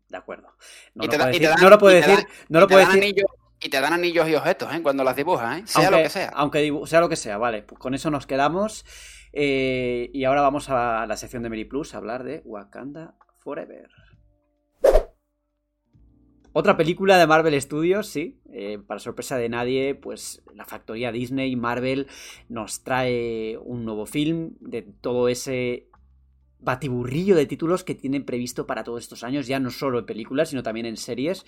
de 0.09 0.17
acuerdo. 0.17 0.47
No 0.95 1.05
lo 1.05 1.11
da- 1.13 1.19
puedo 1.19 1.27
decir, 1.33 1.49
dan- 1.49 1.61
no 1.61 1.71
lo 1.71 1.79
puedo 1.79 1.99
y 1.99 2.01
te 2.01 2.07
decir, 2.07 2.25
dan- 2.25 2.35
no 2.49 2.61
lo 2.61 2.65
Y 2.65 2.69
te 2.69 2.75
puedo 2.75 2.87
dan 2.87 2.95
decir, 3.01 3.03
anillos- 3.03 3.31
y 3.63 3.69
te 3.69 3.81
dan 3.81 3.93
anillos 3.93 4.29
y 4.29 4.35
objetos, 4.37 4.73
¿eh? 4.75 4.81
Cuando 4.81 5.03
las 5.03 5.17
dibujas, 5.17 5.59
¿eh? 5.59 5.63
Sea 5.67 5.83
aunque, 5.83 5.97
lo 5.99 6.03
que 6.05 6.09
sea. 6.11 6.29
aunque 6.35 6.73
sea 6.87 7.01
lo 7.01 7.09
que 7.09 7.17
sea, 7.17 7.37
vale, 7.37 7.63
pues 7.65 7.79
con 7.81 7.95
eso 7.95 8.11
nos 8.11 8.27
quedamos. 8.29 8.85
eh, 9.33 10.11
y 10.13 10.25
ahora 10.25 10.41
vamos 10.41 10.69
a 10.71 11.07
la 11.07 11.17
sección 11.17 11.43
de 11.43 11.49
Mary 11.51 11.65
Plus 11.65 11.95
a 11.95 11.99
hablar 11.99 12.23
de 12.25 12.43
Wakanda 12.45 13.15
Forever. 13.39 13.89
Otra 16.53 16.77
película 16.77 17.17
de 17.17 17.27
Marvel 17.27 17.61
Studios, 17.61 18.09
sí. 18.09 18.41
eh, 18.53 18.79
para 18.85 18.99
sorpresa 18.99 19.39
de 19.39 19.49
nadie, 19.49 19.95
pues 19.95 20.43
la 20.55 20.65
factoría 20.65 21.13
Disney, 21.13 21.55
Marvel, 21.55 22.09
nos 22.49 22.83
trae 22.83 23.57
un 23.59 23.85
nuevo 23.85 24.05
film 24.05 24.57
de 24.61 24.83
todo 24.83 25.29
ese 25.29 25.87
batiburrillo 26.59 27.37
de 27.37 27.47
títulos 27.47 27.85
que 27.85 27.95
tienen 27.95 28.25
previsto 28.25 28.67
para 28.67 28.85
todos 28.85 29.03
estos 29.03 29.23
años, 29.23 29.47
ya 29.47 29.61
no 29.61 29.71
solo 29.71 30.01
en 30.01 30.07
películas, 30.07 30.51
sino 30.51 30.63
también 30.63 30.87
en 30.87 30.97
series. 30.97 31.47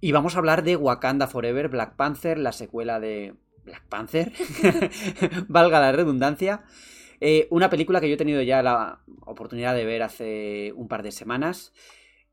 Y 0.00 0.12
vamos 0.12 0.36
a 0.36 0.38
hablar 0.38 0.62
de 0.62 0.76
Wakanda 0.76 1.26
Forever, 1.26 1.68
Black 1.68 1.96
Panther, 1.96 2.38
la 2.38 2.52
secuela 2.52 3.00
de 3.00 3.34
Black 3.64 3.84
Panther, 3.88 4.32
valga 5.48 5.80
la 5.80 5.92
redundancia. 5.92 6.64
Eh, 7.20 7.48
una 7.50 7.68
película 7.68 8.00
que 8.00 8.08
yo 8.08 8.14
he 8.14 8.18
tenido 8.18 8.42
ya 8.42 8.62
la 8.62 9.00
oportunidad 9.26 9.74
de 9.74 9.84
ver 9.84 10.02
hace 10.02 10.72
un 10.76 10.86
par 10.86 11.02
de 11.02 11.12
semanas. 11.12 11.72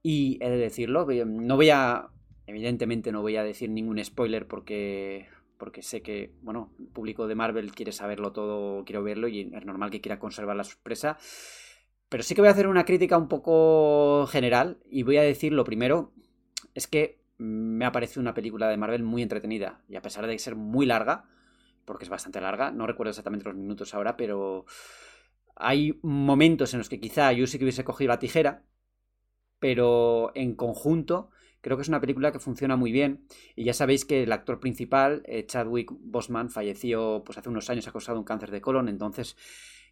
Y 0.08 0.38
he 0.40 0.52
de 0.52 0.58
decirlo, 0.58 1.08
no 1.26 1.56
voy 1.56 1.72
a. 1.72 2.10
Evidentemente 2.46 3.12
no 3.12 3.24
voy 3.24 3.38
a 3.38 3.44
decir 3.44 3.72
ningún 3.72 4.06
spoiler 4.06 4.48
porque. 4.48 5.28
Porque 5.58 5.82
sé 5.82 6.04
que, 6.04 6.32
bueno, 6.44 6.72
el 6.78 6.86
público 6.86 7.26
de 7.26 7.34
Marvel 7.34 7.72
quiere 7.72 7.92
saberlo 7.92 8.32
todo, 8.32 8.86
quiero 8.86 9.02
verlo 9.02 9.28
y 9.28 9.52
es 9.52 9.66
normal 9.66 9.90
que 9.90 10.02
quiera 10.02 10.20
conservar 10.20 10.58
la 10.58 10.64
sorpresa. 10.64 11.18
Pero 12.08 12.22
sí 12.22 12.36
que 12.36 12.42
voy 12.42 12.50
a 12.50 12.52
hacer 12.52 12.68
una 12.68 12.86
crítica 12.86 13.18
un 13.18 13.28
poco 13.28 14.28
general 14.28 14.78
y 14.88 15.02
voy 15.02 15.18
a 15.18 15.24
decir 15.24 15.54
lo 15.54 15.64
primero, 15.64 16.14
es 16.76 16.86
que 16.86 17.20
me 17.40 17.84
ha 17.86 17.92
parecido 17.92 18.22
una 18.22 18.36
película 18.36 18.70
de 18.70 18.78
Marvel 18.78 19.02
muy 19.02 19.24
entretenida 19.24 19.82
y 19.90 19.96
a 19.96 20.04
pesar 20.04 20.28
de 20.28 20.38
ser 20.38 20.56
muy 20.56 20.86
larga, 20.86 21.28
porque 21.84 22.04
es 22.04 22.10
bastante 22.12 22.42
larga, 22.42 22.70
no 22.70 22.86
recuerdo 22.86 23.10
exactamente 23.10 23.46
los 23.46 23.56
minutos 23.56 23.96
ahora, 23.96 24.18
pero 24.18 24.68
hay 25.56 25.98
momentos 26.04 26.76
en 26.76 26.78
los 26.78 26.90
que 26.90 27.00
quizá 27.00 27.34
yo 27.34 27.48
sí 27.48 27.58
que 27.58 27.64
hubiese 27.64 27.84
cogido 27.84 28.10
la 28.10 28.20
tijera, 28.20 28.66
pero 29.66 30.32
en 30.36 30.54
conjunto 30.54 31.32
creo 31.62 31.76
que 31.76 31.82
es 31.82 31.90
una 31.90 32.00
película 32.00 32.32
que 32.32 32.38
funciona 32.38 32.76
muy 32.76 32.92
bien 32.92 33.26
y 33.56 33.64
ya 33.64 33.74
sabéis 33.74 34.06
que 34.06 34.22
el 34.22 34.32
actor 34.32 34.60
principal, 34.60 35.24
eh, 35.26 35.44
Chadwick 35.48 35.90
Boseman, 35.92 36.52
falleció 36.52 37.24
pues 37.26 37.40
hace 37.40 37.50
unos 37.50 37.68
años 37.72 37.88
a 37.88 37.92
causa 37.92 38.12
de 38.12 38.20
un 38.20 38.26
cáncer 38.26 38.52
de 38.52 38.62
colon, 38.62 38.90
entonces 38.90 39.36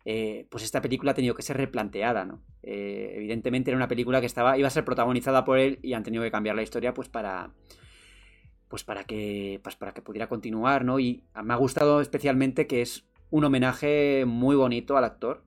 eh, 0.05 0.45
pues 0.51 0.63
esta 0.63 0.79
película 0.79 1.13
ha 1.13 1.15
tenido 1.15 1.33
que 1.33 1.41
ser 1.41 1.57
replanteada, 1.57 2.23
¿no? 2.23 2.43
Eh, 2.61 3.13
evidentemente 3.15 3.71
era 3.71 3.75
una 3.75 3.87
película 3.87 4.19
que 4.19 4.27
estaba 4.27 4.59
iba 4.59 4.67
a 4.67 4.69
ser 4.69 4.85
protagonizada 4.85 5.43
por 5.43 5.57
él 5.57 5.79
y 5.81 5.93
han 5.93 6.03
tenido 6.03 6.21
que 6.21 6.29
cambiar 6.29 6.55
la 6.55 6.61
historia 6.61 6.93
pues 6.93 7.09
para 7.09 7.49
pues 8.67 8.83
para 8.83 9.05
que 9.05 9.59
pues 9.63 9.75
para 9.75 9.95
que 9.95 10.03
pudiera 10.03 10.29
continuar, 10.29 10.85
¿no? 10.85 10.99
Y 10.99 11.23
me 11.43 11.51
ha 11.51 11.57
gustado 11.57 11.99
especialmente 11.99 12.67
que 12.67 12.83
es 12.83 13.05
un 13.31 13.43
homenaje 13.43 14.25
muy 14.27 14.55
bonito 14.55 14.97
al 14.97 15.05
actor, 15.05 15.43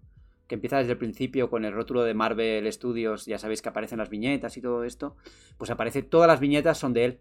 que 0.48 0.54
empieza 0.54 0.78
desde 0.78 0.92
el 0.92 0.98
principio 0.98 1.50
con 1.50 1.64
el 1.64 1.72
rótulo 1.72 2.04
de 2.04 2.14
Marvel 2.14 2.70
Studios, 2.72 3.26
ya 3.26 3.38
sabéis 3.38 3.62
que 3.62 3.68
aparecen 3.68 3.98
las 3.98 4.10
viñetas 4.10 4.56
y 4.56 4.62
todo 4.62 4.84
esto, 4.84 5.16
pues 5.58 5.70
aparece 5.70 6.02
todas 6.02 6.28
las 6.28 6.40
viñetas 6.40 6.78
son 6.78 6.92
de 6.92 7.04
él. 7.04 7.20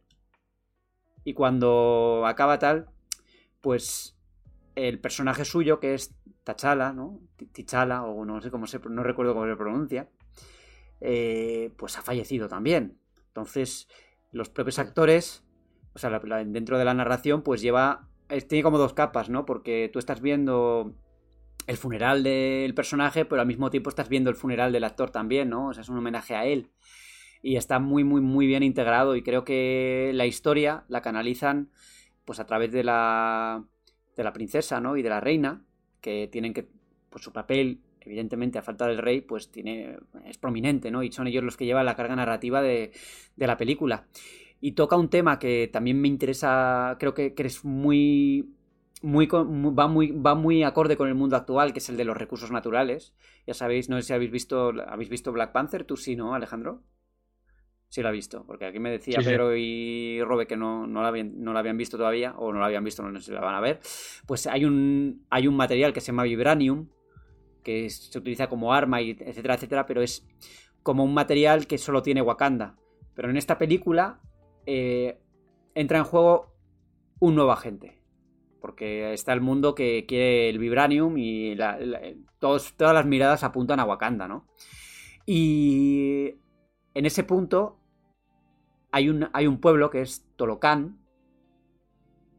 Y 1.24 1.34
cuando 1.34 2.24
acaba 2.28 2.60
tal, 2.60 2.88
pues 3.62 4.16
el 4.76 5.00
personaje 5.00 5.46
suyo 5.46 5.80
que 5.80 5.94
es 5.96 6.14
T'Challa, 6.44 6.94
¿no? 6.94 7.20
T'Challa 7.54 8.04
o 8.04 8.26
no 8.26 8.42
sé 8.42 8.52
cómo 8.52 8.68
se 8.68 8.80
no 8.90 9.02
recuerdo 9.04 9.34
cómo 9.34 9.48
se 9.48 9.56
pronuncia, 9.56 10.10
eh, 11.02 11.72
pues 11.78 11.98
ha 11.98 12.02
fallecido 12.02 12.48
también. 12.48 13.00
Entonces, 13.28 13.88
los 14.32 14.50
propios 14.50 14.80
actores, 14.80 15.44
o 15.94 16.00
sea, 16.00 16.10
dentro 16.46 16.78
de 16.78 16.86
la 16.86 16.94
narración, 16.94 17.42
pues 17.42 17.62
lleva, 17.62 18.08
es- 18.30 18.48
tiene 18.48 18.64
como 18.64 18.78
dos 18.78 18.94
capas, 18.94 19.30
¿no? 19.30 19.46
Porque 19.46 19.90
tú 19.92 20.00
estás 20.00 20.22
viendo 20.22 20.94
el 21.68 21.78
funeral 21.78 22.24
del 22.24 22.74
personaje, 22.74 23.26
pero 23.26 23.42
al 23.42 23.48
mismo 23.48 23.70
tiempo 23.70 23.90
estás 23.90 24.10
viendo 24.10 24.30
el 24.30 24.36
funeral 24.36 24.72
del 24.72 24.84
actor 24.84 25.10
también, 25.10 25.50
¿no? 25.50 25.70
O 25.70 25.74
sea, 25.74 25.82
es 25.82 25.90
un 25.90 25.98
homenaje 25.98 26.36
a 26.36 26.46
él. 26.46 26.70
Y 27.42 27.58
está 27.58 27.80
muy, 27.80 28.04
muy, 28.04 28.22
muy 28.22 28.48
bien 28.48 28.64
integrado 28.64 29.16
y 29.16 29.22
creo 29.22 29.44
que 29.44 30.12
la 30.14 30.26
historia 30.26 30.84
la 30.88 31.02
canalizan 31.02 31.70
pues 32.26 32.40
a 32.40 32.46
través 32.46 32.72
de 32.72 32.84
la, 32.84 33.64
de 34.16 34.24
la 34.24 34.34
princesa, 34.34 34.80
¿no? 34.82 34.98
Y 34.98 35.04
de 35.04 35.10
la 35.10 35.20
reina, 35.20 35.64
que 36.02 36.28
tienen 36.28 36.54
que, 36.54 36.68
pues 37.10 37.24
su 37.24 37.32
papel, 37.32 37.82
evidentemente 38.02 38.58
a 38.58 38.64
falta 38.64 38.88
del 38.88 38.98
rey, 38.98 39.22
pues 39.22 39.52
tiene, 39.52 39.98
es 40.26 40.38
prominente, 40.38 40.90
¿no? 40.92 41.04
Y 41.04 41.12
son 41.12 41.28
ellos 41.28 41.44
los 41.44 41.56
que 41.58 41.66
llevan 41.66 41.86
la 41.86 41.96
carga 41.96 42.16
narrativa 42.16 42.62
de, 42.62 42.92
de 43.36 43.48
la 43.48 43.58
película. 43.58 44.08
Y 44.60 44.72
toca 44.72 44.96
un 44.96 45.10
tema 45.10 45.38
que 45.38 45.70
también 45.72 46.02
me 46.02 46.08
interesa, 46.08 46.98
creo 47.00 47.14
que, 47.14 47.36
que 47.36 47.44
es 47.44 47.64
muy, 47.64 48.55
muy, 49.06 49.28
va 49.28 49.88
muy 49.88 50.12
va 50.12 50.36
muy 50.36 50.64
acorde 50.64 50.98
con 50.98 51.08
el 51.08 51.16
mundo 51.16 51.36
actual, 51.36 51.74
que 51.74 51.80
es 51.80 51.90
el 51.90 51.98
de 51.98 52.06
los 52.06 52.18
recursos 52.18 52.52
naturales. 52.52 53.14
Ya 53.48 53.54
sabéis, 53.54 53.90
no 53.90 53.98
sé 53.98 54.04
si 54.04 54.14
habéis 54.14 54.32
visto 54.32 54.74
habéis 54.88 55.10
visto 55.10 55.32
Black 55.32 55.52
Panther, 55.52 55.84
tú 55.86 55.98
sí, 55.98 56.16
¿no, 56.16 56.34
Alejandro? 56.36 56.84
Sí 57.90 58.02
lo 58.02 58.10
ha 58.10 58.12
visto, 58.12 58.46
porque 58.46 58.66
aquí 58.66 58.80
me 58.80 58.90
decía 58.92 59.20
Sí, 59.20 59.24
sí. 59.24 59.30
Pedro 59.30 59.56
y 59.56 60.22
Robe 60.24 60.48
que 60.48 60.58
no, 60.58 60.86
no, 60.86 61.02
la 61.02 61.08
habían, 61.10 61.42
no 61.42 61.54
la 61.54 61.60
habían 61.60 61.78
visto 61.78 61.98
todavía, 61.98 62.34
o 62.38 62.52
no 62.52 62.60
la 62.60 62.66
habían 62.66 62.84
visto, 62.84 63.04
no 63.04 63.20
sé 63.20 63.28
si 63.28 63.32
la 63.32 63.40
van 63.40 63.56
a 63.56 63.62
ver. 63.62 63.80
Pues 64.26 64.48
hay 64.48 64.66
un, 64.66 65.26
hay 65.30 65.48
un 65.48 65.56
material 65.56 65.94
que 65.94 66.02
se 66.02 66.08
llama 66.08 66.24
Vibranium, 66.24 66.90
que 67.64 67.86
es- 67.86 68.12
se 68.12 68.20
utiliza 68.20 68.48
como 68.50 68.74
arma, 68.74 69.02
y 69.02 69.12
etcétera, 69.12 69.56
etcétera, 69.56 69.86
pero 69.86 70.02
es 70.02 70.28
como 70.84 71.04
un 71.04 71.14
material 71.14 71.68
que 71.68 71.78
solo 71.78 72.02
tiene 72.02 72.22
Wakanda. 72.22 72.76
Pero 73.14 73.30
en 73.30 73.38
esta 73.38 73.58
película 73.58 74.20
eh, 74.66 75.18
entra 75.74 76.00
en 76.00 76.04
juego 76.04 76.52
un 77.20 77.36
nuevo 77.36 77.52
agente. 77.52 78.02
Porque 78.66 79.14
está 79.14 79.32
el 79.32 79.42
mundo 79.42 79.76
que 79.76 80.08
quiere 80.08 80.50
el 80.50 80.58
Vibranium 80.58 81.20
y 81.20 81.56
todas 82.40 82.74
las 82.80 83.06
miradas 83.06 83.44
apuntan 83.44 83.80
a 83.80 83.86
Wakanda, 83.86 84.28
¿no? 84.28 84.48
Y 85.24 86.34
en 86.96 87.06
ese 87.06 87.24
punto 87.24 87.80
hay 88.92 89.08
un, 89.10 89.30
hay 89.34 89.46
un 89.46 89.60
pueblo 89.60 89.92
que 89.92 90.02
es 90.02 90.26
Tolocan, 90.36 90.98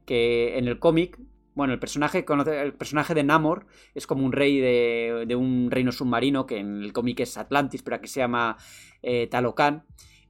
que 0.04 0.58
en 0.58 0.66
el 0.66 0.80
cómic, 0.80 1.16
bueno, 1.54 1.72
el 1.72 1.78
personaje, 1.78 2.26
el 2.60 2.74
personaje 2.74 3.14
de 3.14 3.22
Namor 3.22 3.66
es 3.94 4.08
como 4.08 4.26
un 4.26 4.32
rey 4.32 4.58
de, 4.58 5.26
de 5.28 5.36
un 5.36 5.70
reino 5.70 5.92
submarino, 5.92 6.44
que 6.44 6.58
en 6.58 6.82
el 6.82 6.92
cómic 6.92 7.20
es 7.20 7.36
Atlantis, 7.36 7.84
pero 7.84 7.98
aquí 7.98 8.08
se 8.08 8.18
llama 8.18 8.56
eh. 9.00 9.30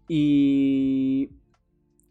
Y 0.09 1.31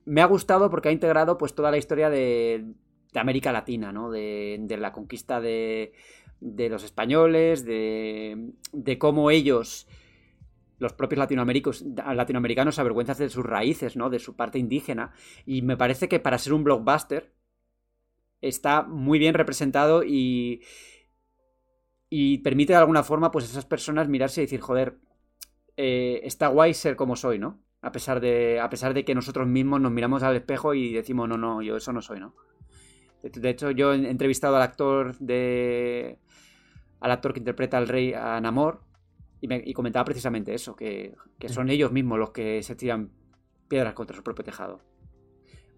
me 0.06 0.22
ha 0.24 0.26
gustado 0.26 0.72
porque 0.72 0.90
ha 0.90 0.92
integrado 0.92 1.38
pues 1.38 1.54
toda 1.54 1.70
la 1.70 1.78
historia 1.78 2.10
de, 2.10 2.74
de 3.16 3.22
América 3.22 3.52
Latina, 3.52 3.92
¿no? 3.92 4.12
De, 4.12 4.58
de 4.60 4.78
la 4.78 4.92
conquista 4.92 5.40
de, 5.42 5.94
de 6.42 6.70
los 6.70 6.84
españoles, 6.84 7.66
de, 7.66 8.52
de 8.74 8.98
cómo 9.00 9.32
ellos, 9.32 9.88
los 10.80 10.94
propios 10.94 11.18
latinoamericanos, 11.20 12.76
se 12.76 12.82
avergüenzan 12.82 13.18
de 13.18 13.30
sus 13.30 13.46
raíces, 13.46 13.96
¿no? 13.96 14.10
De 14.10 14.20
su 14.20 14.36
parte 14.36 14.60
indígena. 14.60 15.14
Y 15.46 15.62
me 15.62 15.78
parece 15.78 16.10
que 16.10 16.20
para 16.20 16.38
ser 16.38 16.54
un 16.54 16.66
blockbuster 16.66 17.34
está 18.42 18.84
muy 18.84 19.18
bien 19.18 19.34
representado 19.34 20.04
y, 20.04 20.62
y 22.10 22.40
permite 22.40 22.74
de 22.74 22.80
alguna 22.80 23.04
forma 23.04 23.32
pues 23.32 23.46
esas 23.46 23.66
personas 23.66 24.10
mirarse 24.10 24.42
y 24.42 24.46
decir, 24.46 24.60
joder, 24.60 24.98
eh, 25.78 26.20
está 26.24 26.50
guay 26.50 26.74
ser 26.74 26.98
como 26.98 27.16
soy, 27.16 27.40
¿no? 27.40 27.62
A 27.82 27.92
pesar, 27.94 28.20
de, 28.20 28.60
a 28.60 28.70
pesar 28.70 28.94
de 28.94 29.06
que 29.06 29.16
nosotros 29.16 29.48
mismos 29.48 29.80
nos 29.80 29.92
miramos 29.92 30.22
al 30.24 30.36
espejo 30.36 30.74
y 30.74 30.92
decimos, 30.92 31.30
no, 31.30 31.38
no, 31.38 31.62
yo 31.62 31.78
eso 31.78 31.94
no 31.94 32.02
soy, 32.02 32.20
¿no? 32.20 32.36
De, 33.34 33.50
hecho, 33.50 33.72
yo 33.72 33.94
he 33.94 34.10
entrevistado 34.10 34.56
al 34.56 34.62
actor 34.62 35.18
de. 35.18 36.20
al 37.00 37.12
actor 37.12 37.34
que 37.34 37.40
interpreta 37.40 37.78
al 37.78 37.88
rey 37.88 38.14
a 38.14 38.40
Namor. 38.40 38.82
Y 39.42 39.74
comentaba 39.74 40.06
precisamente 40.06 40.56
eso, 40.56 40.76
que, 40.76 41.14
que 41.38 41.50
son 41.50 41.70
ellos 41.70 41.92
mismos 41.92 42.18
los 42.18 42.32
que 42.32 42.64
se 42.64 42.76
tiran 42.76 43.12
piedras 43.68 43.94
contra 43.94 44.16
su 44.16 44.24
propio 44.24 44.44
tejado. 44.44 44.80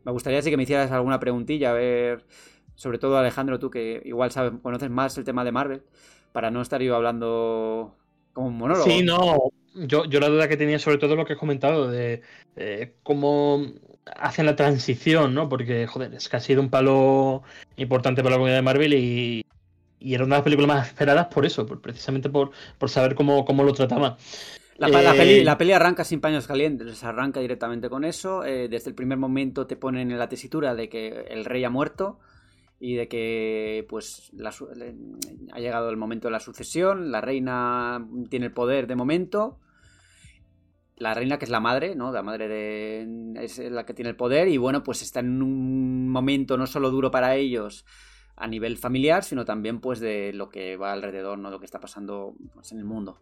Me 0.06 0.14
gustaría 0.14 0.41
sí 0.41 0.49
que 0.49 0.56
me 0.56 0.64
hicieras 0.64 0.90
alguna 0.91 1.19
preguntilla, 1.19 1.72
a 1.72 1.74
ver, 1.74 2.26
sobre 2.76 2.98
todo 2.98 3.18
Alejandro, 3.18 3.60
tú 3.60 3.69
que 3.69 4.02
igual 4.06 4.32
sabes, 4.32 4.53
conoces 4.61 4.90
más 4.90 5.18
el 5.18 5.26
tema 5.26 5.44
de 5.44 5.52
Marvel, 5.52 5.84
para 6.32 6.49
no 6.49 6.61
estar 6.61 6.82
yo 6.82 6.95
hablando 6.95 7.94
como 8.32 8.48
un 8.48 8.57
monólogo. 8.57 8.86
Sí, 8.86 9.03
no. 9.03 9.52
Yo, 9.77 10.05
yo 10.05 10.19
la 10.19 10.29
duda 10.29 10.47
que 10.47 10.57
tenía 10.57 10.79
sobre 10.79 10.97
todo 10.97 11.15
lo 11.15 11.25
que 11.25 11.33
has 11.33 11.39
comentado 11.39 11.89
de 11.89 12.21
eh, 12.55 12.95
cómo 13.03 13.65
hacen 14.15 14.45
la 14.45 14.55
transición, 14.55 15.33
¿no? 15.33 15.49
Porque, 15.49 15.87
joder, 15.87 16.13
es 16.13 16.29
que 16.29 16.37
ha 16.37 16.39
sido 16.39 16.61
un 16.61 16.69
palo 16.69 17.43
importante 17.75 18.23
para 18.23 18.31
la 18.31 18.37
comunidad 18.37 18.57
de 18.57 18.63
Marvel 18.63 18.93
y, 18.93 19.45
y 19.99 20.13
era 20.13 20.23
una 20.23 20.35
de 20.35 20.39
las 20.39 20.43
películas 20.43 20.67
más 20.67 20.87
esperadas 20.87 21.27
por 21.27 21.45
eso, 21.45 21.65
precisamente 21.65 22.29
por, 22.29 22.51
por 22.77 22.89
saber 22.89 23.15
cómo, 23.15 23.45
cómo 23.45 23.63
lo 23.63 23.73
trataba. 23.73 24.17
La, 24.77 24.87
eh, 24.87 25.43
la, 25.43 25.57
peli, 25.57 25.71
arranca 25.71 26.03
sin 26.03 26.21
paños 26.21 26.45
calientes, 26.45 27.03
arranca 27.03 27.39
directamente 27.39 27.89
con 27.89 28.05
eso. 28.05 28.45
Eh, 28.45 28.67
desde 28.69 28.89
el 28.89 28.95
primer 28.95 29.17
momento 29.17 29.65
te 29.65 29.75
ponen 29.75 30.11
en 30.11 30.19
la 30.19 30.29
tesitura 30.29 30.75
de 30.75 30.87
que 30.87 31.25
el 31.29 31.45
rey 31.45 31.63
ha 31.63 31.69
muerto 31.71 32.19
y 32.79 32.93
de 32.93 33.07
que 33.07 33.87
pues 33.89 34.31
ha 35.51 35.59
llegado 35.59 35.89
el 35.89 35.97
momento 35.97 36.27
de 36.27 36.31
la 36.31 36.39
sucesión. 36.39 37.11
La 37.11 37.21
reina 37.21 38.07
tiene 38.29 38.47
el 38.47 38.51
poder 38.51 38.85
de 38.85 38.95
momento. 38.95 39.57
La 40.98 41.14
reina 41.14 41.38
que 41.38 41.45
es 41.45 41.52
la 41.52 41.60
madre, 41.60 41.95
¿no? 41.95 42.11
La 42.11 42.24
madre 42.24 42.48
de 42.48 43.34
es 43.40 43.60
la 43.60 43.86
que 43.86 43.94
tiene 43.94 44.10
el 44.10 44.15
poder 44.15 44.48
y 44.48 44.57
bueno, 44.57 44.84
pues 44.84 45.02
está 45.02 45.19
en 45.19 45.41
un 45.41 46.10
momento 46.10 46.57
no 46.57 46.68
solo 46.68 46.90
duro 46.90 47.11
para 47.11 47.36
ellos 47.36 47.86
a 48.36 48.48
nivel 48.48 48.78
familiar, 48.78 49.24
sino 49.24 49.45
también 49.45 49.80
pues 49.80 49.99
de 49.99 50.32
lo 50.34 50.49
que 50.49 50.78
va 50.78 50.94
alrededor, 50.94 51.38
¿no? 51.38 51.49
Lo 51.49 51.60
que 51.60 51.65
está 51.65 51.80
pasando 51.80 52.36
pues, 52.53 52.72
en 52.72 52.80
el 52.80 52.86
mundo. 52.86 53.19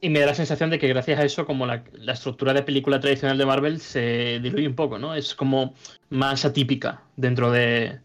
Y 0.00 0.10
me 0.10 0.20
da 0.20 0.26
la 0.26 0.34
sensación 0.34 0.70
de 0.70 0.78
que 0.78 0.88
gracias 0.88 1.18
a 1.18 1.24
eso, 1.24 1.44
como 1.44 1.66
la, 1.66 1.82
estructura 2.12 2.54
de 2.54 2.62
película 2.62 3.00
tradicional 3.00 3.36
de 3.36 3.46
Marvel 3.46 3.80
se 3.80 4.38
diluye 4.40 4.68
un 4.68 4.76
poco, 4.76 4.98
¿no? 4.98 5.14
Es 5.14 5.34
como 5.34 5.74
más 6.08 6.44
atípica 6.44 7.02
dentro 7.16 7.50
de, 7.50 7.98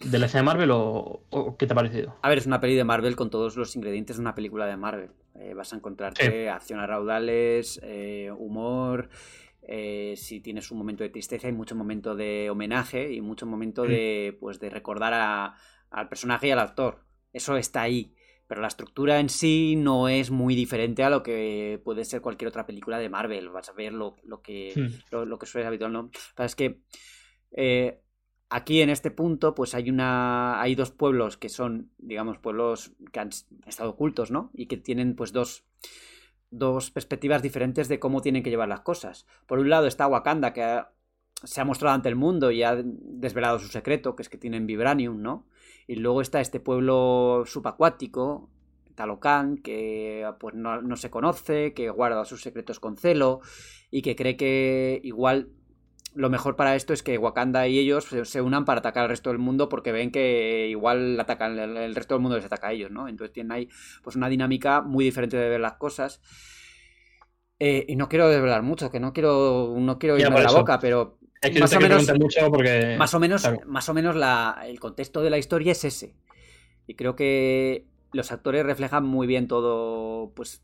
de 0.00 0.18
la 0.18 0.26
escena 0.26 0.42
de 0.42 0.46
Marvel 0.46 0.70
o, 0.72 1.56
qué 1.58 1.66
te 1.66 1.72
ha 1.72 1.76
parecido? 1.76 2.16
A 2.22 2.28
ver, 2.28 2.38
es 2.38 2.46
una 2.46 2.60
peli 2.60 2.74
de 2.74 2.84
Marvel 2.84 3.16
con 3.16 3.30
todos 3.30 3.56
los 3.56 3.74
ingredientes 3.76 4.16
de 4.16 4.22
una 4.22 4.34
película 4.34 4.66
de 4.66 4.76
Marvel. 4.76 5.10
Eh, 5.34 5.54
vas 5.54 5.72
a 5.72 5.76
encontrarte 5.76 6.48
acción 6.48 6.80
a 6.80 6.86
raudales, 6.86 7.80
eh, 7.82 8.30
humor. 8.36 9.08
Eh, 9.62 10.14
si 10.16 10.40
tienes 10.40 10.70
un 10.70 10.78
momento 10.78 11.02
de 11.02 11.10
tristeza, 11.10 11.48
hay 11.48 11.52
mucho 11.52 11.74
momento 11.74 12.14
de 12.14 12.50
homenaje 12.50 13.12
y 13.12 13.20
mucho 13.20 13.46
momento 13.46 13.84
mm. 13.84 13.88
de, 13.88 14.36
pues, 14.38 14.60
de 14.60 14.70
recordar 14.70 15.54
al 15.90 16.08
personaje 16.08 16.48
y 16.48 16.50
al 16.50 16.60
actor. 16.60 17.04
Eso 17.32 17.56
está 17.56 17.82
ahí. 17.82 18.14
Pero 18.46 18.60
la 18.60 18.68
estructura 18.68 19.18
en 19.18 19.28
sí 19.28 19.74
no 19.76 20.08
es 20.08 20.30
muy 20.30 20.54
diferente 20.54 21.02
a 21.02 21.10
lo 21.10 21.24
que 21.24 21.80
puede 21.84 22.04
ser 22.04 22.20
cualquier 22.20 22.48
otra 22.48 22.64
película 22.64 22.98
de 22.98 23.08
Marvel. 23.08 23.48
Vas 23.48 23.68
a 23.68 23.72
ver 23.72 23.92
lo, 23.92 24.14
que, 24.42 24.72
hmm. 24.76 25.16
lo, 25.24 25.38
que 25.38 25.46
suele 25.46 25.66
habitual, 25.66 25.92
¿no? 25.92 26.10
es 26.38 26.54
que 26.54 26.80
eh, 27.50 28.02
aquí 28.48 28.80
en 28.80 28.90
este 28.90 29.10
punto, 29.10 29.54
pues 29.54 29.74
hay 29.74 29.90
una. 29.90 30.60
hay 30.60 30.74
dos 30.74 30.90
pueblos 30.90 31.36
que 31.36 31.48
son, 31.48 31.90
digamos, 31.98 32.38
pueblos 32.38 32.92
que 33.12 33.20
han 33.20 33.30
estado 33.66 33.90
ocultos, 33.90 34.30
¿no? 34.30 34.50
Y 34.54 34.66
que 34.66 34.76
tienen, 34.76 35.16
pues, 35.16 35.32
dos. 35.32 35.64
dos 36.50 36.90
perspectivas 36.90 37.42
diferentes 37.42 37.88
de 37.88 37.98
cómo 37.98 38.22
tienen 38.22 38.42
que 38.42 38.50
llevar 38.50 38.68
las 38.68 38.80
cosas. 38.80 39.26
Por 39.46 39.58
un 39.58 39.70
lado 39.70 39.86
está 39.86 40.06
Wakanda, 40.06 40.52
que 40.52 40.82
se 41.44 41.60
ha 41.60 41.64
mostrado 41.64 41.94
ante 41.94 42.08
el 42.08 42.16
mundo 42.16 42.50
y 42.50 42.62
ha 42.62 42.76
desvelado 42.82 43.58
su 43.58 43.68
secreto, 43.68 44.16
que 44.16 44.22
es 44.22 44.28
que 44.28 44.38
tienen 44.38 44.66
Vibranium, 44.66 45.20
¿no? 45.20 45.46
Y 45.86 45.96
luego 45.96 46.20
está 46.20 46.40
este 46.40 46.60
pueblo 46.60 47.44
subacuático, 47.46 48.50
Talocan, 48.94 49.58
que 49.58 50.28
pues 50.40 50.54
no, 50.54 50.96
se 50.96 51.10
conoce, 51.10 51.74
que 51.74 51.90
guarda 51.90 52.24
sus 52.24 52.42
secretos 52.42 52.80
con 52.80 52.96
celo 52.96 53.40
y 53.90 54.02
que 54.02 54.16
cree 54.16 54.36
que 54.36 55.00
igual 55.04 55.50
lo 56.16 56.30
mejor 56.30 56.56
para 56.56 56.74
esto 56.74 56.92
es 56.92 57.02
que 57.02 57.18
Wakanda 57.18 57.68
y 57.68 57.78
ellos 57.78 58.06
se, 58.24 58.40
unan 58.40 58.64
para 58.64 58.80
atacar 58.80 59.04
al 59.04 59.10
resto 59.10 59.30
del 59.30 59.38
mundo 59.38 59.68
porque 59.68 59.92
ven 59.92 60.10
que 60.10 60.66
igual 60.68 61.20
atacan 61.20 61.58
el, 61.58 61.94
resto 61.94 62.14
del 62.14 62.22
mundo 62.22 62.36
les 62.36 62.46
ataca 62.46 62.68
a 62.68 62.72
ellos, 62.72 62.90
¿no? 62.90 63.06
Entonces 63.06 63.32
tienen 63.32 63.52
ahí 63.52 63.68
pues 64.02 64.16
una 64.16 64.28
dinámica 64.28 64.80
muy 64.80 65.04
diferente 65.04 65.36
de 65.36 65.48
ver 65.48 65.60
las 65.60 65.74
cosas. 65.74 66.20
Eh, 67.58 67.84
y 67.88 67.96
no 67.96 68.08
quiero 68.08 68.28
desvelar 68.28 68.62
mucho, 68.62 68.90
que 68.90 69.00
no 69.00 69.12
quiero 69.12 69.74
no 69.78 69.98
quiero 69.98 70.18
irme 70.18 70.40
a 70.40 70.42
la 70.42 70.52
boca, 70.52 70.78
pero 70.78 71.18
más, 71.60 71.72
o 71.74 71.80
menos, 71.80 72.06
más 72.98 73.14
o 73.14 73.20
menos, 73.20 73.48
más 73.66 73.88
o 73.88 73.94
menos 73.94 74.16
el 74.64 74.80
contexto 74.80 75.22
de 75.22 75.30
la 75.30 75.38
historia 75.38 75.72
es 75.72 75.84
ese. 75.84 76.16
Y 76.86 76.94
creo 76.94 77.16
que 77.16 77.86
los 78.12 78.32
actores 78.32 78.64
reflejan 78.64 79.04
muy 79.04 79.26
bien 79.26 79.48
todo, 79.48 80.32
pues, 80.34 80.62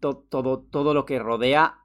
todo, 0.00 0.60
todo 0.70 0.94
lo 0.94 1.06
que 1.06 1.18
rodea, 1.18 1.78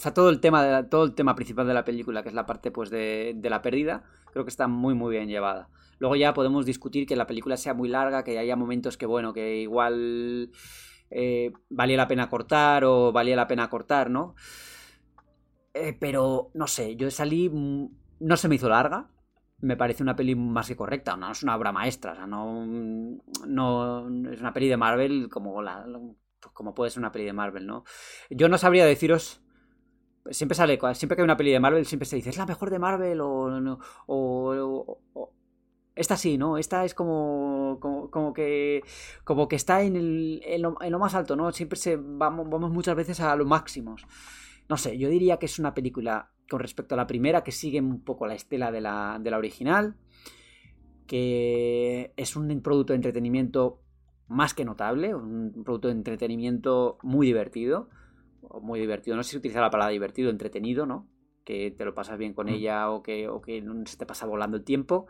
o 0.00 0.02
sea, 0.02 0.14
todo 0.14 0.30
el 0.30 0.40
tema, 0.40 0.88
todo 0.88 1.04
el 1.04 1.14
tema 1.14 1.34
principal 1.34 1.66
de 1.66 1.74
la 1.74 1.84
película, 1.84 2.22
que 2.22 2.30
es 2.30 2.34
la 2.34 2.46
parte, 2.46 2.70
pues, 2.70 2.88
de, 2.88 3.38
la 3.42 3.60
pérdida, 3.60 4.02
creo 4.32 4.46
que 4.46 4.48
está 4.48 4.66
muy, 4.66 4.94
muy 4.94 5.14
bien 5.14 5.28
llevada. 5.28 5.68
Luego 5.98 6.16
ya 6.16 6.32
podemos 6.32 6.64
discutir 6.64 7.06
que 7.06 7.16
la 7.16 7.26
película 7.26 7.58
sea 7.58 7.74
muy 7.74 7.86
larga, 7.90 8.24
que 8.24 8.38
haya 8.38 8.56
momentos 8.56 8.96
que, 8.96 9.04
bueno, 9.04 9.34
que 9.34 9.56
igual 9.60 10.52
eh, 11.10 11.52
valía 11.68 11.98
la 11.98 12.08
pena 12.08 12.30
cortar 12.30 12.82
o 12.84 13.12
valía 13.12 13.36
la 13.36 13.46
pena 13.46 13.68
cortar, 13.68 14.08
¿no? 14.08 14.34
Eh, 15.74 15.94
pero 16.00 16.50
no 16.54 16.66
sé, 16.66 16.96
yo 16.96 17.10
salí. 17.10 17.50
Mm, 17.50 17.88
no 18.20 18.36
se 18.38 18.48
me 18.48 18.54
hizo 18.54 18.70
larga. 18.70 19.10
Me 19.58 19.76
parece 19.76 20.02
una 20.02 20.16
peli 20.16 20.34
más 20.34 20.68
que 20.68 20.76
correcta. 20.76 21.14
No 21.18 21.30
es 21.30 21.42
una 21.42 21.56
obra 21.56 21.72
maestra. 21.72 22.12
O 22.12 22.14
sea, 22.14 22.26
no, 22.26 22.64
no. 23.46 24.30
Es 24.30 24.40
una 24.40 24.54
peli 24.54 24.68
de 24.68 24.78
Marvel 24.78 25.28
como, 25.28 25.60
la, 25.60 25.84
como 26.54 26.74
puede 26.74 26.90
ser 26.90 27.00
una 27.00 27.12
peli 27.12 27.26
de 27.26 27.34
Marvel, 27.34 27.66
¿no? 27.66 27.84
Yo 28.30 28.48
no 28.48 28.56
sabría 28.56 28.86
deciros. 28.86 29.42
Siempre 30.30 30.54
sale. 30.54 30.78
Siempre 30.94 31.16
que 31.16 31.22
hay 31.22 31.24
una 31.24 31.36
peli 31.36 31.52
de 31.52 31.60
Marvel, 31.60 31.84
siempre 31.86 32.06
se 32.06 32.16
dice, 32.16 32.30
¿es 32.30 32.38
la 32.38 32.46
mejor 32.46 32.70
de 32.70 32.78
Marvel? 32.78 33.20
O. 33.20 33.98
o, 34.06 35.32
esta 35.94 36.16
sí, 36.16 36.38
¿no? 36.38 36.56
Esta 36.56 36.84
es 36.84 36.94
como, 36.94 37.78
como, 37.80 38.32
que 38.32 38.82
como 39.24 39.48
que 39.48 39.56
está 39.56 39.82
en, 39.82 39.96
el, 39.96 40.40
en, 40.44 40.62
lo, 40.62 40.98
más 40.98 41.14
alto, 41.14 41.36
¿no? 41.36 41.52
Siempre 41.52 41.78
vamos, 41.98 42.70
muchas 42.70 42.96
veces 42.96 43.20
a 43.20 43.36
los 43.36 43.46
máximos. 43.46 44.06
No 44.68 44.76
sé, 44.76 44.96
yo 44.96 45.10
diría 45.10 45.38
que 45.38 45.46
es 45.46 45.58
una 45.58 45.74
película 45.74 46.30
con 46.48 46.60
respecto 46.60 46.94
a 46.94 46.96
la 46.96 47.06
primera 47.06 47.44
que 47.44 47.52
sigue 47.52 47.80
un 47.80 48.02
poco 48.02 48.26
la 48.26 48.34
estela 48.34 48.72
de 48.72 48.80
la, 48.80 49.18
de 49.20 49.30
la 49.30 49.38
original, 49.38 49.96
que 51.06 52.12
es 52.16 52.36
un 52.36 52.62
producto 52.62 52.92
de 52.92 52.96
entretenimiento 52.96 53.82
más 54.28 54.54
que 54.54 54.64
notable, 54.64 55.14
un 55.14 55.64
producto 55.64 55.88
de 55.88 55.94
entretenimiento 55.94 56.98
muy 57.02 57.26
divertido, 57.26 57.90
muy 58.60 58.80
divertido, 58.80 59.16
no 59.16 59.22
sé 59.22 59.32
si 59.32 59.36
utilizar 59.38 59.62
la 59.62 59.70
palabra 59.70 59.92
divertido, 59.92 60.30
entretenido, 60.30 60.86
¿no? 60.86 61.08
Que 61.44 61.70
te 61.70 61.84
lo 61.84 61.94
pasas 61.94 62.18
bien 62.18 62.34
con 62.34 62.46
mm. 62.46 62.50
ella 62.50 62.90
o 62.90 63.02
que, 63.02 63.28
o 63.28 63.40
que 63.40 63.64
se 63.86 63.96
te 63.96 64.06
pasa 64.06 64.26
volando 64.26 64.56
el 64.56 64.64
tiempo. 64.64 65.06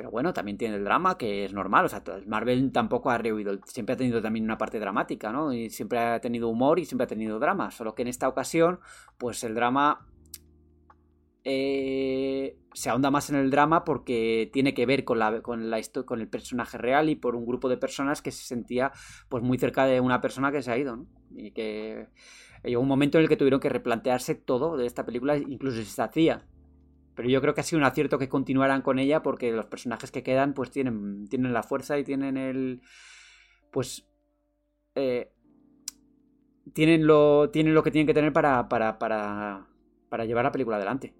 Pero 0.00 0.10
bueno, 0.10 0.32
también 0.32 0.56
tiene 0.56 0.76
el 0.76 0.84
drama, 0.84 1.18
que 1.18 1.44
es 1.44 1.52
normal. 1.52 1.84
O 1.84 1.88
sea, 1.90 2.02
Marvel 2.26 2.72
tampoco 2.72 3.10
ha 3.10 3.18
rehuido. 3.18 3.58
Siempre 3.66 3.92
ha 3.92 3.98
tenido 3.98 4.22
también 4.22 4.46
una 4.46 4.56
parte 4.56 4.80
dramática, 4.80 5.30
¿no? 5.30 5.52
Y 5.52 5.68
siempre 5.68 5.98
ha 5.98 6.20
tenido 6.20 6.48
humor 6.48 6.78
y 6.78 6.86
siempre 6.86 7.04
ha 7.04 7.06
tenido 7.06 7.38
drama. 7.38 7.70
Solo 7.70 7.94
que 7.94 8.00
en 8.00 8.08
esta 8.08 8.26
ocasión, 8.26 8.80
pues 9.18 9.44
el 9.44 9.54
drama. 9.54 10.06
Eh, 11.44 12.58
se 12.72 12.88
ahonda 12.88 13.10
más 13.10 13.28
en 13.28 13.36
el 13.36 13.50
drama 13.50 13.84
porque 13.84 14.48
tiene 14.54 14.72
que 14.72 14.86
ver 14.86 15.04
con, 15.04 15.18
la, 15.18 15.42
con, 15.42 15.68
la, 15.68 15.80
con 16.06 16.20
el 16.20 16.28
personaje 16.28 16.78
real 16.78 17.10
y 17.10 17.16
por 17.16 17.36
un 17.36 17.44
grupo 17.44 17.68
de 17.68 17.76
personas 17.76 18.22
que 18.22 18.30
se 18.30 18.44
sentía 18.44 18.92
pues 19.28 19.42
muy 19.42 19.58
cerca 19.58 19.84
de 19.84 20.00
una 20.00 20.20
persona 20.20 20.50
que 20.50 20.62
se 20.62 20.70
ha 20.70 20.78
ido, 20.78 20.96
¿no? 20.96 21.06
Y 21.34 21.52
que 21.52 22.08
llegó 22.64 22.82
un 22.82 22.88
momento 22.88 23.18
en 23.18 23.22
el 23.22 23.28
que 23.28 23.36
tuvieron 23.36 23.60
que 23.60 23.68
replantearse 23.68 24.34
todo 24.34 24.76
de 24.76 24.86
esta 24.86 25.04
película, 25.04 25.36
incluso 25.36 25.78
si 25.78 25.84
se 25.84 26.02
hacía. 26.02 26.46
Pero 27.14 27.28
yo 27.28 27.40
creo 27.40 27.54
que 27.54 27.60
ha 27.60 27.64
sido 27.64 27.78
un 27.78 27.84
acierto 27.84 28.18
que 28.18 28.28
continuaran 28.28 28.82
con 28.82 28.98
ella 28.98 29.22
porque 29.22 29.52
los 29.52 29.66
personajes 29.66 30.10
que 30.10 30.22
quedan 30.22 30.54
pues 30.54 30.70
tienen, 30.70 31.28
tienen 31.28 31.52
la 31.52 31.62
fuerza 31.62 31.98
y 31.98 32.04
tienen 32.04 32.36
el... 32.36 32.82
pues... 33.70 34.06
Eh, 34.94 35.32
tienen, 36.72 37.06
lo, 37.06 37.50
tienen 37.50 37.74
lo 37.74 37.82
que 37.82 37.90
tienen 37.90 38.06
que 38.06 38.14
tener 38.14 38.32
para, 38.32 38.68
para, 38.68 38.98
para, 38.98 39.66
para 40.08 40.24
llevar 40.24 40.44
la 40.44 40.52
película 40.52 40.76
adelante. 40.76 41.14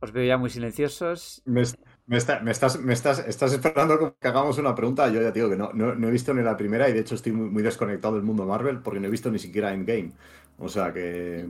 Os 0.00 0.12
veo 0.12 0.24
ya 0.24 0.38
muy 0.38 0.50
silenciosos. 0.50 1.42
Me, 1.44 1.62
estás, 2.16 2.42
me 2.42 2.92
estás, 2.92 3.18
estás 3.26 3.52
esperando 3.52 4.16
que 4.18 4.28
hagamos 4.28 4.58
una 4.58 4.74
pregunta. 4.74 5.08
Yo 5.08 5.20
ya 5.20 5.30
digo 5.30 5.50
que 5.50 5.56
no, 5.56 5.72
no, 5.72 6.08
he 6.08 6.10
visto 6.10 6.32
ni 6.32 6.42
la 6.42 6.56
primera 6.56 6.88
y 6.88 6.92
de 6.92 7.00
hecho 7.00 7.14
estoy 7.14 7.32
muy, 7.32 7.50
muy, 7.50 7.62
desconectado 7.62 8.14
del 8.14 8.22
mundo 8.22 8.46
Marvel 8.46 8.78
porque 8.78 9.00
no 9.00 9.08
he 9.08 9.10
visto 9.10 9.30
ni 9.30 9.38
siquiera 9.38 9.72
Endgame. 9.72 10.12
O 10.58 10.68
sea 10.68 10.92
que. 10.92 11.48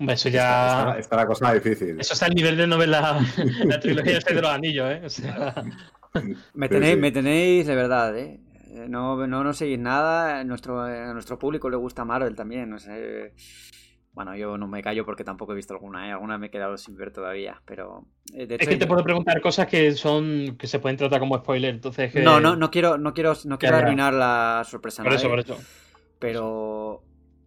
Eso 0.00 0.28
ya. 0.28 0.96
Está, 0.98 1.16
la 1.16 1.26
cosa 1.26 1.52
difícil. 1.52 2.00
Eso 2.00 2.14
está 2.14 2.26
al 2.26 2.34
nivel 2.34 2.56
de 2.56 2.66
novela, 2.66 3.20
la 3.64 3.78
trilogía 3.78 4.18
de 4.18 4.34
los 4.34 4.50
Anillos, 4.50 4.90
¿eh? 4.90 5.02
O 5.04 5.08
sea... 5.10 5.54
me, 6.54 6.68
tenéis, 6.68 6.98
me 6.98 7.12
tenéis 7.12 7.66
de 7.66 7.74
verdad, 7.74 8.16
¿eh? 8.18 8.40
No, 8.88 9.26
no, 9.26 9.44
no 9.44 9.52
seguís 9.52 9.78
nada. 9.78 10.42
Nuestro, 10.44 10.80
a 10.82 11.12
nuestro 11.12 11.38
público 11.38 11.70
le 11.70 11.76
gusta 11.76 12.04
Marvel 12.04 12.34
también. 12.34 12.70
No 12.70 12.78
sé. 12.78 13.34
Bueno, 14.12 14.36
yo 14.36 14.58
no 14.58 14.68
me 14.68 14.82
callo 14.82 15.06
porque 15.06 15.24
tampoco 15.24 15.52
he 15.52 15.56
visto 15.56 15.72
alguna, 15.72 16.06
¿eh? 16.06 16.12
alguna 16.12 16.36
me 16.36 16.48
he 16.48 16.50
quedado 16.50 16.76
sin 16.76 16.96
ver 16.96 17.12
todavía, 17.12 17.62
pero... 17.64 18.06
Eh, 18.34 18.46
es 18.58 18.68
que 18.68 18.76
te 18.76 18.86
puedo 18.86 19.02
preguntar 19.02 19.40
cosas 19.40 19.66
que 19.66 19.92
son 19.92 20.56
que 20.58 20.66
se 20.66 20.78
pueden 20.80 20.98
tratar 20.98 21.18
como 21.18 21.38
spoiler, 21.38 21.74
entonces... 21.74 22.14
No, 22.16 22.38
no, 22.38 22.54
no 22.54 22.70
quiero, 22.70 22.98
no 22.98 23.14
quiero, 23.14 23.32
no 23.46 23.58
quiero 23.58 23.76
arruinar 23.76 24.12
la 24.12 24.64
sorpresa. 24.66 25.02
Por 25.02 25.14
eso, 25.14 25.28
por 25.30 25.40
eso. 25.40 25.58
Pero 26.18 27.02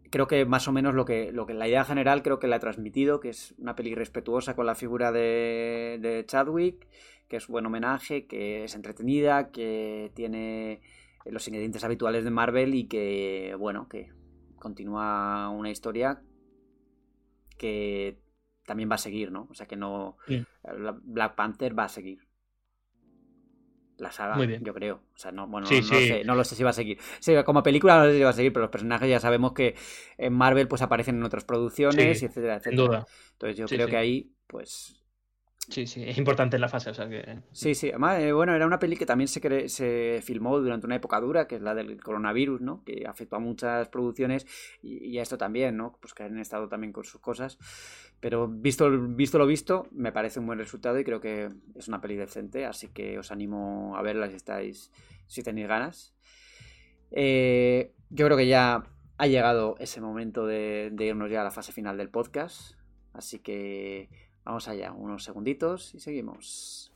creo 0.10 0.28
que 0.28 0.46
más 0.46 0.68
o 0.68 0.72
menos 0.72 0.96
lo 0.96 1.06
que, 1.06 1.32
lo 1.32 1.46
que 1.46 1.54
la 1.54 1.68
idea 1.68 1.86
general 1.86 2.24
creo 2.24 2.40
que 2.40 2.48
la 2.48 2.56
he 2.56 2.60
transmitido, 2.60 3.20
que 3.20 3.30
es 3.30 3.54
una 3.60 3.76
peli 3.76 3.94
respetuosa 3.94 4.56
con 4.56 4.66
la 4.66 4.74
figura 4.74 5.12
de, 5.12 6.24
Chadwick, 6.26 6.88
que 7.28 7.38
es 7.38 7.48
buen 7.48 7.68
homenaje, 7.68 8.26
que 8.26 8.64
es 8.64 8.74
entretenida, 8.74 9.52
que 9.52 10.12
tiene 10.16 10.82
los 11.26 11.48
ingredientes 11.48 11.84
habituales 11.84 12.24
de 12.24 12.32
Marvel 12.32 12.74
y 12.74 12.88
que, 12.88 13.56
bueno, 13.60 13.88
que 13.88 14.10
continúa 14.58 15.50
una 15.50 15.70
historia 15.70 16.22
que 17.58 18.20
también 18.66 18.90
va 18.90 18.96
a 18.96 19.00
seguir, 19.00 19.32
¿no? 19.32 19.48
O 19.50 19.54
sea 19.54 19.68
que 19.68 19.76
no. 19.76 20.18
Sí. 20.28 20.44
Black 21.04 21.36
Panther 21.36 21.78
va 21.78 21.86
a 21.86 21.90
seguir. 21.90 22.20
La 23.98 24.12
saga, 24.12 24.36
yo 24.62 24.74
creo. 24.74 24.96
O 25.16 25.18
sea, 25.18 25.32
no, 25.32 25.48
bueno, 25.48 25.68
Sí, 25.68 25.76
no, 25.78 25.84
sí. 25.84 26.08
sé, 26.08 26.24
no 26.26 26.36
lo 26.36 26.44
sé 26.44 26.56
si 26.56 26.64
va 26.64 26.72
a 26.72 26.74
seguir. 26.74 26.98
Sí, 27.20 27.34
como 27.46 27.64
película 27.64 27.98
no 27.98 28.06
sé 28.06 28.18
si 28.18 28.24
va 28.24 28.30
a 28.32 28.34
seguir, 28.34 28.52
pero 28.52 28.64
los 28.64 28.72
personajes 28.72 29.10
ya 29.10 29.22
sabemos 29.22 29.54
que 29.54 29.76
en 30.18 30.34
Marvel 30.34 30.68
pues 30.68 30.82
aparecen 30.82 31.16
en 31.16 31.24
otras 31.24 31.46
producciones, 31.46 32.22
etcétera, 32.22 32.56
etcétera. 32.58 32.84
duda. 32.84 33.06
Entonces 33.32 33.58
yo 33.58 33.68
creo 33.68 33.88
que 33.88 33.96
ahí, 33.96 34.34
pues, 34.48 35.02
Sí, 35.70 35.88
sí, 35.88 36.04
es 36.06 36.18
importante 36.18 36.60
la 36.60 36.70
fase, 36.70 36.92
o 36.92 36.94
sea 36.94 37.10
que. 37.10 37.40
Sí, 37.52 37.74
sí. 37.74 37.90
Además, 37.90 38.20
eh, 38.22 38.32
bueno, 38.32 38.54
era 38.54 38.68
una 38.68 38.78
peli 38.78 38.96
que 38.96 39.06
también 39.06 39.28
se, 39.28 39.70
se 39.70 40.22
filmó 40.24 40.60
durante 40.60 40.86
una 40.86 40.96
época 40.96 41.20
dura, 41.20 41.48
que 41.48 41.56
es 41.56 41.62
la 41.62 41.74
del 41.74 42.02
coronavirus, 42.02 42.62
¿no? 42.62 42.84
Que 42.84 43.06
afectó 43.08 43.38
a 43.38 43.40
muchas 43.40 43.90
producciones 43.90 44.46
y, 44.82 45.18
a 45.18 45.24
esto 45.24 45.38
también, 45.38 45.76
¿no? 45.76 45.98
Pues 46.00 46.14
que 46.14 46.24
han 46.24 46.38
estado 46.38 46.68
también 46.68 46.94
con 46.94 47.04
sus 47.04 47.20
cosas. 47.20 47.58
Pero 48.20 48.48
visto, 48.48 48.90
visto 48.92 49.40
lo 49.40 49.48
visto, 49.48 49.88
me 49.92 50.12
parece 50.12 50.40
un 50.40 50.46
buen 50.46 50.60
resultado 50.60 51.00
y 51.00 51.04
creo 51.04 51.20
que 51.20 51.50
es 51.76 51.88
una 51.88 52.00
peli 52.00 52.16
decente, 52.16 52.66
así 52.66 52.90
que 52.90 53.18
os 53.18 53.32
animo 53.32 53.96
a 53.98 54.02
verla 54.02 54.30
si 54.30 54.36
estáis, 54.36 54.92
si 55.26 55.42
tenéis 55.42 55.68
ganas. 55.68 56.16
Eh, 57.12 57.94
yo 58.10 58.26
creo 58.26 58.38
que 58.38 58.48
ya 58.48 58.84
ha 59.18 59.28
llegado 59.28 59.76
ese 59.80 60.00
momento 60.00 60.46
de 60.46 60.94
irnos 61.00 61.32
ya 61.32 61.42
a 61.42 61.46
la 61.46 61.52
fase 61.52 61.72
final 61.72 61.98
del 61.98 62.10
podcast, 62.10 62.76
así 63.14 63.40
que 63.40 64.10
vamos 64.46 64.68
allá, 64.68 64.92
unos 64.92 65.24
segunditos 65.24 65.94
y 65.96 66.00
seguimos. 66.00 66.94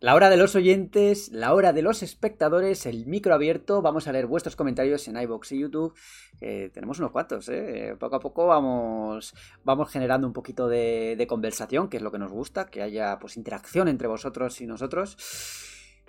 La 0.00 0.14
hora 0.14 0.30
de 0.30 0.36
los 0.36 0.54
oyentes, 0.54 1.32
la 1.32 1.52
hora 1.54 1.72
de 1.72 1.82
los 1.82 2.04
espectadores, 2.04 2.86
el 2.86 3.06
micro 3.06 3.34
abierto. 3.34 3.82
Vamos 3.82 4.06
a 4.06 4.12
leer 4.12 4.26
vuestros 4.26 4.54
comentarios 4.54 5.08
en 5.08 5.16
iBox 5.16 5.50
y 5.50 5.58
YouTube. 5.58 5.92
Eh, 6.40 6.70
tenemos 6.72 7.00
unos 7.00 7.10
cuantos, 7.10 7.48
¿eh? 7.48 7.96
Poco 7.98 8.14
a 8.14 8.20
poco 8.20 8.46
vamos, 8.46 9.34
vamos 9.64 9.90
generando 9.90 10.28
un 10.28 10.32
poquito 10.32 10.68
de, 10.68 11.26
conversación, 11.28 11.88
que 11.88 11.96
es 11.96 12.02
lo 12.02 12.12
que 12.12 12.18
nos 12.20 12.30
gusta, 12.30 12.66
que 12.66 12.82
haya 12.82 13.18
pues 13.18 13.36
interacción 13.36 13.88
entre 13.88 14.06
vosotros 14.06 14.60
y 14.60 14.68
nosotros. 14.68 15.16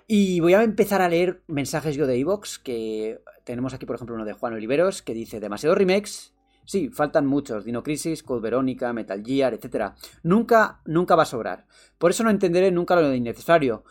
Y 0.06 0.38
voy 0.38 0.54
a 0.54 0.62
empezar 0.62 1.02
a 1.02 1.08
leer 1.08 1.42
mensajes 1.48 1.96
yo 1.96 2.06
de 2.06 2.16
iBox, 2.18 2.60
que 2.60 3.20
tenemos 3.42 3.74
aquí, 3.74 3.86
por 3.86 3.96
ejemplo, 3.96 4.14
uno 4.14 4.24
de 4.24 4.34
Juan 4.34 4.52
Oliveros, 4.52 5.02
que 5.02 5.14
dice: 5.14 5.40
demasiados 5.40 5.78
remakes. 5.78 6.32
Sí, 6.70 6.88
faltan 6.88 7.26
muchos. 7.26 7.64
Dino 7.64 7.82
Crisis, 7.82 8.22
Code 8.22 8.42
Verónica, 8.42 8.92
Metal 8.92 9.20
Gear, 9.26 9.54
etc. 9.54 9.96
Nunca, 10.22 10.80
nunca 10.84 11.16
va 11.16 11.24
a 11.24 11.26
sobrar. 11.26 11.66
Por 11.98 12.12
eso 12.12 12.22
no 12.22 12.30
entenderé 12.30 12.70
nunca 12.70 12.94
lo 12.94 13.12
innecesario. 13.12 13.82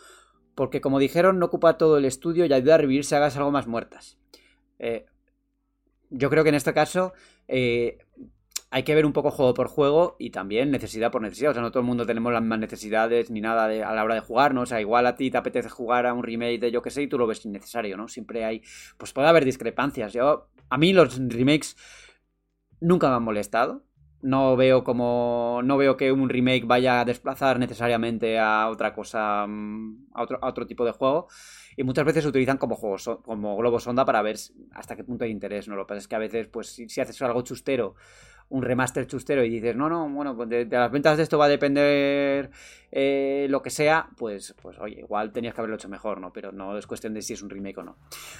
Porque 0.56 0.80
como 0.80 0.98
dijeron, 0.98 1.40
no 1.40 1.48
ocupa 1.48 1.78
todo 1.78 1.98
el 1.98 2.06
estudio 2.06 2.46
y 2.46 2.54
ayuda 2.54 2.76
a 2.76 2.78
revivir 2.78 3.04
sagas 3.04 3.36
algo 3.36 3.52
más 3.52 3.68
muertas. 3.68 4.18
Eh, 4.80 5.08
yo 6.10 6.30
creo 6.30 6.44
que 6.44 6.50
en 6.52 6.56
este 6.56 6.74
caso 6.74 7.12
eh, 7.50 7.98
hay 8.72 8.84
que 8.84 8.96
ver 8.96 9.06
un 9.06 9.12
poco 9.12 9.30
juego 9.30 9.54
por 9.54 9.68
juego 9.68 10.16
y 10.18 10.30
también 10.30 10.72
necesidad 10.72 11.12
por 11.12 11.22
necesidad. 11.22 11.52
O 11.52 11.54
sea, 11.56 11.62
no 11.62 11.72
todo 11.72 11.82
el 11.82 11.86
mundo 11.88 12.06
tenemos 12.06 12.32
las 12.32 12.42
mismas 12.42 12.60
necesidades 12.60 13.30
ni 13.30 13.42
nada 13.42 13.68
de- 13.68 13.84
a 13.84 13.94
la 13.94 14.06
hora 14.06 14.16
de 14.16 14.22
jugar, 14.22 14.54
¿no? 14.54 14.62
O 14.62 14.66
sea, 14.66 14.80
igual 14.80 15.06
a 15.06 15.18
ti 15.18 15.30
te 15.30 15.38
apetece 15.38 15.68
jugar 15.68 16.06
a 16.06 16.14
un 16.14 16.24
remake 16.24 16.60
de 16.62 16.72
yo 16.72 16.82
que 16.82 16.92
sé 16.92 17.02
y 17.02 17.08
tú 17.08 17.18
lo 17.18 17.28
ves 17.28 17.44
innecesario, 17.46 17.98
¿no? 17.98 18.08
Siempre 18.08 18.46
hay, 18.46 18.64
pues 18.98 19.12
puede 19.12 19.28
haber 19.28 19.44
discrepancias. 19.44 20.14
Yo, 20.14 20.48
a 20.70 20.78
mí 20.78 20.94
los 20.94 21.18
remakes 21.28 21.76
nunca 22.80 23.10
me 23.10 23.16
han 23.16 23.24
molestado. 23.24 23.84
No 24.22 24.58
veo 24.58 24.84
como. 24.84 25.62
No 25.64 25.78
veo 25.78 25.96
que 25.96 26.12
un 26.12 26.28
remake 26.28 26.66
vaya 26.66 27.00
a 27.00 27.06
desplazar 27.06 27.58
necesariamente 27.58 28.38
a 28.38 28.68
otra 28.70 28.94
cosa. 28.94 29.46
mm, 29.48 30.08
a 30.14 30.24
otro, 30.24 30.40
a 30.42 30.48
otro 30.48 30.68
tipo 30.68 30.84
de 30.86 30.92
juego. 30.92 31.28
Y 31.78 31.84
muchas 31.84 32.04
veces 32.06 32.24
se 32.24 32.30
utilizan 32.30 32.58
como 32.58 32.76
juegos, 32.76 33.10
como 33.24 33.56
globos 33.56 33.84
sonda 33.84 34.04
para 34.04 34.22
ver 34.22 34.36
hasta 34.74 34.98
qué 34.98 35.06
punto 35.06 35.24
hay 35.24 35.32
interés. 35.32 35.70
¿no? 35.70 35.76
Lo 35.76 35.86
que 35.86 35.90
pasa 35.90 36.00
es 36.00 36.08
que 36.10 36.16
a 36.16 36.20
veces, 36.20 36.48
pues, 36.48 36.68
si, 36.68 36.90
si 36.90 37.00
haces 37.00 37.22
algo 37.22 37.42
chustero, 37.44 37.96
un 38.50 38.64
remaster 38.64 39.06
chustero, 39.08 39.44
y 39.44 39.50
dices, 39.50 39.76
no, 39.76 39.90
no, 39.90 40.10
bueno, 40.10 40.36
pues 40.36 40.50
de, 40.50 40.66
las 40.66 40.92
ventas 40.92 41.18
de 41.18 41.24
esto 41.24 41.38
va 41.38 41.46
a 41.46 41.50
depender 41.50 42.50
eh, 42.92 43.46
lo 43.50 43.62
que 43.62 43.70
sea, 43.70 44.10
pues, 44.18 44.56
pues 44.62 44.80
oye, 44.80 45.00
igual 45.02 45.32
tenías 45.32 45.54
que 45.54 45.62
haberlo 45.62 45.76
hecho 45.76 45.88
mejor, 45.90 46.20
¿no? 46.20 46.34
Pero 46.34 46.52
no 46.52 46.76
es 46.78 46.88
cuestión 46.88 47.14
de 47.14 47.22
si 47.22 47.34
es 47.34 47.44
un 47.44 47.50
remake 47.52 47.78
o 47.78 47.84
no. 47.84 47.98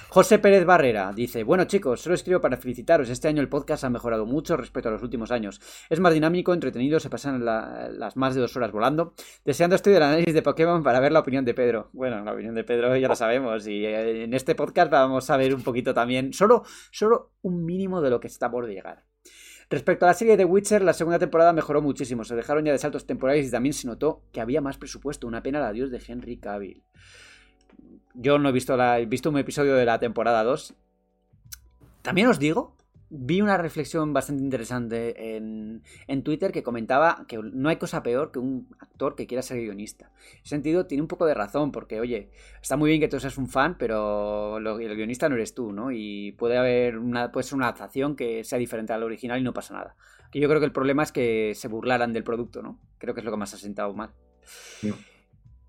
José 0.08 0.40
Pérez 0.40 0.64
Barrera 0.64 1.12
dice, 1.14 1.44
bueno 1.44 1.64
chicos, 1.64 2.00
solo 2.00 2.16
escribo 2.16 2.40
para 2.40 2.56
felicitaros, 2.56 3.08
este 3.08 3.28
año 3.28 3.40
el 3.40 3.48
podcast 3.48 3.84
ha 3.84 3.90
mejorado 3.90 4.26
mucho 4.26 4.56
respecto 4.56 4.88
a 4.88 4.92
los 4.92 5.02
últimos 5.02 5.30
años. 5.30 5.60
Es 5.88 6.00
más 6.00 6.12
dinámico, 6.12 6.52
entretenido, 6.52 6.98
se 6.98 7.08
pasan 7.10 7.44
la- 7.44 7.88
las 7.92 8.16
más 8.16 8.34
de 8.34 8.40
dos 8.40 8.56
horas 8.56 8.72
volando. 8.72 9.14
Deseando 9.44 9.76
estoy 9.76 9.92
del 9.92 10.02
análisis 10.02 10.34
de 10.34 10.42
Pokémon 10.42 10.82
para 10.82 10.98
ver 10.98 11.12
la 11.12 11.20
opinión 11.20 11.44
de 11.44 11.54
Pedro. 11.54 11.90
Bueno, 11.92 12.24
la 12.24 12.32
opinión 12.32 12.54
de 12.56 12.64
Pedro 12.64 12.96
ya 12.96 13.06
lo 13.06 13.14
sabemos 13.14 13.66
y 13.68 13.84
eh, 13.86 14.24
en 14.24 14.34
este 14.34 14.56
podcast 14.56 14.90
vamos 14.90 15.30
a 15.30 15.36
ver 15.36 15.54
un 15.54 15.62
poquito 15.62 15.94
también, 15.94 16.32
solo, 16.32 16.64
solo 16.90 17.30
un 17.42 17.64
mínimo 17.64 18.00
de 18.00 18.10
lo 18.10 18.18
que 18.18 18.26
está 18.26 18.50
por 18.50 18.66
llegar. 18.68 19.04
Respecto 19.70 20.04
a 20.04 20.08
la 20.08 20.14
serie 20.14 20.36
de 20.36 20.44
Witcher, 20.44 20.82
la 20.82 20.92
segunda 20.92 21.20
temporada 21.20 21.52
mejoró 21.52 21.80
muchísimo. 21.80 22.24
Se 22.24 22.34
dejaron 22.34 22.64
ya 22.64 22.72
de 22.72 22.78
saltos 22.78 23.06
temporales 23.06 23.46
y 23.46 23.50
también 23.52 23.72
se 23.72 23.86
notó 23.86 24.24
que 24.32 24.40
había 24.40 24.60
más 24.60 24.78
presupuesto. 24.78 25.28
Una 25.28 25.44
pena 25.44 25.58
el 25.58 25.64
adiós 25.64 25.92
de 25.92 26.02
Henry 26.04 26.38
Cavill. 26.38 26.82
Yo 28.14 28.40
no 28.40 28.48
he 28.48 28.52
visto, 28.52 28.76
la, 28.76 28.98
he 28.98 29.06
visto 29.06 29.30
un 29.30 29.38
episodio 29.38 29.76
de 29.76 29.84
la 29.84 30.00
temporada 30.00 30.42
2. 30.42 30.74
También 32.02 32.26
os 32.26 32.40
digo, 32.40 32.76
vi 33.10 33.40
una 33.40 33.56
reflexión 33.56 34.12
bastante 34.12 34.42
interesante 34.42 35.36
en, 35.36 35.82
en 36.06 36.22
Twitter 36.22 36.52
que 36.52 36.62
comentaba 36.62 37.24
que 37.26 37.38
no 37.38 37.68
hay 37.68 37.76
cosa 37.76 38.02
peor 38.04 38.30
que 38.30 38.38
un 38.38 38.68
actor 38.78 39.16
que 39.16 39.26
quiera 39.26 39.42
ser 39.42 39.58
guionista. 39.58 40.12
En 40.14 40.40
ese 40.42 40.50
sentido, 40.50 40.86
tiene 40.86 41.02
un 41.02 41.08
poco 41.08 41.26
de 41.26 41.34
razón, 41.34 41.72
porque, 41.72 42.00
oye, 42.00 42.30
está 42.62 42.76
muy 42.76 42.88
bien 42.88 43.00
que 43.00 43.08
tú 43.08 43.18
seas 43.18 43.36
un 43.36 43.48
fan, 43.48 43.76
pero 43.78 44.58
el 44.58 44.96
guionista 44.96 45.28
no 45.28 45.34
eres 45.34 45.54
tú, 45.54 45.72
¿no? 45.72 45.90
Y 45.90 46.32
puede 46.32 46.56
haber 46.56 46.98
una, 46.98 47.32
puede 47.32 47.44
ser 47.44 47.56
una 47.56 47.66
adaptación 47.66 48.14
que 48.14 48.44
sea 48.44 48.58
diferente 48.58 48.92
al 48.92 49.02
original 49.02 49.40
y 49.40 49.42
no 49.42 49.52
pasa 49.52 49.74
nada. 49.74 49.96
Que 50.30 50.38
yo 50.38 50.48
creo 50.48 50.60
que 50.60 50.66
el 50.66 50.72
problema 50.72 51.02
es 51.02 51.10
que 51.10 51.54
se 51.56 51.66
burlaran 51.66 52.12
del 52.12 52.22
producto, 52.22 52.62
¿no? 52.62 52.78
Creo 52.98 53.14
que 53.14 53.20
es 53.20 53.24
lo 53.24 53.32
que 53.32 53.36
más 53.36 53.52
ha 53.54 53.58
sentado 53.58 53.92
mal. 53.92 54.10
Sí. 54.44 54.92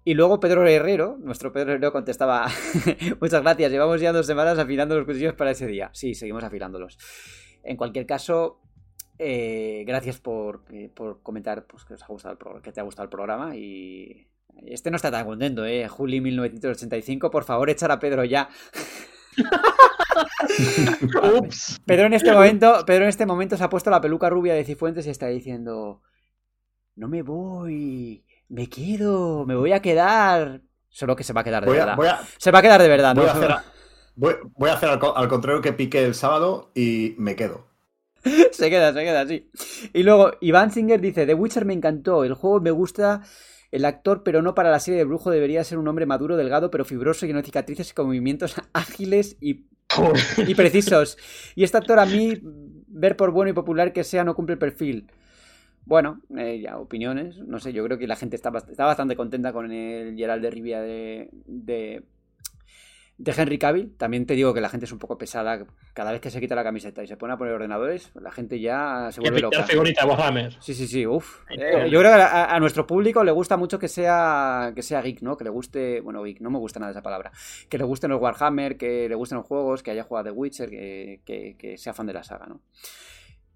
Y 0.03 0.15
luego 0.15 0.39
Pedro 0.39 0.67
Herrero, 0.67 1.17
nuestro 1.19 1.51
Pedro 1.51 1.73
Herrero 1.73 1.91
contestaba, 1.91 2.47
muchas 3.21 3.41
gracias, 3.41 3.71
llevamos 3.71 4.01
ya 4.01 4.11
dos 4.11 4.25
semanas 4.25 4.57
afilando 4.57 4.95
los 4.95 5.05
cuchillos 5.05 5.35
para 5.35 5.51
ese 5.51 5.67
día. 5.67 5.91
Sí, 5.93 6.15
seguimos 6.15 6.43
afilándolos. 6.43 6.97
En 7.63 7.77
cualquier 7.77 8.07
caso, 8.07 8.61
eh, 9.19 9.83
gracias 9.85 10.19
por, 10.19 10.63
eh, 10.71 10.89
por 10.93 11.21
comentar 11.21 11.67
pues, 11.67 11.85
que, 11.85 11.93
os 11.93 12.01
ha 12.01 12.07
gustado 12.07 12.37
el 12.55 12.61
que 12.63 12.71
te 12.71 12.79
ha 12.79 12.83
gustado 12.83 13.03
el 13.03 13.09
programa 13.09 13.55
y... 13.55 14.27
Este 14.65 14.91
no 14.91 14.97
está 14.97 15.09
tan 15.09 15.25
contento, 15.25 15.65
¿eh? 15.65 15.87
Juli 15.87 16.19
1985, 16.19 17.31
por 17.31 17.45
favor, 17.45 17.69
echar 17.69 17.89
a 17.89 17.99
Pedro 17.99 18.25
ya. 18.25 18.49
Ups. 21.37 21.79
Pedro 21.85 22.07
en 22.07 22.13
este 22.13 22.33
momento, 22.33 22.83
Pedro 22.85 23.03
en 23.03 23.09
este 23.09 23.25
momento 23.25 23.55
se 23.55 23.63
ha 23.63 23.69
puesto 23.69 23.89
la 23.89 24.01
peluca 24.01 24.29
rubia 24.29 24.53
de 24.53 24.65
Cifuentes 24.65 25.07
y 25.07 25.09
está 25.09 25.27
diciendo: 25.27 26.01
No 26.95 27.07
me 27.07 27.21
voy, 27.21 28.25
me 28.51 28.67
quedo, 28.67 29.45
me 29.45 29.55
voy 29.55 29.71
a 29.71 29.81
quedar. 29.81 30.61
Solo 30.89 31.15
que 31.15 31.23
se 31.23 31.33
va 31.33 31.41
a 31.41 31.43
quedar 31.43 31.63
de 31.63 31.67
Voy 31.69 31.77
verdad. 31.77 31.95
voy 31.95 32.07
a- 32.07 32.19
Se 32.37 32.51
va 32.51 32.59
a 32.59 32.61
quedar 32.61 32.81
de 32.81 32.89
verdad, 32.89 33.15
¿no? 33.15 33.21
voy 33.21 33.29
a 33.29 33.33
hacer, 33.33 33.55
voy, 34.15 34.69
hacer 34.69 34.89
al, 34.89 34.99
co- 34.99 35.15
al 35.15 35.27
contrario 35.29 35.61
que 35.61 35.71
piqué 35.71 36.03
el 36.03 36.13
sábado 36.13 36.69
y 36.75 37.15
me 37.17 37.35
quedo. 37.35 37.65
se 38.51 38.69
queda, 38.69 38.93
se 38.93 38.99
queda 39.03 39.21
así. 39.21 39.49
Y 39.93 40.03
luego, 40.03 40.31
Iván 40.41 40.71
Singer 40.71 40.99
dice: 40.99 41.25
The 41.25 41.33
Witcher 41.33 41.65
me 41.65 41.73
encantó, 41.73 42.23
el 42.23 42.33
juego 42.33 42.59
me 42.59 42.71
gusta. 42.71 43.21
El 43.71 43.85
actor, 43.85 44.23
pero 44.23 44.41
no 44.41 44.53
para 44.53 44.69
la 44.69 44.81
serie 44.81 44.97
de 44.97 45.05
brujo, 45.05 45.31
debería 45.31 45.63
ser 45.63 45.77
un 45.77 45.87
hombre 45.87 46.05
maduro, 46.05 46.35
delgado, 46.35 46.69
pero 46.69 46.83
fibroso, 46.83 47.25
lleno 47.25 47.39
de 47.39 47.45
cicatrices 47.45 47.89
y 47.89 47.93
con 47.93 48.07
movimientos 48.07 48.55
ágiles 48.73 49.37
y 49.39 49.65
y 50.45 50.55
precisos. 50.55 51.17
Y 51.55 51.63
este 51.63 51.77
actor 51.77 51.99
a 51.99 52.05
mí, 52.05 52.37
ver 52.87 53.15
por 53.15 53.31
bueno 53.31 53.49
y 53.51 53.53
popular 53.53 53.93
que 53.93 54.03
sea, 54.03 54.25
no 54.25 54.35
cumple 54.35 54.53
el 54.53 54.59
perfil. 54.59 55.09
Bueno, 55.85 56.21
eh, 56.37 56.59
ya 56.61 56.77
opiniones, 56.77 57.37
no 57.39 57.59
sé, 57.59 57.73
yo 57.73 57.83
creo 57.83 57.97
que 57.97 58.07
la 58.07 58.15
gente 58.15 58.35
está, 58.35 58.51
bast- 58.51 58.69
está 58.69 58.85
bastante 58.85 59.15
contenta 59.15 59.51
con 59.51 59.71
el 59.71 60.15
Gerald 60.15 60.41
de 60.43 60.51
Rivia 60.51 60.79
de, 60.81 61.29
de, 61.45 62.03
de 63.17 63.33
Henry 63.35 63.57
Cavill. 63.57 63.95
También 63.97 64.25
te 64.25 64.35
digo 64.35 64.53
que 64.53 64.61
la 64.61 64.69
gente 64.69 64.85
es 64.85 64.91
un 64.91 64.99
poco 64.99 65.17
pesada. 65.17 65.65
Cada 65.93 66.11
vez 66.11 66.21
que 66.21 66.29
se 66.29 66.39
quita 66.39 66.55
la 66.55 66.63
camiseta 66.63 67.03
y 67.03 67.07
se 67.07 67.17
pone 67.17 67.33
a 67.33 67.37
poner 67.37 67.53
ordenadores, 67.55 68.11
la 68.15 68.31
gente 68.31 68.59
ya 68.59 69.09
se 69.11 69.21
vuelve 69.21 69.37
loca. 69.41 69.57
figurita 69.63 70.05
Warhammer. 70.05 70.53
Sí, 70.61 70.73
sí, 70.75 70.87
sí, 70.87 71.05
uff. 71.05 71.41
Eh, 71.49 71.89
yo 71.89 71.99
creo 71.99 72.13
que 72.15 72.21
a, 72.21 72.45
a 72.55 72.59
nuestro 72.59 72.85
público 72.87 73.23
le 73.23 73.31
gusta 73.31 73.57
mucho 73.57 73.77
que 73.79 73.87
sea, 73.87 74.71
que 74.75 74.83
sea 74.83 75.01
geek, 75.01 75.21
¿no? 75.23 75.35
Que 75.35 75.43
le 75.43 75.49
guste, 75.49 75.99
bueno, 76.01 76.23
geek, 76.23 76.39
no 76.41 76.49
me 76.51 76.59
gusta 76.59 76.79
nada 76.79 76.91
esa 76.91 77.01
palabra. 77.01 77.31
Que 77.69 77.77
le 77.79 77.83
gusten 77.83 78.11
los 78.11 78.21
Warhammer, 78.21 78.77
que 78.77 79.09
le 79.09 79.15
gusten 79.15 79.39
los 79.39 79.47
juegos, 79.47 79.83
que 79.83 79.91
haya 79.91 80.03
jugado 80.03 80.25
The 80.25 80.31
Witcher, 80.31 80.69
que, 80.69 81.21
que- 81.25 81.55
que 81.57 81.77
sea 81.77 81.93
fan 81.93 82.05
de 82.07 82.13
la 82.13 82.23
saga, 82.23 82.45
¿no? 82.45 82.61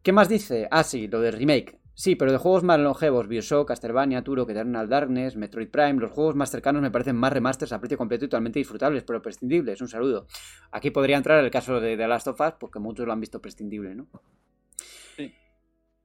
¿Qué 0.04 0.12
más 0.12 0.28
dice? 0.28 0.68
Ah, 0.70 0.84
sí, 0.84 1.08
lo 1.08 1.22
del 1.22 1.34
remake. 1.34 1.80
Sí, 1.98 2.16
pero 2.18 2.32
de 2.34 2.38
juegos 2.38 2.64
más 2.64 2.78
longevos, 2.78 3.28
Bioshock, 3.30 3.70
Castlevania, 3.70 4.22
Turok, 4.22 4.50
Eternal 4.50 4.90
Darkness, 4.90 5.38
Metroid 5.38 5.70
Prime, 5.70 5.94
los 5.94 6.12
juegos 6.12 6.36
más 6.36 6.52
cercanos 6.52 6.82
me 6.82 6.92
parecen 6.92 7.16
más 7.16 7.32
remasters 7.32 7.72
a 7.72 7.80
precio 7.80 7.98
completo 7.98 8.26
y 8.26 8.28
totalmente 8.28 8.60
disfrutables, 8.60 9.04
pero 9.04 9.22
prescindibles. 9.22 9.80
Un 9.80 9.88
saludo. 9.88 10.28
Aquí 10.72 10.92
podría 10.92 11.16
entrar 11.16 11.42
el 11.44 11.50
caso 11.50 11.80
de 11.80 11.96
The 11.96 12.08
Last 12.08 12.28
of 12.28 12.42
Us, 12.42 12.54
porque 12.60 12.80
muchos 12.80 13.06
lo 13.08 13.14
han 13.14 13.22
visto 13.22 13.42
prescindible, 13.42 13.96
¿no? 13.96 14.08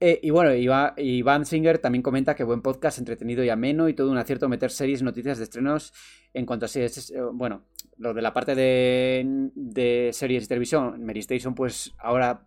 Eh, 0.03 0.19
y 0.23 0.31
bueno, 0.31 0.55
Iva- 0.55 0.95
Iván 0.97 1.45
Singer 1.45 1.79
también 1.79 2.01
comenta 2.03 2.35
que 2.35 2.43
buen 2.45 2.63
podcast, 2.63 2.99
entretenido 2.99 3.45
y 3.45 3.51
ameno 3.51 3.87
y 3.89 3.93
todo 3.93 4.11
un 4.11 4.17
acierto 4.17 4.49
meter 4.49 4.71
series, 4.71 5.03
noticias 5.03 5.37
de 5.37 5.45
estrenos 5.45 5.93
en 6.33 6.47
cuanto 6.47 6.65
a 6.65 6.69
series. 6.69 6.97
Es, 6.97 7.11
eh, 7.11 7.21
Bueno, 7.35 7.65
lo 7.99 8.15
de 8.15 8.23
la 8.23 8.33
parte 8.33 8.55
de, 8.55 9.51
de 9.55 10.11
series 10.15 10.45
y 10.45 10.47
televisión, 10.47 11.05
Mary 11.05 11.21
Station, 11.21 11.55
pues 11.55 11.93
ahora 11.99 12.47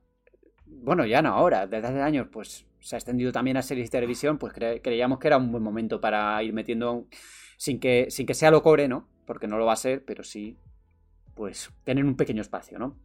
bueno, 0.84 1.06
ya 1.06 1.22
no 1.22 1.30
ahora, 1.30 1.66
desde 1.66 1.88
hace 1.88 2.02
años, 2.02 2.28
pues 2.32 2.66
se 2.80 2.96
ha 2.96 3.00
extendido 3.00 3.32
también 3.32 3.58
a 3.58 3.62
series 3.62 3.90
de 3.90 3.98
televisión, 3.98 4.38
pues 4.38 4.54
creíamos 4.54 5.20
que 5.20 5.28
era 5.28 5.38
un 5.38 5.52
buen 5.52 5.64
momento 5.64 6.02
para 6.02 6.42
ir 6.44 6.54
metiendo, 6.54 7.08
sin 7.58 7.80
que, 7.80 8.08
sin 8.10 8.26
que 8.26 8.34
sea 8.34 8.52
lo 8.52 8.62
cobre, 8.62 8.88
¿no? 8.88 9.08
Porque 9.26 9.48
no 9.48 9.58
lo 9.58 9.66
va 9.66 9.74
a 9.74 9.78
ser, 9.78 10.04
pero 10.04 10.24
sí, 10.24 10.58
pues 11.34 11.72
tener 11.84 12.04
un 12.04 12.16
pequeño 12.16 12.42
espacio, 12.42 12.78
¿no? 12.78 12.98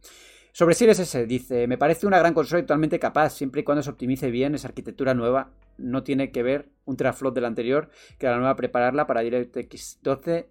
Sobre 0.51 0.75
Series 0.75 0.99
S, 0.99 1.25
dice, 1.27 1.67
me 1.67 1.77
parece 1.77 2.07
una 2.07 2.19
gran 2.19 2.33
consola 2.33 2.59
actualmente 2.59 2.99
capaz, 2.99 3.29
siempre 3.29 3.61
y 3.61 3.63
cuando 3.63 3.83
se 3.83 3.89
optimice 3.91 4.31
bien 4.31 4.55
esa 4.55 4.67
arquitectura 4.67 5.13
nueva. 5.13 5.51
No 5.77 6.03
tiene 6.03 6.31
que 6.31 6.43
ver 6.43 6.69
un 6.85 6.97
teraflop 6.97 7.33
de 7.33 7.41
la 7.41 7.47
anterior, 7.47 7.89
que 8.17 8.27
la 8.27 8.37
nueva 8.37 8.55
prepararla 8.55 9.07
para 9.07 9.21
DirectX 9.21 9.99
12 10.01 10.49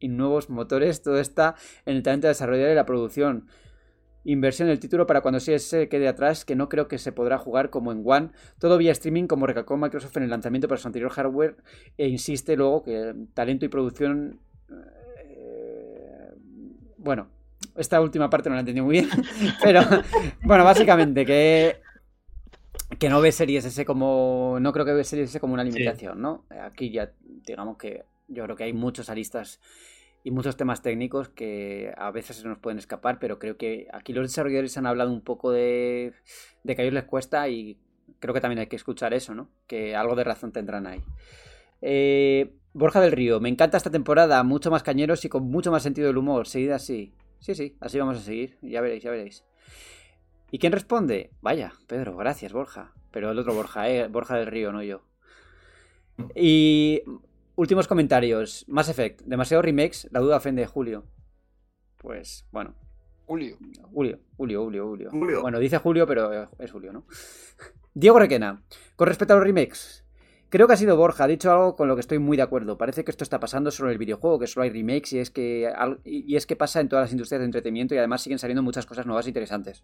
y 0.00 0.08
nuevos 0.08 0.50
motores. 0.50 1.00
Todo 1.02 1.18
está 1.20 1.54
en 1.86 1.96
el 1.96 2.02
talento 2.02 2.26
de 2.26 2.32
desarrollar 2.32 2.70
y 2.70 2.74
la 2.74 2.84
producción. 2.84 3.48
Inversión 4.26 4.66
del 4.66 4.80
título 4.80 5.06
para 5.06 5.20
cuando 5.20 5.38
se 5.38 5.88
quede 5.88 6.08
atrás, 6.08 6.44
que 6.44 6.56
no 6.56 6.68
creo 6.68 6.88
que 6.88 6.98
se 6.98 7.12
podrá 7.12 7.38
jugar 7.38 7.70
como 7.70 7.92
en 7.92 8.02
One. 8.04 8.30
Todo 8.58 8.76
vía 8.76 8.90
streaming, 8.90 9.28
como 9.28 9.46
recalcó 9.46 9.76
Microsoft 9.76 10.16
en 10.16 10.24
el 10.24 10.30
lanzamiento 10.30 10.66
para 10.66 10.80
su 10.80 10.88
anterior 10.88 11.12
hardware, 11.12 11.56
e 11.96 12.08
insiste 12.08 12.56
luego 12.56 12.82
que 12.82 13.14
talento 13.34 13.64
y 13.64 13.68
producción. 13.68 14.40
Eh, 14.68 16.32
bueno, 16.98 17.28
esta 17.76 18.00
última 18.00 18.28
parte 18.28 18.48
no 18.48 18.56
la 18.56 18.60
entendí 18.60 18.80
muy 18.80 18.94
bien. 18.94 19.08
Pero, 19.62 19.80
bueno, 20.42 20.64
básicamente 20.64 21.24
que. 21.24 21.76
Que 22.98 23.08
no 23.08 23.20
ve 23.20 23.30
series 23.30 23.64
ese 23.64 23.84
como. 23.84 24.58
No 24.60 24.72
creo 24.72 24.84
que 24.84 24.92
ve 24.92 25.04
series 25.04 25.30
ese 25.30 25.38
como 25.38 25.54
una 25.54 25.62
limitación, 25.62 26.20
¿no? 26.20 26.44
Aquí 26.64 26.90
ya, 26.90 27.12
digamos 27.46 27.76
que 27.76 28.04
yo 28.26 28.42
creo 28.42 28.56
que 28.56 28.64
hay 28.64 28.72
muchos 28.72 29.08
aristas 29.08 29.60
y 30.26 30.32
muchos 30.32 30.56
temas 30.56 30.82
técnicos 30.82 31.28
que 31.28 31.94
a 31.96 32.10
veces 32.10 32.38
se 32.38 32.48
nos 32.48 32.58
pueden 32.58 32.80
escapar, 32.80 33.20
pero 33.20 33.38
creo 33.38 33.56
que 33.56 33.86
aquí 33.92 34.12
los 34.12 34.26
desarrolladores 34.26 34.76
han 34.76 34.84
hablado 34.84 35.12
un 35.12 35.20
poco 35.20 35.52
de, 35.52 36.14
de 36.64 36.74
que 36.74 36.82
a 36.82 36.84
ellos 36.84 36.94
les 36.94 37.04
cuesta 37.04 37.48
y 37.48 37.78
creo 38.18 38.34
que 38.34 38.40
también 38.40 38.58
hay 38.58 38.66
que 38.66 38.74
escuchar 38.74 39.14
eso, 39.14 39.36
¿no? 39.36 39.48
Que 39.68 39.94
algo 39.94 40.16
de 40.16 40.24
razón 40.24 40.50
tendrán 40.50 40.88
ahí. 40.88 41.00
Eh, 41.80 42.56
Borja 42.72 43.00
del 43.00 43.12
Río, 43.12 43.38
me 43.38 43.48
encanta 43.48 43.76
esta 43.76 43.92
temporada, 43.92 44.42
mucho 44.42 44.68
más 44.68 44.82
cañeros 44.82 45.24
y 45.24 45.28
con 45.28 45.44
mucho 45.44 45.70
más 45.70 45.84
sentido 45.84 46.08
del 46.08 46.18
humor, 46.18 46.48
seguida 46.48 46.74
así. 46.74 47.14
Sí, 47.38 47.54
sí, 47.54 47.76
así 47.78 47.96
vamos 48.00 48.16
a 48.16 48.20
seguir, 48.22 48.58
ya 48.62 48.80
veréis, 48.80 49.04
ya 49.04 49.12
veréis. 49.12 49.44
¿Y 50.50 50.58
quién 50.58 50.72
responde? 50.72 51.30
Vaya, 51.40 51.72
Pedro, 51.86 52.16
gracias, 52.16 52.52
Borja. 52.52 52.94
Pero 53.12 53.30
el 53.30 53.38
otro 53.38 53.54
Borja, 53.54 53.88
¿eh? 53.88 54.08
Borja 54.08 54.36
del 54.36 54.48
Río, 54.48 54.72
no 54.72 54.82
yo. 54.82 55.02
Y 56.34 57.04
Últimos 57.56 57.88
comentarios. 57.88 58.66
Mass 58.68 58.90
Effect. 58.90 59.22
Demasiado 59.22 59.62
remakes. 59.62 60.08
La 60.10 60.20
duda 60.20 60.36
ofende 60.36 60.66
Julio. 60.66 61.06
Pues, 61.96 62.46
bueno. 62.52 62.74
Julio. 63.24 63.56
Julio, 63.92 64.20
Julio, 64.36 64.62
Julio, 64.62 65.10
Julio. 65.10 65.40
Bueno, 65.40 65.58
dice 65.58 65.78
Julio, 65.78 66.06
pero 66.06 66.50
es 66.58 66.70
Julio, 66.70 66.92
¿no? 66.92 67.06
Diego 67.94 68.18
Requena. 68.18 68.62
Con 68.94 69.08
respecto 69.08 69.32
a 69.32 69.38
los 69.38 69.44
remakes. 69.44 70.04
Creo 70.50 70.66
que 70.66 70.74
ha 70.74 70.76
sido 70.76 70.98
Borja, 70.98 71.24
ha 71.24 71.26
dicho 71.26 71.50
algo 71.50 71.76
con 71.76 71.88
lo 71.88 71.96
que 71.96 72.00
estoy 72.00 72.18
muy 72.18 72.36
de 72.36 72.42
acuerdo. 72.42 72.76
Parece 72.76 73.04
que 73.04 73.10
esto 73.10 73.24
está 73.24 73.40
pasando 73.40 73.70
solo 73.70 73.88
en 73.88 73.94
el 73.94 73.98
videojuego, 73.98 74.38
que 74.38 74.46
solo 74.46 74.64
hay 74.64 74.70
remakes 74.70 75.14
y 75.14 75.18
es 75.18 75.30
que, 75.30 75.72
y 76.04 76.36
es 76.36 76.46
que 76.46 76.56
pasa 76.56 76.80
en 76.80 76.88
todas 76.88 77.04
las 77.04 77.12
industrias 77.12 77.40
de 77.40 77.46
entretenimiento 77.46 77.94
y 77.94 77.98
además 77.98 78.22
siguen 78.22 78.38
saliendo 78.38 78.62
muchas 78.62 78.84
cosas 78.86 79.06
nuevas 79.06 79.26
e 79.26 79.30
interesantes. 79.30 79.82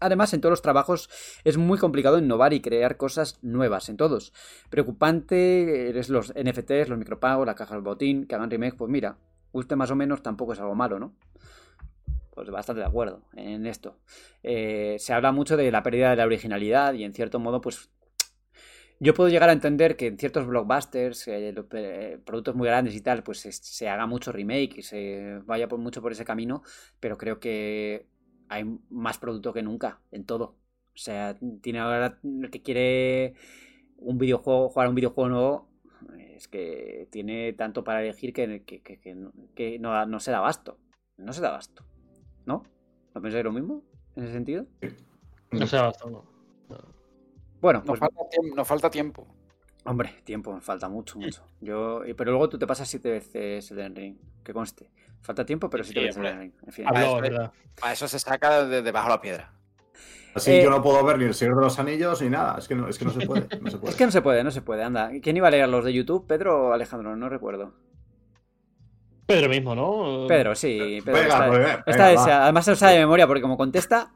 Además, 0.00 0.32
en 0.34 0.40
todos 0.40 0.50
los 0.50 0.62
trabajos 0.62 1.10
es 1.44 1.58
muy 1.58 1.78
complicado 1.78 2.18
innovar 2.18 2.52
y 2.52 2.60
crear 2.60 2.96
cosas 2.96 3.38
nuevas, 3.42 3.88
en 3.88 3.96
todos. 3.96 4.32
Preocupante 4.70 5.98
es 5.98 6.08
los 6.08 6.32
NFTs, 6.34 6.88
los 6.88 6.98
micropagos, 6.98 7.46
la 7.46 7.54
caja 7.54 7.74
del 7.74 7.84
botín, 7.84 8.26
que 8.26 8.34
hagan 8.34 8.50
remake, 8.50 8.76
pues 8.76 8.90
mira, 8.90 9.18
guste 9.52 9.76
más 9.76 9.90
o 9.90 9.96
menos 9.96 10.22
tampoco 10.22 10.54
es 10.54 10.60
algo 10.60 10.74
malo, 10.74 10.98
¿no? 10.98 11.14
Pues 12.34 12.48
bastante 12.50 12.80
de 12.80 12.86
acuerdo 12.86 13.22
en 13.34 13.66
esto. 13.66 13.98
Eh, 14.42 14.96
se 14.98 15.12
habla 15.12 15.32
mucho 15.32 15.56
de 15.56 15.70
la 15.70 15.82
pérdida 15.82 16.10
de 16.10 16.16
la 16.16 16.24
originalidad 16.24 16.94
y 16.94 17.04
en 17.04 17.12
cierto 17.12 17.38
modo, 17.38 17.60
pues 17.60 17.90
yo 19.02 19.14
puedo 19.14 19.30
llegar 19.30 19.48
a 19.48 19.52
entender 19.52 19.96
que 19.96 20.06
en 20.06 20.18
ciertos 20.18 20.46
blockbusters, 20.46 21.26
eh, 21.28 21.54
eh, 21.72 22.18
productos 22.24 22.54
muy 22.54 22.68
grandes 22.68 22.94
y 22.94 23.00
tal, 23.00 23.22
pues 23.22 23.40
se, 23.40 23.88
haga 23.88 24.06
mucho 24.06 24.30
remake 24.30 24.78
y 24.78 24.82
se 24.82 25.40
vaya 25.46 25.68
por 25.68 25.78
mucho 25.78 26.02
por 26.02 26.12
ese 26.12 26.24
camino, 26.24 26.62
pero 27.00 27.16
creo 27.16 27.40
que 27.40 28.06
hay 28.50 28.64
más 28.90 29.16
producto 29.16 29.52
que 29.52 29.62
nunca 29.62 30.00
en 30.10 30.26
todo. 30.26 30.56
O 30.92 30.98
sea, 30.98 31.38
tiene 31.62 31.78
ahora 31.78 32.18
el 32.22 32.50
que 32.50 32.62
quiere 32.62 33.34
un 33.96 34.18
videojuego, 34.18 34.68
jugar 34.68 34.88
un 34.88 34.96
videojuego 34.96 35.30
nuevo, 35.30 35.68
es 36.18 36.48
que 36.48 37.08
tiene 37.10 37.52
tanto 37.52 37.84
para 37.84 38.02
elegir 38.02 38.32
que, 38.32 38.64
que, 38.64 39.78
no, 39.78 40.06
no, 40.06 40.20
se 40.20 40.32
da 40.32 40.38
abasto. 40.38 40.78
No 41.16 41.32
se 41.32 41.40
da 41.40 41.48
abasto. 41.50 41.84
¿No? 42.44 42.64
¿No 43.14 43.22
pensáis 43.22 43.44
lo 43.44 43.52
mismo 43.52 43.84
en 44.16 44.24
ese 44.24 44.32
sentido? 44.32 44.66
No 45.52 45.66
se 45.66 45.76
da 45.76 45.82
abasto, 45.82 46.10
no. 46.10 46.24
Bueno, 47.60 47.84
pues... 47.84 48.00
nos, 48.54 48.66
falta 48.66 48.90
tiempo, 48.90 49.26
Hombre, 49.84 50.22
tiempo, 50.24 50.52
me 50.52 50.60
falta 50.60 50.88
mucho, 50.88 51.18
mucho. 51.18 51.44
Yo, 51.60 52.02
pero 52.16 52.32
luego 52.32 52.48
tú 52.48 52.58
te 52.58 52.66
pasas 52.66 52.88
siete 52.88 53.10
veces 53.10 53.70
el 53.70 53.94
Ring, 53.94 54.16
que 54.42 54.52
conste. 54.52 54.90
Falta 55.22 55.44
tiempo, 55.44 55.68
pero 55.68 55.84
sí, 55.84 55.92
te 55.92 56.00
ves 56.00 56.16
En 56.16 56.52
fin. 56.70 56.86
a, 56.88 57.92
eso, 57.92 58.08
se 58.08 58.18
saca 58.18 58.64
de 58.64 58.82
debajo 58.82 59.08
de 59.08 59.14
la 59.14 59.20
piedra. 59.20 59.52
Así 60.34 60.50
yo 60.62 60.68
eh, 60.68 60.70
no 60.70 60.82
puedo 60.82 61.04
ver 61.04 61.18
ni 61.18 61.24
el 61.24 61.34
Señor 61.34 61.56
de 61.56 61.62
los 61.62 61.78
Anillos 61.78 62.22
ni 62.22 62.30
nada. 62.30 62.56
Es 62.58 62.68
que 62.68 62.74
no, 62.74 62.88
es 62.88 62.98
que 62.98 63.04
no 63.04 63.10
se 63.10 63.26
puede. 63.26 63.46
es 63.88 63.96
que 63.96 64.06
no 64.06 64.12
se 64.12 64.22
puede, 64.22 64.44
no 64.44 64.50
se 64.50 64.62
puede. 64.62 64.84
Anda. 64.84 65.10
¿Quién 65.22 65.36
iba 65.36 65.48
a 65.48 65.50
leer 65.50 65.68
los 65.68 65.84
de 65.84 65.92
YouTube? 65.92 66.26
¿Pedro 66.26 66.68
o 66.68 66.72
Alejandro? 66.72 67.16
No 67.16 67.28
recuerdo. 67.28 67.74
Pedro 69.26 69.48
mismo, 69.48 69.74
¿no? 69.74 70.26
Pedro, 70.26 70.54
sí. 70.54 71.00
Pedro, 71.04 71.82
pues, 71.84 72.00
además 72.00 72.64
se 72.64 72.72
lo 72.72 72.76
sabe 72.76 72.94
de 72.94 72.98
memoria 73.00 73.26
porque 73.26 73.42
como 73.42 73.56
contesta. 73.56 74.10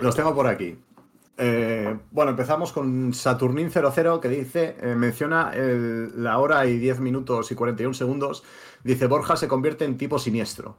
Los 0.00 0.14
tengo 0.14 0.34
por 0.34 0.46
aquí. 0.46 0.78
Eh, 1.38 1.98
bueno, 2.10 2.32
empezamos 2.32 2.72
con 2.72 3.12
Saturnin00 3.12 4.20
que 4.20 4.28
dice, 4.28 4.76
eh, 4.80 4.94
menciona 4.94 5.52
la 5.54 6.38
hora 6.38 6.66
y 6.66 6.78
10 6.78 7.00
minutos 7.00 7.50
y 7.50 7.54
41 7.54 7.94
segundos. 7.94 8.44
Dice, 8.84 9.06
Borja 9.06 9.36
se 9.36 9.48
convierte 9.48 9.84
en 9.84 9.96
tipo 9.96 10.18
siniestro. 10.18 10.76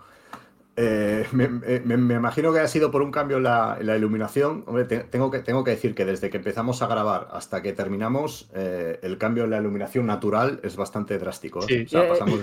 Eh, 0.75 1.27
me, 1.31 2.15
imagino 2.15 2.51
que 2.51 2.59
ha 2.59 2.67
sido 2.67 2.89
por 2.89 3.03
un 3.03 3.11
cambio 3.11 3.37
en 3.37 3.43
la, 3.43 3.77
iluminación. 3.95 4.65
tengo, 5.11 5.29
que, 5.29 5.39
tengo 5.39 5.63
que 5.63 5.71
decir 5.71 5.93
que 5.93 6.03
desde 6.03 6.31
que 6.31 6.37
empezamos 6.37 6.81
a 6.81 6.87
grabar 6.87 7.27
hasta 7.31 7.61
que 7.61 7.73
terminamos, 7.73 8.49
eh, 8.55 8.99
el 9.03 9.19
cambio 9.19 9.43
en 9.43 9.51
la 9.51 9.59
iluminación 9.59 10.07
natural 10.07 10.59
es 10.63 10.75
bastante 10.75 11.19
drástico. 11.19 11.59
¿eh? 11.69 11.85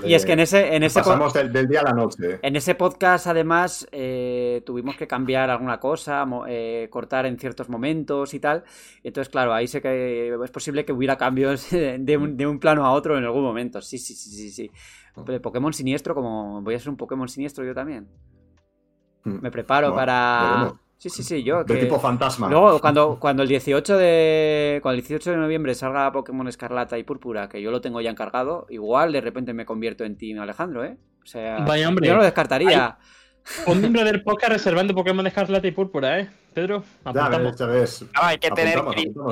y 0.04 0.14
es 0.14 0.24
que 0.24 0.32
en 0.32 0.40
ese, 0.40 0.76
en 0.76 0.84
ese 0.84 1.00
pasamos 1.00 1.32
del, 1.34 1.68
día 1.68 1.80
a 1.80 1.84
la 1.84 1.92
noche. 1.92 2.38
En 2.42 2.54
ese 2.54 2.76
podcast, 2.76 3.26
además, 3.26 3.88
tuvimos 4.64 4.96
que 4.96 5.08
cambiar 5.08 5.50
alguna 5.50 5.80
cosa, 5.80 6.24
cortar 6.88 7.26
en 7.26 7.36
ciertos 7.36 7.68
momentos 7.68 8.32
y 8.32 8.38
tal. 8.38 8.62
Entonces, 9.02 9.28
claro, 9.28 9.52
ahí 9.52 9.66
sé 9.66 9.82
que 9.82 10.32
es 10.42 10.50
posible 10.52 10.84
que 10.84 10.92
hubiera 10.92 11.16
cambios 11.16 11.68
de 11.70 12.16
un, 12.16 12.36
de 12.36 12.46
un 12.46 12.60
plano 12.60 12.86
a 12.86 12.92
otro 12.92 13.18
en 13.18 13.24
algún 13.24 13.42
momento. 13.42 13.82
Sí, 13.82 13.98
sí, 13.98 14.14
sí, 14.14 14.30
sí, 14.30 14.50
sí. 14.50 14.70
Pokémon 15.24 15.72
siniestro, 15.72 16.14
como 16.14 16.62
voy 16.62 16.74
a 16.74 16.78
ser 16.78 16.90
un 16.90 16.96
Pokémon 16.96 17.28
siniestro 17.28 17.64
yo 17.64 17.74
también. 17.74 18.08
Hmm. 19.24 19.40
Me 19.40 19.50
preparo 19.50 19.94
para. 19.94 20.72
Sí, 20.96 21.08
sí, 21.08 21.22
sí, 21.22 21.42
yo. 21.42 21.64
De 21.64 21.76
tipo 21.76 21.98
fantasma. 21.98 22.48
Luego, 22.50 22.78
cuando, 22.78 23.18
cuando 23.18 23.42
el 23.42 23.48
18 23.48 23.96
de. 23.96 24.80
Cuando 24.82 24.96
el 24.96 25.00
18 25.00 25.30
de 25.30 25.36
noviembre 25.38 25.74
salga 25.74 26.12
Pokémon 26.12 26.46
Escarlata 26.46 26.98
y 26.98 27.04
Púrpura, 27.04 27.48
que 27.48 27.62
yo 27.62 27.70
lo 27.70 27.80
tengo 27.80 28.00
ya 28.02 28.10
encargado, 28.10 28.66
igual 28.68 29.12
de 29.12 29.22
repente 29.22 29.54
me 29.54 29.64
convierto 29.64 30.04
en 30.04 30.18
Team 30.18 30.40
Alejandro, 30.40 30.84
¿eh? 30.84 30.98
O 31.22 31.26
sea, 31.26 31.64
yo 31.76 31.90
no 31.90 32.16
lo 32.16 32.22
descartaría. 32.22 32.98
un 33.66 33.80
miembro 33.80 34.04
del 34.04 34.22
podcast 34.22 34.52
reservando 34.52 34.94
Pokémon 34.94 35.26
Escarlata 35.26 35.66
y 35.66 35.70
Púrpura, 35.70 36.20
¿eh? 36.20 36.30
Pedro, 36.52 36.84
apuntamos. 37.04 38.04
hay 38.14 38.38
que 38.38 38.50
tener 38.50 38.82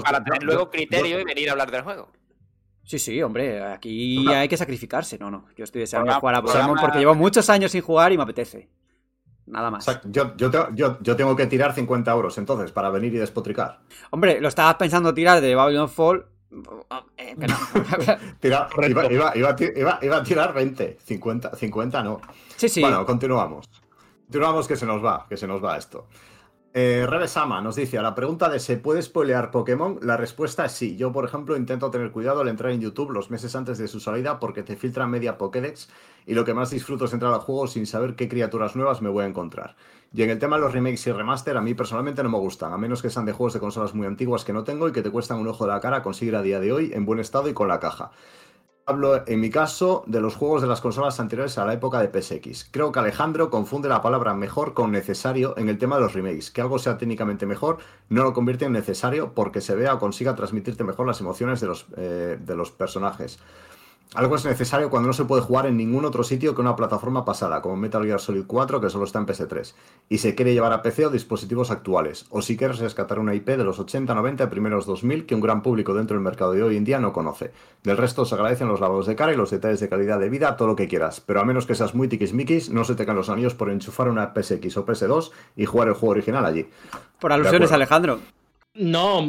para 0.05 0.23
tener 0.23 0.43
luego 0.43 0.71
criterio 0.71 1.21
y 1.21 1.25
venir 1.25 1.49
a 1.49 1.53
hablar 1.53 1.71
del 1.71 1.83
juego. 1.83 2.09
Sí, 2.89 2.99
sí, 2.99 3.23
hombre, 3.23 3.63
aquí 3.63 4.27
hay 4.29 4.49
que 4.49 4.57
sacrificarse. 4.57 5.19
No, 5.19 5.31
no, 5.31 5.45
yo 5.55 5.65
estoy 5.65 5.83
deseando 5.83 6.11
jugar 6.15 6.37
a 6.37 6.43
Pokémon 6.43 6.79
porque 6.81 7.01
llevo 7.01 7.15
muchos 7.15 7.51
años 7.51 7.71
sin 7.71 7.83
jugar 7.83 8.13
y 8.13 8.17
me 8.17 8.23
apetece. 8.23 8.71
Nada 9.45 9.71
más. 9.71 9.85
yo, 10.05 10.35
yo, 10.39 11.17
tengo 11.17 11.37
que 11.37 11.47
tirar 11.47 11.75
50 11.75 12.11
euros 12.11 12.39
entonces 12.39 12.73
para 12.73 12.89
venir 12.89 13.13
y 13.13 13.19
despotricar. 13.19 13.81
Hombre, 14.09 14.41
lo 14.41 14.49
estabas 14.49 14.77
pensando 14.77 15.13
tirar 15.13 15.43
de 15.43 15.55
Babylon 15.55 15.91
Fall. 15.91 16.25
Eh, 17.19 17.37
iba, 18.43 20.17
a 20.17 20.23
tirar 20.23 20.55
20, 20.55 20.97
50, 21.05 21.57
50 21.57 22.03
no. 22.03 22.23
Sí, 22.57 22.71
sí. 22.71 22.81
Bueno, 22.81 23.05
continuamos. 23.05 23.69
Continuamos 24.25 24.67
que 24.67 24.77
se 24.77 24.87
nos 24.87 25.05
va, 25.05 25.27
que 25.29 25.37
se 25.37 25.47
nos 25.47 25.63
va 25.63 25.77
esto. 25.77 26.07
Eh, 26.75 27.07
Revesama 27.09 27.63
nos 27.63 27.77
dice, 27.77 27.99
a 27.99 28.03
la 28.03 28.15
pregunta 28.15 28.49
de 28.51 28.61
¿se 28.61 28.77
puede 28.77 29.01
spoilear 29.01 29.51
Pokémon? 29.51 29.99
La 30.03 30.19
respuesta 30.19 30.67
es 30.67 30.73
sí. 30.73 30.97
Yo, 30.97 31.13
por 31.13 31.25
ejemplo, 31.25 31.57
intento 31.57 31.91
tener 31.91 32.11
cuidado 32.13 32.43
al 32.43 32.49
entrar 32.49 32.73
en 32.73 32.81
YouTube 32.81 33.11
los 33.11 33.31
meses 33.31 33.57
antes 33.57 33.79
de 33.79 33.89
su 33.89 34.01
salida 34.01 34.39
porque 34.39 34.63
te 34.63 34.77
filtra 34.77 35.07
media 35.07 35.39
Pokédex 35.39 35.89
y 36.27 36.35
lo 36.35 36.45
que 36.45 36.53
más 36.53 36.71
disfruto 36.71 37.07
es 37.07 37.13
entrar 37.15 37.33
al 37.33 37.41
juego 37.41 37.67
sin 37.67 37.87
saber 37.87 38.17
qué 38.17 38.29
criaturas 38.29 38.77
nuevas 38.77 39.01
me 39.01 39.09
voy 39.09 39.25
a 39.25 39.29
encontrar. 39.29 39.77
Y 40.13 40.23
en 40.23 40.31
el 40.31 40.39
tema 40.39 40.57
de 40.57 40.63
los 40.63 40.73
remakes 40.73 41.07
y 41.07 41.13
remaster, 41.13 41.57
a 41.57 41.63
mí 41.63 41.75
personalmente 41.75 42.23
no 42.23 42.29
me 42.29 42.39
gustan, 42.39 42.73
a 42.73 42.79
menos 42.79 43.03
que 43.03 43.11
sean 43.11 43.25
de 43.25 43.33
juegos 43.33 43.55
de 43.55 43.61
consolas 43.61 43.95
muy 43.95 44.07
antiguas 44.07 44.45
que 44.45 44.53
no 44.53 44.65
tengo 44.65 44.89
y 44.89 44.93
que 44.93 45.03
te 45.03 45.11
cuestan 45.11 45.39
un 45.39 45.49
ojo 45.49 45.65
de 45.65 45.73
la 45.73 45.81
cara 45.81 46.03
conseguir 46.03 46.37
a 46.37 46.43
día 46.43 46.61
de 46.61 46.73
hoy 46.73 46.93
en 46.95 47.07
buen 47.07 47.19
estado 47.19 47.49
y 47.49 47.55
con 47.55 47.69
la 47.69 47.81
caja. 47.81 48.11
Hablo 48.89 49.23
en 49.27 49.41
mi 49.41 49.51
caso 49.51 50.03
de 50.07 50.21
los 50.21 50.35
juegos 50.35 50.63
de 50.63 50.69
las 50.69 50.81
consolas 50.81 51.21
anteriores 51.21 51.59
a 51.59 51.67
la 51.67 51.75
época 51.75 52.01
de 52.01 52.09
PSX. 52.09 52.69
Creo 52.71 52.91
que 52.91 52.99
Alejandro 52.99 53.51
confunde 53.51 53.89
la 53.89 54.01
palabra 54.01 54.33
mejor 54.33 54.73
con 54.73 54.91
necesario 54.91 55.55
en 55.59 55.69
el 55.69 55.77
tema 55.77 55.97
de 55.97 56.03
los 56.03 56.15
remakes. 56.15 56.51
Que 56.51 56.63
algo 56.63 56.79
sea 56.79 56.97
técnicamente 56.97 57.45
mejor 57.45 57.79
no 58.09 58.25
lo 58.25 58.33
convierte 58.33 58.65
en 58.65 58.73
necesario 58.73 59.35
porque 59.35 59.61
se 59.61 59.75
vea 59.75 59.95
o 59.95 59.99
consiga 59.99 60.35
transmitirte 60.35 60.85
mejor 60.85 61.07
las 61.07 61.21
emociones 61.21 61.61
de 61.61 61.67
los, 61.67 61.87
eh, 61.99 62.39
de 62.41 62.57
los 62.57 62.71
personajes. 62.71 63.39
Algo 64.15 64.37
es 64.37 64.45
necesario 64.47 64.89
cuando 64.89 65.09
no 65.09 65.13
se 65.13 65.27
puede 65.27 65.43
jugar 65.43 65.67
en 65.67 65.77
ningún 65.77 66.07
otro 66.07 66.25
sitio 66.25 66.55
que 66.55 66.63
una 66.63 66.77
plataforma 66.77 67.27
pasada, 67.27 67.61
como 67.61 67.77
Metal 67.77 68.03
Gear 68.05 68.21
Solid 68.21 68.45
4, 68.47 68.81
que 68.81 68.89
solo 68.89 69.05
está 69.05 69.19
en 69.19 69.27
PS3, 69.27 69.75
y 70.09 70.19
se 70.19 70.35
quiere 70.35 70.55
llevar 70.55 70.73
a 70.73 70.81
PC 70.81 71.07
o 71.07 71.11
dispositivos 71.11 71.71
actuales, 71.71 72.25
o 72.31 72.41
si 72.41 72.57
quieres 72.57 72.79
rescatar 72.79 73.19
una 73.19 73.35
IP 73.35 73.49
de 73.49 73.65
los 73.65 73.79
80, 73.79 74.15
90 74.15 74.45
y 74.45 74.47
primeros 74.47 74.87
2000 74.87 75.27
que 75.27 75.35
un 75.35 75.43
gran 75.43 75.63
público 75.63 75.93
dentro 75.93 76.17
del 76.17 76.25
mercado 76.25 76.53
de 76.53 76.63
hoy 76.63 76.79
en 76.79 76.85
día 76.85 76.99
no 76.99 77.13
conoce. 77.13 77.53
Del 77.83 77.99
resto 77.99 78.25
se 78.25 78.35
agradecen 78.35 78.69
los 78.69 78.81
lavados 78.81 79.07
de 79.07 79.15
cara 79.15 79.35
y 79.35 79.37
los 79.37 79.51
detalles 79.51 79.81
de 79.81 79.91
calidad 79.91 80.19
de 80.19 80.31
vida, 80.31 80.57
todo 80.57 80.69
lo 80.69 80.77
que 80.77 80.89
quieras, 80.89 81.21
pero 81.21 81.41
a 81.41 81.45
menos 81.45 81.67
que 81.67 81.75
seas 81.75 81.95
muy 81.95 82.09
tiquismiquis, 82.09 82.71
no 82.71 82.85
se 82.85 82.95
te 82.95 83.05
caen 83.05 83.19
los 83.19 83.29
anillos 83.29 83.55
por 83.55 83.71
enchufar 83.71 84.09
una 84.09 84.33
PSX 84.33 84.79
o 84.79 84.87
PS2 84.87 85.33
y 85.55 85.67
jugar 85.67 85.89
el 85.89 85.95
juego 85.95 86.13
original 86.13 86.47
allí. 86.47 86.67
Por 87.21 87.33
alusiones. 87.33 87.73
Alejandro. 87.73 88.21
No, 88.75 89.21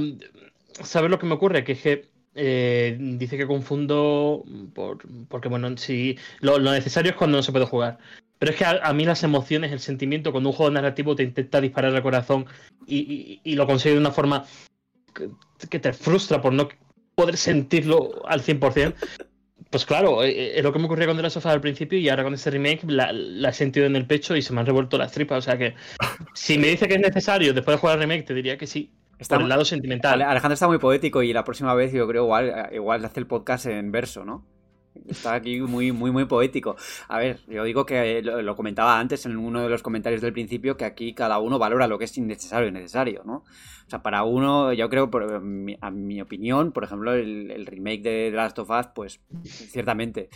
¿sabes 0.82 1.12
lo 1.12 1.20
que 1.20 1.26
me 1.26 1.34
ocurre? 1.34 1.66
Que 1.66 1.74
es 1.74 1.82
que 1.82 2.19
eh, 2.42 2.98
dice 3.00 3.38
que 3.38 3.46
confundo 3.46 4.46
por, 4.74 5.00
porque, 5.28 5.50
bueno, 5.50 5.76
si 5.78 6.18
lo, 6.40 6.58
necesario 6.60 7.12
es 7.12 7.18
cuando 7.18 7.38
no 7.38 7.44
se 7.44 7.52
puede 7.52 7.66
jugar. 7.66 7.98
Pero 8.38 8.52
es 8.54 8.58
que 8.58 8.64
a, 8.64 8.80
a 8.82 8.94
mí 8.94 9.04
las 9.06 9.24
emociones, 9.24 9.74
el 9.74 9.82
sentimiento, 9.82 10.32
cuando 10.32 10.50
un 10.50 10.56
juego 10.56 10.72
narrativo 10.72 11.16
te 11.16 11.24
intenta 11.24 11.60
disparar 11.60 11.94
al 11.94 12.02
corazón 12.02 12.46
y, 12.88 13.56
lo 13.56 13.68
consigue 13.68 13.96
de 13.96 14.00
una 14.00 14.12
forma 14.12 14.46
que, 15.14 15.80
te 15.80 15.94
frustra 15.94 16.42
por 16.42 16.54
no 16.54 16.70
poder 17.16 17.36
sentirlo 17.36 18.26
al 18.26 18.42
100%, 18.42 18.96
pues 19.70 19.86
claro, 19.86 20.24
eh, 20.24 20.58
es 20.58 20.64
lo 20.64 20.72
que 20.72 20.80
me 20.80 20.86
ocurría 20.86 21.08
con 21.08 21.18
The 21.18 21.24
Last 21.24 21.46
al 21.46 21.62
principio 21.62 22.00
y 22.00 22.08
ahora 22.08 22.24
con 22.24 22.34
este 22.34 22.50
remake 22.50 22.84
la, 22.86 23.12
la 23.12 23.50
he 23.50 23.54
sentido 23.54 23.86
en 23.86 23.98
el 23.98 24.08
pecho 24.08 24.36
y 24.38 24.42
se 24.42 24.54
me 24.54 24.62
han 24.62 24.66
revuelto 24.66 24.98
las 24.98 25.12
tripas. 25.12 25.40
O 25.40 25.42
sea 25.42 25.58
que 25.58 25.76
si 26.34 26.58
me 26.58 26.68
dice 26.68 26.88
que 26.88 26.96
es 26.96 27.02
necesario 27.02 27.54
después 27.54 27.76
de 27.76 27.82
jugar 27.82 27.96
al 27.96 28.02
remake, 28.02 28.26
te 28.26 28.34
diría 28.34 28.58
que 28.58 28.66
sí. 28.66 28.92
Está 29.20 29.36
por 29.36 29.44
el 29.44 29.50
lado 29.50 29.66
sentimental. 29.66 30.14
Ale- 30.14 30.24
Alejandro 30.24 30.54
está 30.56 30.68
muy 30.68 30.78
poético 30.80 31.22
y 31.22 31.34
la 31.34 31.44
próxima 31.44 31.74
vez 31.76 31.92
yo 31.94 32.08
creo 32.08 32.24
igual, 32.24 32.70
igual 32.72 33.06
hace 33.06 33.20
el 33.20 33.28
podcast 33.28 33.66
en 33.68 33.92
verso, 33.92 34.26
¿no? 34.26 34.46
Está 35.08 35.36
aquí 35.36 35.60
muy, 35.62 35.92
muy, 35.92 36.12
muy 36.12 36.26
poético. 36.26 36.76
A 37.08 37.20
ver, 37.20 37.40
yo 37.48 37.64
digo 37.64 37.86
que 37.86 38.22
lo, 38.22 38.42
lo 38.42 38.56
comentaba 38.56 39.00
antes 39.00 39.26
en 39.26 39.38
uno 39.38 39.62
de 39.62 39.70
los 39.70 39.82
comentarios 39.84 40.22
del 40.22 40.34
principio 40.34 40.78
que 40.78 40.86
aquí 40.86 41.14
cada 41.14 41.40
uno 41.40 41.60
valora 41.60 41.88
lo 41.88 41.98
que 42.00 42.06
es 42.06 42.18
innecesario 42.18 42.68
y 42.68 42.72
necesario, 42.72 43.22
¿no? 43.26 43.44
O 43.86 43.90
sea, 43.90 44.02
para 44.02 44.24
uno, 44.24 44.74
yo 44.74 44.90
creo, 44.90 45.10
por 45.10 45.42
mi- 45.42 45.78
a 45.82 45.90
mi 45.92 46.22
opinión, 46.22 46.72
por 46.72 46.84
ejemplo, 46.84 47.14
el, 47.14 47.50
el 47.52 47.66
remake 47.66 48.02
de 48.02 48.30
The 48.32 48.36
Last 48.36 48.60
of 48.60 48.70
Us, 48.70 48.88
pues 48.94 49.22
ciertamente 49.46 50.30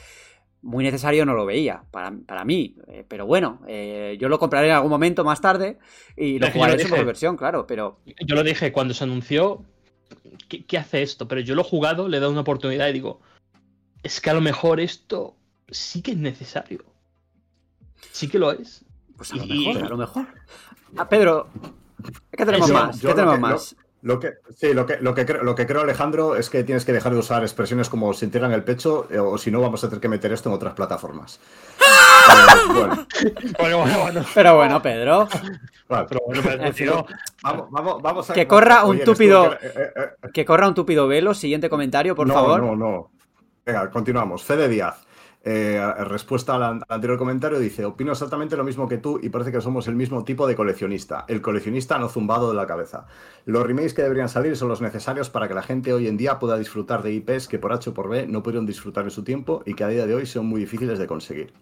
muy 0.64 0.84
necesario 0.84 1.26
no 1.26 1.34
lo 1.36 1.46
veía, 1.46 1.84
para, 1.92 2.12
para 2.26 2.44
mí. 2.46 2.76
Eh, 2.88 3.06
pero 3.08 3.26
bueno, 3.28 3.62
eh, 3.68 4.18
yo 4.20 4.30
lo 4.30 4.40
compraré 4.40 4.70
en 4.70 4.74
algún 4.76 4.90
momento 4.90 5.24
más 5.24 5.40
tarde 5.42 5.78
y 6.18 6.40
lo 6.40 6.50
jugaré 6.50 6.82
en 6.82 6.88
su 6.88 6.96
versión, 7.06 7.38
claro, 7.38 7.68
pero 7.68 8.00
Yo 8.26 8.34
lo 8.36 8.44
dije 8.44 8.72
cuando 8.72 8.94
se 8.94 9.04
anunció. 9.04 9.64
¿qué, 10.48 10.66
qué 10.66 10.78
hace 10.78 11.02
esto? 11.04 11.28
Pero 11.28 11.42
yo 11.42 11.54
lo 11.56 11.62
he 11.62 11.66
jugado, 11.66 12.08
le 12.08 12.18
he 12.18 12.20
dado 12.20 12.32
una 12.32 12.42
oportunidad 12.42 12.88
y 12.88 12.94
digo. 12.94 13.22
Es 14.04 14.20
que 14.20 14.30
a 14.30 14.34
lo 14.34 14.42
mejor 14.42 14.80
esto 14.80 15.36
sí 15.70 16.02
que 16.02 16.12
es 16.12 16.18
necesario. 16.18 16.84
Sí 18.12 18.28
que 18.28 18.38
lo 18.40 18.52
es. 18.52 18.84
Pues 19.16 19.32
a 19.32 19.36
lo 19.38 19.46
Y- 19.46 19.68
mejor, 19.68 19.84
a 19.86 19.90
lo 19.90 19.98
mejor. 19.98 20.28
Ah, 20.98 21.08
Pedro, 21.10 21.48
¿qué 22.32 22.46
tenemos 22.46 22.70
más? 22.72 23.00
yo 23.02 23.10
¿Qué 23.10 23.16
tenemos 23.16 23.36
que- 23.36 23.42
más? 23.42 23.76
Lo 24.04 24.20
que, 24.20 24.34
sí, 24.56 24.74
lo 24.74 24.86
que, 24.86 24.98
lo, 24.98 25.14
que 25.16 25.26
creo, 25.26 25.44
lo 25.44 25.56
que 25.56 25.66
creo, 25.66 25.82
Alejandro, 25.82 26.36
es 26.36 26.50
que 26.50 26.64
tienes 26.66 26.84
que 26.84 26.92
dejar 26.92 27.14
de 27.14 27.20
usar 27.20 27.42
expresiones 27.42 27.88
como 27.88 28.14
sentir 28.14 28.44
en 28.44 28.52
el 28.52 28.62
pecho, 28.64 29.08
eh, 29.10 29.18
o 29.18 29.38
si 29.38 29.50
no, 29.50 29.62
vamos 29.62 29.82
a 29.84 29.88
tener 29.88 30.02
que 30.02 30.10
meter 30.10 30.34
esto 30.34 30.50
en 30.50 30.56
otras 30.56 30.74
plataformas. 30.74 31.40
Eh, 31.80 32.74
bueno, 32.74 33.08
Bueno, 33.60 33.78
bueno, 33.80 34.00
bueno. 34.02 34.26
Pero 34.34 34.56
bueno, 34.58 34.82
Pedro. 34.82 35.28
vale. 35.88 36.08
Pero 36.76 37.06
Vamos, 37.44 37.68
vamos, 37.72 38.02
vamos 38.02 38.30
a. 38.30 38.34
Que 38.34 38.46
corra 38.48 38.84
un 38.84 38.98
Oye, 38.98 39.06
túpido- 39.06 39.58
eh, 39.62 39.92
Que 40.34 40.44
corra 40.44 40.68
un 40.68 40.74
túpido 40.74 41.08
velo. 41.08 41.34
Siguiente 41.34 41.70
comentario, 41.70 42.14
por 42.16 42.28
no, 42.28 42.34
favor. 42.34 42.62
No, 42.62 42.76
no. 42.76 43.12
Venga, 43.66 43.90
continuamos. 43.90 44.44
Fede 44.44 44.68
Díaz. 44.68 44.96
Eh, 45.46 45.78
respuesta 46.06 46.56
al 46.56 46.64
an- 46.64 46.84
anterior 46.88 47.18
comentario, 47.18 47.60
dice: 47.60 47.84
Opino 47.86 48.14
exactamente 48.14 48.56
lo 48.56 48.64
mismo 48.64 48.88
que 48.88 48.98
tú 48.98 49.20
y 49.22 49.28
parece 49.30 49.52
que 49.52 49.60
somos 49.60 49.88
el 49.90 49.96
mismo 49.96 50.24
tipo 50.24 50.48
de 50.48 50.56
coleccionista. 50.56 51.26
El 51.28 51.42
coleccionista 51.42 51.98
no 52.00 52.08
zumbado 52.08 52.50
de 52.50 52.56
la 52.56 52.66
cabeza. 52.66 53.08
Los 53.46 53.66
remakes 53.68 53.94
que 53.94 54.04
deberían 54.04 54.30
salir 54.30 54.56
son 54.56 54.70
los 54.70 54.82
necesarios 54.82 55.30
para 55.30 55.50
que 55.50 55.54
la 55.54 55.64
gente 55.64 55.92
hoy 55.94 56.08
en 56.08 56.16
día 56.16 56.40
pueda 56.40 56.58
disfrutar 56.58 57.04
de 57.04 57.12
IPs 57.14 57.50
que 57.50 57.60
por 57.60 57.74
H 57.74 57.90
o 57.90 57.94
por 57.94 58.08
B 58.10 58.26
no 58.28 58.42
pudieron 58.42 58.66
disfrutar 58.66 59.04
en 59.04 59.12
su 59.12 59.24
tiempo 59.24 59.64
y 59.66 59.74
que 59.74 59.84
a 59.84 59.90
día 59.90 60.06
de 60.06 60.16
hoy 60.16 60.26
son 60.26 60.46
muy 60.46 60.62
difíciles 60.62 60.98
de 60.98 61.08
conseguir. 61.08 61.54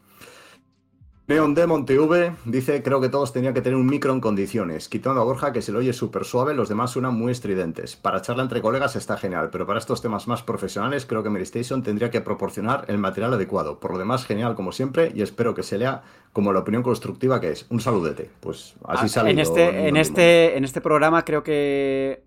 Neon 1.27 1.53
Demon 1.53 1.85
TV 1.85 2.33
dice, 2.43 2.83
creo 2.83 2.99
que 2.99 3.07
todos 3.07 3.31
tenían 3.31 3.53
que 3.53 3.61
tener 3.61 3.77
un 3.77 3.85
micro 3.85 4.11
en 4.11 4.19
condiciones, 4.19 4.89
quitando 4.89 5.21
a 5.21 5.23
Borja 5.23 5.53
que 5.53 5.61
se 5.61 5.71
lo 5.71 5.79
oye 5.79 5.93
súper 5.93 6.25
suave, 6.25 6.53
los 6.53 6.67
demás 6.67 6.91
suenan 6.91 7.13
muy 7.15 7.31
estridentes. 7.31 7.95
Para 7.95 8.21
charla 8.21 8.43
entre 8.43 8.61
colegas 8.61 8.97
está 8.97 9.15
genial, 9.17 9.49
pero 9.49 9.65
para 9.65 9.79
estos 9.79 10.01
temas 10.01 10.27
más 10.27 10.43
profesionales 10.43 11.05
creo 11.05 11.23
que 11.23 11.29
Medistation 11.29 11.83
tendría 11.83 12.11
que 12.11 12.19
proporcionar 12.19 12.83
el 12.89 12.97
material 12.97 13.33
adecuado. 13.35 13.79
Por 13.79 13.91
lo 13.93 13.97
demás, 13.99 14.25
genial 14.25 14.55
como 14.55 14.73
siempre 14.73 15.11
y 15.15 15.21
espero 15.21 15.53
que 15.55 15.63
se 15.63 15.77
lea 15.77 16.01
como 16.33 16.51
la 16.51 16.59
opinión 16.59 16.83
constructiva 16.83 17.39
que 17.39 17.51
es. 17.51 17.65
Un 17.69 17.79
saludete. 17.79 18.29
Pues 18.41 18.73
así 18.83 19.05
Ah, 19.05 19.07
sale. 19.07 19.31
en 19.31 19.39
este, 19.39 19.87
en 19.87 19.95
este, 19.97 20.57
en 20.57 20.65
este 20.65 20.81
programa 20.81 21.23
creo 21.23 21.43
que 21.43 22.23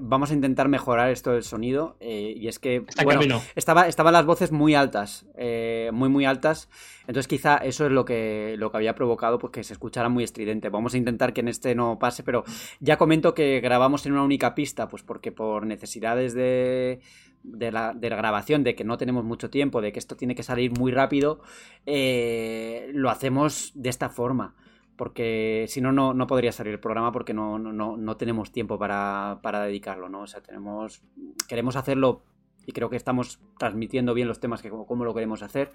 vamos 0.00 0.30
a 0.30 0.34
intentar 0.34 0.68
mejorar 0.68 1.10
esto 1.10 1.32
del 1.32 1.42
sonido. 1.42 1.96
eh, 2.00 2.34
y 2.36 2.48
es 2.48 2.58
que 2.58 2.84
está 2.88 3.04
bueno, 3.04 3.40
estaba, 3.54 3.88
estaban 3.88 4.12
las 4.12 4.24
voces 4.24 4.52
muy 4.52 4.74
altas, 4.74 5.26
eh, 5.36 5.90
muy 5.92 6.08
muy 6.08 6.24
altas. 6.24 6.68
Entonces 7.06 7.28
quizá 7.28 7.56
eso 7.56 7.86
es 7.86 7.92
lo 7.92 8.04
que, 8.04 8.54
lo 8.58 8.70
que 8.70 8.76
había 8.76 8.94
provocado 8.94 9.38
pues, 9.38 9.52
que 9.52 9.64
se 9.64 9.72
escuchara 9.72 10.08
muy 10.08 10.24
estridente. 10.24 10.68
Vamos 10.68 10.94
a 10.94 10.98
intentar 10.98 11.32
que 11.32 11.40
en 11.40 11.48
este 11.48 11.74
no 11.74 11.98
pase, 11.98 12.22
pero 12.22 12.44
ya 12.80 12.96
comento 12.96 13.34
que 13.34 13.60
grabamos 13.60 14.06
en 14.06 14.12
una 14.12 14.22
única 14.22 14.54
pista, 14.54 14.88
pues 14.88 15.02
porque 15.02 15.32
por 15.32 15.66
necesidades 15.66 16.32
de, 16.34 17.00
de, 17.42 17.72
la, 17.72 17.92
de 17.92 18.10
la 18.10 18.16
grabación, 18.16 18.62
de 18.64 18.74
que 18.74 18.84
no 18.84 18.98
tenemos 18.98 19.24
mucho 19.24 19.50
tiempo, 19.50 19.80
de 19.80 19.92
que 19.92 19.98
esto 19.98 20.16
tiene 20.16 20.34
que 20.34 20.42
salir 20.42 20.70
muy 20.78 20.92
rápido, 20.92 21.40
eh, 21.86 22.90
lo 22.94 23.10
hacemos 23.10 23.72
de 23.74 23.90
esta 23.90 24.08
forma. 24.08 24.54
Porque 25.02 25.64
si 25.66 25.80
no, 25.80 25.90
no, 25.90 26.26
podría 26.28 26.52
salir 26.52 26.74
el 26.74 26.78
programa 26.78 27.10
porque 27.10 27.34
no, 27.34 27.58
no, 27.58 27.72
no, 27.96 28.16
tenemos 28.16 28.52
tiempo 28.52 28.78
para, 28.78 29.40
para 29.42 29.64
dedicarlo, 29.64 30.08
¿no? 30.08 30.20
O 30.20 30.26
sea, 30.28 30.40
tenemos. 30.42 31.02
Queremos 31.48 31.74
hacerlo 31.74 32.22
y 32.66 32.70
creo 32.70 32.88
que 32.88 32.94
estamos 32.94 33.40
transmitiendo 33.58 34.14
bien 34.14 34.28
los 34.28 34.38
temas 34.38 34.62
que 34.62 34.70
como 34.70 35.04
lo 35.04 35.12
queremos 35.12 35.42
hacer. 35.42 35.72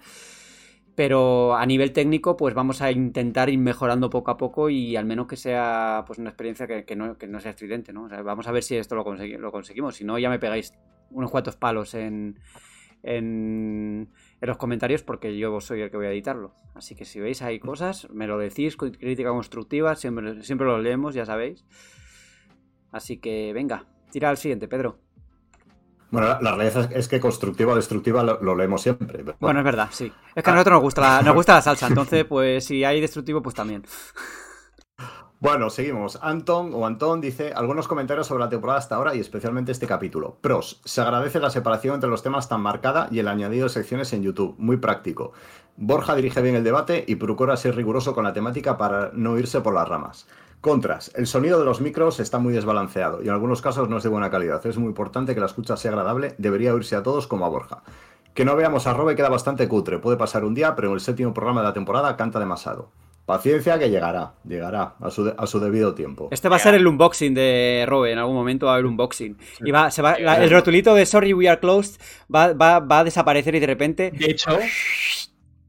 Pero 0.94 1.54
a 1.56 1.66
nivel 1.66 1.92
técnico, 1.92 2.38
pues 2.38 2.54
vamos 2.54 2.80
a 2.80 2.90
intentar 2.90 3.50
ir 3.50 3.58
mejorando 3.58 4.08
poco 4.08 4.30
a 4.30 4.38
poco 4.38 4.70
y 4.70 4.96
al 4.96 5.04
menos 5.04 5.26
que 5.26 5.36
sea 5.36 6.04
pues 6.06 6.18
una 6.18 6.30
experiencia 6.30 6.66
que, 6.66 6.86
que 6.86 6.96
no, 6.96 7.18
que 7.18 7.26
no 7.26 7.38
sea 7.38 7.50
estridente, 7.50 7.92
¿no? 7.92 8.04
O 8.04 8.08
sea, 8.08 8.22
vamos 8.22 8.46
a 8.46 8.52
ver 8.52 8.62
si 8.62 8.76
esto 8.76 8.94
lo, 8.94 9.04
consegui- 9.04 9.36
lo 9.36 9.52
conseguimos. 9.52 9.96
Si 9.96 10.04
no, 10.04 10.18
ya 10.18 10.30
me 10.30 10.38
pegáis 10.38 10.72
unos 11.10 11.30
cuantos 11.30 11.54
palos 11.56 11.92
en, 11.92 12.38
en, 13.02 14.08
en 14.40 14.48
los 14.48 14.56
comentarios 14.56 15.02
porque 15.02 15.36
yo 15.36 15.60
soy 15.60 15.82
el 15.82 15.90
que 15.90 15.96
voy 15.96 16.06
a 16.06 16.10
editarlo. 16.10 16.54
Así 16.74 16.94
que 16.94 17.04
si 17.04 17.20
veis 17.20 17.42
hay 17.42 17.58
cosas, 17.58 18.08
me 18.10 18.26
lo 18.26 18.38
decís, 18.38 18.76
crítica 18.76 19.30
constructiva, 19.30 19.94
siempre, 19.96 20.42
siempre 20.42 20.66
lo 20.66 20.78
leemos, 20.78 21.14
ya 21.14 21.24
sabéis. 21.24 21.64
Así 22.90 23.18
que 23.18 23.52
venga, 23.52 23.84
tira 24.10 24.30
al 24.30 24.36
siguiente, 24.36 24.68
Pedro. 24.68 24.98
Bueno, 26.10 26.28
la, 26.28 26.40
la 26.40 26.54
realidad 26.54 26.90
es, 26.94 27.06
que 27.06 27.20
constructiva 27.20 27.72
o 27.72 27.76
destructiva 27.76 28.22
lo, 28.22 28.42
lo 28.42 28.56
leemos 28.56 28.80
siempre. 28.80 29.22
Bueno, 29.40 29.60
es 29.60 29.64
verdad, 29.64 29.88
sí. 29.90 30.10
Es 30.34 30.42
que 30.42 30.50
a 30.50 30.54
nosotros 30.54 30.76
nos 30.76 30.82
gusta 30.82 31.00
la, 31.02 31.22
nos 31.22 31.34
gusta 31.34 31.54
la 31.54 31.62
salsa, 31.62 31.86
entonces 31.86 32.24
pues 32.24 32.64
si 32.64 32.82
hay 32.82 33.00
destructivo, 33.00 33.42
pues 33.42 33.54
también. 33.54 33.84
Bueno, 35.40 35.70
seguimos. 35.70 36.18
Anton 36.20 36.72
o 36.74 36.84
Antón 36.84 37.20
dice 37.20 37.52
algunos 37.54 37.86
comentarios 37.86 38.26
sobre 38.26 38.42
la 38.42 38.48
temporada 38.48 38.80
hasta 38.80 38.96
ahora 38.96 39.14
y 39.14 39.20
especialmente 39.20 39.70
este 39.70 39.86
capítulo. 39.86 40.36
Pros. 40.40 40.80
Se 40.84 41.00
agradece 41.00 41.38
la 41.38 41.50
separación 41.50 41.94
entre 41.94 42.10
los 42.10 42.24
temas 42.24 42.48
tan 42.48 42.60
marcada 42.60 43.06
y 43.12 43.20
el 43.20 43.28
añadido 43.28 43.62
de 43.64 43.70
secciones 43.70 44.12
en 44.12 44.24
YouTube. 44.24 44.56
Muy 44.58 44.78
práctico. 44.78 45.32
Borja 45.76 46.16
dirige 46.16 46.42
bien 46.42 46.56
el 46.56 46.64
debate 46.64 47.04
y 47.06 47.14
procura 47.14 47.56
ser 47.56 47.76
riguroso 47.76 48.16
con 48.16 48.24
la 48.24 48.32
temática 48.32 48.76
para 48.76 49.12
no 49.14 49.38
irse 49.38 49.60
por 49.60 49.74
las 49.74 49.86
ramas. 49.86 50.26
Contras. 50.60 51.12
El 51.14 51.28
sonido 51.28 51.60
de 51.60 51.64
los 51.64 51.80
micros 51.80 52.18
está 52.18 52.40
muy 52.40 52.52
desbalanceado 52.52 53.22
y 53.22 53.28
en 53.28 53.32
algunos 53.32 53.62
casos 53.62 53.88
no 53.88 53.98
es 53.98 54.02
de 54.02 54.08
buena 54.08 54.32
calidad. 54.32 54.66
Es 54.66 54.76
muy 54.76 54.88
importante 54.88 55.34
que 55.34 55.40
la 55.40 55.46
escucha 55.46 55.76
sea 55.76 55.92
agradable. 55.92 56.34
Debería 56.38 56.74
oírse 56.74 56.96
a 56.96 57.04
todos 57.04 57.28
como 57.28 57.46
a 57.46 57.48
Borja. 57.48 57.84
Que 58.34 58.44
no 58.44 58.56
veamos 58.56 58.88
a 58.88 58.92
Robe 58.92 59.14
queda 59.14 59.28
bastante 59.28 59.68
cutre. 59.68 60.00
Puede 60.00 60.16
pasar 60.16 60.44
un 60.44 60.54
día, 60.54 60.74
pero 60.74 60.88
en 60.88 60.94
el 60.94 61.00
séptimo 61.00 61.32
programa 61.32 61.60
de 61.60 61.68
la 61.68 61.74
temporada 61.74 62.16
canta 62.16 62.40
demasiado. 62.40 62.90
Paciencia 63.28 63.78
que 63.78 63.90
llegará, 63.90 64.32
llegará 64.42 64.94
a 64.98 65.10
su, 65.10 65.22
de- 65.22 65.34
a 65.36 65.46
su 65.46 65.60
debido 65.60 65.94
tiempo. 65.94 66.30
Este 66.32 66.48
va 66.48 66.56
a 66.56 66.58
ser 66.58 66.74
el 66.74 66.86
unboxing 66.86 67.34
de 67.34 67.84
Robe, 67.86 68.10
en 68.12 68.18
algún 68.18 68.34
momento 68.34 68.64
va 68.64 68.72
a 68.72 68.74
haber 68.76 68.86
un 68.86 68.92
unboxing. 68.92 69.36
Y 69.66 69.70
va, 69.70 69.90
se 69.90 70.00
va, 70.00 70.18
la- 70.18 70.42
el 70.42 70.48
rotulito 70.48 70.94
de 70.94 71.04
Sorry 71.04 71.34
We 71.34 71.46
Are 71.46 71.60
Closed 71.60 72.00
va, 72.34 72.54
va, 72.54 72.80
va 72.80 73.00
a 73.00 73.04
desaparecer 73.04 73.54
y 73.54 73.60
de 73.60 73.66
repente... 73.66 74.10
De 74.12 74.30
hecho, 74.30 74.58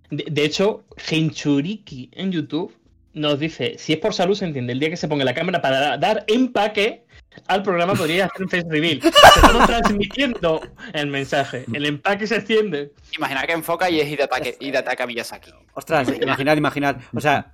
de, 0.10 0.24
de 0.32 0.46
hecho, 0.46 0.86
Genchuriki 0.96 2.10
en 2.14 2.32
YouTube 2.32 2.74
nos 3.14 3.38
dice, 3.40 3.76
si 3.78 3.92
es 3.92 4.00
por 4.00 4.14
salud 4.14 4.36
se 4.36 4.46
entiende, 4.46 4.72
el 4.72 4.80
día 4.80 4.90
que 4.90 4.96
se 4.96 5.10
ponga 5.10 5.26
la 5.26 5.34
cámara 5.34 5.62
para 5.62 5.98
dar 5.98 6.24
empaque, 6.28 7.04
al 7.48 7.64
programa 7.64 7.94
podría 7.94 8.26
hacer 8.26 8.44
un 8.44 8.50
face 8.50 8.66
reveal. 8.70 9.00
Estamos 9.04 9.68
transmitiendo 9.68 10.62
el 10.94 11.08
mensaje. 11.08 11.66
El 11.74 11.86
empaque 11.86 12.28
se 12.28 12.36
extiende. 12.38 12.92
Imagina 13.18 13.46
que 13.46 13.54
enfoca 13.54 13.90
y 13.90 14.00
es 14.00 14.08
Hidetaka, 14.08 14.50
Hidetaka 14.60 15.08
Miyazaki. 15.08 15.52
Ostras, 15.74 16.12
imaginad, 16.22 16.58
imaginad. 16.58 16.98
O 17.14 17.20
sea, 17.22 17.52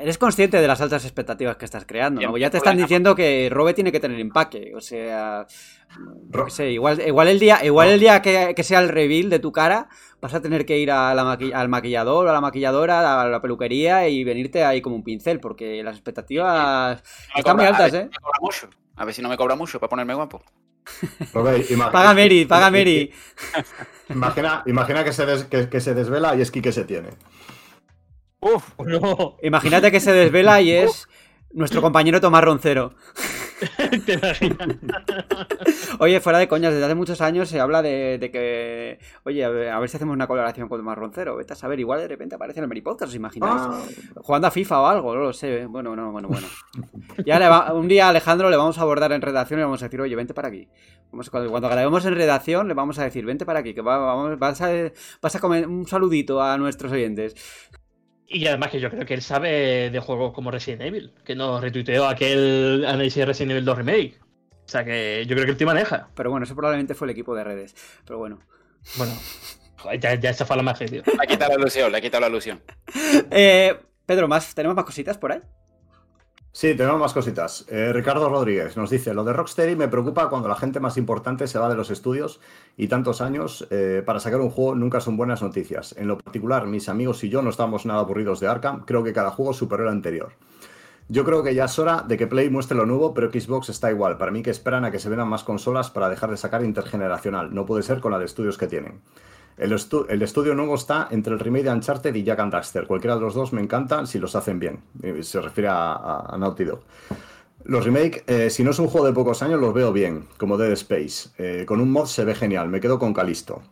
eres 0.00 0.18
consciente 0.18 0.60
de 0.60 0.66
las 0.66 0.80
altas 0.80 1.04
expectativas 1.04 1.56
que 1.56 1.64
estás 1.64 1.84
creando, 1.86 2.20
Ya 2.20 2.50
te 2.50 2.56
están 2.56 2.72
problema. 2.72 2.86
diciendo 2.86 3.14
que 3.14 3.48
Robe 3.50 3.74
tiene 3.74 3.92
que 3.92 4.00
tener 4.00 4.18
empaque. 4.18 4.72
O 4.74 4.80
sea, 4.80 5.46
igual, 6.70 7.00
igual 7.06 7.28
el 7.28 7.38
día, 7.38 7.64
igual 7.64 7.88
el 7.88 8.00
día 8.00 8.22
que, 8.22 8.54
que 8.54 8.62
sea 8.64 8.80
el 8.80 8.88
reveal 8.88 9.30
de 9.30 9.38
tu 9.38 9.52
cara, 9.52 9.88
vas 10.20 10.34
a 10.34 10.40
tener 10.40 10.64
que 10.66 10.78
ir 10.78 10.90
a 10.90 11.14
la 11.14 11.24
maqui- 11.24 11.52
al 11.54 11.68
maquillador 11.68 12.26
o 12.26 12.30
a 12.30 12.32
la 12.32 12.40
maquilladora, 12.40 13.22
a 13.22 13.28
la 13.28 13.40
peluquería 13.42 14.08
y 14.08 14.24
venirte 14.24 14.64
ahí 14.64 14.80
como 14.80 14.96
un 14.96 15.04
pincel, 15.04 15.40
porque 15.40 15.82
las 15.82 15.96
expectativas 15.96 17.02
están 17.36 17.56
muy 17.56 17.66
altas, 17.66 17.92
a 17.92 17.96
ver 17.96 18.04
¿eh? 18.04 18.08
si 18.10 18.10
me 18.10 18.18
cobra 18.20 18.38
mucho. 18.40 18.70
A 18.96 19.04
ver 19.04 19.14
si 19.14 19.22
no 19.22 19.28
me 19.28 19.36
cobra 19.36 19.56
mucho 19.56 19.80
para 19.80 19.90
ponerme 19.90 20.14
guapo. 20.14 20.42
Paga 21.92 22.14
Mary, 22.14 22.44
paga 22.44 22.70
Mary. 22.70 23.12
Imagina, 24.08 24.62
imagina 24.66 25.04
que, 25.04 25.12
se 25.12 25.26
des- 25.26 25.44
que, 25.44 25.68
que 25.68 25.80
se 25.80 25.94
desvela 25.94 26.34
y 26.34 26.40
es 26.40 26.50
que 26.50 26.72
se 26.72 26.84
tiene. 26.84 27.10
Uf, 28.40 28.70
No, 28.84 29.36
Imagínate 29.42 29.90
que 29.92 30.00
se 30.00 30.12
desvela 30.12 30.60
y 30.60 30.72
es 30.72 31.06
nuestro 31.52 31.80
compañero 31.80 32.20
Tomás 32.20 32.42
Roncero. 32.44 32.94
te 34.06 34.12
imaginas. 34.14 34.68
Oye, 35.98 36.20
fuera 36.20 36.38
de 36.38 36.48
coñas, 36.48 36.72
desde 36.72 36.84
hace 36.86 36.94
muchos 36.94 37.20
años 37.20 37.48
se 37.48 37.60
habla 37.60 37.82
de, 37.82 38.18
de 38.18 38.30
que, 38.30 38.98
oye, 39.24 39.44
a 39.44 39.48
ver, 39.48 39.68
a 39.70 39.78
ver 39.78 39.88
si 39.88 39.96
hacemos 39.96 40.14
una 40.14 40.26
colaboración 40.26 40.68
con 40.68 40.80
Tomás 40.80 40.96
Roncero. 40.98 41.36
Vete 41.36 41.52
a 41.52 41.56
saber, 41.56 41.78
igual 41.80 42.00
de 42.00 42.08
repente 42.08 42.34
aparece 42.34 42.60
en 42.60 42.64
el 42.64 42.68
Mary 42.68 42.80
Podcast, 42.80 43.10
¿os 43.10 43.14
imagináis? 43.16 43.60
Ah, 43.62 43.80
Jugando 44.16 44.46
a 44.48 44.50
FIFA 44.50 44.80
o 44.80 44.86
algo, 44.86 45.14
no 45.14 45.20
lo 45.22 45.32
sé. 45.32 45.66
Bueno, 45.66 45.94
no, 45.96 46.12
bueno, 46.12 46.28
bueno. 46.28 46.46
Ya 47.24 47.38
le 47.38 47.48
va- 47.48 47.72
un 47.72 47.88
día 47.88 48.06
a 48.06 48.08
Alejandro 48.10 48.50
le 48.50 48.56
vamos 48.56 48.78
a 48.78 48.82
abordar 48.82 49.12
en 49.12 49.22
redacción 49.22 49.58
y 49.58 49.62
le 49.62 49.64
vamos 49.64 49.82
a 49.82 49.86
decir, 49.86 50.00
oye, 50.00 50.16
vente 50.16 50.34
para 50.34 50.48
aquí. 50.48 50.68
Vamos, 51.10 51.28
cuando, 51.30 51.50
cuando 51.50 51.68
grabemos 51.68 52.04
en 52.06 52.14
redacción 52.14 52.68
le 52.68 52.74
vamos 52.74 52.98
a 52.98 53.04
decir, 53.04 53.24
vente 53.24 53.44
para 53.44 53.60
aquí, 53.60 53.74
que 53.74 53.82
va- 53.82 53.98
vamos, 53.98 54.38
vas, 54.38 54.60
a, 54.62 54.70
vas 55.20 55.34
a 55.36 55.40
comer 55.40 55.66
un 55.68 55.86
saludito 55.86 56.42
a 56.42 56.56
nuestros 56.58 56.90
oyentes. 56.92 57.34
Y 58.32 58.46
además 58.46 58.70
que 58.70 58.80
yo 58.80 58.90
creo 58.90 59.04
que 59.04 59.14
él 59.14 59.22
sabe 59.22 59.90
de 59.90 60.00
juegos 60.00 60.32
como 60.32 60.50
Resident 60.50 60.82
Evil, 60.82 61.12
que 61.24 61.34
nos 61.34 61.60
retuiteó 61.60 62.06
aquel 62.06 62.84
análisis 62.86 63.16
de 63.16 63.26
Resident 63.26 63.50
Evil 63.52 63.64
2 63.64 63.78
Remake. 63.78 64.18
O 64.64 64.68
sea 64.68 64.84
que 64.84 65.24
yo 65.26 65.34
creo 65.34 65.44
que 65.44 65.50
el 65.52 65.56
tío 65.58 65.66
maneja. 65.66 66.08
Pero 66.14 66.30
bueno, 66.30 66.44
eso 66.44 66.54
probablemente 66.54 66.94
fue 66.94 67.06
el 67.06 67.10
equipo 67.10 67.34
de 67.34 67.44
redes. 67.44 67.74
Pero 68.06 68.18
bueno. 68.18 68.40
Bueno, 68.96 69.12
ya, 70.00 70.14
ya 70.14 70.30
esa 70.30 70.46
fue 70.46 70.56
la 70.56 70.62
magia, 70.62 70.86
tío. 70.86 71.02
le 71.04 71.22
ha 71.22 71.26
quitado 71.26 71.52
la 71.52 71.60
ilusión, 71.60 71.92
le 71.92 71.98
ha 71.98 72.00
quitado 72.00 72.22
la 72.22 72.28
ilusión. 72.28 72.62
Eh, 73.30 73.78
Pedro, 74.06 74.28
¿más, 74.28 74.54
¿tenemos 74.54 74.74
más 74.74 74.84
cositas 74.84 75.18
por 75.18 75.32
ahí? 75.32 75.40
Sí, 76.54 76.74
tenemos 76.74 77.00
más 77.00 77.14
cositas. 77.14 77.64
Eh, 77.68 77.94
Ricardo 77.94 78.28
Rodríguez 78.28 78.76
nos 78.76 78.90
dice, 78.90 79.14
lo 79.14 79.24
de 79.24 79.32
Rocksteady 79.32 79.74
me 79.74 79.88
preocupa 79.88 80.28
cuando 80.28 80.48
la 80.48 80.54
gente 80.54 80.80
más 80.80 80.98
importante 80.98 81.46
se 81.46 81.58
va 81.58 81.70
de 81.70 81.76
los 81.76 81.90
estudios 81.90 82.40
y 82.76 82.88
tantos 82.88 83.22
años 83.22 83.66
eh, 83.70 84.02
para 84.04 84.20
sacar 84.20 84.42
un 84.42 84.50
juego 84.50 84.74
nunca 84.74 85.00
son 85.00 85.16
buenas 85.16 85.40
noticias. 85.40 85.94
En 85.96 86.08
lo 86.08 86.18
particular, 86.18 86.66
mis 86.66 86.90
amigos 86.90 87.24
y 87.24 87.30
yo 87.30 87.40
no 87.40 87.48
estamos 87.48 87.86
nada 87.86 88.00
aburridos 88.00 88.38
de 88.38 88.48
Arkham, 88.48 88.84
creo 88.84 89.02
que 89.02 89.14
cada 89.14 89.30
juego 89.30 89.54
superó 89.54 89.84
el 89.84 89.88
anterior. 89.88 90.32
Yo 91.08 91.24
creo 91.24 91.42
que 91.42 91.54
ya 91.54 91.64
es 91.64 91.78
hora 91.78 92.04
de 92.06 92.18
que 92.18 92.26
Play 92.26 92.50
muestre 92.50 92.76
lo 92.76 92.84
nuevo, 92.84 93.14
pero 93.14 93.30
Xbox 93.30 93.70
está 93.70 93.90
igual. 93.90 94.18
Para 94.18 94.30
mí 94.30 94.42
que 94.42 94.50
esperan 94.50 94.84
a 94.84 94.90
que 94.90 94.98
se 94.98 95.08
vendan 95.08 95.28
más 95.28 95.44
consolas 95.44 95.90
para 95.90 96.10
dejar 96.10 96.30
de 96.30 96.36
sacar 96.36 96.62
intergeneracional. 96.64 97.54
No 97.54 97.64
puede 97.64 97.82
ser 97.82 98.00
con 98.00 98.12
la 98.12 98.18
de 98.18 98.26
estudios 98.26 98.58
que 98.58 98.66
tienen. 98.66 99.00
El, 99.56 99.76
el 100.08 100.22
estudio 100.22 100.54
nuevo 100.54 100.74
está 100.74 101.08
entre 101.10 101.34
el 101.34 101.38
remake 101.38 101.64
de 101.64 101.70
Uncharted 101.72 102.14
y 102.14 102.22
Jack 102.24 102.40
and 102.40 102.52
Daxter. 102.52 102.86
Cualquiera 102.86 103.14
de 103.16 103.20
los 103.20 103.34
dos 103.34 103.52
me 103.52 103.60
encantan 103.60 104.06
si 104.06 104.18
los 104.18 104.34
hacen 104.34 104.58
bien. 104.58 104.80
Se 105.22 105.40
refiere 105.40 105.68
a, 105.68 105.92
a- 105.94 106.36
Naughty 106.38 106.64
Dog. 106.64 106.80
Los 107.64 107.84
remake, 107.84 108.24
eh, 108.26 108.50
si 108.50 108.64
no 108.64 108.72
es 108.72 108.78
un 108.80 108.88
juego 108.88 109.06
de 109.06 109.12
pocos 109.12 109.42
años, 109.42 109.60
los 109.60 109.72
veo 109.72 109.92
bien, 109.92 110.26
como 110.36 110.56
Dead 110.58 110.72
Space. 110.72 111.30
Eh, 111.38 111.64
con 111.64 111.80
un 111.80 111.92
mod 111.92 112.06
se 112.06 112.24
ve 112.24 112.34
genial, 112.34 112.68
me 112.68 112.80
quedo 112.80 112.98
con 112.98 113.14
Calisto. 113.14 113.62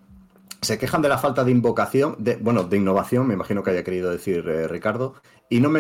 Se 0.61 0.78
quejan 0.78 1.02
de 1.02 1.09
la 1.09 1.19
falta 1.19 1.43
de 1.43 1.51
invocación, 1.51 2.16
bueno, 2.40 2.65
de 2.65 2.77
innovación, 2.77 3.27
me 3.27 3.35
imagino 3.35 3.62
que 3.62 3.70
haya 3.70 3.82
querido 3.82 4.11
decir 4.11 4.47
eh, 4.48 4.69
Ricardo, 4.69 5.15
y 5.48 5.59
no, 5.61 5.70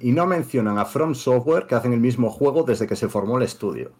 y 0.00 0.12
no 0.12 0.26
mencionan 0.26 0.78
a 0.78 0.84
From 0.84 1.14
Software, 1.14 1.66
que 1.66 1.76
hacen 1.76 1.92
el 1.92 2.00
mismo 2.00 2.28
juego 2.28 2.64
desde 2.64 2.86
que 2.86 2.96
se 2.96 3.08
formó 3.08 3.38
el 3.38 3.44
estudio. 3.44 3.92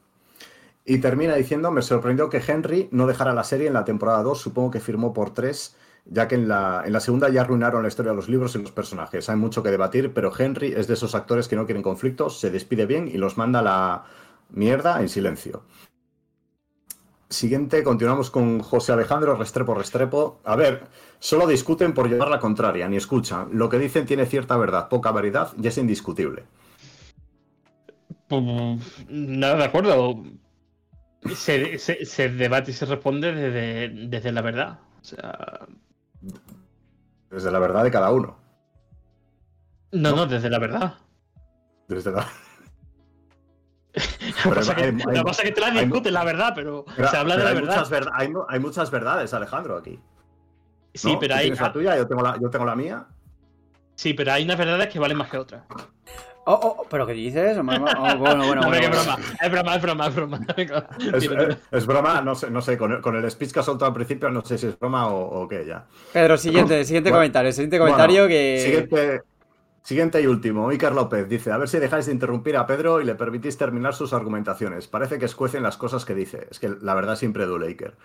Y 0.91 0.99
termina 0.99 1.37
diciendo, 1.37 1.71
me 1.71 1.83
sorprendió 1.83 2.29
que 2.29 2.43
Henry 2.45 2.89
no 2.91 3.07
dejara 3.07 3.33
la 3.33 3.45
serie 3.45 3.69
en 3.69 3.75
la 3.75 3.85
temporada 3.85 4.25
2, 4.25 4.37
supongo 4.37 4.73
que 4.73 4.81
firmó 4.81 5.13
por 5.13 5.33
3, 5.33 5.77
ya 6.07 6.27
que 6.27 6.35
en 6.35 6.49
la, 6.49 6.83
en 6.85 6.93
la 6.93 6.99
segunda 6.99 7.29
ya 7.29 7.43
arruinaron 7.43 7.83
la 7.83 7.89
historia 7.89 8.11
de 8.11 8.17
los 8.17 8.29
libros 8.29 8.57
y 8.57 8.59
los 8.59 8.73
personajes. 8.73 9.29
Hay 9.29 9.37
mucho 9.37 9.63
que 9.63 9.71
debatir, 9.71 10.13
pero 10.13 10.33
Henry 10.37 10.73
es 10.73 10.89
de 10.89 10.95
esos 10.95 11.15
actores 11.15 11.47
que 11.47 11.55
no 11.55 11.65
quieren 11.65 11.85
conflictos, 11.85 12.41
se 12.41 12.51
despide 12.51 12.87
bien 12.87 13.07
y 13.07 13.19
los 13.19 13.39
manda 13.39 13.63
la 13.63 14.03
mierda 14.49 15.01
en 15.01 15.09
silencio. 15.09 15.63
Siguiente, 17.29 17.85
continuamos 17.85 18.29
con 18.33 18.59
José 18.59 18.91
Alejandro 18.91 19.37
Restrepo 19.37 19.75
Restrepo. 19.75 20.41
A 20.43 20.57
ver, 20.57 20.89
solo 21.21 21.47
discuten 21.47 21.95
por 21.95 22.09
llevar 22.09 22.31
la 22.31 22.41
contraria, 22.41 22.89
ni 22.89 22.97
escuchan. 22.97 23.51
Lo 23.53 23.69
que 23.69 23.79
dicen 23.79 24.07
tiene 24.07 24.27
cierta 24.27 24.57
verdad, 24.57 24.89
poca 24.89 25.13
variedad 25.13 25.53
y 25.57 25.69
es 25.69 25.79
indiscutible. 25.79 26.47
Pues, 28.27 28.43
nada 29.09 29.55
de 29.55 29.65
acuerdo. 29.65 30.25
Se, 31.35 31.79
se- 31.79 32.05
se 32.07 32.29
debate 32.31 32.71
y 32.71 32.75
se 32.75 32.87
responde 32.87 33.33
desde, 33.33 33.89
desde 34.09 34.33
la 34.33 34.41
verdad. 34.43 34.79
O 35.01 35.05
sea, 35.05 35.67
Desde 37.31 37.51
la 37.51 37.59
verdad 37.59 37.85
de 37.85 37.91
cada 37.91 38.11
uno. 38.11 38.39
no, 39.93 40.15
no, 40.17 40.27
desde 40.27 40.49
la 40.51 40.59
verdad. 40.59 40.95
Desde 41.89 42.11
la... 42.13 42.27
Lo 44.45 44.51
que 44.51 44.57
pasa 44.57 44.75
hay- 44.77 44.97
que 44.97 45.23
pasa 45.23 45.43
que 45.43 45.53
te 45.53 45.61
la 45.61 45.67
hay- 45.69 45.85
discuten 45.85 46.15
la 46.15 46.25
verdad, 46.25 46.53
pero, 46.55 46.85
Pero- 46.97 47.09
se 47.09 47.17
habla 47.17 47.37
de 47.37 47.45
la 47.45 47.51
hay, 47.51 47.55
verdad. 47.57 47.87
Muchas 47.89 48.09
hay, 48.13 48.29
mu- 48.29 48.45
hay 48.49 48.61
muchas 48.61 48.91
verdades, 48.91 49.35
Alejandro, 49.35 49.77
aquí. 49.77 49.99
Sí, 50.95 51.13
¿no? 51.13 51.19
pero 51.21 51.35
hay, 51.35 51.51
la 51.51 51.73
tuya, 51.73 51.97
yo 51.97 52.07
tengo 52.07 52.23
la, 52.23 52.39
yo 52.41 52.51
tengo 52.51 52.65
la 52.65 52.75
mía. 52.77 53.07
sí, 53.95 54.15
pero 54.15 54.33
hay 54.33 54.45
unas 54.45 54.59
verdades 54.59 54.89
que 54.89 54.99
valen 54.99 55.19
más 55.19 55.29
que 55.31 55.39
otras. 55.39 55.63
Oh, 56.45 56.77
oh, 56.79 56.87
¿pero 56.89 57.07
qué 57.07 57.13
dices? 57.13 57.59
Oh, 57.59 57.63
bueno, 57.63 58.19
bueno, 58.19 58.19
bueno. 58.47 58.63
bueno, 58.67 58.89
broma. 58.91 59.19
Es 59.41 59.51
broma, 59.51 59.77
es 59.77 59.83
broma, 59.83 60.07
es 60.09 60.15
broma. 60.15 60.41
Es, 61.13 61.29
tira. 61.29 61.43
eh, 61.45 61.59
es 61.71 61.87
broma, 61.87 62.21
no 62.23 62.35
sé, 62.35 62.51
no 62.51 62.61
sé 62.63 62.77
con, 62.79 62.93
el, 62.93 63.01
con 63.01 63.15
el 63.17 63.31
speech 63.31 63.53
que 63.53 63.61
ha 63.61 63.63
soltado 63.63 63.89
al 63.89 63.95
principio, 63.95 64.31
no 64.31 64.45
sé 64.45 64.59
si 64.59 64.67
es 64.67 64.79
broma 64.79 65.09
o, 65.09 65.43
o 65.43 65.49
qué 65.49 65.65
ya. 65.67 65.87
Pedro, 66.13 66.37
siguiente, 66.39 66.85
siguiente 66.85 67.11
Bueno, 67.11 67.21
comentario. 67.23 67.53
Siguiente 67.53 67.79
comentario 67.79 68.23
Bueno, 68.23 68.29
que. 68.29 68.59
Siguiente, 68.65 69.23
siguiente 69.83 70.21
y 70.23 70.27
último. 70.27 70.69
Iker 70.71 70.93
López 70.93 71.29
dice: 71.29 71.53
A 71.53 71.59
ver 71.59 71.69
si 71.69 71.79
dejáis 71.79 72.07
de 72.07 72.13
interrumpir 72.13 72.57
a 72.57 72.67
Pedro 72.67 73.01
y 73.01 73.05
le 73.05 73.15
permitís 73.15 73.57
terminar 73.59 73.95
sus 73.95 74.13
argumentaciones. 74.13 74.89
Parece 74.89 75.19
que 75.19 75.27
escuecen 75.27 75.63
las 75.63 75.77
cosas 75.77 76.05
que 76.05 76.15
dice. 76.15 76.49
Es 76.51 76.59
que 76.61 76.71
la 76.81 76.95
verdad 76.95 77.17
siempre 77.17 77.47
duele, 77.47 77.67
Iker. 77.69 77.97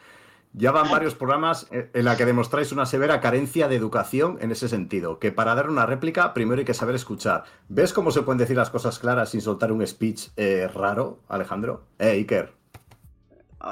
Ya 0.57 0.71
van 0.71 0.89
varios 0.89 1.15
programas 1.15 1.67
en 1.71 1.89
en 1.93 2.05
la 2.05 2.15
que 2.15 2.25
demostráis 2.25 2.71
una 2.71 2.85
severa 2.85 3.19
carencia 3.19 3.67
de 3.67 3.75
educación 3.75 4.37
en 4.39 4.51
ese 4.51 4.69
sentido, 4.69 5.19
que 5.19 5.31
para 5.31 5.53
dar 5.53 5.69
una 5.69 5.85
réplica 5.85 6.33
primero 6.33 6.59
hay 6.59 6.65
que 6.65 6.73
saber 6.73 6.95
escuchar. 6.95 7.43
¿Ves 7.67 7.91
cómo 7.91 8.11
se 8.11 8.21
pueden 8.21 8.37
decir 8.37 8.55
las 8.55 8.69
cosas 8.69 8.97
claras 8.99 9.29
sin 9.29 9.41
soltar 9.41 9.71
un 9.71 9.85
speech 9.85 10.29
eh, 10.37 10.69
raro, 10.73 11.19
Alejandro? 11.27 11.83
Eh, 11.99 12.11
Iker. 12.11 12.53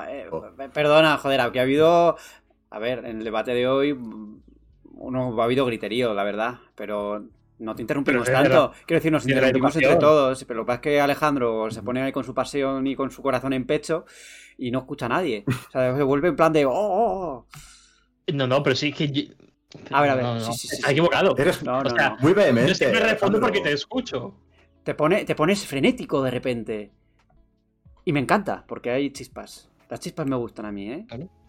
Eh, 0.10 0.28
Oh. 0.32 0.44
Perdona, 0.74 1.18
joder, 1.18 1.52
que 1.52 1.60
ha 1.60 1.64
habido. 1.64 2.18
A 2.70 2.80
ver, 2.80 3.00
en 3.06 3.20
el 3.20 3.24
debate 3.24 3.54
de 3.54 3.68
hoy. 3.68 3.94
mm, 3.94 4.42
Uno, 4.96 5.40
ha 5.42 5.44
habido 5.46 5.66
griterío, 5.66 6.14
la 6.14 6.24
verdad. 6.24 6.56
Pero 6.76 7.26
no 7.60 7.76
te 7.76 7.82
interrumpimos 7.84 8.26
Pero 8.26 8.38
de 8.44 8.50
tanto. 8.50 8.72
Quiero 8.86 8.98
decir, 9.00 9.12
nos 9.12 9.28
interrumpimos 9.28 9.76
entre 9.76 9.96
todos. 9.96 10.44
Pero 10.46 10.58
lo 10.60 10.64
que 10.64 10.68
pasa 10.68 10.76
es 10.78 10.82
que 10.82 11.02
Alejandro 11.02 11.70
se 11.72 11.82
pone 11.84 12.02
ahí 12.02 12.12
con 12.12 12.24
su 12.24 12.34
pasión 12.34 12.86
y 12.88 12.96
con 12.96 13.12
su 13.12 13.22
corazón 13.22 13.54
en 13.54 13.66
pecho 13.66 14.06
y 14.58 14.72
no 14.72 14.80
escucha 14.80 15.06
a 15.06 15.10
nadie. 15.10 15.46
O 15.48 15.72
sea, 15.72 15.96
se 15.98 16.04
vuelve 16.04 16.30
en 16.30 16.36
plan 16.36 16.52
de. 16.54 16.66
"Oh, 16.66 16.72
oh, 16.74 17.22
oh". 17.22 17.48
No, 18.34 18.48
no, 18.48 18.64
pero 18.64 18.76
sí 18.76 18.92
que. 18.94 19.10
yo- 19.10 19.34
A 19.92 20.02
ver, 20.02 20.12
a 20.12 20.16
ver, 20.16 20.24
No, 20.24 20.34
no, 20.36 20.40
sí, 20.42 20.48
no, 20.48 20.54
sí, 20.54 20.68
sí, 20.68 20.76
Está 20.76 20.88
sí. 20.88 20.94
equivocado. 20.94 21.36
Eres 21.38 21.64
No, 21.64 21.82
no, 21.84 21.90
O 21.90 21.96
sea, 21.96 22.10
no. 22.12 22.18
muy 22.20 22.34
vehemente. 22.34 22.70
Yo 22.70 22.76
siempre 22.76 23.00
respondo 23.00 23.38
Alejandro. 23.38 23.42
porque 23.42 23.62
te 23.70 23.74
escucho. 23.74 24.36
Te, 24.84 24.94
pone, 24.96 25.26
te 25.26 25.36
pones 25.36 25.66
frenético 25.66 26.22
de 26.24 26.32
repente. 26.32 26.92
Y 28.06 28.12
me 28.14 28.20
encanta, 28.20 28.66
porque 28.68 28.92
hay 28.92 29.12
chispas. 29.12 29.70
Las 29.90 30.00
chispas 30.00 30.26
me 30.28 30.36
gustan 30.36 30.66
a 30.66 30.72
mí, 30.72 30.92
¿eh? 30.92 31.06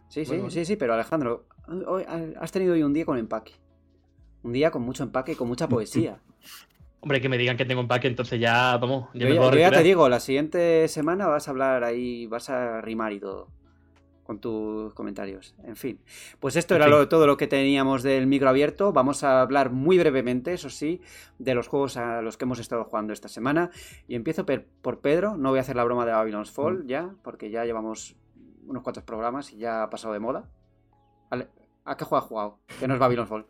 Sí, 0.09 0.25
sí, 0.25 0.25
Bueno, 0.27 0.43
bueno. 0.45 0.51
sí, 0.51 0.65
sí, 0.65 0.77
pero 0.77 0.95
Alejandro, 0.95 1.47
hoy 1.89 2.05
has 2.41 2.53
tenido 2.53 2.75
hoy 2.75 2.83
un 2.85 2.93
día 2.93 3.05
con 3.05 3.19
empaque. 3.19 3.53
Un 4.45 4.53
día 4.53 4.71
con 4.71 4.83
mucho 4.83 5.03
empaque 5.03 5.33
y 5.33 5.35
con 5.35 5.49
mucha 5.49 5.69
poesía. 5.69 6.19
Hombre, 7.01 7.21
que 7.21 7.29
me 7.29 7.37
digan 7.37 7.57
que 7.59 7.65
tengo 7.67 7.83
empaque, 7.83 8.07
entonces 8.09 8.41
ya, 8.41 8.79
vamos, 8.79 9.09
ya 9.13 9.21
Yo, 9.21 9.27
me 9.29 9.35
ya- 9.35 9.41
puedo 9.41 9.53
yo 9.53 9.59
ya 9.59 9.71
te 9.71 9.83
digo, 9.83 10.09
la 10.09 10.21
siguiente 10.21 10.89
semana 10.89 11.27
vas 11.27 11.49
a 11.49 11.51
hablar 11.51 11.85
ahí, 11.85 12.27
vas 12.27 12.49
a 12.49 12.81
rimar 12.81 13.13
y 13.13 13.21
todo. 13.21 13.49
Con 14.23 14.39
tus 14.41 14.95
comentarios. 14.95 15.55
En 15.65 15.77
fin. 15.77 16.01
Pues 16.41 16.57
esto 16.57 16.75
En 16.75 16.81
era 16.81 16.89
lo- 16.91 17.07
todo 17.11 17.27
lo 17.27 17.37
que 17.37 17.47
teníamos 17.47 18.03
del 18.03 18.27
micro 18.27 18.49
abierto. 18.49 18.91
Vamos 18.91 19.23
a 19.23 19.43
hablar 19.43 19.69
muy 19.71 19.99
brevemente, 19.99 20.55
eso 20.55 20.71
sí, 20.71 21.03
de 21.39 21.55
los 21.55 21.69
juegos 21.69 21.99
a 21.99 22.23
los 22.23 22.39
que 22.39 22.47
hemos 22.47 22.59
estado 22.59 22.85
jugando 22.85 23.13
esta 23.13 23.29
semana. 23.29 23.69
Y 24.09 24.15
empiezo 24.15 24.47
por 24.47 25.01
Pedro. 25.01 25.37
No 25.37 25.51
voy 25.51 25.59
a 25.59 25.61
hacer 25.61 25.77
la 25.77 25.85
broma 25.85 26.07
de 26.07 26.13
Babylon's 26.13 26.51
Fall 26.51 26.87
ya, 26.87 27.11
porque 27.23 27.51
ya 27.51 27.67
llevamos 27.67 28.17
unos 28.67 28.83
cuantos 28.83 29.03
programas 29.05 29.53
y 29.53 29.59
ya 29.59 29.83
ha 29.83 29.91
pasado 29.91 30.15
de 30.15 30.21
moda. 30.21 30.49
¿A 31.87 31.97
qué 31.99 32.05
juego 32.07 32.23
has 32.25 32.29
jugado? 32.29 32.59
Que 32.81 32.89
no 32.89 32.95
es 32.95 33.01
Babylon's 33.01 33.29
Fall. 33.29 33.45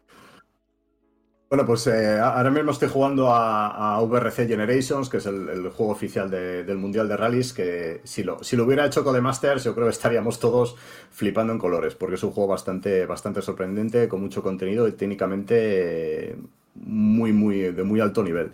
Bueno, 1.54 1.68
pues 1.68 1.86
eh, 1.86 2.18
ahora 2.18 2.50
mismo 2.50 2.72
estoy 2.72 2.88
jugando 2.88 3.28
a, 3.32 4.02
VRC 4.02 4.48
Generations, 4.48 5.08
que 5.08 5.18
es 5.18 5.26
el, 5.26 5.68
juego 5.68 5.92
oficial 5.92 6.28
de- 6.28 6.64
del 6.64 6.78
Mundial 6.78 7.06
de 7.06 7.16
Rallys, 7.16 7.52
que 7.52 8.00
si 8.02 8.24
lo, 8.24 8.42
si 8.42 8.56
lo 8.56 8.64
hubiera 8.64 8.84
hecho 8.84 9.04
Codemasters, 9.04 9.62
yo 9.62 9.72
creo 9.72 9.86
que 9.86 9.92
estaríamos 9.92 10.40
todos 10.40 10.74
flipando 11.12 11.52
en 11.52 11.60
colores, 11.60 11.94
porque 11.94 12.16
es 12.16 12.24
un 12.24 12.32
juego 12.32 12.48
bastante, 12.48 13.06
bastante 13.06 13.40
sorprendente, 13.40 14.08
con 14.08 14.20
mucho 14.20 14.42
contenido 14.42 14.88
y 14.88 14.92
técnicamente 14.94 16.30
eh, 16.30 16.36
muy, 16.74 17.32
muy, 17.32 17.70
de 17.70 17.84
muy 17.84 18.00
alto 18.00 18.24
nivel. 18.24 18.50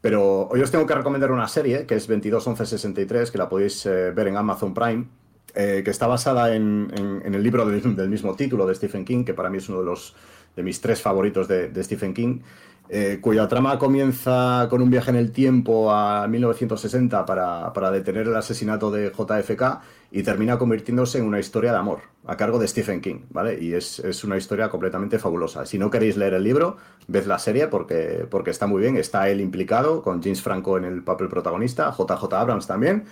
Pero 0.00 0.46
hoy 0.46 0.60
os 0.60 0.70
tengo 0.70 0.86
que 0.86 0.94
recomendar 0.94 1.32
una 1.32 1.48
serie, 1.48 1.84
que 1.84 1.96
es 1.96 2.06
221163, 2.06 3.32
que 3.32 3.38
la 3.38 3.48
podéis 3.48 3.84
eh, 3.86 4.12
ver 4.12 4.28
en 4.28 4.36
Amazon 4.36 4.72
Prime, 4.72 5.08
eh, 5.56 5.82
que 5.84 5.90
está 5.90 6.06
basada 6.06 6.54
en, 6.54 6.92
el 7.24 7.42
libro 7.42 7.66
del 7.66 8.08
mismo 8.08 8.36
título 8.36 8.66
de 8.66 8.74
Stephen 8.76 9.04
King, 9.04 9.24
que 9.24 9.34
para 9.34 9.50
mí 9.50 9.58
es 9.58 9.68
uno 9.68 9.80
de 9.80 9.86
los 9.86 10.14
de 10.56 10.62
mis 10.62 10.80
tres 10.80 11.00
favoritos 11.00 11.46
de, 11.46 11.84
Stephen 11.84 12.14
King, 12.14 12.40
eh, 12.88 13.18
cuya 13.20 13.46
trama 13.48 13.78
comienza 13.78 14.68
con 14.70 14.80
un 14.80 14.90
viaje 14.90 15.10
en 15.10 15.16
el 15.16 15.32
tiempo 15.32 15.92
a 15.92 16.26
1960 16.26 17.26
para, 17.26 17.72
para 17.72 17.90
detener 17.90 18.28
el 18.28 18.36
asesinato 18.36 18.90
de 18.90 19.10
JFK 19.10 19.80
y 20.12 20.22
termina 20.22 20.56
convirtiéndose 20.56 21.18
en 21.18 21.24
una 21.24 21.40
historia 21.40 21.72
de 21.72 21.78
amor 21.78 21.98
a 22.26 22.36
cargo 22.36 22.58
de 22.58 22.68
Stephen 22.68 23.00
King, 23.00 23.22
¿vale? 23.30 23.58
Y 23.60 23.74
es, 23.74 23.98
es 23.98 24.24
una 24.24 24.36
historia 24.36 24.68
completamente 24.68 25.18
fabulosa. 25.18 25.66
Si 25.66 25.78
no 25.78 25.90
queréis 25.90 26.16
leer 26.16 26.34
el 26.34 26.44
libro, 26.44 26.76
ved 27.08 27.26
la 27.26 27.38
serie 27.38 27.66
porque, 27.66 28.26
porque 28.30 28.50
está 28.50 28.66
muy 28.66 28.80
bien, 28.80 28.96
está 28.96 29.28
él 29.28 29.40
implicado 29.40 30.02
con 30.02 30.22
James 30.22 30.40
Franco 30.40 30.78
en 30.78 30.84
el 30.84 31.02
papel 31.02 31.28
protagonista, 31.28 31.90
JJ 31.90 32.32
Abrams 32.32 32.66
también, 32.66 33.04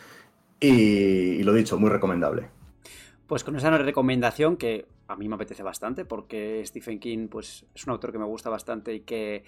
y 0.61 1.43
lo 1.43 1.53
dicho, 1.53 1.79
muy 1.79 1.91
recomendable. 1.91 2.49
Pues 3.27 3.43
con 3.43 3.57
esa 3.57 3.77
recomendación 3.77 4.57
que 4.57 4.87
a 5.09 5.17
mí 5.17 5.29
me 5.29 5.35
apetece 5.35 5.63
bastante 5.63 6.05
porque 6.05 6.63
Stephen 6.67 6.99
King 6.99 7.29
pues, 7.29 7.65
es 7.75 7.87
un 7.87 7.93
autor 7.93 8.13
que 8.13 8.19
me 8.19 8.25
gusta 8.25 8.51
bastante 8.51 8.95
y 8.95 9.01
que, 9.01 9.45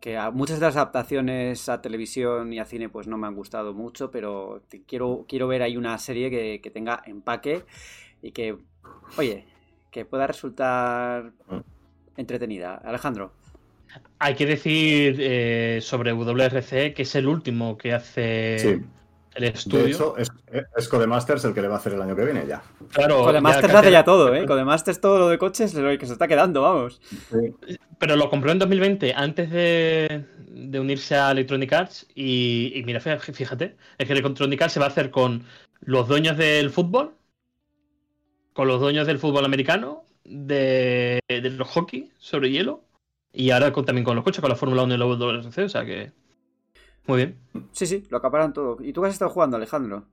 que 0.00 0.16
a 0.16 0.30
muchas 0.30 0.60
de 0.60 0.66
las 0.66 0.76
adaptaciones 0.76 1.68
a 1.68 1.82
televisión 1.82 2.52
y 2.52 2.58
a 2.58 2.64
cine 2.64 2.88
pues 2.88 3.06
no 3.06 3.18
me 3.18 3.26
han 3.26 3.34
gustado 3.34 3.74
mucho, 3.74 4.10
pero 4.10 4.62
te- 4.68 4.82
quiero, 4.82 5.24
quiero 5.28 5.48
ver 5.48 5.62
ahí 5.62 5.76
una 5.76 5.96
serie 5.98 6.30
que, 6.30 6.60
que 6.62 6.70
tenga 6.70 7.02
empaque 7.06 7.64
y 8.22 8.30
que, 8.32 8.56
oye, 9.18 9.44
que 9.90 10.04
pueda 10.04 10.26
resultar 10.26 11.32
entretenida. 12.16 12.76
Alejandro. 12.76 13.32
Hay 14.18 14.34
que 14.34 14.46
decir 14.46 15.16
eh, 15.18 15.80
sobre 15.82 16.12
WRC 16.12 16.94
que 16.94 17.02
es 17.02 17.14
el 17.14 17.26
último 17.26 17.76
que 17.76 17.92
hace 17.92 18.56
Sí. 18.58 18.84
El 19.34 19.42
De 19.42 19.48
estudio. 19.48 19.86
hecho, 19.86 20.16
es, 20.18 20.28
es 20.76 20.88
Codemasters 20.88 21.44
el 21.44 21.54
que 21.54 21.62
le 21.62 21.68
va 21.68 21.74
a 21.74 21.78
hacer 21.78 21.94
el 21.94 22.02
año 22.02 22.14
que 22.16 22.24
viene 22.24 22.46
ya. 22.46 22.62
claro, 22.90 23.22
Codemasters 23.24 23.72
ya 23.72 23.78
hace 23.78 23.90
ya 23.90 24.04
todo, 24.04 24.34
¿eh? 24.34 24.44
Codemasters 24.46 25.00
todo 25.00 25.18
lo 25.18 25.28
de 25.28 25.38
coches 25.38 25.74
lo 25.74 25.96
que 25.98 26.06
se 26.06 26.12
está 26.12 26.28
quedando, 26.28 26.62
vamos. 26.62 27.00
Pero 27.98 28.16
lo 28.16 28.28
compró 28.30 28.50
en 28.52 28.58
2020 28.58 29.14
antes 29.14 29.50
de, 29.50 30.24
de 30.48 30.80
unirse 30.80 31.14
a 31.16 31.30
Electronic 31.30 31.72
Arts 31.72 32.06
y, 32.14 32.72
y 32.74 32.82
mira, 32.84 33.00
fí- 33.00 33.18
fíjate, 33.32 33.76
es 33.98 34.06
que 34.06 34.12
Electronic 34.12 34.60
Arts 34.62 34.74
se 34.74 34.80
va 34.80 34.86
a 34.86 34.88
hacer 34.90 35.10
con 35.10 35.44
los 35.80 36.08
dueños 36.08 36.36
del 36.36 36.70
fútbol, 36.70 37.12
con 38.52 38.68
los 38.68 38.80
dueños 38.80 39.06
del 39.06 39.18
fútbol 39.18 39.44
americano, 39.44 40.04
de, 40.24 41.20
de 41.28 41.50
los 41.50 41.68
hockey 41.68 42.10
sobre 42.18 42.50
hielo 42.50 42.82
y 43.32 43.50
ahora 43.50 43.72
con- 43.72 43.84
también 43.84 44.04
con 44.04 44.14
los 44.14 44.24
coches, 44.24 44.40
con 44.40 44.50
la 44.50 44.56
Fórmula 44.56 44.82
1 44.82 44.94
y 44.94 44.98
la 44.98 45.06
WRC, 45.06 45.64
o 45.64 45.68
sea 45.68 45.84
que 45.84 46.12
muy 47.06 47.16
bien. 47.16 47.38
Sí, 47.72 47.86
sí, 47.86 48.04
lo 48.10 48.18
acaparan 48.18 48.52
todo. 48.52 48.78
¿Y 48.80 48.92
tú 48.92 49.02
qué 49.02 49.08
has 49.08 49.14
estado 49.14 49.30
jugando, 49.30 49.56
Alejandro? 49.56 50.04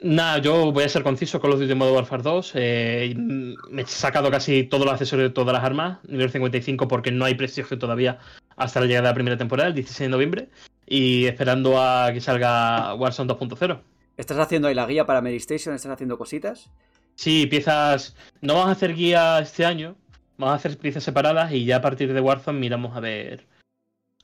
Nada, 0.00 0.38
yo 0.38 0.72
voy 0.72 0.82
a 0.82 0.88
ser 0.88 1.04
conciso 1.04 1.40
con 1.40 1.50
los 1.50 1.60
de 1.60 1.74
Modern 1.74 1.94
Warfare 1.94 2.22
2. 2.22 2.52
eh, 2.56 3.14
me 3.16 3.82
he 3.82 3.86
sacado 3.86 4.30
casi 4.30 4.64
todos 4.64 4.84
los 4.84 4.92
accesorios 4.94 5.30
de 5.30 5.34
todas 5.34 5.52
las 5.52 5.62
armas, 5.62 5.98
nivel 6.08 6.28
55, 6.30 6.88
porque 6.88 7.12
no 7.12 7.24
hay 7.24 7.34
prestigio 7.36 7.78
todavía 7.78 8.18
hasta 8.56 8.80
la 8.80 8.86
llegada 8.86 9.08
de 9.08 9.10
la 9.10 9.14
primera 9.14 9.36
temporada, 9.36 9.68
el 9.68 9.74
16 9.74 10.06
de 10.06 10.10
noviembre. 10.10 10.48
Y 10.86 11.26
esperando 11.26 11.80
a 11.80 12.12
que 12.12 12.20
salga 12.20 12.94
Warzone 12.94 13.32
2.0. 13.32 13.80
¿Estás 14.16 14.38
haciendo 14.38 14.68
ahí 14.68 14.74
la 14.74 14.86
guía 14.86 15.06
para 15.06 15.20
Medistation? 15.22 15.74
¿Estás 15.74 15.92
haciendo 15.92 16.18
cositas? 16.18 16.68
Sí, 17.14 17.46
piezas. 17.46 18.16
No 18.40 18.54
vamos 18.54 18.70
a 18.70 18.72
hacer 18.72 18.94
guía 18.94 19.38
este 19.38 19.64
año, 19.64 19.96
vamos 20.36 20.54
a 20.54 20.56
hacer 20.56 20.76
piezas 20.78 21.04
separadas 21.04 21.52
y 21.52 21.64
ya 21.64 21.76
a 21.76 21.80
partir 21.80 22.12
de 22.12 22.20
Warzone 22.20 22.58
miramos 22.58 22.96
a 22.96 23.00
ver. 23.00 23.46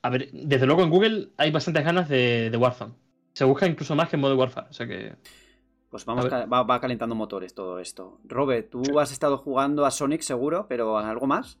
A 0.01 0.09
ver, 0.09 0.29
desde 0.31 0.65
luego 0.65 0.83
en 0.83 0.89
Google 0.89 1.29
hay 1.37 1.51
bastantes 1.51 1.83
ganas 1.83 2.07
de, 2.09 2.49
de 2.49 2.57
Warzone. 2.57 2.93
Se 3.33 3.43
busca 3.45 3.67
incluso 3.67 3.95
más 3.95 4.09
que 4.09 4.15
en 4.15 4.21
Modern 4.21 4.39
Warfare, 4.39 4.67
o 4.69 4.73
sea 4.73 4.87
que. 4.87 5.15
Pues 5.89 6.05
vamos 6.05 6.31
A 6.31 6.45
va, 6.45 6.63
va 6.63 6.79
calentando 6.81 7.15
motores 7.15 7.53
todo 7.53 7.79
esto. 7.79 8.19
Robert, 8.25 8.69
tú 8.69 8.99
has 8.99 9.11
estado 9.11 9.37
jugando 9.37 9.85
a 9.85 9.91
Sonic 9.91 10.21
seguro, 10.21 10.67
pero 10.69 10.97
¿algo 10.97 11.25
más? 11.25 11.57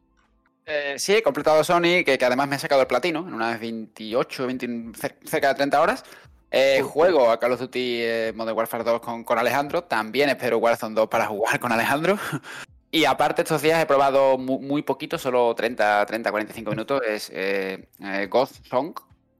Eh, 0.65 0.95
sí, 0.97 1.13
he 1.15 1.23
completado 1.23 1.63
Sony, 1.63 2.03
que, 2.05 2.17
que 2.19 2.25
además 2.25 2.47
me 2.47 2.55
ha 2.55 2.59
sacado 2.59 2.81
el 2.81 2.87
platino 2.87 3.27
en 3.27 3.33
unas 3.33 3.59
28, 3.59 4.45
20, 4.45 4.67
cer- 4.67 5.15
cerca 5.25 5.47
de 5.49 5.55
30 5.55 5.81
horas. 5.81 6.03
Eh, 6.51 6.81
juego 6.83 7.31
a 7.31 7.39
Call 7.39 7.53
of 7.53 7.59
Duty 7.59 8.01
eh, 8.01 8.33
Modern 8.35 8.55
Warfare 8.55 8.83
2 8.83 9.01
con, 9.01 9.23
con 9.23 9.39
Alejandro. 9.39 9.83
También 9.83 10.29
espero 10.29 10.59
Warzone 10.59 10.93
2 10.93 11.07
para 11.07 11.25
jugar 11.25 11.59
con 11.59 11.71
Alejandro. 11.71 12.17
Y 12.91 13.05
aparte, 13.05 13.43
estos 13.43 13.61
días 13.61 13.81
he 13.81 13.85
probado 13.85 14.37
mu- 14.37 14.59
muy, 14.59 14.81
poquito, 14.81 15.17
solo 15.17 15.53
30, 15.55 16.05
30, 16.05 16.31
45 16.31 16.71
minutos. 16.71 17.01
Es 17.07 17.31
eh, 17.33 17.87
eh, 18.03 18.27
Ghost 18.29 18.65
Song, 18.67 18.93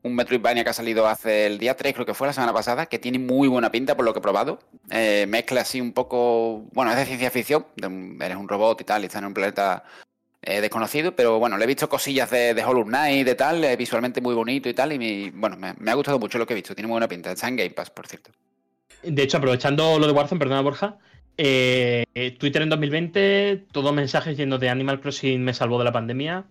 un 0.03 0.16
Metroidvania 0.16 0.64
que 0.64 0.69
ha 0.69 0.74
salido 0.74 1.08
hace 1.08 1.48
el 1.48 1.58
día 1.58 1.76
3, 1.76 1.94
creo 1.94 2.06
que 2.06 2.14
fue 2.14 2.28
la 2.28 2.34
semana 2.34 2.53
pasada, 2.53 2.86
que 2.86 3.00
tiene 3.00 3.18
muy 3.18 3.48
buena 3.48 3.72
pinta 3.72 3.95
por 3.95 4.06
lo 4.06 4.14
que 4.14 4.19
he 4.19 4.22
probado. 4.22 4.60
Eh, 4.92 5.26
mezcla 5.28 5.61
así 5.61 5.82
un 5.82 5.94
poco. 5.94 6.66
Bueno, 6.74 6.92
es 6.92 6.98
de 6.98 7.06
ciencia 7.06 7.32
ficción, 7.32 7.66
de 7.76 8.24
eres 8.24 8.38
un 8.38 8.48
robot 8.48 8.82
y 8.82 8.84
tal, 8.84 9.02
y 9.02 9.08
está 9.08 9.18
en 9.18 9.26
un 9.26 9.34
planeta 9.34 9.84
eh, 10.44 10.61
desconocido, 10.61 11.16
pero 11.16 11.40
bueno, 11.40 11.58
le 11.58 11.64
he 11.64 11.68
visto 11.68 11.90
cosillas 11.90 12.30
de, 12.30 12.53
de 12.53 12.64
Hollow 12.64 12.86
Knight 12.86 13.28
y 13.28 13.36
tal, 13.36 13.64
eh, 13.64 13.76
visualmente 13.76 14.22
muy 14.22 14.36
bonito 14.36 14.69
y 14.69 14.74
tal, 14.76 14.94
y 14.94 15.00
mi- 15.00 15.32
bueno, 15.32 15.58
me, 15.58 15.74
me 15.74 15.90
ha 15.90 15.95
gustado 15.95 16.19
mucho 16.19 16.38
lo 16.38 16.45
que 16.45 16.53
he 16.53 16.56
visto, 16.56 16.76
tiene 16.76 16.88
muy 16.88 16.94
buena 16.94 17.08
pinta. 17.08 17.32
Está 17.32 17.48
en 17.48 17.56
Game 17.56 17.72
Pass, 17.72 17.90
por 17.90 18.06
cierto. 18.06 18.30
De 19.02 19.24
hecho, 19.24 19.38
aprovechando 19.38 19.98
lo 19.98 20.06
de 20.06 20.14
Warzone, 20.14 20.38
perdona 20.40 20.61
Borja, 20.61 20.98
eh, 21.42 22.35
Twitter 22.38 22.61
en 22.61 22.69
2020, 22.69 23.68
todos 23.72 23.93
mensajes 23.93 24.35
llenos 24.35 24.59
de 24.59 24.69
Animal 24.69 25.00
Crossing 25.00 25.42
me 25.42 25.53
salvó 25.53 25.77
de 25.80 25.85
la 25.85 25.93
pandemia. 25.93 26.45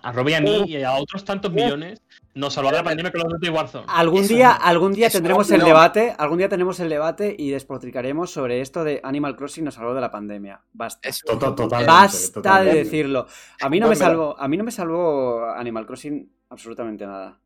A 0.00 0.12
Robbie 0.12 0.34
a 0.34 0.40
mí 0.40 0.64
y 0.66 0.82
a 0.82 0.92
otros 0.94 1.24
tantos 1.24 1.52
millones 1.52 2.02
nos 2.34 2.52
salvó 2.52 2.70
de 2.70 2.78
la 2.78 2.82
pandemia 2.82 3.12
con 3.12 3.22
los 3.22 3.40
de 3.40 3.48
Warzone. 3.48 3.86
Algún 3.88 4.24
Eso 4.24 4.34
día, 4.34 4.50
algún 4.50 4.92
día 4.92 5.06
eso 5.06 5.18
tendremos 5.18 5.48
no. 5.48 5.54
el 5.56 5.62
debate, 5.62 6.14
algún 6.18 6.38
día 6.38 6.48
tenemos 6.48 6.80
el 6.80 6.88
debate 6.88 7.34
y 7.38 7.50
despotricaremos 7.50 8.30
sobre 8.32 8.60
esto 8.60 8.82
de 8.82 9.00
Animal 9.04 9.36
Crossing 9.36 9.64
nos 9.64 9.74
salvó 9.74 9.94
de 9.94 10.00
la 10.00 10.10
pandemia. 10.10 10.60
Basta. 10.72 11.08
Totalmente, 11.24 11.86
Basta 11.86 12.34
totalmente. 12.34 12.76
de 12.76 12.84
decirlo. 12.84 13.26
A 13.60 13.68
mí 13.70 13.78
no 13.78 13.88
me 13.88 13.94
salvó, 13.94 14.36
a 14.38 14.48
mí 14.48 14.56
no 14.56 14.64
me 14.64 14.72
salvó 14.72 15.46
Animal 15.48 15.86
Crossing 15.86 16.28
absolutamente 16.50 17.06
nada. 17.06 17.40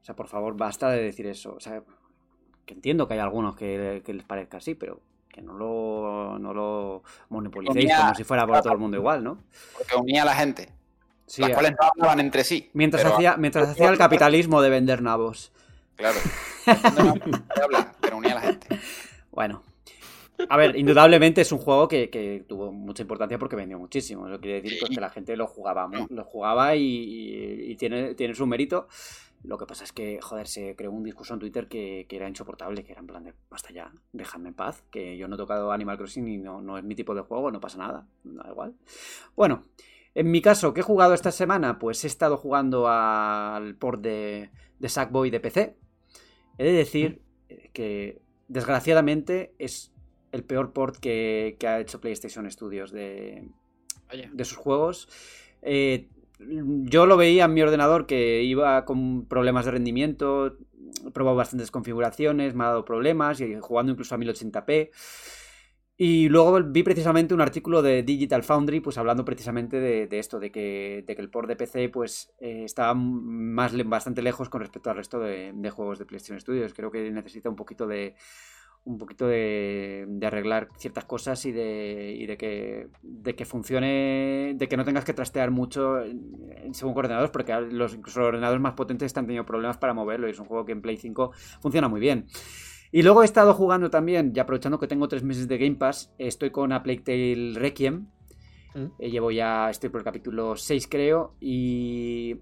O 0.00 0.04
sea, 0.04 0.14
por 0.14 0.28
favor, 0.28 0.56
basta 0.56 0.88
de 0.90 1.02
decir 1.02 1.26
eso. 1.26 1.54
O 1.54 1.60
sea, 1.60 1.82
que 2.64 2.74
entiendo 2.74 3.08
que 3.08 3.14
hay 3.14 3.20
algunos 3.20 3.56
que, 3.56 4.02
que 4.04 4.14
les 4.14 4.24
parezca 4.24 4.58
así, 4.58 4.74
pero 4.74 5.00
que 5.32 5.40
no 5.42 5.54
lo, 5.54 6.38
no 6.38 6.52
lo 6.52 7.02
monopolicéis 7.30 7.86
Unía- 7.86 8.00
como 8.00 8.14
si 8.14 8.22
fuera 8.24 8.46
por 8.46 8.60
todo 8.60 8.72
el 8.74 8.78
mundo 8.78 8.96
igual, 8.98 9.24
¿no? 9.24 9.38
Porque 9.78 9.96
unía 9.96 10.22
a 10.22 10.26
la 10.26 10.34
gente, 10.34 10.68
Sí, 11.26 11.40
las 11.40 11.52
cuales 11.52 11.72
no 11.80 11.86
hablaban 11.88 12.20
entre 12.20 12.44
sí. 12.44 12.68
mientras 12.74 13.02
pero- 13.02 13.14
hacía, 13.14 13.36
mientras 13.38 13.70
hacía 13.70 13.88
el 13.88 13.96
capitalismo 13.98 14.60
de 14.60 14.68
vender 14.70 15.00
nabos. 15.02 15.50
Claro. 15.96 16.18
Pero 18.00 18.16
unía 18.16 18.32
a 18.32 18.34
la 18.36 18.40
gente. 18.40 18.66
Bueno. 19.30 19.62
A 20.48 20.56
ver, 20.56 20.74
indudablemente 20.76 21.40
es 21.42 21.52
un 21.52 21.58
juego 21.58 21.86
que, 21.86 22.10
que 22.10 22.44
tuvo 22.48 22.72
mucha 22.72 23.02
importancia 23.02 23.38
porque 23.38 23.54
vendió 23.54 23.78
muchísimo. 23.78 24.26
Eso 24.26 24.40
quiere 24.40 24.60
decir 24.60 24.78
pues, 24.80 24.90
que 24.90 25.00
la 25.00 25.10
gente 25.10 25.36
lo 25.36 25.46
jugaba, 25.46 25.86
mu- 25.86 26.06
lo 26.10 26.24
jugaba 26.24 26.74
y, 26.74 26.82
y- 26.82 27.70
y 27.72 27.76
tiene, 27.76 28.14
tiene 28.14 28.34
su 28.34 28.46
mérito. 28.46 28.88
Lo 29.44 29.58
que 29.58 29.66
pasa 29.66 29.84
es 29.84 29.92
que, 29.92 30.20
joder, 30.20 30.46
se 30.46 30.76
creó 30.76 30.92
un 30.92 31.02
discurso 31.02 31.34
en 31.34 31.40
Twitter 31.40 31.66
que, 31.66 32.06
que 32.08 32.16
era 32.16 32.28
insoportable, 32.28 32.84
que 32.84 32.92
era 32.92 33.00
en 33.00 33.06
plan 33.08 33.24
de, 33.24 33.34
basta 33.50 33.72
ya, 33.72 33.92
dejadme 34.12 34.50
en 34.50 34.54
paz, 34.54 34.84
que 34.90 35.16
yo 35.16 35.26
no 35.26 35.34
he 35.34 35.38
tocado 35.38 35.72
Animal 35.72 35.98
Crossing 35.98 36.28
y 36.28 36.38
no, 36.38 36.62
no 36.62 36.78
es 36.78 36.84
mi 36.84 36.94
tipo 36.94 37.14
de 37.14 37.22
juego, 37.22 37.50
no 37.50 37.60
pasa 37.60 37.78
nada, 37.78 38.06
da 38.22 38.48
igual. 38.50 38.74
Bueno, 39.34 39.64
en 40.14 40.30
mi 40.30 40.42
caso, 40.42 40.74
¿qué 40.74 40.80
he 40.80 40.84
jugado 40.84 41.14
esta 41.14 41.32
semana? 41.32 41.78
Pues 41.78 42.04
he 42.04 42.06
estado 42.06 42.36
jugando 42.36 42.86
al 42.88 43.74
port 43.76 44.00
de, 44.00 44.50
de 44.78 44.88
Sackboy 44.88 45.30
de 45.30 45.40
PC. 45.40 45.76
He 46.58 46.64
de 46.64 46.72
decir 46.72 47.22
eh, 47.48 47.70
que, 47.72 48.20
desgraciadamente, 48.48 49.54
es 49.58 49.92
el 50.30 50.44
peor 50.44 50.72
port 50.72 50.96
que, 50.96 51.56
que 51.58 51.66
ha 51.66 51.80
hecho 51.80 52.00
PlayStation 52.00 52.50
Studios 52.50 52.92
de, 52.92 53.48
de 54.32 54.44
sus 54.44 54.58
juegos. 54.58 55.08
Eh, 55.62 56.08
yo 56.48 57.06
lo 57.06 57.16
veía 57.16 57.44
en 57.44 57.54
mi 57.54 57.62
ordenador 57.62 58.06
que 58.06 58.42
iba 58.42 58.84
con 58.84 59.26
problemas 59.26 59.64
de 59.64 59.72
rendimiento, 59.72 60.58
he 61.06 61.10
probado 61.10 61.36
bastantes 61.36 61.70
configuraciones, 61.70 62.54
me 62.54 62.64
ha 62.64 62.68
dado 62.68 62.84
problemas, 62.84 63.40
y 63.40 63.56
jugando 63.60 63.92
incluso 63.92 64.14
a 64.14 64.18
1080p. 64.18 64.90
Y 65.96 66.28
luego 66.28 66.60
vi 66.64 66.82
precisamente 66.82 67.34
un 67.34 67.40
artículo 67.40 67.82
de 67.82 68.02
Digital 68.02 68.42
Foundry, 68.42 68.80
pues 68.80 68.98
hablando 68.98 69.24
precisamente 69.24 69.78
de, 69.78 70.18
esto, 70.18 70.40
de 70.40 70.50
que, 70.50 71.04
de 71.06 71.14
que 71.14 71.22
el 71.22 71.30
port 71.30 71.48
de 71.48 71.54
PC 71.54 71.90
pues 71.90 72.32
eh, 72.40 72.66
más 72.96 73.72
bastante 73.86 74.22
lejos 74.22 74.48
con 74.48 74.62
respecto 74.62 74.90
al 74.90 74.96
resto 74.96 75.20
de 75.20 75.70
juegos 75.70 75.98
de 75.98 76.06
PlayStation 76.06 76.40
Studios. 76.40 76.74
Creo 76.74 76.90
que 76.90 77.10
necesita 77.10 77.48
un 77.50 77.56
poquito 77.56 77.86
de 77.86 78.16
un 78.84 78.98
poquito 78.98 79.28
de, 79.28 80.04
de 80.08 80.26
arreglar 80.26 80.68
ciertas 80.76 81.04
cosas 81.04 81.44
y 81.46 81.52
de, 81.52 82.16
y 82.18 82.26
de 82.26 82.36
que 82.36 82.88
de 83.02 83.36
que 83.36 83.44
funcione, 83.44 84.54
de 84.56 84.68
que 84.68 84.76
no 84.76 84.84
tengas 84.84 85.04
que 85.04 85.12
trastear 85.12 85.50
mucho 85.50 85.98
según 86.72 86.96
ordenadores, 86.96 87.30
porque 87.30 87.52
los, 87.70 87.94
incluso 87.94 88.20
los 88.20 88.28
ordenadores 88.28 88.60
más 88.60 88.74
potentes 88.74 89.06
están 89.06 89.26
teniendo 89.26 89.46
problemas 89.46 89.76
para 89.78 89.94
moverlo 89.94 90.26
y 90.26 90.32
es 90.32 90.38
un 90.38 90.46
juego 90.46 90.64
que 90.64 90.72
en 90.72 90.82
Play 90.82 90.96
5 90.96 91.32
funciona 91.60 91.88
muy 91.88 92.00
bien. 92.00 92.26
Y 92.90 93.02
luego 93.02 93.22
he 93.22 93.24
estado 93.24 93.54
jugando 93.54 93.88
también, 93.88 94.32
y 94.34 94.38
aprovechando 94.38 94.78
que 94.78 94.86
tengo 94.86 95.08
tres 95.08 95.22
meses 95.22 95.48
de 95.48 95.56
Game 95.56 95.76
Pass, 95.76 96.12
estoy 96.18 96.50
con 96.50 96.72
A 96.72 96.82
Plague 96.82 97.00
Tale 97.00 97.52
Requiem. 97.54 98.08
Mm. 98.74 98.86
Eh, 98.98 99.10
llevo 99.10 99.30
ya, 99.30 99.70
estoy 99.70 99.88
por 99.88 100.00
el 100.00 100.04
capítulo 100.04 100.56
6 100.56 100.88
creo, 100.88 101.34
y 101.40 102.36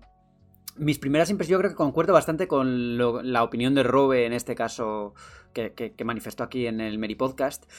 mis 0.80 0.98
primeras 0.98 1.30
impresiones, 1.30 1.50
yo 1.50 1.58
creo 1.58 1.70
que 1.70 1.76
concuerdo 1.76 2.14
bastante 2.14 2.48
con 2.48 2.96
la 2.96 3.42
opinión 3.42 3.74
de 3.74 3.82
Robe 3.82 4.24
en 4.24 4.32
este 4.32 4.54
caso 4.54 5.14
que, 5.52 5.94
manifestó 6.04 6.42
aquí 6.42 6.66
en 6.66 6.80
el 6.80 6.98
Meri 6.98 7.14
Podcast. 7.14 7.70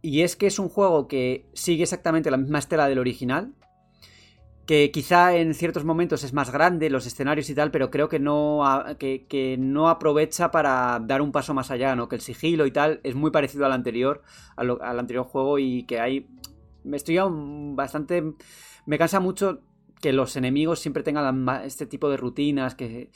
Y 0.00 0.22
es 0.22 0.36
que 0.36 0.46
es 0.46 0.58
un 0.58 0.70
juego 0.70 1.06
que 1.06 1.46
sigue 1.52 1.82
exactamente 1.82 2.30
la 2.30 2.38
misma 2.38 2.58
estela 2.58 2.88
del 2.88 2.98
original. 2.98 3.52
Que 4.64 4.90
quizá 4.90 5.36
en 5.36 5.52
ciertos 5.52 5.84
momentos 5.84 6.24
es 6.24 6.32
más 6.32 6.50
grande, 6.50 6.88
los 6.88 7.06
escenarios 7.06 7.50
y 7.50 7.54
tal, 7.54 7.70
pero 7.70 7.90
creo 7.90 8.08
que 8.08 8.18
no, 8.18 8.62
que, 8.98 9.56
no 9.58 9.90
aprovecha 9.90 10.50
para 10.50 10.98
dar 11.00 11.20
un 11.20 11.32
paso 11.32 11.52
más 11.52 11.70
allá, 11.70 11.94
¿no? 11.94 12.08
Que 12.08 12.16
el 12.16 12.22
sigilo 12.22 12.64
y 12.64 12.70
tal 12.70 13.00
es 13.02 13.14
muy 13.14 13.30
parecido 13.30 13.66
al 13.66 13.72
anterior, 13.72 14.22
al 14.56 14.98
anterior 14.98 15.26
juego 15.26 15.58
y 15.58 15.84
que 15.84 16.00
hay... 16.00 16.26
Me 16.84 16.96
estoy 16.96 17.18
bastante... 17.74 18.32
Me 18.86 18.96
cansa 18.96 19.20
mucho 19.20 19.60
que 20.00 20.12
los 20.12 20.36
enemigos 20.36 20.80
siempre 20.80 21.02
tengan 21.02 21.46
este 21.64 21.86
tipo 21.86 22.08
de 22.08 22.16
rutinas 22.16 22.74
que, 22.74 23.10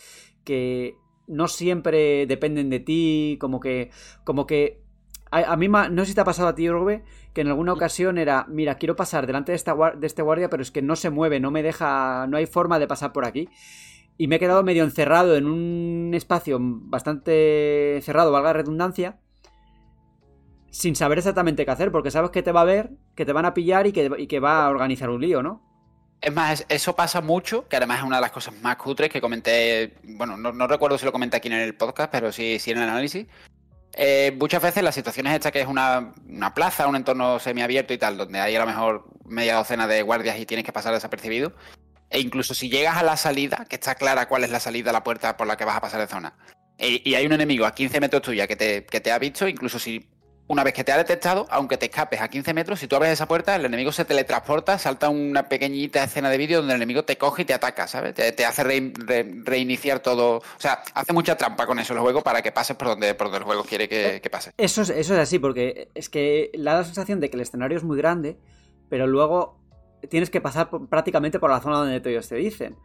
que 0.45 0.97
no 1.27 1.49
siempre 1.49 2.27
dependen 2.27 2.71
de 2.71 2.81
ti, 2.81 3.39
como 3.41 3.61
que, 3.61 3.91
como 4.25 4.47
que 4.47 4.85
a, 5.31 5.57
mí 5.57 5.69
no 5.69 6.03
sé 6.03 6.07
si 6.07 6.15
te 6.15 6.21
ha 6.21 6.25
pasado 6.25 6.49
a 6.49 6.55
ti, 6.55 6.69
Robe, 6.69 7.03
que 7.33 7.41
en 7.41 7.49
alguna 7.49 7.73
ocasión 7.73 8.19
era, 8.19 8.47
mira, 8.49 8.77
quiero 8.77 8.95
pasar 8.95 9.27
delante 9.27 9.51
de, 9.51 9.57
esta, 9.57 9.75
de 9.97 10.07
este 10.07 10.23
guardia, 10.23 10.49
pero 10.49 10.63
es 10.63 10.71
que 10.71 10.83
no 10.83 10.95
se 10.95 11.11
mueve, 11.11 11.41
no 11.41 11.51
me 11.51 11.63
deja, 11.63 12.27
no 12.29 12.37
hay 12.37 12.47
forma 12.47 12.79
de 12.79 12.87
pasar 12.87 13.13
por 13.13 13.25
aquí. 13.25 13.49
Y 14.17 14.29
me 14.29 14.37
he 14.37 14.39
quedado 14.39 14.63
medio 14.63 14.85
encerrado 14.85 15.35
en 15.35 15.47
un 15.47 16.13
espacio 16.15 16.59
bastante 16.61 17.99
cerrado, 18.03 18.31
valga 18.31 18.51
la 18.51 18.59
redundancia, 18.59 19.19
sin 20.71 20.95
saber 20.95 21.19
exactamente 21.19 21.65
qué 21.65 21.71
hacer, 21.73 21.91
porque 21.91 22.13
sabes 22.13 22.31
que 22.31 22.43
te 22.43 22.53
va 22.53 22.61
a 22.61 22.65
ver, 22.65 22.93
que 23.17 23.25
te 23.25 23.33
van 23.33 23.45
a 23.45 23.55
pillar 23.55 23.89
y 23.89 23.93
que, 23.93 24.13
y 24.19 24.29
que 24.29 24.39
va 24.39 24.65
a 24.65 24.71
organizar 24.71 25.11
un 25.11 25.21
lío, 25.21 25.43
¿no? 25.43 25.74
Es 26.25 26.33
más, 26.33 26.61
es- 26.61 26.67
eso 26.71 26.97
pasa 26.97 27.21
mucho, 27.21 27.69
que 27.69 27.77
además 27.77 27.99
es 27.99 28.05
una 28.05 28.17
de 28.17 28.23
las 28.23 28.31
cosas 28.33 28.55
más 28.63 28.77
cutres 28.77 29.11
que 29.11 29.21
comenté, 29.21 29.95
bueno, 30.05 30.37
no, 30.39 30.53
no 30.53 30.67
recuerdo 30.67 30.97
si 30.97 31.05
lo 31.05 31.13
comenté 31.13 31.37
aquí 31.37 31.49
en 31.49 31.55
el 31.55 31.75
podcast, 31.77 32.11
pero 32.11 32.33
sí, 32.33 32.59
sí 32.59 32.71
en 32.71 32.79
el 32.79 32.89
análisis. 32.89 33.27
Eh, 33.97 34.35
muchas 34.41 34.63
veces 34.63 34.83
las 34.83 34.95
situaciones 34.95 35.35
estas 35.35 35.53
que 35.53 35.61
es 35.61 35.67
una, 35.69 36.15
una 36.27 36.55
plaza, 36.55 36.87
un 36.89 36.97
entorno 36.97 37.39
semiabierto 37.39 37.93
y 37.93 37.99
tal, 37.99 38.17
donde 38.17 38.41
hay 38.41 38.57
a 38.57 38.61
lo 38.61 38.67
mejor 38.67 39.05
media 39.27 39.55
docena 39.57 39.87
de 39.87 40.03
guardias 40.03 40.39
y 40.39 40.47
tienes 40.47 40.65
que 40.65 40.73
pasar 40.73 40.95
desapercibido, 40.95 41.53
e 42.11 42.21
incluso 42.21 42.55
si 42.55 42.71
llegas 42.71 42.97
a 42.97 43.03
la 43.03 43.17
salida, 43.17 43.67
que 43.69 43.77
está 43.77 43.95
clara 43.95 44.27
cuál 44.27 44.45
es 44.45 44.51
la 44.51 44.61
salida, 44.61 44.93
la 44.93 45.05
puerta 45.05 45.37
por 45.37 45.47
la 45.47 45.57
que 45.57 45.65
vas 45.67 45.77
a 45.77 45.81
pasar 45.81 46.01
de 46.01 46.07
zona, 46.09 46.35
e- 46.79 47.03
y 47.05 47.15
hay 47.15 47.27
un 47.27 47.33
enemigo 47.35 47.67
a 47.67 47.75
15 47.75 48.01
metros 48.01 48.23
tuya 48.23 48.47
que 48.49 48.57
te, 48.57 48.85
que 48.87 49.01
te 49.01 49.13
ha 49.13 49.19
visto, 49.19 49.47
incluso 49.47 49.79
si 49.79 50.09
una 50.47 50.63
vez 50.63 50.75
que 50.75 50.85
te 50.85 50.93
ha 50.93 50.99
detectado, 50.99 51.47
aunque 51.51 51.79
te 51.79 51.87
escapes 51.87 52.21
a 52.21 52.29
15 52.29 52.53
metros, 52.53 52.79
si 52.79 52.87
tú 52.87 52.97
abres 52.97 53.13
esa 53.13 53.27
puerta, 53.27 53.57
el 53.57 53.65
enemigo 53.65 53.93
se 53.93 54.05
teletransporta, 54.05 54.79
salta 54.79 55.09
una 55.09 55.49
pequeñita 55.49 56.05
escena 56.05 56.29
de 56.29 56.37
vídeo 56.37 56.59
donde 56.59 56.75
el 56.75 56.77
enemigo 56.83 57.05
te 57.05 57.17
coge 57.17 57.43
y 57.43 57.45
te 57.47 57.55
ataca, 57.55 57.87
¿sabes? 57.89 58.15
Te, 58.15 58.31
te 58.33 58.45
hace 58.45 58.63
rein- 58.63 58.93
re- 58.95 59.27
reiniciar 59.43 60.01
todo. 60.01 60.37
O 60.39 60.43
sea, 60.59 60.83
hace 60.93 61.13
mucha 61.15 61.37
trampa 61.37 61.67
con 61.67 61.79
eso 61.79 61.95
el 61.95 62.01
juego 62.01 62.23
para 62.23 62.43
que 62.43 62.53
pases 62.53 62.77
por 62.77 62.89
donde, 62.89 63.15
por 63.15 63.29
donde 63.29 63.39
el 63.39 63.45
juego 63.45 63.65
quiere 63.65 63.89
que, 63.89 64.21
que 64.23 64.29
pases. 64.31 64.53
Eso 64.59 64.83
es, 64.83 64.91
eso 64.91 65.15
es 65.15 65.21
así, 65.21 65.39
porque 65.39 65.89
es 65.95 66.09
que 66.11 66.51
da 66.59 66.75
la 66.75 66.85
sensación 66.85 67.21
de 67.21 67.31
que 67.31 67.37
el 67.37 67.43
escenario 67.43 67.79
es 67.79 67.85
muy 67.85 67.97
grande, 67.97 68.37
pero 68.91 69.07
luego 69.07 69.59
tienes 70.11 70.29
que 70.29 70.43
pasar 70.43 70.69
por- 70.69 70.89
prácticamente 70.91 71.39
por 71.39 71.51
la 71.51 71.61
zona 71.61 71.79
donde 71.79 72.03
ellos 72.11 72.29
te 72.29 72.35
dicen. 72.37 72.77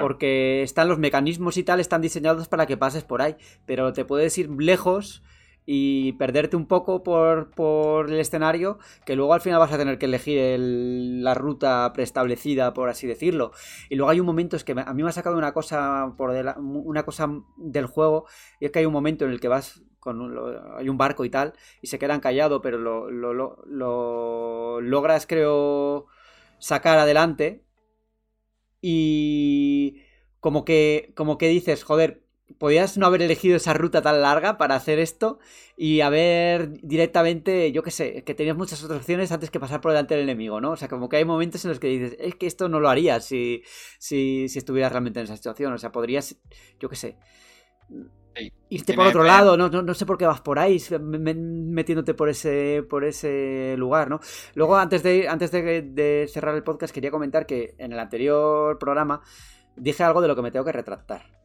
Porque 0.00 0.62
están 0.62 0.86
los 0.88 0.98
mecanismos 0.98 1.56
y 1.56 1.64
tal, 1.64 1.80
están 1.80 2.00
diseñados 2.00 2.46
para 2.46 2.66
que 2.66 2.76
pases 2.76 3.02
por 3.02 3.22
ahí. 3.22 3.36
Pero 3.66 3.92
te 3.92 4.04
puedes 4.04 4.38
ir 4.38 4.48
lejos 4.50 5.24
y 5.72 6.12
perderte 6.14 6.56
un 6.56 6.66
poco 6.66 7.02
por, 7.04 7.50
por 7.52 8.10
el 8.10 8.18
escenario, 8.18 8.78
que 9.06 9.14
luego 9.14 9.34
al 9.34 9.40
final 9.40 9.60
vas 9.60 9.72
a 9.72 9.78
tener 9.78 9.98
que 9.98 10.06
elegir 10.06 10.38
el- 10.38 11.22
la 11.22 11.34
ruta 11.34 11.92
preestablecida, 11.94 12.74
por 12.74 12.88
así 12.88 13.06
decirlo. 13.06 13.52
Y 13.88 13.94
luego 13.96 14.10
hay 14.10 14.18
un 14.20 14.26
momento, 14.26 14.56
es 14.56 14.64
que 14.64 14.72
a 14.72 14.92
mí 14.94 15.02
me 15.04 15.08
ha 15.08 15.12
sacado 15.12 15.38
una 15.38 15.52
cosa, 15.52 16.12
por 16.16 16.30
una 16.58 17.04
cosa 17.04 17.28
del 17.56 17.86
juego, 17.86 18.26
y 18.58 18.64
es 18.66 18.72
que 18.72 18.80
hay 18.80 18.86
un 18.86 18.92
momento 18.92 19.24
en 19.24 19.30
el 19.30 19.38
que 19.40 19.46
vas 19.48 19.82
con 20.00 20.20
un, 20.20 20.36
hay 20.76 20.88
un 20.88 20.98
barco 20.98 21.24
y 21.24 21.30
tal, 21.30 21.52
y 21.80 21.86
se 21.86 21.98
quedan 22.00 22.20
callados, 22.20 22.60
pero 22.62 22.78
lo- 22.78 23.08
lo- 23.10 23.58
lo 23.66 24.80
logras, 24.80 25.26
creo, 25.26 26.06
sacar 26.58 26.98
adelante. 26.98 27.64
Y 28.80 30.02
como 30.40 30.64
que, 30.64 31.12
como 31.16 31.38
que 31.38 31.48
dices, 31.48 31.84
joder, 31.84 32.22
podías 32.58 32.98
no 32.98 33.06
haber 33.06 33.22
elegido 33.22 33.56
esa 33.56 33.72
ruta 33.74 34.02
tan 34.02 34.20
larga 34.22 34.58
para 34.58 34.74
hacer 34.74 34.98
esto 34.98 35.38
y 35.76 36.00
haber 36.02 36.72
directamente, 36.82 37.72
yo 37.72 37.82
qué 37.82 37.90
sé, 37.90 38.22
que 38.24 38.34
tenías 38.34 38.56
muchas 38.56 38.82
otras 38.84 39.00
opciones 39.00 39.32
antes 39.32 39.50
que 39.50 39.60
pasar 39.60 39.80
por 39.80 39.92
delante 39.92 40.14
del 40.14 40.24
enemigo, 40.24 40.60
¿no? 40.60 40.72
O 40.72 40.76
sea, 40.76 40.88
como 40.88 41.08
que 41.08 41.16
hay 41.16 41.24
momentos 41.24 41.64
en 41.64 41.70
los 41.70 41.78
que 41.80 41.88
dices, 41.88 42.16
es 42.20 42.34
que 42.34 42.46
esto 42.46 42.68
no 42.68 42.80
lo 42.80 42.88
harías 42.90 43.24
si, 43.24 43.62
si, 43.98 44.48
si 44.48 44.58
estuvieras 44.58 44.92
realmente 44.92 45.20
en 45.20 45.24
esa 45.24 45.36
situación. 45.36 45.72
O 45.72 45.78
sea, 45.78 45.92
podrías, 45.92 46.36
yo 46.78 46.88
qué 46.88 46.96
sé, 46.96 47.16
Sí. 48.36 48.52
irte 48.68 48.94
por 48.94 49.06
otro 49.08 49.24
lado, 49.24 49.56
no, 49.56 49.68
no, 49.68 49.82
no 49.82 49.92
sé 49.94 50.06
por 50.06 50.16
qué 50.16 50.24
vas 50.24 50.40
por 50.40 50.58
ahí, 50.60 50.80
me- 51.00 51.18
me- 51.18 51.34
metiéndote 51.34 52.14
por 52.14 52.28
ese, 52.28 52.84
por 52.88 53.04
ese 53.04 53.74
lugar, 53.76 54.08
¿no? 54.08 54.20
Luego, 54.54 54.76
antes 54.76 55.02
de, 55.02 55.28
antes 55.28 55.50
de, 55.50 55.82
de 55.82 56.28
cerrar 56.32 56.54
el 56.54 56.62
podcast, 56.62 56.94
quería 56.94 57.10
comentar 57.10 57.44
que 57.44 57.74
en 57.78 57.92
el 57.92 57.98
anterior 57.98 58.78
programa 58.78 59.20
dije 59.76 60.04
algo 60.04 60.20
de 60.20 60.28
lo 60.28 60.36
que 60.36 60.42
me 60.42 60.50
tengo 60.52 60.64
que 60.64 60.72
retractar. 60.72 61.39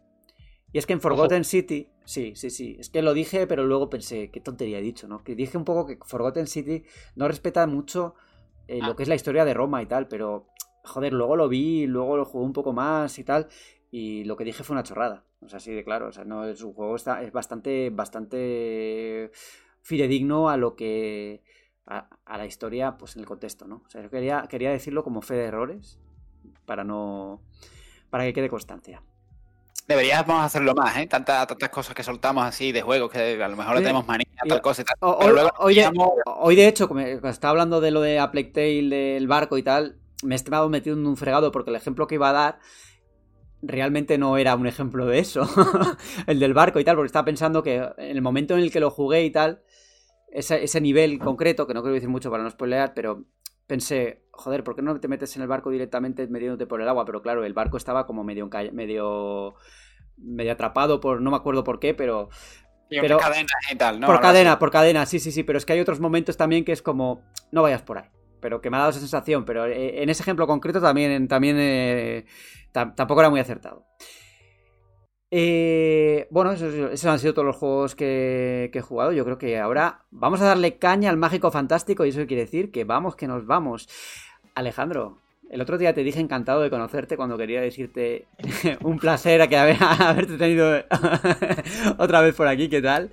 Y 0.75 0.77
es 0.77 0.85
que 0.85 0.91
en 0.91 0.99
Forgotten 0.99 1.45
City, 1.45 1.87
sí, 2.03 2.33
sí, 2.35 2.49
sí, 2.49 2.75
es 2.77 2.89
que 2.89 3.01
lo 3.01 3.13
dije, 3.13 3.47
pero 3.47 3.63
luego 3.63 3.89
pensé, 3.89 4.29
qué 4.29 4.41
tontería 4.41 4.79
he 4.79 4.81
dicho, 4.81 5.07
¿no? 5.07 5.23
Que 5.23 5.33
dije 5.33 5.57
un 5.57 5.63
poco 5.63 5.85
que 5.85 5.97
Forgotten 6.05 6.47
City 6.47 6.83
no 7.15 7.29
respeta 7.29 7.65
mucho 7.65 8.15
eh, 8.67 8.79
Ah. 8.81 8.87
lo 8.87 8.97
que 8.97 9.03
es 9.03 9.07
la 9.07 9.15
historia 9.15 9.45
de 9.45 9.53
Roma 9.53 9.81
y 9.81 9.85
tal, 9.85 10.09
pero, 10.09 10.49
joder, 10.83 11.13
luego 11.13 11.37
lo 11.37 11.47
vi, 11.47 11.87
luego 11.87 12.17
lo 12.17 12.25
jugué 12.25 12.43
un 12.43 12.51
poco 12.51 12.73
más 12.73 13.17
y 13.19 13.23
tal, 13.23 13.47
y 13.89 14.25
lo 14.25 14.35
que 14.35 14.43
dije 14.43 14.65
fue 14.65 14.73
una 14.73 14.83
chorrada. 14.83 15.23
O 15.39 15.47
sea, 15.47 15.57
así 15.57 15.71
de 15.71 15.85
claro. 15.85 16.09
O 16.09 16.11
sea, 16.11 16.25
no 16.25 16.43
es 16.43 16.61
un 16.61 16.73
juego 16.73 16.97
está, 16.97 17.23
es 17.23 17.31
bastante, 17.31 17.89
bastante 17.89 19.31
fidedigno 19.81 20.49
a 20.49 20.57
lo 20.57 20.75
que. 20.75 21.41
A, 21.85 22.09
a 22.25 22.37
la 22.37 22.47
historia, 22.47 22.97
pues 22.97 23.15
en 23.15 23.21
el 23.21 23.27
contexto, 23.27 23.65
¿no? 23.65 23.81
O 23.85 23.89
sea, 23.89 24.01
yo 24.01 24.09
quería, 24.09 24.45
quería 24.49 24.71
decirlo 24.71 25.05
como 25.05 25.21
fe 25.21 25.35
de 25.35 25.45
errores. 25.45 26.01
Para 26.65 26.83
no. 26.83 27.41
Para 28.09 28.25
que 28.25 28.33
quede 28.33 28.49
constancia. 28.49 29.01
Deberíamos 29.87 30.41
hacerlo 30.43 30.73
más, 30.73 30.97
¿eh? 30.97 31.05
Tantas, 31.07 31.45
tantas 31.47 31.69
cosas 31.69 31.93
que 31.93 32.01
soltamos 32.03 32.43
así 32.43 32.71
de 32.71 32.81
juegos 32.81 33.11
que 33.11 33.41
a 33.43 33.47
lo 33.47 33.55
mejor 33.55 33.75
le 33.75 33.81
tenemos 33.81 34.07
manía, 34.07 34.25
tal 34.47 34.61
cosa 34.61 34.81
y 34.81 34.85
tal. 34.85 34.95
O- 35.01 35.17
pero 35.19 35.29
hoy, 35.29 35.33
luego 35.35 35.49
hoy 35.59 35.75
de, 35.75 35.81
digamos, 35.81 36.09
hoy, 36.25 36.55
de 36.55 36.67
hecho, 36.67 36.87
como 36.87 37.01
estaba 37.01 37.51
hablando 37.51 37.81
de 37.81 37.91
lo 37.91 38.01
de 38.01 38.17
A 38.19 38.31
Plague 38.31 38.51
Tale, 38.51 38.89
del 38.89 39.27
barco 39.27 39.57
y 39.57 39.63
tal, 39.63 39.97
me 40.23 40.33
he 40.33 40.37
estado 40.37 40.69
metido 40.69 40.95
en 40.95 41.05
un 41.05 41.17
fregado 41.17 41.51
porque 41.51 41.69
el 41.69 41.75
ejemplo 41.75 42.07
que 42.07 42.15
iba 42.15 42.29
a 42.29 42.33
dar 42.33 42.59
realmente 43.61 44.17
no 44.17 44.37
era 44.37 44.55
un 44.55 44.67
ejemplo 44.67 45.05
de 45.05 45.19
eso. 45.19 45.47
el 46.27 46.39
del 46.39 46.53
barco 46.53 46.79
y 46.79 46.83
tal, 46.83 46.95
porque 46.95 47.07
estaba 47.07 47.25
pensando 47.25 47.63
que 47.63 47.75
en 47.75 48.17
el 48.17 48.21
momento 48.21 48.55
en 48.55 48.61
el 48.61 48.71
que 48.71 48.79
lo 48.79 48.91
jugué 48.91 49.23
y 49.23 49.31
tal, 49.31 49.61
ese, 50.31 50.63
ese 50.63 50.81
nivel 50.81 51.19
concreto, 51.19 51.67
que 51.67 51.73
no 51.73 51.81
quiero 51.81 51.93
decir 51.95 52.09
mucho 52.09 52.31
para 52.31 52.43
no 52.43 52.49
spoilear, 52.49 52.93
pero 52.93 53.25
pensé, 53.67 54.23
joder, 54.31 54.63
¿por 54.63 54.75
qué 54.75 54.81
no 54.81 54.99
te 54.99 55.07
metes 55.07 55.35
en 55.35 55.41
el 55.41 55.47
barco 55.47 55.69
directamente 55.69 56.27
metiéndote 56.27 56.67
por 56.67 56.81
el 56.81 56.87
agua? 56.87 57.05
Pero 57.05 57.21
claro, 57.21 57.43
el 57.45 57.53
barco 57.53 57.77
estaba 57.77 58.05
como 58.05 58.23
medio, 58.23 58.49
medio, 58.73 59.55
medio 60.17 60.51
atrapado 60.51 60.99
por, 60.99 61.21
no 61.21 61.31
me 61.31 61.37
acuerdo 61.37 61.63
por 61.63 61.79
qué, 61.79 61.93
pero 61.93 62.29
pero- 62.89 63.17
unas 63.17 63.29
cadenas 63.29 63.71
y 63.71 63.75
tal, 63.75 63.99
¿no? 63.99 64.07
por 64.07 64.19
cadena, 64.21 64.51
así. 64.51 64.59
por 64.59 64.71
cadena, 64.71 65.05
sí, 65.05 65.19
sí, 65.19 65.31
sí, 65.31 65.43
pero 65.43 65.57
es 65.57 65.65
que 65.65 65.73
hay 65.73 65.79
otros 65.79 65.99
momentos 65.99 66.37
también 66.37 66.63
que 66.65 66.71
es 66.71 66.81
como, 66.81 67.21
no 67.51 67.61
vayas 67.63 67.81
por 67.81 67.97
ahí, 67.97 68.09
pero 68.41 68.61
que 68.61 68.69
me 68.69 68.77
ha 68.77 68.79
dado 68.81 68.91
esa 68.91 68.99
sensación, 68.99 69.45
pero 69.45 69.65
eh, 69.65 70.03
en 70.03 70.09
ese 70.09 70.21
ejemplo 70.21 70.45
concreto 70.47 70.79
también, 70.79 71.27
también 71.27 71.57
eh, 71.59 72.25
tam- 72.73 72.93
tampoco 72.95 73.21
era 73.21 73.29
muy 73.29 73.39
acertado. 73.39 73.87
Eh, 75.37 76.27
bueno, 76.31 76.53
esos, 76.53 76.73
esos 76.73 77.05
han 77.07 77.19
sido 77.19 77.33
todos 77.33 77.45
los 77.45 77.57
juegos 77.57 77.93
que, 77.93 78.69
que 78.71 78.79
he 78.79 78.81
jugado. 78.81 79.11
Yo 79.11 79.25
creo 79.25 79.37
que 79.37 79.59
ahora 79.59 80.03
vamos 80.09 80.39
a 80.39 80.45
darle 80.45 80.77
caña 80.77 81.09
al 81.09 81.17
mágico 81.17 81.51
fantástico 81.51 82.05
y 82.05 82.09
eso 82.09 82.25
quiere 82.25 82.43
decir 82.45 82.71
que 82.71 82.85
vamos, 82.85 83.17
que 83.17 83.27
nos 83.27 83.45
vamos. 83.45 83.89
Alejandro, 84.53 85.17
el 85.49 85.59
otro 85.59 85.77
día 85.77 85.93
te 85.93 86.05
dije 86.05 86.21
encantado 86.21 86.61
de 86.61 86.69
conocerte 86.69 87.17
cuando 87.17 87.37
quería 87.37 87.59
decirte 87.59 88.27
un 88.81 88.97
placer 88.97 89.41
a 89.41 89.47
que 89.49 89.57
haber- 89.57 89.75
haberte 89.99 90.37
tenido 90.37 90.71
otra 91.97 92.21
vez 92.21 92.33
por 92.33 92.47
aquí. 92.47 92.69
¿Qué 92.69 92.81
tal? 92.81 93.11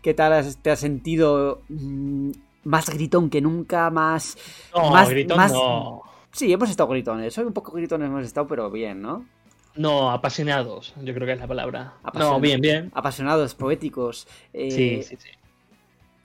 ¿Qué 0.00 0.14
tal 0.14 0.32
has- 0.32 0.62
te 0.62 0.70
has 0.70 0.80
sentido 0.80 1.60
mm, 1.68 2.30
más 2.64 2.88
gritón 2.88 3.28
que 3.28 3.42
nunca? 3.42 3.90
Más. 3.90 4.38
No, 4.74 4.90
más- 4.92 5.10
gritón 5.10 5.36
más- 5.36 5.52
no. 5.52 6.00
Sí, 6.32 6.50
hemos 6.50 6.70
estado 6.70 6.88
gritones. 6.88 7.34
Soy 7.34 7.44
un 7.44 7.52
poco 7.52 7.72
gritones, 7.72 8.06
hemos 8.08 8.24
estado, 8.24 8.46
pero 8.46 8.70
bien, 8.70 9.02
¿no? 9.02 9.26
No, 9.76 10.10
apasionados, 10.10 10.94
yo 11.02 11.14
creo 11.14 11.26
que 11.26 11.32
es 11.34 11.38
la 11.40 11.46
palabra. 11.46 11.94
No, 12.14 12.40
bien, 12.40 12.60
bien. 12.60 12.90
Apasionados, 12.94 13.54
poéticos. 13.54 14.26
eh, 14.52 14.70
Sí, 14.70 15.02
sí, 15.02 15.16
sí. 15.16 15.28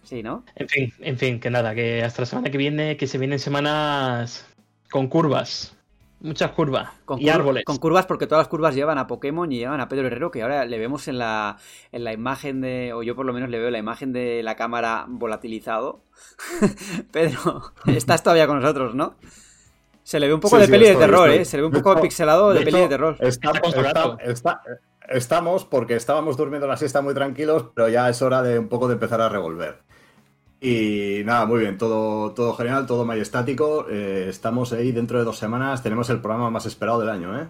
Sí, 0.03 0.21
¿no? 0.23 0.43
En 0.55 0.69
fin, 0.69 0.93
en 0.99 1.17
fin, 1.17 1.39
que 1.39 1.49
nada, 1.49 1.73
que 1.73 2.03
hasta 2.03 2.21
la 2.21 2.25
semana 2.27 2.51
que 2.51 2.57
viene, 2.57 2.95
que 2.97 3.07
se 3.07 3.17
vienen 3.17 3.39
semanas 3.39 4.45
con 4.91 5.07
curvas. 5.07 5.75
Muchas 6.19 6.51
curvas. 6.51 6.89
Con, 7.05 7.19
y 7.21 7.29
árboles. 7.29 7.65
con 7.65 7.77
curvas, 7.77 8.05
porque 8.05 8.25
todas 8.27 8.43
las 8.43 8.47
curvas 8.47 8.73
llevan 8.75 8.97
a 8.97 9.07
Pokémon 9.07 9.51
y 9.51 9.57
llevan 9.57 9.81
a 9.81 9.87
Pedro 9.89 10.07
Herrero, 10.07 10.31
que 10.31 10.41
ahora 10.43 10.65
le 10.65 10.77
vemos 10.79 11.07
en 11.07 11.17
la, 11.17 11.57
en 11.91 12.03
la 12.03 12.13
imagen 12.13 12.61
de, 12.61 12.93
o 12.93 13.03
yo 13.03 13.15
por 13.15 13.25
lo 13.25 13.33
menos 13.33 13.49
le 13.49 13.59
veo 13.59 13.69
la 13.71 13.77
imagen 13.79 14.13
de 14.13 14.41
la 14.43 14.55
cámara 14.55 15.05
volatilizado. 15.07 16.03
Pedro, 17.11 17.73
estás 17.87 18.23
todavía 18.23 18.47
con 18.47 18.59
nosotros, 18.59 18.95
¿no? 18.95 19.15
Se 20.05 20.19
le 20.19 20.27
ve 20.27 20.33
un 20.35 20.39
poco 20.39 20.57
Sí, 20.57 20.59
de 20.61 20.65
sí, 20.67 20.71
peli 20.71 20.85
estoy, 20.85 20.99
de 21.01 21.05
terror, 21.07 21.29
estoy. 21.29 21.41
¿eh? 21.41 21.45
Se 21.45 21.57
le 21.57 21.61
ve 21.63 21.67
un 21.67 21.73
poco 21.73 21.99
pixelado 21.99 22.49
de, 22.53 22.59
de 22.59 22.65
peli 22.65 22.77
hecho, 22.77 22.83
de 22.83 22.89
terror. 22.89 23.17
está- 23.19 23.51
Está 23.51 24.17
está- 24.23 24.61
estamos 25.09 25.65
porque 25.65 25.95
estábamos 25.95 26.37
durmiendo 26.37 26.67
la 26.67 26.77
siesta 26.77 27.01
muy 27.01 27.15
tranquilos, 27.15 27.65
pero 27.73 27.89
ya 27.89 28.07
es 28.07 28.21
hora 28.21 28.43
de 28.43 28.59
un 28.59 28.67
poco 28.69 28.87
de 28.87 28.93
empezar 28.93 29.19
a 29.21 29.29
revolver. 29.29 29.79
Y 30.61 31.21
nada, 31.25 31.45
muy 31.47 31.59
bien, 31.61 31.77
todo, 31.77 32.33
todo 32.33 32.53
genial, 32.53 32.85
todo 32.85 33.03
majestático. 33.03 33.87
eh, 33.89 34.27
estamos 34.29 34.71
ahí 34.73 34.91
dentro 34.91 35.17
de 35.17 35.25
dos 35.25 35.37
semanas, 35.37 35.81
tenemos 35.81 36.09
el 36.11 36.21
programa 36.21 36.49
más 36.51 36.65
esperado 36.67 36.99
del 36.99 37.09
año, 37.09 37.39
¿eh? 37.39 37.47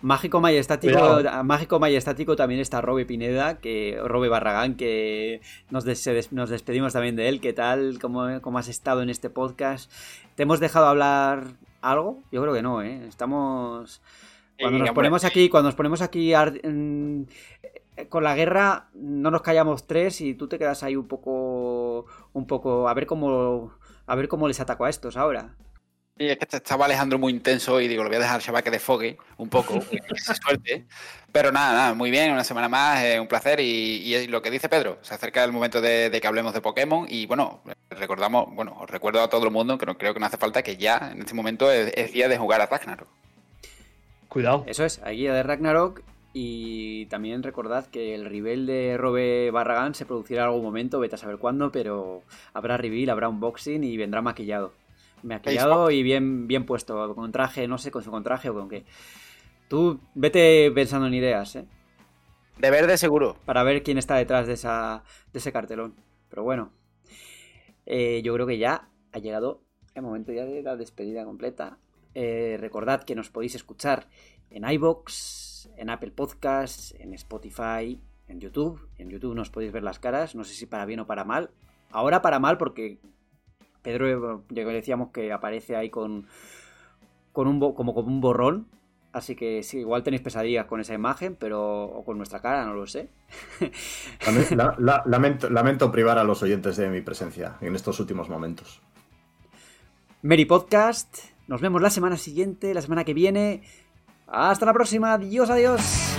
Mágico 0.00 0.40
Majestático, 0.40 0.98
Cuidado. 0.98 1.44
Mágico 1.44 1.78
Majestático 1.78 2.34
también 2.36 2.60
está 2.60 2.80
Robe 2.80 3.04
Pineda, 3.06 3.58
que 3.60 4.00
Robe 4.04 4.28
Barragán, 4.28 4.74
que 4.74 5.40
nos, 5.70 5.84
des- 5.84 6.32
nos 6.32 6.50
despedimos 6.50 6.92
también 6.92 7.14
de 7.16 7.28
él. 7.28 7.40
¿Qué 7.40 7.52
tal? 7.52 7.98
¿Cómo, 8.00 8.40
¿Cómo 8.40 8.58
has 8.58 8.66
estado 8.68 9.02
en 9.02 9.10
este 9.10 9.30
podcast? 9.30 9.92
¿Te 10.34 10.42
hemos 10.42 10.58
dejado 10.58 10.86
hablar 10.86 11.44
algo? 11.82 12.22
Yo 12.32 12.40
creo 12.42 12.54
que 12.54 12.62
no, 12.62 12.80
¿eh? 12.82 13.06
Estamos... 13.06 14.00
Cuando 14.58 14.78
nos 14.78 14.88
ponemos 14.94 15.24
aquí, 15.24 15.48
cuando 15.48 15.68
nos 15.68 15.74
ponemos 15.74 16.02
aquí 16.02 16.32
en- 16.34 17.28
con 18.08 18.22
la 18.24 18.34
guerra, 18.34 18.88
no 18.94 19.30
nos 19.30 19.42
callamos 19.42 19.86
tres 19.86 20.20
y 20.20 20.34
tú 20.34 20.48
te 20.48 20.58
quedas 20.58 20.82
ahí 20.82 20.96
un 20.96 21.06
poco, 21.08 22.06
un 22.32 22.46
poco, 22.46 22.88
a 22.88 22.94
ver 22.94 23.06
cómo, 23.06 23.72
a 24.06 24.14
ver 24.14 24.28
cómo 24.28 24.48
les 24.48 24.60
ataco 24.60 24.84
a 24.84 24.90
estos 24.90 25.16
ahora. 25.16 25.56
Y 26.18 26.28
es 26.28 26.38
que 26.38 26.56
estaba 26.56 26.84
Alejandro 26.84 27.18
muy 27.18 27.32
intenso 27.32 27.80
y 27.80 27.88
digo, 27.88 28.02
lo 28.02 28.10
voy 28.10 28.16
a 28.16 28.20
dejar 28.20 28.36
al 28.36 28.42
chaval 28.42 28.62
que 28.62 28.70
desfogue 28.70 29.16
un 29.38 29.48
poco, 29.48 29.80
suerte. 30.44 30.86
Pero 31.32 31.50
nada, 31.50 31.72
nada, 31.72 31.94
muy 31.94 32.10
bien, 32.10 32.32
una 32.32 32.44
semana 32.44 32.68
más, 32.68 33.02
eh, 33.02 33.18
un 33.18 33.26
placer. 33.26 33.60
Y, 33.60 34.26
lo 34.28 34.42
que 34.42 34.50
dice 34.50 34.68
Pedro, 34.68 34.98
se 35.00 35.14
acerca 35.14 35.42
el 35.42 35.52
momento 35.52 35.80
de, 35.80 36.10
de 36.10 36.20
que 36.20 36.26
hablemos 36.26 36.52
de 36.52 36.60
Pokémon. 36.60 37.06
Y 37.08 37.26
bueno, 37.26 37.62
recordamos, 37.90 38.54
bueno, 38.54 38.76
os 38.78 38.90
recuerdo 38.90 39.22
a 39.22 39.28
todo 39.28 39.44
el 39.44 39.50
mundo 39.50 39.78
que 39.78 39.86
no 39.86 39.96
creo 39.96 40.12
que 40.12 40.20
no 40.20 40.26
hace 40.26 40.36
falta 40.36 40.62
que 40.62 40.76
ya 40.76 41.10
en 41.12 41.20
este 41.20 41.34
momento 41.34 41.72
es, 41.72 41.92
es 41.96 42.12
día 42.12 42.28
de 42.28 42.36
jugar 42.36 42.60
a 42.60 42.66
Ragnarok. 42.66 43.08
Cuidado. 44.28 44.64
Eso 44.66 44.84
es, 44.84 45.00
hay 45.04 45.18
guía 45.18 45.34
de 45.34 45.42
Ragnarok 45.42 46.02
y 46.34 47.06
también 47.06 47.42
recordad 47.42 47.86
que 47.86 48.14
el 48.14 48.24
reveal 48.24 48.66
de 48.66 48.96
Robe 48.96 49.50
Barragán 49.50 49.94
se 49.94 50.06
producirá 50.06 50.42
en 50.42 50.48
algún 50.48 50.64
momento, 50.64 51.00
vete 51.00 51.16
a 51.16 51.18
saber 51.18 51.36
cuándo, 51.36 51.70
pero 51.70 52.22
habrá 52.54 52.76
reveal, 52.76 53.10
habrá 53.10 53.28
unboxing 53.28 53.84
y 53.84 53.96
vendrá 53.96 54.22
maquillado. 54.22 54.72
Maquillado 55.22 55.90
y 55.90 56.02
bien, 56.02 56.46
bien 56.46 56.66
puesto, 56.66 57.14
con 57.14 57.32
traje, 57.32 57.68
no 57.68 57.78
sé, 57.78 57.90
con 57.90 58.02
su 58.02 58.10
contraje 58.10 58.50
o 58.50 58.54
con 58.54 58.68
qué. 58.68 58.84
Tú 59.68 60.00
vete 60.14 60.70
pensando 60.72 61.06
en 61.06 61.14
ideas, 61.14 61.56
¿eh? 61.56 61.66
De 62.58 62.70
verde 62.70 62.96
seguro. 62.98 63.36
Para 63.44 63.62
ver 63.62 63.82
quién 63.82 63.98
está 63.98 64.16
detrás 64.16 64.46
de, 64.46 64.54
esa, 64.54 65.04
de 65.32 65.38
ese 65.38 65.52
cartelón. 65.52 65.94
Pero 66.28 66.42
bueno, 66.42 66.72
eh, 67.86 68.20
yo 68.22 68.34
creo 68.34 68.46
que 68.46 68.58
ya 68.58 68.88
ha 69.12 69.18
llegado 69.18 69.62
el 69.94 70.02
momento 70.02 70.32
ya 70.32 70.44
de 70.44 70.62
la 70.62 70.76
despedida 70.76 71.24
completa. 71.24 71.78
Eh, 72.14 72.56
recordad 72.60 73.04
que 73.04 73.14
nos 73.14 73.30
podéis 73.30 73.54
escuchar 73.54 74.08
en 74.50 74.68
iBox, 74.68 75.70
en 75.76 75.90
Apple 75.90 76.10
Podcasts, 76.10 76.94
en 76.98 77.14
Spotify, 77.14 78.00
en 78.28 78.40
YouTube. 78.40 78.88
En 78.98 79.10
YouTube 79.10 79.34
nos 79.34 79.50
podéis 79.50 79.72
ver 79.72 79.82
las 79.82 79.98
caras, 79.98 80.34
no 80.34 80.44
sé 80.44 80.54
si 80.54 80.66
para 80.66 80.86
bien 80.86 81.00
o 81.00 81.06
para 81.06 81.24
mal. 81.24 81.50
Ahora 81.90 82.22
para 82.22 82.38
mal 82.38 82.58
porque 82.58 82.98
Pedro, 83.82 84.44
ya 84.48 84.64
que 84.64 84.70
decíamos 84.70 85.10
que 85.10 85.32
aparece 85.32 85.76
ahí 85.76 85.90
con, 85.90 86.26
con 87.32 87.46
un 87.48 87.58
como 87.74 87.94
con 87.94 88.06
un 88.06 88.20
borrón. 88.20 88.66
Así 89.12 89.36
que 89.36 89.62
sí, 89.62 89.80
igual 89.80 90.02
tenéis 90.02 90.22
pesadillas 90.22 90.64
con 90.64 90.80
esa 90.80 90.94
imagen, 90.94 91.36
pero 91.38 91.84
o 91.84 92.02
con 92.04 92.16
nuestra 92.16 92.40
cara, 92.40 92.64
no 92.64 92.72
lo 92.72 92.86
sé. 92.86 93.10
Lame- 94.26 94.56
la- 94.56 94.74
la- 94.78 95.02
lamento, 95.04 95.50
lamento 95.50 95.92
privar 95.92 96.16
a 96.18 96.24
los 96.24 96.42
oyentes 96.42 96.76
de 96.78 96.88
mi 96.88 97.02
presencia 97.02 97.56
en 97.60 97.74
estos 97.74 98.00
últimos 98.00 98.30
momentos. 98.30 98.80
Mary 100.22 100.46
Podcast. 100.46 101.18
Nos 101.48 101.60
vemos 101.60 101.82
la 101.82 101.90
semana 101.90 102.16
siguiente, 102.16 102.72
la 102.72 102.80
semana 102.80 103.04
que 103.04 103.12
viene. 103.12 103.62
Hasta 104.28 104.64
la 104.64 104.72
próxima. 104.72 105.12
Adiós, 105.12 105.50
adiós. 105.50 106.16